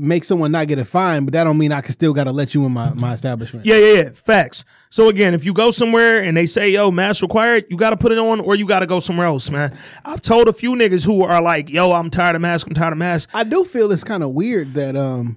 make 0.00 0.24
someone 0.24 0.50
not 0.52 0.66
get 0.68 0.78
a 0.78 0.84
fine, 0.84 1.24
but 1.24 1.32
that 1.34 1.44
don't 1.44 1.58
mean 1.58 1.72
I 1.72 1.80
can 1.80 1.92
still 1.92 2.12
got 2.12 2.24
to 2.24 2.32
let 2.32 2.54
you 2.54 2.64
in 2.66 2.72
my 2.72 2.92
my 2.94 3.12
establishment. 3.14 3.66
Yeah, 3.66 3.76
yeah, 3.76 3.92
yeah. 4.02 4.10
Facts. 4.14 4.64
So 4.88 5.08
again, 5.08 5.34
if 5.34 5.44
you 5.44 5.52
go 5.54 5.70
somewhere 5.70 6.20
and 6.22 6.36
they 6.36 6.46
say, 6.46 6.70
"Yo, 6.70 6.90
mask 6.90 7.22
required," 7.22 7.64
you 7.70 7.76
got 7.76 7.90
to 7.90 7.96
put 7.96 8.10
it 8.12 8.18
on, 8.18 8.40
or 8.40 8.54
you 8.56 8.66
got 8.66 8.80
to 8.80 8.86
go 8.86 8.98
somewhere 9.00 9.26
else, 9.26 9.50
man. 9.50 9.76
I've 10.04 10.22
told 10.22 10.48
a 10.48 10.52
few 10.52 10.72
niggas 10.74 11.04
who 11.04 11.22
are 11.22 11.40
like, 11.42 11.68
"Yo, 11.70 11.92
I'm 11.92 12.10
tired 12.10 12.34
of 12.36 12.42
mask. 12.42 12.66
I'm 12.66 12.74
tired 12.74 12.92
of 12.92 12.98
mask." 12.98 13.30
I 13.34 13.44
do 13.44 13.64
feel 13.64 13.92
it's 13.92 14.02
kind 14.04 14.22
of 14.22 14.30
weird 14.30 14.74
that 14.74 14.96
um, 14.96 15.36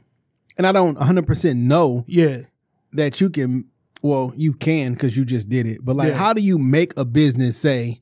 and 0.58 0.66
I 0.66 0.72
don't 0.72 0.98
100 0.98 1.28
percent 1.28 1.60
know 1.60 2.04
Yeah, 2.08 2.40
that 2.94 3.22
you 3.22 3.30
can. 3.30 3.66
Well, 4.02 4.34
you 4.36 4.52
can 4.54 4.94
because 4.94 5.16
you 5.16 5.24
just 5.24 5.48
did 5.48 5.66
it, 5.66 5.80
but 5.82 5.96
like, 5.96 6.10
Yeah. 6.10 6.16
how 6.18 6.34
do 6.34 6.42
you 6.42 6.58
make 6.58 6.92
a 6.98 7.06
business 7.06 7.56
say, 7.56 8.02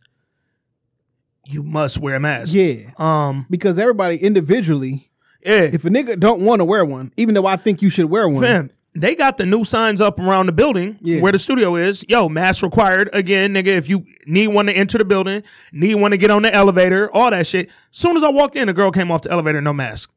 you 1.45 1.61
must 1.63 1.99
wear 1.99 2.15
a 2.15 2.19
mask. 2.19 2.53
yeah? 2.53 2.91
Um. 2.97 3.45
Because 3.49 3.77
everybody 3.77 4.17
individually, 4.17 5.10
Yeah. 5.45 5.63
if 5.73 5.85
a 5.85 5.89
nigga 5.89 6.19
don't 6.19 6.41
want 6.41 6.59
to 6.59 6.65
wear 6.65 6.83
one, 6.85 7.11
even 7.17 7.33
though 7.35 7.45
I 7.45 7.55
think 7.55 7.81
you 7.81 7.89
should 7.89 8.05
wear 8.05 8.27
one, 8.29 8.43
Fam, 8.43 8.69
they 8.93 9.15
got 9.15 9.37
the 9.37 9.45
new 9.45 9.63
signs 9.63 10.01
up 10.01 10.19
around 10.19 10.47
the 10.47 10.51
building 10.51 10.97
Yeah. 11.01 11.21
where 11.21 11.31
the 11.31 11.39
studio 11.39 11.75
is. 11.75 12.03
Yo, 12.09 12.27
mask 12.29 12.61
required. 12.63 13.09
Again, 13.13 13.53
nigga, 13.53 13.67
if 13.67 13.87
you 13.89 14.05
need 14.25 14.47
one 14.49 14.65
to 14.65 14.73
enter 14.73 14.97
the 14.97 15.05
building, 15.05 15.43
need 15.71 15.95
one 15.95 16.11
to 16.11 16.17
get 16.17 16.29
on 16.29 16.41
the 16.41 16.53
elevator, 16.53 17.09
all 17.13 17.31
that 17.31 17.47
shit. 17.47 17.69
Soon 17.91 18.17
as 18.17 18.23
I 18.23 18.29
walked 18.29 18.55
in, 18.55 18.67
the 18.67 18.73
girl 18.73 18.91
came 18.91 19.09
off 19.11 19.21
the 19.21 19.31
elevator, 19.31 19.61
no 19.61 19.71
mask. 19.73 20.11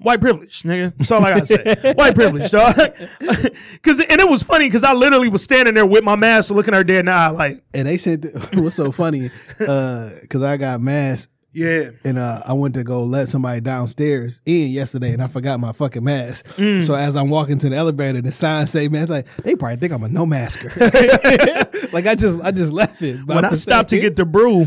White 0.00 0.20
privilege, 0.20 0.62
nigga. 0.62 0.92
That's 0.96 1.10
all 1.12 1.24
I 1.24 1.30
gotta 1.38 1.46
say. 1.46 1.92
White 1.96 2.14
privilege, 2.14 2.50
dog. 2.50 2.74
Cause 3.82 4.00
and 4.00 4.20
it 4.20 4.28
was 4.28 4.42
funny 4.42 4.66
because 4.66 4.82
I 4.82 4.94
literally 4.94 5.28
was 5.28 5.44
standing 5.44 5.74
there 5.74 5.86
with 5.86 6.02
my 6.02 6.16
mask, 6.16 6.50
looking 6.50 6.74
her 6.74 6.82
dead 6.82 7.00
in 7.00 7.06
the 7.06 7.12
eye, 7.12 7.28
like, 7.28 7.62
and 7.74 7.86
they 7.86 7.98
said 7.98 8.26
what's 8.54 8.74
so 8.76 8.90
funny, 8.90 9.30
uh, 9.60 10.10
because 10.22 10.42
I 10.42 10.56
got 10.56 10.80
masked 10.80 11.28
yeah, 11.52 11.90
and 12.04 12.18
uh, 12.18 12.42
I 12.46 12.52
went 12.54 12.74
to 12.74 12.84
go 12.84 13.02
let 13.04 13.28
somebody 13.28 13.60
downstairs 13.60 14.40
in 14.46 14.68
yesterday, 14.70 15.12
and 15.12 15.22
I 15.22 15.28
forgot 15.28 15.60
my 15.60 15.72
fucking 15.72 16.02
mask. 16.04 16.46
Mm. 16.56 16.84
So 16.86 16.94
as 16.94 17.16
I'm 17.16 17.28
walking 17.28 17.58
to 17.60 17.68
the 17.68 17.76
elevator, 17.76 18.20
the 18.22 18.32
sign 18.32 18.66
say, 18.66 18.88
"Man, 18.88 19.02
it's 19.02 19.10
like 19.10 19.26
they 19.44 19.54
probably 19.54 19.76
think 19.76 19.92
I'm 19.92 20.02
a 20.02 20.08
no 20.08 20.24
masker." 20.26 20.68
like 21.92 22.06
I 22.06 22.14
just, 22.14 22.40
I 22.42 22.50
just 22.50 22.72
left 22.72 23.02
it. 23.02 23.24
when 23.26 23.44
I 23.44 23.52
stopped 23.54 23.90
to 23.90 23.98
get 23.98 24.16
the 24.16 24.24
brew, 24.24 24.66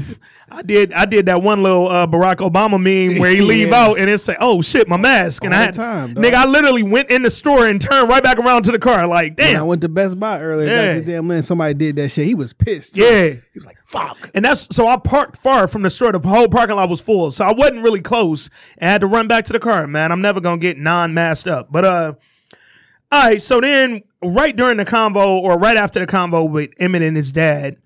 I 0.49 0.61
did 0.61 0.93
I 0.93 1.05
did 1.05 1.25
that 1.27 1.41
one 1.41 1.63
little 1.63 1.87
uh, 1.87 2.07
Barack 2.07 2.37
Obama 2.37 2.73
meme 2.81 3.19
where 3.19 3.31
he 3.31 3.41
leave 3.41 3.69
Yeah. 3.69 3.83
out 3.85 3.99
and 3.99 4.09
it 4.09 4.19
say, 4.19 4.35
"Oh 4.39 4.61
shit, 4.61 4.87
my 4.87 4.97
mask." 4.97 5.43
And 5.43 5.53
All 5.53 5.59
I 5.59 5.63
had 5.65 5.73
time, 5.73 6.13
dog. 6.13 6.23
nigga, 6.23 6.33
I 6.35 6.45
literally 6.45 6.83
went 6.83 7.09
in 7.09 7.23
the 7.23 7.29
store 7.31 7.67
and 7.67 7.81
turned 7.81 8.09
right 8.09 8.23
back 8.23 8.37
around 8.37 8.63
to 8.63 8.71
the 8.71 8.79
car, 8.79 9.07
like, 9.07 9.37
When 9.37 9.55
I 9.55 9.63
went 9.63 9.81
to 9.81 9.89
Best 9.89 10.19
Buy 10.19 10.39
earlier, 10.39 10.67
Yeah. 10.67 10.93
this 10.93 11.05
damn 11.05 11.27
man, 11.27 11.41
somebody 11.43 11.73
did 11.73 11.95
that 11.97 12.09
shit. 12.09 12.25
He 12.25 12.35
was 12.35 12.53
pissed. 12.53 12.95
yeah. 12.95 13.27
he 13.29 13.39
was 13.55 13.65
like, 13.65 13.77
"Fuck." 13.85 14.29
And 14.33 14.45
that's 14.45 14.67
so 14.75 14.87
I 14.87 14.97
parked 14.97 15.37
far 15.37 15.67
from 15.67 15.81
the 15.81 15.89
store. 15.89 16.11
The 16.11 16.19
whole 16.19 16.47
parking 16.47 16.74
lot 16.75 16.89
was 16.89 17.01
full, 17.01 17.31
so 17.31 17.45
I 17.45 17.53
wasn't 17.53 17.81
really 17.83 18.01
close. 18.01 18.49
And 18.77 18.89
I 18.89 18.91
had 18.93 19.01
to 19.01 19.07
run 19.07 19.27
back 19.27 19.45
to 19.45 19.53
the 19.53 19.59
car. 19.59 19.87
Man, 19.87 20.11
I'm 20.11 20.21
never 20.21 20.39
gonna 20.41 20.57
get 20.59 20.77
non-masked 20.77 21.47
up. 21.47 21.71
But 21.71 21.85
uh, 21.85 22.13
all 23.11 23.23
right. 23.23 23.41
So 23.41 23.61
then, 23.61 24.03
right 24.23 24.55
during 24.55 24.77
the 24.77 24.85
convo, 24.85 25.39
or 25.41 25.57
right 25.57 25.77
after 25.77 25.99
the 25.99 26.07
convo 26.07 26.49
with 26.49 26.71
Emmett 26.79 27.01
and 27.01 27.15
his 27.17 27.31
dad, 27.31 27.77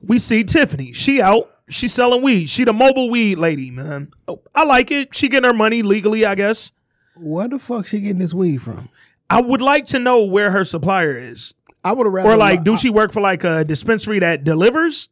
we 0.00 0.18
see 0.18 0.44
Tiffany. 0.44 0.92
She 0.92 1.20
out. 1.20 1.50
She 1.68 1.88
selling 1.88 2.22
weed. 2.22 2.46
She 2.48 2.62
the 2.62 2.72
mobile 2.72 3.10
weed 3.10 3.38
lady, 3.38 3.72
man. 3.72 4.12
Oh, 4.28 4.40
I 4.54 4.64
like 4.64 4.92
it. 4.92 5.14
She 5.14 5.28
getting 5.28 5.48
her 5.48 5.54
money 5.56 5.82
legally, 5.82 6.24
I 6.24 6.36
guess. 6.36 6.70
Where 7.16 7.48
the 7.48 7.58
fuck 7.58 7.88
she 7.88 7.98
getting 8.00 8.18
this 8.18 8.32
weed 8.34 8.58
from? 8.62 8.88
I 9.28 9.40
would 9.40 9.60
like 9.60 9.86
to 9.86 9.98
know 9.98 10.22
where 10.22 10.52
her 10.52 10.64
supplier 10.64 11.18
is. 11.18 11.54
I 11.82 11.90
would 11.92 12.06
rather. 12.06 12.30
Or 12.30 12.36
like, 12.36 12.60
I- 12.60 12.62
do 12.62 12.76
she 12.76 12.88
work 12.90 13.10
for 13.12 13.20
like 13.20 13.42
a 13.42 13.64
dispensary 13.64 14.20
that 14.20 14.44
delivers? 14.44 15.08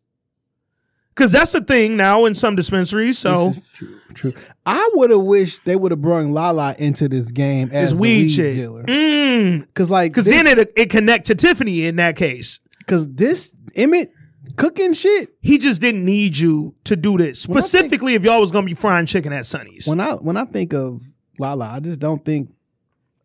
Because 1.15 1.31
that's 1.33 1.55
a 1.55 1.61
thing 1.63 1.97
now 1.97 2.25
in 2.25 2.35
some 2.35 2.57
dispensaries. 2.57 3.19
So 3.19 3.55
True, 3.75 4.01
true. 4.15 4.33
I 4.67 4.91
would 4.95 5.11
have 5.11 5.21
wished 5.21 5.65
they 5.65 5.77
would 5.77 5.93
have 5.93 6.03
brought 6.03 6.27
Lala 6.27 6.75
into 6.79 7.09
this 7.09 7.31
game 7.31 7.71
as 7.73 7.91
this 7.91 7.93
the 7.99 8.03
weed 8.03 8.23
weed 8.23 8.29
shit. 8.31 8.57
dealer. 8.57 8.83
Mm. 8.85 9.67
Cause 9.75 9.91
like, 9.91 10.13
Because 10.13 10.27
then 10.27 10.47
it 10.47 10.73
it 10.77 10.91
connect 10.91 11.27
to 11.27 11.35
Tiffany 11.35 11.87
in 11.87 11.97
that 11.97 12.17
case. 12.17 12.59
cause 12.89 13.07
this 13.09 13.55
Emmett 13.77 14.11
cooking 14.57 14.93
shit. 14.93 15.31
He 15.41 15.59
just 15.59 15.81
didn't 15.81 16.05
need 16.05 16.37
you 16.37 16.75
to 16.85 16.97
do 16.97 17.17
this. 17.17 17.45
I 17.45 17.47
think- 17.47 17.59
Specifically, 17.59 18.15
if 18.15 18.23
y'all 18.25 18.41
was 18.41 18.51
gonna 18.51 18.67
be 18.67 18.75
frying 18.75 19.07
chicken 19.07 19.33
at 19.33 19.47
Sonny's. 19.47 19.87
When 19.87 20.01
I 20.01 20.13
when 20.15 20.37
I 20.37 20.45
think 20.47 20.73
of 20.75 21.01
Lala, 21.39 21.69
I 21.71 21.81
just 21.81 22.01
don't 22.01 22.25
think 22.25 22.51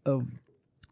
of 0.05 0.27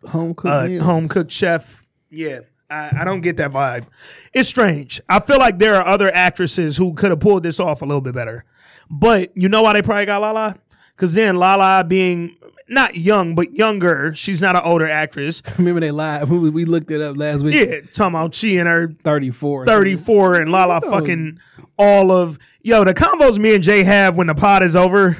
home 0.07 0.33
cooked 0.33 0.51
uh, 0.51 0.83
home 0.83 1.07
cooked 1.07 1.31
chef. 1.31 1.85
Yeah, 2.09 2.39
I, 2.69 3.01
I 3.01 3.05
don't 3.05 3.21
get 3.21 3.37
that 3.37 3.51
vibe. 3.51 3.85
It's 4.33 4.49
strange. 4.49 5.01
I 5.07 5.19
feel 5.19 5.37
like 5.39 5.57
there 5.57 5.75
are 5.75 5.85
other 5.85 6.13
actresses 6.13 6.77
who 6.77 6.93
could 6.93 7.11
have 7.11 7.19
pulled 7.19 7.43
this 7.43 7.59
off 7.59 7.81
a 7.81 7.85
little 7.85 8.01
bit 8.01 8.13
better. 8.13 8.43
But 8.89 9.31
you 9.35 9.49
know 9.49 9.61
why 9.61 9.73
they 9.73 9.81
probably 9.81 10.05
got 10.05 10.21
Lala? 10.21 10.55
Because 10.95 11.13
then 11.13 11.37
Lala 11.37 11.83
being 11.83 12.37
not 12.69 12.95
young 12.95 13.35
but 13.35 13.53
younger, 13.53 14.13
she's 14.13 14.41
not 14.41 14.55
an 14.55 14.63
older 14.65 14.87
actress. 14.87 15.41
Remember 15.57 15.79
they 15.79 15.91
lied. 15.91 16.29
We, 16.29 16.49
we 16.49 16.65
looked 16.65 16.91
it 16.91 17.01
up 17.01 17.17
last 17.17 17.43
week. 17.43 17.55
Yeah, 17.55 17.81
talking 17.93 18.15
about 18.15 18.35
she 18.35 18.57
and 18.57 18.67
her 18.67 18.93
thirty 19.03 19.31
four. 19.31 19.65
34 19.65 20.41
and 20.41 20.51
Lala 20.51 20.81
fucking 20.81 21.39
all 21.77 22.11
of 22.11 22.37
yo 22.61 22.83
the 22.83 22.93
combos 22.93 23.37
me 23.37 23.55
and 23.55 23.63
Jay 23.63 23.83
have 23.83 24.17
when 24.17 24.27
the 24.27 24.35
pod 24.35 24.63
is 24.63 24.75
over. 24.75 25.17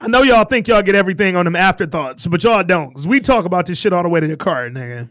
I 0.00 0.08
know 0.08 0.22
y'all 0.22 0.44
think 0.44 0.66
y'all 0.66 0.82
get 0.82 0.96
everything 0.96 1.36
on 1.36 1.44
them 1.44 1.54
afterthoughts, 1.54 2.26
but 2.26 2.42
y'all 2.42 2.64
don't. 2.64 2.92
Cause 2.92 3.06
we 3.06 3.20
talk 3.20 3.44
about 3.44 3.66
this 3.66 3.78
shit 3.78 3.92
all 3.92 4.02
the 4.02 4.08
way 4.08 4.18
to 4.20 4.26
the 4.26 4.36
car, 4.36 4.68
nigga. 4.68 5.08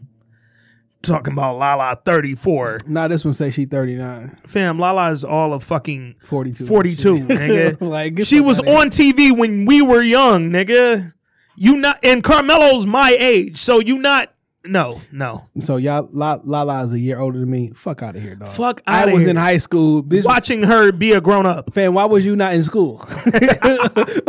Talking 1.02 1.32
about 1.32 1.58
Lala 1.58 2.00
34. 2.04 2.78
Nah, 2.86 3.08
this 3.08 3.24
one 3.24 3.34
say 3.34 3.50
she 3.50 3.64
thirty 3.64 3.96
nine. 3.96 4.36
Fam, 4.46 4.78
Lala 4.78 5.10
is 5.10 5.24
all 5.24 5.52
of 5.52 5.64
fucking 5.64 6.16
42. 6.24 6.66
42, 6.66 7.14
nigga. 7.26 7.80
Like, 7.80 8.24
she 8.24 8.40
was 8.40 8.60
on 8.60 8.88
TV 8.90 9.36
when 9.36 9.64
we 9.66 9.82
were 9.82 10.02
young, 10.02 10.50
nigga. 10.50 11.12
You 11.56 11.76
not 11.76 11.98
and 12.04 12.22
Carmelo's 12.22 12.86
my 12.86 13.16
age, 13.18 13.58
so 13.58 13.80
you 13.80 13.98
not 13.98 14.32
no, 14.64 15.00
no. 15.10 15.42
So 15.60 15.76
y'all, 15.76 16.08
La- 16.12 16.40
Lala 16.44 16.84
is 16.84 16.92
a 16.92 16.98
year 16.98 17.18
older 17.18 17.40
than 17.40 17.50
me. 17.50 17.70
Fuck 17.74 18.02
out 18.02 18.14
of 18.14 18.22
here, 18.22 18.36
dog. 18.36 18.48
Fuck 18.48 18.82
out 18.86 19.08
I 19.08 19.12
was 19.12 19.22
here. 19.22 19.30
in 19.30 19.36
high 19.36 19.58
school. 19.58 20.02
Bitch, 20.02 20.24
Watching 20.24 20.62
her 20.62 20.92
be 20.92 21.12
a 21.12 21.20
grown 21.20 21.46
up. 21.46 21.74
Fam, 21.74 21.94
why 21.94 22.04
was 22.04 22.24
you 22.24 22.36
not 22.36 22.54
in 22.54 22.62
school? 22.62 22.98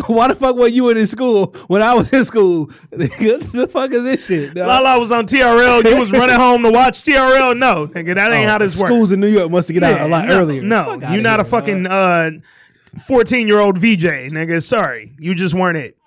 why 0.07 0.27
the 0.27 0.37
fuck 0.39 0.55
were 0.55 0.67
you 0.67 0.89
in 0.89 1.05
school 1.07 1.47
when 1.67 1.81
I 1.81 1.93
was 1.93 2.11
in 2.11 2.25
school? 2.25 2.65
the 2.91 3.69
fuck 3.71 3.91
is 3.91 4.03
this 4.03 4.25
shit? 4.25 4.55
dog? 4.55 4.67
Lala 4.67 4.99
was 4.99 5.11
on 5.11 5.25
TRL. 5.25 5.89
You 5.89 5.99
was 5.99 6.11
running 6.11 6.35
home 6.35 6.63
to 6.63 6.71
watch 6.71 7.03
TRL. 7.03 7.57
No, 7.57 7.87
nigga, 7.87 8.15
that 8.15 8.33
ain't 8.33 8.49
how 8.49 8.57
this 8.57 8.75
works. 8.77 8.89
Schools 8.89 9.11
in 9.11 9.19
New 9.19 9.27
York 9.27 9.51
must 9.51 9.67
have 9.67 9.73
get 9.73 9.83
out 9.83 10.01
a 10.01 10.07
lot 10.07 10.27
no, 10.27 10.39
earlier. 10.39 10.63
No, 10.63 10.99
you're 11.11 11.21
not 11.21 11.39
a 11.39 11.43
fucking 11.43 11.85
uh, 11.85 12.31
14 13.05 13.47
year 13.47 13.59
old 13.59 13.77
VJ, 13.77 14.31
nigga. 14.31 14.63
Sorry, 14.63 15.11
you 15.19 15.35
just 15.35 15.53
weren't 15.53 15.77
it. 15.77 15.97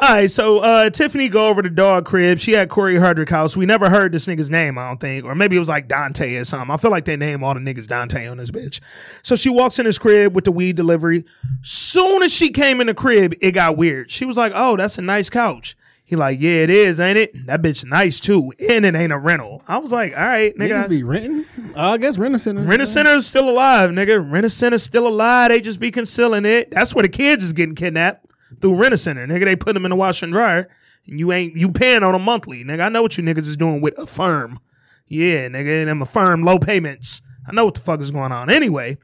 All 0.00 0.08
right, 0.10 0.30
so 0.30 0.60
uh, 0.60 0.90
Tiffany 0.90 1.28
go 1.28 1.48
over 1.48 1.60
to 1.60 1.68
dog 1.68 2.04
crib. 2.04 2.38
She 2.38 2.52
had 2.52 2.68
Cory 2.68 2.94
Hardrict 2.94 3.30
house. 3.30 3.56
We 3.56 3.66
never 3.66 3.90
heard 3.90 4.12
this 4.12 4.26
nigga's 4.26 4.48
name, 4.48 4.78
I 4.78 4.86
don't 4.86 5.00
think, 5.00 5.24
or 5.24 5.34
maybe 5.34 5.56
it 5.56 5.58
was 5.58 5.68
like 5.68 5.88
Dante 5.88 6.36
or 6.36 6.44
something. 6.44 6.70
I 6.70 6.76
feel 6.76 6.92
like 6.92 7.04
they 7.04 7.16
name 7.16 7.42
all 7.42 7.52
the 7.52 7.58
niggas 7.58 7.88
Dante 7.88 8.28
on 8.28 8.36
this 8.36 8.52
bitch. 8.52 8.78
So 9.24 9.34
she 9.34 9.50
walks 9.50 9.80
in 9.80 9.86
his 9.86 9.98
crib 9.98 10.36
with 10.36 10.44
the 10.44 10.52
weed 10.52 10.76
delivery. 10.76 11.24
Soon 11.62 12.22
as 12.22 12.32
she 12.32 12.50
came 12.50 12.80
in 12.80 12.86
the 12.86 12.94
crib, 12.94 13.34
it 13.40 13.50
got 13.52 13.76
weird. 13.76 14.08
She 14.08 14.24
was 14.24 14.36
like, 14.36 14.52
"Oh, 14.54 14.76
that's 14.76 14.98
a 14.98 15.02
nice 15.02 15.28
couch." 15.28 15.76
He 16.04 16.14
like, 16.14 16.38
"Yeah, 16.40 16.62
it 16.62 16.70
is, 16.70 17.00
ain't 17.00 17.18
it? 17.18 17.46
That 17.46 17.60
bitch 17.60 17.84
nice 17.84 18.20
too, 18.20 18.52
and 18.70 18.86
it 18.86 18.94
ain't 18.94 19.12
a 19.12 19.18
rental." 19.18 19.64
I 19.66 19.78
was 19.78 19.90
like, 19.90 20.16
"All 20.16 20.22
right, 20.22 20.56
nigga." 20.56 20.84
Niggas 20.84 20.88
be 20.90 21.02
renting. 21.02 21.44
Uh, 21.76 21.90
I 21.90 21.98
guess 21.98 22.18
rental 22.18 22.38
center. 22.38 22.62
Rent 22.62 22.82
a 22.82 22.86
Center 22.86 23.14
is 23.14 23.26
still 23.26 23.50
alive, 23.50 23.90
nigga. 23.90 24.30
Rent 24.30 24.46
a 24.46 24.50
Center 24.50 24.76
is 24.76 24.84
still 24.84 25.08
alive. 25.08 25.50
They 25.50 25.60
just 25.60 25.80
be 25.80 25.90
concealing 25.90 26.44
it. 26.44 26.70
That's 26.70 26.94
where 26.94 27.02
the 27.02 27.08
kids 27.08 27.42
is 27.42 27.52
getting 27.52 27.74
kidnapped 27.74 28.26
through 28.60 28.76
Rent 28.76 28.94
a 28.94 28.98
Center, 28.98 29.26
nigga. 29.26 29.44
They 29.44 29.56
put 29.56 29.74
them 29.74 29.84
in 29.84 29.90
the 29.90 29.96
washer 29.96 30.26
and 30.26 30.32
dryer, 30.32 30.68
and 31.06 31.18
you 31.18 31.32
ain't 31.32 31.56
you 31.56 31.70
paying 31.70 32.02
on 32.02 32.14
a 32.14 32.18
monthly, 32.18 32.64
nigga. 32.64 32.80
I 32.80 32.88
know 32.88 33.02
what 33.02 33.16
you 33.18 33.24
niggas 33.24 33.48
is 33.48 33.56
doing 33.56 33.80
with 33.80 33.98
Affirm. 33.98 34.58
Yeah, 35.06 35.48
nigga, 35.48 35.80
and 35.80 35.88
them 35.88 36.02
Affirm 36.02 36.42
low 36.42 36.58
payments. 36.58 37.22
I 37.46 37.52
know 37.52 37.64
what 37.64 37.74
the 37.74 37.80
fuck 37.80 38.00
is 38.00 38.10
going 38.10 38.32
on. 38.32 38.50
Anyway, 38.50 38.98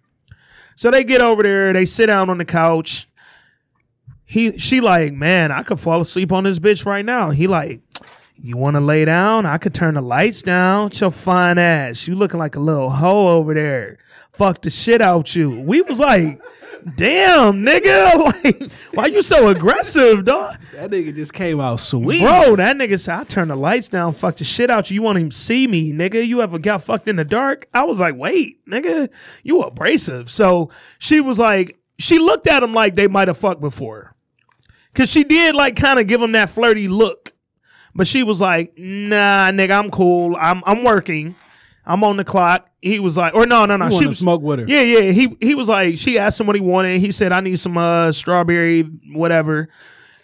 so 0.76 0.90
they 0.90 1.04
get 1.04 1.20
over 1.20 1.42
there. 1.42 1.72
They 1.72 1.84
sit 1.86 2.06
down 2.06 2.30
on 2.30 2.38
the 2.38 2.44
couch. 2.44 3.08
He 4.24 4.58
she 4.58 4.80
like, 4.80 5.12
man, 5.12 5.52
I 5.52 5.62
could 5.62 5.80
fall 5.80 6.00
asleep 6.00 6.32
on 6.32 6.44
this 6.44 6.58
bitch 6.58 6.84
right 6.84 7.04
now. 7.04 7.30
He 7.30 7.46
like, 7.46 7.80
you 8.36 8.56
want 8.56 8.76
to 8.76 8.80
lay 8.80 9.04
down? 9.04 9.46
I 9.46 9.58
could 9.58 9.74
turn 9.74 9.94
the 9.94 10.02
lights 10.02 10.42
down. 10.42 10.88
It's 10.88 11.00
your 11.00 11.10
fine 11.10 11.58
ass. 11.58 12.06
You 12.06 12.14
looking 12.14 12.38
like 12.38 12.56
a 12.56 12.60
little 12.60 12.90
hoe 12.90 13.28
over 13.28 13.54
there. 13.54 13.98
Fuck 14.34 14.62
the 14.62 14.70
shit 14.70 15.00
out 15.00 15.34
you. 15.36 15.60
We 15.60 15.82
was 15.82 16.00
like, 16.00 16.40
damn, 16.96 17.64
nigga. 17.64 18.32
Like, 18.44 18.62
why 18.92 19.06
you 19.06 19.22
so 19.22 19.48
aggressive, 19.48 20.24
dog? 20.24 20.56
That 20.72 20.90
nigga 20.90 21.14
just 21.14 21.32
came 21.32 21.60
out 21.60 21.80
sweet. 21.80 22.20
Bro, 22.20 22.56
that 22.56 22.76
nigga 22.76 22.98
said, 22.98 23.18
I 23.20 23.24
turn 23.24 23.48
the 23.48 23.56
lights 23.56 23.88
down, 23.88 24.12
fuck 24.12 24.36
the 24.36 24.44
shit 24.44 24.70
out 24.70 24.90
you. 24.90 24.96
You 24.96 25.02
want 25.02 25.18
him 25.18 25.30
see 25.30 25.66
me, 25.66 25.92
nigga. 25.92 26.26
You 26.26 26.42
ever 26.42 26.58
got 26.58 26.82
fucked 26.82 27.08
in 27.08 27.16
the 27.16 27.24
dark? 27.24 27.66
I 27.74 27.84
was 27.84 28.00
like, 28.00 28.16
wait, 28.16 28.64
nigga, 28.66 29.08
you 29.42 29.60
abrasive. 29.62 30.30
So 30.30 30.70
she 30.98 31.20
was 31.20 31.38
like, 31.38 31.78
she 31.98 32.18
looked 32.18 32.46
at 32.46 32.62
him 32.62 32.72
like 32.74 32.94
they 32.94 33.08
might 33.08 33.28
have 33.28 33.38
fucked 33.38 33.60
before. 33.60 34.14
Cause 34.94 35.10
she 35.10 35.24
did 35.24 35.54
like 35.56 35.74
kind 35.76 35.98
of 35.98 36.06
give 36.06 36.22
him 36.22 36.32
that 36.32 36.50
flirty 36.50 36.86
look. 36.86 37.32
But 37.96 38.06
she 38.06 38.22
was 38.22 38.40
like, 38.40 38.72
nah, 38.76 39.50
nigga, 39.50 39.78
I'm 39.78 39.90
cool. 39.90 40.36
I'm 40.36 40.62
I'm 40.66 40.84
working. 40.84 41.34
I'm 41.86 42.02
on 42.04 42.16
the 42.16 42.24
clock. 42.24 42.68
He 42.80 42.98
was 42.98 43.16
like, 43.16 43.34
or 43.34 43.46
no, 43.46 43.66
no, 43.66 43.76
no. 43.76 43.86
You 43.86 43.90
She 43.90 43.96
wanna 43.96 44.08
was 44.08 44.18
smoke 44.18 44.42
with 44.42 44.60
her. 44.60 44.66
Yeah, 44.66 44.80
yeah. 44.80 45.12
He 45.12 45.36
he 45.40 45.54
was 45.54 45.68
like, 45.68 45.98
she 45.98 46.18
asked 46.18 46.40
him 46.40 46.46
what 46.46 46.56
he 46.56 46.62
wanted. 46.62 47.00
He 47.00 47.10
said, 47.10 47.32
I 47.32 47.40
need 47.40 47.58
some 47.58 47.76
uh 47.76 48.12
strawberry, 48.12 48.82
whatever. 49.12 49.68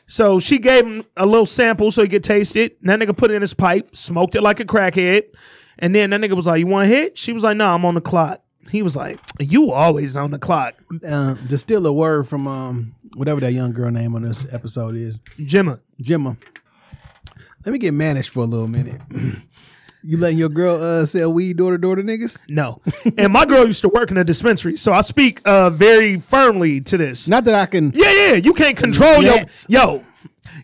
So 0.07 0.41
she 0.41 0.59
gave 0.59 0.85
him 0.85 1.05
a 1.17 1.25
little 1.25 1.47
sample 1.47 1.91
so 1.91 2.03
he 2.03 2.09
could 2.09 2.25
taste 2.25 2.57
it. 2.57 2.79
And 2.81 2.91
that 2.91 2.99
nigga 2.99 3.17
put 3.17 3.31
it 3.31 3.35
in 3.35 3.43
his 3.43 3.55
pipe, 3.55 3.95
smoked 3.95 4.35
it 4.35 4.43
like 4.43 4.59
a 4.59 4.65
crackhead. 4.65 5.25
And 5.79 5.95
then 5.95 6.11
that 6.11 6.21
nigga 6.21 6.35
was 6.35 6.47
like, 6.47 6.59
You 6.61 6.67
want 6.67 6.91
a 6.91 6.95
hit? 6.95 7.17
She 7.19 7.33
was 7.33 7.45
like, 7.45 7.57
No, 7.57 7.69
I'm 7.69 7.85
on 7.85 7.95
the 7.95 8.01
clock. 8.01 8.43
He 8.71 8.83
was 8.83 8.97
like, 8.97 9.19
You 9.39 9.71
always 9.71 10.17
on 10.17 10.31
the 10.31 10.39
clock. 10.39 10.75
Uh, 11.07 11.35
to 11.49 11.59
steal 11.59 11.87
a 11.87 11.93
word 11.93 12.27
from 12.29 12.47
um 12.49 12.95
whatever 13.17 13.41
that 13.41 13.53
young 13.53 13.73
girl 13.73 13.91
name 13.91 14.15
on 14.15 14.23
this 14.23 14.47
episode 14.53 14.95
is, 14.97 15.19
Jemma. 15.39 15.81
Jemma. 16.03 16.37
Let 17.65 17.73
me 17.73 17.79
get 17.79 17.93
managed 17.93 18.31
for 18.31 18.41
a 18.41 18.47
little 18.47 18.69
minute. 18.69 19.01
you 20.03 20.17
letting 20.19 20.39
your 20.39 20.49
girl 20.49 20.83
uh, 20.83 21.07
sell 21.07 21.33
weed 21.33 21.57
door 21.57 21.73
to 21.73 21.79
door 21.79 21.97
to 21.97 22.03
niggas? 22.03 22.49
No. 22.49 22.81
and 23.19 23.33
my 23.33 23.45
girl 23.45 23.67
used 23.67 23.83
to 23.83 23.89
work 23.89 24.11
in 24.11 24.17
a 24.17 24.25
dispensary. 24.25 24.77
So 24.77 24.93
I 24.93 25.01
speak 25.03 25.41
uh 25.45 25.71
very 25.71 26.19
firmly 26.19 26.81
to 26.83 26.97
this. 26.97 27.29
Not 27.29 27.45
that 27.45 27.55
I 27.55 27.67
can. 27.67 27.93
Yeah, 27.95 28.13
yeah. 28.13 28.35
You 28.35 28.55
can't 28.55 28.77
control 28.77 29.23
your 29.23 29.45
yo. 29.69 30.05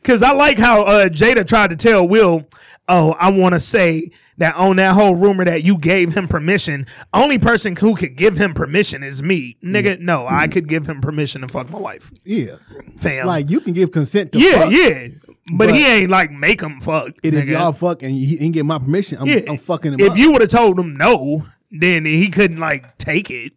Cause 0.03 0.23
I 0.23 0.33
like 0.33 0.59
how 0.59 0.83
uh 0.83 1.09
Jada 1.09 1.47
tried 1.47 1.71
to 1.71 1.77
tell 1.77 2.07
Will, 2.07 2.47
oh, 2.89 3.13
I 3.19 3.31
wanna 3.31 3.61
say 3.61 4.11
that 4.39 4.55
on 4.57 4.77
that 4.77 4.95
whole 4.95 5.15
rumor 5.15 5.45
that 5.45 5.65
you 5.65 5.79
gave 5.79 6.15
him 6.15 6.29
permission, 6.29 6.87
only 7.15 7.39
person 7.39 7.75
who 7.77 7.97
could 7.97 8.17
give 8.17 8.37
him 8.37 8.53
permission 8.55 9.03
is 9.03 9.23
me. 9.23 9.57
Nigga, 9.65 9.99
no, 9.99 10.27
I 10.29 10.47
could 10.49 10.69
give 10.69 10.87
him 10.89 11.01
permission 11.01 11.41
to 11.41 11.49
fuck 11.49 11.71
my 11.71 11.79
wife. 11.79 12.13
Yeah, 12.25 12.57
Fam. 12.99 13.27
like 13.27 13.51
you 13.51 13.61
can 13.61 13.73
give 13.73 13.93
consent 13.93 14.33
to. 14.33 14.39
yeah, 14.39 14.63
fuck. 14.63 14.73
yeah. 14.73 15.09
But, 15.53 15.67
But- 15.69 15.75
he 15.77 15.87
ain't 15.87 16.11
like 16.11 16.31
make 16.33 16.61
him 16.61 16.81
fuck. 16.81 17.13
And 17.23 17.35
if 17.35 17.47
y'all 17.47 17.73
fuck 17.73 18.03
and 18.03 18.13
he 18.13 18.39
ain't 18.41 18.55
get 18.55 18.65
my 18.65 18.79
permission, 18.79 19.19
I'm, 19.21 19.27
Yeah. 19.27 19.41
I'm 19.49 19.59
fucking 19.59 19.93
him 19.95 20.01
If 20.01 20.13
up. 20.13 20.19
you 20.19 20.33
would 20.33 20.41
have 20.41 20.51
told 20.51 20.79
him 20.79 20.97
no, 20.97 21.47
then 21.71 22.05
he 22.05 22.29
couldn't 22.31 22.59
like 22.59 22.99
take 22.99 23.31
it. 23.31 23.53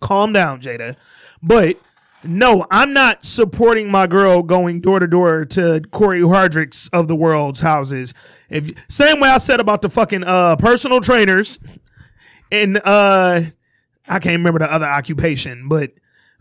Calm 0.00 0.32
down, 0.32 0.60
Jada. 0.60 0.96
But 1.42 1.76
no, 2.22 2.64
I'm 2.70 2.94
not 2.94 3.26
supporting 3.26 3.90
my 3.90 4.06
girl 4.06 4.42
going 4.42 4.80
door 4.80 4.98
to 5.00 5.06
door 5.06 5.44
to 5.44 5.82
Cory 5.90 6.22
Hardrict's 6.22 6.88
of 6.88 7.08
the 7.08 7.14
world's 7.16 7.60
houses. 7.60 8.14
If 8.48 8.70
same 8.88 9.20
way 9.20 9.28
I 9.28 9.36
said 9.38 9.60
about 9.60 9.82
the 9.82 9.90
fucking 9.90 10.24
uh 10.24 10.56
personal 10.56 11.00
trainers 11.02 11.58
and 12.50 12.78
uh 12.78 13.42
I 14.08 14.18
can't 14.18 14.36
remember 14.38 14.60
the 14.60 14.72
other 14.72 14.86
occupation, 14.86 15.68
but 15.68 15.92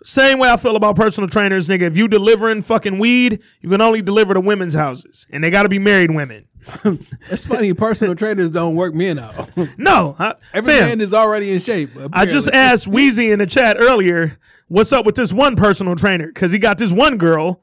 same 0.03 0.39
way 0.39 0.49
I 0.49 0.57
feel 0.57 0.75
about 0.75 0.95
personal 0.95 1.29
trainers, 1.29 1.67
nigga. 1.67 1.81
If 1.83 1.97
you 1.97 2.07
delivering 2.07 2.61
fucking 2.61 2.99
weed, 2.99 3.41
you 3.61 3.69
can 3.69 3.81
only 3.81 4.01
deliver 4.01 4.33
to 4.33 4.41
women's 4.41 4.73
houses, 4.73 5.25
and 5.31 5.43
they 5.43 5.49
got 5.49 5.63
to 5.63 5.69
be 5.69 5.79
married 5.79 6.11
women. 6.11 6.47
it's 7.29 7.45
funny. 7.45 7.73
Personal 7.73 8.15
trainers 8.15 8.51
don't 8.51 8.75
work 8.75 8.93
men 8.93 9.19
out. 9.19 9.49
No, 9.77 10.15
I, 10.19 10.35
Every 10.53 10.73
fam, 10.73 10.87
man 10.89 11.01
is 11.01 11.13
already 11.13 11.51
in 11.51 11.59
shape. 11.59 11.91
I 12.11 12.25
just 12.25 12.49
asked 12.49 12.87
Wheezy 12.87 13.31
in 13.31 13.39
the 13.39 13.45
chat 13.45 13.77
earlier, 13.79 14.37
what's 14.67 14.93
up 14.93 15.05
with 15.05 15.15
this 15.15 15.33
one 15.33 15.55
personal 15.55 15.95
trainer? 15.95 16.27
Because 16.27 16.51
he 16.51 16.59
got 16.59 16.77
this 16.77 16.91
one 16.91 17.17
girl 17.17 17.61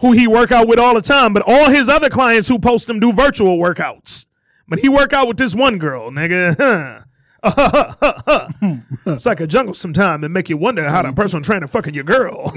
who 0.00 0.12
he 0.12 0.26
work 0.26 0.52
out 0.52 0.68
with 0.68 0.78
all 0.78 0.94
the 0.94 1.02
time, 1.02 1.32
but 1.32 1.42
all 1.46 1.70
his 1.70 1.88
other 1.88 2.08
clients 2.08 2.48
who 2.48 2.58
post 2.58 2.88
him 2.88 3.00
do 3.00 3.12
virtual 3.12 3.58
workouts. 3.58 4.26
But 4.68 4.80
he 4.80 4.88
work 4.88 5.12
out 5.12 5.28
with 5.28 5.38
this 5.38 5.54
one 5.54 5.78
girl, 5.78 6.10
nigga. 6.10 7.04
it's 7.44 9.26
like 9.26 9.40
a 9.40 9.46
jungle 9.46 9.74
sometime 9.74 10.24
and 10.24 10.34
make 10.34 10.48
you 10.48 10.56
wonder 10.56 10.88
how 10.88 11.02
the 11.02 11.12
personal 11.12 11.42
trainer 11.42 11.66
fucking 11.66 11.94
your 11.94 12.04
girl. 12.04 12.50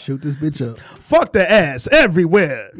Shoot 0.00 0.22
this 0.22 0.34
bitch 0.34 0.60
up. 0.60 0.78
Fuck 0.78 1.32
the 1.32 1.50
ass 1.50 1.88
everywhere. 1.90 2.70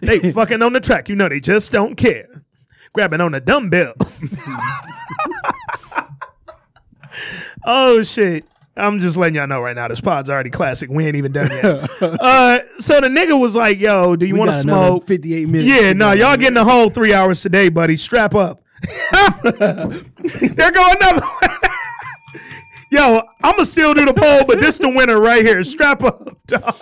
they 0.00 0.32
fucking 0.32 0.62
on 0.62 0.72
the 0.72 0.80
track, 0.80 1.08
you 1.08 1.16
know 1.16 1.28
they 1.28 1.40
just 1.40 1.72
don't 1.72 1.96
care. 1.96 2.44
Grabbing 2.92 3.20
on 3.20 3.32
the 3.32 3.40
dumbbell. 3.40 3.94
oh 7.64 8.02
shit. 8.02 8.44
I'm 8.74 9.00
just 9.00 9.18
letting 9.18 9.34
y'all 9.34 9.46
know 9.46 9.60
right 9.60 9.76
now. 9.76 9.88
This 9.88 10.00
pod's 10.00 10.30
already 10.30 10.48
classic. 10.48 10.88
We 10.88 11.04
ain't 11.06 11.16
even 11.16 11.32
done 11.32 11.50
yet. 11.50 11.64
uh, 12.02 12.60
so 12.78 13.00
the 13.00 13.08
nigga 13.08 13.38
was 13.38 13.54
like, 13.54 13.78
"Yo, 13.78 14.16
do 14.16 14.24
you 14.24 14.34
want 14.34 14.50
to 14.50 14.56
smoke?" 14.56 15.06
58 15.06 15.46
minutes. 15.46 15.68
Yeah, 15.68 15.92
no, 15.92 16.12
y'all 16.12 16.38
getting 16.38 16.54
the 16.54 16.64
whole 16.64 16.88
three 16.88 17.12
hours 17.12 17.42
today, 17.42 17.68
buddy. 17.68 17.96
Strap 17.96 18.34
up. 18.34 18.62
there 19.42 20.72
go 20.72 20.90
another. 20.90 21.20
one. 21.20 21.50
Yo, 22.92 23.22
I'm 23.42 23.52
gonna 23.52 23.64
still 23.64 23.94
do 23.94 24.04
the 24.04 24.12
poll, 24.12 24.44
but 24.46 24.60
this 24.60 24.78
the 24.78 24.88
winner 24.88 25.18
right 25.20 25.44
here. 25.44 25.64
Strap 25.64 26.02
up. 26.02 26.28
dog. 26.46 26.62
All 26.64 26.74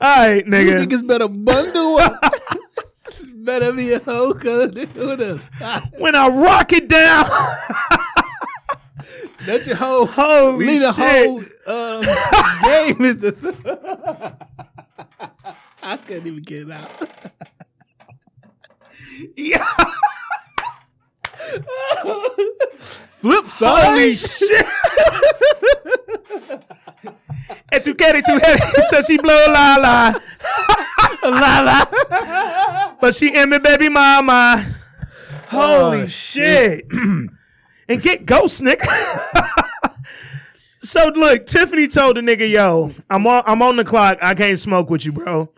right, 0.00 0.44
nigga. 0.44 0.64
You 0.64 0.72
nigga. 0.72 0.86
niggas 0.86 1.06
better 1.06 1.28
bundle 1.28 1.98
up. 1.98 2.34
better 3.36 3.72
be 3.72 3.92
a 3.92 4.00
cuz. 4.00 4.74
When 5.98 6.14
I 6.16 6.28
rock 6.28 6.72
it 6.72 6.88
down, 6.88 7.26
That's 9.46 9.66
your 9.66 9.76
whole 9.76 10.06
Holy 10.06 10.66
lead 10.66 10.82
a 10.82 10.92
shit. 10.92 11.26
whole 11.26 11.40
um, 11.66 12.02
game 12.64 13.04
is 13.04 13.16
the. 13.18 13.34
I 15.82 15.96
couldn't 15.98 16.26
even 16.28 16.42
get 16.42 16.62
it 16.68 16.70
out. 16.70 16.90
Yeah. 19.36 19.66
Flip 23.20 23.48
side. 23.48 23.84
Holy 23.84 24.14
shit. 24.14 24.66
And 27.72 27.82
tu 27.82 27.94
quieres 27.94 28.22
tu 28.24 28.38
head, 28.38 28.60
so 28.84 29.00
she 29.00 29.16
blow 29.16 29.46
la 29.48 29.76
la. 29.76 30.12
la 31.24 31.60
la. 31.60 32.96
But 33.00 33.14
she 33.14 33.34
in 33.34 33.48
me 33.48 33.58
baby 33.58 33.88
mama. 33.88 34.62
Holy 35.48 36.02
oh, 36.02 36.06
shit. 36.06 36.84
and 36.90 38.02
get 38.02 38.26
ghost 38.26 38.62
nigga. 38.62 38.86
so 40.82 41.08
look, 41.14 41.46
Tiffany 41.46 41.88
told 41.88 42.16
the 42.16 42.20
nigga, 42.20 42.50
yo, 42.50 42.90
I'm 43.08 43.26
on 43.26 43.42
I'm 43.46 43.62
on 43.62 43.76
the 43.76 43.84
clock. 43.84 44.18
I 44.20 44.34
can't 44.34 44.58
smoke 44.58 44.90
with 44.90 45.06
you, 45.06 45.12
bro. 45.12 45.50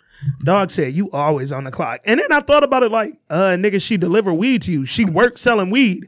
Dog 0.43 0.70
said, 0.70 0.93
you 0.95 1.11
always 1.12 1.53
on 1.53 1.65
the 1.65 1.70
clock. 1.70 2.01
And 2.05 2.19
then 2.20 2.32
I 2.32 2.41
thought 2.41 2.65
about 2.65 2.82
it 2.82 2.91
like, 2.93 3.15
uh, 3.31 3.57
nigga, 3.59 3.81
she 3.82 3.97
deliver 3.97 4.32
weed 4.32 4.62
to 4.62 4.73
you. 4.73 4.86
She 4.86 5.05
work 5.05 5.36
selling 5.39 5.70
weed. 5.70 6.05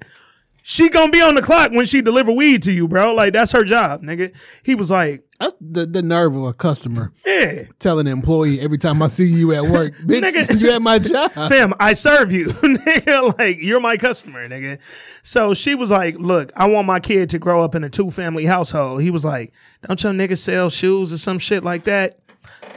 she 0.63 0.89
gonna 0.89 1.13
be 1.13 1.21
on 1.21 1.35
the 1.35 1.43
clock 1.43 1.71
when 1.73 1.85
she 1.87 2.01
deliver 2.03 2.33
weed 2.33 2.63
to 2.63 2.73
you, 2.73 2.89
bro. 2.89 3.15
Like 3.15 3.33
that's 3.35 3.53
her 3.53 3.63
job, 3.65 4.03
nigga. 4.03 4.35
He 4.65 4.75
was 4.75 4.91
like, 4.91 5.25
That's 5.39 5.55
the, 5.61 5.87
the 5.87 6.03
nerve 6.03 6.35
of 6.35 6.45
a 6.45 6.53
customer 6.55 7.13
yeah, 7.27 7.65
telling 7.79 8.07
an 8.07 8.13
employee 8.15 8.59
every 8.61 8.79
time 8.79 9.01
I 9.03 9.07
see 9.09 9.27
you 9.27 9.53
at 9.55 9.65
work, 9.65 9.95
bitch, 9.99 10.23
Nigga. 10.23 10.59
you 10.61 10.71
at 10.73 10.83
my 10.83 10.99
job. 10.99 11.31
fam, 11.49 11.73
I 11.79 11.93
serve 11.93 12.33
you, 12.33 12.47
nigga. 12.49 13.39
Like 13.39 13.59
you're 13.61 13.81
my 13.81 13.97
customer, 13.97 14.49
nigga. 14.49 14.81
So 15.23 15.53
she 15.55 15.75
was 15.75 15.91
like, 15.91 16.17
look, 16.19 16.53
I 16.57 16.67
want 16.69 16.87
my 16.87 17.01
kid 17.01 17.31
to 17.31 17.39
grow 17.39 17.63
up 17.63 17.75
in 17.75 17.85
a 17.85 17.91
two 17.91 18.11
family 18.11 18.47
household. 18.47 19.03
He 19.03 19.11
was 19.11 19.25
like, 19.25 19.53
don't 19.83 20.03
your 20.03 20.13
nigga 20.15 20.39
sell 20.39 20.71
shoes 20.71 21.13
or 21.13 21.19
some 21.19 21.39
shit 21.39 21.63
like 21.65 21.85
that? 21.85 22.19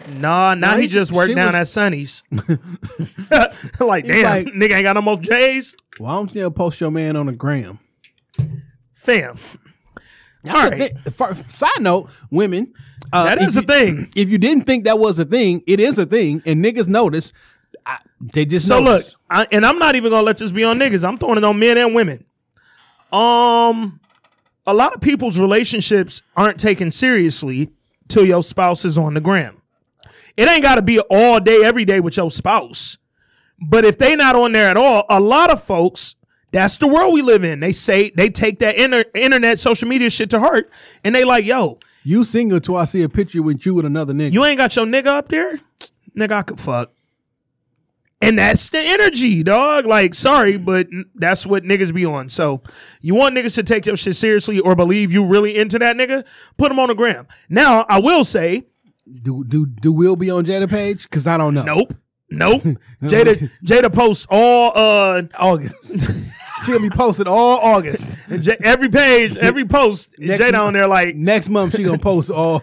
Nah, 0.08 0.54
now 0.56 0.72
No, 0.72 0.76
he, 0.78 0.84
he- 0.84 0.88
just 0.88 1.12
worked 1.12 1.36
down 1.36 1.54
was- 1.54 1.56
at 1.62 1.68
Sonny's. 1.68 2.24
like, 3.80 4.06
damn, 4.06 4.24
like- 4.46 4.48
nigga 4.54 4.74
ain't 4.76 4.84
got 4.84 4.94
no 4.94 5.02
more 5.02 5.18
J's. 5.18 5.76
Why 5.98 6.14
don't 6.16 6.34
you 6.34 6.50
post 6.52 6.80
your 6.82 6.92
man 6.92 7.16
on 7.16 7.26
the 7.28 7.34
gram? 7.34 7.80
Fam, 8.94 9.38
All 10.48 10.70
right. 10.70 10.92
side 11.48 11.70
note, 11.80 12.10
women. 12.32 12.74
Uh, 13.14 13.24
that 13.26 13.42
is 13.42 13.58
a 13.58 13.62
you- 13.62 13.66
thing. 13.68 14.12
If 14.16 14.30
you 14.30 14.38
didn't 14.38 14.66
think 14.66 14.84
that 14.86 15.00
was 15.00 15.20
a 15.20 15.26
thing, 15.26 15.64
it 15.68 15.80
is 15.80 15.98
a 15.98 16.06
thing, 16.06 16.42
and 16.46 16.64
niggas 16.64 16.88
notice. 16.88 17.32
I, 17.86 18.00
they 18.20 18.46
just 18.46 18.68
So 18.68 18.82
look. 18.82 19.06
I, 19.30 19.48
and 19.52 19.66
I'm 19.66 19.80
not 19.80 19.96
even 19.96 20.12
gonna 20.12 20.24
let 20.26 20.38
this 20.38 20.52
be 20.52 20.64
on 20.64 20.78
niggas. 20.80 21.08
I'm 21.08 21.18
throwing 21.18 21.38
it 21.38 21.44
on 21.44 21.58
men 21.60 21.78
and 21.78 21.96
women. 21.96 22.26
Um, 23.12 24.00
a 24.68 24.74
lot 24.74 24.94
of 24.94 25.02
people's 25.02 25.40
relationships 25.40 26.22
aren't 26.36 26.60
taken 26.60 26.92
seriously 26.92 27.70
till 28.08 28.26
your 28.26 28.44
spouse 28.44 28.86
is 28.86 28.98
on 28.98 29.14
the 29.16 29.22
gram. 29.22 29.59
It 30.40 30.48
ain't 30.48 30.64
got 30.64 30.76
to 30.76 30.82
be 30.82 31.02
all 31.02 31.42
day, 31.42 31.66
every 31.66 31.84
day 31.84 32.00
with 32.00 32.16
your 32.16 32.32
spouse. 32.32 32.98
But 33.60 33.84
if 33.84 33.98
they 33.98 34.16
not 34.16 34.38
on 34.38 34.54
there 34.54 34.70
at 34.70 34.78
all, 34.78 35.04
a 35.10 35.20
lot 35.20 35.52
of 35.52 35.62
folks, 35.62 36.16
that's 36.54 36.78
the 36.78 36.88
world 36.88 37.14
we 37.14 37.22
live 37.22 37.44
in. 37.44 37.60
They 37.60 37.74
say 37.74 38.12
they 38.16 38.30
take 38.30 38.60
that 38.60 38.78
inter- 38.78 39.04
internet, 39.14 39.60
social 39.60 39.90
media 39.90 40.10
shit 40.10 40.30
to 40.30 40.40
heart, 40.40 40.72
and 41.04 41.14
they 41.14 41.26
like, 41.26 41.44
yo, 41.44 41.78
You 42.04 42.24
single 42.24 42.62
till 42.62 42.78
I 42.78 42.86
see 42.86 43.04
a 43.04 43.10
picture 43.10 43.42
with 43.42 43.66
you 43.66 43.74
with 43.74 43.84
another 43.84 44.14
nigga. 44.14 44.32
you 44.32 44.46
ain't 44.46 44.58
got 44.58 44.78
your 44.78 44.86
nigga 44.86 45.08
up 45.08 45.28
there? 45.28 45.60
Nigga, 46.18 46.32
I 46.32 46.42
could 46.44 46.60
fuck. 46.62 46.94
And 48.22 48.38
that's 48.40 48.70
the 48.70 48.80
energy, 48.80 49.44
dog. 49.44 49.86
Like, 49.86 50.16
sorry, 50.16 50.58
but 50.58 50.88
that's 51.16 51.46
what 51.46 51.64
niggas 51.66 51.94
be 51.94 52.06
on. 52.06 52.30
So, 52.30 52.62
you 53.02 53.14
want 53.14 53.36
niggas 53.36 53.56
to 53.56 53.64
take 53.64 53.86
your 53.86 53.98
shit 53.98 54.16
seriously 54.16 54.62
or 54.62 54.74
believe 54.74 55.12
you 55.12 55.26
really 55.26 55.58
into 55.58 55.80
that 55.80 55.98
nigga? 55.98 56.24
Put 56.58 56.70
them 56.70 56.80
on 56.80 56.88
the 56.88 56.96
gram. 56.96 57.28
Now, 57.50 57.86
I 57.90 58.00
will 58.00 58.24
say, 58.24 58.64
do 59.24 59.44
do 59.44 59.66
do 59.66 59.92
Will 59.94 60.16
be 60.16 60.30
on 60.30 60.46
Jada 60.46 60.70
page? 60.70 61.04
Because 61.04 61.28
I 61.28 61.38
don't 61.38 61.54
know. 61.54 61.64
nope, 61.64 61.94
nope. 62.30 62.62
Jada, 63.04 63.50
Jada 63.64 63.94
posts 63.94 64.26
all, 64.30 64.72
uh, 64.76 65.24
August. 65.38 65.76
she 66.66 66.72
gonna 66.74 66.80
be 66.82 66.90
posted 66.90 67.28
all 67.28 67.58
August. 67.60 68.18
J- 68.42 68.58
every 68.62 68.90
page, 68.90 69.38
every 69.38 69.66
post, 69.66 70.14
Next 70.20 70.42
Jada 70.44 70.52
month- 70.54 70.64
on 70.64 70.74
there 70.74 70.88
like 70.88 71.16
Next 71.16 71.50
month 71.50 71.76
she 71.76 71.84
gonna 71.84 71.98
post 72.00 72.30
all. 72.30 72.60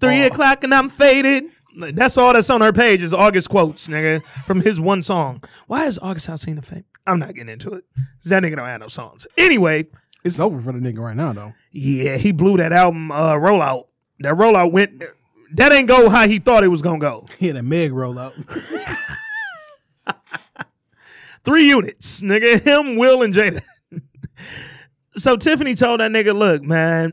three 0.00 0.22
o'clock 0.22 0.64
and 0.64 0.74
I'm 0.74 0.88
faded. 0.88 1.44
That's 1.92 2.16
all 2.16 2.32
that's 2.32 2.48
on 2.48 2.62
her 2.62 2.72
page 2.72 3.02
is 3.02 3.12
August 3.12 3.50
quotes, 3.50 3.86
nigga, 3.88 4.22
from 4.46 4.62
his 4.62 4.80
one 4.80 5.02
song. 5.02 5.44
Why 5.66 5.84
is 5.84 5.98
August 5.98 6.26
Alsina 6.30 6.64
fame? 6.64 6.84
I'm 7.06 7.18
not 7.18 7.34
getting 7.34 7.50
into 7.52 7.74
it. 7.74 7.84
That 8.24 8.42
nigga 8.42 8.56
don't 8.56 8.66
have 8.66 8.80
no 8.80 8.88
songs. 8.88 9.26
Anyway, 9.36 9.86
It's 10.24 10.40
over 10.40 10.58
for 10.62 10.72
the 10.72 10.78
nigga 10.78 10.98
right 11.00 11.14
now 11.14 11.34
though. 11.34 11.52
yeah, 11.72 12.16
he 12.16 12.32
blew 12.32 12.56
that 12.56 12.72
album 12.72 13.12
uh, 13.12 13.34
rollout. 13.34 13.88
That 14.20 14.34
rollout 14.36 14.72
went. 14.72 15.04
That 15.56 15.72
ain't 15.72 15.88
go 15.88 16.10
how 16.10 16.28
he 16.28 16.38
thought 16.38 16.64
it 16.64 16.68
was 16.68 16.82
gonna 16.82 16.98
go. 16.98 17.26
He 17.38 17.46
had 17.46 17.56
a 17.56 17.62
Meg 17.62 17.92
roll 17.92 18.18
out. 18.18 18.34
Three 21.44 21.68
units, 21.68 22.20
nigga. 22.22 22.60
Him, 22.64 22.96
Will, 22.96 23.22
and 23.22 23.32
Jada. 23.32 23.62
so 25.16 25.36
Tiffany 25.36 25.74
told 25.74 26.00
that 26.00 26.10
nigga, 26.10 26.34
look, 26.36 26.62
man, 26.62 27.12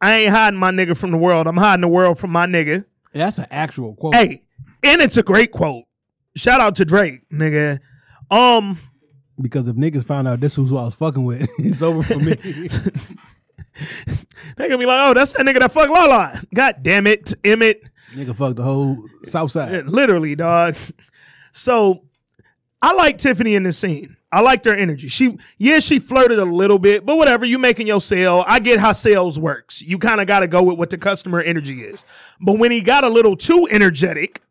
I 0.00 0.14
ain't 0.16 0.30
hiding 0.30 0.58
my 0.58 0.70
nigga 0.70 0.96
from 0.96 1.12
the 1.12 1.16
world. 1.16 1.46
I'm 1.46 1.56
hiding 1.56 1.80
the 1.82 1.88
world 1.88 2.18
from 2.18 2.30
my 2.30 2.46
nigga. 2.46 2.84
That's 3.12 3.38
an 3.38 3.46
actual 3.50 3.94
quote. 3.94 4.14
Hey, 4.16 4.40
and 4.82 5.00
it's 5.00 5.16
a 5.16 5.22
great 5.22 5.52
quote. 5.52 5.84
Shout 6.36 6.60
out 6.60 6.76
to 6.76 6.84
Drake, 6.84 7.20
nigga. 7.32 7.78
Um, 8.30 8.78
Because 9.40 9.66
if 9.68 9.76
niggas 9.76 10.04
found 10.04 10.28
out 10.28 10.40
this 10.40 10.58
was 10.58 10.70
who 10.70 10.76
I 10.76 10.82
was 10.84 10.94
fucking 10.94 11.24
with, 11.24 11.48
it's 11.58 11.80
over 11.80 12.02
for 12.02 12.18
me. 12.18 12.36
They 14.56 14.68
gonna 14.68 14.78
be 14.78 14.86
like, 14.86 15.08
oh, 15.08 15.14
that's 15.14 15.32
that 15.34 15.46
nigga 15.46 15.60
that 15.60 15.72
fucked 15.72 15.90
Lala. 15.90 16.42
God 16.54 16.76
damn 16.82 17.06
it, 17.06 17.34
Emmett. 17.44 17.84
Nigga 18.14 18.34
fucked 18.34 18.56
the 18.56 18.62
whole 18.62 18.96
South 19.24 19.50
Side. 19.52 19.86
Literally, 19.86 20.34
dog. 20.34 20.76
So 21.52 22.04
I 22.80 22.92
like 22.94 23.18
Tiffany 23.18 23.54
in 23.54 23.62
this 23.62 23.78
scene. 23.78 24.16
I 24.30 24.40
like 24.40 24.62
her 24.64 24.74
energy. 24.74 25.08
She, 25.08 25.38
yeah, 25.56 25.78
she 25.78 25.98
flirted 25.98 26.38
a 26.38 26.44
little 26.44 26.78
bit, 26.78 27.06
but 27.06 27.16
whatever. 27.16 27.46
You 27.46 27.58
making 27.58 27.86
your 27.86 28.00
sale. 28.00 28.44
I 28.46 28.60
get 28.60 28.78
how 28.78 28.92
sales 28.92 29.38
works. 29.38 29.80
You 29.80 29.98
kind 29.98 30.20
of 30.20 30.26
got 30.26 30.40
to 30.40 30.46
go 30.46 30.62
with 30.62 30.78
what 30.78 30.90
the 30.90 30.98
customer 30.98 31.40
energy 31.40 31.80
is. 31.80 32.04
But 32.38 32.58
when 32.58 32.70
he 32.70 32.82
got 32.82 33.04
a 33.04 33.08
little 33.08 33.36
too 33.36 33.66
energetic, 33.70 34.42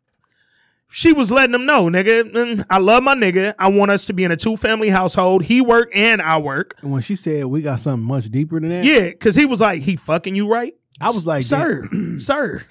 she 0.90 1.12
was 1.12 1.30
letting 1.30 1.54
him 1.54 1.66
know, 1.66 1.84
nigga. 1.84 2.30
mm, 2.32 2.64
I 2.70 2.78
love 2.78 3.02
my 3.02 3.14
nigga. 3.14 3.54
I 3.58 3.68
want 3.68 3.90
us 3.90 4.04
to 4.06 4.12
be 4.12 4.24
in 4.24 4.32
a 4.32 4.36
two 4.36 4.56
family 4.56 4.88
household. 4.88 5.44
He 5.44 5.60
work 5.60 5.90
and 5.94 6.20
I 6.22 6.38
work. 6.38 6.74
And 6.82 6.90
when 6.90 7.02
she 7.02 7.14
said 7.16 7.44
we 7.46 7.62
got 7.62 7.80
something 7.80 8.06
much 8.06 8.30
deeper 8.30 8.58
than 8.58 8.70
that, 8.70 8.84
Yeah, 8.84 9.10
because 9.10 9.34
he 9.34 9.44
was 9.46 9.60
like, 9.60 9.82
he 9.82 9.96
fucking 9.96 10.34
you 10.34 10.50
right. 10.50 10.74
I 11.00 11.08
was 11.08 11.26
like, 11.26 11.44
sir, 11.44 11.88
sir. 12.18 12.64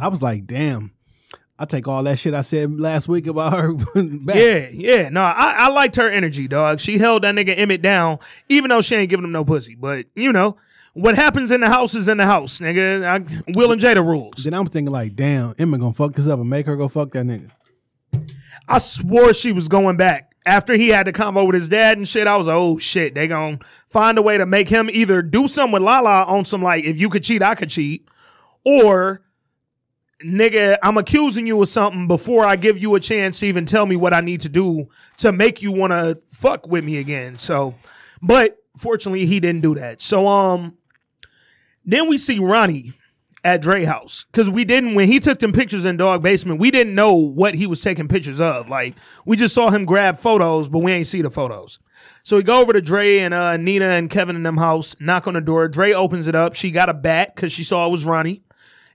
I 0.00 0.08
was 0.08 0.22
like, 0.22 0.46
damn. 0.46 0.92
I 1.58 1.66
take 1.66 1.86
all 1.86 2.02
that 2.04 2.18
shit 2.18 2.32
I 2.32 2.40
said 2.40 2.80
last 2.80 3.06
week 3.06 3.26
about 3.26 3.52
her 3.58 3.74
back. 3.94 4.34
Yeah, 4.34 4.68
yeah. 4.72 5.08
No, 5.10 5.20
I, 5.20 5.56
I 5.58 5.68
liked 5.68 5.96
her 5.96 6.10
energy, 6.10 6.48
dog. 6.48 6.80
She 6.80 6.96
held 6.96 7.22
that 7.24 7.34
nigga 7.34 7.52
Emmett 7.54 7.82
down, 7.82 8.18
even 8.48 8.70
though 8.70 8.80
she 8.80 8.94
ain't 8.94 9.10
giving 9.10 9.24
him 9.26 9.32
no 9.32 9.44
pussy. 9.44 9.74
But 9.74 10.06
you 10.14 10.32
know, 10.32 10.56
what 10.94 11.14
happens 11.14 11.50
in 11.50 11.60
the 11.60 11.68
house 11.68 11.94
is 11.94 12.08
in 12.08 12.18
the 12.18 12.26
house, 12.26 12.58
nigga. 12.58 13.04
I, 13.04 13.52
Will 13.54 13.72
and 13.72 13.80
Jada 13.80 14.04
rules. 14.04 14.44
Then 14.44 14.54
I'm 14.54 14.66
thinking 14.66 14.92
like, 14.92 15.14
damn, 15.14 15.54
Emma 15.58 15.78
gonna 15.78 15.92
fuck 15.92 16.14
this 16.14 16.26
up 16.26 16.40
and 16.40 16.50
make 16.50 16.66
her 16.66 16.76
go 16.76 16.88
fuck 16.88 17.12
that 17.12 17.24
nigga. 17.26 17.50
I 18.68 18.78
swore 18.78 19.32
she 19.32 19.52
was 19.52 19.68
going 19.68 19.96
back 19.96 20.34
after 20.46 20.74
he 20.74 20.88
had 20.88 21.06
the 21.06 21.12
convo 21.12 21.46
with 21.46 21.54
his 21.54 21.68
dad 21.68 21.98
and 21.98 22.06
shit. 22.06 22.26
I 22.26 22.36
was 22.36 22.46
like, 22.46 22.56
oh 22.56 22.78
shit, 22.78 23.14
they 23.14 23.28
gonna 23.28 23.58
find 23.88 24.18
a 24.18 24.22
way 24.22 24.38
to 24.38 24.46
make 24.46 24.68
him 24.68 24.88
either 24.92 25.22
do 25.22 25.48
something 25.48 25.72
with 25.72 25.82
Lala 25.82 26.24
on 26.24 26.44
some 26.44 26.62
like, 26.62 26.84
if 26.84 27.00
you 27.00 27.08
could 27.08 27.24
cheat, 27.24 27.42
I 27.42 27.54
could 27.54 27.70
cheat, 27.70 28.08
or 28.64 29.22
nigga, 30.24 30.76
I'm 30.82 30.98
accusing 30.98 31.46
you 31.46 31.60
of 31.62 31.68
something 31.68 32.06
before 32.06 32.44
I 32.44 32.56
give 32.56 32.78
you 32.78 32.94
a 32.94 33.00
chance 33.00 33.40
to 33.40 33.46
even 33.46 33.64
tell 33.64 33.86
me 33.86 33.96
what 33.96 34.12
I 34.12 34.20
need 34.20 34.42
to 34.42 34.48
do 34.48 34.88
to 35.18 35.32
make 35.32 35.62
you 35.62 35.72
want 35.72 35.92
to 35.92 36.18
fuck 36.26 36.66
with 36.66 36.84
me 36.84 36.98
again. 36.98 37.38
So, 37.38 37.74
but 38.20 38.58
fortunately, 38.76 39.26
he 39.26 39.40
didn't 39.40 39.62
do 39.62 39.74
that. 39.76 40.02
So, 40.02 40.26
um, 40.26 40.76
then 41.84 42.08
we 42.08 42.18
see 42.18 42.38
Ronnie 42.38 42.94
at 43.42 43.62
Dre 43.62 43.84
house 43.84 44.26
because 44.30 44.50
we 44.50 44.64
didn't 44.64 44.94
when 44.94 45.08
he 45.08 45.18
took 45.18 45.38
them 45.38 45.52
pictures 45.52 45.84
in 45.84 45.96
dog 45.96 46.22
basement. 46.22 46.60
We 46.60 46.70
didn't 46.70 46.94
know 46.94 47.14
what 47.14 47.54
he 47.54 47.66
was 47.66 47.80
taking 47.80 48.08
pictures 48.08 48.40
of. 48.40 48.68
Like 48.68 48.94
we 49.24 49.36
just 49.36 49.54
saw 49.54 49.70
him 49.70 49.84
grab 49.84 50.18
photos, 50.18 50.68
but 50.68 50.80
we 50.80 50.92
ain't 50.92 51.06
see 51.06 51.22
the 51.22 51.30
photos. 51.30 51.78
So 52.22 52.36
we 52.36 52.42
go 52.42 52.60
over 52.60 52.72
to 52.72 52.82
Dre 52.82 53.18
and 53.18 53.32
uh, 53.32 53.56
Nina 53.56 53.86
and 53.86 54.10
Kevin 54.10 54.36
in 54.36 54.42
them 54.42 54.58
house. 54.58 54.94
Knock 55.00 55.26
on 55.26 55.34
the 55.34 55.40
door. 55.40 55.68
Dre 55.68 55.92
opens 55.92 56.26
it 56.26 56.34
up. 56.34 56.54
She 56.54 56.70
got 56.70 56.88
a 56.88 56.94
bat 56.94 57.34
because 57.34 57.52
she 57.52 57.64
saw 57.64 57.86
it 57.86 57.90
was 57.90 58.04
Ronnie. 58.04 58.42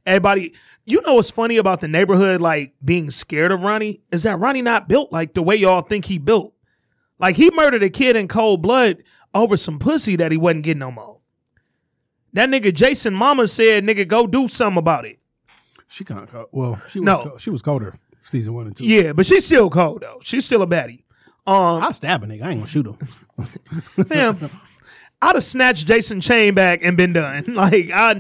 Everybody, 0.05 0.53
you 0.85 1.01
know 1.01 1.15
what's 1.15 1.31
funny 1.31 1.57
about 1.57 1.81
the 1.81 1.87
neighborhood 1.87 2.41
like 2.41 2.75
being 2.83 3.09
scared 3.09 3.51
of 3.51 3.61
Ronnie 3.61 4.01
is 4.11 4.23
that 4.23 4.37
Ronnie 4.37 4.61
not 4.61 4.87
built 4.87 5.11
like 5.11 5.33
the 5.33 5.41
way 5.41 5.55
y'all 5.55 5.81
think 5.81 6.05
he 6.05 6.19
built. 6.19 6.53
Like 7.17 7.35
he 7.37 7.49
murdered 7.51 7.81
a 7.81 7.89
kid 7.89 8.15
in 8.15 8.27
cold 8.27 8.61
blood 8.61 9.01
over 9.33 9.57
some 9.57 9.79
pussy 9.79 10.15
that 10.17 10.31
he 10.31 10.37
wasn't 10.37 10.65
getting 10.65 10.79
no 10.79 10.91
more. 10.91 11.14
That 12.35 12.49
nigga 12.49 12.73
Jason 12.73 13.13
Mama 13.13 13.47
said, 13.47 13.83
"Nigga, 13.83 14.07
go 14.07 14.27
do 14.27 14.47
something 14.47 14.77
about 14.77 15.05
it." 15.05 15.17
She 15.87 16.03
kind 16.03 16.21
of 16.23 16.29
cold. 16.31 16.47
Well, 16.51 16.81
she 16.87 16.99
was 16.99 17.05
No. 17.05 17.17
co- 17.23 17.37
she 17.37 17.49
was 17.49 17.61
colder 17.61 17.95
season 18.23 18.53
one 18.53 18.67
and 18.67 18.75
two. 18.77 18.85
Yeah, 18.85 19.13
but 19.13 19.25
she's 19.25 19.45
still 19.45 19.69
cold 19.69 20.01
though. 20.01 20.19
She's 20.21 20.45
still 20.45 20.61
a 20.61 20.67
baddie. 20.67 21.03
Um, 21.47 21.83
I'll 21.83 21.93
stab 21.93 22.23
a 22.23 22.27
nigga. 22.27 22.43
I 22.43 22.49
ain't 22.51 22.59
gonna 22.59 22.67
shoot 22.67 22.85
him. 22.87 22.95
fam, 24.05 24.49
I'd 25.21 25.35
have 25.35 25.43
snatched 25.43 25.87
Jason 25.87 26.19
chain 26.21 26.53
back 26.53 26.79
and 26.83 26.97
been 26.97 27.13
done. 27.13 27.45
Like 27.55 27.89
I, 27.93 28.15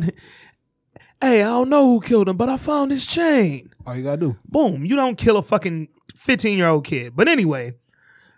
hey, 1.21 1.41
I 1.41 1.45
don't 1.47 1.69
know 1.69 1.85
who 1.87 2.01
killed 2.01 2.29
him, 2.29 2.37
but 2.37 2.49
I 2.49 2.57
found 2.57 2.91
his 2.91 3.05
chain. 3.05 3.71
All 3.85 3.95
you 3.95 4.03
gotta 4.03 4.17
do. 4.17 4.37
Boom, 4.45 4.85
you 4.85 4.95
don't 4.95 5.17
kill 5.17 5.37
a 5.37 5.41
fucking 5.41 5.89
fifteen 6.15 6.57
year 6.57 6.67
old 6.67 6.85
kid. 6.85 7.15
But 7.15 7.27
anyway, 7.27 7.73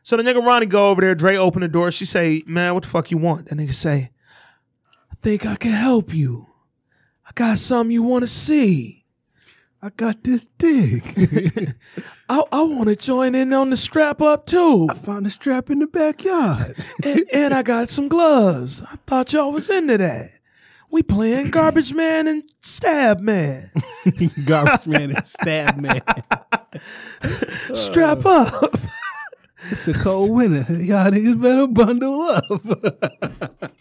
so 0.04 0.18
the 0.18 0.24
nigga 0.24 0.44
Ronnie 0.44 0.66
go 0.66 0.90
over 0.90 1.02
there. 1.02 1.14
Dre 1.16 1.36
open 1.38 1.62
the 1.62 1.68
door. 1.68 1.92
She 1.92 2.06
say, 2.06 2.44
"Man, 2.48 2.74
what 2.74 2.84
the 2.84 2.90
fuck 2.90 3.12
you 3.12 3.18
want?" 3.18 3.48
That 3.50 3.56
nigga 3.60 3.74
say, 3.74 3.98
"I 4.00 4.10
think 5.28 5.46
I 5.46 5.58
can 5.58 5.72
help 5.72 6.14
you. 6.14 6.48
I 7.26 7.32
got 7.36 7.58
something 7.58 7.92
you 7.92 8.02
want 8.02 8.24
to 8.24 8.30
see." 8.30 9.04
I 9.82 9.90
got 9.90 10.24
this 10.24 10.48
dick. 10.58 11.04
I, 12.30 12.44
I 12.50 12.64
want 12.64 12.88
to 12.88 12.96
join 12.96 13.36
in 13.36 13.52
on 13.52 13.70
the 13.70 13.76
strap 13.76 14.22
up 14.22 14.46
too. 14.46 14.88
I 14.90 14.94
found 14.94 15.28
a 15.28 15.30
strap 15.30 15.70
in 15.70 15.80
the 15.80 15.88
backyard. 15.88 16.78
and, 17.04 17.26
and 17.34 17.54
I 17.54 17.62
got 17.62 17.90
some 17.90 18.08
gloves. 18.08 18.82
I 18.84 18.96
thought 19.06 19.34
y'all 19.34 19.52
was 19.52 19.70
into 19.70 19.98
that. 19.98 20.30
We 20.90 21.04
playing 21.04 21.52
Garbage 21.52 21.94
Man 21.94 22.30
and 22.30 22.44
Stab 22.62 23.20
Man. 23.20 23.70
Garbage 24.46 24.88
man 24.88 25.12
and 25.12 25.28
stab 25.28 25.78
man. 25.78 26.02
Strap 27.74 28.26
uh, 28.26 28.50
up. 28.64 28.78
It's 29.72 29.90
a 29.90 29.94
cold 29.94 30.32
winter. 30.32 30.74
Y'all 30.82 31.12
niggas 31.12 31.42
better 31.42 31.68
bundle 31.68 32.22
up. 32.22 33.74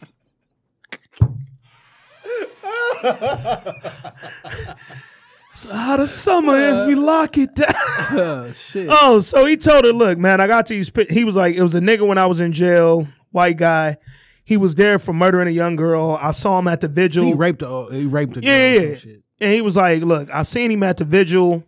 It's 5.52 5.64
a 5.64 5.74
hot 5.74 6.01
of 6.01 6.10
summer 6.10 6.55
if 6.55 6.86
we 6.86 6.94
lock 6.94 7.39
it 7.39 7.55
down. 7.55 7.73
oh 7.74 8.52
shit. 8.56 8.89
Oh, 8.90 9.20
so 9.20 9.47
he 9.47 9.56
told 9.56 9.86
her, 9.86 9.93
look, 9.93 10.18
man, 10.18 10.39
I 10.39 10.47
got 10.47 10.66
these. 10.66 10.90
pi-" 10.90 11.06
He 11.09 11.24
was 11.24 11.35
like, 11.35 11.55
it 11.55 11.62
was 11.62 11.74
a 11.74 11.81
nigga 11.81 12.06
when 12.06 12.18
I 12.18 12.27
was 12.27 12.40
in 12.40 12.52
jail, 12.52 13.09
white 13.31 13.56
guy. 13.56 13.97
He 14.44 14.59
was 14.59 14.74
there 14.74 14.98
for 14.98 15.14
murdering 15.14 15.48
a 15.48 15.52
young 15.52 15.74
girl. 15.74 16.18
I 16.20 16.32
saw 16.32 16.59
him 16.59 16.68
at 16.68 16.82
the 16.82 16.89
vigil. 16.89 17.24
he 17.24 17.32
raped 17.32 17.62
a 17.62 17.89
he 17.90 18.05
raped 18.05 18.36
a 18.36 18.40
girl. 18.43 18.51
Yeah, 18.51 18.56
or 18.56 18.74
yeah, 18.74 18.81
yeah. 18.81 18.94
shit. 18.97 19.23
And 19.40 19.52
he 19.52 19.62
was 19.62 19.77
like, 19.77 20.02
look, 20.02 20.28
I 20.31 20.43
seen 20.43 20.70
him 20.70 20.82
at 20.82 20.98
the 20.98 21.05
vigil, 21.06 21.64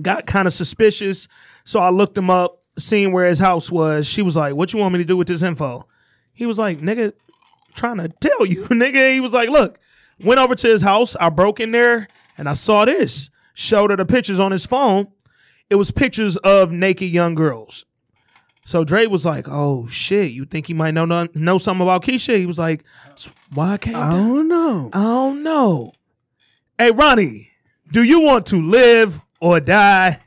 got 0.00 0.26
kind 0.26 0.48
of 0.48 0.54
suspicious. 0.54 1.28
So 1.64 1.80
I 1.80 1.90
looked 1.90 2.16
him 2.16 2.30
up, 2.30 2.62
seen 2.78 3.12
where 3.12 3.28
his 3.28 3.38
house 3.38 3.70
was. 3.70 4.06
She 4.06 4.22
was 4.22 4.36
like, 4.36 4.54
what 4.54 4.72
you 4.72 4.78
want 4.78 4.94
me 4.94 5.00
to 5.00 5.04
do 5.04 5.18
with 5.18 5.28
this 5.28 5.42
info? 5.42 5.86
He 6.32 6.46
was 6.46 6.58
like, 6.58 6.80
nigga, 6.80 7.12
trying 7.74 7.98
to 7.98 8.08
tell 8.08 8.46
you, 8.46 8.64
nigga. 8.70 9.12
He 9.12 9.20
was 9.20 9.34
like, 9.34 9.50
look, 9.50 9.78
went 10.22 10.40
over 10.40 10.54
to 10.54 10.68
his 10.68 10.82
house. 10.82 11.16
I 11.16 11.28
broke 11.30 11.60
in 11.60 11.72
there 11.72 12.08
and 12.36 12.48
I 12.48 12.54
saw 12.54 12.84
this. 12.84 13.30
Showed 13.54 13.90
her 13.90 13.96
the 13.96 14.04
pictures 14.04 14.38
on 14.38 14.52
his 14.52 14.66
phone. 14.66 15.08
It 15.70 15.76
was 15.76 15.90
pictures 15.90 16.36
of 16.38 16.70
naked 16.70 17.08
young 17.08 17.34
girls. 17.34 17.86
So 18.66 18.84
Dre 18.84 19.06
was 19.06 19.24
like, 19.24 19.46
"Oh 19.48 19.86
shit, 19.86 20.32
you 20.32 20.44
think 20.44 20.66
he 20.66 20.74
might 20.74 20.92
know 20.92 21.06
know, 21.06 21.58
something 21.58 21.82
about 21.82 22.04
Keisha?" 22.04 22.36
He 22.36 22.46
was 22.46 22.58
like, 22.58 22.84
"Why 23.54 23.74
I 23.74 23.78
came 23.78 23.96
I 23.96 24.10
don't 24.10 24.48
know. 24.48 24.90
I 24.92 25.02
don't 25.02 25.42
know. 25.42 25.92
Hey, 26.76 26.90
Ronnie, 26.90 27.52
do 27.90 28.02
you 28.02 28.20
want 28.20 28.44
to 28.46 28.60
live 28.60 29.20
or 29.40 29.60
die? 29.60 30.20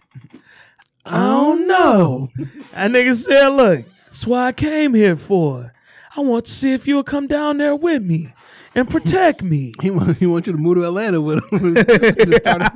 I 1.06 1.28
don't 1.28 1.68
know. 1.68 2.30
That 2.74 2.92
nigga 2.92 3.16
said, 3.16 3.50
look, 3.50 3.86
that's 4.06 4.26
what 4.26 4.40
I 4.40 4.52
came 4.52 4.94
here 4.94 5.16
for. 5.16 5.74
I 6.16 6.22
want 6.22 6.46
to 6.46 6.52
see 6.52 6.74
if 6.74 6.88
you'll 6.88 7.04
come 7.04 7.28
down 7.28 7.58
there 7.58 7.76
with 7.76 8.04
me 8.04 8.28
and 8.76 8.90
protect 8.90 9.44
me. 9.44 9.74
He 9.82 9.90
want, 9.92 10.18
he 10.18 10.26
want 10.26 10.48
you 10.48 10.54
to 10.54 10.60
move 10.60 10.76
to 10.76 10.86
Atlanta 10.86 11.22
with 11.22 11.44
him. 11.52 11.76
Just 11.76 12.38
start 12.38 12.62
a 12.62 12.70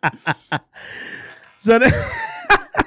family. 0.00 0.20
So 1.60 1.78
that, 1.78 1.92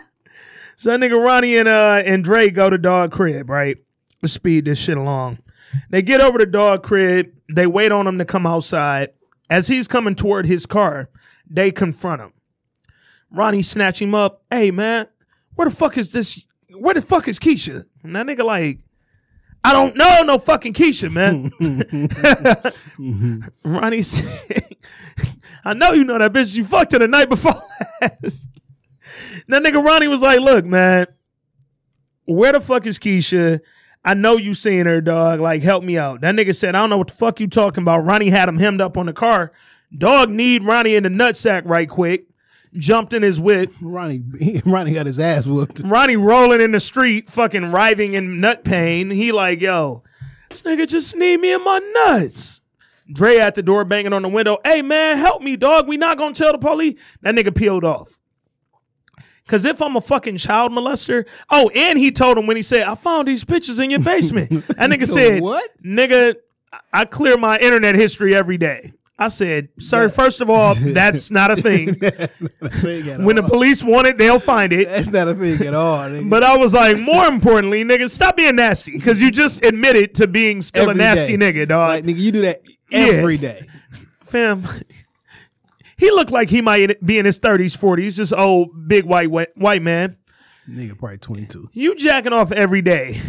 so 0.75 0.89
that 0.89 0.99
nigga 0.99 1.23
Ronnie 1.23 1.57
and 1.57 1.67
uh 1.67 2.01
and 2.03 2.23
Dre 2.23 2.49
go 2.49 2.69
to 2.71 2.77
dog 2.77 3.11
crib, 3.11 3.49
right? 3.49 3.77
Let's 4.21 4.33
speed 4.33 4.65
this 4.65 4.79
shit 4.79 4.97
along. 4.97 5.39
They 5.89 6.01
get 6.01 6.21
over 6.21 6.39
to 6.39 6.45
dog 6.47 6.81
crib. 6.81 7.31
They 7.53 7.67
wait 7.67 7.91
on 7.91 8.07
him 8.07 8.17
to 8.17 8.25
come 8.25 8.47
outside. 8.47 9.09
As 9.49 9.67
he's 9.67 9.87
coming 9.87 10.15
toward 10.15 10.47
his 10.47 10.65
car, 10.65 11.09
they 11.47 11.71
confront 11.71 12.21
him. 12.21 12.33
Ronnie 13.29 13.61
snatch 13.61 14.01
him 14.01 14.15
up. 14.15 14.43
Hey 14.49 14.71
man, 14.71 15.07
where 15.53 15.69
the 15.69 15.75
fuck 15.75 15.97
is 15.97 16.11
this? 16.11 16.43
Where 16.75 16.95
the 16.95 17.01
fuck 17.01 17.27
is 17.27 17.39
Keisha? 17.39 17.85
And 18.01 18.15
that 18.15 18.25
nigga 18.25 18.43
like, 18.43 18.79
I 19.63 19.71
don't 19.71 19.95
know 19.95 20.23
no 20.23 20.39
fucking 20.39 20.73
Keisha, 20.73 21.09
man. 21.11 21.51
Ronnie 23.63 24.01
said, 24.01 24.75
I 25.65 25.73
know 25.73 25.93
you 25.93 26.03
know 26.03 26.19
that 26.19 26.33
bitch 26.33 26.55
you 26.55 26.65
fucked 26.65 26.91
her 26.91 26.99
the 26.99 27.07
night 27.07 27.29
before 27.29 27.53
last. 28.01 28.49
That 29.47 29.63
nigga 29.63 29.83
Ronnie 29.83 30.07
was 30.07 30.21
like, 30.21 30.39
look, 30.41 30.65
man, 30.65 31.07
where 32.25 32.51
the 32.51 32.61
fuck 32.61 32.85
is 32.85 32.99
Keisha? 32.99 33.61
I 34.03 34.15
know 34.15 34.35
you 34.35 34.53
seen 34.53 34.85
her, 34.85 34.99
dog. 34.99 35.39
Like, 35.39 35.61
help 35.61 35.83
me 35.83 35.97
out. 35.97 36.21
That 36.21 36.35
nigga 36.35 36.53
said, 36.53 36.75
I 36.75 36.79
don't 36.79 36.89
know 36.89 36.97
what 36.97 37.07
the 37.07 37.13
fuck 37.13 37.39
you 37.39 37.47
talking 37.47 37.83
about. 37.83 37.99
Ronnie 37.99 38.29
had 38.31 38.49
him 38.49 38.57
hemmed 38.57 38.81
up 38.81 38.97
on 38.97 39.05
the 39.05 39.13
car. 39.13 39.53
Dog 39.97 40.29
need 40.29 40.63
Ronnie 40.63 40.95
in 40.95 41.03
the 41.03 41.09
nutsack 41.09 41.61
right 41.65 41.87
quick. 41.87 42.25
Jumped 42.73 43.13
in 43.13 43.21
his 43.21 43.39
whip. 43.39 43.71
Ronnie 43.81 44.23
he, 44.39 44.61
Ronnie 44.65 44.93
got 44.93 45.05
his 45.05 45.19
ass 45.19 45.47
whooped. 45.47 45.81
Ronnie 45.83 46.17
rolling 46.17 46.61
in 46.61 46.71
the 46.71 46.79
street, 46.79 47.27
fucking 47.29 47.71
writhing 47.71 48.13
in 48.13 48.39
nut 48.39 48.63
pain. 48.63 49.09
He 49.11 49.31
like, 49.31 49.61
yo, 49.61 50.03
this 50.49 50.61
nigga 50.63 50.87
just 50.87 51.15
need 51.15 51.39
me 51.39 51.53
in 51.53 51.63
my 51.63 51.79
nuts. 51.95 52.61
Dre 53.11 53.37
at 53.37 53.55
the 53.55 53.61
door 53.63 53.85
banging 53.85 54.13
on 54.13 54.21
the 54.21 54.29
window. 54.29 54.57
Hey 54.63 54.81
man, 54.81 55.17
help 55.17 55.41
me, 55.41 55.55
dog. 55.55 55.87
We 55.87 55.97
not 55.97 56.17
gonna 56.17 56.33
tell 56.33 56.51
the 56.51 56.57
police. 56.57 56.99
That 57.21 57.35
nigga 57.35 57.55
peeled 57.55 57.83
off. 57.85 58.19
Cause 59.47 59.65
if 59.65 59.81
I'm 59.81 59.95
a 59.97 60.01
fucking 60.01 60.37
child 60.37 60.71
molester, 60.71 61.27
oh, 61.49 61.69
and 61.75 61.99
he 61.99 62.11
told 62.11 62.37
him 62.37 62.47
when 62.47 62.55
he 62.55 62.63
said, 62.63 62.83
I 62.83 62.95
found 62.95 63.27
these 63.27 63.43
pictures 63.43 63.77
in 63.77 63.89
your 63.89 63.99
basement. 63.99 64.49
That 64.67 64.89
nigga 64.89 65.05
said, 65.05 65.41
What? 65.41 65.69
Nigga, 65.83 66.35
I 66.93 67.05
clear 67.05 67.37
my 67.37 67.57
internet 67.59 67.95
history 67.95 68.33
every 68.33 68.57
day. 68.57 68.93
I 69.25 69.27
said, 69.29 69.69
sir, 69.79 70.09
first 70.09 70.41
of 70.41 70.49
all, 70.49 70.75
that's 70.79 71.31
not 71.31 71.51
a 71.51 71.61
thing. 71.61 71.93
That's 71.99 72.41
not 72.41 72.51
a 72.61 72.69
thing 72.69 73.09
at 73.09 73.19
When 73.21 73.35
the 73.35 73.43
police 73.43 73.83
want 73.83 74.07
it, 74.07 74.17
they'll 74.17 74.39
find 74.39 74.71
it. 74.73 74.87
That's 74.89 75.07
not 75.07 75.27
a 75.27 75.35
thing 75.35 75.65
at 75.67 75.73
all. 75.73 75.99
nigga. 76.09 76.29
But 76.29 76.43
I 76.43 76.57
was 76.57 76.73
like, 76.73 76.97
more 76.99 77.25
importantly, 77.25 77.83
nigga, 77.83 78.09
stop 78.09 78.37
being 78.37 78.55
nasty 78.55 78.93
because 78.97 79.21
you 79.21 79.31
just 79.31 79.63
admitted 79.65 80.15
to 80.15 80.27
being 80.27 80.61
still 80.61 80.89
a 80.89 80.93
nasty 80.93 81.37
day. 81.37 81.51
nigga, 81.53 81.67
dog. 81.67 81.89
like 81.89 82.03
nigga, 82.05 82.19
you 82.19 82.31
do 82.31 82.41
that 82.41 82.61
Yeah. 82.89 82.99
every 82.99 83.37
day. 83.37 83.67
Fam, 84.21 84.63
he 85.97 86.09
looked 86.11 86.31
like 86.31 86.49
he 86.49 86.61
might 86.61 87.03
be 87.05 87.17
in 87.19 87.25
his 87.25 87.37
thirties, 87.37 87.75
forties, 87.75 88.17
just 88.17 88.33
old 88.33 88.87
big 88.87 89.05
white 89.05 89.29
white, 89.31 89.55
white 89.55 89.81
man. 89.81 90.17
Nigga, 90.69 90.97
probably 90.97 91.17
twenty 91.19 91.45
two. 91.45 91.69
You 91.73 91.95
jacking 91.95 92.33
off 92.33 92.51
every 92.51 92.81
day. 92.81 93.21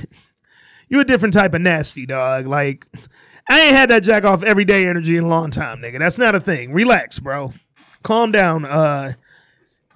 You 0.89 1.01
a 1.01 1.05
different 1.05 1.35
type 1.35 1.55
of 1.55 1.61
nasty, 1.63 2.07
dog. 2.07 2.47
Like 2.47 2.87
I 3.49 3.61
ain't 3.61 3.77
had 3.77 3.91
that 3.91 4.03
jack 4.03 4.25
off 4.25 4.43
every 4.43 4.65
day 4.65 4.87
energy 4.87 5.17
in 5.17 5.25
a 5.25 5.29
long 5.29 5.51
time, 5.51 5.81
nigga. 5.81 5.99
That's 5.99 6.19
not 6.19 6.35
a 6.35 6.41
thing. 6.41 6.73
Relax, 6.73 7.19
bro. 7.19 7.53
Calm 8.03 8.33
down. 8.33 8.65
Uh, 8.65 9.13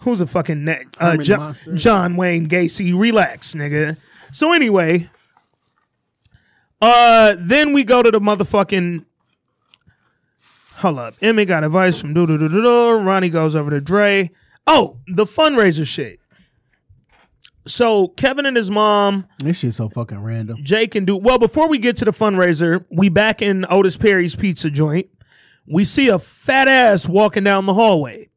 who's 0.01 0.21
a 0.21 0.27
fucking 0.27 0.65
na- 0.65 0.77
uh, 0.99 1.11
Herman 1.13 1.25
Jo- 1.25 1.37
John 1.75 2.17
Wayne 2.17 2.47
Gacy? 2.49 2.99
Relax, 2.99 3.55
nigga. 3.55 3.97
So 4.33 4.53
anyway, 4.53 5.09
uh, 6.81 7.37
then 7.39 7.73
we 7.73 7.85
go 7.85 8.03
to 8.03 8.11
the 8.11 8.21
motherfucking. 8.21 9.05
Hold 10.77 10.99
up. 10.99 11.15
Emmy 11.21 11.45
got 11.45 11.65
advice 11.65 12.01
from 12.01 12.15
doo 12.15 12.27
doo 12.27 12.39
doo 12.39 12.49
doo. 12.49 12.99
Ronnie 13.01 13.31
goes 13.31 13.57
over 13.57 13.71
to 13.71 13.81
Dre. 13.81 14.31
Oh, 14.67 14.99
the 15.09 15.25
fundraiser 15.25 15.87
shit. 15.87 16.18
So 17.69 18.09
Kevin 18.09 18.47
and 18.47 18.57
his 18.57 18.71
mom 18.71 19.27
This 19.39 19.59
shit's 19.59 19.77
so 19.77 19.89
fucking 19.89 20.21
random. 20.21 20.59
Jay 20.63 20.87
can 20.87 21.05
do 21.05 21.17
well. 21.17 21.39
Before 21.39 21.69
we 21.69 21.79
get 21.79 21.97
to 21.99 22.05
the 22.05 22.11
fundraiser, 22.11 22.85
we 22.91 23.09
back 23.09 23.43
in 23.43 23.67
Otis 23.69 23.97
Perry's 23.97 24.35
pizza 24.35 24.71
joint. 24.71 25.09
We 25.67 25.85
see 25.85 26.09
a 26.09 26.19
fat 26.19 26.67
ass 26.67 27.07
walking 27.09 27.45
down 27.45 27.67
the 27.67 27.75
hallway. 27.75 28.31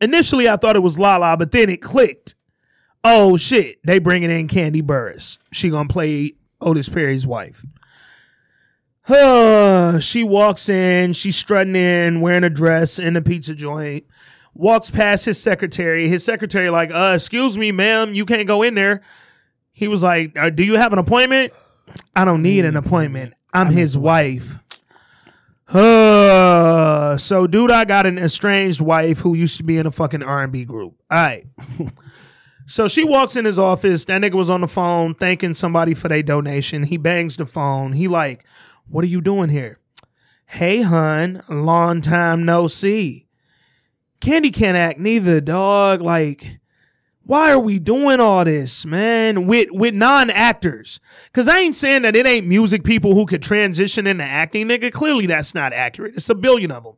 Initially, 0.00 0.48
I 0.48 0.56
thought 0.56 0.74
it 0.74 0.80
was 0.80 0.98
Lala, 0.98 1.36
but 1.36 1.52
then 1.52 1.68
it 1.68 1.82
clicked. 1.82 2.34
Oh 3.04 3.36
shit! 3.36 3.78
They 3.84 3.98
bringing 3.98 4.30
in 4.30 4.48
Kandi 4.48 4.80
Burruss. 4.82 5.38
She 5.52 5.70
gonna 5.70 5.88
play 5.88 6.32
Otis 6.60 6.88
Perry's 6.88 7.26
wife. 7.26 7.64
She 10.00 10.24
walks 10.24 10.68
in. 10.68 11.12
She's 11.12 11.36
strutting 11.36 11.76
in, 11.76 12.20
wearing 12.20 12.44
a 12.44 12.50
dress 12.50 12.98
in 12.98 13.14
the 13.14 13.20
pizza 13.20 13.54
joint. 13.54 14.04
Walks 14.54 14.90
past 14.90 15.24
his 15.24 15.42
secretary. 15.42 16.08
His 16.08 16.24
secretary 16.24 16.70
like, 16.70 16.90
uh, 16.92 17.12
excuse 17.14 17.56
me, 17.56 17.72
ma'am, 17.72 18.14
you 18.14 18.26
can't 18.26 18.46
go 18.46 18.62
in 18.62 18.74
there. 18.74 19.00
He 19.72 19.88
was 19.88 20.02
like, 20.02 20.36
uh, 20.38 20.50
"Do 20.50 20.62
you 20.62 20.74
have 20.74 20.92
an 20.92 20.98
appointment?" 20.98 21.52
I 22.14 22.24
don't 22.24 22.42
need 22.42 22.64
an 22.64 22.76
appointment. 22.76 23.34
I'm 23.54 23.68
his 23.68 23.96
wife. 23.96 24.58
Uh, 25.68 27.16
so 27.16 27.46
dude, 27.46 27.70
I 27.70 27.86
got 27.86 28.06
an 28.06 28.18
estranged 28.18 28.80
wife 28.80 29.20
who 29.20 29.34
used 29.34 29.56
to 29.56 29.62
be 29.62 29.78
in 29.78 29.86
a 29.86 29.90
fucking 29.90 30.22
R 30.22 30.42
and 30.42 30.52
B 30.52 30.64
group. 30.64 30.94
All 31.10 31.18
right. 31.18 31.46
so 32.66 32.88
she 32.88 33.04
walks 33.04 33.36
in 33.36 33.46
his 33.46 33.58
office. 33.58 34.04
That 34.04 34.20
nigga 34.20 34.34
was 34.34 34.50
on 34.50 34.60
the 34.60 34.68
phone 34.68 35.14
thanking 35.14 35.54
somebody 35.54 35.94
for 35.94 36.08
their 36.08 36.22
donation. 36.22 36.84
He 36.84 36.98
bangs 36.98 37.36
the 37.36 37.46
phone. 37.46 37.94
He 37.94 38.06
like, 38.06 38.44
"What 38.86 39.02
are 39.04 39.08
you 39.08 39.22
doing 39.22 39.48
here?" 39.48 39.78
Hey, 40.46 40.82
hun, 40.82 41.40
long 41.48 42.02
time 42.02 42.44
no 42.44 42.68
see. 42.68 43.26
Kandi 44.22 44.54
can't 44.54 44.76
act 44.76 45.00
neither, 45.00 45.40
dog. 45.40 46.00
Like, 46.00 46.60
why 47.24 47.50
are 47.50 47.58
we 47.58 47.80
doing 47.80 48.20
all 48.20 48.44
this, 48.44 48.86
man? 48.86 49.48
With 49.48 49.68
with 49.72 49.94
non 49.94 50.30
actors? 50.30 51.00
Cause 51.32 51.48
I 51.48 51.58
ain't 51.58 51.74
saying 51.74 52.02
that 52.02 52.14
it 52.14 52.24
ain't 52.24 52.46
music 52.46 52.84
people 52.84 53.14
who 53.14 53.26
could 53.26 53.42
transition 53.42 54.06
into 54.06 54.22
acting, 54.22 54.68
nigga. 54.68 54.92
Clearly 54.92 55.26
that's 55.26 55.56
not 55.56 55.72
accurate. 55.72 56.14
It's 56.14 56.30
a 56.30 56.36
billion 56.36 56.70
of 56.70 56.84
them. 56.84 56.94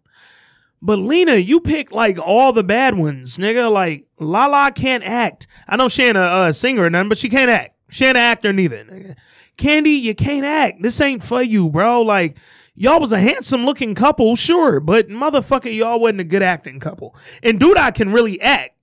But 0.82 0.98
Lena, 0.98 1.36
you 1.36 1.60
picked 1.60 1.92
like 1.92 2.18
all 2.18 2.52
the 2.52 2.62
bad 2.62 2.98
ones, 2.98 3.38
nigga. 3.38 3.72
Like 3.72 4.06
Lala 4.20 4.70
can't 4.72 5.02
act. 5.02 5.46
I 5.66 5.76
know 5.76 5.88
she 5.88 6.02
ain't 6.02 6.18
a, 6.18 6.48
a 6.48 6.52
singer 6.52 6.82
or 6.82 6.90
nothing, 6.90 7.08
but 7.08 7.18
she 7.18 7.30
can't 7.30 7.50
act. 7.50 7.74
She 7.88 8.04
ain't 8.04 8.18
an 8.18 8.22
actor 8.22 8.52
neither. 8.52 8.84
Nigga. 8.84 9.16
Kandi, 9.56 9.98
you 9.98 10.14
can't 10.14 10.44
act. 10.44 10.82
This 10.82 11.00
ain't 11.00 11.24
for 11.24 11.42
you, 11.42 11.70
bro. 11.70 12.02
Like 12.02 12.36
y'all 12.74 13.00
was 13.00 13.12
a 13.12 13.20
handsome 13.20 13.64
looking 13.64 13.94
couple, 13.94 14.36
sure, 14.36 14.80
but 14.80 15.08
motherfucker, 15.08 15.74
y'all 15.74 16.00
wasn't 16.00 16.20
a 16.20 16.24
good 16.24 16.42
acting 16.42 16.80
couple. 16.80 17.16
And 17.42 17.58
dude, 17.58 17.78
I 17.78 17.90
can 17.90 18.12
really 18.12 18.40
act 18.40 18.76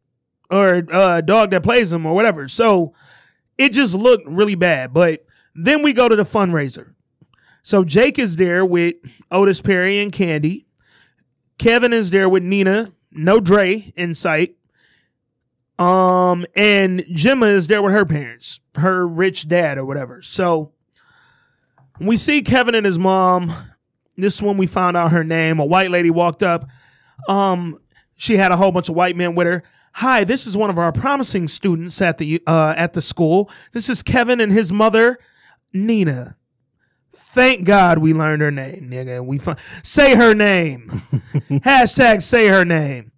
or 0.50 0.86
uh, 0.92 1.22
dog 1.22 1.52
that 1.52 1.64
plays 1.64 1.92
him 1.92 2.06
or 2.06 2.14
whatever. 2.14 2.48
So 2.48 2.94
it 3.58 3.74
just 3.74 3.96
looked 3.96 4.28
really 4.28 4.56
bad. 4.56 4.94
But 4.94 5.26
then 5.56 5.82
we 5.82 5.94
go 5.94 6.10
to 6.10 6.16
the 6.16 6.24
fundraiser. 6.24 6.94
So 7.64 7.84
Jake 7.84 8.18
is 8.18 8.38
there 8.38 8.66
with 8.66 8.96
Otis 9.30 9.62
Perry 9.62 10.00
and 10.00 10.12
Kandi. 10.12 10.66
Kevin 11.58 11.94
is 11.94 12.12
there 12.12 12.28
with 12.28 12.44
Nina. 12.44 12.92
No 13.12 13.40
Dre 13.40 13.94
in 13.96 14.16
sight. 14.16 14.56
Um, 15.78 16.46
and 16.56 17.02
Jemma 17.02 17.54
is 17.54 17.68
there 17.68 17.82
with 17.82 17.94
her 17.94 18.06
parents, 18.06 18.60
her 18.76 19.08
rich 19.08 19.48
dad 19.48 19.78
or 19.78 19.86
whatever. 19.86 20.22
So 20.22 20.74
we 22.00 22.18
see 22.18 22.42
Kevin 22.42 22.76
and 22.76 22.86
his 22.86 23.00
mom. 23.00 23.54
This 24.22 24.42
one 24.42 24.58
we 24.58 24.68
found 24.68 24.96
out 24.96 25.12
her 25.12 25.24
name. 25.24 25.60
A 25.60 25.66
white 25.66 25.92
lady 25.92 26.10
walked 26.10 26.44
up. 26.44 26.68
Um, 27.28 27.78
she 28.16 28.38
had 28.38 28.52
a 28.52 28.58
whole 28.58 28.72
bunch 28.72 28.88
of 28.88 28.96
white 28.96 29.16
men 29.16 29.36
with 29.36 29.48
her. 29.48 29.64
Hi, 29.94 30.24
this 30.24 30.48
is 30.48 30.56
one 30.56 30.70
of 30.70 30.78
our 30.78 30.94
promising 30.94 31.48
students 31.48 32.02
at 32.02 32.18
the 32.18 32.42
uh, 32.48 32.74
at 32.78 32.94
the 32.94 33.02
school. 33.02 33.50
This 33.74 33.90
is 33.90 34.02
Kevin 34.02 34.40
and 34.40 34.52
his 34.52 34.72
mother, 34.72 35.18
Nina. 35.74 36.38
Thank 37.12 37.66
God 37.66 37.98
we 37.98 38.14
learned 38.14 38.42
her 38.42 38.52
name, 38.52 38.90
nigga. 38.90 39.26
We 39.26 39.40
say 39.84 40.16
her 40.16 40.34
name. 40.34 40.88
Hashtag 41.50 42.22
say 42.22 42.48
her 42.48 42.64
name. 42.64 43.12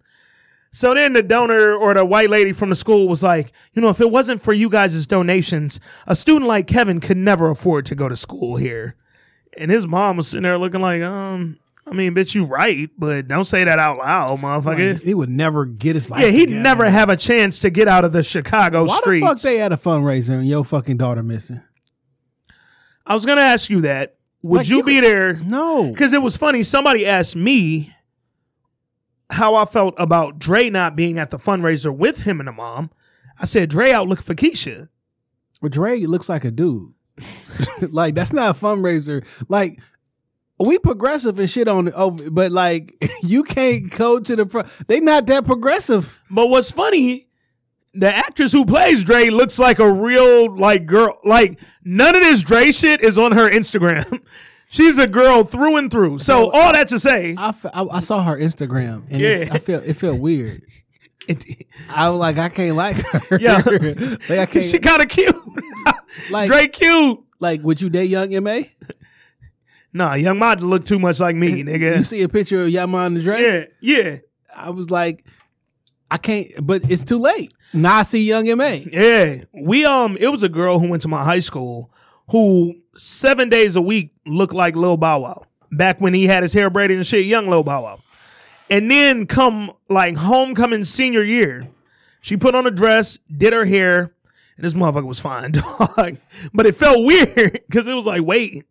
So 0.72 0.92
then 0.92 1.12
the 1.12 1.22
donor 1.22 1.72
or 1.72 1.94
the 1.94 2.04
white 2.04 2.30
lady 2.30 2.52
from 2.52 2.70
the 2.70 2.76
school 2.76 3.06
was 3.06 3.22
like, 3.22 3.52
you 3.74 3.80
know, 3.80 3.90
if 3.90 4.00
it 4.00 4.10
wasn't 4.10 4.42
for 4.42 4.52
you 4.52 4.68
guys' 4.68 5.06
donations, 5.06 5.78
a 6.08 6.16
student 6.16 6.48
like 6.48 6.66
Kevin 6.66 6.98
could 6.98 7.16
never 7.16 7.48
afford 7.50 7.86
to 7.86 7.94
go 7.94 8.08
to 8.08 8.16
school 8.16 8.56
here. 8.56 8.96
And 9.58 9.70
his 9.70 9.86
mom 9.86 10.16
was 10.16 10.28
sitting 10.28 10.42
there 10.42 10.58
looking 10.58 10.80
like, 10.80 11.02
um, 11.02 11.58
I 11.86 11.92
mean, 11.92 12.14
bitch, 12.14 12.34
you 12.34 12.44
right, 12.44 12.90
but 12.98 13.28
don't 13.28 13.44
say 13.44 13.64
that 13.64 13.78
out 13.78 13.98
loud, 13.98 14.30
motherfucker. 14.40 14.94
Like, 14.94 15.02
he 15.02 15.14
would 15.14 15.28
never 15.28 15.64
get 15.66 15.94
his 15.94 16.10
life. 16.10 16.22
yeah, 16.22 16.28
he'd 16.28 16.46
together. 16.46 16.62
never 16.62 16.90
have 16.90 17.08
a 17.10 17.16
chance 17.16 17.58
to 17.60 17.70
get 17.70 17.88
out 17.88 18.04
of 18.04 18.12
the 18.12 18.22
Chicago 18.22 18.84
Why 18.86 18.96
streets. 18.96 19.22
the 19.24 19.28
fuck 19.28 19.40
they 19.40 19.56
had 19.58 19.72
a 19.72 19.76
fundraiser 19.76 20.30
and 20.38 20.48
your 20.48 20.64
fucking 20.64 20.96
daughter 20.96 21.22
missing? 21.22 21.60
I 23.06 23.14
was 23.14 23.26
gonna 23.26 23.42
ask 23.42 23.68
you 23.68 23.82
that. 23.82 24.16
Would 24.42 24.58
Like, 24.58 24.68
you, 24.68 24.76
you 24.78 24.82
be 24.84 24.94
could- 24.96 25.04
there? 25.04 25.34
No, 25.34 25.90
Because 25.90 26.12
it 26.12 26.20
was 26.22 26.36
funny. 26.36 26.62
Somebody 26.62 27.06
asked 27.06 27.34
me 27.36 27.94
how 29.30 29.54
I 29.54 29.64
felt 29.64 29.94
about 29.98 30.38
Dre 30.38 30.68
not 30.70 30.96
being 30.96 31.18
at 31.18 31.30
the 31.30 31.38
fundraiser 31.38 31.94
with 31.94 32.22
him 32.22 32.40
and 32.40 32.48
the 32.48 32.52
mom. 32.52 32.90
I 33.38 33.46
said 33.46 33.70
Dre 33.70 33.90
out 33.92 34.06
looking 34.06 34.22
for 34.24 34.34
Keisha. 34.34 34.88
but 35.60 35.72
Dre 35.72 36.00
looks 36.00 36.28
like 36.28 36.44
a 36.44 36.50
dude. 36.50 36.92
like 37.80 38.14
that's 38.14 38.32
not 38.32 38.56
a 38.56 38.58
fundraiser. 38.58 39.24
Like 39.48 39.78
we 40.58 40.78
progressive 40.78 41.38
and 41.38 41.50
shit 41.50 41.68
on 41.68 41.88
it, 41.88 41.94
oh, 41.96 42.10
but 42.10 42.52
like 42.52 42.94
you 43.22 43.42
can't 43.42 43.90
go 43.90 44.20
to 44.20 44.36
the 44.36 44.46
front. 44.46 44.68
They 44.86 45.00
not 45.00 45.26
that 45.26 45.44
progressive. 45.44 46.22
But 46.30 46.48
what's 46.48 46.70
funny, 46.70 47.28
the 47.92 48.08
actress 48.14 48.52
who 48.52 48.64
plays 48.64 49.04
Dre 49.04 49.30
looks 49.30 49.58
like 49.58 49.78
a 49.78 49.90
real 49.90 50.54
like 50.54 50.86
girl. 50.86 51.18
Like 51.24 51.60
none 51.84 52.14
of 52.14 52.22
this 52.22 52.42
Dre 52.42 52.72
shit 52.72 53.02
is 53.02 53.18
on 53.18 53.32
her 53.32 53.48
Instagram. 53.48 54.20
She's 54.68 54.98
a 54.98 55.06
girl 55.06 55.44
through 55.44 55.76
and 55.76 55.88
through. 55.88 56.18
So 56.18 56.50
all 56.50 56.72
that 56.72 56.88
to 56.88 56.98
say, 56.98 57.36
I, 57.38 57.54
I, 57.72 57.84
I 57.84 58.00
saw 58.00 58.24
her 58.24 58.36
Instagram 58.36 59.04
and 59.08 59.22
it, 59.22 59.46
Yeah. 59.46 59.54
I 59.54 59.58
felt 59.58 59.84
it 59.84 59.94
felt 59.94 60.18
weird. 60.18 60.62
I 61.94 62.10
was 62.10 62.18
like, 62.18 62.38
I 62.38 62.48
can't 62.48 62.76
like 62.76 62.96
her. 62.96 63.38
Yeah. 63.40 63.62
like 64.28 64.38
I 64.38 64.46
can't. 64.46 64.64
she 64.64 64.78
kind 64.78 65.02
of 65.02 65.08
cute. 65.08 65.34
Like- 66.30 66.48
Dre 66.48 66.68
cute. 66.68 67.20
like, 67.40 67.62
would 67.62 67.80
you 67.80 67.90
date 67.90 68.10
Young 68.10 68.42
Ma? 68.42 68.60
Nah, 69.92 70.14
young 70.14 70.38
Ma 70.38 70.56
look 70.58 70.84
too 70.84 70.98
much 70.98 71.20
like 71.20 71.36
me, 71.36 71.62
nigga. 71.62 71.98
You 71.98 72.04
see 72.04 72.22
a 72.22 72.28
picture 72.28 72.62
of 72.62 72.68
Yaman 72.68 73.14
and 73.16 73.24
Dre? 73.24 73.40
Yeah, 73.40 73.64
yeah. 73.80 74.16
I 74.54 74.70
was 74.70 74.90
like, 74.90 75.24
I 76.10 76.16
can't. 76.18 76.48
But 76.66 76.90
it's 76.90 77.04
too 77.04 77.18
late. 77.18 77.52
Now 77.72 77.98
I 77.98 78.02
see 78.02 78.24
Young 78.24 78.44
Ma. 78.56 78.64
Yeah, 78.64 79.36
we 79.52 79.84
um, 79.84 80.16
it 80.18 80.28
was 80.28 80.42
a 80.42 80.48
girl 80.48 80.80
who 80.80 80.88
went 80.88 81.02
to 81.02 81.08
my 81.08 81.22
high 81.22 81.40
school 81.40 81.92
who 82.30 82.74
seven 82.96 83.48
days 83.48 83.76
a 83.76 83.82
week 83.82 84.12
looked 84.26 84.52
like 84.54 84.74
Lil 84.74 84.96
Bow 84.96 85.20
Wow 85.20 85.44
back 85.70 86.00
when 86.00 86.14
he 86.14 86.26
had 86.26 86.42
his 86.42 86.52
hair 86.52 86.70
braided 86.70 86.96
and 86.96 87.06
shit, 87.06 87.26
young 87.26 87.48
Lil 87.48 87.62
Bow 87.62 87.82
Wow. 87.82 88.00
And 88.70 88.90
then 88.90 89.26
come 89.26 89.72
like 89.88 90.16
homecoming 90.16 90.84
senior 90.84 91.22
year, 91.22 91.68
she 92.20 92.36
put 92.36 92.54
on 92.54 92.66
a 92.66 92.70
dress, 92.70 93.18
did 93.34 93.52
her 93.52 93.64
hair, 93.66 94.14
and 94.56 94.64
this 94.64 94.74
motherfucker 94.74 95.06
was 95.06 95.20
fine, 95.20 95.52
dog. 95.52 96.16
But 96.52 96.66
it 96.66 96.74
felt 96.74 97.04
weird 97.04 97.60
because 97.68 97.86
it 97.86 97.94
was 97.94 98.06
like, 98.06 98.22
wait, 98.22 98.64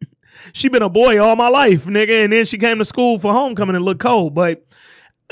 she 0.54 0.70
been 0.70 0.82
a 0.82 0.90
boy 0.90 1.22
all 1.22 1.36
my 1.36 1.50
life, 1.50 1.86
nigga, 1.86 2.24
and 2.24 2.34
then 2.34 2.46
she 2.46 2.58
came 2.58 2.80
to 2.80 2.86
school 2.86 3.20
for 3.20 3.32
homecoming 3.32 3.76
and 3.76 3.86
looked 3.86 4.02
cold, 4.02 4.34
but 4.34 4.66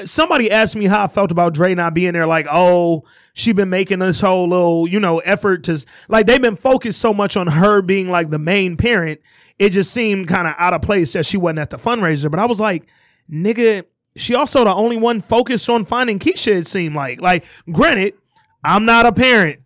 somebody 0.06 0.52
asked 0.52 0.76
me 0.76 0.86
how 0.86 1.04
I 1.04 1.08
felt 1.08 1.32
about 1.32 1.54
Dre 1.54 1.76
not 1.76 1.94
being 1.94 2.14
there. 2.14 2.28
Like, 2.28 2.48
oh, 2.50 3.04
she 3.34 3.54
been 3.54 3.70
making 3.70 4.00
this 4.00 4.22
whole 4.22 4.48
little, 4.48 4.88
you 4.88 5.00
know, 5.00 5.20
effort 5.20 5.64
to 5.66 5.84
like 6.10 6.28
they've 6.28 6.42
been 6.42 6.56
focused 6.56 7.00
so 7.00 7.14
much 7.14 7.38
on 7.38 7.48
her 7.48 7.82
being 7.82 8.10
like 8.10 8.30
the 8.30 8.40
main 8.40 8.78
parent. 8.78 9.22
It 9.60 9.72
just 9.72 9.92
seemed 9.92 10.28
kind 10.28 10.48
of 10.48 10.56
out 10.58 10.74
of 10.74 10.82
place 10.82 11.14
that 11.14 11.26
she 11.26 11.38
wasn't 11.38 11.60
at 11.60 11.70
the 11.70 11.78
fundraiser. 11.78 12.32
But 12.32 12.40
I 12.40 12.46
was 12.46 12.60
like, 12.60 12.88
nigga, 13.32 13.84
she 14.16 14.36
also 14.36 14.64
the 14.64 14.74
only 14.74 14.98
one 14.98 15.22
focused 15.22 15.70
on 15.70 15.86
finding 15.86 16.20
Keisha. 16.20 16.54
It 16.56 16.68
seemed 16.68 16.96
like, 16.96 17.22
like, 17.22 17.46
granted, 17.72 18.14
I'm 18.64 18.86
not 18.86 19.06
a 19.06 19.12
parent. 19.12 19.60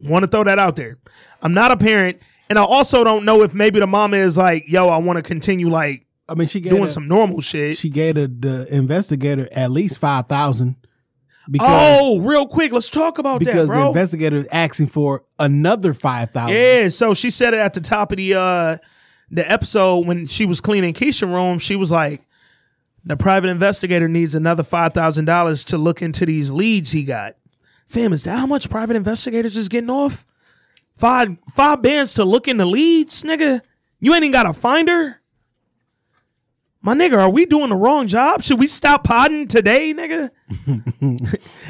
Want 0.00 0.24
to 0.24 0.30
throw 0.30 0.44
that 0.44 0.58
out 0.58 0.76
there. 0.76 0.98
I'm 1.42 1.54
not 1.54 1.70
a 1.70 1.76
parent, 1.76 2.20
and 2.48 2.58
I 2.58 2.62
also 2.62 3.04
don't 3.04 3.24
know 3.24 3.42
if 3.42 3.54
maybe 3.54 3.80
the 3.80 3.86
mama 3.86 4.16
is 4.16 4.36
like, 4.36 4.64
yo, 4.66 4.88
I 4.88 4.98
want 4.98 5.16
to 5.16 5.22
continue 5.22 5.68
like 5.70 6.06
I 6.28 6.34
mean, 6.34 6.48
she 6.48 6.60
gave 6.60 6.70
doing 6.70 6.84
a- 6.84 6.90
some 6.90 7.08
normal 7.08 7.40
shit. 7.40 7.78
She 7.78 7.90
gave 7.90 8.14
the, 8.14 8.28
the 8.28 8.74
investigator 8.74 9.48
at 9.52 9.70
least 9.70 9.98
five 9.98 10.28
thousand 10.28 10.76
because 11.50 11.98
oh, 12.00 12.20
real 12.20 12.46
quick, 12.46 12.72
let's 12.72 12.88
talk 12.88 13.18
about 13.18 13.40
that, 13.40 13.46
because 13.46 13.68
the 13.68 13.86
investigator 13.86 14.36
is 14.36 14.46
asking 14.52 14.86
for 14.86 15.24
another 15.38 15.92
five 15.92 16.30
thousand. 16.30 16.56
Yeah, 16.56 16.88
so 16.88 17.14
she 17.14 17.30
said 17.30 17.54
it 17.54 17.60
at 17.60 17.74
the 17.74 17.80
top 17.80 18.12
of 18.12 18.16
the 18.18 18.34
uh 18.34 18.78
the 19.30 19.50
episode 19.50 20.06
when 20.06 20.26
she 20.26 20.46
was 20.46 20.60
cleaning 20.60 20.94
Keisha 20.94 21.26
room. 21.26 21.58
She 21.58 21.74
was 21.74 21.90
like, 21.90 22.22
"The 23.04 23.16
private 23.16 23.48
investigator 23.48 24.08
needs 24.08 24.34
another 24.34 24.62
five 24.62 24.94
thousand 24.94 25.24
dollars 25.24 25.64
to 25.64 25.78
look 25.78 26.02
into 26.02 26.26
these 26.26 26.52
leads 26.52 26.92
he 26.92 27.04
got." 27.04 27.36
Fam, 27.88 28.12
is 28.12 28.22
that 28.22 28.38
how 28.38 28.46
much 28.46 28.70
private 28.70 28.96
investigators 28.96 29.56
is 29.56 29.68
getting 29.68 29.90
off? 29.90 30.24
Five 30.96 31.36
five 31.54 31.82
bands 31.82 32.14
to 32.14 32.24
look 32.24 32.48
into 32.48 32.64
leads, 32.64 33.22
nigga. 33.22 33.60
You 34.00 34.14
ain't 34.14 34.24
even 34.24 34.32
got 34.32 34.46
a 34.46 34.52
finder. 34.52 35.20
My 36.84 36.94
nigga, 36.94 37.16
are 37.16 37.30
we 37.30 37.46
doing 37.46 37.68
the 37.68 37.76
wrong 37.76 38.08
job? 38.08 38.42
Should 38.42 38.58
we 38.58 38.66
stop 38.66 39.04
podding 39.04 39.46
today, 39.46 39.94
nigga? 39.94 40.30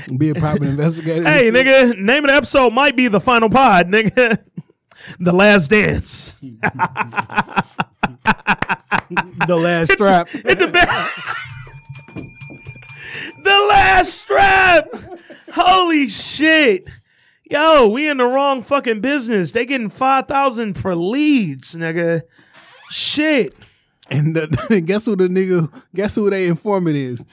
Be 0.18 0.30
a 0.30 0.34
private 0.34 0.62
investigator. 0.62 1.24
Hey, 1.24 1.50
nigga, 1.50 1.98
name 1.98 2.24
of 2.24 2.30
the 2.30 2.36
episode 2.36 2.72
might 2.72 2.96
be 2.96 3.08
the 3.08 3.20
final 3.20 3.50
pod, 3.50 3.88
nigga. 3.88 4.38
the 5.20 5.32
last 5.32 5.68
dance. 5.68 6.34
the 9.46 9.56
last 9.56 9.92
strap. 9.92 10.28
Hit 10.28 10.58
the 10.58 10.68
bell. 10.68 10.84
the 13.44 13.66
last 13.68 14.14
strap. 14.14 14.88
Holy 15.52 16.08
shit. 16.08 16.88
Yo, 17.50 17.88
we 17.88 18.08
in 18.08 18.16
the 18.18 18.24
wrong 18.24 18.62
fucking 18.62 19.00
business. 19.00 19.52
They 19.52 19.66
getting 19.66 19.90
5,000 19.90 20.74
for 20.74 20.94
leads, 20.94 21.74
nigga. 21.74 22.22
Shit. 22.90 23.54
And 24.10 24.34
guess 24.86 25.06
who 25.06 25.16
the 25.16 25.28
nigga? 25.28 25.72
Guess 25.94 26.16
who 26.16 26.28
they 26.28 26.46
informant 26.46 26.96
is? 26.96 27.24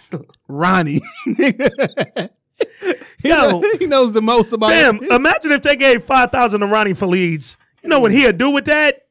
Ronnie. 0.47 1.01
Yo, 3.21 3.61
he 3.77 3.85
knows 3.85 4.13
the 4.13 4.21
most 4.21 4.53
about 4.53 4.71
it. 4.71 5.11
imagine 5.11 5.51
if 5.51 5.61
they 5.61 5.75
gave 5.75 6.05
5,000 6.05 6.61
to 6.61 6.67
Ronnie 6.67 6.93
for 6.93 7.05
leads. 7.05 7.57
You 7.83 7.89
know 7.89 7.99
what 7.99 8.13
he'd 8.13 8.37
do 8.37 8.51
with 8.51 8.63
that? 8.65 9.08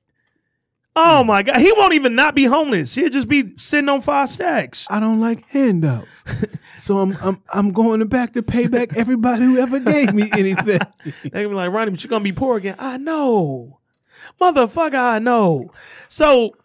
Oh 1.00 1.22
my 1.22 1.44
God. 1.44 1.60
He 1.60 1.72
won't 1.76 1.92
even 1.94 2.16
not 2.16 2.34
be 2.34 2.42
homeless. 2.44 2.96
He'll 2.96 3.08
just 3.08 3.28
be 3.28 3.52
sitting 3.56 3.88
on 3.88 4.00
five 4.00 4.28
stacks. 4.28 4.84
I 4.90 4.98
don't 4.98 5.20
like 5.20 5.48
handouts, 5.48 6.24
so 6.76 6.98
I'm 6.98 7.16
I'm 7.22 7.40
I'm 7.54 7.72
going 7.72 8.04
back 8.08 8.32
to 8.32 8.42
pay 8.42 8.66
back 8.66 8.96
everybody 8.96 9.44
who 9.44 9.58
ever 9.58 9.78
gave 9.78 10.12
me 10.12 10.28
anything. 10.32 10.80
They 11.22 11.30
gonna 11.30 11.50
be 11.50 11.54
like, 11.54 11.70
Ronnie, 11.70 11.92
but 11.92 12.02
you're 12.02 12.08
gonna 12.08 12.24
be 12.24 12.32
poor 12.32 12.56
again. 12.56 12.74
I 12.80 12.96
know. 12.96 13.78
Motherfucker, 14.40 14.98
I 14.98 15.20
know. 15.20 15.70
So 16.08 16.56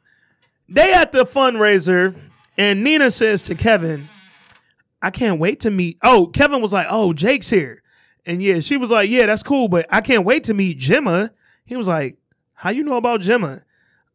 they 0.68 0.92
at 0.96 1.12
the 1.12 1.26
fundraiser, 1.26 2.20
and 2.58 2.84
Nina 2.84 3.12
says 3.12 3.44
to 3.44 3.56
Kevin, 3.56 4.08
I 5.00 5.12
can't 5.12 5.40
wait 5.40 5.60
to 5.60 5.70
meet. 5.70 6.00
Oh, 6.02 6.26
Kevin 6.26 6.60
was 6.60 6.74
like, 6.74 6.88
Oh, 6.90 7.14
Jake's 7.14 7.52
here. 7.52 7.84
And 8.26 8.42
yeah, 8.42 8.62
she 8.62 8.78
was 8.78 8.90
like, 8.90 9.12
Yeah, 9.12 9.28
that's 9.28 9.44
cool, 9.44 9.68
but 9.68 9.86
I 9.92 10.02
can't 10.02 10.26
wait 10.26 10.46
to 10.46 10.56
meet 10.56 10.80
Jemma. 10.80 11.30
He 11.66 11.76
was 11.76 11.88
like, 11.88 12.18
How 12.56 12.72
you 12.72 12.82
know 12.82 12.98
about 12.98 13.22
Jemma? 13.22 13.62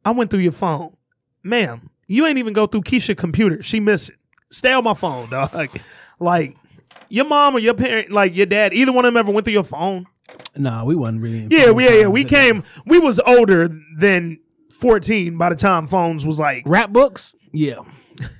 I 0.05 0.11
went 0.13 0.31
through 0.31 0.41
your 0.41 0.53
phone. 0.53 0.97
Ma'am, 1.43 1.91
you 2.07 2.27
ain't 2.27 2.39
even 2.39 2.53
go 2.53 2.67
through 2.67 2.83
Keisha 2.83 3.17
computer. 3.17 3.63
She 3.63 3.81
missed 3.81 4.11
it. 4.11 4.17
Stay 4.51 4.73
on 4.73 4.85
my 4.85 4.95
phone, 4.95 5.29
dog. 5.31 5.71
Like, 6.19 6.57
your 7.09 7.27
mom 7.27 7.55
or 7.57 7.59
your 7.59 7.75
parent, 7.75 8.11
like 8.11 8.35
your 8.37 8.47
dad, 8.47 8.73
either 8.75 8.93
one 8.93 9.05
of 9.05 9.13
them 9.13 9.17
ever 9.19 9.31
went 9.33 9.45
through 9.45 9.55
your 9.55 9.65
phone. 9.65 10.07
no, 10.57 10.85
we 10.85 10.95
wasn't 10.95 11.23
really. 11.23 11.47
Yeah, 11.51 11.71
we, 11.71 11.85
yeah, 11.85 11.95
yeah. 12.01 12.07
We 12.09 12.25
came. 12.25 12.63
We 12.87 12.99
was 12.99 13.19
older 13.21 13.69
than 13.97 14.41
fourteen 14.71 15.39
by 15.39 15.49
the 15.51 15.57
time 15.57 15.87
phones 15.87 16.27
was 16.27 16.39
like. 16.39 16.65
rap 16.67 16.91
books. 16.91 17.35
Yeah, 17.53 17.79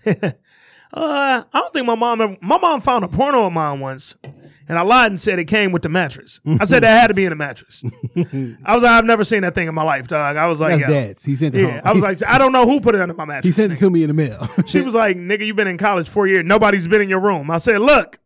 Uh, 0.91 1.43
I 1.53 1.59
don't 1.61 1.73
think 1.73 1.87
my 1.87 1.95
mom. 1.95 2.21
Ever, 2.23 2.37
my 2.41 2.59
mom 2.59 2.81
found 2.81 3.05
a 3.05 3.09
porno 3.09 3.47
of 3.47 3.53
mine 3.53 3.81
once, 3.81 4.17
and 4.69 4.79
I 4.79 4.83
lied 4.83 5.11
and 5.11 5.21
said 5.21 5.39
it 5.39 5.47
came 5.47 5.73
with 5.73 5.83
the 5.83 5.89
mattress. 5.89 6.41
I 6.61 6.65
said 6.65 6.83
that 6.83 6.97
had 7.01 7.07
to 7.09 7.15
be 7.15 7.25
in 7.25 7.31
the 7.31 7.37
mattress. 7.37 7.83
I 8.65 8.75
was 8.75 8.83
like, 8.83 8.93
I've 8.93 9.05
never 9.05 9.25
seen 9.25 9.43
that 9.43 9.55
thing 9.55 9.67
in 9.69 9.75
my 9.75 9.83
life, 9.83 10.09
dog. 10.09 10.37
I 10.37 10.47
was 10.47 10.61
like, 10.61 10.79
that's 10.79 10.83
yo. 10.83 10.89
dad's. 10.89 11.25
He 11.25 11.37
sent 11.37 11.55
it 11.55 11.63
Yeah, 11.63 11.73
home. 11.73 11.81
I 11.85 11.93
was 11.93 12.03
like, 12.03 12.23
I 12.25 12.39
don't 12.39 12.53
know 12.53 12.67
who 12.67 12.81
put 12.81 12.95
it 12.95 13.01
under 13.01 13.15
my 13.15 13.25
mattress. 13.25 13.47
he 13.57 13.61
sent 13.61 13.73
it 13.73 13.77
nigga. 13.77 13.81
to 13.81 13.91
me 13.91 14.03
in 14.03 14.09
the 14.09 14.15
mail. 14.15 14.49
She 14.67 14.81
was 14.81 14.95
like, 14.95 15.17
nigga, 15.17 15.47
you've 15.47 15.57
been 15.57 15.69
in 15.69 15.79
college 15.79 16.09
four 16.09 16.27
years. 16.27 16.45
Nobody's 16.45 16.87
been 16.87 17.01
in 17.03 17.09
your 17.09 17.21
room. 17.21 17.51
I 17.51 17.59
said, 17.59 17.79
look, 17.81 18.19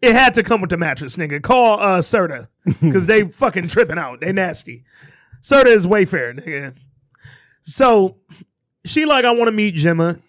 It 0.00 0.12
had 0.14 0.34
to 0.34 0.42
come 0.42 0.60
with 0.60 0.70
the 0.70 0.76
mattress, 0.76 1.16
nigga. 1.16 1.42
Call 1.42 1.80
uh 1.80 1.98
Serta. 2.00 2.48
Cause 2.92 3.06
they 3.06 3.22
fucking 3.28 3.68
tripping 3.68 3.98
out. 3.98 4.20
They 4.20 4.32
nasty. 4.32 4.84
Serta 5.42 5.66
is 5.66 5.86
Wayfair, 5.86 6.38
nigga. 6.38 6.76
So 7.64 8.18
she 8.84 9.04
like, 9.04 9.24
I 9.24 9.30
want 9.32 9.48
to 9.48 9.52
meet 9.52 9.74
Jemma. 9.74 10.20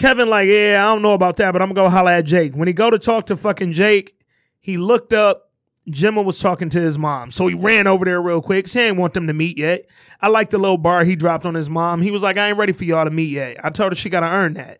Kevin 0.00 0.28
like, 0.30 0.48
yeah, 0.48 0.82
I 0.82 0.94
don't 0.94 1.02
know 1.02 1.12
about 1.12 1.36
that, 1.36 1.52
but 1.52 1.60
I'm 1.60 1.68
gonna 1.74 1.86
go 1.86 1.90
holler 1.90 2.12
at 2.12 2.24
Jake. 2.24 2.54
When 2.54 2.66
he 2.66 2.72
go 2.72 2.88
to 2.88 2.98
talk 2.98 3.26
to 3.26 3.36
fucking 3.36 3.72
Jake, 3.72 4.18
he 4.58 4.78
looked 4.78 5.12
up. 5.12 5.50
Jemma 5.90 6.24
was 6.24 6.38
talking 6.38 6.70
to 6.70 6.80
his 6.80 6.98
mom, 6.98 7.30
so 7.30 7.46
he 7.46 7.54
ran 7.54 7.86
over 7.86 8.06
there 8.06 8.22
real 8.22 8.40
quick. 8.40 8.66
He 8.66 8.78
ain't 8.80 8.96
want 8.96 9.12
them 9.12 9.26
to 9.26 9.34
meet 9.34 9.58
yet. 9.58 9.82
I 10.22 10.28
like 10.28 10.48
the 10.48 10.56
little 10.56 10.78
bar 10.78 11.04
he 11.04 11.16
dropped 11.16 11.44
on 11.44 11.54
his 11.54 11.68
mom. 11.68 12.00
He 12.00 12.10
was 12.10 12.22
like, 12.22 12.38
I 12.38 12.48
ain't 12.48 12.56
ready 12.56 12.72
for 12.72 12.84
y'all 12.84 13.04
to 13.04 13.10
meet 13.10 13.28
yet. 13.28 13.58
I 13.62 13.68
told 13.68 13.92
her 13.92 13.96
she 13.96 14.08
gotta 14.08 14.26
earn 14.26 14.54
that. 14.54 14.78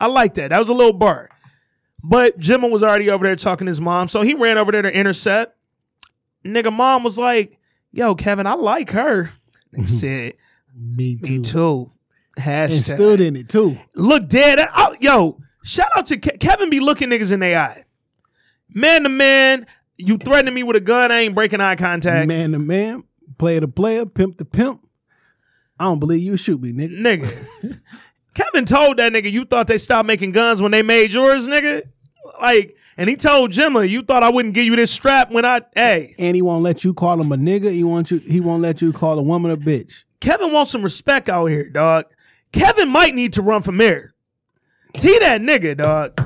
I 0.00 0.08
like 0.08 0.34
that. 0.34 0.50
That 0.50 0.58
was 0.58 0.68
a 0.68 0.74
little 0.74 0.92
bar. 0.92 1.28
But 2.02 2.36
Jemma 2.38 2.68
was 2.68 2.82
already 2.82 3.08
over 3.08 3.24
there 3.24 3.36
talking 3.36 3.66
to 3.66 3.70
his 3.70 3.80
mom, 3.80 4.08
so 4.08 4.22
he 4.22 4.34
ran 4.34 4.58
over 4.58 4.72
there 4.72 4.82
to 4.82 4.92
intercept. 4.92 5.56
Nigga, 6.44 6.72
mom 6.72 7.04
was 7.04 7.18
like, 7.18 7.56
"Yo, 7.92 8.16
Kevin, 8.16 8.48
I 8.48 8.54
like 8.54 8.90
her." 8.90 9.30
Nigga 9.76 9.88
said, 9.88 10.32
Me 10.74 11.16
too. 11.16 11.30
"Me 11.30 11.38
too." 11.40 11.92
And 12.36 12.70
Hashtag. 12.70 12.94
stood 12.94 13.20
in 13.20 13.34
it 13.36 13.48
too. 13.48 13.78
Look 13.94 14.28
dead. 14.28 14.58
At, 14.58 14.70
oh, 14.76 14.94
yo, 15.00 15.38
shout 15.64 15.88
out 15.96 16.06
to 16.06 16.18
Ke- 16.18 16.38
Kevin. 16.38 16.70
Be 16.70 16.80
looking 16.80 17.08
niggas 17.08 17.32
in 17.32 17.40
their 17.40 17.58
eye, 17.58 17.84
man 18.72 19.04
to 19.04 19.08
man. 19.08 19.66
You 19.98 20.18
threatening 20.18 20.52
me 20.52 20.62
with 20.62 20.76
a 20.76 20.80
gun? 20.80 21.10
I 21.10 21.20
ain't 21.20 21.34
breaking 21.34 21.60
eye 21.62 21.76
contact, 21.76 22.28
Man 22.28 22.52
to 22.52 22.58
man, 22.58 23.04
player 23.38 23.60
to 23.60 23.68
player, 23.68 24.04
pimp 24.04 24.36
to 24.38 24.44
pimp. 24.44 24.86
I 25.80 25.84
don't 25.84 25.98
believe 25.98 26.22
you 26.22 26.36
shoot 26.36 26.60
me, 26.60 26.72
nigga. 26.72 27.00
nigga. 27.00 27.80
Kevin 28.34 28.66
told 28.66 28.98
that 28.98 29.12
nigga 29.12 29.30
you 29.32 29.46
thought 29.46 29.66
they 29.66 29.78
stopped 29.78 30.06
making 30.06 30.32
guns 30.32 30.60
when 30.60 30.72
they 30.72 30.82
made 30.82 31.12
yours, 31.12 31.46
nigga. 31.46 31.82
Like, 32.40 32.76
and 32.98 33.08
he 33.08 33.16
told 33.16 33.52
Jemma, 33.52 33.88
you 33.88 34.02
thought 34.02 34.22
I 34.22 34.28
wouldn't 34.28 34.54
give 34.54 34.66
you 34.66 34.76
this 34.76 34.90
strap 34.90 35.30
when 35.32 35.46
I, 35.46 35.62
hey. 35.74 36.14
And 36.18 36.36
he 36.36 36.42
won't 36.42 36.62
let 36.62 36.84
you 36.84 36.92
call 36.92 37.18
him 37.18 37.32
a 37.32 37.36
nigga. 37.36 37.72
He 37.72 37.82
wants 37.84 38.10
you. 38.10 38.18
He 38.18 38.40
won't 38.40 38.60
let 38.60 38.82
you 38.82 38.92
call 38.92 39.18
a 39.18 39.22
woman 39.22 39.50
a 39.50 39.56
bitch. 39.56 40.04
Kevin 40.20 40.52
wants 40.52 40.70
some 40.70 40.82
respect 40.82 41.30
out 41.30 41.46
here, 41.46 41.70
dog. 41.70 42.04
Kevin 42.56 42.88
might 42.88 43.14
need 43.14 43.34
to 43.34 43.42
run 43.42 43.62
for 43.62 43.72
mayor. 43.72 44.14
He 44.94 45.18
that 45.18 45.40
nigga, 45.42 45.76
dog. 45.76 46.16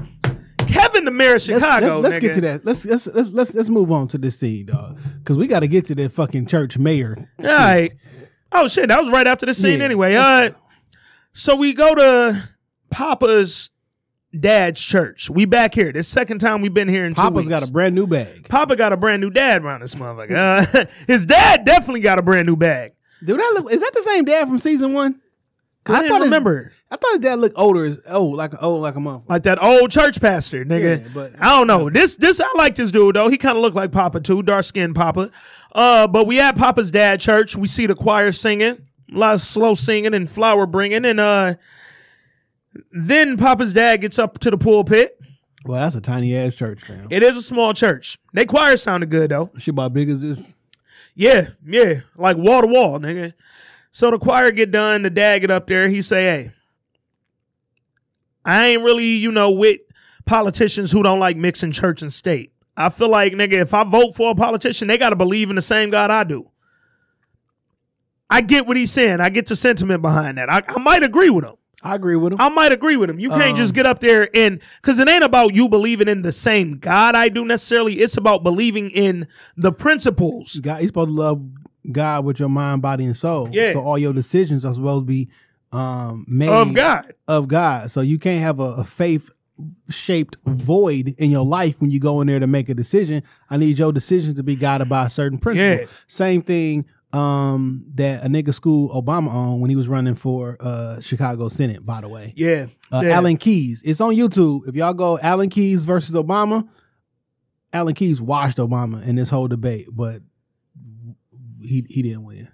Kevin 0.69 1.05
the 1.05 1.11
mayor 1.11 1.31
of 1.31 1.33
Let's, 1.35 1.47
Chicago. 1.47 1.87
let's, 1.99 2.03
let's 2.03 2.19
get 2.19 2.35
to 2.37 2.41
that. 2.43 2.65
Let's 2.65 2.85
let's 2.85 3.07
let's 3.09 3.33
let's, 3.33 3.55
let's 3.55 3.69
move 3.69 3.91
on 3.91 4.07
to 4.09 4.19
this 4.19 4.39
scene, 4.39 4.67
dog. 4.67 4.99
Because 5.19 5.37
we 5.37 5.49
got 5.49 5.61
to 5.61 5.69
get 5.69 5.87
to 5.87 5.95
that 5.97 6.13
fucking 6.13 6.47
church 6.47 6.79
mayor. 6.79 7.29
All 7.41 7.45
right. 7.47 7.91
Oh 8.53 8.69
shit, 8.69 8.89
that 8.89 9.01
was 9.01 9.11
right 9.11 9.27
after 9.27 9.47
the 9.47 9.55
scene 9.55 9.81
Yeah. 9.81 9.87
anyway. 9.87 10.15
Uh 10.15 10.51
so 11.33 11.57
we 11.57 11.75
go 11.75 11.95
to 11.95 12.49
Papa's 12.91 13.71
dad's 14.39 14.81
church. 14.81 15.29
We 15.31 15.45
back 15.45 15.75
here. 15.75 15.93
This 15.93 16.07
second 16.09 16.39
time 16.39 16.61
we've 16.63 16.75
been 16.75 16.89
here 16.89 17.05
in 17.07 17.15
two 17.15 17.23
Papa's 17.23 17.49
got 17.49 17.69
a 17.69 17.71
brand 17.71 17.95
new 17.97 18.07
bag. 18.07 18.49
Papa 18.49 18.77
got 18.77 18.93
a 18.93 18.97
brand 18.97 19.21
new 19.21 19.31
dad 19.31 19.65
around 19.65 19.81
this 19.83 19.95
motherfucker. 19.97 20.37
Uh, 20.77 20.85
his 21.09 21.27
dad 21.27 21.65
definitely 21.65 22.01
got 22.01 22.19
a 22.19 22.23
brand 22.23 22.47
new 22.47 22.57
bag. 22.57 22.93
Dude, 23.25 23.39
that 23.39 23.53
look, 23.55 23.73
is 23.73 23.81
that 23.81 23.93
the 23.93 24.03
same 24.03 24.25
dad 24.25 24.49
from 24.49 24.59
season 24.59 24.93
one? 24.93 25.21
'Cause 25.85 25.97
I, 25.97 26.01
didn't 26.01 26.11
thought 26.13 26.21
his- 26.23 26.27
remember. 26.29 26.73
I 26.93 26.97
thought 26.97 27.11
his 27.13 27.21
dad 27.21 27.39
looked 27.39 27.57
older. 27.57 27.85
As, 27.87 28.01
oh, 28.09 28.25
like 28.27 28.53
oh, 28.61 28.77
like 28.77 28.97
a 28.97 29.01
month. 29.01 29.25
like 29.29 29.45
that 29.45 29.63
old 29.63 29.91
church 29.91 30.21
pastor, 30.21 30.65
nigga. 30.65 31.03
Yeah, 31.03 31.09
but- 31.15 31.33
I 31.41 31.57
don't 31.57 31.67
know. 31.67 31.89
This 31.89 32.17
this 32.17 32.41
I 32.41 32.49
like 32.57 32.75
this 32.75 32.91
dude 32.91 33.15
though. 33.17 33.29
He 33.29 33.39
kind 33.39 33.57
of 33.57 33.63
looked 33.63 33.77
like 33.77 33.93
Papa 33.93 34.21
too, 34.21 34.43
dark 34.43 34.65
skinned 34.65 34.95
Papa. 34.95 35.31
Uh, 35.73 36.07
but 36.09 36.27
we 36.27 36.41
at 36.41 36.57
Papa's 36.57 36.91
dad 36.91 37.21
church. 37.21 37.57
We 37.57 37.69
see 37.69 37.87
the 37.87 37.95
choir 37.95 38.33
singing, 38.33 38.87
a 39.15 39.17
lot 39.19 39.35
of 39.35 39.41
slow 39.41 39.75
singing 39.75 40.15
and 40.15 40.29
flower 40.29 40.67
bringing, 40.67 41.05
and 41.05 41.21
uh, 41.21 41.55
then 42.93 43.37
Papa's 43.37 43.73
dad 43.73 43.99
gets 44.01 44.19
up 44.19 44.39
to 44.41 44.51
the 44.51 44.59
pulpit. 44.59 45.17
Well, 45.65 45.81
that's 45.83 45.95
a 45.95 46.01
tiny 46.01 46.35
ass 46.37 46.55
church, 46.55 46.83
fam. 46.83 47.07
It 47.11 47.23
is 47.23 47.37
a 47.37 47.43
small 47.43 47.75
church. 47.75 48.19
They 48.33 48.47
choir 48.47 48.77
sounded 48.77 49.11
good 49.11 49.31
though. 49.31 49.51
Shit 49.59 49.73
about 49.73 49.93
big 49.93 50.09
as 50.11 50.21
this. 50.23 50.43
Yeah, 51.15 51.49
yeah, 51.67 52.01
like 52.17 52.37
wall 52.37 52.63
to 52.63 52.67
wall, 52.67 52.99
nigga. 52.99 53.33
So 53.93 54.11
the 54.11 54.19
choir 54.19 54.51
get 54.53 54.71
done, 54.71 55.03
the 55.03 55.11
dad 55.11 55.41
get 55.41 55.51
up 55.51 55.67
there, 55.67 55.89
he 55.89 56.03
say, 56.03 56.23
"Hey, 56.23 56.53
I 58.45 58.69
ain't 58.69 58.83
really, 58.83 59.05
you 59.05 59.33
know, 59.33 59.51
with 59.51 59.81
politicians 60.27 60.93
who 60.93 61.03
don't 61.03 61.19
like 61.19 61.37
mixing 61.37 61.73
church 61.73 62.03
and 62.03 62.13
state. 62.13 62.53
I 62.77 62.89
feel 62.89 63.09
like, 63.09 63.33
nigga, 63.33 63.55
if 63.55 63.75
I 63.75 63.85
vote 63.85 64.15
for 64.15 64.31
a 64.31 64.35
politician, 64.35 64.89
they 64.89 64.97
got 64.97 65.11
to 65.11 65.17
believe 65.17 65.51
in 65.51 65.57
the 65.57 65.63
same 65.63 65.91
God 65.91 66.11
I 66.11 66.25
do. 66.25 66.51
I 68.31 68.41
get 68.43 68.67
what 68.67 68.77
he's 68.77 68.93
saying. 68.93 69.21
I 69.21 69.29
get 69.29 69.47
the 69.47 69.57
sentiment 69.57 70.03
behind 70.03 70.39
that. 70.39 70.49
I, 70.49 70.63
I 70.69 70.79
might 70.79 71.03
agree 71.03 71.31
with 71.31 71.45
him. 71.45 71.57
I 71.83 71.95
agree 71.95 72.15
with 72.15 72.33
him. 72.33 72.41
I 72.41 72.49
might 72.51 72.73
agree 72.73 72.97
with 72.97 73.11
him. 73.11 73.19
You 73.19 73.31
can't 73.31 73.57
just 73.57 73.73
um, 73.73 73.75
get 73.75 73.87
up 73.87 74.01
there 74.01 74.29
and 74.35 74.61
because 74.83 74.99
it 74.99 75.09
ain't 75.09 75.25
about 75.25 75.55
you 75.55 75.69
believing 75.69 76.09
in 76.09 76.23
the 76.23 76.31
same 76.31 76.75
God 76.77 77.15
I 77.15 77.31
do 77.31 77.45
necessarily. 77.45 77.95
It's 77.95 78.19
about 78.19 78.43
believing 78.43 78.91
in 78.91 79.27
the 79.57 79.73
principles. 79.73 80.61
God, 80.61 80.81
he's 80.81 80.91
supposed 80.91 81.09
to 81.09 81.15
love 81.15 81.43
God 81.91 82.25
with 82.25 82.39
your 82.39 82.49
mind, 82.49 82.83
body, 82.83 83.05
and 83.05 83.17
soul. 83.17 83.49
Yeah. 83.53 83.73
So 83.73 83.81
all 83.81 83.99
your 83.99 84.13
decisions 84.13 84.65
are 84.65 84.75
supposed 84.75 85.03
to 85.03 85.07
be 85.07 85.29
um 85.73 86.25
made 86.29 86.49
Of 86.49 86.75
God. 86.75 87.05
Of 87.29 87.49
God. 87.49 87.91
So 87.91 88.01
you 88.01 88.19
can't 88.19 88.41
have 88.41 88.61
a, 88.61 88.75
a 88.75 88.85
faith 88.85 89.31
shaped 89.89 90.37
void 90.47 91.15
in 91.19 91.31
your 91.31 91.45
life 91.45 91.81
when 91.81 91.91
you 91.91 92.01
go 92.01 92.21
in 92.21 92.27
there 92.27 92.41
to 92.41 92.47
make 92.47 92.69
a 92.69 92.75
decision. 92.75 93.23
I 93.51 93.57
need 93.57 93.79
your 93.79 93.93
decisions 93.93 94.35
to 94.35 94.43
be 94.43 94.57
guided 94.57 94.89
by 94.89 95.07
a 95.07 95.11
certain 95.11 95.39
principle. 95.39 95.85
Yeah. 95.85 95.87
Same 96.07 96.43
thing 96.43 96.87
um 97.13 97.85
that 97.95 98.25
a 98.25 98.29
nigga 98.29 98.55
school 98.55 98.89
Obama 98.91 99.29
on 99.29 99.61
when 99.61 99.69
he 99.69 99.75
was 99.77 99.89
running 99.89 100.15
for 100.15 100.57
uh 100.61 101.01
Chicago 101.01 101.49
Senate, 101.49 101.85
by 101.85 102.01
the 102.01 102.09
way. 102.09 102.33
Yeah. 102.37 102.67
Uh, 102.93 103.03
yeah. 103.05 103.11
Alan 103.11 103.37
Keyes. 103.37 103.83
It's 103.85 104.01
on 104.01 104.15
YouTube. 104.15 104.69
If 104.69 104.75
y'all 104.75 104.95
go 104.95 105.19
Alan 105.21 105.51
Keyes 105.51 105.85
versus 105.85 106.15
Obama, 106.15 106.69
Alan 107.73 107.95
Keyes 107.95 108.21
washed 108.21 108.59
Obama 108.59 109.05
in 109.07 109.17
this 109.17 109.29
whole 109.31 109.49
debate, 109.49 109.87
but 109.93 110.23
he 111.63 111.85
he 111.89 112.03
didn't 112.03 112.25
win. 112.25 112.49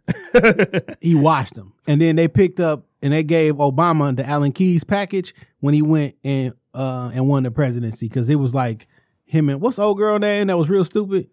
he 1.01 1.15
washed 1.15 1.57
him, 1.57 1.73
and 1.87 2.01
then 2.01 2.17
they 2.17 2.29
picked 2.29 2.61
up 2.61 2.87
and 3.03 3.13
they 3.13 3.23
gave 3.23 3.55
Obama 3.57 4.15
the 4.17 4.27
Alan 4.27 4.53
Keyes 4.53 4.85
package 4.85 5.35
when 5.61 5.75
he 5.75 5.83
went 5.83 6.17
and 6.25 6.55
uh 6.75 7.11
and 7.15 7.27
won 7.29 7.43
the 7.43 7.51
presidency 7.51 8.09
because 8.09 8.29
it 8.31 8.37
was 8.37 8.55
like 8.55 8.89
him 9.25 9.49
and 9.49 9.61
what's 9.61 9.79
old 9.79 9.97
girl 9.99 10.19
name 10.19 10.47
that 10.49 10.57
was 10.59 10.69
real 10.69 10.85
stupid. 10.85 11.29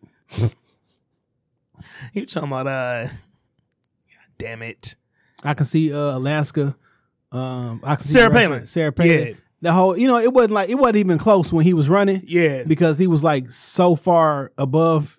You 2.14 2.26
talking 2.26 2.50
about 2.50 2.68
uh 2.68 3.04
God 3.08 3.14
damn 4.38 4.62
it. 4.62 4.96
I 5.44 5.54
can 5.54 5.66
see 5.66 5.94
uh 5.94 6.18
Alaska. 6.18 6.76
Um, 7.32 7.82
I 7.84 7.96
can 7.96 8.06
see 8.06 8.14
Sarah 8.14 8.30
Palin. 8.32 8.68
Sarah 8.68 8.92
Palin. 8.92 9.28
Yeah. 9.28 9.34
The 9.62 9.72
whole, 9.72 9.98
you 9.98 10.08
know, 10.08 10.18
it 10.20 10.32
wasn't 10.34 10.54
like 10.54 10.70
it 10.70 10.76
wasn't 10.76 10.98
even 10.98 11.18
close 11.18 11.52
when 11.52 11.66
he 11.66 11.74
was 11.74 11.90
running. 11.90 12.22
Yeah. 12.26 12.64
because 12.64 12.98
he 12.98 13.08
was 13.08 13.24
like 13.24 13.50
so 13.50 13.96
far 13.96 14.52
above 14.58 15.18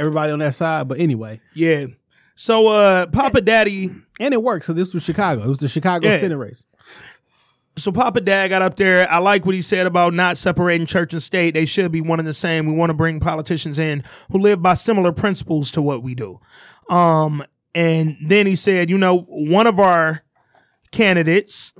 everybody 0.00 0.32
on 0.32 0.38
that 0.40 0.54
side. 0.54 0.88
But 0.88 0.98
anyway, 0.98 1.40
Yeah. 1.54 1.86
So 2.34 2.68
uh 2.68 3.06
Papa 3.06 3.40
Daddy 3.42 3.90
and 4.18 4.34
it 4.34 4.42
worked. 4.42 4.64
So 4.66 4.72
this 4.72 4.92
was 4.94 5.02
Chicago. 5.02 5.42
It 5.44 5.48
was 5.48 5.58
the 5.60 5.68
Chicago 5.68 6.08
Yeah. 6.08 6.18
Senate 6.18 6.38
race. 6.38 6.64
so 7.76 7.92
Papa 7.92 8.20
Dad 8.22 8.48
got 8.48 8.62
up 8.62 8.76
there. 8.76 9.08
I 9.10 9.18
like 9.18 9.44
what 9.46 9.54
he 9.54 9.62
said 9.62 9.86
about 9.86 10.12
not 10.14 10.36
separating 10.38 10.86
church 10.86 11.12
and 11.12 11.22
state. 11.22 11.54
They 11.54 11.66
should 11.66 11.92
be 11.92 12.00
one 12.00 12.18
and 12.18 12.26
the 12.28 12.34
same. 12.34 12.66
We 12.66 12.72
want 12.72 12.90
to 12.90 12.94
bring 12.94 13.20
politicians 13.20 13.78
in 13.78 14.02
who 14.32 14.38
live 14.38 14.60
by 14.62 14.74
similar 14.74 15.12
principles 15.12 15.70
to 15.72 15.82
what 15.82 16.02
we 16.02 16.14
do. 16.14 16.40
Um, 16.88 17.42
and 17.74 18.16
then 18.20 18.46
he 18.46 18.56
said, 18.56 18.90
you 18.90 18.98
know, 18.98 19.20
one 19.28 19.66
of 19.66 19.78
our 19.78 20.22
candidates, 20.90 21.72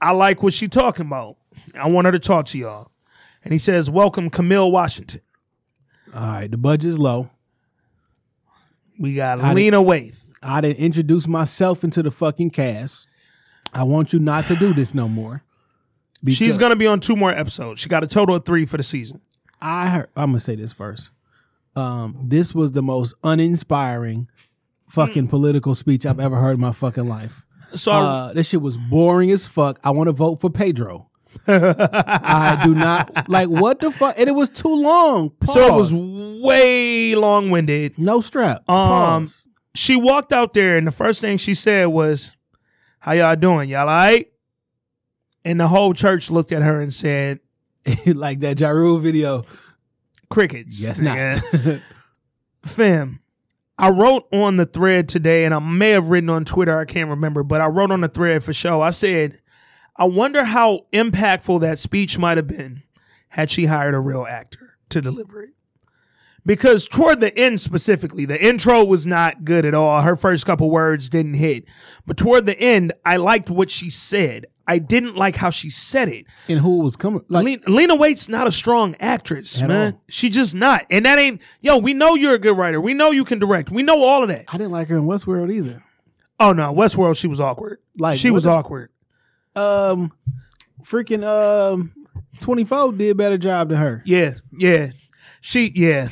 I 0.00 0.12
like 0.12 0.42
what 0.42 0.54
she 0.54 0.68
talking 0.68 1.06
about. 1.06 1.36
I 1.74 1.88
want 1.88 2.06
her 2.06 2.12
to 2.12 2.18
talk 2.18 2.46
to 2.46 2.58
y'all. 2.58 2.90
And 3.44 3.52
he 3.52 3.58
says, 3.58 3.90
welcome 3.90 4.30
Camille 4.30 4.70
Washington. 4.70 5.20
All 6.14 6.22
right, 6.26 6.50
the 6.50 6.56
budget's 6.56 6.98
low. 6.98 7.30
We 8.98 9.14
got 9.14 9.40
did- 9.40 9.54
Lena 9.54 9.82
Waithe. 9.82 10.18
I 10.42 10.60
didn't 10.60 10.78
introduce 10.78 11.26
myself 11.26 11.82
into 11.82 12.02
the 12.02 12.10
fucking 12.10 12.50
cast. 12.50 13.08
I 13.72 13.82
want 13.82 14.12
you 14.12 14.18
not 14.18 14.46
to 14.46 14.56
do 14.56 14.72
this 14.74 14.94
no 14.94 15.08
more. 15.08 15.42
She's 16.28 16.56
to 16.70 16.76
be 16.76 16.86
on 16.86 17.00
two 17.00 17.16
more 17.16 17.30
episodes. 17.30 17.80
She 17.80 17.88
got 17.88 18.04
a 18.04 18.06
total 18.06 18.36
of 18.36 18.44
three 18.44 18.64
for 18.66 18.76
the 18.76 18.82
season. 18.82 19.20
I 19.60 19.88
heard, 19.88 20.08
I'm 20.16 20.30
gonna 20.30 20.40
say 20.40 20.54
this 20.56 20.72
first. 20.72 21.10
Um, 21.74 22.16
this 22.28 22.54
was 22.54 22.72
the 22.72 22.82
most 22.82 23.14
uninspiring 23.22 24.28
fucking 24.88 25.28
political 25.28 25.74
speech 25.74 26.06
I've 26.06 26.20
ever 26.20 26.36
heard 26.36 26.54
in 26.56 26.60
my 26.60 26.72
fucking 26.72 27.08
life. 27.08 27.44
So 27.74 27.92
Uh, 27.92 28.32
this 28.32 28.48
shit 28.48 28.62
was 28.62 28.76
boring 28.76 29.30
as 29.30 29.46
fuck. 29.46 29.78
I 29.84 29.90
want 29.90 30.08
to 30.08 30.12
vote 30.12 30.40
for 30.40 30.48
Pedro. 30.50 31.10
I 31.46 32.60
do 32.64 32.74
not 32.74 33.28
like 33.28 33.48
what 33.48 33.80
the 33.80 33.90
fuck, 33.90 34.14
and 34.18 34.28
it 34.28 34.32
was 34.32 34.48
too 34.48 34.74
long. 34.74 35.32
so 35.44 35.66
it 35.66 35.76
was 35.76 35.92
way 36.42 37.14
long 37.14 37.50
winded. 37.50 37.98
no 37.98 38.20
strap. 38.20 38.68
Um, 38.68 39.26
Pause. 39.26 39.48
she 39.74 39.96
walked 39.96 40.32
out 40.32 40.54
there, 40.54 40.76
and 40.76 40.86
the 40.86 40.92
first 40.92 41.20
thing 41.20 41.38
she 41.38 41.54
said 41.54 41.86
was, 41.86 42.32
"How 43.00 43.12
y'all 43.12 43.36
doing? 43.36 43.68
Y'all 43.68 43.80
all 43.80 43.86
right?" 43.94 44.26
And 45.44 45.60
the 45.60 45.68
whole 45.68 45.94
church 45.94 46.30
looked 46.30 46.50
at 46.52 46.62
her 46.62 46.80
and 46.80 46.92
said, 46.92 47.38
like 48.06 48.40
that 48.40 48.58
Ja 48.58 48.70
Rule 48.70 48.98
video. 48.98 49.44
"Crickets." 50.28 50.84
Yes, 50.84 51.00
not. 51.00 51.42
Fam, 52.64 53.20
I 53.78 53.90
wrote 53.90 54.26
on 54.32 54.56
the 54.56 54.66
thread 54.66 55.08
today, 55.08 55.44
and 55.44 55.54
I 55.54 55.60
may 55.60 55.90
have 55.90 56.08
written 56.08 56.30
on 56.30 56.44
Twitter. 56.44 56.76
I 56.78 56.84
can't 56.84 57.10
remember, 57.10 57.44
but 57.44 57.60
I 57.60 57.66
wrote 57.66 57.92
on 57.92 58.00
the 58.00 58.08
thread 58.08 58.42
for 58.42 58.52
show. 58.52 58.80
I 58.80 58.90
said, 58.90 59.38
"I 59.98 60.04
wonder 60.04 60.44
how 60.44 60.86
impactful 60.92 61.60
that 61.60 61.78
speech 61.78 62.18
might 62.18 62.36
have 62.36 62.46
been." 62.46 62.82
had 63.30 63.50
she 63.50 63.66
hired 63.66 63.94
a 63.94 63.98
real 64.00 64.24
actor 64.26 64.78
to 64.88 65.02
deliver 65.02 65.42
it. 65.42 65.50
Because 66.46 66.86
toward 66.86 67.20
the 67.20 67.36
end 67.36 67.60
specifically, 67.60 68.24
the 68.24 68.42
intro 68.42 68.84
was 68.84 69.06
not 69.06 69.44
good 69.44 69.66
at 69.66 69.74
all. 69.74 70.00
Her 70.02 70.16
first 70.16 70.46
couple 70.46 70.70
words 70.70 71.08
didn't 71.08 71.34
hit. 71.34 71.64
But 72.06 72.16
toward 72.16 72.46
the 72.46 72.58
end, 72.58 72.92
I 73.04 73.16
liked 73.16 73.50
what 73.50 73.68
she 73.68 73.90
said. 73.90 74.46
I 74.66 74.78
didn't 74.78 75.16
like 75.16 75.36
how 75.36 75.50
she 75.50 75.68
said 75.70 76.08
it. 76.08 76.26
And 76.48 76.60
who 76.60 76.78
was 76.78 76.96
coming? 76.96 77.22
Like, 77.28 77.44
Lena, 77.44 77.62
Lena 77.66 77.94
Waithe's 77.96 78.28
not 78.28 78.46
a 78.46 78.52
strong 78.52 78.94
actress, 79.00 79.60
man. 79.60 79.92
all. 79.94 80.02
She 80.08 80.30
just 80.30 80.54
not. 80.54 80.86
And 80.88 81.04
that 81.04 81.18
ain't, 81.18 81.42
yo, 81.60 81.78
we 81.78 81.94
know 81.94 82.14
you're 82.14 82.34
a 82.34 82.38
good 82.38 82.56
writer. 82.56 82.80
We 82.80 82.94
know 82.94 83.10
you 83.10 83.24
can 83.24 83.38
direct. 83.38 83.70
We 83.70 83.82
know 83.82 84.02
all 84.02 84.22
of 84.22 84.28
that. 84.28 84.44
I 84.48 84.56
didn't 84.56 84.72
like 84.72 84.88
her 84.88 84.96
in 84.96 85.04
Westworld 85.04 85.52
either. 85.52 85.82
Oh 86.40 86.52
no, 86.52 86.72
Westworld, 86.72 87.16
she 87.18 87.26
was 87.26 87.40
awkward. 87.40 87.78
Like, 87.98 88.18
she 88.18 88.30
was 88.30 88.44
the- 88.44 88.50
awkward. 88.50 88.90
Um, 89.56 90.12
freaking 90.82 91.24
um, 91.24 91.92
twenty 92.40 92.64
four 92.64 92.92
did 92.92 93.10
a 93.10 93.14
better 93.14 93.38
job 93.38 93.70
than 93.70 93.78
her. 93.78 94.02
Yeah, 94.04 94.34
yeah. 94.56 94.90
She 95.40 95.72
yeah. 95.74 96.08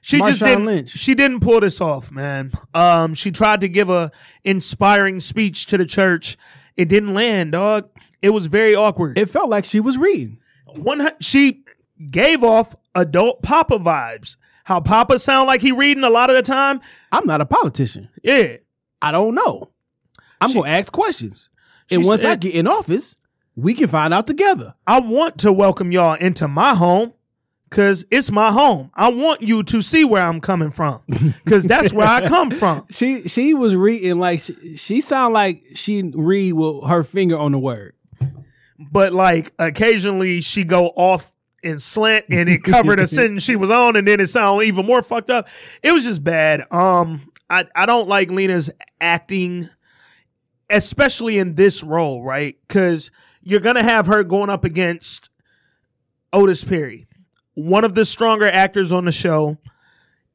She 0.00 0.18
just 0.18 0.40
didn't 0.40 0.66
Lynch. 0.66 0.90
she 0.90 1.14
didn't 1.14 1.40
pull 1.40 1.60
this 1.60 1.80
off, 1.80 2.10
man. 2.10 2.52
Um 2.74 3.14
she 3.14 3.30
tried 3.30 3.62
to 3.62 3.68
give 3.68 3.88
a 3.88 4.10
inspiring 4.42 5.18
speech 5.20 5.64
to 5.66 5.78
the 5.78 5.86
church. 5.86 6.36
It 6.76 6.88
didn't 6.90 7.14
land, 7.14 7.52
dog. 7.52 7.88
It 8.20 8.30
was 8.30 8.46
very 8.46 8.74
awkward. 8.74 9.16
It 9.16 9.30
felt 9.30 9.48
like 9.48 9.64
she 9.64 9.80
was 9.80 9.96
reading. 9.96 10.38
One 10.66 11.08
she 11.20 11.64
gave 12.10 12.44
off 12.44 12.76
adult 12.94 13.42
Papa 13.42 13.78
vibes. 13.78 14.36
How 14.64 14.80
Papa 14.80 15.18
sound 15.18 15.46
like 15.46 15.62
he 15.62 15.72
reading 15.72 16.04
a 16.04 16.10
lot 16.10 16.28
of 16.28 16.36
the 16.36 16.42
time? 16.42 16.80
I'm 17.10 17.26
not 17.26 17.40
a 17.40 17.46
politician. 17.46 18.10
Yeah. 18.22 18.56
I 19.00 19.10
don't 19.10 19.34
know. 19.34 19.70
I'm 20.40 20.50
She- 20.50 20.54
gonna 20.60 20.68
ask 20.70 20.92
questions, 20.92 21.48
and 21.90 22.02
She 22.02 22.08
once 22.08 22.24
I 22.24 22.36
get 22.36 22.54
in 22.54 22.66
office, 22.66 23.16
we 23.56 23.74
can 23.74 23.88
find 23.88 24.12
out 24.12 24.26
together. 24.26 24.74
I 24.86 25.00
want 25.00 25.38
to 25.38 25.52
welcome 25.52 25.90
y'all 25.92 26.14
into 26.14 26.48
my 26.48 26.74
home 26.74 27.12
because 27.68 28.04
it's 28.10 28.30
my 28.30 28.52
home. 28.52 28.90
I 28.94 29.08
want 29.08 29.42
you 29.42 29.62
to 29.64 29.82
see 29.82 30.04
where 30.04 30.22
I'm 30.22 30.40
coming 30.40 30.70
from 30.70 31.00
because 31.44 31.64
that's 31.64 31.92
where 31.92 32.06
I 32.06 32.28
come 32.28 32.50
from. 32.50 32.86
She 32.90 33.28
she 33.28 33.54
was 33.54 33.74
reading 33.74 34.18
like 34.18 34.40
she, 34.40 34.76
she 34.76 35.00
sound 35.00 35.34
like 35.34 35.62
she 35.74 36.02
read 36.14 36.52
with 36.52 36.88
her 36.88 37.04
finger 37.04 37.36
on 37.38 37.52
the 37.52 37.58
word. 37.58 37.94
But 38.78 39.12
like 39.12 39.52
occasionally 39.58 40.40
she 40.40 40.64
go 40.64 40.86
off 40.96 41.32
and 41.62 41.82
slant 41.82 42.26
and 42.30 42.48
it 42.48 42.62
covered 42.62 43.00
a 43.00 43.06
sentence 43.08 43.42
she 43.42 43.56
was 43.56 43.70
on 43.70 43.96
and 43.96 44.06
then 44.06 44.20
it 44.20 44.28
sounded 44.28 44.64
even 44.66 44.86
more 44.86 45.02
fucked 45.02 45.30
up. 45.30 45.48
It 45.82 45.92
was 45.92 46.04
just 46.04 46.22
bad. 46.22 46.64
Um, 46.70 47.30
I, 47.48 47.64
I 47.74 47.86
don't 47.86 48.08
like 48.08 48.30
Lena's 48.30 48.70
acting, 49.00 49.68
especially 50.74 51.38
in 51.38 51.54
this 51.54 51.82
role, 51.82 52.22
right? 52.24 52.56
Because 52.66 53.10
you're 53.42 53.60
gonna 53.60 53.82
have 53.82 54.06
her 54.06 54.24
going 54.24 54.50
up 54.50 54.64
against 54.64 55.30
Otis 56.32 56.64
Perry, 56.64 57.06
one 57.54 57.84
of 57.84 57.94
the 57.94 58.04
stronger 58.04 58.46
actors 58.46 58.90
on 58.92 59.04
the 59.04 59.12
show, 59.12 59.58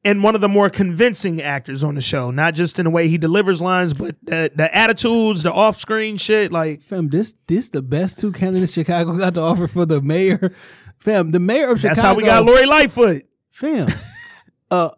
and 0.04 0.22
one 0.22 0.34
of 0.34 0.40
the 0.40 0.48
more 0.48 0.70
convincing 0.70 1.42
actors 1.42 1.84
on 1.84 1.94
the 1.94 2.00
show. 2.00 2.30
Not 2.30 2.54
just 2.54 2.78
in 2.78 2.84
the 2.84 2.90
way 2.90 3.08
he 3.08 3.18
delivers 3.18 3.60
lines, 3.60 3.92
but 3.92 4.16
the, 4.22 4.50
the 4.54 4.74
attitudes, 4.74 5.42
the 5.42 5.52
off-screen 5.52 6.16
shit. 6.16 6.50
Like, 6.50 6.80
Fam, 6.82 7.08
this 7.08 7.34
this 7.46 7.68
the 7.68 7.82
best 7.82 8.18
two 8.18 8.32
candidates 8.32 8.72
Chicago 8.72 9.18
got 9.18 9.34
to 9.34 9.40
offer 9.42 9.68
for 9.68 9.84
the 9.84 10.00
mayor. 10.00 10.54
Fam, 10.98 11.30
the 11.32 11.40
mayor 11.40 11.70
of 11.70 11.80
Chicago. 11.80 11.94
that's 11.94 12.00
how 12.00 12.14
we 12.14 12.24
got 12.24 12.44
Lori 12.44 12.64
Lightfoot. 12.66 13.22
Fam, 13.50 13.88
uh, 14.70 14.90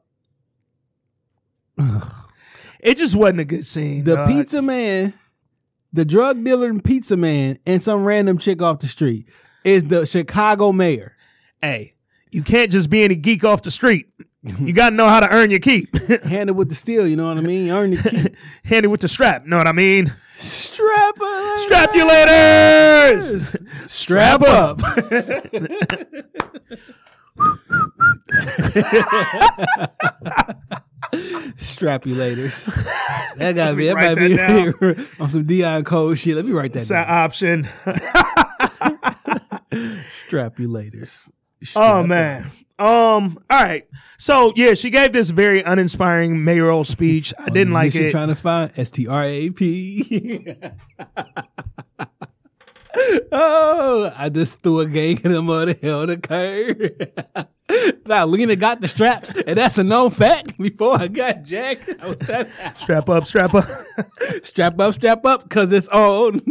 It 2.80 2.96
just 2.98 3.14
wasn't 3.16 3.40
a 3.40 3.44
good 3.44 3.66
scene. 3.66 4.04
the 4.04 4.16
dog. 4.16 4.28
pizza 4.28 4.60
man, 4.62 5.14
the 5.92 6.04
drug 6.04 6.44
dealer 6.44 6.68
and 6.68 6.82
pizza 6.82 7.16
man, 7.16 7.58
and 7.66 7.82
some 7.82 8.04
random 8.04 8.38
chick 8.38 8.62
off 8.62 8.80
the 8.80 8.86
street 8.86 9.26
is 9.64 9.84
the 9.84 10.06
Chicago 10.06 10.72
mayor. 10.72 11.16
Hey, 11.60 11.92
you 12.30 12.42
can't 12.42 12.72
just 12.72 12.90
be 12.90 13.02
any 13.04 13.14
geek 13.16 13.44
off 13.44 13.62
the 13.62 13.70
street. 13.70 14.06
You 14.58 14.72
got 14.72 14.90
to 14.90 14.96
know 14.96 15.06
how 15.06 15.20
to 15.20 15.28
earn 15.32 15.52
your 15.52 15.60
keep. 15.60 15.96
Handed 16.24 16.54
with 16.54 16.68
the 16.68 16.74
steel, 16.74 17.06
you 17.06 17.14
know 17.14 17.28
what 17.28 17.38
I 17.38 17.42
mean? 17.42 17.70
Earn 17.70 17.92
the 17.92 18.02
keep. 18.02 18.34
Handy 18.64 18.88
with 18.88 19.00
the 19.00 19.08
strap. 19.08 19.46
Know 19.46 19.56
what 19.56 19.68
I 19.68 19.72
mean? 19.72 20.12
Strap 20.36 21.20
up. 21.20 21.58
Strapulators. 21.60 23.56
Strap 23.88 24.42
up. 24.42 24.80
Strapulators. 31.58 32.66
that 33.36 33.52
gotta 33.54 33.76
be. 33.76 33.82
me 33.82 33.88
That 33.88 34.16
might 34.16 34.96
be 34.98 35.06
on 35.20 35.30
some 35.30 35.44
Dion 35.44 35.84
Cole 35.84 36.14
shit. 36.14 36.36
Let 36.36 36.44
me 36.44 36.52
write 36.52 36.72
that 36.72 36.80
It's 36.82 36.90
an 36.90 36.96
down. 36.96 37.06
option. 37.08 37.68
Strapulators. 40.26 41.30
Oh 41.76 42.02
man. 42.02 42.50
Um. 42.78 43.36
All 43.50 43.62
right. 43.62 43.84
So 44.18 44.52
yeah, 44.56 44.74
she 44.74 44.90
gave 44.90 45.12
this 45.12 45.30
very 45.30 45.62
uninspiring 45.62 46.42
mayoral 46.44 46.84
speech. 46.84 47.32
I 47.38 47.50
didn't 47.50 47.72
like 47.72 47.94
it. 47.94 48.10
Trying 48.10 48.28
to 48.28 48.34
find 48.34 48.72
S 48.76 48.90
T 48.90 49.06
R 49.06 49.22
A 49.24 49.50
P. 49.50 50.56
Oh, 53.34 54.12
I 54.16 54.28
just 54.28 54.60
threw 54.60 54.80
a 54.80 54.86
gang 54.86 55.16
of 55.16 55.22
them 55.32 55.48
on 55.48 55.66
the 55.66 55.72
hill 55.72 56.06
the 56.06 56.18
curb. 56.18 57.46
now 58.06 58.26
Lena 58.26 58.56
got 58.56 58.80
the 58.82 58.88
straps, 58.88 59.32
and 59.46 59.56
that's 59.56 59.78
a 59.78 59.84
known 59.84 60.10
fact. 60.10 60.58
Before 60.62 60.98
I 60.98 61.08
got 61.08 61.42
jacked, 61.42 61.90
I 62.00 62.44
strap 62.76 63.08
up. 63.08 63.24
Strap 63.26 63.54
up. 63.54 63.64
strap 64.42 64.78
up, 64.78 64.94
strap 64.94 65.24
up, 65.24 65.48
cause 65.48 65.72
it's 65.72 65.88
on. 65.88 66.42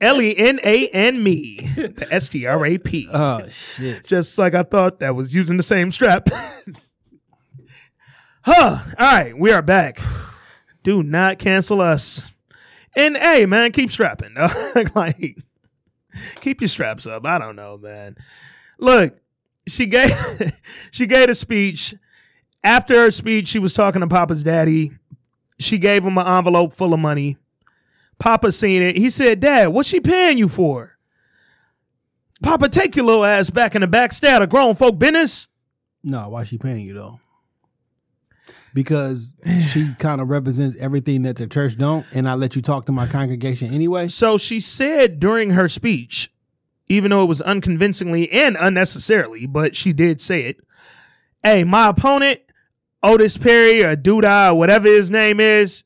L 0.00 0.20
E 0.20 0.34
N 0.36 0.58
A 0.64 0.88
N 0.88 1.22
me. 1.22 1.58
The 1.76 2.08
S 2.10 2.28
T 2.28 2.46
R 2.46 2.66
A 2.66 2.78
P. 2.78 3.08
oh 3.12 3.48
shit! 3.48 4.04
just 4.04 4.36
like 4.38 4.54
I 4.54 4.64
thought 4.64 4.98
that 5.00 5.14
was 5.14 5.34
using 5.34 5.56
the 5.56 5.62
same 5.62 5.90
strap. 5.92 6.28
huh. 8.42 8.78
All 8.98 9.14
right, 9.14 9.38
we 9.38 9.52
are 9.52 9.62
back. 9.62 10.00
Do 10.82 11.02
not 11.02 11.38
cancel 11.38 11.80
us. 11.80 12.32
And 12.96 13.16
hey, 13.16 13.44
man, 13.46 13.72
keep 13.72 13.90
strapping. 13.90 14.34
like, 14.94 15.36
keep 16.40 16.60
your 16.62 16.68
straps 16.68 17.06
up. 17.06 17.26
I 17.26 17.38
don't 17.38 17.54
know, 17.54 17.76
man. 17.76 18.16
Look, 18.78 19.18
she 19.68 19.86
gave 19.86 20.10
she 20.90 21.06
gave 21.06 21.28
a 21.28 21.34
speech. 21.34 21.94
After 22.64 22.94
her 22.94 23.10
speech, 23.10 23.48
she 23.48 23.58
was 23.58 23.72
talking 23.72 24.00
to 24.00 24.08
Papa's 24.08 24.42
daddy. 24.42 24.90
She 25.58 25.78
gave 25.78 26.04
him 26.04 26.18
an 26.18 26.26
envelope 26.26 26.72
full 26.72 26.92
of 26.92 26.98
money. 27.00 27.36
Papa 28.18 28.50
seen 28.50 28.82
it. 28.82 28.96
He 28.96 29.10
said, 29.10 29.40
Dad, 29.40 29.68
what's 29.68 29.88
she 29.88 30.00
paying 30.00 30.38
you 30.38 30.48
for? 30.48 30.98
Papa, 32.42 32.68
take 32.68 32.96
your 32.96 33.04
little 33.04 33.24
ass 33.24 33.50
back 33.50 33.74
in 33.74 33.82
the 33.82 33.86
back. 33.86 34.12
Out 34.24 34.42
of 34.42 34.48
grown 34.48 34.74
folk 34.74 34.98
business. 34.98 35.48
No, 36.02 36.28
why 36.28 36.44
she 36.44 36.58
paying 36.58 36.86
you 36.86 36.94
though? 36.94 37.20
Because 38.76 39.34
she 39.72 39.94
kind 39.98 40.20
of 40.20 40.28
represents 40.28 40.76
everything 40.78 41.22
that 41.22 41.36
the 41.36 41.46
church 41.46 41.78
don't, 41.78 42.04
and 42.12 42.28
I 42.28 42.34
let 42.34 42.54
you 42.54 42.60
talk 42.60 42.84
to 42.86 42.92
my 42.92 43.06
congregation 43.06 43.72
anyway. 43.72 44.08
So 44.08 44.36
she 44.36 44.60
said 44.60 45.18
during 45.18 45.50
her 45.50 45.66
speech, 45.66 46.30
even 46.88 47.10
though 47.10 47.22
it 47.22 47.26
was 47.26 47.40
unconvincingly 47.40 48.30
and 48.30 48.54
unnecessarily, 48.60 49.46
but 49.46 49.74
she 49.74 49.94
did 49.94 50.20
say 50.20 50.42
it. 50.42 50.58
Hey, 51.42 51.64
my 51.64 51.88
opponent, 51.88 52.40
Otis 53.02 53.38
Perry 53.38 53.82
or 53.82 53.96
Douda 53.96 54.52
or 54.52 54.58
whatever 54.58 54.88
his 54.88 55.10
name 55.10 55.40
is, 55.40 55.82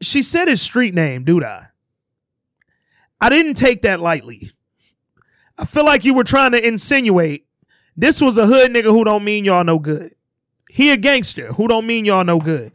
she 0.00 0.22
said 0.22 0.48
his 0.48 0.62
street 0.62 0.94
name, 0.94 1.24
Douda. 1.24 1.68
I 3.20 3.28
didn't 3.28 3.54
take 3.54 3.82
that 3.82 4.00
lightly. 4.00 4.52
I 5.58 5.66
feel 5.66 5.84
like 5.84 6.06
you 6.06 6.14
were 6.14 6.24
trying 6.24 6.52
to 6.52 6.66
insinuate 6.66 7.44
this 7.94 8.22
was 8.22 8.38
a 8.38 8.46
hood 8.46 8.70
nigga 8.70 8.84
who 8.84 9.04
don't 9.04 9.24
mean 9.24 9.44
y'all 9.44 9.64
no 9.64 9.78
good. 9.78 10.14
He 10.78 10.92
a 10.92 10.96
gangster 10.96 11.54
who 11.54 11.66
don't 11.66 11.88
mean 11.88 12.04
y'all 12.04 12.22
no 12.22 12.38
good. 12.38 12.70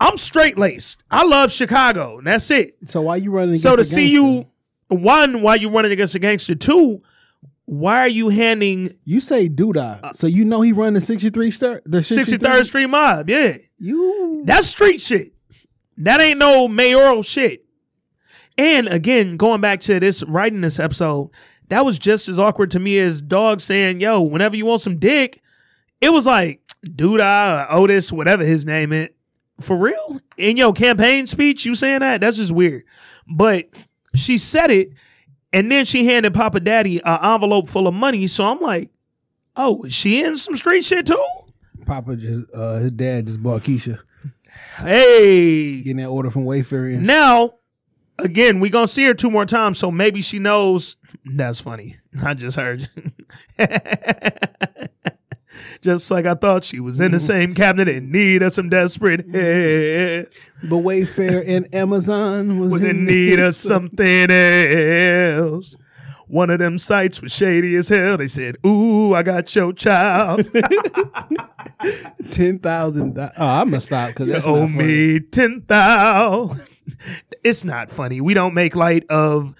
I'm 0.00 0.16
straight 0.16 0.58
laced. 0.58 1.04
I 1.08 1.24
love 1.24 1.52
Chicago. 1.52 2.18
And 2.18 2.26
that's 2.26 2.50
it. 2.50 2.74
So 2.86 3.02
why 3.02 3.14
you 3.14 3.30
running? 3.30 3.50
Against 3.50 3.62
So 3.62 3.76
to 3.76 3.84
see 3.84 4.10
you, 4.10 4.46
one, 4.88 5.40
why 5.40 5.54
you 5.54 5.70
running 5.70 5.92
against 5.92 6.16
a 6.16 6.18
gangster? 6.18 6.56
Two, 6.56 7.00
why 7.64 8.00
are 8.00 8.08
you 8.08 8.30
handing 8.30 8.90
you 9.04 9.20
say 9.20 9.48
Douda, 9.48 10.02
uh, 10.02 10.12
so 10.12 10.26
you 10.26 10.44
know 10.44 10.62
he 10.62 10.72
run 10.72 10.94
the 10.94 11.00
sixty 11.00 11.30
three 11.30 11.50
the 11.50 12.00
63rd 12.00 12.64
Street 12.64 12.86
Mob? 12.86 13.30
Yeah, 13.30 13.58
You 13.78 14.42
that's 14.44 14.66
street 14.66 15.00
shit. 15.00 15.28
That 15.96 16.20
ain't 16.20 16.40
no 16.40 16.66
mayoral 16.66 17.22
shit. 17.22 17.64
And 18.56 18.88
again, 18.88 19.36
going 19.36 19.60
back 19.60 19.78
to 19.82 20.00
this 20.00 20.24
writing 20.24 20.60
this 20.60 20.80
episode, 20.80 21.30
that 21.68 21.84
was 21.84 22.00
just 22.00 22.28
as 22.28 22.40
awkward 22.40 22.72
to 22.72 22.80
me 22.80 22.98
as 22.98 23.22
dog 23.22 23.60
saying, 23.60 24.00
"Yo, 24.00 24.22
whenever 24.22 24.56
you 24.56 24.66
want 24.66 24.80
some 24.80 24.98
dick," 24.98 25.40
it 26.00 26.10
was 26.10 26.26
like 26.26 26.62
Douda 26.86 27.68
or 27.70 27.72
Otis, 27.72 28.12
whatever 28.12 28.44
his 28.44 28.64
name 28.64 28.92
is. 28.92 29.08
For 29.60 29.76
real? 29.76 30.20
In 30.36 30.56
your 30.56 30.72
campaign 30.72 31.26
speech, 31.26 31.64
you 31.66 31.74
saying 31.74 31.98
that? 32.00 32.20
That's 32.20 32.36
just 32.36 32.52
weird. 32.52 32.84
But 33.26 33.68
she 34.14 34.38
said 34.38 34.70
it, 34.70 34.90
and 35.52 35.70
then 35.70 35.84
she 35.84 36.06
handed 36.06 36.32
Papa 36.34 36.60
Daddy 36.60 37.00
an 37.04 37.18
envelope 37.34 37.68
full 37.68 37.88
of 37.88 37.94
money. 37.94 38.28
So 38.28 38.44
I'm 38.44 38.60
like, 38.60 38.90
oh, 39.56 39.82
is 39.82 39.92
she 39.92 40.22
in 40.22 40.36
some 40.36 40.54
street 40.54 40.84
shit 40.84 41.06
too? 41.06 41.24
Papa 41.86 42.14
just 42.16 42.46
uh, 42.54 42.76
his 42.78 42.92
dad 42.92 43.26
just 43.26 43.42
bought 43.42 43.64
Keisha 43.64 43.98
Hey. 44.76 45.78
getting 45.82 45.96
that 45.96 46.06
order 46.08 46.30
from 46.30 46.44
Wayfair. 46.44 46.94
And 46.94 47.06
Now, 47.06 47.54
again, 48.18 48.60
we 48.60 48.70
gonna 48.70 48.86
see 48.86 49.04
her 49.06 49.14
two 49.14 49.30
more 49.30 49.46
times, 49.46 49.78
so 49.78 49.90
maybe 49.90 50.20
she 50.20 50.38
knows. 50.38 50.94
That's 51.24 51.60
funny. 51.60 51.96
I 52.22 52.34
just 52.34 52.56
heard. 52.56 52.88
just 55.80 56.10
like 56.10 56.26
I 56.26 56.34
thought 56.34 56.64
she 56.64 56.80
was 56.80 57.00
in 57.00 57.12
the 57.12 57.18
mm-hmm. 57.18 57.26
same 57.26 57.54
cabinet 57.54 57.88
in 57.88 58.10
need 58.10 58.42
of 58.42 58.52
some 58.52 58.68
desperate 58.68 59.26
mm-hmm. 59.26 59.34
head. 59.34 60.28
But 60.62 60.76
Wayfair 60.76 61.44
and 61.46 61.72
Amazon 61.74 62.58
was, 62.58 62.72
Was 62.72 62.82
in 62.82 63.04
need 63.04 63.40
of 63.40 63.54
something 63.56 64.30
else. 64.30 65.76
One 66.28 66.50
of 66.50 66.58
them 66.58 66.78
sites 66.78 67.22
was 67.22 67.32
shady 67.32 67.74
as 67.76 67.88
hell. 67.88 68.18
They 68.18 68.28
said, 68.28 68.56
"Ooh, 68.66 69.14
I 69.14 69.22
got 69.22 69.54
your 69.56 69.72
child. 69.72 70.46
ten 72.30 72.58
thousand. 72.58 73.18
Oh, 73.18 73.30
I'm 73.38 73.70
gonna 73.70 73.80
stop 73.80 74.08
because 74.08 74.28
You 74.28 74.34
that's 74.34 74.46
owe 74.46 74.66
not 74.66 74.76
funny. 74.76 74.84
me 74.84 75.20
ten 75.20 75.62
thousand. 75.62 76.66
It's 77.44 77.64
not 77.64 77.90
funny. 77.90 78.20
We 78.20 78.32
don't 78.34 78.54
make 78.54 78.74
light 78.74 79.04
of 79.10 79.54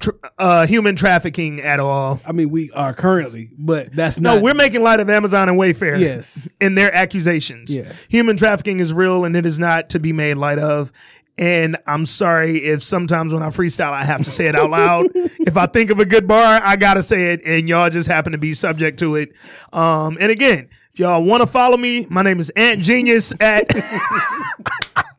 tr- 0.00 0.10
uh, 0.38 0.66
human 0.66 0.96
trafficking 0.96 1.60
at 1.60 1.78
all. 1.80 2.20
I 2.26 2.32
mean, 2.32 2.50
we 2.50 2.70
are 2.72 2.92
currently, 2.92 3.50
but 3.56 3.92
that's 3.94 4.18
No, 4.18 4.34
not. 4.34 4.42
we're 4.42 4.54
making 4.54 4.82
light 4.82 5.00
of 5.00 5.08
Amazon 5.08 5.48
and 5.48 5.58
Wayfair. 5.58 6.00
Yes. 6.00 6.48
In 6.60 6.74
their 6.74 6.92
accusations. 6.94 7.76
Yes. 7.76 8.06
Human 8.08 8.36
trafficking 8.36 8.80
is 8.80 8.92
real 8.92 9.24
and 9.24 9.36
it 9.36 9.46
is 9.46 9.58
not 9.58 9.90
to 9.90 9.98
be 10.00 10.12
made 10.12 10.34
light 10.34 10.58
of. 10.58 10.92
And 11.38 11.78
I'm 11.86 12.04
sorry 12.04 12.58
if 12.58 12.82
sometimes 12.82 13.32
when 13.32 13.42
I 13.42 13.48
freestyle, 13.48 13.92
I 13.92 14.04
have 14.04 14.24
to 14.24 14.30
say 14.30 14.46
it 14.46 14.54
out 14.54 14.68
loud. 14.68 15.06
if 15.14 15.56
I 15.56 15.66
think 15.66 15.90
of 15.90 15.98
a 15.98 16.04
good 16.04 16.26
bar, 16.28 16.60
I 16.62 16.76
gotta 16.76 17.02
say 17.02 17.32
it, 17.32 17.40
and 17.46 17.66
y'all 17.68 17.88
just 17.88 18.08
happen 18.08 18.32
to 18.32 18.38
be 18.38 18.52
subject 18.52 18.98
to 18.98 19.14
it. 19.16 19.32
Um, 19.72 20.18
and 20.20 20.30
again, 20.30 20.68
if 20.92 20.98
y'all 20.98 21.24
want 21.24 21.40
to 21.40 21.46
follow 21.46 21.78
me, 21.78 22.06
my 22.10 22.22
name 22.22 22.40
is 22.40 22.50
Ant 22.50 22.80
Genius 22.80 23.32
at. 23.40 23.64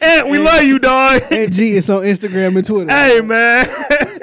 Ant, 0.00 0.28
we 0.28 0.38
love 0.38 0.64
you, 0.64 0.78
dog. 0.78 1.22
And 1.30 1.52
G 1.52 1.72
is 1.72 1.88
on 1.88 2.02
Instagram 2.02 2.56
and 2.56 2.66
Twitter. 2.66 2.92
Hey 2.92 3.20
man, 3.20 3.66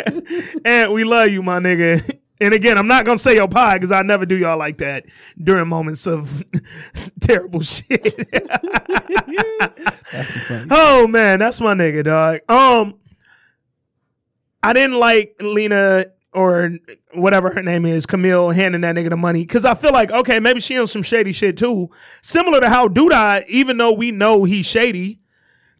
and 0.66 0.94
we 0.94 1.04
love 1.04 1.30
you, 1.30 1.42
my 1.42 1.60
nigga. 1.60 2.20
And 2.42 2.54
again, 2.54 2.78
I'm 2.78 2.88
not 2.88 3.06
gonna 3.06 3.18
say 3.18 3.36
your 3.36 3.48
pie 3.48 3.76
because 3.76 3.92
I 3.92 4.04
never 4.04 4.26
do 4.26 4.36
y'all 4.36 4.58
like 4.58 4.80
that 4.80 5.06
during 5.42 5.68
moments 5.68 6.06
of 6.06 6.44
terrible 7.22 7.62
shit. 7.62 8.30
oh 10.70 11.08
man, 11.08 11.40
that's 11.40 11.62
my 11.62 11.74
nigga, 11.74 12.04
dog. 12.04 12.42
Um, 12.50 13.00
I 14.62 14.74
didn't 14.74 15.00
like 15.00 15.36
Lena 15.42 16.08
or 16.36 16.78
whatever 17.14 17.50
her 17.52 17.64
name 17.64 17.86
is, 17.86 18.06
Camille, 18.06 18.52
handing 18.52 18.82
that 18.82 18.96
nigga 18.96 19.10
the 19.10 19.18
money 19.18 19.42
because 19.44 19.66
I 19.66 19.74
feel 19.74 19.92
like 19.94 20.12
okay, 20.12 20.40
maybe 20.40 20.60
she 20.60 20.78
on 20.78 20.88
some 20.88 21.04
shady 21.04 21.32
shit 21.32 21.58
too. 21.58 21.90
Similar 22.22 22.60
to 22.62 22.70
how 22.70 22.88
Douda, 22.88 23.46
even 23.48 23.78
though 23.78 23.94
we 23.94 24.12
know 24.12 24.44
he's 24.44 24.66
shady, 24.66 25.20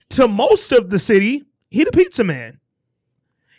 to 0.10 0.28
most 0.28 0.72
of 0.72 0.90
the 0.90 1.00
city, 1.00 1.44
he 1.70 1.84
the 1.84 1.92
pizza 1.92 2.24
man. 2.24 2.60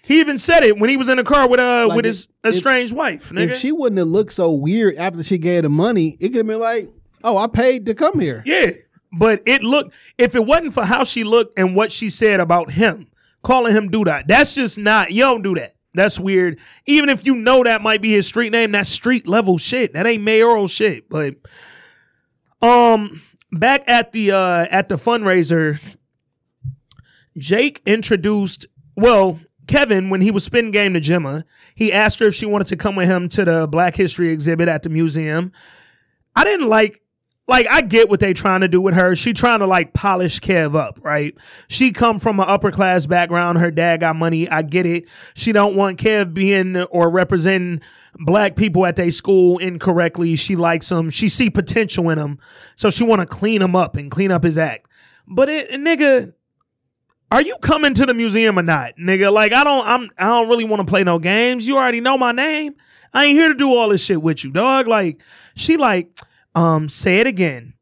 He 0.02 0.20
even 0.20 0.38
said 0.38 0.62
it 0.62 0.78
when 0.78 0.88
he 0.88 0.96
was 0.96 1.08
in 1.08 1.16
the 1.16 1.24
car 1.24 1.48
with 1.48 1.58
uh 1.60 1.86
Like 1.88 1.96
with 1.96 2.06
if- 2.06 2.10
his 2.10 2.28
estranged 2.44 2.94
wife. 2.94 3.30
Nigga. 3.30 3.50
If 3.52 3.58
she 3.58 3.72
wouldn't 3.72 3.98
have 3.98 4.06
looked 4.08 4.32
so 4.32 4.52
weird 4.52 4.96
after 4.96 5.22
she 5.24 5.36
gave 5.36 5.62
the 5.64 5.68
money, 5.68 6.16
it 6.20 6.28
could 6.28 6.38
have 6.38 6.46
been 6.46 6.60
like, 6.60 6.88
"Oh, 7.24 7.36
I 7.36 7.48
paid 7.48 7.86
to 7.86 7.94
come 7.94 8.20
here." 8.20 8.42
yeah, 8.46 8.70
but 9.12 9.42
it 9.46 9.62
looked 9.62 9.92
if 10.16 10.34
it 10.34 10.46
wasn't 10.46 10.74
for 10.74 10.84
how 10.84 11.02
she 11.04 11.24
looked 11.24 11.58
and 11.58 11.74
what 11.74 11.90
she 11.90 12.08
said 12.08 12.38
about 12.38 12.70
him, 12.70 13.08
calling 13.42 13.74
him 13.74 13.88
do 13.88 14.04
that. 14.04 14.28
That's 14.28 14.54
just 14.54 14.78
not. 14.78 15.10
You 15.10 15.22
don't 15.22 15.42
do 15.42 15.54
that. 15.56 15.74
That's 15.96 16.20
weird. 16.20 16.58
Even 16.86 17.08
if 17.08 17.26
you 17.26 17.34
know 17.34 17.64
that 17.64 17.82
might 17.82 18.02
be 18.02 18.12
his 18.12 18.26
street 18.26 18.52
name, 18.52 18.72
that's 18.72 18.90
street 18.90 19.26
level 19.26 19.58
shit. 19.58 19.94
That 19.94 20.06
ain't 20.06 20.22
mayoral 20.22 20.68
shit. 20.68 21.08
But 21.08 21.34
um, 22.62 23.22
back 23.50 23.82
at 23.88 24.12
the 24.12 24.32
uh 24.32 24.66
at 24.70 24.88
the 24.88 24.96
fundraiser, 24.96 25.80
Jake 27.38 27.82
introduced, 27.84 28.66
well, 28.96 29.40
Kevin, 29.66 30.10
when 30.10 30.20
he 30.20 30.30
was 30.30 30.44
spinning 30.44 30.70
game 30.70 30.94
to 30.94 31.00
Jemma, 31.00 31.44
he 31.74 31.92
asked 31.92 32.20
her 32.20 32.26
if 32.26 32.34
she 32.34 32.46
wanted 32.46 32.68
to 32.68 32.76
come 32.76 32.96
with 32.96 33.08
him 33.08 33.28
to 33.30 33.44
the 33.44 33.66
Black 33.66 33.96
History 33.96 34.28
exhibit 34.28 34.68
at 34.68 34.82
the 34.82 34.88
museum. 34.88 35.52
I 36.34 36.44
didn't 36.44 36.68
like, 36.68 37.02
like, 37.48 37.66
I 37.70 37.80
get 37.82 38.08
what 38.08 38.18
they 38.18 38.32
trying 38.32 38.62
to 38.62 38.68
do 38.68 38.80
with 38.80 38.94
her. 38.94 39.14
She 39.14 39.32
trying 39.32 39.60
to 39.60 39.66
like 39.66 39.92
polish 39.92 40.40
Kev 40.40 40.74
up, 40.74 40.98
right? 41.02 41.36
She 41.68 41.92
come 41.92 42.18
from 42.18 42.40
an 42.40 42.46
upper 42.48 42.72
class 42.72 43.06
background. 43.06 43.58
Her 43.58 43.70
dad 43.70 44.00
got 44.00 44.16
money. 44.16 44.48
I 44.48 44.62
get 44.62 44.84
it. 44.84 45.04
She 45.34 45.52
don't 45.52 45.76
want 45.76 45.98
Kev 46.00 46.34
being 46.34 46.76
or 46.76 47.08
representing 47.10 47.82
black 48.18 48.56
people 48.56 48.84
at 48.84 48.96
their 48.96 49.12
school 49.12 49.58
incorrectly. 49.58 50.34
She 50.34 50.56
likes 50.56 50.90
him. 50.90 51.08
She 51.10 51.28
see 51.28 51.48
potential 51.48 52.10
in 52.10 52.18
him. 52.18 52.38
So 52.74 52.90
she 52.90 53.04
want 53.04 53.20
to 53.20 53.26
clean 53.26 53.62
him 53.62 53.76
up 53.76 53.96
and 53.96 54.10
clean 54.10 54.32
up 54.32 54.42
his 54.42 54.58
act. 54.58 54.88
But 55.28 55.48
it, 55.48 55.70
nigga, 55.70 56.32
are 57.30 57.42
you 57.42 57.56
coming 57.60 57.94
to 57.94 58.06
the 58.06 58.14
museum 58.14 58.58
or 58.58 58.62
not, 58.62 58.96
nigga? 58.96 59.32
Like 59.32 59.52
I 59.52 59.62
don't, 59.62 59.86
I'm, 59.86 60.10
I 60.18 60.26
don't 60.26 60.48
really 60.48 60.64
want 60.64 60.80
to 60.80 60.90
play 60.90 61.04
no 61.04 61.20
games. 61.20 61.66
You 61.66 61.76
already 61.76 62.00
know 62.00 62.18
my 62.18 62.32
name. 62.32 62.74
I 63.14 63.26
ain't 63.26 63.38
here 63.38 63.48
to 63.48 63.54
do 63.54 63.68
all 63.72 63.88
this 63.88 64.04
shit 64.04 64.20
with 64.20 64.42
you, 64.42 64.50
dog. 64.50 64.88
Like 64.88 65.20
she, 65.54 65.76
like, 65.76 66.18
um, 66.56 66.88
say 66.88 67.20
it 67.20 67.26
again. 67.28 67.74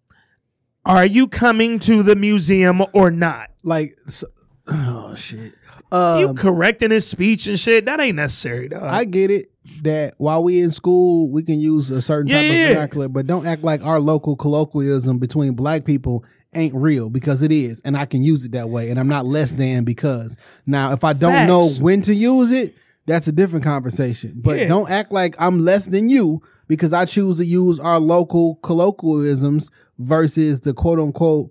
Are 0.84 1.06
you 1.06 1.28
coming 1.28 1.78
to 1.80 2.02
the 2.02 2.14
museum 2.14 2.82
or 2.92 3.10
not? 3.10 3.50
Like, 3.62 3.96
so, 4.08 4.26
oh 4.66 5.14
shit. 5.14 5.54
Um, 5.90 6.18
you 6.20 6.34
correcting 6.34 6.90
his 6.90 7.08
speech 7.08 7.46
and 7.46 7.58
shit. 7.58 7.86
That 7.86 8.00
ain't 8.00 8.16
necessary, 8.16 8.68
dog. 8.68 8.82
I 8.82 9.04
get 9.04 9.30
it 9.30 9.50
that 9.82 10.14
while 10.18 10.42
we 10.42 10.60
in 10.60 10.70
school, 10.70 11.28
we 11.30 11.42
can 11.42 11.58
use 11.58 11.88
a 11.88 12.02
certain 12.02 12.30
type 12.30 12.44
Yeah, 12.46 12.52
of 12.52 12.58
yeah. 12.58 12.68
vernacular, 12.68 13.08
but 13.08 13.26
don't 13.26 13.46
act 13.46 13.62
like 13.62 13.82
our 13.82 14.00
local 14.00 14.36
colloquialism 14.36 15.18
between 15.18 15.54
black 15.54 15.84
people 15.84 16.24
ain't 16.52 16.74
real 16.74 17.08
because 17.10 17.42
it 17.42 17.50
is, 17.52 17.80
and 17.84 17.96
I 17.96 18.04
can 18.06 18.22
use 18.22 18.44
it 18.44 18.52
that 18.52 18.68
way, 18.68 18.90
and 18.90 18.98
I'm 19.00 19.08
not 19.08 19.24
less 19.24 19.52
than 19.54 19.84
because. 19.84 20.36
Now, 20.66 20.92
if 20.92 21.02
I 21.04 21.12
don't 21.14 21.46
know 21.46 21.68
when 21.80 22.02
to 22.02 22.14
use 22.14 22.52
it, 22.52 22.74
that's 23.06 23.26
a 23.26 23.32
different 23.32 23.64
conversation. 23.64 24.32
But 24.36 24.58
Yeah. 24.58 24.68
don't 24.68 24.90
act 24.90 25.12
like 25.12 25.34
I'm 25.38 25.58
less 25.58 25.86
than 25.86 26.08
you 26.10 26.42
because 26.68 26.92
I 26.92 27.04
choose 27.04 27.38
to 27.38 27.44
use 27.44 27.78
our 27.78 27.98
local 28.00 28.56
colloquialisms 28.56 29.70
versus 29.98 30.60
the 30.60 30.74
quote 30.74 30.98
unquote 30.98 31.50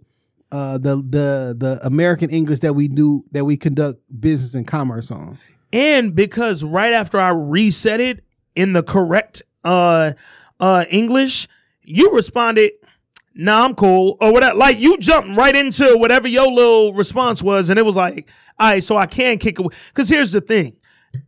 uh, 0.51 0.77
the 0.77 0.98
the 0.98 1.56
the 1.58 1.80
American 1.83 2.30
English 2.30 2.59
that 2.59 2.74
we 2.74 2.88
do 2.88 3.24
that 3.32 3.45
we 3.45 3.58
conduct 3.58 4.00
business 4.19 4.53
and 4.53 4.67
commerce 4.67 5.09
on. 5.11 5.38
and 5.72 6.16
because 6.16 6.64
right 6.64 6.93
after 6.93 7.19
I 7.19 7.30
reset 7.30 8.00
it 8.00 8.24
in 8.56 8.74
the 8.74 8.83
correct 8.83 9.42
uh 9.64 10.14
uh 10.59 10.85
English, 10.92 11.48
you 11.82 12.11
responded, 12.11 12.72
"Nah, 13.33 13.66
I'm 13.66 13.74
cool," 13.74 14.17
or 14.22 14.32
whatever. 14.32 14.56
Like 14.56 14.80
you 14.80 14.98
jumped 15.00 15.35
right 15.38 15.56
into 15.56 15.98
whatever 15.98 16.27
your 16.27 16.51
little 16.51 16.93
response 16.93 17.42
was, 17.42 17.69
and 17.72 17.80
it 17.80 17.85
was 17.85 17.95
like, 17.95 18.30
"All 18.59 18.67
right, 18.74 18.83
so 18.83 18.95
I 18.95 19.08
can 19.08 19.40
kick 19.40 19.58
away." 19.58 19.74
Because 19.88 20.08
here's 20.09 20.32
the 20.32 20.42
thing. 20.42 20.77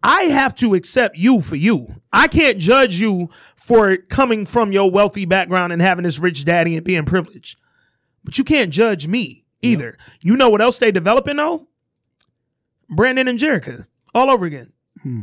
I 0.04 0.24
have 0.24 0.56
to 0.56 0.74
accept 0.76 1.18
you 1.18 1.42
for 1.42 1.56
you. 1.56 1.88
I 2.12 2.28
can't 2.28 2.58
judge 2.58 3.00
you 3.00 3.30
for 3.66 3.98
coming 3.98 4.46
from 4.46 4.72
your 4.72 4.92
wealthy 4.92 5.26
background 5.26 5.74
and 5.74 5.82
having 5.82 6.04
this 6.04 6.20
rich 6.20 6.46
daddy 6.46 6.76
and 6.76 6.86
being 6.86 7.04
privileged. 7.04 7.58
But 8.24 8.38
you 8.38 8.44
can't 8.44 8.70
judge 8.70 9.08
me 9.08 9.44
either. 9.64 9.98
You 10.22 10.38
know 10.38 10.50
what 10.50 10.62
else 10.62 10.78
they 10.78 10.92
developing 10.92 11.38
though? 11.38 11.68
Brandon 12.88 13.28
and 13.28 13.40
Jerrika 13.40 13.88
all 14.14 14.30
over 14.30 14.46
again. 14.46 14.72
Hmm. 15.02 15.22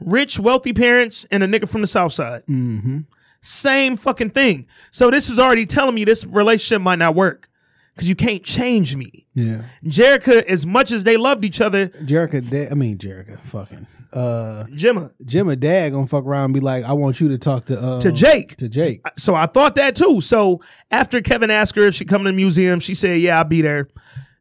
Rich, 0.00 0.40
wealthy 0.40 0.72
parents 0.72 1.24
and 1.30 1.44
a 1.44 1.46
nigga 1.46 1.68
from 1.68 1.82
the 1.82 1.86
South 1.86 2.12
Side. 2.12 2.42
Mm-hmm. 2.46 3.02
Same 3.40 3.96
fucking 3.96 4.30
thing. 4.30 4.66
So 4.90 5.08
this 5.12 5.30
is 5.30 5.38
already 5.38 5.64
telling 5.64 5.94
me 5.94 6.04
this 6.04 6.26
relationship 6.26 6.82
might 6.82 6.98
not 6.98 7.14
work 7.14 7.48
because 7.94 8.08
you 8.08 8.16
can't 8.16 8.42
change 8.42 8.96
me. 8.96 9.28
Yeah. 9.34 9.62
Jerrika, 9.84 10.42
as 10.46 10.66
much 10.66 10.90
as 10.90 11.04
they 11.04 11.16
loved 11.16 11.44
each 11.44 11.60
other, 11.60 11.90
Jerrika, 11.90 12.50
da- 12.50 12.70
I 12.70 12.74
mean 12.74 12.98
Jerrika, 12.98 13.38
fucking 13.38 13.86
uh, 14.14 14.64
Jemma. 14.70 15.12
Jim 15.24 15.48
Dad 15.58 15.90
gonna 15.92 16.06
fuck 16.06 16.24
around 16.24 16.46
and 16.46 16.54
be 16.54 16.60
like, 16.60 16.84
I 16.84 16.92
want 16.92 17.20
you 17.20 17.28
to 17.28 17.38
talk 17.38 17.66
to 17.66 17.78
uh, 17.80 18.00
To 18.00 18.12
Jake. 18.12 18.56
to 18.56 18.68
Jake. 18.68 19.00
So 19.18 19.34
I 19.34 19.46
thought 19.46 19.74
that 19.74 19.96
too. 19.96 20.20
So 20.20 20.60
after 20.90 21.20
Kevin 21.20 21.50
asked 21.50 21.76
her 21.76 21.82
if 21.82 21.94
she 21.94 22.04
come 22.04 22.22
to 22.24 22.30
the 22.30 22.36
museum, 22.36 22.80
she 22.80 22.94
said, 22.94 23.18
"Yeah, 23.20 23.38
I'll 23.38 23.44
be 23.44 23.60
there." 23.62 23.88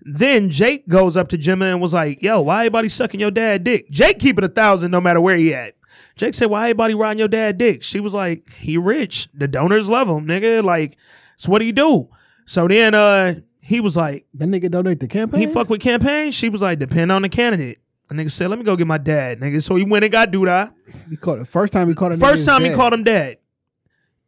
Then 0.06 0.50
Jake 0.50 0.88
goes 0.88 1.16
up 1.16 1.30
to 1.30 1.38
Jemma 1.38 1.72
and 1.72 1.82
was 1.82 1.94
like, 1.94 2.22
"Yo, 2.22 2.42
why 2.42 2.60
everybody 2.62 2.90
sucking 2.90 3.20
your 3.20 3.32
dad 3.32 3.64
dick?" 3.64 3.90
Jake 3.90 4.20
keep 4.20 4.38
it 4.38 4.44
a 4.44 4.50
thousand 4.50 4.92
no 4.92 5.02
matter 5.02 5.22
where 5.22 5.38
he 5.38 5.54
at. 5.54 5.76
Jake 6.16 6.34
said, 6.34 6.48
"Why 6.48 6.66
everybody 6.66 6.94
riding 6.94 7.20
your 7.20 7.28
dad 7.28 7.58
dick?" 7.58 7.84
She 7.84 8.00
was 8.00 8.14
like, 8.14 8.50
"He 8.54 8.78
rich. 8.78 9.30
The 9.34 9.48
donors 9.48 9.90
love 9.90 10.08
him, 10.08 10.28
nigga. 10.28 10.64
Like, 10.64 10.98
so 11.38 11.52
what 11.52 11.60
do 11.60 11.66
you 11.66 11.72
do?" 11.74 12.10
So 12.46 12.68
then 12.68 12.94
uh 12.94 13.36
he 13.66 13.80
was 13.80 13.96
like, 13.96 14.26
That 14.34 14.50
nigga 14.50 14.70
donate 14.70 15.00
the 15.00 15.08
campaign. 15.08 15.40
he 15.40 15.48
fuck 15.48 15.70
with 15.70 15.80
campaign. 15.80 16.32
She 16.34 16.50
was 16.50 16.62
like, 16.62 16.80
depend 16.80 17.14
on 17.14 17.22
the 17.22 17.30
candidate. 17.30 17.78
The 18.14 18.24
nigga 18.24 18.32
said, 18.32 18.50
let 18.50 18.60
me 18.60 18.66
go 18.66 18.76
get 18.76 18.86
my 18.86 19.00
dad, 19.00 19.40
nigga. 19.40 19.62
So 19.64 19.76
he 19.76 19.84
went 19.84 20.06
and 20.06 20.12
got 20.12 20.32
Douda. 20.32 20.72
He 21.10 21.16
it. 21.16 21.48
First 21.48 21.74
time 21.74 21.88
he 21.90 21.96
caught 21.96 22.12
it. 22.12 22.20
First 22.20 22.46
time 22.46 22.64
he 22.64 22.72
called 22.74 22.94
him 22.94 23.04
dad. 23.04 23.38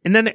And 0.04 0.14
then 0.14 0.32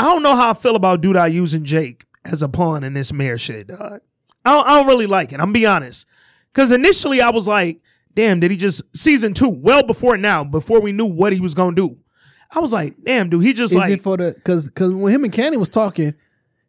I 0.00 0.04
don't 0.04 0.22
know 0.22 0.34
how 0.34 0.50
I 0.50 0.54
feel 0.54 0.76
about 0.76 1.02
Douda 1.02 1.30
using 1.30 1.64
Jake 1.64 2.06
as 2.24 2.42
a 2.42 2.48
pawn 2.48 2.84
in 2.84 2.94
this 2.94 3.12
mayor 3.12 3.36
shit, 3.36 3.68
dog. 3.68 4.00
I 4.44 4.54
don't, 4.54 4.66
I 4.66 4.76
don't 4.78 4.86
really 4.86 5.06
like 5.06 5.32
it. 5.32 5.40
I'm 5.40 5.52
be 5.52 5.66
honest. 5.66 6.06
Because 6.52 6.72
initially 6.72 7.20
I 7.20 7.28
was 7.30 7.46
like, 7.46 7.82
damn, 8.14 8.40
did 8.40 8.50
he 8.50 8.56
just 8.56 8.82
season 8.96 9.34
two, 9.34 9.48
well 9.48 9.82
before 9.82 10.16
now, 10.16 10.42
before 10.42 10.80
we 10.80 10.92
knew 10.92 11.04
what 11.04 11.34
he 11.34 11.40
was 11.40 11.52
gonna 11.52 11.76
do. 11.76 11.98
I 12.50 12.60
was 12.60 12.72
like, 12.72 12.94
damn, 13.04 13.28
dude, 13.28 13.44
he 13.44 13.52
just 13.52 13.74
Is 13.74 13.78
like 13.78 13.90
it 13.90 14.00
for 14.00 14.16
the 14.16 14.32
because 14.32 14.66
because 14.68 14.94
when 14.94 15.12
him 15.12 15.24
and 15.24 15.32
Kandi 15.32 15.56
was 15.56 15.68
talking, 15.68 16.14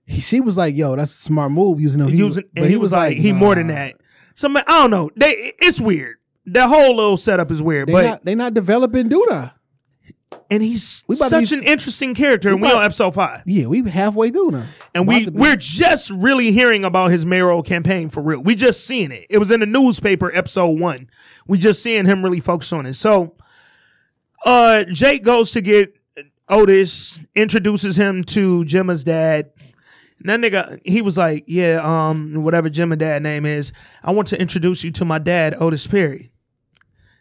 he, 0.05 0.19
she 0.19 0.41
was 0.41 0.57
like, 0.57 0.75
"Yo, 0.75 0.95
that's 0.95 1.11
a 1.11 1.21
smart 1.21 1.51
move 1.51 1.79
using 1.79 2.01
him." 2.01 2.07
He 2.07 2.17
using, 2.17 2.43
but 2.53 2.63
and 2.63 2.71
he, 2.71 2.77
was 2.77 2.91
like, 2.91 3.15
he 3.15 3.31
more 3.31 3.55
than 3.55 3.67
that. 3.67 3.95
Some 4.37 4.55
I 4.55 4.61
don't 4.61 4.91
know. 4.91 5.09
They 5.17 5.51
it's 5.59 5.81
weird. 5.81 6.15
The 6.45 6.67
whole 6.67 6.95
little 6.95 7.17
setup 7.17 7.51
is 7.51 7.61
weird, 7.61 7.89
They 7.89 7.91
but 7.93 8.05
not 8.05 8.25
they 8.25 8.35
not 8.35 8.53
developing 8.53 9.09
Douda. 9.09 9.51
and 10.49 10.63
he's 10.63 11.03
We 11.07 11.15
about 11.17 11.25
to 11.25 11.29
such 11.45 11.49
be- 11.49 11.57
an 11.57 11.63
interesting 11.63 12.13
character. 12.13 12.49
And 12.49 12.61
we 12.61 12.67
about- 12.67 12.77
on 12.79 12.85
episode 12.85 13.15
five, 13.15 13.41
Yeah, 13.45 13.65
we 13.65 13.81
halfway 13.89 14.29
through 14.29 14.51
now. 14.51 14.65
and 14.95 15.09
About 15.09 15.33
we 15.33 15.39
we're 15.41 15.55
just 15.57 16.11
really 16.11 16.51
hearing 16.51 16.85
about 16.85 17.11
his 17.11 17.25
mayoral 17.25 17.63
campaign 17.63 18.09
for 18.09 18.21
real. 18.21 18.41
We 18.41 18.55
just 18.55 18.85
seeing 18.85 19.11
it. 19.11 19.25
It 19.29 19.39
was 19.39 19.49
in 19.51 19.59
the 19.59 19.65
newspaper, 19.65 20.31
episode 20.33 20.79
one. 20.79 21.09
We 21.47 21.57
just 21.57 21.81
seeing 21.83 22.05
him 22.05 22.23
really 22.23 22.39
focus 22.39 22.71
on 22.71 22.85
it. 22.85 22.93
So, 22.93 23.35
uh, 24.45 24.83
Jake 24.85 25.23
goes 25.23 25.51
to 25.51 25.61
get 25.61 25.93
Otis, 26.47 27.19
introduces 27.35 27.97
him 27.97 28.23
to 28.25 28.63
Jemma's 28.63 29.03
dad. 29.03 29.49
And 30.19 30.29
that 30.29 30.39
nigga, 30.39 30.79
he 30.83 31.01
was 31.01 31.17
like, 31.17 31.43
"Yeah, 31.47 31.81
um, 31.83 32.43
whatever 32.43 32.69
Jim 32.69 32.91
and 32.91 32.99
dad 32.99 33.21
name 33.21 33.45
is, 33.45 33.71
I 34.03 34.11
want 34.11 34.27
to 34.29 34.41
introduce 34.41 34.83
you 34.83 34.91
to 34.93 35.05
my 35.05 35.19
dad, 35.19 35.55
Otis 35.59 35.85
Perry." 35.85 36.31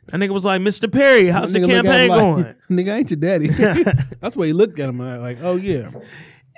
That 0.06 0.20
nigga 0.20 0.30
was 0.30 0.44
like, 0.44 0.60
"Mr. 0.62 0.90
Perry, 0.90 1.26
how's 1.26 1.52
the 1.52 1.58
Nigga 1.58 1.62
look 1.62 1.70
at 1.70 1.84
campaign 1.84 2.08
like, 2.08 2.20
going?" 2.20 2.54
Nigga, 2.70 2.96
ain't 2.96 3.10
your 3.10 3.18
daddy. 3.18 3.48
That's 4.20 4.36
why 4.36 4.46
he 4.46 4.52
looked 4.52 4.78
at 4.78 4.88
him 4.88 4.98
like, 4.98 5.38
oh 5.42 5.56
yeah. 5.56 5.90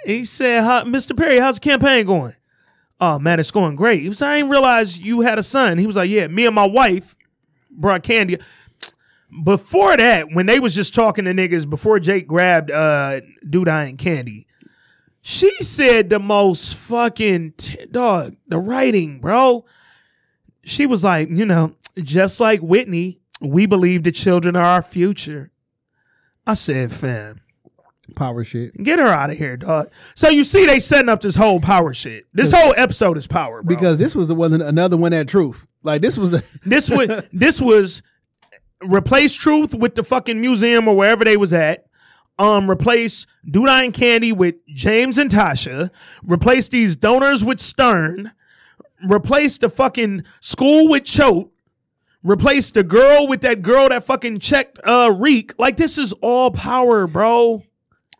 He 0.05 0.25
said, 0.25 0.63
How, 0.63 0.85
Mr. 0.85 1.17
Perry, 1.17 1.39
how's 1.39 1.57
the 1.57 1.69
campaign 1.69 2.07
going? 2.07 2.35
Oh, 3.01 3.19
man, 3.19 3.39
it's 3.41 3.51
going 3.51 3.77
great. 3.77 4.03
He 4.03 4.09
was, 4.09 4.23
I 4.23 4.37
didn't 4.37 4.51
realize 4.51 4.99
you 4.99 5.21
had 5.21 5.39
a 5.39 5.43
son. 5.43 5.79
He 5.79 5.87
was 5.87 5.97
like, 5.97 6.11
Yeah, 6.11 6.29
me 6.29 6.47
and 6.47 6.55
my 6.55 6.67
wife 6.67 7.17
brought 7.71 8.03
candy. 8.03 8.39
Before 9.45 9.97
that, 9.97 10.33
when 10.33 10.47
they 10.47 10.59
was 10.59 10.75
just 10.75 10.95
talking 10.95 11.27
to 11.27 11.33
niggas, 11.33 11.69
before 11.69 12.01
Jake 12.01 12.27
grabbed 12.27 12.71
uh 12.71 13.21
Douda 13.47 13.89
and 13.89 13.99
Kandi, 13.99 14.45
she 15.29 15.51
said 15.63 16.09
the 16.09 16.19
most 16.19 16.75
fucking 16.75 17.53
t- 17.59 17.85
dog, 17.91 18.35
the 18.47 18.59
writing, 18.59 19.21
bro. 19.21 19.67
She 20.65 20.87
was 20.87 21.05
like, 21.05 21.29
you 21.29 21.45
know, 21.45 21.75
just 22.03 22.41
like 22.41 22.61
Whitney, 22.61 23.21
we 23.43 23.67
believe 23.67 24.05
the 24.05 24.11
children 24.11 24.57
are 24.57 24.65
our 24.65 24.81
future. 24.81 25.53
I 26.47 26.55
said, 26.55 26.93
fam, 26.93 27.43
Power 28.17 28.43
shit. 28.43 28.75
Get 28.83 28.99
her 28.99 29.07
out 29.07 29.29
of 29.29 29.37
here, 29.37 29.59
dog. 29.59 29.91
So 30.15 30.31
you 30.31 30.45
see, 30.45 30.65
they 30.65 30.81
setting 30.81 31.11
up 31.11 31.21
this 31.21 31.37
whole 31.37 31.61
power 31.61 31.93
shit. 31.93 32.25
This 32.33 32.51
whole 32.51 32.73
episode 32.75 33.19
is 33.19 33.27
power, 33.27 33.63
bro. 33.63 33.77
Because 33.77 33.99
this 33.99 34.15
was 34.15 34.33
one 34.33 34.55
another 34.63 34.97
one 34.97 35.13
at 35.13 35.29
truth. 35.29 35.67
Like 35.83 36.01
this 36.01 36.17
was 36.17 36.31
the 36.31 36.43
this 36.65 36.89
was 36.89 37.23
this 37.35 37.61
was 37.61 38.03
replace 38.81 39.35
truth 39.35 39.75
with 39.75 39.95
the 39.95 40.03
fucking 40.03 40.41
museum 40.41 40.89
or 40.89 40.97
wherever 40.97 41.23
they 41.23 41.37
was 41.37 41.53
at. 41.53 41.85
Um, 42.39 42.71
replace 42.71 43.27
Douda 43.47 43.85
and 43.85 43.93
Kandi 43.93 44.33
with 44.37 44.55
James 44.69 45.19
and 45.19 45.31
Tasha. 45.31 45.91
Replace 46.23 46.69
these 46.69 46.95
donors 46.97 47.45
with 47.45 47.59
Stern. 47.59 48.33
Replace 49.09 49.59
the 49.59 49.69
fucking 49.69 50.25
school 50.41 50.89
with 50.89 51.05
Choate. 51.05 51.51
Replace 52.23 52.71
the 52.73 52.83
girl 52.85 53.27
with 53.29 53.41
that 53.43 53.63
girl 53.63 53.89
that 53.89 54.05
fucking 54.05 54.39
checked 54.39 54.79
uh 54.85 55.13
Reek. 55.17 55.53
Like 55.59 55.77
this 55.77 55.99
is 55.99 56.13
all 56.21 56.51
power, 56.51 57.07
bro. 57.07 57.63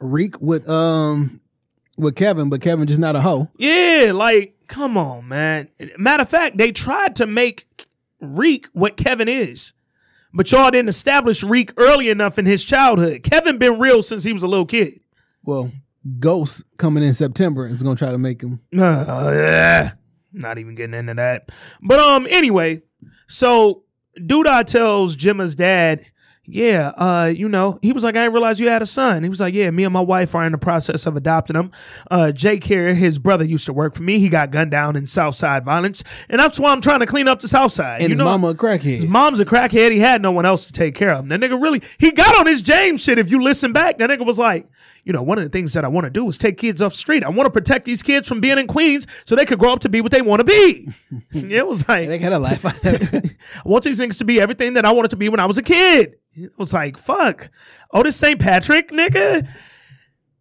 reek 0.01 0.41
with 0.41 0.69
um 0.69 1.41
with 1.97 2.15
Kevin, 2.15 2.49
but 2.49 2.61
Kevin 2.61 2.87
just 2.87 3.01
not 3.01 3.17
a 3.17 3.21
hoe. 3.21 3.49
Yeah, 3.59 4.13
like, 4.15 4.55
come 4.69 4.97
on, 4.97 5.27
man. 5.29 5.69
Matter 5.99 6.23
of 6.23 6.29
fact, 6.29 6.57
they 6.57 6.71
tried 6.71 7.17
to 7.17 7.27
make 7.27 7.67
Reek 8.21 8.69
what 8.73 8.97
Kevin 8.97 9.29
is. 9.29 9.73
But 10.39 10.53
y'all 10.53 10.71
didn't 10.71 10.89
establish 10.89 11.43
Reek 11.43 11.73
early 11.77 12.11
enough 12.11 12.39
in 12.39 12.47
his 12.47 12.65
childhood. 12.65 13.25
Kevin 13.25 13.59
been 13.59 13.81
real 13.81 14.05
since 14.05 14.23
he 14.23 14.33
was 14.33 14.45
a 14.45 14.47
little 14.47 14.67
kid. 14.67 15.01
Well, 15.45 15.73
Ghost 16.21 16.63
coming 16.77 17.03
in 17.03 17.13
September 17.13 17.67
is 17.67 17.83
gonna 17.83 17.97
try 17.97 18.13
to 18.13 18.19
make 18.19 18.41
him. 18.41 18.61
Uh, 18.73 19.33
yeah. 19.35 19.95
Not 20.33 20.59
even 20.59 20.77
getting 20.77 20.95
into 20.95 21.15
that. 21.15 21.51
But 21.83 21.99
um, 21.99 22.29
anyway, 22.31 22.83
so 23.27 23.83
Douda 24.17 24.65
tells 24.65 25.17
Jemma's 25.17 25.57
dad, 25.57 26.05
yeah, 26.51 26.93
uh, 26.97 27.27
you 27.27 27.47
know, 27.47 27.79
he 27.83 27.93
was 27.93 28.03
like, 28.03 28.17
I 28.17 28.23
didn't 28.23 28.33
realize 28.33 28.59
you 28.59 28.69
had 28.71 28.81
a 28.81 28.87
son. 28.87 29.23
He 29.23 29.29
was 29.29 29.39
like, 29.39 29.53
yeah, 29.53 29.71
me 29.71 29.85
and 29.85 29.93
my 29.93 30.01
wife 30.01 30.35
are 30.35 30.45
in 30.45 30.53
the 30.53 30.59
process 30.59 31.05
of 31.05 31.15
adopting 31.15 31.55
him. 31.57 31.71
Uh, 32.11 32.33
Jake 32.33 32.65
here, 32.65 32.95
his 32.95 33.19
brother 33.19 33.45
used 33.45 33.67
to 33.67 33.75
work 33.75 33.95
for 33.95 34.03
me. 34.03 34.19
He 34.19 34.31
got 34.31 34.51
gunned 34.51 34.71
down 34.71 34.97
in 34.97 35.07
Southside 35.07 35.67
violence, 35.67 36.03
and 36.31 36.41
that's 36.41 36.59
why 36.59 36.73
I'm 36.73 36.81
trying 36.81 37.01
to 37.01 37.07
clean 37.07 37.29
up 37.29 37.41
the 37.41 37.49
Southside. 37.49 38.01
And 38.01 38.05
you 38.05 38.15
his 38.15 38.19
know, 38.19 38.25
mama 38.25 38.49
a 38.49 38.55
crackhead. 38.55 38.81
his 38.81 39.07
mom's 39.07 39.41
a 39.41 39.45
crackhead. 39.45 39.91
He 39.91 39.99
had 39.99 40.23
no 40.23 40.33
one 40.33 40.47
else 40.47 40.65
to 40.65 40.73
take 40.73 40.95
care 40.95 41.13
of 41.13 41.21
him. 41.21 41.29
That 41.29 41.41
nigga 41.41 41.61
really, 41.61 41.83
he 41.99 42.13
got 42.13 42.35
on 42.41 42.47
his 42.47 42.63
James 42.63 43.03
shit. 43.05 43.19
If 43.19 43.31
you 43.31 43.43
listen 43.43 43.75
back, 43.75 43.99
that 43.99 44.09
nigga 44.09 44.25
was 44.25 44.39
like, 44.39 44.67
you 45.05 45.13
know, 45.13 45.23
one 45.23 45.39
of 45.39 45.45
the 45.45 45.51
things 45.51 45.75
that 45.75 45.85
I 45.85 45.89
want 45.89 46.05
to 46.05 46.11
do 46.11 46.27
is 46.29 46.39
take 46.39 46.57
kids 46.57 46.81
off 46.81 46.93
the 46.93 46.99
street. 46.99 47.25
I 47.25 47.29
want 47.29 47.47
to 47.47 47.51
protect 47.51 47.85
these 47.85 48.03
kids 48.03 48.27
from 48.27 48.41
being 48.41 48.59
in 48.59 48.67
Queens 48.67 49.07
so 49.25 49.37
they 49.37 49.47
could 49.47 49.59
grow 49.59 49.73
up 49.73 49.81
to 49.81 49.89
be 49.89 50.01
what 50.01 50.13
they 50.13 50.23
want 50.23 50.41
to 50.41 50.45
be. 50.45 50.89
it 51.33 51.67
was 51.67 51.87
like, 51.89 52.09
they 52.09 52.19
had 52.19 52.33
a 52.33 52.39
life. 52.39 52.65
I 52.65 53.33
want 53.65 53.85
these 53.85 53.99
things 53.99 54.19
to 54.19 54.25
be 54.25 54.41
everything 54.41 54.75
that 54.75 54.85
I 54.85 54.93
wanted 54.93 55.11
to 55.11 55.17
be 55.17 55.29
when 55.29 55.41
I 55.41 55.47
was 55.47 55.59
a 55.59 55.63
kid. 55.63 56.17
It 56.39 56.53
was 56.57 56.73
like, 56.73 56.97
fuck. 56.97 57.51
Otis 57.93 58.17
St. 58.17 58.39
Patrick, 58.41 58.91
nigga. 58.91 59.49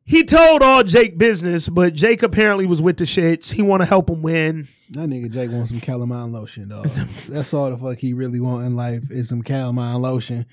He 0.03 0.23
told 0.23 0.61
all 0.61 0.83
Jake 0.83 1.17
business, 1.17 1.67
but 1.67 1.93
Jake 1.93 2.23
apparently 2.23 2.65
was 2.65 2.81
with 2.81 2.97
the 2.97 3.03
shits. 3.03 3.53
He 3.53 3.61
want 3.61 3.81
to 3.81 3.85
help 3.85 4.09
him 4.09 4.21
win. 4.21 4.67
that 4.91 5.09
nigga 5.09 5.29
Jake 5.29 5.51
wants 5.51 5.69
some 5.69 5.81
calamine 5.81 6.31
lotion, 6.31 6.69
dog. 6.69 6.85
That's 7.27 7.53
all 7.53 7.69
the 7.69 7.77
fuck 7.77 7.97
he 7.97 8.13
really 8.13 8.39
want 8.39 8.65
in 8.65 8.75
life 8.75 9.03
is 9.11 9.27
some 9.27 9.41
calamine 9.41 10.01
lotion. 10.01 10.45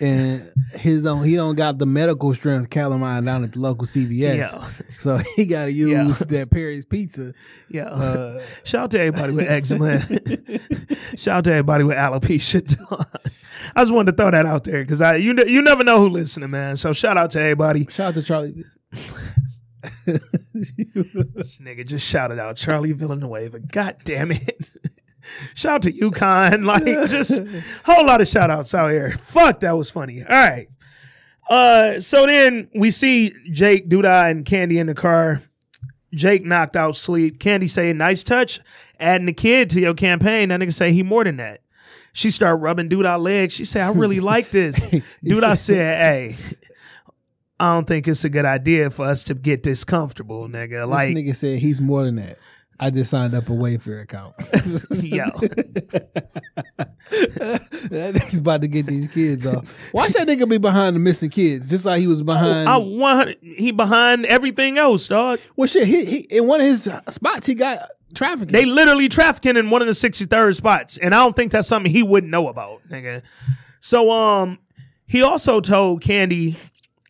And 0.00 0.52
his 0.74 1.04
own, 1.06 1.24
he 1.24 1.34
don't 1.34 1.56
got 1.56 1.78
the 1.78 1.86
medical 1.86 2.32
strength 2.32 2.70
calamine 2.70 3.24
down 3.24 3.42
at 3.42 3.52
the 3.52 3.58
local 3.58 3.84
CVS, 3.86 4.36
Yeah. 4.38 4.64
so 5.00 5.18
he 5.36 5.44
got 5.46 5.64
to 5.64 5.72
use 5.72 5.90
Yeah. 5.90 6.26
that 6.28 6.50
Perry's 6.50 6.84
Pizza. 6.84 7.34
Yeah. 7.68 7.86
Uh, 7.88 8.40
Shout 8.64 8.84
out 8.84 8.90
to 8.92 9.00
everybody 9.00 9.32
with 9.32 9.48
eczema. 9.48 10.00
Shout 11.16 11.38
out 11.38 11.44
to 11.44 11.50
everybody 11.50 11.82
with 11.84 11.96
alopecia. 11.96 12.62
I 13.74 13.82
just 13.82 13.92
wanted 13.92 14.12
to 14.12 14.16
throw 14.16 14.30
that 14.30 14.46
out 14.46 14.64
there 14.64 14.82
because 14.84 15.00
I 15.00 15.16
you 15.16 15.34
you 15.46 15.62
never 15.62 15.82
know 15.82 15.98
who 15.98 16.08
listening, 16.08 16.50
man. 16.50 16.76
So 16.76 16.92
shout 16.92 17.18
out 17.18 17.32
to 17.32 17.40
everybody. 17.40 17.86
shout 17.90 18.08
out 18.08 18.14
to 18.14 18.22
Charlie. 18.22 18.64
This 20.54 21.58
nigga 21.58 21.86
just 21.86 22.08
shouted 22.08 22.38
out 22.38 22.56
Charlie 22.56 22.92
Villanueva. 22.92 23.60
God 23.60 23.96
damn 24.04 24.32
it. 24.32 24.70
Shout 25.54 25.74
out 25.74 25.82
to 25.82 25.92
UConn. 25.92 26.64
Like 26.68 26.84
just 27.08 27.40
whole 27.84 28.06
lot 28.06 28.20
of 28.20 28.28
shout 28.28 28.50
outs 28.50 28.74
out 28.74 28.90
here. 28.90 29.12
Fuck, 29.18 29.60
that 29.60 29.72
was 29.72 29.90
funny. 29.90 30.22
All 30.22 30.28
right. 30.28 30.68
Uh 31.48 32.00
so 32.00 32.26
then 32.26 32.68
we 32.74 32.90
see 32.90 33.32
Jake, 33.50 33.88
Douda, 33.88 34.30
and 34.30 34.44
Kandi 34.44 34.78
in 34.78 34.86
the 34.86 34.94
car. 34.94 35.42
Jake 36.14 36.44
knocked 36.44 36.76
out 36.76 36.96
sleep. 36.96 37.38
Kandi 37.38 37.68
say, 37.68 37.92
nice 37.92 38.22
touch. 38.22 38.60
Adding 39.00 39.26
the 39.26 39.32
kid 39.32 39.70
to 39.70 39.80
your 39.80 39.94
campaign. 39.94 40.48
That 40.48 40.60
nigga 40.60 40.72
say 40.72 40.92
he 40.92 41.02
more 41.02 41.24
than 41.24 41.36
that. 41.36 41.60
She 42.12 42.30
start 42.30 42.60
rubbing 42.60 42.88
Douda 42.88 43.20
legs. 43.20 43.54
She 43.54 43.64
said, 43.64 43.82
I 43.82 43.90
really 43.90 44.20
like 44.34 44.50
this. 44.50 44.80
Douda 45.24 45.56
said, 45.56 45.76
hey, 46.00 46.36
I 47.60 47.74
don't 47.74 47.86
think 47.86 48.08
it's 48.08 48.24
a 48.24 48.28
good 48.28 48.44
idea 48.44 48.90
for 48.90 49.04
us 49.06 49.22
to 49.24 49.34
get 49.34 49.62
this 49.62 49.84
comfortable, 49.84 50.48
nigga. 50.48 50.88
Like, 50.88 51.14
this 51.14 51.24
nigga 51.24 51.36
said 51.36 51.58
he's 51.58 51.80
more 51.80 52.04
than 52.04 52.16
that. 52.16 52.38
I 52.80 52.90
just 52.90 53.10
signed 53.10 53.34
up 53.34 53.48
a 53.48 53.52
Wayfair 53.52 54.02
account. 54.02 54.34
yo. 55.02 55.24
that 57.10 58.14
nigga's 58.14 58.38
about 58.38 58.60
to 58.60 58.68
get 58.68 58.86
these 58.86 59.10
kids 59.10 59.44
off. 59.46 59.74
Watch 59.92 60.12
that 60.12 60.28
nigga 60.28 60.48
be 60.48 60.58
behind 60.58 60.94
the 60.94 61.00
missing 61.00 61.30
kids, 61.30 61.68
just 61.68 61.84
like 61.84 62.00
he 62.00 62.06
was 62.06 62.22
behind. 62.22 62.68
I 62.68 62.76
want 62.76 63.36
he 63.42 63.72
behind 63.72 64.26
everything 64.26 64.78
else, 64.78 65.08
dog. 65.08 65.40
well, 65.56 65.66
shit, 65.66 65.88
he, 65.88 66.04
he 66.04 66.18
in 66.30 66.46
one 66.46 66.60
of 66.60 66.66
his 66.66 66.88
spots 67.08 67.46
he 67.46 67.54
got 67.54 67.88
trafficking. 68.14 68.52
They 68.52 68.64
literally 68.64 69.08
trafficking 69.08 69.56
in 69.56 69.70
one 69.70 69.82
of 69.82 69.86
the 69.86 69.92
63rd 69.92 70.54
spots, 70.54 70.98
and 70.98 71.14
I 71.14 71.18
don't 71.18 71.34
think 71.34 71.52
that's 71.52 71.68
something 71.68 71.90
he 71.90 72.02
wouldn't 72.02 72.30
know 72.30 72.48
about, 72.48 72.82
nigga. 72.88 73.22
So, 73.80 74.10
um, 74.10 74.58
he 75.06 75.22
also 75.22 75.60
told 75.60 76.02
Kandi 76.02 76.56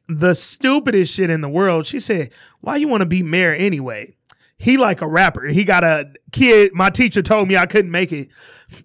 the 0.08 0.34
stupidest 0.34 1.14
shit 1.14 1.30
in 1.30 1.40
the 1.40 1.48
world. 1.48 1.86
She 1.86 1.98
said, 1.98 2.30
"Why 2.60 2.76
you 2.76 2.88
want 2.88 3.02
to 3.02 3.06
be 3.06 3.22
mayor 3.22 3.52
anyway?" 3.52 4.14
He 4.58 4.76
like 4.76 5.00
a 5.02 5.06
rapper. 5.06 5.46
He 5.46 5.64
got 5.64 5.84
a 5.84 6.12
kid. 6.32 6.72
My 6.74 6.90
teacher 6.90 7.22
told 7.22 7.48
me 7.48 7.56
I 7.56 7.66
couldn't 7.66 7.90
make 7.92 8.12
it 8.12 8.28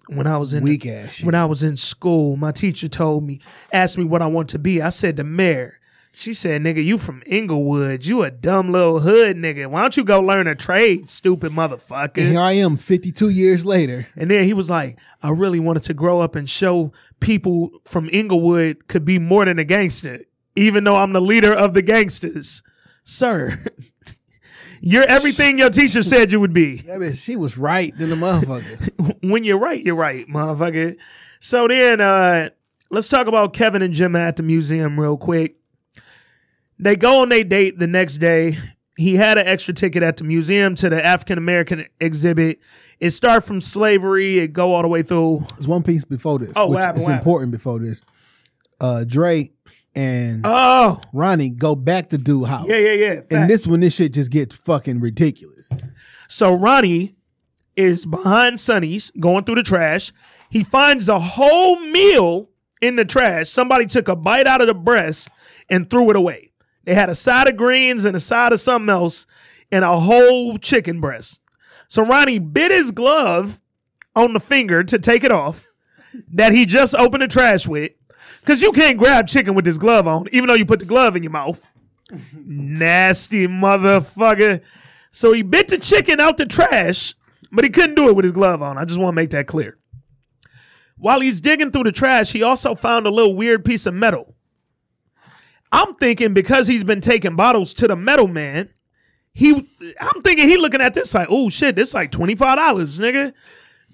when 0.08 0.26
I 0.26 0.36
was 0.36 0.54
in 0.54 0.62
Weak 0.64 0.86
ass 0.86 1.22
when 1.22 1.34
I 1.34 1.44
was 1.46 1.62
in 1.62 1.76
school. 1.76 2.36
My 2.36 2.52
teacher 2.52 2.88
told 2.88 3.24
me, 3.24 3.40
asked 3.72 3.98
me 3.98 4.04
what 4.04 4.22
I 4.22 4.26
want 4.26 4.48
to 4.50 4.58
be. 4.58 4.80
I 4.80 4.88
said 4.90 5.16
the 5.16 5.24
mayor. 5.24 5.80
She 6.16 6.32
said, 6.32 6.62
"Nigga, 6.62 6.82
you 6.82 6.96
from 6.96 7.24
Inglewood? 7.26 8.06
You 8.06 8.22
a 8.22 8.30
dumb 8.30 8.70
little 8.70 9.00
hood 9.00 9.36
nigga. 9.36 9.66
Why 9.66 9.80
don't 9.80 9.96
you 9.96 10.04
go 10.04 10.20
learn 10.20 10.46
a 10.46 10.54
trade, 10.54 11.10
stupid 11.10 11.50
motherfucker?" 11.50 12.18
and 12.18 12.28
here 12.28 12.40
I 12.40 12.52
am, 12.52 12.76
fifty 12.76 13.10
two 13.10 13.30
years 13.30 13.66
later. 13.66 14.06
And 14.14 14.30
then 14.30 14.44
he 14.44 14.54
was 14.54 14.70
like, 14.70 14.96
I 15.24 15.30
really 15.30 15.58
wanted 15.58 15.82
to 15.84 15.94
grow 15.94 16.20
up 16.20 16.36
and 16.36 16.48
show 16.48 16.92
people 17.18 17.70
from 17.84 18.08
Inglewood 18.12 18.86
could 18.86 19.04
be 19.04 19.18
more 19.18 19.44
than 19.44 19.58
a 19.58 19.64
gangster, 19.64 20.20
even 20.54 20.84
though 20.84 20.94
I'm 20.96 21.12
the 21.12 21.20
leader 21.20 21.52
of 21.52 21.74
the 21.74 21.82
gangsters. 21.82 22.62
Sir, 23.06 23.62
you're 24.86 25.04
everything 25.04 25.58
your 25.58 25.70
teacher 25.70 26.02
said 26.02 26.30
you 26.30 26.40
would 26.40 26.52
be. 26.52 26.82
I 26.92 26.98
mean, 26.98 27.14
she 27.14 27.36
was 27.36 27.56
right 27.56 27.96
than 27.96 28.10
the 28.10 28.16
motherfucker. 28.16 29.16
When 29.30 29.42
you're 29.42 29.58
right, 29.58 29.82
you're 29.82 29.94
right, 29.96 30.26
motherfucker. 30.28 30.96
So 31.40 31.66
then, 31.66 32.00
uh, 32.02 32.50
let's 32.90 33.08
talk 33.08 33.26
about 33.26 33.54
Kevin 33.54 33.80
and 33.80 33.94
Jim 33.94 34.14
at 34.14 34.36
the 34.36 34.42
museum 34.42 35.00
real 35.00 35.16
quick. 35.16 35.56
They 36.78 36.96
go 36.96 37.22
on 37.22 37.30
their 37.30 37.44
date 37.44 37.78
the 37.78 37.86
next 37.86 38.18
day. 38.18 38.58
he 38.96 39.16
had 39.16 39.38
an 39.38 39.46
extra 39.46 39.72
ticket 39.72 40.02
at 40.02 40.18
the 40.18 40.24
museum 40.24 40.74
to 40.76 40.90
the 40.90 41.02
African 41.04 41.38
American 41.38 41.86
exhibit. 42.00 42.60
It 43.00 43.10
started 43.12 43.40
from 43.42 43.60
slavery, 43.60 44.38
it 44.38 44.52
go 44.52 44.74
all 44.74 44.82
the 44.82 44.88
way 44.88 45.02
through. 45.02 45.44
There's 45.54 45.66
one 45.68 45.82
piece 45.82 46.04
before 46.04 46.38
this. 46.38 46.52
Oh, 46.54 46.68
what 46.68 46.82
happened, 46.82 47.04
what 47.04 47.10
happened? 47.12 47.20
important 47.20 47.52
before 47.52 47.78
this. 47.78 48.02
Uh, 48.80 49.04
Dre 49.04 49.50
and 49.94 50.42
Oh, 50.44 51.00
Ronnie 51.12 51.50
go 51.50 51.74
back 51.76 52.08
to 52.10 52.18
do 52.18 52.44
house. 52.44 52.66
yeah, 52.68 52.76
yeah, 52.76 52.92
yeah. 52.92 53.20
And 53.30 53.48
this 53.50 53.66
when 53.66 53.80
this 53.80 53.94
shit 53.94 54.12
just 54.12 54.30
gets 54.30 54.54
fucking 54.56 55.00
ridiculous. 55.00 55.68
So 56.28 56.52
Ronnie 56.54 57.14
is 57.76 58.06
behind 58.06 58.60
Sonny's 58.60 59.10
going 59.20 59.44
through 59.44 59.56
the 59.56 59.62
trash. 59.62 60.12
He 60.50 60.62
finds 60.64 61.08
a 61.08 61.18
whole 61.18 61.80
meal 61.80 62.50
in 62.80 62.96
the 62.96 63.04
trash. 63.04 63.48
Somebody 63.48 63.86
took 63.86 64.08
a 64.08 64.16
bite 64.16 64.46
out 64.46 64.60
of 64.60 64.66
the 64.66 64.74
breast 64.74 65.28
and 65.68 65.88
threw 65.88 66.10
it 66.10 66.16
away. 66.16 66.52
They 66.84 66.94
had 66.94 67.08
a 67.10 67.14
side 67.14 67.48
of 67.48 67.56
greens 67.56 68.04
and 68.04 68.16
a 68.16 68.20
side 68.20 68.52
of 68.52 68.60
something 68.60 68.90
else 68.90 69.26
and 69.72 69.84
a 69.84 69.98
whole 69.98 70.58
chicken 70.58 71.00
breast. 71.00 71.40
So 71.88 72.04
Ronnie 72.04 72.38
bit 72.38 72.70
his 72.70 72.90
glove 72.90 73.60
on 74.14 74.32
the 74.34 74.40
finger 74.40 74.84
to 74.84 74.98
take 74.98 75.24
it 75.24 75.32
off 75.32 75.66
that 76.32 76.52
he 76.52 76.66
just 76.66 76.94
opened 76.94 77.22
the 77.22 77.28
trash 77.28 77.66
with. 77.66 77.92
Cause 78.44 78.60
you 78.60 78.72
can't 78.72 78.98
grab 78.98 79.26
chicken 79.26 79.54
with 79.54 79.64
this 79.64 79.78
glove 79.78 80.06
on, 80.06 80.26
even 80.32 80.48
though 80.48 80.54
you 80.54 80.66
put 80.66 80.78
the 80.78 80.84
glove 80.84 81.16
in 81.16 81.22
your 81.22 81.32
mouth. 81.32 81.66
Nasty 82.34 83.46
motherfucker. 83.46 84.60
So 85.12 85.32
he 85.32 85.42
bit 85.42 85.68
the 85.68 85.78
chicken 85.78 86.20
out 86.20 86.36
the 86.36 86.46
trash, 86.46 87.14
but 87.50 87.64
he 87.64 87.70
couldn't 87.70 87.94
do 87.94 88.08
it 88.08 88.16
with 88.16 88.24
his 88.24 88.32
glove 88.32 88.62
on. 88.62 88.76
I 88.76 88.84
just 88.84 89.00
want 89.00 89.14
to 89.14 89.16
make 89.16 89.30
that 89.30 89.46
clear. 89.46 89.78
While 90.96 91.20
he's 91.20 91.40
digging 91.40 91.70
through 91.70 91.84
the 91.84 91.92
trash, 91.92 92.32
he 92.32 92.42
also 92.42 92.74
found 92.74 93.06
a 93.06 93.10
little 93.10 93.34
weird 93.34 93.64
piece 93.64 93.86
of 93.86 93.94
metal. 93.94 94.34
I'm 95.72 95.94
thinking 95.94 96.34
because 96.34 96.66
he's 96.66 96.84
been 96.84 97.00
taking 97.00 97.36
bottles 97.36 97.74
to 97.74 97.88
the 97.88 97.96
metal 97.96 98.28
man, 98.28 98.70
he 99.32 99.50
I'm 100.00 100.22
thinking 100.22 100.48
he 100.48 100.56
looking 100.56 100.80
at 100.80 100.94
this 100.94 101.14
like, 101.14 101.26
oh 101.30 101.48
shit, 101.50 101.74
this 101.74 101.94
like 101.94 102.12
$25, 102.12 102.36
nigga. 102.36 103.32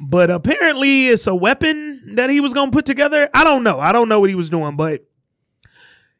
But 0.02 0.30
apparently 0.30 1.08
it's 1.08 1.26
a 1.26 1.34
weapon 1.34 2.14
that 2.14 2.30
he 2.30 2.40
was 2.40 2.54
gonna 2.54 2.70
put 2.70 2.86
together. 2.86 3.28
I 3.34 3.44
don't 3.44 3.62
know. 3.62 3.78
I 3.78 3.92
don't 3.92 4.08
know 4.08 4.18
what 4.18 4.30
he 4.30 4.34
was 4.34 4.48
doing, 4.48 4.74
but 4.74 5.04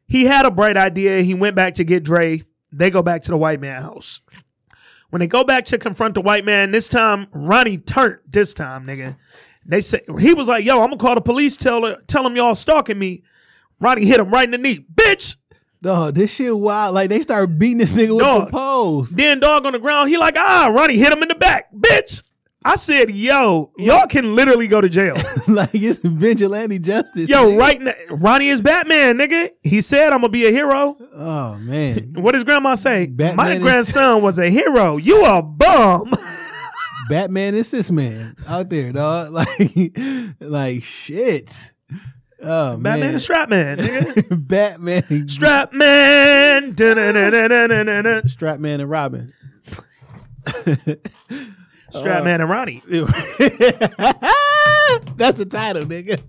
he 0.07 0.25
had 0.25 0.45
a 0.45 0.51
bright 0.51 0.77
idea. 0.77 1.21
He 1.23 1.33
went 1.33 1.55
back 1.55 1.73
to 1.75 1.83
get 1.83 2.03
Dre. 2.03 2.43
They 2.71 2.91
go 2.91 3.01
back 3.01 3.23
to 3.23 3.31
the 3.31 3.37
white 3.37 3.59
man 3.59 3.81
house. 3.81 4.21
When 5.09 5.19
they 5.19 5.27
go 5.27 5.43
back 5.43 5.65
to 5.65 5.79
confront 5.79 6.13
the 6.13 6.21
white 6.21 6.45
man, 6.45 6.69
this 6.71 6.87
time 6.87 7.25
Ronnie 7.33 7.79
turned 7.79 8.19
this 8.29 8.53
time, 8.53 8.85
nigga. 8.85 9.17
They 9.65 9.81
say 9.81 10.01
he 10.19 10.35
was 10.35 10.47
like, 10.47 10.63
yo, 10.63 10.75
I'm 10.81 10.91
gonna 10.91 10.97
call 10.97 11.15
the 11.15 11.21
police, 11.21 11.57
tell 11.57 11.83
her, 11.83 11.97
tell 12.05 12.21
them 12.23 12.35
y'all 12.35 12.55
stalking 12.55 12.99
me. 12.99 13.23
Ronnie 13.79 14.05
hit 14.05 14.19
him 14.19 14.29
right 14.29 14.45
in 14.45 14.51
the 14.51 14.57
knee. 14.59 14.85
Bitch! 14.93 15.37
Dog, 15.81 16.13
this 16.13 16.31
shit 16.31 16.55
wild. 16.55 16.93
Like 16.93 17.09
they 17.09 17.21
start 17.21 17.57
beating 17.57 17.79
this 17.79 17.93
nigga 17.93 18.15
with 18.15 18.23
Dog. 18.23 18.45
the 18.45 18.51
poles. 18.51 19.09
Then 19.09 19.39
dog 19.39 19.65
on 19.65 19.73
the 19.73 19.79
ground, 19.79 20.09
he 20.09 20.17
like, 20.17 20.35
ah, 20.37 20.71
Ronnie 20.71 20.97
hit 20.97 21.11
him 21.11 21.23
in 21.23 21.29
the 21.29 21.35
back. 21.35 21.73
Bitch! 21.73 22.21
I 22.63 22.75
said, 22.75 23.09
yo, 23.09 23.71
y'all 23.77 24.05
can 24.05 24.35
literally 24.35 24.67
go 24.67 24.81
to 24.81 24.87
jail. 24.89 25.15
like 25.47 25.71
it's 25.73 25.97
vigilante 25.99 26.77
justice. 26.77 27.27
Yo, 27.27 27.45
nigga. 27.53 27.57
right 27.59 27.81
now, 27.81 27.93
Ronnie 28.11 28.49
is 28.49 28.61
Batman, 28.61 29.17
nigga. 29.17 29.49
He 29.63 29.81
said 29.81 30.13
I'm 30.13 30.19
gonna 30.21 30.29
be 30.29 30.45
a 30.45 30.51
hero. 30.51 30.95
Oh 31.15 31.55
man. 31.55 32.13
What 32.21 32.33
does 32.33 32.43
grandma 32.43 32.75
say? 32.75 33.07
Batman 33.09 33.35
My 33.35 33.53
is- 33.53 33.59
grandson 33.61 34.21
was 34.21 34.37
a 34.37 34.47
hero. 34.49 34.97
You 34.97 35.25
a 35.25 35.41
bum. 35.41 36.13
Batman 37.09 37.55
is 37.55 37.71
this 37.71 37.89
man 37.89 38.35
out 38.47 38.69
there, 38.69 38.91
dog. 38.93 39.31
Like, 39.31 39.97
like 40.39 40.83
shit. 40.83 41.71
Oh 42.43 42.77
Batman 42.77 42.99
man. 42.99 43.09
and 43.09 43.21
Strap 43.21 43.49
Man, 43.49 43.77
nigga. 43.79 44.47
Batman. 44.47 45.27
Strap 45.27 45.73
Man. 45.73 46.75
Strap 48.27 48.59
Man 48.59 48.79
and 48.79 48.89
Robin. 48.89 49.33
Strap 51.91 52.21
uh, 52.21 52.23
Man 52.23 52.41
and 52.41 52.49
Ronnie. 52.49 52.81
That's 55.15 55.39
a 55.39 55.45
title, 55.45 55.83
nigga. 55.83 56.21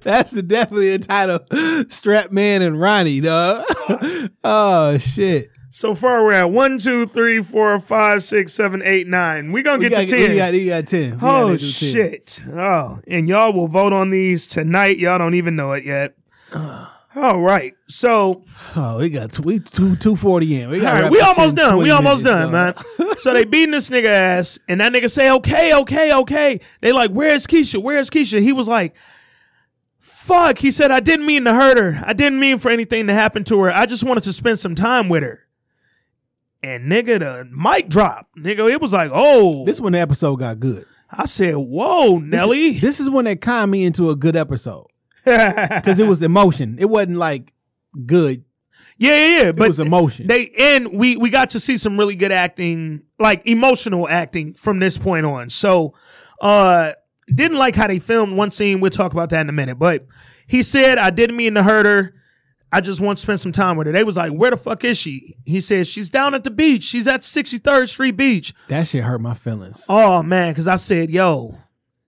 That's 0.00 0.30
the, 0.30 0.42
definitely 0.42 0.90
a 0.90 0.98
title. 0.98 1.40
Strap 1.88 2.32
Man 2.32 2.62
and 2.62 2.80
Ronnie, 2.80 3.20
dog. 3.20 3.64
oh 4.44 4.98
shit. 4.98 5.48
So 5.72 5.94
far 5.94 6.24
we're 6.24 6.32
at 6.32 6.50
one, 6.50 6.78
two, 6.78 7.06
three, 7.06 7.42
four, 7.42 7.78
five, 7.78 8.24
six, 8.24 8.52
seven, 8.52 8.82
eight, 8.84 9.06
nine. 9.06 9.52
We 9.52 9.62
gonna 9.62 9.78
We 9.78 9.88
get 9.88 9.92
got, 9.92 10.00
to 10.00 10.06
ten. 10.06 10.30
we 10.30 10.36
got, 10.36 10.52
we 10.52 10.66
got 10.66 10.86
ten. 10.88 11.12
We 11.12 11.28
oh 11.28 11.48
10. 11.50 11.58
shit. 11.58 12.42
Oh, 12.52 12.98
and 13.06 13.28
y'all 13.28 13.52
will 13.52 13.68
vote 13.68 13.92
on 13.92 14.10
these 14.10 14.48
tonight. 14.48 14.98
Y'all 14.98 15.18
don't 15.18 15.34
even 15.34 15.54
know 15.54 15.72
it 15.72 15.84
yet. 15.84 16.14
Uh, 16.52 16.79
All 17.16 17.40
right. 17.40 17.74
So 17.88 18.44
Oh, 18.76 18.98
we 18.98 19.10
got 19.10 19.38
we 19.40 19.58
two 19.58 19.96
two 19.96 20.14
forty 20.14 20.60
in. 20.60 20.70
We, 20.70 20.84
All 20.86 20.92
right, 20.92 21.10
we 21.10 21.20
almost 21.20 21.56
done. 21.56 21.78
We 21.78 21.90
almost 21.90 22.24
done, 22.24 22.52
man. 22.52 22.74
so 23.18 23.32
they 23.32 23.44
beating 23.44 23.72
this 23.72 23.90
nigga 23.90 24.06
ass, 24.06 24.58
and 24.68 24.80
that 24.80 24.92
nigga 24.92 25.10
say, 25.10 25.30
"Okay, 25.30 25.74
okay, 25.74 26.14
okay." 26.14 26.60
They 26.80 26.92
like, 26.92 27.10
"Where's 27.10 27.46
Keisha? 27.48 27.82
Where's 27.82 28.10
Keisha?" 28.10 28.40
He 28.40 28.52
was 28.52 28.68
like, 28.68 28.94
"Fuck." 29.98 30.58
He 30.58 30.70
said, 30.70 30.92
"I 30.92 31.00
didn't 31.00 31.26
mean 31.26 31.44
to 31.44 31.54
hurt 31.54 31.78
her. 31.78 32.00
I 32.06 32.12
didn't 32.12 32.38
mean 32.38 32.58
for 32.60 32.70
anything 32.70 33.08
to 33.08 33.12
happen 33.12 33.42
to 33.44 33.60
her. 33.62 33.70
I 33.72 33.86
just 33.86 34.04
wanted 34.04 34.22
to 34.24 34.32
spend 34.32 34.60
some 34.60 34.76
time 34.76 35.08
with 35.08 35.24
her." 35.24 35.40
And 36.62 36.90
nigga, 36.92 37.18
the 37.18 37.48
mic 37.50 37.88
drop. 37.88 38.28
Nigga, 38.38 38.70
it 38.70 38.80
was 38.80 38.92
like, 38.92 39.10
"Oh." 39.12 39.64
This 39.64 39.80
when 39.80 39.94
the 39.94 39.98
episode 40.00 40.36
got 40.36 40.60
good. 40.60 40.86
I 41.10 41.24
said, 41.24 41.54
"Whoa, 41.56 42.18
Nelly." 42.18 42.78
This 42.78 43.00
is 43.00 43.10
when 43.10 43.24
they 43.24 43.34
calmed 43.34 43.72
me 43.72 43.84
into 43.84 44.10
a 44.10 44.16
good 44.16 44.36
episode 44.36 44.86
because 45.76 45.98
it 45.98 46.06
was 46.06 46.22
emotion. 46.22 46.76
It 46.78 46.86
wasn't 46.86 47.16
like 47.16 47.52
good. 48.06 48.44
Yeah, 48.98 49.10
yeah, 49.16 49.26
yeah. 49.42 49.48
It 49.48 49.56
But 49.56 49.68
was 49.68 49.80
emotion. 49.80 50.26
They 50.26 50.50
and 50.58 50.92
we 50.92 51.16
we 51.16 51.30
got 51.30 51.50
to 51.50 51.60
see 51.60 51.76
some 51.76 51.98
really 51.98 52.16
good 52.16 52.32
acting, 52.32 53.02
like 53.18 53.46
emotional 53.46 54.08
acting 54.08 54.54
from 54.54 54.78
this 54.78 54.98
point 54.98 55.24
on. 55.26 55.48
So 55.50 55.94
uh 56.40 56.92
didn't 57.32 57.58
like 57.58 57.74
how 57.76 57.86
they 57.86 57.98
filmed 57.98 58.36
one 58.36 58.50
scene. 58.50 58.80
We'll 58.80 58.90
talk 58.90 59.12
about 59.12 59.30
that 59.30 59.40
in 59.40 59.48
a 59.48 59.52
minute. 59.52 59.78
But 59.78 60.06
he 60.46 60.62
said, 60.62 60.98
I 60.98 61.10
didn't 61.10 61.36
mean 61.36 61.54
to 61.54 61.62
hurt 61.62 61.86
her. 61.86 62.14
I 62.72 62.80
just 62.80 63.00
want 63.00 63.18
to 63.18 63.22
spend 63.22 63.40
some 63.40 63.52
time 63.52 63.76
with 63.76 63.86
her. 63.86 63.92
They 63.92 64.04
was 64.04 64.16
like, 64.16 64.32
Where 64.32 64.50
the 64.50 64.56
fuck 64.56 64.84
is 64.84 64.98
she? 64.98 65.34
He 65.46 65.60
said, 65.60 65.86
She's 65.86 66.10
down 66.10 66.34
at 66.34 66.44
the 66.44 66.50
beach. 66.50 66.84
She's 66.84 67.06
at 67.08 67.22
63rd 67.22 67.88
Street 67.88 68.16
Beach. 68.16 68.52
that 68.68 68.86
shit 68.86 69.02
hurt 69.02 69.20
my 69.20 69.34
feelings. 69.34 69.82
Oh 69.88 70.22
man, 70.22 70.52
because 70.52 70.68
I 70.68 70.76
said, 70.76 71.10
Yo, 71.10 71.56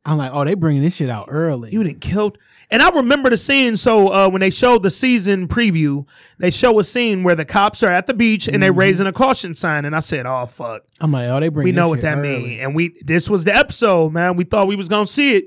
I'm 0.05 0.19
like, 0.19 0.31
oh, 0.35 0.45
they 0.45 0.55
bringing 0.55 0.83
this 0.83 0.97
shit 0.97 1.09
out 1.11 1.27
early. 1.31 1.73
you 1.73 1.83
didn't 1.83 2.01
killed. 2.01 2.37
And 2.73 2.81
I 2.81 2.89
remember 2.89 3.29
the 3.29 3.37
scene. 3.37 3.77
So 3.77 4.09
uh, 4.09 4.31
when 4.31 4.41
they 4.41 4.49
showed 4.49 4.83
the 4.83 4.91
season 4.91 5.47
preview, 5.47 6.09
they 6.39 6.51
show 6.51 6.79
a 6.79 6.85
scene 6.85 7.23
where 7.23 7.35
the 7.35 7.45
cops 7.45 7.83
are 7.83 7.91
at 7.91 8.07
the 8.07 8.15
beach 8.15 8.49
and 8.49 8.63
they're 8.63 8.73
raising 8.73 9.07
a 9.07 9.13
caution 9.13 9.55
sign. 9.55 9.85
And 9.85 9.95
I 9.95 10.01
said, 10.01 10.25
"Oh 10.25 10.47
fuck, 10.47 10.83
I'm 10.99 11.13
like, 11.13 11.29
oh, 11.29 11.39
they 11.39 11.51
bringing. 11.51 11.75
we 11.75 11.77
know 11.77 11.91
what 11.91 12.01
that 12.01 12.19
means." 12.19 12.61
And 12.61 12.75
we 12.75 12.99
this 13.05 13.29
was 13.29 13.45
the 13.45 13.55
episode, 13.55 14.15
man. 14.15 14.37
We 14.37 14.45
thought 14.45 14.69
we 14.69 14.77
was 14.77 14.89
gonna 14.89 15.07
see 15.07 15.37
it. 15.37 15.45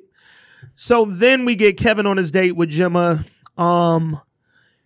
So 0.76 1.06
then 1.06 1.46
we 1.46 1.56
get 1.56 1.78
Kevin 1.78 2.06
on 2.06 2.18
his 2.18 2.30
date 2.30 2.56
with 2.56 2.70
Jemma. 2.70 3.26
Um, 3.58 4.22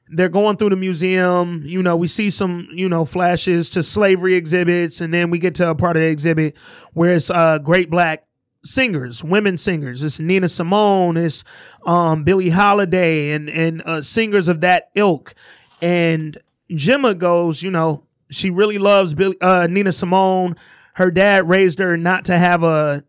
they're 0.07 0.29
going 0.29 0.55
through 0.55 0.69
the 0.69 0.75
museum. 0.77 1.61
You 1.65 1.83
know, 1.83 1.97
we 1.97 2.07
see 2.07 2.29
some, 2.29 2.69
you 2.71 2.87
know, 2.87 3.03
flashes 3.03 3.69
to 3.71 3.83
slavery 3.83 4.35
exhibits, 4.35 5.01
and 5.01 5.13
then 5.13 5.29
we 5.29 5.39
get 5.39 5.55
to 5.55 5.69
a 5.69 5.75
part 5.75 5.97
of 5.97 6.03
the 6.03 6.09
exhibit 6.09 6.55
where 6.93 7.15
it's 7.15 7.29
uh 7.29 7.59
great 7.59 7.89
black 7.91 8.23
singers, 8.63 9.23
women 9.23 9.57
singers. 9.57 10.03
It's 10.03 10.19
Nina 10.19 10.49
Simone, 10.49 11.17
it's 11.17 11.43
um 11.85 12.23
Billie 12.23 12.49
Holiday, 12.49 13.31
and 13.31 13.49
and 13.49 13.81
uh, 13.85 14.01
singers 14.01 14.47
of 14.47 14.61
that 14.61 14.89
ilk. 14.95 15.33
And 15.81 16.37
Jemma 16.69 17.17
goes, 17.17 17.63
you 17.63 17.71
know, 17.71 18.05
she 18.29 18.49
really 18.49 18.77
loves 18.77 19.13
Billy, 19.13 19.37
uh, 19.41 19.67
Nina 19.67 19.91
Simone. 19.91 20.55
Her 20.95 21.11
dad 21.11 21.47
raised 21.47 21.79
her 21.79 21.97
not 21.97 22.25
to 22.25 22.37
have 22.37 22.63
a, 22.63 23.03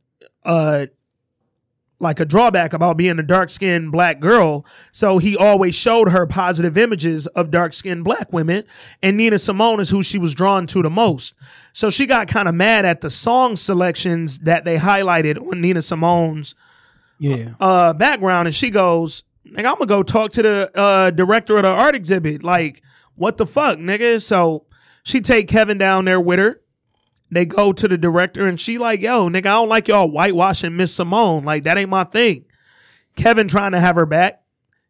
a 0.45 0.89
like 2.01 2.19
a 2.19 2.25
drawback 2.25 2.73
about 2.73 2.97
being 2.97 3.19
a 3.19 3.23
dark 3.23 3.51
skinned 3.51 3.93
black 3.93 4.19
girl. 4.21 4.65
So 4.91 5.19
he 5.19 5.37
always 5.37 5.75
showed 5.75 6.09
her 6.09 6.27
positive 6.27 6.79
images 6.79 7.27
of 7.29 7.51
dark 7.51 7.75
skinned 7.75 8.05
black 8.05 8.33
women. 8.33 8.65
And 9.03 9.17
Nina 9.19 9.39
Simone 9.39 9.81
is 9.81 9.91
who 9.91 10.03
she 10.03 10.19
was 10.19 10.35
drawn 10.35 10.67
to 10.69 10.83
the 10.83 10.91
most. 10.91 11.35
So 11.73 11.91
she 11.91 12.07
got 12.07 12.27
kind 12.27 12.49
of 12.49 12.55
mad 12.55 12.85
at 12.87 13.03
the 13.03 13.11
song 13.11 13.55
selections 13.55 14.39
that 14.39 14.65
they 14.65 14.79
highlighted 14.79 15.39
on 15.41 15.61
Nina 15.61 15.83
Simone's 15.83 16.55
Yeah, 17.19 17.55
uh, 17.61 17.93
background. 17.93 18.49
And 18.49 18.55
she 18.55 18.71
goes, 18.71 19.23
nigga, 19.47 19.67
I'm 19.67 19.75
gonna 19.75 19.87
go 19.87 20.03
talk 20.03 20.33
to 20.33 20.43
the 20.43 20.71
uh, 20.75 21.11
director 21.11 21.57
of 21.59 21.65
the 21.65 21.69
art 21.69 21.95
exhibit. 21.95 22.43
Like, 22.43 22.83
what 23.15 23.37
the 23.37 23.47
fuck, 23.47 23.79
nigga? 23.79 24.23
So 24.23 24.65
she 25.03 25.21
take 25.21 25.49
Kevin 25.49 25.77
down 25.77 26.07
there 26.07 26.21
with 26.21 26.39
her. 26.39 26.60
They 27.31 27.47
go 27.47 27.73
to 27.73 27.87
the 27.89 27.97
director 27.97 28.47
and 28.47 28.61
she 28.61 28.79
like, 28.79 29.01
yo, 29.01 29.29
nigga, 29.29 29.47
I 29.47 29.51
don't 29.51 29.69
like 29.69 29.89
y'all 29.89 30.11
whitewashing 30.11 30.77
Miss 30.77 30.95
Simone. 30.95 31.45
Like, 31.45 31.63
that 31.63 31.79
ain't 31.79 31.91
my 31.91 32.05
thing. 32.05 32.45
Kevin 33.17 33.49
trying 33.49 33.73
to 33.73 33.81
have 33.81 33.97
her 33.97 34.07
back. 34.07 34.43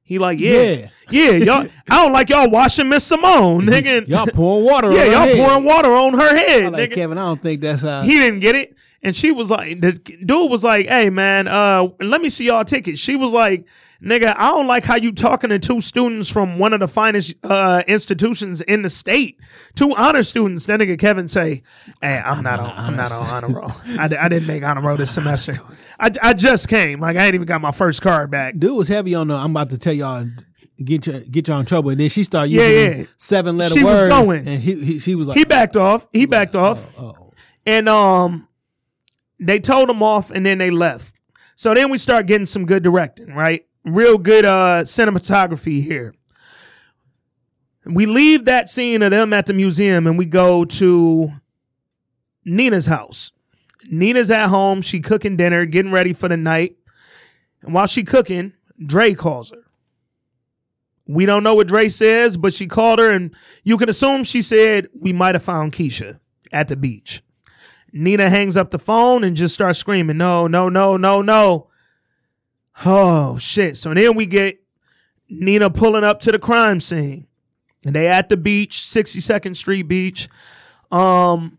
He 0.02 0.18
like, 0.18 0.40
yeah, 0.40 0.88
yeah, 1.10 1.30
y'all. 1.32 1.66
I 1.88 2.02
don't 2.02 2.12
like 2.12 2.30
y'all 2.30 2.50
washing 2.50 2.88
Miss 2.88 3.04
Simone, 3.04 3.62
nigga. 3.66 4.08
y'all 4.08 4.26
pouring 4.26 4.64
water. 4.64 4.90
yeah, 4.90 5.02
on 5.02 5.06
her 5.06 5.12
y'all 5.12 5.20
head. 5.22 5.36
pouring 5.36 5.64
water 5.64 5.88
on 5.88 6.14
her 6.14 6.36
head, 6.36 6.72
like 6.72 6.90
nigga 6.90 6.94
Kevin, 6.94 7.16
I 7.16 7.26
don't 7.26 7.40
think 7.40 7.60
that's 7.60 7.82
how. 7.82 8.02
he 8.02 8.18
didn't 8.18 8.40
get 8.40 8.56
it. 8.56 8.74
And 9.02 9.14
she 9.14 9.30
was 9.30 9.50
like, 9.50 9.80
the 9.80 9.92
dude 9.92 10.50
was 10.50 10.64
like, 10.64 10.86
hey 10.86 11.10
man, 11.10 11.46
uh, 11.46 11.88
let 12.00 12.20
me 12.20 12.28
see 12.28 12.46
y'all 12.46 12.64
tickets. 12.64 12.98
She 12.98 13.14
was 13.14 13.32
like, 13.32 13.66
Nigga, 14.02 14.34
I 14.34 14.48
don't 14.52 14.66
like 14.66 14.84
how 14.84 14.96
you 14.96 15.12
talking 15.12 15.50
to 15.50 15.58
two 15.58 15.82
students 15.82 16.30
from 16.30 16.58
one 16.58 16.72
of 16.72 16.80
the 16.80 16.88
finest 16.88 17.34
uh, 17.44 17.82
institutions 17.86 18.62
in 18.62 18.80
the 18.80 18.88
state. 18.88 19.38
Two 19.74 19.94
honor 19.94 20.22
students. 20.22 20.64
That 20.66 20.80
nigga 20.80 20.98
Kevin 20.98 21.28
say, 21.28 21.62
"Hey, 22.00 22.16
I'm 22.18 22.42
not 22.42 22.60
on. 22.60 22.70
I'm 22.76 22.96
not 22.96 23.12
on 23.12 23.26
honor 23.26 23.48
roll. 23.60 23.70
I, 23.98 24.04
I 24.18 24.28
didn't 24.30 24.46
make 24.46 24.62
honor 24.64 24.80
roll 24.80 24.96
this 24.96 25.10
semester. 25.14 25.58
I, 25.98 26.10
I 26.22 26.32
just 26.32 26.68
came. 26.68 26.98
Like 27.00 27.16
I 27.18 27.26
ain't 27.26 27.34
even 27.34 27.46
got 27.46 27.60
my 27.60 27.72
first 27.72 28.00
card 28.00 28.30
back. 28.30 28.56
Dude 28.58 28.74
was 28.74 28.88
heavy 28.88 29.14
on 29.14 29.28
the. 29.28 29.34
I'm 29.34 29.50
about 29.50 29.68
to 29.70 29.76
tell 29.78 29.92
y'all 29.92 30.26
get 30.82 31.06
you 31.06 31.20
get 31.20 31.48
y'all 31.48 31.60
in 31.60 31.66
trouble, 31.66 31.90
and 31.90 32.00
then 32.00 32.08
she 32.08 32.24
started 32.24 32.52
Yeah, 32.52 32.66
using 32.68 33.00
yeah. 33.00 33.06
seven 33.18 33.58
letter 33.58 33.74
She 33.74 33.84
was 33.84 34.00
going. 34.04 34.48
and 34.48 34.62
he, 34.62 34.82
he 34.82 34.98
she 34.98 35.14
was 35.14 35.26
like, 35.26 35.36
He 35.36 35.44
backed 35.44 35.76
off. 35.76 36.06
He 36.10 36.24
backed 36.24 36.54
off. 36.56 36.88
oh. 36.98 37.30
And 37.66 37.86
um, 37.86 38.48
they 39.38 39.60
told 39.60 39.90
him 39.90 40.02
off, 40.02 40.30
and 40.30 40.46
then 40.46 40.56
they 40.56 40.70
left. 40.70 41.14
So 41.54 41.74
then 41.74 41.90
we 41.90 41.98
start 41.98 42.24
getting 42.26 42.46
some 42.46 42.64
good 42.64 42.82
directing, 42.82 43.34
right? 43.34 43.66
Real 43.84 44.18
good 44.18 44.44
uh 44.44 44.82
cinematography 44.84 45.82
here. 45.82 46.14
We 47.86 48.06
leave 48.06 48.44
that 48.44 48.68
scene 48.68 49.02
of 49.02 49.10
them 49.10 49.32
at 49.32 49.46
the 49.46 49.54
museum, 49.54 50.06
and 50.06 50.18
we 50.18 50.26
go 50.26 50.64
to 50.66 51.32
Nina's 52.44 52.86
house. 52.86 53.32
Nina's 53.90 54.30
at 54.30 54.48
home. 54.48 54.82
She 54.82 55.00
cooking 55.00 55.36
dinner, 55.36 55.64
getting 55.64 55.92
ready 55.92 56.12
for 56.12 56.28
the 56.28 56.36
night. 56.36 56.76
And 57.62 57.72
while 57.72 57.86
she 57.86 58.04
cooking, 58.04 58.52
Dre 58.84 59.14
calls 59.14 59.50
her. 59.50 59.62
We 61.06 61.26
don't 61.26 61.42
know 61.42 61.54
what 61.54 61.68
Dre 61.68 61.88
says, 61.88 62.36
but 62.36 62.54
she 62.54 62.66
called 62.66 62.98
her, 62.98 63.10
and 63.10 63.34
you 63.64 63.76
can 63.78 63.88
assume 63.88 64.24
she 64.24 64.42
said 64.42 64.88
we 64.94 65.12
might 65.12 65.34
have 65.34 65.42
found 65.42 65.72
Keisha 65.72 66.20
at 66.52 66.68
the 66.68 66.76
beach. 66.76 67.22
Nina 67.92 68.30
hangs 68.30 68.56
up 68.56 68.70
the 68.70 68.78
phone 68.78 69.24
and 69.24 69.36
just 69.36 69.54
starts 69.54 69.78
screaming, 69.78 70.18
No, 70.18 70.46
no, 70.46 70.68
no, 70.68 70.96
no, 70.96 71.22
no. 71.22 71.69
Oh, 72.84 73.36
shit. 73.38 73.76
So 73.76 73.92
then 73.94 74.14
we 74.16 74.26
get 74.26 74.60
Nina 75.28 75.70
pulling 75.70 76.04
up 76.04 76.20
to 76.20 76.32
the 76.32 76.38
crime 76.38 76.80
scene. 76.80 77.26
And 77.86 77.94
they 77.94 78.08
at 78.08 78.28
the 78.28 78.36
beach, 78.36 78.76
62nd 78.76 79.56
Street 79.56 79.84
Beach. 79.88 80.28
Um, 80.90 81.58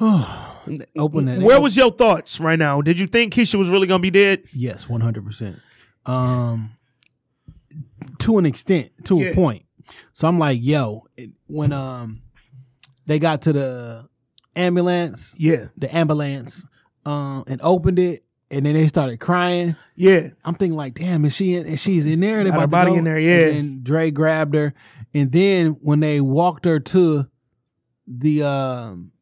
open 0.00 1.26
that. 1.26 1.40
where 1.40 1.60
was 1.60 1.76
your 1.76 1.92
thoughts 1.92 2.40
right 2.40 2.58
now? 2.58 2.80
Did 2.82 2.98
you 2.98 3.06
think 3.06 3.34
Keisha 3.34 3.54
was 3.56 3.68
really 3.68 3.86
gonna 3.86 4.00
be 4.00 4.10
dead? 4.10 4.42
Yes, 4.52 4.88
one 4.88 5.00
hundred 5.00 5.24
percent. 5.24 5.60
Um, 6.06 6.72
to 8.18 8.38
an 8.38 8.46
extent, 8.46 8.90
to 9.04 9.18
Yeah. 9.20 9.26
a 9.28 9.34
point. 9.34 9.64
So 10.12 10.26
I'm 10.26 10.38
like, 10.38 10.58
yo, 10.60 11.04
it- 11.16 11.30
when 11.46 11.72
um 11.72 12.22
they 13.06 13.18
got 13.20 13.42
to 13.42 13.52
the 13.52 14.08
ambulance, 14.56 15.34
Yeah, 15.38 15.66
the 15.76 15.94
ambulance, 15.94 16.66
um, 17.06 17.44
and 17.46 17.60
opened 17.62 17.98
it, 18.00 18.23
and 18.50 18.66
then 18.66 18.74
they 18.74 18.86
started 18.86 19.18
crying. 19.20 19.76
yeah, 19.96 20.28
I'm 20.44 20.54
thinking 20.54 20.76
like, 20.76 20.94
damn, 20.94 21.24
is 21.24 21.34
she 21.34 21.54
in? 21.56 21.66
And 21.66 21.78
she's 21.80 22.06
in 22.06 22.20
there. 22.20 22.42
They 22.44 22.50
about 22.50 22.70
body 22.70 22.92
go. 22.92 22.96
in 22.98 23.04
there, 23.04 23.18
yeah. 23.18 23.46
And 23.46 23.54
then 23.56 23.80
Dre 23.82 24.10
grabbed 24.10 24.54
her, 24.54 24.74
and 25.12 25.32
then 25.32 25.76
when 25.80 26.00
they 26.00 26.20
walked 26.20 26.64
her 26.64 26.80
to 26.80 27.26
the 28.06 28.42
um 28.42 29.12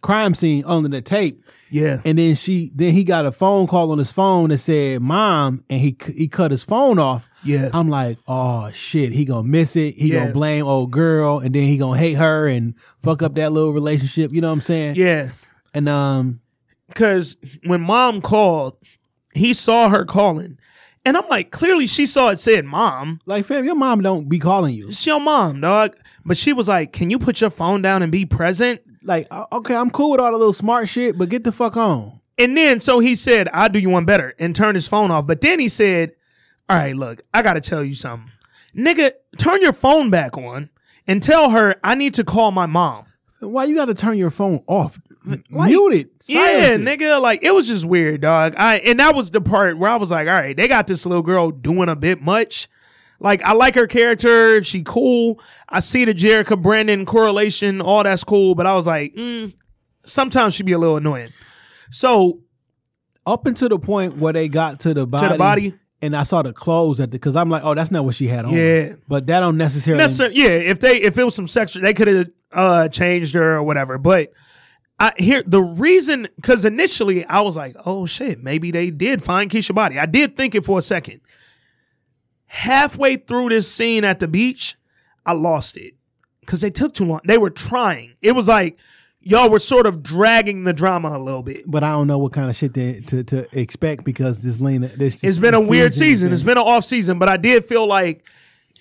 crime 0.00 0.34
scene 0.34 0.64
under 0.64 0.88
the 0.88 1.02
tape, 1.02 1.44
yeah, 1.70 2.00
and 2.04 2.18
then 2.18 2.34
she 2.34 2.72
then 2.74 2.92
he 2.92 3.04
got 3.04 3.26
a 3.26 3.32
phone 3.32 3.66
call 3.66 3.92
on 3.92 3.98
his 3.98 4.10
phone 4.10 4.48
that 4.48 4.58
said 4.58 5.02
mom 5.02 5.62
and 5.68 5.80
he 5.80 5.96
he 6.16 6.26
cut 6.26 6.50
his 6.50 6.64
phone 6.64 6.98
off 6.98 7.28
yeah. 7.44 7.68
i'm 7.72 7.88
like 7.88 8.18
oh 8.26 8.70
shit 8.72 9.12
he 9.12 9.24
gonna 9.24 9.46
miss 9.46 9.76
it 9.76 9.94
he 9.94 10.12
Yeah. 10.12 10.20
gonna 10.20 10.32
blame 10.32 10.66
old 10.66 10.90
girl 10.90 11.38
and 11.38 11.54
then 11.54 11.62
he 11.64 11.76
gonna 11.78 11.96
hate 11.98 12.14
her 12.14 12.48
and 12.48 12.74
fuck 13.04 13.22
up 13.22 13.34
that 13.36 13.52
little 13.52 13.72
relationship 13.72 14.32
you 14.32 14.40
know 14.40 14.48
what 14.48 14.54
i'm 14.54 14.60
saying 14.62 14.96
yeah. 14.96 15.28
and 15.72 15.88
um 15.88 16.40
Because 16.90 17.36
when 17.64 17.80
mom 17.80 18.20
called, 18.20 18.76
he 19.34 19.54
saw 19.54 19.88
her 19.88 20.04
calling. 20.04 20.58
And 21.04 21.16
I'm 21.16 21.26
like, 21.28 21.50
clearly 21.50 21.86
she 21.86 22.04
saw 22.04 22.28
it 22.28 22.40
said 22.40 22.64
mom. 22.66 23.20
like 23.24 23.46
fam 23.46 23.64
your 23.64 23.74
mom 23.74 24.02
don't 24.02 24.28
be 24.28 24.38
calling 24.38 24.74
you 24.74 24.88
It's 24.88 25.06
your 25.06 25.18
mom, 25.20 25.62
dog. 25.62 25.96
But 26.26 26.36
she 26.36 26.52
was 26.52 26.68
like, 26.68 26.92
Can 26.92 27.08
you 27.08 27.18
put 27.18 27.40
your 27.40 27.48
phone 27.50 27.80
down 27.80 28.02
and 28.02 28.12
be 28.12 28.26
present? 28.26 28.80
like 29.02 29.26
uh, 29.30 29.46
okay 29.50 29.74
i'm 29.74 29.88
cool 29.88 30.10
with 30.10 30.20
all 30.20 30.30
the 30.30 30.36
little 30.36 30.52
smart 30.52 30.86
shit 30.86 31.16
but 31.16 31.30
get 31.30 31.42
the 31.42 31.50
fuck 31.50 31.74
on 31.78 32.20
And 32.36 32.54
then 32.54 32.80
so 32.82 32.98
he 32.98 33.16
said, 33.16 33.48
I'll 33.50 33.70
do 33.70 33.78
you 33.78 33.88
one 33.88 34.04
better 34.04 34.34
and 34.38 34.54
turn 34.54 34.74
his 34.74 34.86
phone 34.88 35.10
off. 35.10 35.26
But 35.26 35.40
then 35.40 35.58
he 35.58 35.70
said, 35.70 36.12
All 36.68 36.76
right, 36.76 36.94
look, 36.94 37.22
I 37.32 37.40
gotta 37.40 37.62
tell 37.62 37.82
you 37.82 37.94
something. 37.94 38.30
Nigga, 38.76 39.12
turn 39.38 39.62
your 39.62 39.72
phone 39.72 40.10
back 40.10 40.36
on 40.36 40.68
and 41.06 41.22
tell 41.22 41.48
her 41.50 41.76
I 41.82 41.94
need 41.94 42.12
to 42.14 42.24
call 42.24 42.50
my 42.50 42.66
mom. 42.66 43.06
why 43.40 43.64
you 43.64 43.74
gotta 43.74 43.94
turn 43.94 44.18
your 44.18 44.30
phone 44.30 44.62
off 44.66 45.00
Like, 45.24 45.68
mute 45.68 45.92
it 45.92 46.10
Yeah, 46.26 46.76
nigga, 46.76 47.20
like 47.20 47.42
it 47.42 47.52
was 47.52 47.68
just 47.68 47.84
weird, 47.84 48.22
dog. 48.22 48.54
I 48.56 48.76
and 48.78 48.98
that 49.00 49.14
was 49.14 49.30
the 49.30 49.40
part 49.40 49.76
where 49.78 49.90
I 49.90 49.96
was 49.96 50.10
like, 50.10 50.28
all 50.28 50.34
right, 50.34 50.56
they 50.56 50.66
got 50.66 50.86
this 50.86 51.04
little 51.04 51.22
girl 51.22 51.50
doing 51.50 51.88
a 51.88 51.96
bit 51.96 52.22
much. 52.22 52.68
Like 53.18 53.42
I 53.42 53.52
like 53.52 53.74
her 53.74 53.86
character, 53.86 54.62
she 54.64 54.82
cool. 54.82 55.40
I 55.68 55.80
see 55.80 56.06
the 56.06 56.14
Jerrika 56.14 56.60
Brandon 56.60 57.04
correlation, 57.04 57.82
all 57.82 58.02
that's 58.02 58.24
cool, 58.24 58.54
but 58.54 58.66
I 58.66 58.74
was 58.74 58.86
like, 58.86 59.14
mm, 59.14 59.52
sometimes 60.04 60.54
she 60.54 60.62
be 60.62 60.72
a 60.72 60.78
little 60.78 60.96
annoying. 60.96 61.32
So 61.90 62.40
up 63.26 63.46
until 63.46 63.68
the 63.68 63.78
point 63.78 64.16
where 64.16 64.32
they 64.32 64.48
got 64.48 64.80
to 64.80 64.94
the 64.94 65.06
body, 65.06 65.28
the 65.28 65.38
body? 65.38 65.74
and 66.00 66.16
I 66.16 66.22
saw 66.22 66.40
the 66.40 66.54
clothes 66.54 66.98
at 66.98 67.10
the 67.10 67.18
because 67.18 67.36
I'm 67.36 67.50
like, 67.50 67.62
oh, 67.62 67.74
that's 67.74 67.90
not 67.90 68.06
what 68.06 68.14
she 68.14 68.26
had 68.26 68.46
on. 68.46 68.54
Yeah. 68.54 68.94
but 69.06 69.26
that 69.26 69.40
don't 69.40 69.58
necessarily. 69.58 70.02
necessarily, 70.02 70.36
yeah, 70.36 70.48
if 70.48 70.80
they 70.80 70.96
if 70.96 71.18
it 71.18 71.24
was 71.24 71.34
some 71.34 71.46
sexual, 71.46 71.82
they 71.82 71.92
could 71.92 72.08
have 72.08 72.26
uh 72.52 72.88
changed 72.88 73.34
her 73.34 73.56
or 73.56 73.62
whatever. 73.62 73.98
But 73.98 74.32
I 75.00 75.12
here 75.16 75.42
the 75.46 75.62
reason 75.62 76.28
because 76.36 76.64
initially 76.64 77.24
I 77.24 77.40
was 77.40 77.56
like, 77.56 77.74
oh 77.86 78.04
shit, 78.04 78.42
maybe 78.42 78.70
they 78.70 78.90
did 78.90 79.22
find 79.22 79.50
Keisha 79.50 79.74
body. 79.74 79.98
I 79.98 80.06
did 80.06 80.36
think 80.36 80.54
it 80.54 80.64
for 80.64 80.78
a 80.78 80.82
second. 80.82 81.22
Halfway 82.46 83.16
through 83.16 83.48
this 83.48 83.72
scene 83.72 84.04
at 84.04 84.20
the 84.20 84.28
beach, 84.28 84.76
I 85.24 85.32
lost 85.32 85.76
it 85.76 85.94
because 86.40 86.60
they 86.60 86.70
took 86.70 86.92
too 86.92 87.06
long. 87.06 87.20
They 87.24 87.38
were 87.38 87.50
trying. 87.50 88.14
It 88.20 88.32
was 88.32 88.46
like 88.48 88.78
y'all 89.22 89.48
were 89.48 89.58
sort 89.58 89.86
of 89.86 90.02
dragging 90.02 90.64
the 90.64 90.72
drama 90.72 91.08
a 91.10 91.18
little 91.18 91.42
bit. 91.42 91.62
but 91.66 91.82
I 91.82 91.92
don't 91.92 92.06
know 92.06 92.18
what 92.18 92.32
kind 92.32 92.50
of 92.50 92.56
shit 92.56 92.74
they, 92.74 93.00
to 93.00 93.24
to 93.24 93.58
expect 93.58 94.04
because 94.04 94.42
this 94.42 94.60
Lena. 94.60 94.88
This 94.88 95.24
It's 95.24 95.38
been 95.38 95.54
a 95.54 95.60
weird 95.60 95.94
season. 95.94 96.32
It's 96.32 96.42
been 96.42 96.58
an 96.58 96.64
off 96.66 96.84
season, 96.84 97.18
but 97.18 97.28
I 97.28 97.38
did 97.38 97.64
feel 97.64 97.86
like 97.86 98.24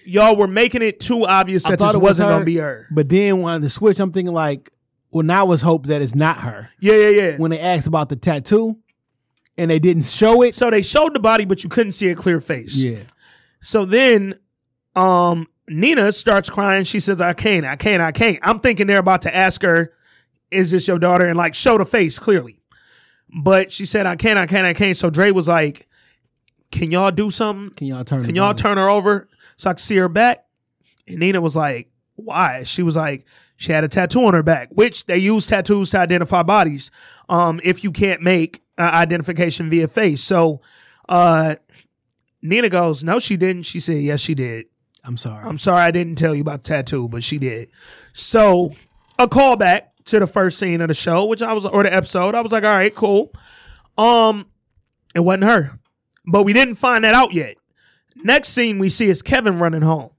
y'all 0.06 0.35
were 0.35 0.48
making 0.48 0.81
it 0.81 0.99
too 0.99 1.25
obvious 1.25 1.65
I 1.65 1.72
that 1.72 1.80
this 1.80 1.93
it 1.93 1.98
was 1.98 2.03
wasn't 2.03 2.30
her, 2.30 2.35
gonna 2.35 2.45
be 2.45 2.57
her. 2.57 2.88
But 2.91 3.07
then 3.07 3.41
when 3.41 3.61
the 3.61 3.69
switch, 3.69 3.99
I'm 3.99 4.11
thinking 4.11 4.33
like, 4.33 4.72
well, 5.12 5.26
now 5.26 5.46
was 5.46 5.62
hope 5.62 5.88
that 5.88 6.02
it's 6.02 6.16
not 6.16 6.40
her. 6.40 6.70
Yeah, 6.80 6.96
yeah, 6.96 7.10
yeah. 7.10 7.38
When 7.38 7.52
they 7.52 7.60
asked 7.60 7.88
about 7.88 8.10
the 8.10 8.16
tattoo, 8.16 8.78
and 9.60 9.70
they 9.70 9.80
didn't 9.80 10.04
show 10.04 10.42
it. 10.42 10.56
So 10.56 10.70
they 10.72 10.82
showed 10.82 11.14
the 11.14 11.20
body, 11.20 11.44
but 11.46 11.64
you 11.64 11.70
couldn't 11.70 11.92
see 11.92 12.10
a 12.10 12.16
clear 12.16 12.40
face. 12.40 12.82
Yeah, 12.82 13.00
So 13.62 13.86
then 13.86 14.36
um 14.96 15.48
Nina 15.68 16.12
starts 16.14 16.50
crying. 16.50 16.84
She 16.86 17.00
says, 17.00 17.22
I 17.22 17.34
can't, 17.34 17.66
I 17.66 17.76
can't, 17.76 18.02
I 18.02 18.12
can't. 18.12 18.40
I'm 18.42 18.60
thinking 18.60 18.88
they're 18.88 18.98
about 18.98 19.22
to 19.24 19.36
ask 19.36 19.62
her, 19.62 19.94
Is 20.50 20.72
this 20.72 20.88
your 20.88 20.98
daughter? 20.98 21.26
And 21.28 21.38
like 21.38 21.56
show 21.56 21.78
the 21.78 21.86
face 21.86 22.18
clearly. 22.20 22.62
But 23.44 23.72
she 23.72 23.86
said, 23.86 24.06
I 24.06 24.16
can't, 24.16 24.40
I 24.40 24.48
can't, 24.48 24.66
I 24.66 24.74
can't. 24.74 24.98
So 24.98 25.10
Dre 25.10 25.32
was 25.32 25.48
like, 25.48 25.88
Can 26.72 26.90
y'all 26.92 27.12
do 27.12 27.30
something? 27.30 27.70
can 27.76 27.88
y'all 27.88 28.06
turn? 28.06 28.24
Can 28.24 28.36
y'all 28.36 28.54
turn 28.54 28.78
her 28.78 28.90
over 28.90 29.28
so 29.58 29.70
I 29.70 29.74
can 29.74 29.80
see 29.80 29.98
her 29.98 30.10
back? 30.10 30.46
And 31.08 31.18
Nina 31.20 31.42
was 31.42 31.56
like, 31.56 31.92
Why? 32.16 32.64
She 32.64 32.82
was 32.82 32.96
like, 32.96 33.26
She 33.60 33.74
had 33.74 33.84
a 33.84 33.90
tattoo 33.90 34.24
on 34.26 34.34
her 34.34 34.42
back, 34.42 34.70
which 34.72 35.06
they 35.06 35.18
use 35.18 35.46
tattoos 35.46 35.90
to 35.90 36.00
identify 36.00 36.44
bodies. 36.44 36.92
Um, 37.28 37.60
if 37.62 37.84
you 37.84 37.92
can't 37.92 38.22
make 38.22 38.62
uh, 38.78 38.84
identification 38.84 39.70
via 39.70 39.90
face. 39.90 40.24
So 40.24 40.62
uh 41.10 41.56
Nina 42.42 42.70
goes, 42.70 43.04
No, 43.04 43.20
she 43.20 43.36
didn't. 43.36 43.64
She 43.64 43.82
said, 43.82 44.02
Yes, 44.02 44.22
she 44.22 44.34
did. 44.34 44.68
I'm 45.04 45.18
sorry. 45.18 45.46
I'm 45.46 45.58
sorry 45.58 45.82
I 45.82 45.92
didn't 45.92 46.16
tell 46.16 46.34
you 46.34 46.42
about 46.42 46.64
the 46.64 46.70
tattoo, 46.70 47.10
but 47.10 47.22
she 47.22 47.38
did. 47.38 47.70
So 48.14 48.72
a 49.18 49.28
callback 49.28 49.82
to 50.06 50.20
the 50.20 50.28
first 50.28 50.58
scene 50.58 50.80
of 50.80 50.88
the 50.88 50.94
show, 50.94 51.26
which 51.26 51.42
I 51.42 51.52
was 51.52 51.66
or 51.66 51.84
the 51.84 51.94
episode. 51.94 52.34
I 52.34 52.42
was 52.42 52.54
like, 52.54 52.64
all 52.64 52.74
right, 52.74 52.96
cool. 52.96 53.34
Um, 53.98 54.46
it 55.14 55.20
wasn't 55.20 55.44
her. 55.44 55.80
But 56.26 56.44
we 56.44 56.54
didn't 56.54 56.76
find 56.76 57.04
that 57.04 57.14
out 57.14 57.34
yet. 57.34 57.56
Next 58.16 58.50
scene 58.50 58.80
we 58.80 58.88
see 58.88 59.10
is 59.10 59.22
Kevin 59.22 59.60
running 59.60 59.82
home. 59.82 60.12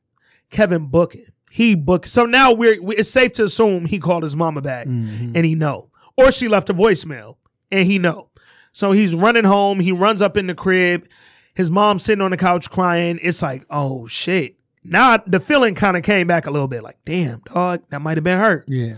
Kevin 0.50 0.88
booking. 0.88 1.26
He 1.50 1.74
booked. 1.74 2.08
So 2.08 2.26
now 2.26 2.52
we're 2.52 2.80
we- 2.82 2.96
it's 2.96 3.10
safe 3.10 3.32
to 3.34 3.44
assume 3.44 3.86
he 3.86 3.98
called 3.98 4.22
his 4.22 4.36
mama 4.36 4.62
back 4.62 4.86
mm-hmm. 4.86 5.32
and 5.34 5.44
he 5.44 5.54
know. 5.54 5.90
Or 6.16 6.30
she 6.30 6.48
left 6.48 6.70
a 6.70 6.74
voicemail 6.74 7.36
and 7.70 7.86
he 7.86 7.98
know. 7.98 8.30
So 8.72 8.92
he's 8.92 9.14
running 9.14 9.44
home. 9.44 9.80
He 9.80 9.92
runs 9.92 10.22
up 10.22 10.36
in 10.36 10.46
the 10.46 10.54
crib. 10.54 11.06
His 11.54 11.70
mom's 11.70 12.04
sitting 12.04 12.22
on 12.22 12.30
the 12.30 12.36
couch 12.36 12.70
crying. 12.70 13.18
It's 13.22 13.42
like, 13.42 13.64
oh 13.68 14.06
shit. 14.06 14.56
Now 14.84 15.18
the 15.18 15.40
feeling 15.40 15.74
kind 15.74 15.96
of 15.96 16.02
came 16.02 16.26
back 16.26 16.46
a 16.46 16.50
little 16.50 16.68
bit 16.68 16.82
like, 16.82 16.98
damn, 17.04 17.40
dog, 17.40 17.82
that 17.90 18.00
might 18.00 18.16
have 18.16 18.24
been 18.24 18.38
her. 18.38 18.64
yeah, 18.68 18.96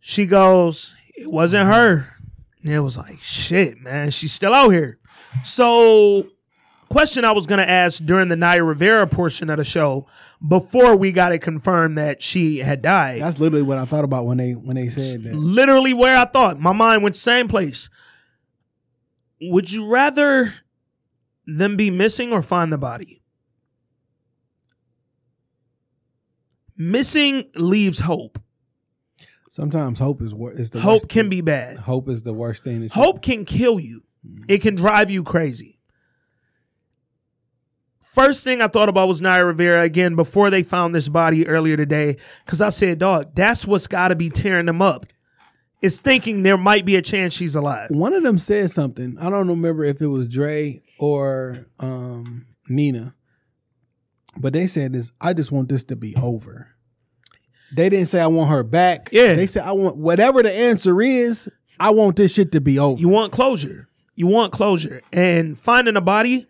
She 0.00 0.26
goes, 0.26 0.96
it 1.14 1.30
wasn't 1.30 1.64
mm-hmm. 1.64 1.72
her. 1.72 2.14
And 2.64 2.74
it 2.74 2.80
was 2.80 2.96
like, 2.96 3.20
shit, 3.20 3.78
man, 3.80 4.10
she's 4.10 4.32
still 4.32 4.52
out 4.52 4.70
here. 4.70 4.98
So, 5.44 6.26
question 6.88 7.24
I 7.24 7.32
was 7.32 7.46
going 7.46 7.58
to 7.58 7.68
ask 7.68 8.04
during 8.04 8.28
the 8.28 8.36
Naya 8.36 8.64
Rivera 8.64 9.06
portion 9.06 9.50
of 9.50 9.58
the 9.58 9.64
show 9.64 10.06
before 10.46 10.94
we 10.96 11.10
got 11.12 11.32
it 11.32 11.40
confirmed 11.40 11.98
that 11.98 12.22
she 12.22 12.58
had 12.58 12.80
died. 12.82 13.20
that's 13.20 13.38
literally 13.40 13.62
what 13.62 13.78
I 13.78 13.84
thought 13.84 14.04
about 14.04 14.26
when 14.26 14.36
they 14.38 14.52
when 14.52 14.76
they 14.76 14.88
said 14.88 15.22
that. 15.24 15.34
literally 15.34 15.92
where 15.94 16.16
I 16.18 16.24
thought. 16.26 16.58
My 16.60 16.72
mind 16.72 17.02
went 17.02 17.14
the 17.14 17.20
same 17.20 17.48
place. 17.48 17.88
Would 19.40 19.70
you 19.72 19.88
rather 19.88 20.52
them 21.46 21.76
be 21.76 21.90
missing 21.90 22.32
or 22.32 22.42
find 22.42 22.72
the 22.72 22.78
body? 22.78 23.22
Missing 26.76 27.50
leaves 27.56 28.00
hope. 28.00 28.38
Sometimes 29.50 29.98
hope 29.98 30.22
is 30.22 30.32
wor- 30.32 30.52
is 30.52 30.70
the 30.70 30.80
Hope 30.80 31.08
can 31.08 31.24
thing. 31.24 31.30
be 31.30 31.40
bad. 31.40 31.78
Hope 31.78 32.08
is 32.08 32.22
the 32.22 32.32
worst 32.32 32.62
thing. 32.62 32.80
That 32.80 32.94
you- 32.94 33.02
Hope 33.02 33.22
can 33.22 33.44
kill 33.44 33.80
you. 33.80 34.02
Mm-hmm. 34.26 34.44
It 34.48 34.62
can 34.62 34.76
drive 34.76 35.10
you 35.10 35.24
crazy. 35.24 35.77
First 38.18 38.42
thing 38.42 38.60
I 38.60 38.66
thought 38.66 38.88
about 38.88 39.06
was 39.06 39.20
Naya 39.20 39.44
Rivera 39.44 39.82
again 39.82 40.16
before 40.16 40.50
they 40.50 40.64
found 40.64 40.92
this 40.92 41.08
body 41.08 41.46
earlier 41.46 41.76
today. 41.76 42.16
Cause 42.46 42.60
I 42.60 42.70
said, 42.70 42.98
dog, 42.98 43.32
that's 43.36 43.64
what's 43.64 43.86
gotta 43.86 44.16
be 44.16 44.28
tearing 44.28 44.66
them 44.66 44.82
up. 44.82 45.06
Is 45.82 46.00
thinking 46.00 46.42
there 46.42 46.56
might 46.58 46.84
be 46.84 46.96
a 46.96 47.02
chance 47.02 47.32
she's 47.32 47.54
alive. 47.54 47.90
One 47.90 48.12
of 48.12 48.24
them 48.24 48.36
said 48.36 48.72
something. 48.72 49.16
I 49.20 49.30
don't 49.30 49.46
remember 49.46 49.84
if 49.84 50.02
it 50.02 50.08
was 50.08 50.26
Dre 50.26 50.82
or 50.98 51.66
um, 51.78 52.46
Nina, 52.68 53.14
but 54.36 54.52
they 54.52 54.66
said 54.66 54.94
this. 54.94 55.12
I 55.20 55.32
just 55.32 55.52
want 55.52 55.68
this 55.68 55.84
to 55.84 55.94
be 55.94 56.16
over. 56.16 56.74
They 57.72 57.88
didn't 57.88 58.08
say 58.08 58.20
I 58.20 58.26
want 58.26 58.50
her 58.50 58.64
back. 58.64 59.10
Yeah. 59.12 59.34
they 59.34 59.46
said 59.46 59.62
I 59.62 59.70
want 59.70 59.96
whatever 59.96 60.42
the 60.42 60.52
answer 60.52 61.00
is. 61.00 61.48
I 61.78 61.90
want 61.90 62.16
this 62.16 62.32
shit 62.32 62.50
to 62.50 62.60
be 62.60 62.80
over. 62.80 63.00
You 63.00 63.08
want 63.08 63.30
closure. 63.30 63.88
You 64.16 64.26
want 64.26 64.52
closure. 64.52 65.02
And 65.12 65.56
finding 65.56 65.94
a 65.94 66.00
body 66.00 66.48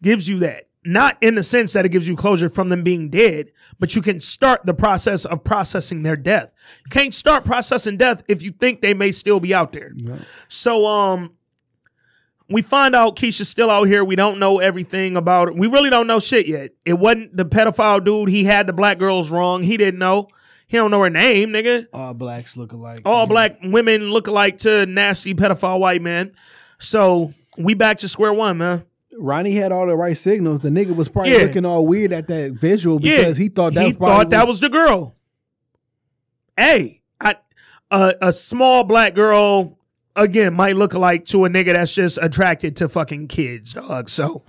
gives 0.00 0.26
you 0.26 0.38
that. 0.38 0.69
Not 0.84 1.18
in 1.20 1.34
the 1.34 1.42
sense 1.42 1.74
that 1.74 1.84
it 1.84 1.90
gives 1.90 2.08
you 2.08 2.16
closure 2.16 2.48
from 2.48 2.70
them 2.70 2.82
being 2.82 3.10
dead, 3.10 3.50
but 3.78 3.94
you 3.94 4.00
can 4.00 4.18
start 4.20 4.64
the 4.64 4.72
process 4.72 5.26
of 5.26 5.44
processing 5.44 6.02
their 6.04 6.16
death. 6.16 6.50
You 6.86 6.90
can't 6.90 7.12
start 7.12 7.44
processing 7.44 7.98
death 7.98 8.22
if 8.28 8.40
you 8.40 8.50
think 8.50 8.80
they 8.80 8.94
may 8.94 9.12
still 9.12 9.40
be 9.40 9.52
out 9.52 9.72
there. 9.72 9.92
So 10.48 10.86
um 10.86 11.34
we 12.48 12.62
find 12.62 12.96
out 12.96 13.14
Keisha's 13.14 13.48
still 13.48 13.70
out 13.70 13.84
here. 13.84 14.04
We 14.04 14.16
don't 14.16 14.38
know 14.40 14.58
everything 14.58 15.16
about 15.16 15.48
it. 15.48 15.54
We 15.56 15.68
really 15.68 15.90
don't 15.90 16.06
know 16.08 16.18
shit 16.18 16.48
yet. 16.48 16.70
It 16.84 16.94
wasn't 16.98 17.36
the 17.36 17.44
pedophile 17.44 18.02
dude. 18.04 18.28
He 18.28 18.44
had 18.44 18.66
the 18.66 18.72
black 18.72 18.98
girls 18.98 19.30
wrong. 19.30 19.62
He 19.62 19.76
didn't 19.76 20.00
know. 20.00 20.28
He 20.66 20.76
don't 20.76 20.90
know 20.90 21.00
her 21.02 21.10
name, 21.10 21.50
nigga 21.50 21.86
All 21.92 22.14
blacks 22.14 22.56
look 22.56 22.72
alike. 22.72 23.02
all 23.04 23.26
black 23.26 23.58
women 23.62 24.10
look 24.10 24.28
alike 24.28 24.58
to 24.58 24.86
nasty 24.86 25.34
pedophile 25.34 25.78
white 25.78 26.00
men. 26.00 26.32
So 26.78 27.34
we 27.58 27.74
back 27.74 27.98
to 27.98 28.08
square 28.08 28.32
one, 28.32 28.56
man. 28.58 28.84
Ronnie 29.20 29.52
had 29.54 29.70
all 29.72 29.86
the 29.86 29.96
right 29.96 30.16
signals. 30.16 30.60
The 30.60 30.70
nigga 30.70 30.94
was 30.96 31.08
probably 31.08 31.32
Yeah. 31.32 31.44
looking 31.44 31.64
all 31.64 31.86
weird 31.86 32.12
at 32.12 32.28
that 32.28 32.52
visual 32.52 32.98
Yeah, 33.00 33.18
because 33.18 33.36
he 33.36 33.48
thought 33.48 33.74
that 33.74 33.86
he 33.86 33.92
thought 33.92 34.30
that 34.30 34.48
was 34.48 34.60
the 34.60 34.68
girl. 34.68 35.16
Hey, 36.56 37.00
I, 37.20 37.36
a 37.90 38.14
a 38.20 38.32
small 38.32 38.84
black 38.84 39.14
girl 39.14 39.78
again 40.16 40.54
might 40.54 40.76
look 40.76 40.94
alike 40.94 41.24
to 41.26 41.44
a 41.44 41.48
nigga 41.48 41.72
that's 41.72 41.94
just 41.94 42.18
attracted 42.20 42.76
to 42.76 42.88
fucking 42.88 43.28
kids, 43.28 43.74
dog. 43.74 44.10
So 44.10 44.42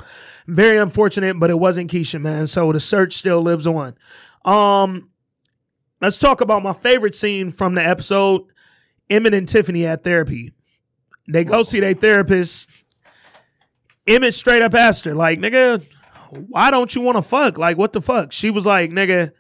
very 0.48 0.78
unfortunate, 0.78 1.40
but 1.40 1.50
it 1.50 1.60
wasn't 1.60 1.92
Keisha, 1.92 2.20
man. 2.22 2.48
So 2.48 2.72
the 2.72 2.80
search 2.80 3.14
still 3.14 3.42
lives 3.42 3.68
on. 3.68 3.96
Um, 4.44 5.10
let's 6.02 6.18
talk 6.18 6.42
about 6.42 6.64
my 6.64 6.74
favorite 6.74 7.16
scene 7.16 7.52
from 7.52 7.76
the 7.76 7.88
episode. 7.88 8.42
Emmett 9.10 9.34
and 9.34 9.48
Tiffany 9.48 9.86
at 9.86 10.04
therapy. 10.04 10.54
They 11.28 11.44
go 11.44 11.64
see 11.64 11.80
their 11.80 11.94
therapist. 11.94 12.70
Emmett 14.08 14.34
straight 14.34 14.62
up 14.62 14.74
asked 14.74 15.06
her, 15.06 15.14
like, 15.14 15.40
nigga, 15.40 15.86
why 16.50 16.72
don't 16.72 16.94
you 16.96 17.02
want 17.02 17.18
to 17.18 17.22
fuck? 17.22 17.58
Like, 17.58 17.78
what 17.78 17.94
the 17.94 18.02
fuck? 18.02 18.32
She 18.32 18.50
was 18.50 18.66
like, 18.66 18.90
nigga, 18.92 19.32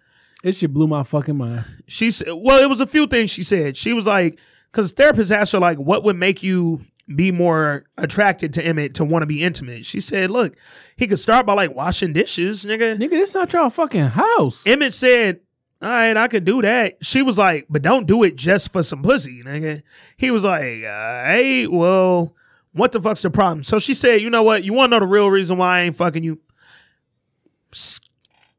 It 0.44 0.56
shit 0.56 0.74
blew 0.74 0.88
my 0.88 1.04
fucking 1.04 1.38
mind. 1.38 1.66
she 1.88 2.12
said, 2.12 2.30
well, 2.36 2.60
it 2.62 2.70
was 2.70 2.82
a 2.82 2.88
few 2.88 3.08
things 3.08 3.32
she 3.32 3.44
said. 3.44 3.78
She 3.78 3.94
was 3.94 4.06
like, 4.08 4.40
because 4.72 4.92
therapist 4.92 5.32
asked 5.32 5.54
her, 5.54 5.60
like, 5.60 5.78
what 5.78 6.04
would 6.04 6.16
make 6.16 6.44
you 6.44 6.86
be 7.14 7.32
more 7.32 7.84
attracted 7.98 8.54
to 8.54 8.64
Emmett 8.66 8.94
to 8.96 9.04
want 9.04 9.24
to 9.24 9.26
be 9.28 9.44
intimate? 9.44 9.86
She 9.86 10.00
said, 10.00 10.30
look, 10.32 10.56
he 10.96 11.08
could 11.08 11.20
start 11.20 11.46
by 11.46 11.54
like 11.54 11.76
washing 11.76 12.14
dishes, 12.14 12.64
nigga. 12.66 12.98
Nigga, 12.98 13.10
this 13.12 13.34
not 13.34 13.52
your 13.54 13.70
fucking 13.70 14.02
house. 14.06 14.62
Emmett 14.66 14.94
said, 14.94 15.40
all 15.82 15.90
right, 15.90 16.16
I 16.16 16.28
could 16.28 16.46
do 16.46 16.62
that. 16.62 17.04
She 17.04 17.22
was 17.24 17.38
like, 17.40 17.66
but 17.70 17.82
don't 17.82 18.06
do 18.08 18.22
it 18.24 18.36
just 18.36 18.72
for 18.72 18.84
some 18.84 19.02
pussy, 19.02 19.42
nigga. 19.44 19.82
He 20.16 20.30
was 20.30 20.44
like, 20.44 20.84
uh, 20.84 21.24
hey, 21.26 21.66
well, 21.68 22.36
what 22.74 22.92
the 22.92 23.02
fuck's 23.02 23.22
the 23.22 23.30
problem? 23.30 23.64
So 23.64 23.80
she 23.80 23.94
said, 23.94 24.22
you 24.22 24.30
know 24.30 24.44
what? 24.44 24.64
You 24.64 24.74
want 24.74 24.92
to 24.92 25.00
know 25.00 25.06
the 25.06 25.12
real 25.12 25.30
reason 25.30 25.58
why 25.58 25.80
I 25.80 25.82
ain't 25.84 25.96
fucking 25.96 26.24
you? 26.24 26.40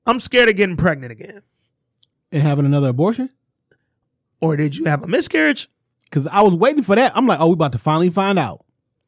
I'm 0.06 0.20
scared 0.20 0.48
of 0.48 0.56
getting 0.56 0.76
pregnant 0.76 1.12
again. 1.12 1.42
And 2.30 2.42
having 2.42 2.66
another 2.66 2.88
abortion? 2.88 3.30
Or 4.40 4.56
did 4.56 4.76
you 4.76 4.86
have 4.86 5.02
a 5.02 5.06
miscarriage? 5.06 5.68
Because 6.04 6.26
I 6.26 6.42
was 6.42 6.54
waiting 6.54 6.82
for 6.82 6.96
that. 6.96 7.12
I'm 7.14 7.26
like, 7.26 7.40
oh, 7.40 7.48
we 7.48 7.52
about 7.52 7.72
to 7.72 7.78
finally 7.78 8.10
find 8.10 8.38
out. 8.38 8.64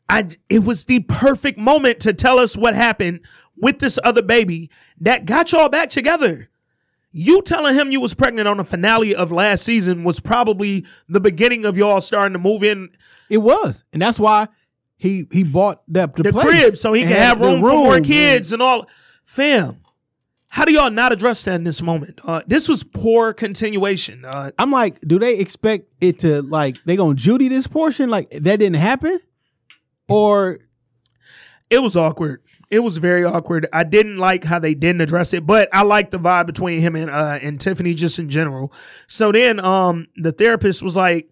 I 0.08 0.28
it 0.48 0.64
was 0.64 0.84
the 0.84 1.00
perfect 1.00 1.58
moment 1.58 2.00
to 2.00 2.12
tell 2.12 2.38
us 2.38 2.56
what 2.56 2.74
happened 2.74 3.20
with 3.56 3.78
this 3.78 3.98
other 4.04 4.22
baby 4.22 4.70
that 5.00 5.24
got 5.24 5.52
y'all 5.52 5.68
back 5.68 5.90
together. 5.90 6.50
You 7.10 7.42
telling 7.42 7.74
him 7.74 7.90
you 7.90 8.00
was 8.00 8.12
pregnant 8.12 8.48
on 8.48 8.56
the 8.56 8.64
finale 8.64 9.14
of 9.14 9.32
last 9.32 9.64
season 9.64 10.04
was 10.04 10.20
probably 10.20 10.84
the 11.08 11.20
beginning 11.20 11.64
of 11.64 11.76
y'all 11.76 12.00
starting 12.00 12.32
to 12.32 12.38
move 12.38 12.62
in 12.62 12.90
It 13.30 13.38
was. 13.38 13.84
And 13.92 14.02
that's 14.02 14.18
why 14.18 14.48
he 15.04 15.26
he 15.30 15.44
bought 15.44 15.82
that 15.88 16.16
the, 16.16 16.22
the 16.24 16.32
crib 16.32 16.78
so 16.78 16.94
he 16.94 17.02
can 17.02 17.12
have 17.12 17.38
the 17.38 17.44
room, 17.46 17.60
for 17.60 17.68
more 17.68 17.92
room. 17.94 18.02
kids 18.02 18.54
and 18.54 18.62
all. 18.62 18.88
Fam, 19.26 19.80
how 20.48 20.64
do 20.64 20.72
y'all 20.72 20.90
not 20.90 21.12
address 21.12 21.42
that 21.42 21.56
in 21.56 21.64
this 21.64 21.82
moment? 21.82 22.20
Uh, 22.24 22.40
this 22.46 22.68
was 22.70 22.82
poor 22.84 23.34
continuation. 23.34 24.24
Uh, 24.24 24.50
I'm 24.58 24.70
like, 24.70 24.98
do 25.02 25.18
they 25.18 25.38
expect 25.38 25.92
it 26.00 26.20
to 26.20 26.40
like 26.40 26.82
they 26.84 26.96
gonna 26.96 27.14
Judy 27.14 27.48
this 27.48 27.66
portion? 27.66 28.08
Like 28.08 28.30
that 28.30 28.56
didn't 28.60 28.74
happen? 28.74 29.20
Or 30.08 30.58
it 31.68 31.80
was 31.80 31.96
awkward. 31.96 32.40
It 32.70 32.78
was 32.80 32.96
very 32.96 33.26
awkward. 33.26 33.66
I 33.74 33.84
didn't 33.84 34.16
like 34.16 34.42
how 34.42 34.58
they 34.58 34.74
didn't 34.74 35.02
address 35.02 35.34
it, 35.34 35.46
but 35.46 35.68
I 35.70 35.82
liked 35.82 36.12
the 36.12 36.18
vibe 36.18 36.46
between 36.46 36.80
him 36.80 36.96
and 36.96 37.10
uh 37.10 37.38
and 37.42 37.60
Tiffany 37.60 37.92
just 37.92 38.18
in 38.18 38.30
general. 38.30 38.72
So 39.06 39.32
then 39.32 39.60
um 39.60 40.06
the 40.16 40.32
therapist 40.32 40.82
was 40.82 40.96
like 40.96 41.28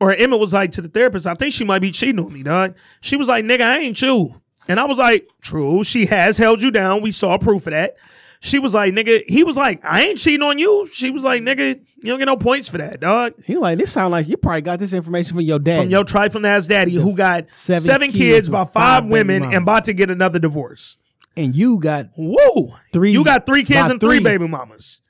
or 0.00 0.12
Emma 0.12 0.36
was 0.36 0.52
like 0.52 0.72
to 0.72 0.80
the 0.82 0.88
therapist, 0.88 1.26
I 1.26 1.34
think 1.34 1.52
she 1.52 1.64
might 1.64 1.80
be 1.80 1.90
cheating 1.92 2.24
on 2.24 2.32
me, 2.32 2.42
dog. 2.42 2.76
She 3.00 3.16
was 3.16 3.28
like, 3.28 3.44
nigga, 3.44 3.62
I 3.62 3.78
ain't 3.78 4.00
you. 4.02 4.40
And 4.68 4.80
I 4.80 4.84
was 4.84 4.98
like, 4.98 5.28
true, 5.42 5.84
she 5.84 6.06
has 6.06 6.38
held 6.38 6.60
you 6.62 6.70
down. 6.70 7.00
We 7.02 7.12
saw 7.12 7.38
proof 7.38 7.66
of 7.66 7.70
that. 7.72 7.96
She 8.40 8.58
was 8.58 8.74
like, 8.74 8.92
nigga, 8.92 9.22
he 9.26 9.44
was 9.44 9.56
like, 9.56 9.82
I 9.84 10.02
ain't 10.02 10.18
cheating 10.18 10.42
on 10.42 10.58
you. 10.58 10.86
She 10.92 11.10
was 11.10 11.24
like, 11.24 11.40
nigga, 11.42 11.80
you 12.02 12.10
don't 12.10 12.18
get 12.18 12.26
no 12.26 12.36
points 12.36 12.68
for 12.68 12.76
that, 12.78 13.00
dog. 13.00 13.32
he 13.44 13.56
like 13.56 13.78
this 13.78 13.92
sound 13.92 14.10
like 14.10 14.28
you 14.28 14.36
probably 14.36 14.60
got 14.60 14.78
this 14.78 14.92
information 14.92 15.30
from 15.36 15.40
your 15.40 15.58
dad. 15.58 15.82
From 15.82 15.90
your 15.90 16.04
trifling 16.04 16.44
ass 16.44 16.66
daddy 16.66 16.94
who 16.94 17.14
got 17.14 17.50
seven 17.52 17.80
seven, 17.80 18.08
kids 18.10 18.18
kids 18.18 18.48
by 18.50 18.64
five 18.64 18.72
five 19.02 19.06
women 19.06 19.42
and 19.44 19.54
about 19.54 19.84
to 19.84 19.94
get 19.94 20.10
another 20.10 20.38
divorce. 20.38 20.98
and 21.36 21.56
you 21.56 21.78
got 21.78 22.08
Whoa. 22.16 22.74
Three- 22.92 23.12
You 23.12 23.24
got 23.24 23.46
three 23.46 23.64
kids 23.64 23.88
and 23.90 24.00
three 24.00 24.16
three. 24.18 24.24
baby 24.24 24.46
mamas. 24.48 25.00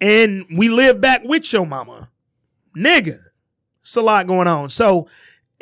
And 0.00 0.44
we 0.56 0.68
live 0.68 1.00
back 1.00 1.22
with 1.24 1.52
your 1.52 1.66
mama. 1.66 2.10
Nigga. 2.76 3.18
It's 3.88 3.96
a 3.96 4.02
lot 4.02 4.26
going 4.26 4.46
on. 4.46 4.68
So 4.68 5.08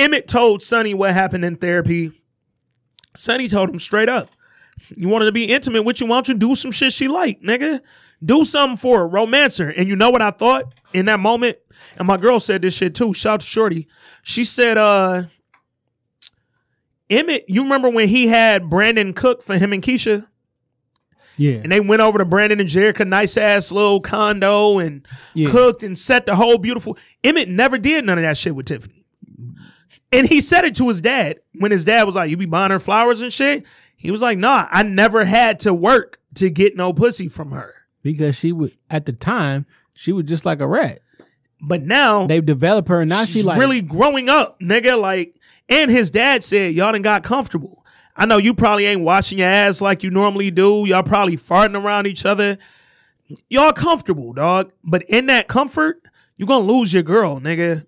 Emmett 0.01 0.27
told 0.27 0.61
Sonny 0.61 0.95
what 0.95 1.15
happened 1.15 1.45
in 1.45 1.55
therapy. 1.55 2.11
Sonny 3.15 3.47
told 3.47 3.71
him 3.71 3.79
straight 3.79 4.09
up. 4.09 4.29
You 4.97 5.09
wanted 5.09 5.27
to 5.27 5.33
be 5.33 5.45
intimate 5.45 5.85
with 5.85 6.01
you, 6.01 6.09
why 6.09 6.17
don't 6.17 6.27
you 6.27 6.35
do 6.35 6.57
some 6.57 6.73
shit 6.73 6.93
she 6.93 7.07
like, 7.07 7.41
nigga? 7.41 7.81
Do 8.25 8.45
something 8.45 8.79
for 8.79 9.03
a 9.03 9.07
romancer. 9.07 9.69
And 9.69 9.89
you 9.89 9.95
know 9.95 10.11
what 10.11 10.23
I 10.23 10.33
thought 10.33 10.75
in 10.93 11.07
that 11.07 11.21
moment? 11.21 11.59
And 11.97 12.09
my 12.09 12.17
girl 12.17 12.41
said 12.41 12.63
this 12.63 12.75
shit 12.75 12.97
too. 12.97 13.15
Shout 13.15 13.35
out 13.35 13.41
to 13.43 13.47
Shorty. 13.47 13.87
She 14.25 14.43
said, 14.43 14.77
uh, 14.77 15.27
Emmett, 17.09 17.45
you 17.47 17.63
remember 17.63 17.91
when 17.91 18.09
he 18.09 18.27
had 18.27 18.69
Brandon 18.69 19.13
cook 19.13 19.41
for 19.41 19.57
him 19.57 19.73
and 19.73 19.85
Keisha? 19.85 20.27
Yeah. 21.37 21.61
And 21.63 21.71
they 21.71 21.81
went 21.81 22.01
over 22.03 22.19
to 22.19 22.25
Brandon 22.25 22.61
and 22.61 22.69
Jerrika, 22.69 23.07
nice 23.07 23.37
ass 23.37 23.71
little 23.71 24.01
condo, 24.01 24.79
and 24.79 25.07
Yeah. 25.35 25.51
cooked 25.51 25.83
and 25.83 25.99
set 25.99 26.27
the 26.27 26.35
whole 26.37 26.59
beautiful. 26.59 26.97
Emmett 27.23 27.49
never 27.49 27.77
did 27.79 28.05
none 28.07 28.19
of 28.19 28.23
that 28.23 28.37
shit 28.37 28.55
with 28.55 28.67
Tiffany. 28.67 29.05
And 30.13 30.27
he 30.27 30.41
said 30.41 30.65
it 30.65 30.77
to 30.77 30.89
his 30.89 31.01
dad 31.01 31.41
when 31.55 31.73
his 31.73 31.85
dad 31.85 32.05
was 32.05 32.15
like, 32.15 32.31
"You 32.31 32.37
be 32.37 32.47
buying 32.47 32.71
her 32.71 32.79
flowers 32.79 33.21
and 33.23 33.33
shit." 33.33 33.65
He 33.97 34.11
was 34.11 34.23
like, 34.23 34.39
"Nah, 34.39 34.67
I 34.71 34.83
never 34.83 35.25
had 35.25 35.61
to 35.61 35.75
work 35.75 36.21
to 36.35 36.49
get 36.51 36.77
no 36.77 36.93
pussy 36.93 37.29
from 37.29 37.51
her." 37.53 37.73
because 38.03 38.37
she 38.37 38.53
would 38.53 38.71
at 38.89 39.05
the 39.05 39.13
time 39.13 39.67
she 39.93 40.13
was 40.13 40.25
just 40.27 40.45
like 40.47 40.61
a 40.61 40.67
rat. 40.67 41.01
But 41.61 41.83
now 41.83 42.29
They've 42.29 42.45
developed 42.45 42.89
her 42.89 43.01
and 43.01 43.09
now 43.09 43.25
she's 43.25 43.37
she 43.37 43.43
like 43.43 43.59
really 43.59 43.83
growing 43.83 44.29
up, 44.29 44.61
nigga. 44.61 45.01
Like, 45.01 45.35
and 45.69 45.91
his 45.91 46.11
dad 46.13 46.45
said, 46.45 46.73
"Y'all 46.73 46.93
done 46.93 47.03
got 47.03 47.25
comfortable." 47.25 47.85
I 48.17 48.27
know 48.27 48.39
you 48.39 48.55
probably 48.55 48.87
ain't 48.87 49.03
washing 49.03 49.39
your 49.39 49.49
ass 49.49 49.81
like 49.81 50.03
you 50.03 50.11
normally 50.11 50.51
do. 50.51 50.85
Y'all 50.87 51.03
probably 51.03 51.37
farting 51.37 51.81
around 51.83 52.07
each 52.07 52.25
other. 52.25 52.57
Y'all 53.49 53.73
comfortable, 53.73 54.33
dog. 54.33 54.73
But 54.83 55.03
in 55.09 55.27
that 55.27 55.49
comfort, 55.49 56.01
you're 56.37 56.49
gonna 56.49 56.65
lose 56.65 56.93
your 56.93 57.03
girl, 57.03 57.41
nigga. 57.41 57.87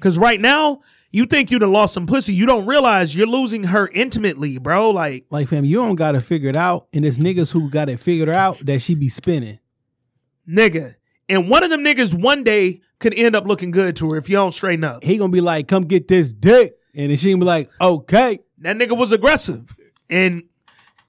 Cause 0.00 0.18
right 0.18 0.40
now, 0.40 0.80
you 1.10 1.24
think 1.24 1.50
you 1.50 1.58
done 1.58 1.72
lost 1.72 1.94
some 1.94 2.06
pussy. 2.06 2.34
You 2.34 2.44
don't 2.44 2.66
realize 2.66 3.14
you're 3.14 3.26
losing 3.26 3.64
her 3.64 3.88
intimately, 3.88 4.58
bro. 4.58 4.90
Like, 4.90 5.24
like 5.30 5.48
fam, 5.48 5.64
you 5.64 5.76
don't 5.76 5.94
got 5.96 6.12
to 6.12 6.20
figure 6.20 6.50
it 6.50 6.56
out. 6.56 6.88
And 6.92 7.06
it's 7.06 7.18
niggas 7.18 7.52
who 7.52 7.70
got 7.70 7.88
it 7.88 7.98
figured 8.00 8.28
out 8.28 8.58
that 8.66 8.80
she 8.82 8.94
be 8.94 9.08
spinning. 9.08 9.58
nigga. 10.48 10.94
And 11.28 11.48
one 11.48 11.64
of 11.64 11.70
them 11.70 11.82
niggas 11.82 12.14
one 12.14 12.44
day 12.44 12.80
could 13.00 13.14
end 13.14 13.34
up 13.34 13.46
looking 13.46 13.70
good 13.70 13.96
to 13.96 14.10
her 14.10 14.16
if 14.16 14.28
you 14.28 14.36
don't 14.36 14.52
straighten 14.52 14.84
up. 14.84 15.02
He 15.02 15.16
gonna 15.16 15.32
be 15.32 15.40
like, 15.40 15.66
"Come 15.68 15.84
get 15.84 16.06
this 16.06 16.32
dick," 16.32 16.74
and 16.94 17.10
then 17.10 17.16
she 17.16 17.30
gonna 17.30 17.40
be 17.40 17.46
like, 17.46 17.70
"Okay." 17.80 18.40
That 18.58 18.76
nigga 18.76 18.96
was 18.96 19.12
aggressive. 19.12 19.76
And 20.08 20.44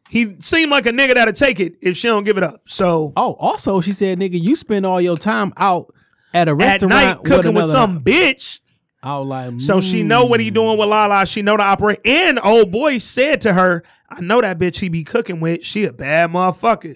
He 0.10 0.38
seemed 0.40 0.72
like 0.72 0.86
a 0.86 0.92
nigga 0.92 1.16
that'd 1.16 1.36
take 1.36 1.60
it 1.60 1.76
if 1.82 1.98
she 1.98 2.08
don't 2.08 2.24
give 2.24 2.38
it 2.38 2.44
up. 2.44 2.62
So 2.68 3.12
Oh, 3.16 3.34
also 3.34 3.82
she 3.82 3.92
said, 3.92 4.18
"Nigga, 4.20 4.40
you 4.42 4.56
spend 4.56 4.86
all 4.86 5.02
your 5.02 5.18
time 5.18 5.52
out 5.58 5.94
at 6.34 6.48
a 6.48 6.52
at 6.52 6.58
restaurant 6.58 6.90
night 6.94 7.18
cooking 7.24 7.54
with 7.54 7.66
another- 7.66 7.72
some 7.72 8.02
bitch. 8.02 8.62
I 9.04 9.20
was 9.20 9.28
like, 9.28 9.62
So 9.62 9.80
she 9.82 10.04
know 10.04 10.26
what 10.26 10.40
he 10.40 10.50
doing 10.50 10.78
with 10.78 10.90
Lala. 10.90 11.26
She 11.26 11.42
know 11.42 11.56
to 11.56 11.64
operate. 11.64 12.00
And 12.06 12.40
old 12.44 12.72
boy 12.72 12.98
said 12.98 13.42
to 13.42 13.54
her, 13.54 13.84
I 14.10 14.22
know 14.22 14.42
that 14.42 14.58
bitch 14.58 14.80
he 14.80 14.90
be 14.90 15.04
cooking 15.04 15.40
with. 15.40 15.64
She 15.64 15.84
a 15.86 15.94
bad 15.94 16.32
motherfucker. 16.32 16.96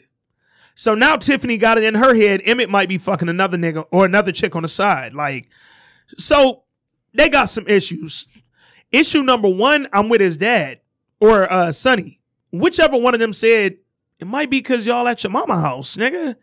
So 0.74 0.96
now 0.96 1.16
Tiffany 1.18 1.58
got 1.58 1.78
it 1.78 1.84
in 1.84 1.96
her 1.96 2.16
head. 2.16 2.42
Emmett 2.46 2.70
might 2.70 2.90
be 2.90 2.98
fucking 2.98 3.30
another 3.30 3.58
nigga 3.58 3.86
or 3.92 4.06
another 4.06 4.32
chick 4.32 4.56
on 4.56 4.64
the 4.64 4.68
side. 4.70 5.14
Like, 5.14 5.48
so 6.18 6.64
they 7.14 7.30
got 7.30 7.46
some 7.50 7.68
issues. 7.68 8.26
Issue 8.92 9.24
number 9.24 9.50
one, 9.50 9.88
I'm 9.94 10.10
with 10.10 10.22
his 10.22 10.38
dad 10.38 10.82
or 11.20 11.52
uh 11.52 11.72
Sonny. 11.72 12.20
Whichever 12.52 12.98
one 12.98 13.14
of 13.14 13.20
them 13.20 13.34
said, 13.34 13.78
it 14.20 14.28
might 14.28 14.50
be 14.50 14.60
because 14.60 14.86
y'all 14.86 15.08
at 15.08 15.24
your 15.24 15.32
mama 15.32 15.60
house, 15.60 15.96
nigga. 15.96 16.36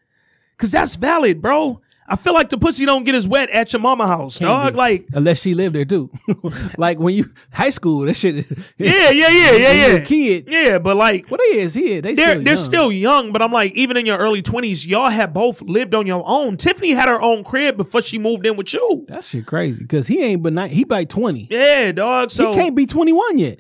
Cause 0.57 0.71
that's 0.73 0.97
valid, 0.97 1.41
bro. 1.41 1.81
I 2.11 2.17
feel 2.17 2.33
like 2.33 2.49
the 2.49 2.57
pussy 2.57 2.87
don't 2.87 3.05
get 3.05 3.15
as 3.15 3.29
wet 3.29 3.51
at 3.51 3.71
your 3.75 3.81
mama 3.83 4.07
house, 4.07 4.39
Can't 4.39 4.49
dog. 4.49 4.73
be. 4.73 4.79
Like, 4.79 5.07
unless 5.13 5.43
she 5.43 5.53
lived 5.53 5.75
there 5.75 5.85
too. 5.85 6.11
like 6.79 6.99
when 6.99 7.15
you 7.15 7.27
high 7.53 7.69
school, 7.69 8.07
that 8.07 8.15
shit. 8.15 8.47
yeah, 8.79 9.11
yeah, 9.11 9.29
yeah, 9.29 9.53
yeah, 9.53 9.73
yeah. 9.89 10.05
kid. 10.05 10.47
Yeah, 10.49 10.79
but 10.79 10.97
like 10.97 11.29
What 11.31 11.39
they 11.39 11.59
is 11.59 11.75
here? 11.75 12.01
They 12.01 12.15
they're 12.15 12.27
still 12.31 12.43
they're 12.45 12.55
young. 12.55 12.57
still 12.57 12.93
young, 12.93 13.33
but 13.33 13.43
I'm 13.43 13.53
like, 13.53 13.73
even 13.75 13.99
in 13.99 14.07
your 14.07 14.17
early 14.17 14.41
twenties, 14.41 14.87
y'all 14.87 15.11
have 15.11 15.35
both 15.35 15.61
lived 15.61 15.95
on 15.95 16.07
your 16.07 16.23
own. 16.27 16.57
Tiffany 16.57 16.93
had 16.93 17.09
her 17.11 17.21
own 17.21 17.45
crib 17.45 17.77
before 17.77 18.01
she 18.01 18.19
moved 18.19 18.47
in 18.47 18.57
with 18.57 18.73
you. 18.73 19.05
That 19.09 19.25
shit 19.25 19.45
crazy 19.45 19.83
because 19.85 20.07
he 20.07 20.23
ain't 20.23 20.43
but 20.43 20.55
ni- 20.55 20.69
he 20.69 20.85
by 20.85 21.05
twenty. 21.05 21.47
Yeah, 21.51 21.93
dog. 21.93 22.31
So 22.31 22.53
he 22.53 22.59
can't 22.59 22.75
be 22.75 22.87
twenty 22.87 23.13
one 23.13 23.37
yet. 23.37 23.59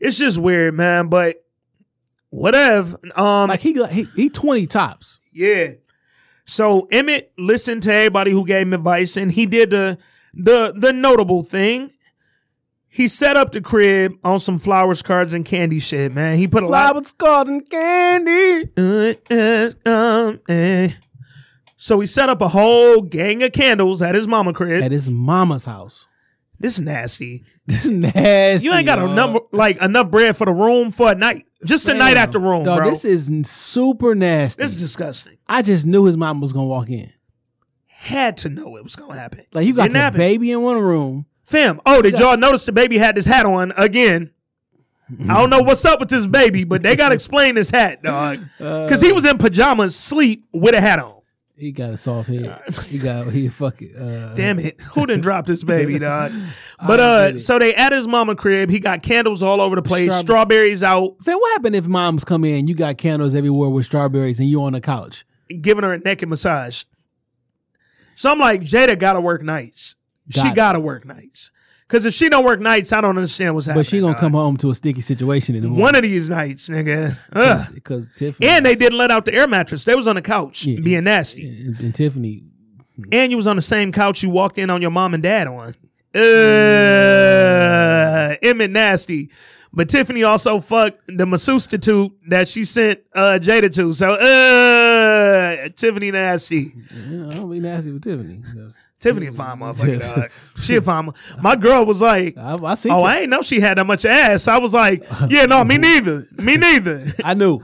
it's 0.00 0.16
just 0.16 0.38
weird, 0.38 0.72
man. 0.72 1.08
But 1.08 1.36
whatever. 2.30 2.98
Um, 3.14 3.48
Like 3.48 3.60
he 3.60 3.72
got- 3.74 3.90
he 3.92 4.06
he 4.16 4.30
twenty 4.30 4.66
tops. 4.66 5.20
yeah. 5.32 5.72
So 6.48 6.88
Emmett 6.90 7.30
listened 7.36 7.82
to 7.82 7.92
everybody 7.92 8.30
who 8.30 8.46
gave 8.46 8.62
him 8.62 8.72
advice, 8.72 9.18
and 9.18 9.30
he 9.30 9.44
did 9.44 9.68
the 9.68 9.98
the 10.32 10.72
the 10.74 10.94
notable 10.94 11.42
thing. 11.42 11.90
He 12.88 13.06
set 13.06 13.36
up 13.36 13.52
the 13.52 13.60
crib 13.60 14.14
on 14.24 14.40
some 14.40 14.58
flowers, 14.58 15.02
cards, 15.02 15.34
and 15.34 15.44
candy 15.44 15.78
shit, 15.78 16.10
man. 16.10 16.38
He 16.38 16.48
put 16.48 16.62
a 16.62 16.66
lot. 16.66 16.92
Flowers, 16.92 17.12
garden, 17.12 17.60
candy. 17.60 18.70
Uh, 18.78 19.12
uh, 19.30 19.90
um, 19.90 20.40
eh. 20.48 20.92
So 21.76 22.00
he 22.00 22.06
set 22.06 22.30
up 22.30 22.40
a 22.40 22.48
whole 22.48 23.02
gang 23.02 23.42
of 23.42 23.52
candles 23.52 24.00
at 24.00 24.14
his 24.14 24.26
mama 24.26 24.54
crib. 24.54 24.82
At 24.82 24.90
his 24.90 25.10
mama's 25.10 25.66
house. 25.66 26.06
This 26.58 26.74
is 26.74 26.80
nasty. 26.80 27.42
This 27.66 27.84
is 27.84 27.90
nasty. 27.92 28.64
You 28.66 28.72
ain't 28.74 28.86
got 28.86 28.98
a 28.98 29.08
number 29.14 29.40
like 29.52 29.80
enough 29.82 30.10
bread 30.10 30.36
for 30.36 30.44
the 30.46 30.52
room 30.52 30.90
for 30.90 31.12
a 31.12 31.14
night. 31.14 31.44
Just 31.64 31.88
a 31.88 31.94
night 31.94 32.16
at 32.16 32.30
the 32.32 32.38
room, 32.38 32.64
Dog, 32.64 32.78
bro. 32.78 32.90
This 32.90 33.04
is 33.04 33.28
n- 33.30 33.44
super 33.44 34.14
nasty. 34.14 34.62
This 34.62 34.74
is 34.74 34.80
disgusting. 34.80 35.38
I 35.48 35.62
just 35.62 35.86
knew 35.86 36.04
his 36.04 36.16
mom 36.16 36.40
was 36.40 36.52
gonna 36.52 36.66
walk 36.66 36.88
in. 36.90 37.12
Had 37.86 38.36
to 38.38 38.48
know 38.48 38.76
it 38.76 38.84
was 38.84 38.94
gonna 38.96 39.18
happen. 39.18 39.44
Like 39.52 39.66
you 39.66 39.74
got 39.74 39.84
Didn't 39.84 39.94
the 39.94 39.98
happen. 40.00 40.18
baby 40.18 40.52
in 40.52 40.62
one 40.62 40.78
room. 40.78 41.26
Fam. 41.44 41.80
Oh, 41.86 42.00
did 42.02 42.18
y'all 42.18 42.36
notice 42.36 42.64
the 42.64 42.72
baby 42.72 42.98
had 42.98 43.16
this 43.16 43.26
hat 43.26 43.44
on 43.46 43.72
again? 43.76 44.30
I 45.28 45.38
don't 45.38 45.48
know 45.48 45.62
what's 45.62 45.84
up 45.86 45.98
with 46.00 46.10
this 46.10 46.26
baby, 46.26 46.64
but 46.64 46.82
they 46.82 46.94
gotta 46.94 47.14
explain 47.16 47.54
this 47.54 47.70
hat, 47.70 48.02
dog. 48.02 48.40
Uh, 48.60 48.84
because 48.84 49.00
he 49.00 49.12
was 49.12 49.24
in 49.24 49.38
pajamas, 49.38 49.96
sleep 49.96 50.44
with 50.52 50.74
a 50.74 50.80
hat 50.80 50.98
on. 50.98 51.17
He 51.58 51.72
got 51.72 51.90
a 51.90 51.96
soft 51.96 52.28
head. 52.28 52.62
he 52.86 52.98
got 53.00 53.32
he 53.32 53.48
fucking. 53.48 53.96
Uh, 53.96 54.34
Damn 54.36 54.58
it. 54.60 54.80
Who 54.80 55.06
done 55.06 55.20
dropped 55.20 55.48
this 55.48 55.64
baby, 55.64 55.98
dog? 55.98 56.32
But 56.86 57.00
uh 57.00 57.38
so 57.38 57.58
they 57.58 57.74
at 57.74 57.92
his 57.92 58.06
mama 58.06 58.36
crib. 58.36 58.70
He 58.70 58.78
got 58.78 59.02
candles 59.02 59.42
all 59.42 59.60
over 59.60 59.74
the 59.76 59.82
place, 59.82 60.14
Strawberry- 60.14 60.74
strawberries 60.76 60.82
out, 60.84 61.16
Fam, 61.24 61.36
what 61.38 61.52
happened 61.52 61.74
if 61.74 61.86
moms 61.86 62.24
come 62.24 62.44
in? 62.44 62.68
You 62.68 62.74
got 62.74 62.96
candles 62.98 63.34
everywhere 63.34 63.70
with 63.70 63.86
strawberries, 63.86 64.38
and 64.38 64.48
you 64.48 64.62
on 64.62 64.72
the 64.74 64.80
couch. 64.80 65.24
giving 65.60 65.82
her 65.84 65.92
a 65.94 65.98
naked 65.98 66.28
massage. 66.28 66.84
So 68.14 68.30
I'm 68.30 68.38
like, 68.38 68.62
Jada 68.62 68.98
gotta 68.98 69.20
work 69.20 69.42
nights. 69.42 69.96
she 70.30 70.48
it. 70.48 70.54
gotta 70.54 70.80
work 70.80 71.04
nights. 71.04 71.50
Cause 71.88 72.04
if 72.04 72.12
she 72.12 72.28
don't 72.28 72.44
work 72.44 72.60
nights, 72.60 72.92
I 72.92 73.00
don't 73.00 73.16
understand 73.16 73.54
what's 73.54 73.66
happening. 73.66 73.82
But 73.82 73.86
she 73.90 74.00
gonna 74.00 74.12
dog. 74.12 74.20
come 74.20 74.32
home 74.32 74.58
to 74.58 74.70
a 74.70 74.74
sticky 74.74 75.00
situation 75.00 75.54
in 75.56 75.62
the 75.62 75.68
morning. 75.68 75.82
One 75.82 75.94
of 75.94 76.02
these 76.02 76.28
nights, 76.28 76.68
nigga. 76.68 77.18
Ugh. 77.32 77.66
because 77.72 78.12
Tiffany 78.14 78.46
And 78.46 78.66
they 78.66 78.74
didn't 78.74 78.98
let 78.98 79.10
out 79.10 79.24
the 79.24 79.32
air 79.32 79.48
mattress. 79.48 79.84
They 79.84 79.94
was 79.94 80.06
on 80.06 80.16
the 80.16 80.22
couch 80.22 80.66
Yeah. 80.66 80.80
being 80.80 81.04
nasty. 81.04 81.48
and, 81.48 81.80
and 81.80 81.94
Tiffany. 81.94 82.42
And 83.10 83.30
you 83.30 83.38
was 83.38 83.46
on 83.46 83.56
the 83.56 83.62
same 83.62 83.90
couch 83.92 84.22
you 84.22 84.28
walked 84.28 84.58
in 84.58 84.68
on 84.68 84.82
your 84.82 84.90
mom 84.90 85.14
and 85.14 85.22
dad 85.22 85.46
on. 85.46 85.74
Uh, 86.14 86.20
Emmett 88.42 88.70
nasty. 88.70 89.30
But 89.72 89.88
Tiffany 89.88 90.24
also 90.24 90.60
fucked 90.60 91.00
the 91.08 91.24
masseuse 91.26 91.66
that 92.28 92.48
she 92.48 92.64
sent 92.64 93.00
uh, 93.14 93.38
Jada 93.40 93.72
to. 93.74 93.92
So, 93.94 94.10
uh, 94.12 95.68
Tiffany 95.76 96.10
nasty. 96.10 96.72
Yeah, 96.90 97.28
I 97.28 97.34
don't 97.34 97.50
be 97.50 97.60
nasty 97.60 97.92
with 97.92 98.02
Tiffany. 98.02 98.42
Tiffany 99.00 99.28
a 99.28 99.32
fine 99.32 99.58
motherfucker, 99.58 100.00
dog. 100.00 100.30
She 100.60 100.74
a 100.74 100.82
fine. 100.82 101.06
mo- 101.06 101.14
My 101.40 101.54
girl 101.54 101.86
was 101.86 102.02
like, 102.02 102.36
I, 102.36 102.54
I 102.64 102.74
see. 102.74 102.90
"Oh, 102.90 103.02
I 103.02 103.20
ain't 103.20 103.30
know 103.30 103.42
she 103.42 103.60
had 103.60 103.78
that 103.78 103.86
much 103.86 104.04
ass." 104.04 104.48
I 104.48 104.58
was 104.58 104.74
like, 104.74 105.04
"Yeah, 105.28 105.44
no, 105.44 105.62
me 105.64 105.78
neither. 105.78 106.24
Me 106.36 106.56
neither." 106.56 107.14
I 107.22 107.34
knew. 107.34 107.60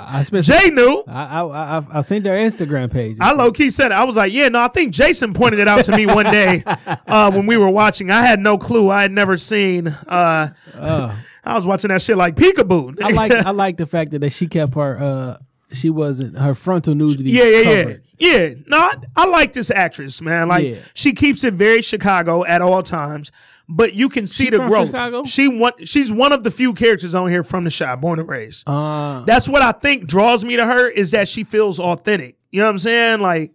I 0.00 0.22
spent. 0.22 0.44
Jay 0.46 0.70
knew. 0.70 1.02
I 1.08 1.40
I 1.40 1.78
I, 1.78 1.84
I 1.92 2.00
seen 2.02 2.22
their 2.22 2.36
Instagram 2.38 2.92
page. 2.92 3.16
I 3.20 3.32
low 3.32 3.50
key 3.50 3.70
said 3.70 3.86
it. 3.86 3.92
I 3.94 4.04
was 4.04 4.14
like, 4.16 4.32
"Yeah, 4.32 4.48
no." 4.48 4.60
I 4.60 4.68
think 4.68 4.92
Jason 4.94 5.34
pointed 5.34 5.58
it 5.60 5.66
out 5.68 5.84
to 5.86 5.96
me 5.96 6.06
one 6.06 6.26
day 6.26 6.62
uh, 7.06 7.30
when 7.32 7.46
we 7.46 7.56
were 7.56 7.70
watching. 7.70 8.10
I 8.10 8.24
had 8.24 8.38
no 8.38 8.56
clue. 8.56 8.88
I 8.88 9.02
had 9.02 9.12
never 9.12 9.36
seen. 9.38 9.88
Uh, 9.88 10.48
I 10.78 11.56
was 11.56 11.66
watching 11.66 11.88
that 11.88 12.02
shit 12.02 12.16
like 12.16 12.34
peekaboo. 12.36 13.00
I 13.02 13.10
like 13.10 13.32
I 13.32 13.50
like 13.52 13.76
the 13.76 13.86
fact 13.86 14.10
that, 14.12 14.20
that 14.20 14.30
she 14.30 14.46
kept 14.48 14.74
her 14.74 14.98
uh 15.00 15.36
she 15.72 15.90
wasn't 15.90 16.36
her 16.38 16.54
frontal 16.54 16.94
nudity. 16.94 17.30
Yeah, 17.30 17.44
yeah, 17.44 17.58
yeah. 17.58 17.82
covered. 17.82 18.02
Yeah. 18.18 18.50
No, 18.66 18.78
I, 18.78 18.94
I 19.16 19.26
like 19.26 19.52
this 19.52 19.70
actress, 19.70 20.20
man. 20.20 20.48
Like 20.48 20.66
Yeah. 20.66 20.76
she 20.94 21.12
keeps 21.12 21.44
it 21.44 21.54
very 21.54 21.82
Chicago 21.82 22.44
at 22.44 22.62
all 22.62 22.82
times. 22.82 23.30
But 23.68 23.94
you 23.94 24.08
can 24.08 24.28
see 24.28 24.48
the 24.48 24.58
growth. 24.58 24.88
Chicago? 24.90 25.24
She 25.24 25.48
one, 25.48 25.72
she's 25.84 26.12
one 26.12 26.32
of 26.32 26.44
the 26.44 26.52
few 26.52 26.72
characters 26.72 27.16
on 27.16 27.28
here 27.30 27.42
from 27.42 27.64
the 27.64 27.70
shop, 27.70 28.00
born 28.00 28.20
and 28.20 28.28
raised. 28.28 28.62
Uh, 28.68 29.24
That's 29.24 29.48
what 29.48 29.60
I 29.60 29.72
think 29.72 30.06
draws 30.06 30.44
me 30.44 30.56
to 30.56 30.64
her 30.64 30.88
is 30.88 31.10
that 31.10 31.26
she 31.26 31.42
feels 31.42 31.80
authentic. 31.80 32.36
You 32.52 32.60
know 32.60 32.66
what 32.66 32.70
I'm 32.72 32.78
saying? 32.78 33.20
Like, 33.20 33.52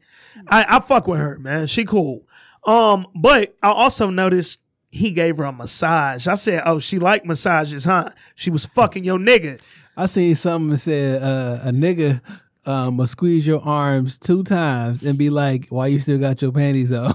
I, 0.48 0.66
I 0.68 0.80
fuck 0.82 1.08
with 1.08 1.18
her, 1.20 1.40
man. 1.40 1.66
She 1.68 1.86
cool. 1.86 2.28
Um, 2.66 3.08
but 3.16 3.56
I 3.64 3.70
also 3.70 4.10
noticed 4.10 4.60
he 4.92 5.12
gave 5.12 5.38
her 5.38 5.46
a 5.46 5.54
massage. 5.54 6.28
I 6.28 6.34
said, 6.36 6.62
"Oh, 6.66 6.80
she 6.80 7.00
like 7.00 7.26
massages, 7.26 7.86
huh?" 7.86 8.10
She 8.36 8.50
was 8.52 8.66
fucking 8.66 9.06
your 9.06 9.18
nigga. 9.18 9.62
I 9.96 10.08
seen 10.08 10.36
something 10.36 10.72
that 10.72 10.80
said 10.80 11.24
uh, 11.24 11.60
a 11.64 11.72
nigga 11.72 12.20
um 12.66 12.98
will 12.98 13.08
squeeze 13.08 13.46
your 13.48 13.62
arms 13.62 14.20
two 14.20 14.44
times 14.44 15.04
and 15.04 15.18
be 15.18 15.30
like, 15.30 15.68
"Why 15.70 15.88
you 15.88 16.00
still 16.00 16.18
got 16.20 16.42
your 16.42 16.52
panties 16.52 16.92
on?" 16.94 17.14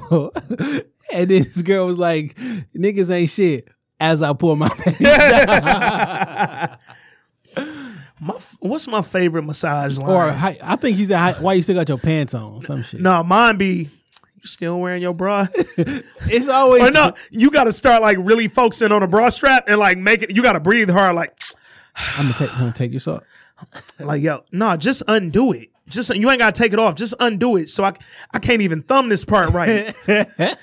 and 1.12 1.28
then 1.30 1.42
this 1.44 1.62
girl 1.62 1.86
was 1.86 1.98
like, 1.98 2.34
"Niggas 2.74 3.10
ain't 3.10 3.30
shit." 3.30 3.68
As 3.98 4.20
I 4.22 4.34
pull 4.34 4.56
my 4.56 4.68
panties. 4.76 5.06
My, 8.18 8.34
f- 8.34 8.56
what's 8.60 8.86
my 8.88 9.02
favorite 9.02 9.42
massage 9.42 9.98
line? 9.98 10.10
or 10.10 10.32
hi- 10.32 10.58
I 10.62 10.76
think 10.76 10.96
she 10.96 11.04
said, 11.04 11.18
hi- 11.18 11.32
"Why 11.40 11.52
you 11.54 11.62
still 11.62 11.74
got 11.74 11.88
your 11.88 11.98
pants 11.98 12.32
on?" 12.34 12.62
Some 12.62 12.82
shit. 12.82 13.00
no, 13.00 13.22
mine 13.22 13.56
be. 13.58 13.90
You 14.36 14.42
still 14.44 14.80
wearing 14.80 15.02
your 15.02 15.12
bra? 15.14 15.46
it's 15.54 16.48
always 16.48 16.82
or 16.82 16.90
no, 16.90 17.12
you 17.30 17.50
got 17.50 17.64
to 17.64 17.72
start 17.74 18.00
like 18.02 18.16
really 18.20 18.48
focusing 18.48 18.90
on 18.92 19.02
a 19.02 19.08
bra 19.08 19.28
strap 19.28 19.64
and 19.68 19.78
like 19.78 19.98
make 19.98 20.22
it. 20.22 20.34
You 20.34 20.42
got 20.42 20.54
to 20.54 20.60
breathe 20.60 20.88
hard, 20.90 21.14
like, 21.14 21.38
I'm 22.16 22.26
gonna 22.26 22.38
take. 22.38 22.52
I'm 22.54 22.60
gonna 22.60 22.72
take 22.72 22.90
your 22.92 23.00
sock. 23.00 23.24
Like 23.98 24.22
yo, 24.22 24.44
no, 24.52 24.76
just 24.76 25.02
undo 25.08 25.52
it. 25.52 25.70
Just 25.88 26.14
you 26.14 26.28
ain't 26.30 26.40
got 26.40 26.54
to 26.54 26.60
take 26.60 26.72
it 26.72 26.78
off. 26.78 26.96
Just 26.96 27.14
undo 27.20 27.56
it. 27.56 27.70
So 27.70 27.84
I, 27.84 27.94
I 28.32 28.38
can't 28.38 28.62
even 28.62 28.82
thumb 28.82 29.08
this 29.08 29.24
part 29.24 29.50
right. 29.50 29.94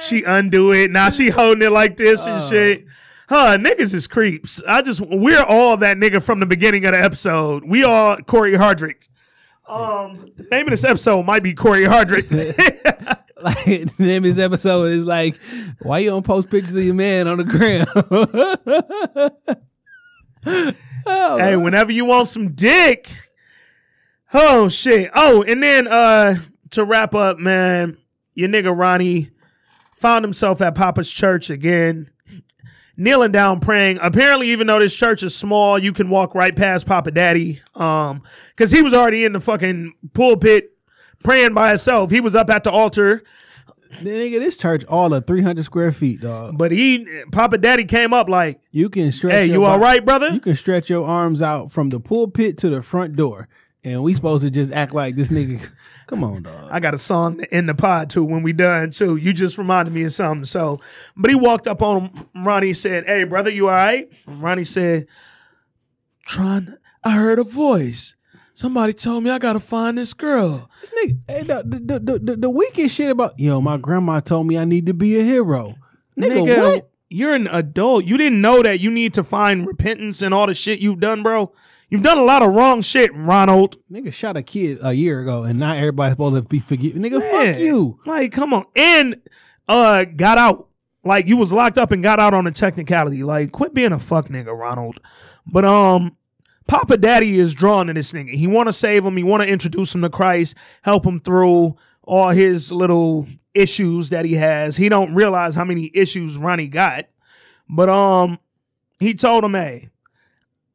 she 0.00 0.22
undo 0.22 0.72
it. 0.72 0.90
Now 0.90 1.08
she 1.08 1.30
holding 1.30 1.62
it 1.62 1.72
like 1.72 1.96
this 1.96 2.26
and 2.26 2.42
shit. 2.42 2.84
Huh, 3.28 3.56
niggas 3.58 3.92
is 3.94 4.06
creeps. 4.06 4.62
I 4.68 4.82
just 4.82 5.00
we're 5.00 5.42
all 5.42 5.78
that 5.78 5.96
nigga 5.96 6.22
from 6.22 6.40
the 6.40 6.46
beginning 6.46 6.84
of 6.84 6.92
the 6.92 7.02
episode. 7.02 7.64
We 7.64 7.82
all 7.84 8.18
Cory 8.18 8.52
Hardrict. 8.52 9.08
Um, 9.66 10.30
the 10.36 10.44
name 10.44 10.66
of 10.66 10.70
this 10.70 10.84
episode 10.84 11.24
might 11.26 11.42
be 11.42 11.54
Cory 11.54 11.84
Hardrict. 11.84 13.16
Like 13.38 13.64
the 13.64 13.92
name 13.98 14.24
of 14.24 14.34
this 14.34 14.42
episode 14.42 14.92
is 14.92 15.04
like, 15.04 15.38
"Why 15.82 15.98
you 15.98 16.08
don't 16.08 16.24
post 16.24 16.48
pictures 16.48 16.74
of 16.74 16.82
your 16.82 16.94
man 16.94 17.28
on 17.28 17.36
the 17.36 17.44
gram?" 17.44 17.86
oh, 21.06 21.38
hey, 21.38 21.56
whenever 21.56 21.92
you 21.92 22.04
want 22.04 22.28
some 22.28 22.52
dick. 22.52 23.10
Oh 24.34 24.68
shit. 24.68 25.10
Oh, 25.14 25.42
and 25.42 25.62
then 25.62 25.86
uh 25.86 26.36
to 26.70 26.84
wrap 26.84 27.14
up, 27.14 27.38
man, 27.38 27.96
your 28.34 28.48
nigga 28.48 28.76
Ronnie 28.76 29.30
found 29.96 30.24
himself 30.24 30.60
at 30.60 30.74
Papa's 30.74 31.10
church 31.10 31.48
again, 31.48 32.08
kneeling 32.96 33.32
down 33.32 33.60
praying. 33.60 33.98
Apparently, 34.02 34.48
even 34.48 34.66
though 34.66 34.78
this 34.78 34.94
church 34.94 35.22
is 35.22 35.34
small, 35.34 35.78
you 35.78 35.92
can 35.92 36.10
walk 36.10 36.34
right 36.34 36.54
past 36.54 36.86
Papa 36.86 37.10
Daddy. 37.12 37.60
Um, 37.74 38.22
because 38.50 38.70
he 38.70 38.82
was 38.82 38.92
already 38.92 39.24
in 39.24 39.32
the 39.32 39.40
fucking 39.40 39.94
pulpit 40.12 40.70
praying 41.24 41.54
by 41.54 41.70
himself. 41.70 42.10
He 42.10 42.20
was 42.20 42.34
up 42.34 42.50
at 42.50 42.64
the 42.64 42.70
altar. 42.70 43.22
Nigga, 44.00 44.38
this 44.38 44.56
church 44.56 44.84
all 44.86 45.12
of 45.14 45.26
three 45.26 45.42
hundred 45.42 45.64
square 45.64 45.92
feet, 45.92 46.20
dog. 46.20 46.56
But 46.58 46.72
he, 46.72 47.06
Papa 47.32 47.58
Daddy 47.58 47.84
came 47.84 48.12
up 48.12 48.28
like, 48.28 48.58
You 48.70 48.88
can 48.88 49.12
stretch. 49.12 49.32
"Hey, 49.32 49.46
you 49.46 49.64
all 49.64 49.78
right, 49.78 50.04
brother?" 50.04 50.30
You 50.30 50.40
can 50.40 50.56
stretch 50.56 50.90
your 50.90 51.06
arms 51.06 51.42
out 51.42 51.72
from 51.72 51.90
the 51.90 52.00
pulpit 52.00 52.58
to 52.58 52.68
the 52.68 52.82
front 52.82 53.16
door, 53.16 53.48
and 53.84 54.02
we 54.02 54.14
supposed 54.14 54.44
to 54.44 54.50
just 54.50 54.72
act 54.72 54.92
like 54.94 55.16
this 55.16 55.30
nigga. 55.30 55.68
Come 56.06 56.22
on, 56.24 56.42
dog. 56.42 56.68
I 56.70 56.80
got 56.80 56.94
a 56.94 56.98
song 56.98 57.40
in 57.50 57.66
the 57.66 57.74
pod 57.74 58.10
too 58.10 58.24
when 58.24 58.42
we 58.42 58.52
done 58.52 58.90
too. 58.90 59.16
You 59.16 59.32
just 59.32 59.58
reminded 59.58 59.92
me 59.94 60.04
of 60.04 60.12
something. 60.12 60.44
So, 60.44 60.80
but 61.16 61.30
he 61.30 61.34
walked 61.36 61.66
up 61.66 61.82
on 61.82 62.06
him. 62.06 62.44
Ronnie 62.44 62.74
said, 62.74 63.04
"Hey, 63.06 63.24
brother, 63.24 63.50
you 63.50 63.68
all 63.68 63.74
right?" 63.74 64.10
And 64.26 64.42
Ronnie 64.42 64.64
said, 64.64 65.06
"Tron, 66.24 66.76
I 67.04 67.12
heard 67.12 67.38
a 67.38 67.44
voice. 67.44 68.15
Somebody 68.56 68.94
told 68.94 69.22
me 69.22 69.28
I 69.28 69.38
gotta 69.38 69.60
find 69.60 69.98
this 69.98 70.14
girl." 70.14 70.70
This 70.80 70.90
nigga, 70.90 71.18
hey, 71.28 71.42
the, 71.42 71.62
the, 71.62 72.18
the, 72.18 72.36
the, 72.36 72.48
weakest 72.48 72.94
shit 72.94 73.10
about 73.10 73.38
yo, 73.38 73.60
my 73.60 73.76
grandma 73.76 74.20
told 74.20 74.46
me 74.46 74.56
I 74.56 74.64
need 74.64 74.86
to 74.86 74.94
be 74.94 75.20
a 75.20 75.22
hero. 75.22 75.74
Nigga, 76.18 76.56
what? 76.56 76.90
You're 77.10 77.34
an 77.34 77.48
adult. 77.48 78.06
You 78.06 78.16
didn't 78.16 78.40
know 78.40 78.62
that 78.62 78.80
you 78.80 78.90
need 78.90 79.12
to 79.12 79.22
find 79.22 79.66
repentance 79.66 80.22
and 80.22 80.32
all 80.32 80.46
the 80.46 80.54
shit 80.54 80.80
you've 80.80 81.00
done, 81.00 81.22
bro. 81.22 81.52
You've 81.90 82.02
done 82.02 82.16
a 82.16 82.24
lot 82.24 82.42
of 82.42 82.54
wrong 82.54 82.80
shit, 82.80 83.10
Ronald. 83.14 83.76
Nigga 83.92 84.10
shot 84.10 84.38
a 84.38 84.42
kid 84.42 84.78
a 84.82 84.94
year 84.94 85.20
ago, 85.20 85.42
and 85.42 85.58
not 85.58 85.76
everybody's 85.76 86.12
supposed 86.12 86.36
to 86.36 86.42
be 86.48 86.58
forgiven. 86.58 87.02
Nigga, 87.02 87.20
fuck 87.30 87.60
you. 87.60 88.00
Like, 88.06 88.32
come 88.32 88.54
on. 88.54 88.64
And 88.74 89.20
uh 89.68 90.04
got 90.04 90.38
out. 90.38 90.70
Like 91.04 91.28
you 91.28 91.36
was 91.36 91.52
locked 91.52 91.76
up 91.76 91.92
and 91.92 92.02
got 92.02 92.18
out 92.18 92.32
on 92.32 92.46
a 92.46 92.52
technicality. 92.52 93.22
Like, 93.22 93.52
quit 93.52 93.74
being 93.74 93.92
a 93.92 93.98
fuck 93.98 94.28
nigga, 94.28 94.58
Ronald. 94.58 94.98
But 95.46 95.66
um 95.66 96.16
Papa 96.66 96.96
Daddy 96.96 97.38
is 97.38 97.54
drawn 97.54 97.86
to 97.86 97.92
this 97.92 98.12
nigga. 98.12 98.34
He 98.34 98.46
wanna 98.46 98.72
save 98.72 99.04
him, 99.04 99.16
he 99.16 99.22
wanna 99.22 99.44
introduce 99.44 99.94
him 99.94 100.02
to 100.02 100.10
Christ, 100.10 100.56
help 100.82 101.06
him 101.06 101.20
through 101.20 101.76
all 102.02 102.30
his 102.30 102.72
little 102.72 103.26
issues 103.54 104.10
that 104.10 104.24
he 104.24 104.34
has. 104.34 104.76
He 104.76 104.88
don't 104.88 105.14
realize 105.14 105.54
how 105.54 105.64
many 105.64 105.90
issues 105.94 106.38
Ronnie 106.38 106.68
got. 106.68 107.06
But 107.68 107.88
um 107.88 108.38
he 108.98 109.14
told 109.14 109.44
him, 109.44 109.54
hey, 109.54 109.90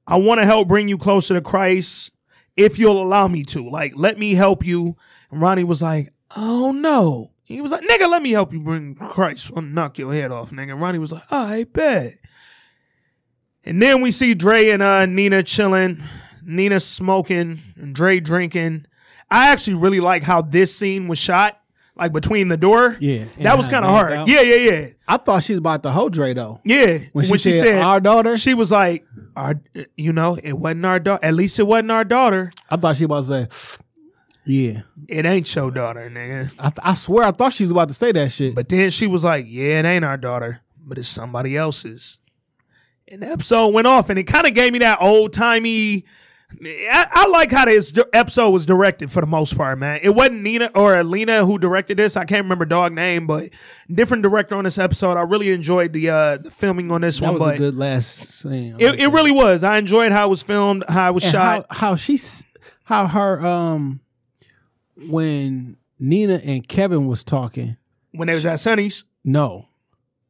I 0.06 0.18
want 0.18 0.40
to 0.40 0.46
help 0.46 0.68
bring 0.68 0.88
you 0.88 0.98
closer 0.98 1.34
to 1.34 1.42
Christ 1.42 2.12
if 2.56 2.78
you'll 2.78 3.02
allow 3.02 3.28
me 3.28 3.44
to. 3.46 3.68
Like, 3.68 3.94
let 3.96 4.18
me 4.18 4.36
help 4.36 4.66
you. 4.66 4.96
And 5.32 5.42
Ronnie 5.42 5.64
was 5.64 5.82
like, 5.82 6.10
oh 6.36 6.72
no. 6.72 7.32
He 7.44 7.62
was 7.62 7.72
like, 7.72 7.84
nigga, 7.84 8.10
let 8.10 8.22
me 8.22 8.32
help 8.32 8.54
you 8.54 8.62
bring 8.62 8.96
Christ. 8.96 9.52
I'll 9.56 9.62
knock 9.62 9.98
your 9.98 10.14
head 10.14 10.32
off, 10.32 10.52
nigga. 10.52 10.80
Ronnie 10.80 11.00
was 11.00 11.12
like, 11.12 11.24
I 11.30 11.66
bet. 11.72 12.14
And 13.66 13.82
then 13.82 14.02
we 14.02 14.12
see 14.12 14.34
Dre 14.34 14.70
and 14.70 14.82
uh, 14.82 15.06
Nina 15.06 15.44
chilling, 15.44 16.04
Nina 16.44 16.80
smoking, 16.80 17.60
and 17.76 17.94
Dre 17.94 18.20
drinking. 18.20 18.86
I 19.30 19.50
actually 19.52 19.76
really 19.76 20.00
like 20.00 20.24
how 20.24 20.42
this 20.42 20.76
scene 20.76 21.08
was 21.08 21.20
shot, 21.20 21.62
like 21.96 22.12
between 22.12 22.48
the 22.48 22.58
door. 22.58 22.98
Yeah, 23.00 23.26
That 23.40 23.58
was 23.58 23.68
kind 23.70 23.86
of 23.86 23.92
hard. 23.92 24.14
out. 24.14 24.28
Yeah, 24.28 24.42
yeah, 24.42 24.56
yeah. 24.72 24.88
I 25.08 25.18
thought 25.18 25.44
she 25.44 25.54
was 25.54 25.60
about 25.60 25.84
to 25.84 25.92
hold 25.92 26.14
Dre 26.14 26.34
though. 26.34 26.60
Yeah. 26.66 27.00
When 27.14 27.26
she 27.38 27.52
said, 27.52 27.82
"Our 27.82 28.00
daughter?" 28.00 28.38
she 28.38 28.54
was 28.54 28.72
like, 28.72 29.06
our, 29.36 29.62
you 29.96 30.12
know, 30.12 30.38
it 30.42 30.54
wasn't 30.54 30.86
our 30.86 31.00
daughter. 31.00 31.24
At 31.24 31.34
least 31.36 31.60
it 31.60 31.64
wasn't 31.68 31.92
our 31.92 32.04
daughter. 32.04 32.52
I 32.70 32.78
thought 32.78 32.98
she 32.98 33.06
was 33.06 33.30
about 33.30 33.50
to 33.50 33.56
say, 33.56 33.78
"Yeah." 34.46 34.82
It 35.08 35.26
ain't 35.26 35.54
your 35.56 35.72
daughter, 35.72 36.10
nigga. 36.10 36.54
I, 36.58 36.70
th- 36.70 36.80
I 36.82 36.94
swear, 36.94 37.26
I 37.26 37.32
thought 37.32 37.52
she 37.54 37.64
was 37.64 37.72
about 37.72 37.90
to 37.90 37.94
say 37.94 38.12
that 38.14 38.32
shit. 38.32 38.56
But 38.56 38.70
then 38.70 38.90
she 38.92 39.08
was 39.08 39.26
like, 39.26 39.46
yeah, 39.48 39.80
it 39.80 39.86
ain't 39.86 40.06
our 40.06 40.16
daughter, 40.16 40.62
but 40.82 40.98
it's 40.98 41.10
somebody 41.10 41.58
else's. 41.58 42.18
And 43.12 43.22
the 43.24 43.28
episode 43.28 43.70
went 43.70 43.88
off, 43.88 44.10
and 44.10 44.18
it 44.18 44.24
kind 44.24 44.48
of 44.48 44.54
gave 44.54 44.72
me 44.74 44.80
that 44.80 45.02
old 45.02 45.34
timey. 45.34 46.06
I, 46.64 47.08
I 47.12 47.28
like 47.28 47.50
how 47.52 47.64
this 47.66 47.94
episode 48.12 48.50
was 48.50 48.66
directed 48.66 49.10
for 49.12 49.22
the 49.22 49.28
most 49.28 49.56
part, 49.56 49.78
man. 49.80 50.02
It 50.04 50.10
wasn't 50.10 50.42
Nina 50.42 50.70
or 50.76 50.96
Alina 51.00 51.46
who 51.46 51.58
directed 51.58 51.98
this. 51.98 52.18
I 52.18 52.26
can't 52.26 52.44
remember 52.44 52.66
dog 52.66 52.92
name, 52.94 53.26
but 53.26 53.52
different 53.90 54.22
director 54.24 54.56
on 54.56 54.66
this 54.66 54.78
episode. 54.78 55.16
I 55.18 55.22
really 55.22 55.52
enjoyed 55.52 55.94
the 55.94 56.10
uh 56.10 56.38
the 56.38 56.52
filming 56.52 56.92
on 56.92 57.02
this 57.02 57.20
that 57.20 57.26
one, 57.26 57.34
was 57.36 57.42
but 57.44 57.56
a 57.56 57.58
good 57.58 57.78
last 57.78 58.26
scene. 58.28 58.76
it, 58.80 59.00
it 59.00 59.08
really 59.08 59.32
was. 59.32 59.64
I 59.64 59.78
enjoyed 59.78 60.12
how 60.12 60.28
it 60.28 60.30
was 60.30 60.42
filmed, 60.44 60.84
how 60.90 61.10
it 61.12 61.14
was 61.14 61.24
And 61.24 61.32
shot. 61.32 61.66
how, 61.70 61.90
how 61.92 61.96
she 61.96 62.20
how 62.84 63.08
her 63.08 63.46
um 63.46 64.02
when 65.08 65.78
Nina 66.00 66.36
and 66.44 66.68
Kevin 66.68 67.08
was 67.08 67.24
talking. 67.24 67.78
when 68.12 68.28
they 68.28 68.34
was 68.36 68.46
at 68.46 68.60
Sunny's. 68.60 69.06
No, 69.24 69.68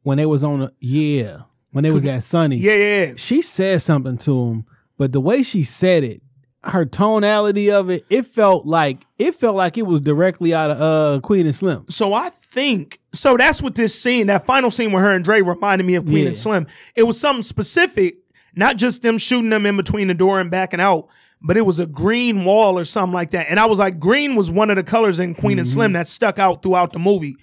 when 0.04 0.18
they 0.20 0.26
was 0.28 0.44
on 0.44 0.60
the 0.60 0.74
yeah 0.80 1.42
when 1.72 1.84
they 1.84 1.92
was 1.92 2.06
at 2.06 2.24
Sunny. 2.24 2.58
Yeah, 2.58 2.74
yeah, 2.74 3.06
yeah. 3.06 3.14
she 3.18 3.42
said 3.42 3.82
something 3.82 4.18
to 4.20 4.46
him, 4.46 4.66
but 4.98 5.12
the 5.12 5.22
way 5.22 5.44
she 5.44 5.64
said 5.64 6.04
it, 6.04 6.22
her 6.64 6.86
tonality 6.86 7.72
of 7.72 7.90
it, 7.90 8.06
it 8.10 8.26
felt 8.26 8.66
like 8.66 9.06
it 9.18 9.34
felt 9.36 9.56
like 9.56 9.78
it 9.78 9.84
was 9.88 10.02
directly 10.02 10.54
out 10.54 10.70
of 10.72 10.82
uh 10.82 11.20
Queen 11.22 11.46
and 11.46 11.56
Slim. 11.56 11.86
So 11.90 12.14
I 12.14 12.30
think 12.30 13.00
so. 13.14 13.36
That's 13.36 13.62
what 13.64 13.76
this 13.76 14.00
scene, 14.00 14.28
that 14.28 14.46
final 14.46 14.70
scene 14.70 14.92
with 14.92 15.02
her 15.02 15.12
and 15.12 15.24
Dre, 15.26 15.42
reminded 15.42 15.86
me 15.86 15.96
of 15.96 16.04
Queen 16.06 16.20
Yeah. 16.24 16.28
and 16.28 16.38
Slim. 16.38 16.68
It 16.96 17.04
was 17.04 17.20
something 17.20 17.42
specific, 17.44 18.18
not 18.56 18.78
just 18.78 19.02
them 19.02 19.18
shooting 19.18 19.50
them 19.50 19.66
in 19.66 19.76
between 19.76 20.08
the 20.08 20.14
door 20.14 20.40
and 20.40 20.52
backing 20.52 20.80
out, 20.82 21.08
but 21.44 21.58
it 21.58 21.66
was 21.66 21.80
a 21.80 21.86
green 21.88 22.44
wall 22.46 22.78
or 22.78 22.86
something 22.86 23.14
like 23.14 23.32
that. 23.32 23.48
And 23.50 23.60
I 23.60 23.66
was 23.66 23.80
like, 23.80 24.00
green 24.00 24.36
was 24.36 24.52
one 24.52 24.70
of 24.70 24.76
the 24.76 24.84
colors 24.84 25.20
in 25.20 25.34
Queen 25.34 25.58
and 25.60 25.68
Mm-hmm. 25.68 25.74
Slim 25.74 25.94
that 25.94 26.08
stuck 26.08 26.38
out 26.40 26.62
throughout 26.62 26.94
the 26.94 27.00
movie. 27.00 27.36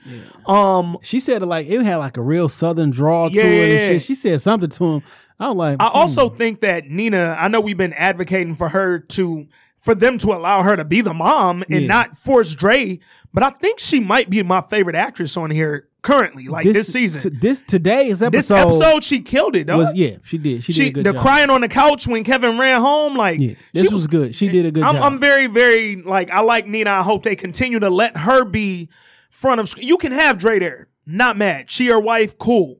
Um, 0.47 0.97
She 1.03 1.21
said 1.21 1.43
it 1.43 1.47
like 1.47 1.67
it 1.67 1.83
had 1.83 1.97
like 1.97 2.17
a 2.17 2.23
real 2.23 2.49
southern 2.49 2.91
drawl 2.91 3.29
to 3.31 3.35
Yeah, 3.37 3.43
it 3.43 3.47
and 3.47 3.73
yeah, 3.73 3.79
yeah. 3.79 3.89
shit. 3.95 4.03
She 4.03 4.15
said 4.15 4.41
something 4.41 4.71
to 4.71 4.85
him. 4.85 5.03
I 5.41 5.49
was 5.49 5.57
like, 5.57 5.77
I 5.81 5.89
also 5.93 6.29
think 6.29 6.61
that 6.61 6.89
Nina, 6.89 7.37
I 7.39 7.49
know 7.49 7.61
we've 7.61 7.77
been 7.77 7.93
advocating 7.93 8.57
for 8.57 8.69
her 8.71 8.99
to, 8.99 9.47
for 9.79 9.95
them 9.95 10.19
to 10.19 10.33
allow 10.33 10.63
her 10.63 10.75
to 10.77 10.85
be 10.85 11.01
the 11.01 11.15
mom 11.15 11.63
and 11.71 11.83
Yeah. 11.83 11.87
not 11.89 12.17
force 12.17 12.55
Dre, 12.55 12.99
but 13.33 13.43
I 13.45 13.51
think 13.51 13.79
she 13.79 14.01
might 14.01 14.29
be 14.31 14.43
my 14.43 14.61
favorite 14.63 14.97
actress 14.97 15.37
on 15.37 15.51
here 15.51 15.89
currently, 16.09 16.49
like 16.49 16.65
this, 16.65 16.91
season. 16.93 17.21
t- 17.21 17.39
this 17.39 17.61
today's 17.61 18.23
episode, 18.23 18.31
this 18.31 18.51
episode, 18.51 19.05
she 19.05 19.21
killed 19.21 19.55
it, 19.55 19.65
dog. 19.65 19.79
was 19.79 19.95
yeah, 19.95 20.17
she 20.25 20.39
did. 20.39 20.65
She, 20.65 20.73
She, 20.73 20.85
did 20.85 20.89
a 20.89 20.93
good 20.93 21.07
the 21.07 21.13
job. 21.13 21.23
crying 21.23 21.51
on 21.51 21.61
the 21.61 21.69
couch 21.69 22.07
when 22.07 22.25
Kevin 22.25 22.59
ran 22.59 22.81
home, 22.81 23.15
like 23.15 23.39
Yeah, 23.39 23.55
she 23.75 23.83
this 23.83 23.93
was, 23.93 24.07
good. 24.07 24.35
She 24.35 24.49
did 24.49 24.65
a 24.65 24.71
good 24.71 24.83
I'm, 24.83 24.95
job. 24.95 25.05
I'm 25.05 25.21
very, 25.21 25.47
very 25.47 25.97
like 25.97 26.31
I 26.31 26.41
like 26.41 26.67
Nina. 26.67 26.91
I 26.91 27.03
hope 27.03 27.23
they 27.25 27.37
continue 27.37 27.79
to 27.81 27.91
let 27.91 28.17
her 28.17 28.45
be 28.45 28.89
front 29.31 29.61
of. 29.61 29.73
You 29.77 29.99
can 29.99 30.13
have 30.13 30.39
Dre 30.39 30.59
there, 30.59 30.89
not 31.05 31.37
mad. 31.37 31.71
She 31.71 31.89
her 31.89 32.01
wife, 32.01 32.39
cool, 32.39 32.79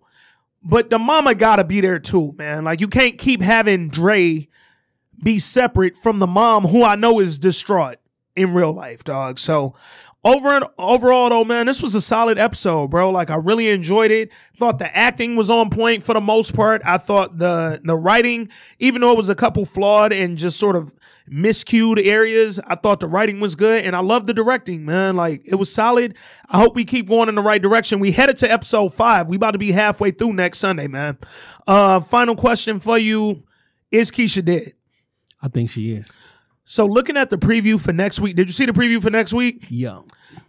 but 0.63 0.89
the 0.89 0.99
mama 0.99 1.35
gotta 1.35 1.65
be 1.65 1.83
there 1.83 1.99
too, 1.99 2.33
man. 2.39 2.65
Like 2.65 2.81
you 2.81 2.89
can't 2.89 3.19
keep 3.19 3.43
having 3.43 3.89
Dre 3.91 4.49
be 5.23 5.39
separate 5.39 5.97
from 5.97 6.19
the 6.19 6.27
mom, 6.27 6.65
who 6.65 6.83
I 6.83 6.95
know 6.95 7.21
is 7.21 7.39
distraught 7.39 7.97
in 8.35 8.55
real 8.55 8.73
life, 8.73 9.05
dog. 9.05 9.39
So. 9.39 9.75
Over 10.25 10.49
and 10.49 10.65
overall, 10.79 11.31
though, 11.31 11.45
man, 11.45 11.67
this 11.67 11.81
was 11.81 11.95
a 11.95 12.01
solid 12.01 12.39
episode, 12.39 12.89
bro. 12.91 13.11
Like 13.11 13.31
I 13.31 13.37
really 13.37 13.69
enjoyed 13.69 14.11
it. 14.11 14.33
Thought 14.59 14.79
the 14.79 14.95
acting 14.97 15.37
was 15.37 15.49
on 15.49 15.71
point 15.71 16.03
for 16.03 16.13
the 16.13 16.21
most 16.21 16.55
part. 16.55 16.83
I 16.85 16.99
thought 16.99 17.39
the 17.39 17.81
the 17.85 17.97
writing, 17.97 18.49
even 18.81 19.01
though 19.01 19.13
it 19.13 19.17
was 19.17 19.29
a 19.29 19.37
couple 19.37 19.65
flawed 19.65 20.13
and 20.13 20.37
just 20.37 20.59
sort 20.59 20.75
of 20.75 20.93
miscued 21.31 22.05
areas, 22.05 22.59
I 22.67 22.75
thought 22.75 22.99
the 22.99 23.07
writing 23.07 23.39
was 23.39 23.55
good, 23.55 23.85
and 23.85 23.95
I 23.95 24.01
love 24.01 24.27
the 24.27 24.35
directing, 24.35 24.85
man. 24.85 25.15
Like 25.15 25.43
it 25.45 25.55
was 25.55 25.73
solid. 25.73 26.17
I 26.49 26.59
hope 26.59 26.75
we 26.75 26.85
keep 26.85 27.07
going 27.07 27.29
in 27.29 27.37
the 27.37 27.43
right 27.43 27.63
direction. 27.63 28.01
We 28.01 28.11
headed 28.11 28.39
to 28.39 28.51
episode 28.51 28.93
five. 28.93 29.29
We 29.29 29.37
about 29.37 29.53
to 29.53 29.59
be 29.59 29.71
halfway 29.71 30.11
through 30.11 30.33
next 30.33 30.59
Sunday, 30.59 30.89
man. 30.89 31.19
Uh, 31.65 32.01
final 32.01 32.35
question 32.35 32.81
for 32.81 32.99
you: 32.99 33.45
Is 33.93 34.11
Keisha 34.11 34.45
dead? 34.45 34.73
I 35.41 35.47
think 35.47 35.71
she 35.71 35.93
is. 35.93 36.11
So 36.71 36.85
looking 36.85 37.17
at 37.17 37.31
the 37.31 37.39
preview 37.39 37.81
for 37.81 37.95
next 37.95 38.21
week, 38.21 38.37
did 38.37 38.47
you 38.47 38.53
see 38.53 38.67
the 38.67 38.73
preview 38.73 39.01
for 39.03 39.09
next 39.09 39.33
week? 39.33 39.65
Yeah. 39.71 40.01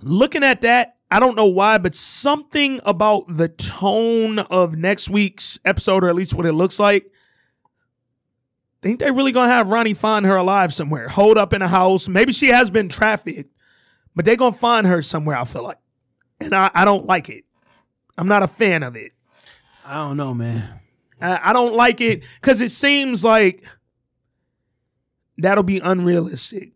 looking 0.01 0.43
at 0.43 0.59
that, 0.61 0.97
I 1.09 1.21
don't 1.21 1.37
know 1.37 1.45
why, 1.45 1.77
but 1.77 1.95
something 1.95 2.81
about 2.85 3.37
the 3.37 3.47
tone 3.47 4.39
of 4.39 4.75
next 4.75 5.09
week's 5.09 5.59
episode, 5.63 6.03
or 6.03 6.09
at 6.09 6.15
least 6.15 6.33
what 6.33 6.45
it 6.45 6.51
looks 6.51 6.77
like, 6.77 7.09
think 8.81 8.99
they 8.99 9.11
really 9.11 9.31
gonna 9.31 9.47
have 9.47 9.69
Ronnie 9.69 9.93
find 9.93 10.25
her 10.25 10.35
alive 10.35 10.73
somewhere, 10.73 11.07
hold 11.07 11.37
up 11.37 11.53
in 11.53 11.61
a 11.61 11.69
house. 11.69 12.09
Maybe 12.09 12.33
she 12.33 12.47
has 12.47 12.69
been 12.69 12.89
trafficked, 12.89 13.55
but 14.13 14.25
they're 14.25 14.35
gonna 14.35 14.53
find 14.53 14.87
her 14.87 15.01
somewhere. 15.01 15.37
I 15.37 15.45
feel 15.45 15.63
like, 15.63 15.79
and 16.41 16.53
I, 16.53 16.69
I 16.73 16.83
don't 16.83 17.05
like 17.05 17.29
it. 17.29 17.45
I'm 18.17 18.27
not 18.27 18.43
a 18.43 18.47
fan 18.47 18.83
of 18.83 18.97
it. 18.97 19.13
I 19.85 19.95
don't 19.95 20.17
know, 20.17 20.33
man. 20.33 20.81
I, 21.21 21.39
I 21.45 21.53
don't 21.53 21.75
like 21.75 22.01
it 22.01 22.25
because 22.41 22.59
it 22.59 22.71
seems 22.71 23.23
like 23.23 23.65
that'll 25.41 25.63
be 25.63 25.79
unrealistic. 25.79 26.73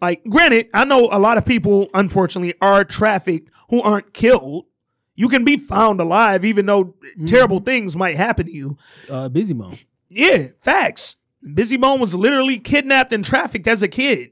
Like, 0.00 0.22
granted, 0.24 0.68
I 0.74 0.84
know 0.84 1.08
a 1.10 1.18
lot 1.18 1.38
of 1.38 1.46
people, 1.46 1.88
unfortunately, 1.94 2.54
are 2.60 2.84
trafficked 2.84 3.50
who 3.70 3.80
aren't 3.82 4.12
killed. 4.12 4.66
You 5.14 5.28
can 5.28 5.44
be 5.44 5.56
found 5.56 6.00
alive, 6.00 6.44
even 6.44 6.66
though 6.66 6.96
terrible 7.26 7.60
things 7.60 7.96
might 7.96 8.16
happen 8.16 8.46
to 8.46 8.52
you. 8.52 8.76
Uh, 9.08 9.28
Bizzy 9.28 9.56
Bone. 9.56 9.78
Yeah, 10.10 10.48
facts. 10.60 11.16
Bizzy 11.46 11.80
Bone 11.80 12.00
was 12.00 12.14
literally 12.14 12.58
kidnapped 12.58 13.12
and 13.12 13.24
trafficked 13.24 13.66
as 13.66 13.82
a 13.82 13.88
kid. 13.88 14.30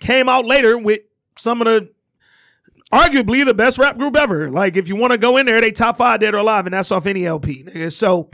Came 0.00 0.28
out 0.28 0.44
later 0.44 0.78
with 0.78 1.00
some 1.36 1.60
of 1.60 1.66
the 1.66 1.90
arguably 2.92 3.44
the 3.44 3.54
best 3.54 3.78
rap 3.78 3.98
group 3.98 4.16
ever. 4.16 4.50
Like 4.50 4.76
if 4.76 4.88
you 4.88 4.96
want 4.96 5.12
to 5.12 5.18
go 5.18 5.36
in 5.36 5.46
there, 5.46 5.60
they 5.60 5.70
top 5.70 5.96
five 5.96 6.20
dead 6.20 6.34
or 6.34 6.38
alive, 6.38 6.66
and 6.66 6.74
that's 6.74 6.92
off 6.92 7.06
any 7.06 7.26
LP. 7.26 7.90
So 7.90 8.30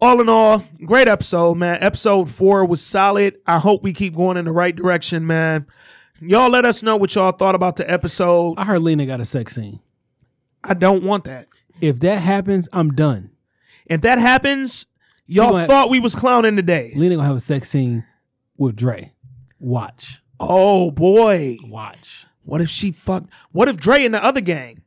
all 0.00 0.20
in 0.20 0.28
all, 0.28 0.64
great 0.84 1.08
episode, 1.08 1.56
man. 1.56 1.78
Episode 1.82 2.28
four 2.30 2.64
was 2.64 2.80
solid. 2.84 3.36
I 3.46 3.58
hope 3.58 3.82
we 3.82 3.92
keep 3.92 4.14
going 4.14 4.36
in 4.36 4.44
the 4.46 4.52
right 4.52 4.74
direction, 4.74 5.26
man. 5.26 5.66
Y'all 6.20 6.50
let 6.50 6.64
us 6.64 6.82
know 6.82 6.96
what 6.96 7.14
y'all 7.14 7.32
thought 7.32 7.54
about 7.54 7.76
the 7.76 7.90
episode. 7.90 8.54
I 8.58 8.64
heard 8.64 8.82
Lena 8.82 9.06
got 9.06 9.20
a 9.20 9.24
sex 9.24 9.54
scene. 9.54 9.80
I 10.62 10.74
don't 10.74 11.02
want 11.02 11.24
that. 11.24 11.46
If 11.80 12.00
that 12.00 12.18
happens, 12.20 12.68
I'm 12.72 12.90
done. 12.90 13.30
If 13.86 14.02
that 14.02 14.18
happens, 14.18 14.86
y'all 15.26 15.66
thought 15.66 15.90
we 15.90 15.98
was 16.00 16.14
clowning 16.14 16.56
today. 16.56 16.92
Lena 16.94 17.16
gonna 17.16 17.26
have 17.26 17.36
a 17.36 17.40
sex 17.40 17.70
scene 17.70 18.04
with 18.56 18.76
Dre. 18.76 19.12
Watch, 19.58 20.22
Oh 20.38 20.90
boy. 20.90 21.56
watch. 21.68 22.26
What 22.44 22.60
if 22.60 22.68
she 22.68 22.92
fucked? 22.92 23.30
What 23.52 23.68
if 23.68 23.76
Dre 23.76 24.04
and 24.04 24.14
the 24.14 24.24
other 24.24 24.40
gang, 24.40 24.82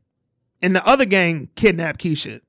and 0.62 0.76
the 0.76 0.86
other 0.86 1.06
gang 1.06 1.50
kidnapped 1.56 2.00
Keisha, 2.00 2.42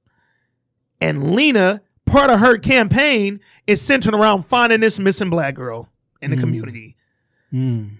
and 1.01 1.34
Lena, 1.34 1.83
part 2.07 2.31
of 2.31 2.41
her 2.41 2.58
campaign 2.58 3.41
is 3.66 3.81
centered 3.81 4.15
around 4.15 4.44
finding 4.44 4.81
this 4.81 4.99
missing 4.99 5.31
black 5.31 5.55
girl 5.55 5.91
in 6.20 6.31
the 6.31 6.36
community. 6.36 6.97
Mm. 7.52 7.99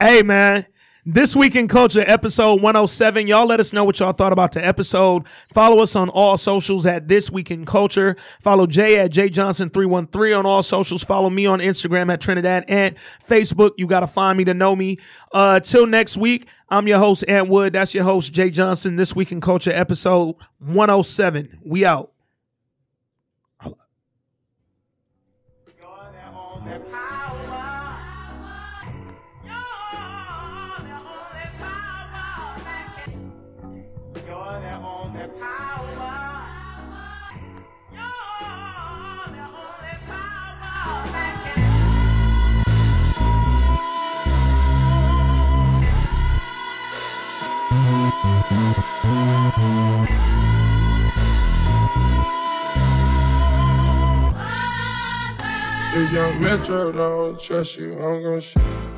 Hey 0.00 0.22
man, 0.22 0.66
this 1.10 1.34
week 1.34 1.56
in 1.56 1.68
culture, 1.68 2.04
episode 2.06 2.60
107. 2.60 3.26
Y'all 3.26 3.46
let 3.46 3.60
us 3.60 3.72
know 3.72 3.82
what 3.82 3.98
y'all 3.98 4.12
thought 4.12 4.34
about 4.34 4.52
the 4.52 4.64
episode. 4.64 5.26
Follow 5.54 5.82
us 5.82 5.96
on 5.96 6.10
all 6.10 6.36
socials 6.36 6.84
at 6.84 7.08
This 7.08 7.30
Week 7.30 7.50
in 7.50 7.64
Culture. 7.64 8.14
Follow 8.42 8.66
Jay 8.66 8.98
at 8.98 9.10
Jay 9.10 9.30
Johnson 9.30 9.70
313 9.70 10.34
on 10.34 10.44
all 10.44 10.62
socials. 10.62 11.02
Follow 11.02 11.30
me 11.30 11.46
on 11.46 11.60
Instagram 11.60 12.12
at 12.12 12.20
Trinidad 12.20 12.66
and 12.68 12.94
Facebook. 13.26 13.70
You 13.78 13.86
gotta 13.86 14.06
find 14.06 14.36
me 14.36 14.44
to 14.44 14.52
know 14.52 14.76
me. 14.76 14.98
Uh 15.32 15.60
till 15.60 15.86
next 15.86 16.18
week, 16.18 16.46
I'm 16.68 16.86
your 16.86 16.98
host, 16.98 17.24
Ant 17.26 17.48
Wood. 17.48 17.72
That's 17.72 17.94
your 17.94 18.04
host, 18.04 18.30
Jay 18.34 18.50
Johnson. 18.50 18.96
This 18.96 19.16
Week 19.16 19.32
in 19.32 19.40
Culture, 19.40 19.72
episode 19.72 20.36
107. 20.58 21.60
We 21.64 21.86
out. 21.86 22.12
Young 56.12 56.40
Metro 56.40 56.90
don't 56.92 57.40
trust 57.40 57.76
you, 57.76 57.92
I'm 57.94 58.22
gonna 58.22 58.40
shoot. 58.40 58.97